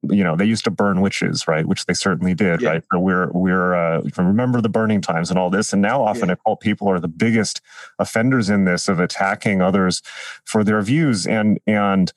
you 0.08 0.24
know 0.24 0.34
they 0.34 0.46
used 0.46 0.64
to 0.64 0.70
burn 0.70 1.02
witches 1.02 1.46
right 1.46 1.66
which 1.66 1.84
they 1.84 1.92
certainly 1.92 2.32
did 2.32 2.62
yeah. 2.62 2.70
right 2.70 2.84
so 2.90 2.98
we're 2.98 3.30
we're 3.32 3.74
uh, 3.74 4.00
remember 4.16 4.62
the 4.62 4.68
burning 4.70 5.02
times 5.02 5.28
and 5.28 5.38
all 5.38 5.50
this 5.50 5.74
and 5.74 5.82
now 5.82 6.02
often 6.02 6.28
yeah. 6.28 6.32
occult 6.32 6.58
people 6.60 6.88
are 6.88 6.98
the 6.98 7.06
biggest 7.06 7.60
offenders 7.98 8.48
in 8.48 8.64
this 8.64 8.88
of 8.88 8.98
attacking 8.98 9.60
others 9.60 10.00
for 10.46 10.64
their 10.64 10.80
views 10.80 11.26
and 11.26 11.60
and 11.66 12.14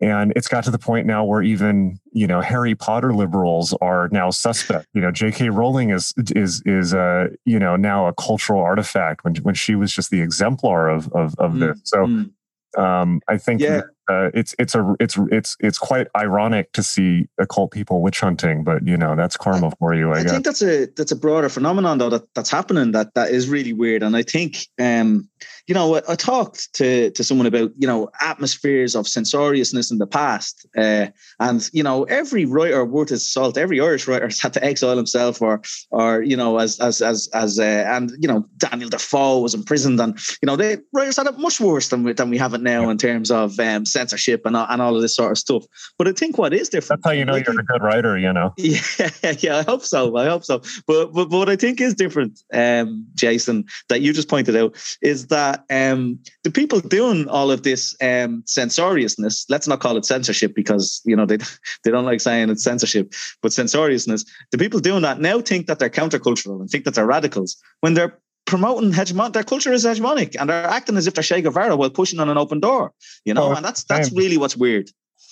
and 0.00 0.32
it's 0.34 0.48
got 0.48 0.64
to 0.64 0.70
the 0.70 0.78
point 0.78 1.06
now 1.06 1.24
where 1.24 1.42
even 1.42 1.98
you 2.12 2.26
know 2.26 2.40
Harry 2.40 2.74
Potter 2.74 3.14
liberals 3.14 3.72
are 3.80 4.08
now 4.10 4.30
suspect. 4.30 4.88
You 4.92 5.00
know, 5.00 5.10
J.K. 5.10 5.50
Rowling 5.50 5.90
is 5.90 6.12
is 6.34 6.62
is 6.66 6.92
a 6.92 7.00
uh, 7.00 7.26
you 7.44 7.58
know 7.58 7.76
now 7.76 8.06
a 8.06 8.14
cultural 8.14 8.60
artifact 8.60 9.24
when 9.24 9.36
when 9.36 9.54
she 9.54 9.74
was 9.74 9.92
just 9.92 10.10
the 10.10 10.20
exemplar 10.20 10.88
of 10.88 11.10
of, 11.12 11.34
of 11.38 11.52
mm, 11.52 11.60
this. 11.60 11.80
So 11.84 12.06
mm. 12.06 12.30
um, 12.76 13.20
I 13.28 13.38
think 13.38 13.60
yeah. 13.60 13.82
uh, 14.10 14.30
it's 14.34 14.54
it's 14.58 14.74
a 14.74 14.96
it's 14.98 15.16
it's 15.30 15.56
it's 15.60 15.78
quite 15.78 16.08
ironic 16.16 16.72
to 16.72 16.82
see 16.82 17.28
occult 17.38 17.70
people 17.70 18.02
witch 18.02 18.20
hunting, 18.20 18.64
but 18.64 18.84
you 18.86 18.96
know 18.96 19.14
that's 19.14 19.36
karma 19.36 19.70
for 19.78 19.94
you. 19.94 20.12
I, 20.12 20.20
I 20.20 20.24
think 20.24 20.44
that's 20.44 20.62
a 20.62 20.86
that's 20.86 21.12
a 21.12 21.16
broader 21.16 21.48
phenomenon 21.48 21.98
though 21.98 22.10
that 22.10 22.34
that's 22.34 22.50
happening 22.50 22.90
that 22.92 23.14
that 23.14 23.30
is 23.30 23.48
really 23.48 23.72
weird, 23.72 24.02
and 24.02 24.16
I 24.16 24.22
think. 24.22 24.66
um 24.80 25.28
you 25.66 25.74
know, 25.74 26.00
I 26.08 26.14
talked 26.14 26.74
to 26.74 27.10
to 27.10 27.24
someone 27.24 27.46
about 27.46 27.70
you 27.78 27.86
know 27.86 28.10
atmospheres 28.20 28.94
of 28.94 29.08
censoriousness 29.08 29.90
in 29.90 29.98
the 29.98 30.06
past, 30.06 30.66
uh, 30.76 31.06
and 31.40 31.68
you 31.72 31.82
know 31.82 32.04
every 32.04 32.44
writer 32.44 32.84
worth 32.84 33.08
his 33.08 33.30
salt, 33.30 33.56
every 33.56 33.80
Irish 33.80 34.06
writer 34.06 34.26
has 34.26 34.40
had 34.40 34.52
to 34.54 34.64
exile 34.64 34.96
himself, 34.96 35.40
or 35.40 35.62
or 35.90 36.22
you 36.22 36.36
know 36.36 36.58
as 36.58 36.78
as 36.80 37.00
as 37.00 37.30
as 37.32 37.58
uh, 37.58 37.84
and 37.86 38.12
you 38.18 38.28
know 38.28 38.46
Daniel 38.58 38.90
Defoe 38.90 39.38
was 39.38 39.54
imprisoned, 39.54 40.00
and 40.00 40.18
you 40.42 40.46
know 40.46 40.56
the 40.56 40.84
writers 40.92 41.16
had 41.16 41.26
it 41.26 41.38
much 41.38 41.60
worse 41.60 41.88
than 41.88 42.04
we, 42.04 42.12
than 42.12 42.28
we 42.28 42.36
have 42.36 42.52
it 42.52 42.60
now 42.60 42.90
in 42.90 42.98
terms 42.98 43.30
of 43.30 43.58
um, 43.58 43.86
censorship 43.86 44.42
and 44.44 44.56
and 44.56 44.82
all 44.82 44.96
of 44.96 45.00
this 45.00 45.16
sort 45.16 45.32
of 45.32 45.38
stuff. 45.38 45.64
But 45.96 46.08
I 46.08 46.12
think 46.12 46.36
what 46.36 46.52
is 46.52 46.68
different. 46.68 47.02
That's 47.02 47.12
how 47.12 47.18
you 47.18 47.24
know 47.24 47.32
like, 47.32 47.46
you're 47.46 47.58
a 47.58 47.64
good 47.64 47.82
writer, 47.82 48.18
you 48.18 48.32
know. 48.32 48.52
Yeah, 48.64 49.34
yeah, 49.38 49.58
I 49.58 49.62
hope 49.62 49.82
so. 49.82 50.16
I 50.16 50.26
hope 50.26 50.44
so. 50.44 50.60
But 50.86 51.12
but, 51.12 51.28
but 51.28 51.38
what 51.38 51.48
I 51.48 51.56
think 51.56 51.80
is 51.80 51.94
different, 51.94 52.40
um, 52.52 53.06
Jason, 53.14 53.64
that 53.88 54.00
you 54.00 54.12
just 54.12 54.28
pointed 54.28 54.56
out 54.56 54.74
is 55.00 55.28
that 55.28 55.53
that 55.54 55.92
um, 55.92 56.18
the 56.42 56.50
people 56.50 56.80
doing 56.80 57.28
all 57.28 57.50
of 57.50 57.62
this 57.62 57.96
um, 58.00 58.42
censoriousness, 58.46 59.46
let's 59.48 59.68
not 59.68 59.80
call 59.80 59.96
it 59.96 60.04
censorship 60.04 60.54
because 60.54 61.00
you 61.04 61.16
know 61.16 61.26
they 61.26 61.36
they 61.84 61.90
don't 61.90 62.04
like 62.04 62.20
saying 62.20 62.50
it's 62.50 62.64
censorship, 62.64 63.12
but 63.42 63.52
censoriousness. 63.52 64.24
The 64.50 64.58
people 64.58 64.80
doing 64.80 65.02
that 65.02 65.20
now 65.20 65.40
think 65.40 65.66
that 65.66 65.78
they're 65.78 65.90
countercultural 65.90 66.60
and 66.60 66.68
think 66.68 66.84
that 66.84 66.94
they're 66.94 67.06
radicals 67.06 67.56
when 67.80 67.94
they're 67.94 68.18
promoting 68.46 68.92
hegemon 68.92 69.32
their 69.32 69.42
culture 69.42 69.72
is 69.72 69.86
hegemonic 69.86 70.36
and 70.38 70.50
they're 70.50 70.66
acting 70.66 70.98
as 70.98 71.06
if 71.06 71.14
they're 71.14 71.24
Che 71.24 71.40
Guevara 71.40 71.76
while 71.76 71.88
pushing 71.90 72.20
on 72.20 72.28
an 72.28 72.36
open 72.36 72.60
door. 72.60 72.92
You 73.24 73.34
know, 73.34 73.44
oh, 73.44 73.54
and 73.54 73.64
that's 73.64 73.84
that's 73.84 74.12
really 74.12 74.36
what's 74.36 74.56
weird 74.56 74.90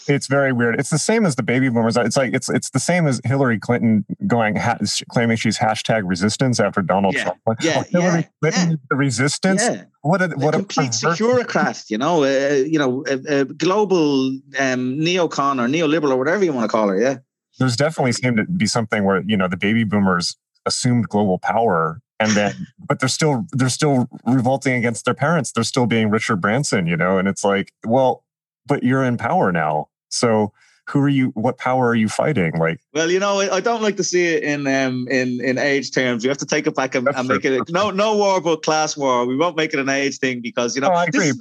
it's 0.09 0.27
very 0.27 0.53
weird. 0.53 0.79
It's 0.79 0.91
the 0.91 0.99
same 0.99 1.27
as 1.27 1.37
the 1.37 1.43
baby 1.43 1.69
boomers. 1.69 1.97
It's 1.97 2.17
like 2.17 2.35
it's 2.35 2.49
it's 2.49 2.71
the 2.71 2.81
same 2.81 3.07
as 3.07 3.21
Hillary 3.25 3.59
Clinton 3.59 4.05
going 4.27 4.57
ha- 4.57 4.79
claiming 5.11 5.37
she's 5.37 5.59
hashtag 5.59 6.03
resistance 6.05 6.61
after 6.61 6.83
Donald 6.83 7.15
yeah. 7.15 7.25
Trump. 7.25 7.39
yeah, 7.61 7.83
Hillary 7.85 8.21
yeah, 8.21 8.29
Clinton, 8.41 8.71
yeah. 8.71 8.77
the 8.91 8.97
resistance. 8.97 9.63
Yeah. 9.63 9.85
What 10.03 10.23
a 10.23 10.29
what 10.29 10.55
a 10.55 10.59
complete 10.59 10.93
securocrat. 10.93 11.91
You 11.91 11.99
know, 11.99 12.25
uh, 12.25 12.55
you 12.55 12.79
know, 12.79 13.05
a, 13.09 13.41
a 13.41 13.45
global 13.45 14.27
um, 14.59 14.99
neocon 14.99 15.61
or 15.61 15.69
neoliberal 15.69 16.11
or 16.11 16.17
whatever 16.17 16.45
you 16.45 16.53
want 16.53 16.65
to 16.65 16.69
call 16.69 16.89
her. 16.89 17.01
Yeah, 17.01 17.19
there's 17.59 17.77
definitely 17.77 18.13
seemed 18.13 18.39
to 18.39 18.45
be 18.45 18.67
something 18.67 19.05
where 19.05 19.23
you 19.23 19.37
know 19.37 19.49
the 19.49 19.57
baby 19.57 19.85
boomers 19.85 20.37
assumed 20.67 21.09
global 21.09 21.39
power 21.39 22.01
and 22.21 22.33
then 22.33 22.67
but 22.79 23.01
they're 23.01 23.09
still 23.09 23.47
they're 23.53 23.69
still 23.69 24.09
revolting 24.27 24.75
against 24.75 25.05
their 25.05 25.15
parents 25.15 25.53
they're 25.53 25.65
still 25.65 25.87
being 25.87 26.11
richard 26.11 26.37
branson 26.41 26.87
you 26.87 26.97
know 26.97 27.19
and 27.19 27.27
it's 27.29 27.45
like 27.45 27.73
well 27.85 28.25
but 28.67 28.83
you're 28.83 29.03
in 29.03 29.17
power 29.17 29.51
now 29.51 29.89
so 30.13 30.53
who 30.89 31.01
are 31.01 31.09
you 31.09 31.29
what 31.29 31.59
power 31.59 31.89
are 31.89 31.95
you 31.95 32.09
fighting? 32.09 32.53
Like 32.59 32.79
well 32.93 33.11
you 33.11 33.19
know 33.19 33.41
i 33.41 33.61
don't 33.61 33.83
like 33.83 33.97
to 33.97 34.05
see 34.05 34.27
it 34.27 34.43
in 34.43 34.67
um 34.67 35.07
in 35.09 35.41
in 35.43 35.59
age 35.59 35.93
terms. 35.93 36.25
We 36.25 36.29
have 36.29 36.39
to 36.39 36.47
take 36.47 36.67
it 36.67 36.75
back 36.75 36.95
and, 36.95 37.09
and 37.09 37.29
make 37.29 37.45
it 37.45 37.71
no 37.71 37.91
no 37.91 38.17
war 38.17 38.41
but 38.41 38.63
class 38.63 38.97
war. 38.97 39.25
We 39.25 39.37
won't 39.37 39.57
make 39.57 39.73
it 39.73 39.81
an 39.81 39.89
age 39.89 40.19
thing 40.19 40.41
because 40.41 40.75
you 40.75 40.83
know 40.83 40.91
oh, 40.91 40.95
I 40.95 41.05
agree, 41.05 41.33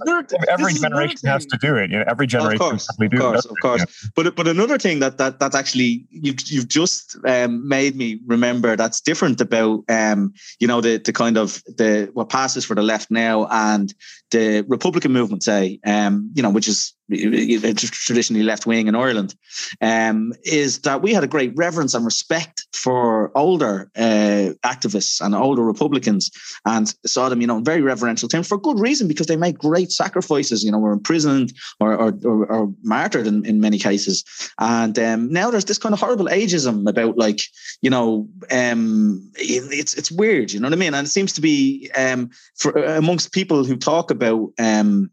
every 0.48 0.73
generation 0.73 1.27
has 1.27 1.45
to 1.48 1.57
do 1.57 1.76
it. 1.76 1.89
You 1.91 1.98
know 1.98 2.06
every 2.07 2.27
generation 2.27 2.61
of 2.61 2.69
course, 2.69 2.88
of 2.89 3.11
course, 3.19 3.45
of 3.45 3.57
course. 3.61 4.10
But 4.15 4.35
but 4.35 4.48
another 4.48 4.77
thing 4.77 4.99
that 4.99 5.18
that 5.18 5.39
that's 5.39 5.56
actually 5.56 6.06
you've 6.10 6.39
you've 6.45 6.68
just 6.68 7.18
um, 7.26 7.68
made 7.68 7.95
me 7.95 8.19
remember 8.27 8.76
that's 8.76 9.02
different 9.02 9.41
about 9.41 9.84
um 9.89 10.34
you 10.60 10.68
know 10.68 10.81
the 10.81 10.98
the 10.98 11.14
kind 11.14 11.38
of 11.38 11.64
the 11.65 12.10
what 12.14 12.30
passes 12.30 12.64
for 12.64 12.76
the 12.76 12.84
left 12.84 13.10
now 13.10 13.48
and 13.49 13.93
the 14.32 14.66
republican 14.68 15.12
movement 15.12 15.44
say 15.44 15.80
um 15.86 16.32
you 16.36 16.44
know 16.44 16.49
which 16.49 16.68
is 16.68 16.94
traditionally 17.12 18.44
left 18.44 18.66
wing 18.66 18.88
in 18.88 18.95
Ireland, 18.95 19.36
um, 19.82 20.34
is 20.44 20.80
that 20.82 21.02
we 21.02 21.14
had 21.14 21.24
a 21.24 21.28
great 21.28 21.52
reverence 21.56 21.94
and 21.94 22.06
respect 22.06 22.66
for 22.74 23.36
older 23.38 23.91
uh, 23.98 24.53
activists 24.64 25.20
and 25.22 25.36
older 25.36 25.64
Republicans 25.64 26.32
and 26.66 26.94
saw 27.06 27.30
them, 27.30 27.41
you 27.41 27.48
know, 27.48 27.58
in 27.58 27.64
very 27.64 27.82
reverential 27.82 28.30
terms 28.30 28.48
for 28.48 28.58
good 28.58 28.80
reason 28.80 29.08
because 29.08 29.28
they 29.28 29.36
made 29.36 29.60
great 29.60 29.91
sacrifices, 29.91 30.64
you 30.64 30.72
know, 30.72 30.80
were 30.80 30.94
imprisoned 30.94 31.53
or, 31.80 31.94
or, 31.94 32.14
or, 32.24 32.45
or 32.45 32.74
martyred 32.84 33.28
in, 33.28 33.45
in 33.45 33.60
many 33.60 33.78
cases. 33.78 34.24
And 34.60 34.98
um, 34.98 35.32
now 35.32 35.52
there's 35.52 35.66
this 35.66 35.78
kind 35.78 35.94
of 35.94 35.99
horrible 35.99 36.28
ageism 36.28 36.90
about 36.90 37.18
like, 37.18 37.41
you 37.82 37.90
know, 37.90 38.28
um, 38.52 39.30
it's, 39.36 39.94
it's 39.95 40.12
weird, 40.12 40.53
you 40.53 40.60
know 40.60 40.68
what 40.68 40.74
I 40.74 40.78
mean? 40.78 40.94
And 40.94 41.06
it 41.06 41.10
seems 41.10 41.34
to 41.34 41.41
be 41.41 41.91
um, 41.98 42.30
for 42.56 42.72
amongst 42.72 43.34
people 43.34 43.66
who 43.66 43.76
talk 43.76 44.12
about, 44.12 44.20
um, 44.22 45.11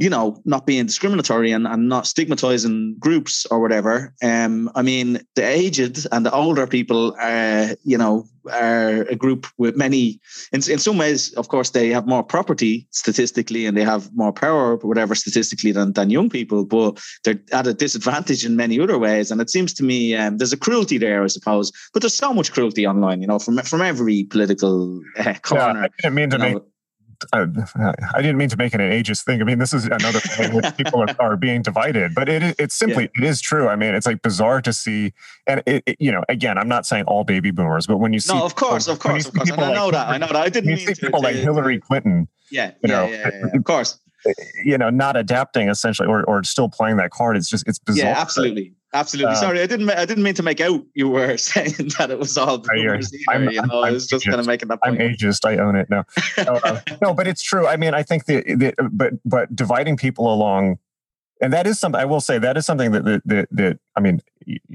you 0.00 0.08
know, 0.08 0.40
not 0.46 0.64
being 0.64 0.86
discriminatory 0.86 1.52
and, 1.52 1.66
and 1.66 1.90
not 1.90 2.06
stigmatizing 2.06 2.96
groups 2.98 3.44
or 3.50 3.60
whatever. 3.60 4.14
Um, 4.22 4.70
I 4.74 4.80
mean, 4.80 5.20
the 5.36 5.42
aged 5.42 6.06
and 6.10 6.24
the 6.24 6.32
older 6.32 6.66
people 6.66 7.14
are, 7.20 7.76
you 7.84 7.98
know, 7.98 8.24
are 8.50 9.02
a 9.02 9.14
group 9.14 9.46
with 9.58 9.76
many, 9.76 10.18
in, 10.54 10.62
in 10.70 10.78
some 10.78 10.96
ways, 10.96 11.34
of 11.34 11.48
course, 11.48 11.70
they 11.70 11.90
have 11.90 12.06
more 12.06 12.22
property 12.22 12.88
statistically 12.92 13.66
and 13.66 13.76
they 13.76 13.84
have 13.84 14.10
more 14.14 14.32
power, 14.32 14.76
whatever, 14.76 15.14
statistically 15.14 15.70
than, 15.70 15.92
than 15.92 16.08
young 16.08 16.30
people, 16.30 16.64
but 16.64 16.98
they're 17.24 17.38
at 17.52 17.66
a 17.66 17.74
disadvantage 17.74 18.46
in 18.46 18.56
many 18.56 18.80
other 18.80 18.98
ways. 18.98 19.30
And 19.30 19.38
it 19.38 19.50
seems 19.50 19.74
to 19.74 19.84
me 19.84 20.14
um, 20.16 20.38
there's 20.38 20.54
a 20.54 20.56
cruelty 20.56 20.96
there, 20.96 21.22
I 21.22 21.26
suppose, 21.26 21.72
but 21.92 22.00
there's 22.00 22.16
so 22.16 22.32
much 22.32 22.52
cruelty 22.52 22.86
online, 22.86 23.20
you 23.20 23.26
know, 23.26 23.38
from, 23.38 23.58
from 23.58 23.82
every 23.82 24.24
political 24.24 25.02
uh, 25.18 25.34
corner. 25.42 25.90
Yeah, 26.02 26.06
I 26.06 26.08
mean 26.08 26.30
to 26.30 26.38
make 26.38 26.56
I, 27.32 27.46
I, 28.14 28.22
didn't 28.22 28.36
mean 28.36 28.48
to 28.48 28.56
make 28.56 28.74
it 28.74 28.80
an 28.80 28.90
ageist 28.90 29.24
thing. 29.24 29.40
I 29.40 29.44
mean, 29.44 29.58
this 29.58 29.72
is 29.72 29.84
another 29.84 30.20
way 30.38 30.46
in 30.46 30.54
which 30.54 30.76
people 30.76 31.02
are, 31.02 31.14
are, 31.18 31.36
being 31.36 31.62
divided, 31.62 32.14
but 32.14 32.28
it, 32.28 32.56
it's 32.58 32.74
simply, 32.74 33.04
yeah. 33.04 33.24
it 33.24 33.28
is 33.28 33.40
true. 33.40 33.68
I 33.68 33.76
mean, 33.76 33.94
it's 33.94 34.06
like 34.06 34.22
bizarre 34.22 34.60
to 34.62 34.72
see. 34.72 35.12
And 35.46 35.62
it, 35.66 35.82
it, 35.86 35.96
you 36.00 36.10
know, 36.10 36.24
again, 36.28 36.58
I'm 36.58 36.68
not 36.68 36.86
saying 36.86 37.04
all 37.04 37.24
baby 37.24 37.50
boomers, 37.50 37.86
but 37.86 37.98
when 37.98 38.12
you 38.12 38.20
see. 38.20 38.34
No, 38.34 38.44
of 38.44 38.54
course, 38.54 38.84
people, 38.84 38.94
of 38.94 38.98
course, 39.00 39.26
of 39.26 39.34
course. 39.34 39.50
I 39.50 39.74
know 39.74 39.84
like, 39.86 39.92
that. 39.92 40.08
I 40.08 40.18
know 40.18 40.26
that. 40.28 40.36
I 40.36 40.48
didn't 40.48 40.68
mean 40.68 40.78
see 40.78 40.94
to, 40.94 41.00
people 41.00 41.20
to, 41.20 41.26
like 41.26 41.36
Hillary 41.36 41.80
Clinton. 41.80 42.28
Yeah, 42.50 42.72
you 42.82 42.88
know, 42.88 43.06
yeah, 43.06 43.30
yeah, 43.32 43.46
of 43.54 43.64
course. 43.64 43.98
You 44.64 44.76
know, 44.76 44.90
not 44.90 45.16
adapting 45.16 45.68
essentially 45.68 46.08
or, 46.08 46.24
or 46.24 46.42
still 46.44 46.68
playing 46.68 46.96
that 46.98 47.10
card. 47.10 47.36
It's 47.36 47.48
just, 47.48 47.66
it's 47.66 47.78
bizarre. 47.78 48.10
Yeah, 48.10 48.20
absolutely. 48.20 48.74
Absolutely. 48.92 49.32
Uh, 49.32 49.36
Sorry, 49.36 49.60
I 49.60 49.66
didn't. 49.66 49.88
I 49.90 50.04
didn't 50.04 50.24
mean 50.24 50.34
to 50.34 50.42
make 50.42 50.60
out 50.60 50.84
you 50.94 51.08
were 51.08 51.36
saying 51.38 51.74
that 51.98 52.10
it 52.10 52.18
was 52.18 52.36
all 52.36 52.58
boomers 52.58 53.12
either, 53.12 53.24
I'm, 53.28 53.50
you 53.50 53.62
know, 53.62 53.80
I'm, 53.80 53.84
I 53.84 53.90
was 53.92 54.06
just 54.06 54.26
kind 54.26 54.40
of 54.40 54.46
making 54.46 54.68
that 54.68 54.82
point. 54.82 55.00
I'm 55.00 55.08
ageist. 55.08 55.46
I 55.46 55.58
own 55.58 55.76
it. 55.76 55.88
No, 55.88 56.04
uh, 56.38 56.80
no, 57.00 57.14
but 57.14 57.28
it's 57.28 57.42
true. 57.42 57.66
I 57.66 57.76
mean, 57.76 57.94
I 57.94 58.02
think 58.02 58.26
the, 58.26 58.42
the 58.42 58.74
but 58.90 59.12
but 59.24 59.54
dividing 59.54 59.96
people 59.96 60.32
along, 60.32 60.78
and 61.40 61.52
that 61.52 61.66
is 61.68 61.78
something 61.78 62.00
I 62.00 62.04
will 62.04 62.20
say. 62.20 62.38
That 62.38 62.56
is 62.56 62.66
something 62.66 62.90
that 62.90 63.04
that 63.04 63.22
that, 63.26 63.48
that 63.52 63.78
I 63.96 64.00
mean, 64.00 64.20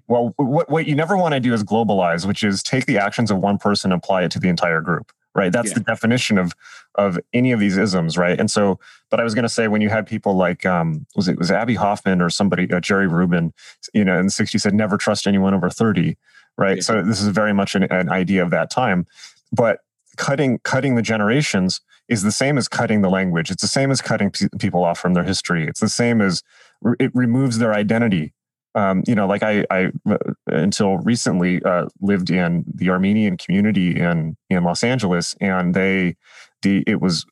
well, 0.08 0.34
what 0.38 0.70
what 0.70 0.88
you 0.88 0.96
never 0.96 1.18
want 1.18 1.34
to 1.34 1.42
do 1.42 1.54
is 1.54 1.64
globalize, 1.64 2.26
which 2.26 2.42
is 2.42 2.64
take 2.64 2.86
the 2.86 2.98
actions 2.98 3.32
of 3.32 3.40
one 3.40 3.58
person 3.58 3.92
and 3.92 4.02
apply 4.02 4.24
it 4.24 4.32
to 4.32 4.40
the 4.40 4.48
entire 4.48 4.80
group 4.80 5.12
right? 5.36 5.52
That's 5.52 5.70
yeah. 5.70 5.76
the 5.76 5.82
definition 5.82 6.38
of 6.38 6.54
of 6.96 7.20
any 7.34 7.52
of 7.52 7.60
these 7.60 7.78
isms 7.78 8.18
right? 8.18 8.40
And 8.40 8.50
so 8.50 8.80
but 9.12 9.20
i 9.20 9.24
was 9.24 9.36
going 9.36 9.44
to 9.44 9.50
say 9.50 9.68
when 9.68 9.82
you 9.82 9.90
had 9.90 10.08
people 10.08 10.36
like 10.36 10.66
um 10.66 11.06
was 11.16 11.28
it 11.28 11.38
was 11.38 11.52
Abbie 11.52 11.76
hoffman 11.76 12.22
or 12.22 12.30
somebody 12.30 12.72
uh, 12.72 12.80
jerry 12.80 13.08
rubin 13.08 13.54
you 13.94 14.04
know 14.04 14.18
in 14.18 14.26
the 14.26 14.32
60s 14.32 14.62
said 14.62 14.74
never 14.74 14.98
trust 14.98 15.28
anyone 15.28 15.54
over 15.54 15.70
30 15.70 16.18
right? 16.58 16.78
Yeah. 16.78 16.84
so 16.84 17.02
this 17.02 17.22
is 17.22 17.28
very 17.30 17.54
much 17.54 17.76
an, 17.76 17.84
an 17.84 18.10
idea 18.10 18.44
of 18.44 18.52
that 18.52 18.70
time. 18.70 19.06
But 19.52 19.80
cutting 20.18 20.60
cutting 20.60 20.96
the 20.96 21.02
generations 21.02 21.82
is 22.08 22.24
the 22.24 22.32
same 22.32 22.58
as 22.58 22.68
cutting 22.68 23.02
the 23.02 23.10
language. 23.10 23.52
It's 23.52 23.62
the 23.62 23.68
same 23.68 23.92
as 23.92 24.02
cutting 24.02 24.32
p- 24.32 24.48
people 24.60 24.84
off 24.84 25.00
from 25.00 25.14
their 25.14 25.24
history. 25.24 25.68
It's 25.68 25.80
the 25.80 25.90
same 25.90 26.22
as 26.22 26.44
re- 26.82 26.96
it 27.00 27.12
removes 27.14 27.58
their 27.58 27.74
identity 27.74 28.34
um, 28.76 29.04
you 29.08 29.16
know, 29.16 29.26
like 29.26 29.42
I, 29.42 29.66
I 29.72 29.92
uh, 30.10 30.18
until 30.48 30.98
recently 30.98 31.64
uh, 31.64 31.88
lived 32.02 32.30
in 32.30 32.66
the 32.68 32.90
Armenian 32.90 33.38
community 33.38 33.98
in 34.00 34.36
in 34.50 34.64
Los 34.64 34.84
Angeles, 34.84 35.34
and 35.40 35.74
they, 35.74 36.18
the 36.62 36.84
it 36.86 37.02
was 37.02 37.26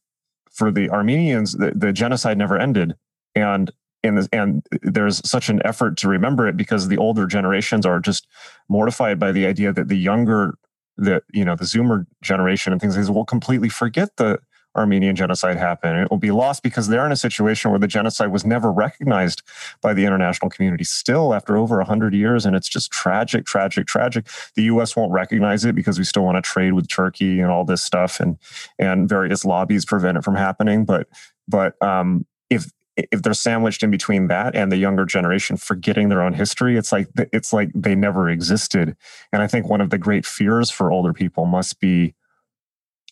for 0.50 0.72
the 0.72 0.90
Armenians, 0.90 1.54
the, 1.54 1.74
the 1.76 1.92
genocide 1.92 2.38
never 2.38 2.58
ended, 2.58 2.96
and 3.36 3.72
and 4.04 4.28
and 4.32 4.66
there's 4.82 5.28
such 5.30 5.50
an 5.50 5.62
effort 5.66 5.98
to 5.98 6.08
remember 6.08 6.48
it 6.48 6.56
because 6.56 6.88
the 6.88 6.98
older 6.98 7.28
generations 7.28 7.86
are 7.86 8.00
just 8.00 8.26
mortified 8.70 9.20
by 9.20 9.34
the 9.34 9.46
idea 9.46 9.74
that 9.74 9.90
the 9.90 9.98
younger, 9.98 10.56
the 10.96 11.22
you 11.34 11.44
know 11.44 11.58
the 11.58 11.66
Zoomer 11.66 12.06
generation 12.22 12.72
and 12.72 12.82
things 12.82 12.96
like 12.96 13.06
this 13.06 13.14
will 13.14 13.26
completely 13.26 13.70
forget 13.70 14.16
the 14.16 14.40
Armenian 14.76 15.16
genocide 15.16 15.58
happened. 15.58 16.00
It 16.00 16.10
will 16.10 16.18
be 16.18 16.32
lost 16.32 16.64
because 16.64 16.88
they're 16.88 17.06
in 17.06 17.12
a 17.12 17.18
situation 17.18 17.72
where 17.72 17.80
the 17.80 17.88
genocide 17.88 18.32
was 18.32 18.46
never 18.46 18.72
recognized 18.72 19.42
by 19.82 19.94
the 19.94 20.06
international 20.06 20.50
community 20.50 20.84
still 20.84 21.34
after 21.34 21.58
over 21.58 21.78
100 21.78 22.14
years. 22.14 22.46
And 22.46 22.56
it's 22.56 22.70
just 22.70 22.92
tragic, 22.92 23.46
tragic, 23.46 23.88
tragic. 23.88 24.28
The 24.56 24.64
US 24.64 24.96
won't 24.96 25.12
recognize 25.12 25.66
it 25.66 25.76
because 25.76 26.00
we 26.00 26.06
still 26.06 26.24
want 26.24 26.38
to 26.38 26.42
trade 26.42 26.74
with 26.74 26.88
Turkey 26.88 27.40
and 27.40 27.52
all 27.52 27.66
this 27.66 27.84
stuff 27.84 28.20
and, 28.20 28.38
and 28.80 29.08
various 29.08 29.46
lobbies 29.46 29.86
prevent 29.86 30.18
it 30.18 30.24
from 30.24 30.36
happening. 30.36 30.86
But, 30.86 31.08
but 31.48 31.82
um, 31.82 32.26
if, 32.50 32.66
if 32.96 33.22
they're 33.22 33.34
sandwiched 33.34 33.84
in 33.84 33.92
between 33.92 34.28
that 34.28 34.56
and 34.56 34.72
the 34.72 34.78
younger 34.78 35.06
generation 35.06 35.58
forgetting 35.58 36.10
their 36.10 36.22
own 36.22 36.34
history 36.34 36.78
it's 36.78 36.92
like 36.92 37.08
it's 37.32 37.52
like 37.52 37.72
they 37.74 37.96
never 37.96 38.30
existed 38.30 38.96
and 39.32 39.42
i 39.42 39.48
think 39.48 39.68
one 39.68 39.82
of 39.82 39.90
the 39.90 39.98
great 39.98 40.28
fears 40.28 40.70
for 40.70 40.92
older 40.92 41.12
people 41.12 41.46
must 41.46 41.80
be 41.80 42.14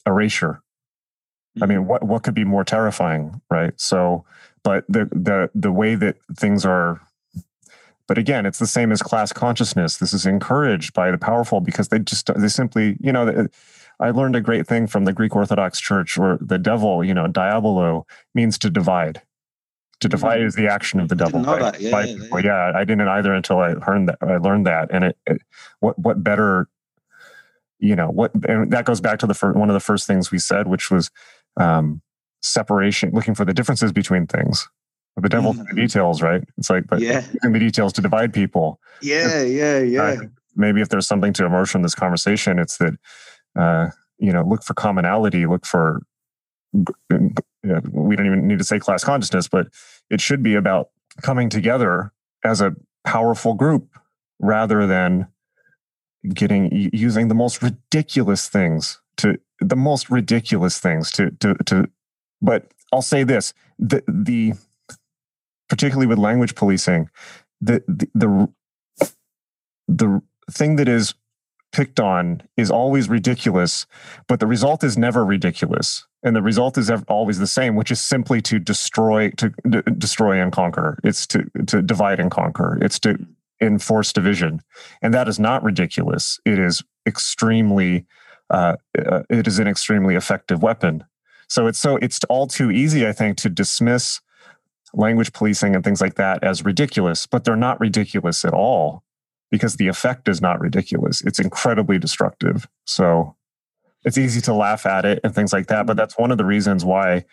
erasure 0.06 0.62
I 1.60 1.65
mean, 1.65 1.80
mm-hmm. 1.80 1.88
what 1.88 2.03
what 2.03 2.23
could 2.23 2.34
be 2.34 2.45
more 2.45 2.64
terrifying, 2.64 3.41
right? 3.49 3.73
So, 3.80 4.26
but 4.64 4.86
the 4.88 5.06
the 5.06 5.49
the 5.56 5.72
way 5.72 5.95
that 5.95 6.18
things 6.38 6.65
are 6.65 7.02
but 8.11 8.18
again, 8.18 8.45
it's 8.45 8.60
the 8.60 8.68
same 8.68 8.91
as 8.91 9.02
class 9.02 9.32
consciousness. 9.32 9.95
This 9.95 10.14
is 10.14 10.26
encouraged 10.26 10.94
by 10.94 11.11
the 11.11 11.18
powerful 11.18 11.61
because 11.61 11.88
they 11.88 11.99
just 11.99 12.30
they 12.36 12.49
simply, 12.49 12.98
you 12.99 13.14
know, 13.14 13.48
I 14.02 14.11
learned 14.11 14.36
a 14.36 14.41
great 14.41 14.68
thing 14.68 14.88
from 14.88 15.06
the 15.06 15.14
Greek 15.14 15.34
Orthodox 15.34 15.80
Church, 15.80 16.18
where 16.18 16.38
the 16.41 16.57
devil, 16.57 17.06
you 17.06 17.14
know, 17.14 17.28
diabolo 17.28 18.06
means 18.36 18.57
to 18.60 18.69
divide. 18.69 19.22
To 20.02 20.10
divide 20.10 20.40
mm-hmm. 20.40 20.48
is 20.48 20.56
the 20.56 20.68
action 20.68 20.99
of 20.99 21.07
the 21.07 21.15
devil. 21.15 21.41
By, 21.41 21.78
yeah, 21.80 21.91
by 21.91 22.06
yeah, 22.06 22.40
yeah, 22.44 22.72
I 22.76 22.84
didn't 22.84 23.07
either 23.07 23.34
until 23.34 23.60
I 23.60 23.76
learned 23.76 24.10
that. 24.10 24.18
I 24.22 24.36
learned 24.36 24.65
that, 24.65 24.90
and 24.91 25.06
it, 25.06 25.18
it 25.26 25.41
what 25.80 25.98
what 25.98 26.22
better, 26.22 26.68
you 27.80 27.95
know, 27.95 28.10
what 28.10 28.34
and 28.45 28.73
that 28.73 28.84
goes 28.84 28.99
back 28.99 29.19
to 29.19 29.26
the 29.26 29.34
first, 29.34 29.57
one 29.57 29.69
of 29.69 29.73
the 29.73 29.80
first 29.80 30.06
things 30.06 30.32
we 30.32 30.40
said, 30.40 30.68
which 30.68 30.91
was 30.91 31.11
um, 31.57 32.02
separation, 32.41 33.11
looking 33.14 33.36
for 33.36 33.45
the 33.45 33.53
differences 33.53 33.91
between 33.91 34.28
things. 34.28 34.68
The 35.18 35.30
devil's 35.30 35.57
mm. 35.57 35.69
in 35.69 35.76
the 35.76 35.82
details, 35.82 36.22
right? 36.22 36.44
It's 36.57 36.69
like, 36.69 36.88
but 36.88 37.02
yeah. 37.02 37.23
in 37.44 37.52
the 37.52 37.60
details 37.60 37.94
to 37.94 38.02
divide 38.02 38.34
people. 38.34 38.80
Yeah, 39.02 39.41
yeah, 39.44 39.80
yeah. 39.80 40.15
maybe 40.56 40.82
if 40.82 40.90
there's 40.90 41.06
something 41.06 41.34
to 41.34 41.45
emerge 41.45 41.69
from 41.69 41.84
this 41.84 41.95
conversation, 41.95 42.60
it's 42.60 42.78
that 42.78 42.94
uh, 43.60 43.90
you 44.18 44.32
know, 44.32 44.44
look 44.44 44.64
for 44.64 44.73
commonality, 44.73 45.45
look 45.45 45.65
for. 45.65 46.02
You 46.73 47.34
know, 47.64 47.82
we 47.91 48.15
don't 48.15 48.26
even 48.26 48.48
need 48.48 48.60
to 48.60 48.64
say 48.64 48.80
class 48.80 49.03
consciousness, 49.03 49.49
but 49.49 49.68
it 50.10 50.22
should 50.22 50.41
be 50.41 50.56
about 50.56 50.90
coming 51.22 51.49
together 51.49 52.14
as 52.45 52.61
a 52.61 52.73
powerful 53.03 53.56
group 53.56 53.90
rather 54.40 54.88
than 54.88 55.28
getting 56.34 56.90
using 56.94 57.28
the 57.28 57.36
most 57.36 57.61
ridiculous 57.61 58.48
things 58.48 59.02
to 59.18 59.38
the 59.62 59.76
most 59.76 60.10
ridiculous 60.10 60.80
things 60.80 61.12
to 61.12 61.32
to 61.40 61.54
to 61.66 61.90
but 62.42 62.72
I'll 62.92 63.02
say 63.02 63.24
this 63.24 63.54
the 63.80 64.04
the 64.08 64.54
particularly 65.70 66.08
with 66.08 66.18
language 66.18 66.56
policing 66.56 67.10
the 67.62 67.84
the 67.88 68.08
the, 68.16 68.54
the 69.88 70.22
thing 70.52 70.76
that 70.76 70.90
is 70.90 71.14
picked 71.72 72.02
on 72.02 72.44
is 72.58 72.70
always 72.70 73.08
ridiculous 73.08 73.86
but 74.28 74.40
the 74.40 74.48
result 74.48 74.84
is 74.84 74.98
never 74.98 75.24
ridiculous. 75.24 76.06
And 76.24 76.36
the 76.36 76.42
result 76.42 76.78
is 76.78 76.92
always 77.08 77.40
the 77.40 77.48
same 77.48 77.76
which 77.76 77.90
is 77.90 78.00
simply 78.00 78.42
to 78.44 78.60
destroy 78.60 79.32
to 79.32 79.52
d- 79.68 79.82
destroy 79.98 80.40
and 80.40 80.52
conquer. 80.52 81.00
It's 81.04 81.26
to 81.28 81.46
to 81.66 81.82
divide 81.82 82.20
and 82.20 82.30
conquer. 82.30 82.78
It's 82.82 83.00
to 83.00 83.18
enforce 83.60 84.14
division. 84.14 84.62
And 85.02 85.14
that 85.14 85.28
is 85.28 85.40
not 85.40 85.64
ridiculous. 85.64 86.40
It 86.46 86.60
is 86.60 86.84
extremely 87.08 88.06
uh, 88.52 88.76
uh, 88.99 89.23
it 89.30 89.48
is 89.48 89.60
an 89.60 89.68
extremely 89.68 90.15
effective 90.15 90.61
weapon. 90.61 91.03
So 91.48 91.68
it's 91.68 91.80
so 91.80 91.98
it's 91.98 92.23
all 92.26 92.48
too 92.48 92.69
easy, 92.69 93.07
I 93.07 93.14
think, 93.14 93.38
to 93.38 93.49
dismiss 93.49 94.22
language 94.94 95.34
policing 95.34 95.73
and 95.73 95.84
things 95.84 96.02
like 96.02 96.15
that 96.15 96.44
as 96.44 96.65
ridiculous, 96.65 97.26
but 97.26 97.44
they're 97.44 97.56
not 97.56 97.80
ridiculous 97.80 98.44
at 98.44 98.53
all 98.53 99.03
because 99.49 99.78
the 99.78 99.88
effect 99.88 100.28
is 100.28 100.41
not 100.41 100.60
ridiculous. 100.60 101.22
It's 101.22 101.40
incredibly 101.40 101.98
destructive. 101.98 102.68
So 102.86 103.36
it's 104.03 104.18
easy 104.18 104.41
to 104.41 104.53
laugh 104.53 104.86
at 104.86 105.06
it 105.06 105.19
and 105.23 105.34
things 105.34 105.53
like 105.53 105.68
that, 105.68 105.86
but 105.86 105.98
that's 105.98 106.18
one 106.18 106.32
of 106.32 106.38
the 106.38 106.45
reasons 106.45 106.84
why. 106.86 107.26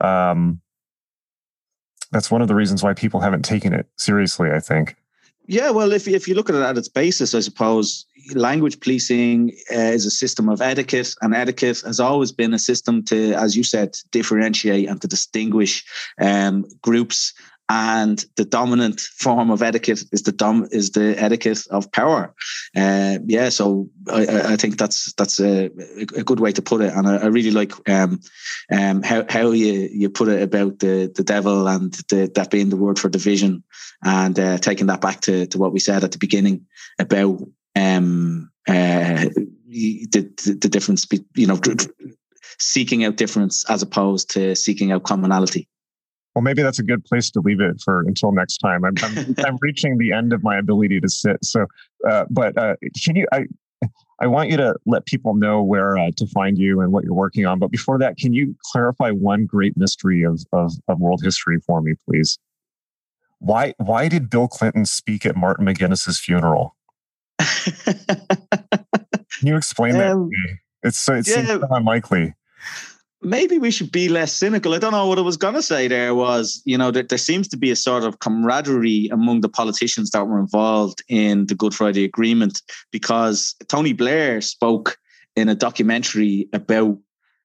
Um, 0.00 0.60
that's 2.12 2.30
one 2.30 2.40
of 2.40 2.48
the 2.48 2.54
reasons 2.54 2.82
why 2.82 2.94
people 2.94 3.20
haven't 3.20 3.44
taken 3.44 3.72
it 3.72 3.88
seriously. 3.96 4.50
I 4.50 4.60
think. 4.60 4.96
Yeah, 5.46 5.70
well, 5.70 5.92
if 5.92 6.08
if 6.08 6.26
you 6.26 6.34
look 6.34 6.50
at 6.50 6.56
it 6.56 6.62
at 6.62 6.78
its 6.78 6.88
basis, 6.88 7.34
I 7.34 7.40
suppose 7.40 8.04
language 8.34 8.80
policing 8.80 9.52
uh, 9.72 9.92
is 9.94 10.04
a 10.04 10.10
system 10.10 10.48
of 10.48 10.60
etiquette, 10.60 11.14
and 11.22 11.34
etiquette 11.34 11.82
has 11.86 12.00
always 12.00 12.32
been 12.32 12.52
a 12.52 12.58
system 12.58 13.04
to, 13.04 13.32
as 13.34 13.56
you 13.56 13.62
said, 13.62 13.96
differentiate 14.10 14.88
and 14.88 15.00
to 15.00 15.06
distinguish 15.06 15.84
um, 16.20 16.66
groups 16.82 17.32
and 17.68 18.24
the 18.36 18.44
dominant 18.44 19.00
form 19.00 19.50
of 19.50 19.62
etiquette 19.62 20.04
is 20.12 20.22
the 20.22 20.32
dom 20.32 20.68
is 20.70 20.92
the 20.92 21.20
etiquette 21.20 21.66
of 21.70 21.90
power. 21.90 22.32
Uh, 22.76 23.18
yeah, 23.26 23.48
so 23.48 23.88
I, 24.08 24.52
I, 24.52 24.56
think 24.56 24.78
that's 24.78 25.12
that's 25.14 25.40
a, 25.40 25.66
a, 26.16 26.22
good 26.22 26.38
way 26.38 26.52
to 26.52 26.62
put 26.62 26.80
it, 26.80 26.92
and 26.94 27.08
I, 27.08 27.16
I 27.16 27.26
really 27.26 27.50
like 27.50 27.72
um, 27.88 28.20
um, 28.70 29.02
how 29.02 29.24
how 29.28 29.50
you 29.50 29.88
you 29.92 30.08
put 30.08 30.28
it 30.28 30.42
about 30.42 30.78
the 30.78 31.12
the 31.14 31.24
devil 31.24 31.66
and 31.66 31.92
the, 32.08 32.30
that 32.34 32.50
being 32.50 32.68
the 32.68 32.76
word 32.76 32.98
for 32.98 33.08
division, 33.08 33.64
and 34.04 34.38
uh, 34.38 34.58
taking 34.58 34.86
that 34.86 35.00
back 35.00 35.20
to 35.22 35.46
to 35.46 35.58
what 35.58 35.72
we 35.72 35.80
said 35.80 36.04
at 36.04 36.12
the 36.12 36.18
beginning 36.18 36.66
about 37.00 37.40
um, 37.74 38.50
uh, 38.68 39.24
the, 39.66 40.08
the 40.12 40.58
the 40.60 40.68
difference, 40.68 41.04
you 41.34 41.48
know, 41.48 41.58
seeking 42.60 43.04
out 43.04 43.16
difference 43.16 43.68
as 43.68 43.82
opposed 43.82 44.30
to 44.30 44.54
seeking 44.54 44.92
out 44.92 45.02
commonality. 45.02 45.68
Well, 46.36 46.42
maybe 46.42 46.60
that's 46.60 46.78
a 46.78 46.82
good 46.82 47.02
place 47.02 47.30
to 47.30 47.40
leave 47.40 47.62
it 47.62 47.80
for 47.82 48.00
until 48.00 48.30
next 48.30 48.58
time. 48.58 48.84
I'm, 48.84 48.92
I'm, 49.02 49.34
I'm 49.46 49.58
reaching 49.62 49.96
the 49.96 50.12
end 50.12 50.34
of 50.34 50.44
my 50.44 50.58
ability 50.58 51.00
to 51.00 51.08
sit. 51.08 51.42
So, 51.42 51.64
uh, 52.06 52.26
but 52.28 52.56
uh, 52.58 52.76
can 53.02 53.16
you? 53.16 53.26
I 53.32 53.46
I 54.20 54.26
want 54.26 54.50
you 54.50 54.58
to 54.58 54.74
let 54.84 55.06
people 55.06 55.34
know 55.34 55.62
where 55.62 55.96
uh, 55.96 56.10
to 56.18 56.26
find 56.26 56.58
you 56.58 56.82
and 56.82 56.92
what 56.92 57.04
you're 57.04 57.14
working 57.14 57.46
on. 57.46 57.58
But 57.58 57.70
before 57.70 57.98
that, 57.98 58.18
can 58.18 58.34
you 58.34 58.54
clarify 58.70 59.12
one 59.12 59.46
great 59.46 59.78
mystery 59.78 60.24
of, 60.24 60.42
of, 60.52 60.72
of 60.88 61.00
world 61.00 61.22
history 61.22 61.58
for 61.66 61.80
me, 61.80 61.94
please? 62.06 62.38
Why 63.38 63.72
why 63.78 64.08
did 64.08 64.28
Bill 64.28 64.46
Clinton 64.46 64.84
speak 64.84 65.24
at 65.24 65.36
Martin 65.36 65.64
McGuinness's 65.64 66.20
funeral? 66.20 66.76
can 67.38 67.96
you 69.40 69.56
explain 69.56 69.94
um, 69.94 69.98
that? 70.00 70.12
To 70.12 70.24
me? 70.26 70.58
It's 70.82 70.98
so 70.98 71.14
it 71.14 71.26
yeah, 71.26 71.46
seems 71.46 71.64
unlikely 71.70 72.34
maybe 73.26 73.58
we 73.58 73.70
should 73.70 73.90
be 73.90 74.08
less 74.08 74.32
cynical. 74.32 74.72
I 74.72 74.78
don't 74.78 74.92
know 74.92 75.06
what 75.06 75.18
I 75.18 75.22
was 75.22 75.36
going 75.36 75.54
to 75.54 75.62
say 75.62 75.88
there 75.88 76.14
was, 76.14 76.62
you 76.64 76.78
know, 76.78 76.90
that 76.92 77.08
there 77.08 77.18
seems 77.18 77.48
to 77.48 77.56
be 77.56 77.70
a 77.70 77.76
sort 77.76 78.04
of 78.04 78.20
camaraderie 78.20 79.08
among 79.12 79.40
the 79.40 79.48
politicians 79.48 80.10
that 80.10 80.26
were 80.26 80.38
involved 80.38 81.02
in 81.08 81.46
the 81.46 81.54
Good 81.54 81.74
Friday 81.74 82.04
Agreement 82.04 82.62
because 82.92 83.56
Tony 83.68 83.92
Blair 83.92 84.40
spoke 84.40 84.96
in 85.34 85.48
a 85.48 85.54
documentary 85.54 86.48
about 86.52 86.96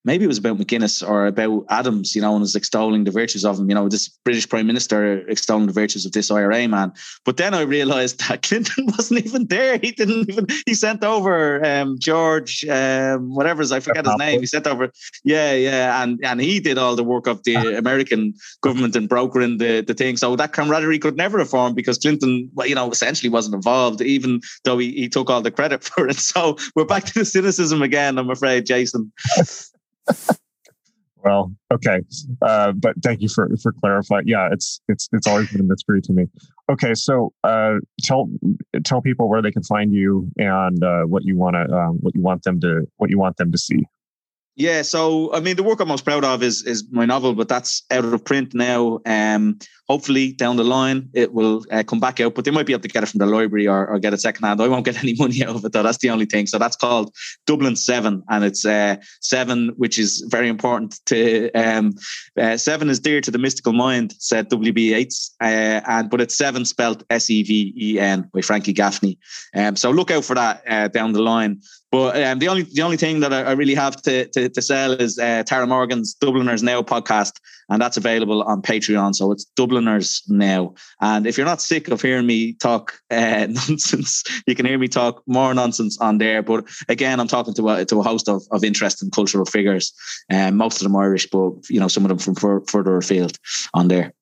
maybe 0.04 0.24
it 0.24 0.28
was 0.28 0.38
about 0.38 0.58
McGuinness 0.58 1.08
or 1.08 1.28
about 1.28 1.66
Adams, 1.70 2.16
you 2.16 2.22
know, 2.22 2.34
and 2.34 2.42
was 2.42 2.56
extolling 2.56 3.04
the 3.04 3.12
virtues 3.12 3.46
of 3.46 3.60
him, 3.60 3.70
you 3.70 3.76
know, 3.76 3.88
this 3.88 4.08
British 4.08 4.48
Prime 4.50 4.68
Minister 4.68 5.28
extolling 5.30 5.68
the 5.68 5.74
virtues 5.74 6.06
of 6.06 6.12
this 6.12 6.32
IRA 6.32 6.68
man. 6.68 6.92
But 7.26 7.38
then 7.38 7.54
I 7.54 7.62
realized 7.62 8.20
that 8.28 8.42
Clinton 8.48 8.88
wasn't 8.88 9.26
even 9.26 9.48
there. 9.48 9.78
He 9.78 9.92
didn't 9.92 10.30
even, 10.30 10.48
he 10.66 10.74
sent 10.74 11.04
over 11.04 11.64
um, 11.66 11.98
George, 12.00 12.66
um, 12.66 13.36
whatever, 13.36 13.62
I 13.72 13.80
forget 13.80 14.06
his 14.06 14.18
name. 14.18 14.40
He 14.40 14.48
sent 14.48 14.68
over, 14.68 14.92
yeah, 15.24 15.54
yeah. 15.54 16.02
And 16.02 16.20
and 16.24 16.42
he 16.42 16.60
did 16.60 16.78
all 16.78 16.96
the 16.96 17.04
work 17.04 17.28
of 17.28 17.44
the 17.44 17.56
American 17.78 18.34
government 18.62 18.96
and 18.96 19.08
brokering 19.08 19.58
the, 19.58 19.82
the 19.82 19.94
thing. 19.94 20.18
So 20.18 20.36
that 20.36 20.54
camaraderie 20.54 21.00
could 21.00 21.16
never 21.16 21.40
have 21.40 21.50
formed 21.50 21.76
because 21.76 21.98
Clinton, 21.98 22.50
you 22.66 22.76
know, 22.76 22.90
essentially 22.90 23.30
wasn't 23.30 23.56
involved, 23.56 24.02
even 24.02 24.42
though 24.64 24.78
he, 24.78 24.92
he 24.94 25.10
took 25.10 25.30
all 25.30 25.42
the 25.42 25.52
credit 25.52 25.84
for 25.84 26.08
it. 26.08 26.18
So 26.18 26.58
we're 26.76 26.86
back 26.86 27.06
to 27.06 27.20
the 27.20 27.26
cynicism 27.26 27.82
again, 27.82 28.18
I'm 28.18 28.30
afraid, 28.30 28.66
Jason. 28.66 29.12
Well, 31.24 31.54
okay, 31.74 32.02
uh, 32.42 32.72
but 32.72 32.96
thank 33.04 33.22
you 33.22 33.30
for 33.30 33.50
for 33.62 33.72
clarifying. 33.72 34.28
Yeah, 34.28 34.50
it's 34.52 34.82
it's 34.88 35.08
it's 35.12 35.28
always 35.28 35.52
been 35.52 35.62
a 35.62 35.64
mystery 35.64 36.02
to 36.02 36.14
me. 36.14 36.26
Okay, 36.70 36.94
so 36.94 37.34
uh, 37.44 37.76
tell 38.04 38.30
tell 38.84 39.02
people 39.02 39.30
where 39.30 39.42
they 39.42 39.52
can 39.52 39.64
find 39.64 39.94
you 39.94 40.30
and 40.38 40.84
uh, 40.84 41.04
what 41.04 41.24
you 41.24 41.38
want 41.38 41.56
to 41.56 41.76
um, 41.76 41.98
what 42.02 42.16
you 42.16 42.22
want 42.22 42.44
them 42.44 42.60
to 42.62 42.88
what 42.98 43.10
you 43.10 43.20
want 43.20 43.38
them 43.38 43.52
to 43.52 43.58
see. 43.58 43.86
Yeah, 44.56 44.82
so 44.82 45.34
I 45.34 45.40
mean, 45.40 45.56
the 45.56 45.64
work 45.64 45.80
I'm 45.80 45.88
most 45.88 46.04
proud 46.04 46.26
of 46.26 46.44
is 46.44 46.64
is 46.64 46.84
my 46.92 47.06
novel, 47.06 47.34
but 47.34 47.48
that's 47.48 47.84
out 47.90 48.06
of 48.06 48.26
print 48.26 48.54
now. 48.54 49.00
Um, 49.06 49.60
hopefully 49.92 50.32
down 50.32 50.56
the 50.56 50.64
line 50.64 51.10
it 51.14 51.34
will 51.34 51.66
uh, 51.70 51.84
come 51.84 52.00
back 52.00 52.22
out, 52.22 52.34
but 52.34 52.46
they 52.46 52.52
might 52.52 52.66
be 52.66 52.72
able 52.72 52.82
to 52.82 52.88
get 52.88 53.04
it 53.04 53.08
from 53.08 53.18
the 53.18 53.26
library 53.26 53.68
or, 53.68 53.88
or 53.88 54.00
get 54.00 54.14
it 54.14 54.22
secondhand. 54.22 54.62
I 54.62 54.70
won't 54.70 54.86
get 54.86 54.98
any 55.04 55.16
money 55.16 55.44
out 55.44 55.56
of 55.58 55.66
it 55.66 55.74
though. 55.74 55.84
That's 55.84 55.98
the 55.98 56.10
only 56.10 56.26
thing. 56.26 56.48
So 56.48 56.58
that's 56.58 56.78
called 56.78 57.14
Dublin 57.46 57.76
Seven, 57.76 58.24
and 58.30 58.46
it's 58.46 58.66
uh, 58.66 58.96
seven, 59.20 59.74
which 59.76 60.00
is 60.00 60.26
very 60.30 60.48
important 60.48 61.00
to 61.08 61.52
um, 61.52 61.94
uh, 62.40 62.56
seven 62.56 62.90
is 62.90 63.02
dear 63.02 63.20
to 63.20 63.32
the 63.32 63.38
mystical 63.38 63.74
mind, 63.74 64.14
said 64.18 64.48
W. 64.48 64.72
B. 64.72 64.94
Yeats, 64.94 65.36
uh, 65.42 65.82
and 65.96 66.10
but 66.10 66.22
it's 66.22 66.36
seven 66.36 66.64
spelled 66.64 67.04
S 67.10 67.30
E 67.30 67.44
V 67.44 67.74
E 67.76 68.00
N 68.00 68.30
by 68.34 68.42
Frankie 68.42 68.74
Gaffney. 68.74 69.18
Um, 69.54 69.76
so 69.76 69.92
look 69.92 70.10
out 70.10 70.24
for 70.24 70.36
that 70.36 70.64
uh, 70.70 70.88
down 70.88 71.12
the 71.12 71.22
line. 71.22 71.62
But 71.92 72.24
um, 72.24 72.40
the 72.40 72.48
only 72.48 72.64
the 72.64 72.84
only 72.84 72.96
thing 72.96 73.20
that 73.20 73.34
I, 73.34 73.42
I 73.42 73.52
really 73.52 73.76
have 73.76 74.02
to, 74.04 74.26
to, 74.28 74.48
to 74.48 74.62
sell 74.62 74.94
is 74.94 75.20
uh, 75.20 75.44
Tara 75.44 75.68
Moran's 75.68 76.14
Dubliners 76.14 76.64
Now 76.64 76.82
podcast, 76.82 77.34
and 77.72 77.82
that's 77.82 77.98
available 77.98 78.44
on 78.44 78.62
Patreon. 78.62 79.16
So 79.16 79.32
it's 79.32 79.46
Dubliners 79.56 80.22
Now. 80.28 80.74
And 81.00 81.26
if 81.26 81.38
you're 81.38 81.46
not 81.46 81.62
sick 81.62 81.88
of 81.88 82.02
hearing 82.02 82.28
me 82.28 82.54
talk 82.54 83.00
uh, 83.10 83.48
nonsense, 83.50 84.24
you 84.46 84.56
can 84.56 84.66
hear 84.66 84.78
me 84.78 84.90
talk 84.90 85.24
more 85.26 85.54
nonsense 85.54 85.98
on 86.00 86.18
there. 86.18 86.44
But 86.44 86.66
again, 86.90 87.20
I'm 87.20 87.30
talking 87.30 87.54
to 87.54 87.70
a, 87.70 87.86
to 87.86 88.00
a 88.00 88.04
host 88.04 88.28
of, 88.28 88.44
of 88.52 88.66
interesting 88.66 89.10
cultural 89.10 89.46
figures, 89.46 89.94
um, 90.30 90.58
most 90.58 90.82
of 90.82 90.84
them 90.84 90.98
Irish, 90.98 91.30
but 91.32 91.70
you 91.70 91.80
know 91.80 91.88
some 91.88 92.04
of 92.04 92.10
them 92.10 92.20
from 92.20 92.36
fur, 92.36 92.62
further 92.68 92.98
afield 92.98 93.40
on 93.74 93.88
there. 93.88 94.14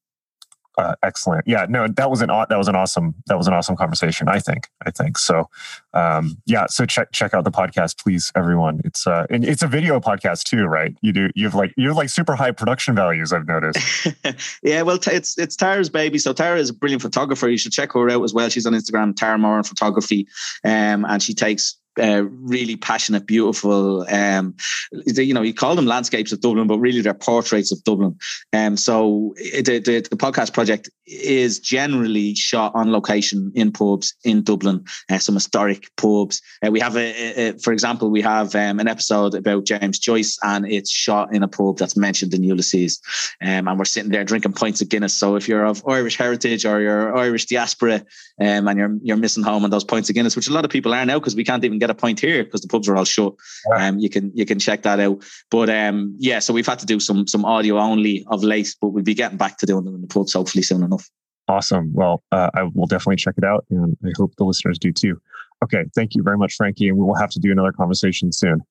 Uh, 0.80 0.96
excellent. 1.04 1.46
Yeah, 1.46 1.66
no, 1.68 1.90
that 1.90 2.10
was 2.10 2.22
an 2.22 2.30
that 2.30 2.58
was 2.58 2.70
an 2.70 2.76
awesome 2.76 3.14
that 3.28 3.38
was 3.38 3.48
an 3.48 3.54
awesome 3.54 3.76
conversation. 3.76 4.30
I 4.30 4.40
think. 4.40 4.70
I 4.86 4.92
think 4.92 5.18
so. 5.18 5.50
Um, 5.94 6.38
yeah. 6.46 6.68
So 6.68 6.86
check 6.86 7.12
check 7.12 7.34
out 7.34 7.44
the 7.44 7.52
podcast, 7.52 8.02
please, 8.02 8.32
everyone. 8.34 8.80
It's 8.86 9.06
uh, 9.06 9.26
and 9.30 9.44
it's 9.44 9.62
a 9.62 9.68
video 9.68 10.00
podcast 10.00 10.44
too, 10.44 10.64
right? 10.64 10.96
You 11.02 11.12
do 11.12 11.32
you 11.36 11.44
have 11.48 11.54
like 11.54 11.74
you 11.76 11.90
have 11.90 11.98
like 11.98 12.08
super 12.08 12.34
high 12.34 12.52
production 12.52 12.96
values. 12.96 13.34
I've 13.34 13.46
noticed. 13.46 14.08
yeah. 14.64 14.84
Well, 14.84 14.98
t- 14.98 15.12
it's 15.12 15.38
it's 15.38 15.58
Tara's 15.58 15.90
baby. 15.90 16.18
So 16.18 16.32
Tara 16.32 16.58
is 16.58 16.70
a 16.70 16.74
brilliant 16.74 17.02
photographer. 17.02 17.50
You 17.50 17.58
should 17.58 17.74
check 17.74 17.92
her 17.92 18.10
out 18.10 18.24
as 18.24 18.34
well. 18.34 18.48
She's 18.48 18.66
on 18.66 18.72
Instagram, 18.72 19.18
Tara 19.18 19.38
Moran 19.38 19.64
Photography, 19.64 20.30
um, 20.64 21.04
and 21.04 21.22
she 21.22 21.34
takes 21.34 21.76
uh, 22.00 22.24
really 22.24 22.76
passionate, 22.76 23.26
beautiful. 23.26 24.06
Um, 24.10 24.56
you 24.92 25.34
know, 25.34 25.42
you 25.42 25.54
call 25.54 25.76
them 25.76 25.86
landscapes 25.86 26.32
of 26.32 26.42
Dublin, 26.42 26.68
but 26.68 26.80
really 26.80 27.02
they're 27.02 27.14
portraits 27.14 27.72
of 27.72 27.84
Dublin. 27.84 28.18
Um, 28.54 28.78
so 28.78 29.34
the, 29.38 29.80
the, 29.80 30.20
podcast 30.20 30.54
project 30.54 30.90
is 31.06 31.60
generally 31.60 32.36
shot 32.36 32.74
on 32.76 32.92
location 32.92 33.52
in 33.56 33.72
pubs 33.72 34.14
in 34.24 34.44
Dublin, 34.44 34.84
uh, 35.10 35.18
some 35.18 35.36
historic 35.36 35.90
pubs. 35.96 36.42
Uh, 36.66 36.72
we 36.72 36.80
have 36.80 36.96
a, 36.98 37.50
a, 37.50 37.58
for 37.60 37.74
example, 37.74 38.10
we 38.10 38.22
have 38.22 38.54
um, 38.56 38.80
an 38.80 38.88
episode 38.88 39.34
about 39.34 39.66
James 39.66 39.98
Joyce, 39.98 40.38
and 40.44 40.66
it's 40.68 40.92
shot 40.92 41.34
in 41.34 41.44
a 41.44 41.48
pub 41.48 41.78
that's 41.78 41.98
mentioned 41.98 42.34
in 42.34 42.44
Ulysses. 42.44 43.02
Um, 43.42 43.68
and 43.68 43.80
we're 43.80 43.86
sitting 43.86 44.12
there 44.12 44.24
drinking 44.24 44.54
pints 44.54 44.82
of 44.82 44.90
Guinness. 44.90 45.14
So 45.14 45.36
if 45.36 45.48
you're 45.48 45.66
of 45.66 45.84
Irish 45.88 46.18
heritage 46.18 46.66
or 46.66 46.82
you're 46.82 47.16
Irish 47.16 47.46
diaspora, 47.46 48.06
um, 48.42 48.68
and 48.68 48.78
you're 48.78 48.98
you're 49.02 49.18
missing 49.18 49.44
home 49.44 49.64
on 49.64 49.70
those 49.70 49.84
pints 49.84 50.10
of 50.10 50.16
Guinness, 50.16 50.36
which 50.36 50.48
a 50.48 50.54
lot 50.54 50.66
of 50.66 50.72
people 50.72 50.94
are 50.94 51.06
now 51.06 51.20
because 51.20 51.36
we 51.36 51.44
can't 51.44 51.64
even 51.64 51.80
get 51.80 51.89
a 51.90 51.94
pint 51.94 52.20
here 52.20 52.44
because 52.44 52.62
the 52.62 52.68
pubs 52.68 52.88
are 52.90 52.96
all 52.96 53.06
shut. 53.06 53.34
Um, 53.76 54.00
you 54.00 54.10
can 54.10 54.32
you 54.36 54.46
can 54.46 54.60
check 54.60 54.84
that 54.84 55.00
out. 55.00 55.24
But 55.50 55.70
um, 55.70 56.16
yeah, 56.18 56.40
so 56.40 56.54
we've 56.54 56.68
had 56.68 56.80
to 56.80 56.86
do 56.86 57.00
some 57.00 57.28
some 57.28 57.46
audio 57.46 57.78
only 57.78 58.26
of 58.28 58.44
late, 58.44 58.76
but 58.82 58.90
we'll 58.90 59.04
be 59.04 59.14
getting 59.14 59.38
back 59.38 59.58
to 59.60 59.66
doing 59.66 59.86
them 59.86 59.96
in 59.96 60.02
the 60.02 60.08
pubs 60.08 60.34
hopefully 60.34 60.64
soon 60.64 60.84
enough. 60.84 61.10
Awesome. 61.48 61.92
Well, 61.94 62.24
uh, 62.32 62.52
I 62.54 62.64
will 62.64 62.86
definitely 62.86 63.16
check 63.16 63.34
it 63.38 63.44
out, 63.44 63.66
and 63.72 63.98
I 64.06 64.10
hope 64.16 64.36
the 64.38 64.44
listeners 64.44 64.78
do 64.78 64.92
too. 64.92 65.20
Okay, 65.64 65.84
thank 65.96 66.16
you 66.16 66.24
very 66.24 66.38
much, 66.38 66.56
Frankie, 66.56 66.88
and 66.88 66.98
we 66.98 67.04
will 67.04 67.18
have 67.18 67.32
to 67.32 67.40
do 67.40 67.52
another 67.52 67.72
conversation 67.72 68.32
soon. 68.32 68.62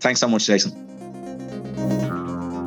Thanks 0.00 0.20
so 0.20 0.28
much, 0.28 0.46
Jason. 0.46 0.72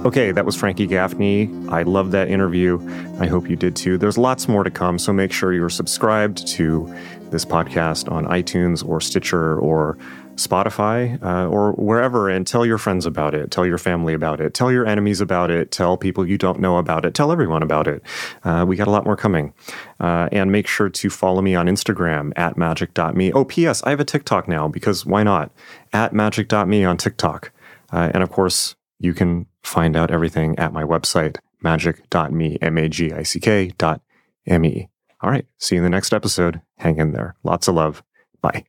Okay, 0.06 0.34
that 0.34 0.46
was 0.46 0.58
Frankie 0.58 0.86
Gaffney. 0.86 1.50
I 1.70 1.84
love 1.84 2.12
that 2.12 2.28
interview. 2.28 2.78
I 3.22 3.28
hope 3.28 3.50
you 3.50 3.56
did 3.56 3.74
too. 3.74 3.98
There's 3.98 4.18
lots 4.18 4.50
more 4.50 4.66
to 4.66 4.70
come, 4.70 5.00
so 5.00 5.14
make 5.14 5.32
sure 5.32 5.54
you're 5.54 5.70
subscribed 5.70 6.46
to 6.48 6.94
this 7.34 7.44
podcast 7.44 8.10
on 8.10 8.26
iTunes 8.28 8.88
or 8.88 9.02
Stitcher 9.02 9.60
or 9.60 9.98
Spotify 10.36 11.22
uh, 11.22 11.48
or 11.48 11.74
wherever 11.74 12.30
and 12.30 12.48
tell 12.48 12.66
your 12.66 12.78
friends 12.78 13.06
about 13.06 13.34
it. 13.34 13.52
Tell 13.52 13.66
your 13.66 13.78
family 13.78 14.14
about 14.14 14.40
it. 14.40 14.54
Tell 14.54 14.72
your 14.72 14.86
enemies 14.86 15.20
about 15.20 15.52
it. 15.52 15.72
Tell 15.72 15.98
people 15.98 16.26
you 16.26 16.38
don't 16.38 16.60
know 16.60 16.78
about 16.78 17.06
it. 17.06 17.14
Tell 17.14 17.32
everyone 17.32 17.64
about 17.64 17.88
it. 17.88 18.02
Uh, 18.44 18.64
we 18.68 18.76
got 18.76 18.88
a 18.88 18.92
lot 18.92 19.06
more 19.06 19.18
coming. 19.18 19.54
Uh, 20.00 20.30
and 20.32 20.52
make 20.52 20.68
sure 20.68 20.90
to 20.90 21.10
follow 21.10 21.42
me 21.42 21.56
on 21.56 21.68
Instagram 21.68 22.32
at 22.36 22.56
magick.me. 22.56 23.34
Oh, 23.34 23.46
P.S. 23.46 23.84
I 23.84 23.90
have 23.90 24.00
a 24.00 24.06
TikTok 24.06 24.48
now 24.48 24.68
because 24.68 25.06
why 25.06 25.24
not? 25.24 25.52
At 25.92 26.14
magick.me 26.14 26.86
on 26.86 26.98
TikTok. 26.98 27.52
Uh, 27.92 28.12
and 28.14 28.24
of 28.24 28.32
course, 28.32 28.76
you 29.00 29.14
can 29.14 29.48
find 29.64 29.96
out 29.96 30.12
everything 30.12 30.58
at 30.58 30.74
my 30.74 30.84
website, 30.84 31.38
magick.me, 31.64 32.58
M 32.62 32.78
A 32.78 32.90
G 32.90 33.12
I 33.12 33.24
C 33.24 33.40
K 33.40 33.72
dot 33.78 34.02
M 34.48 34.66
E. 34.66 34.90
All 35.24 35.32
right. 35.32 35.46
See 35.58 35.76
you 35.76 35.80
in 35.80 35.84
the 35.86 35.90
next 35.90 36.14
episode. 36.14 36.62
Hang 36.78 36.98
in 36.98 37.14
there. 37.14 37.36
Lots 37.44 37.70
of 37.70 37.76
love. 37.76 38.04
Bye. 38.42 38.66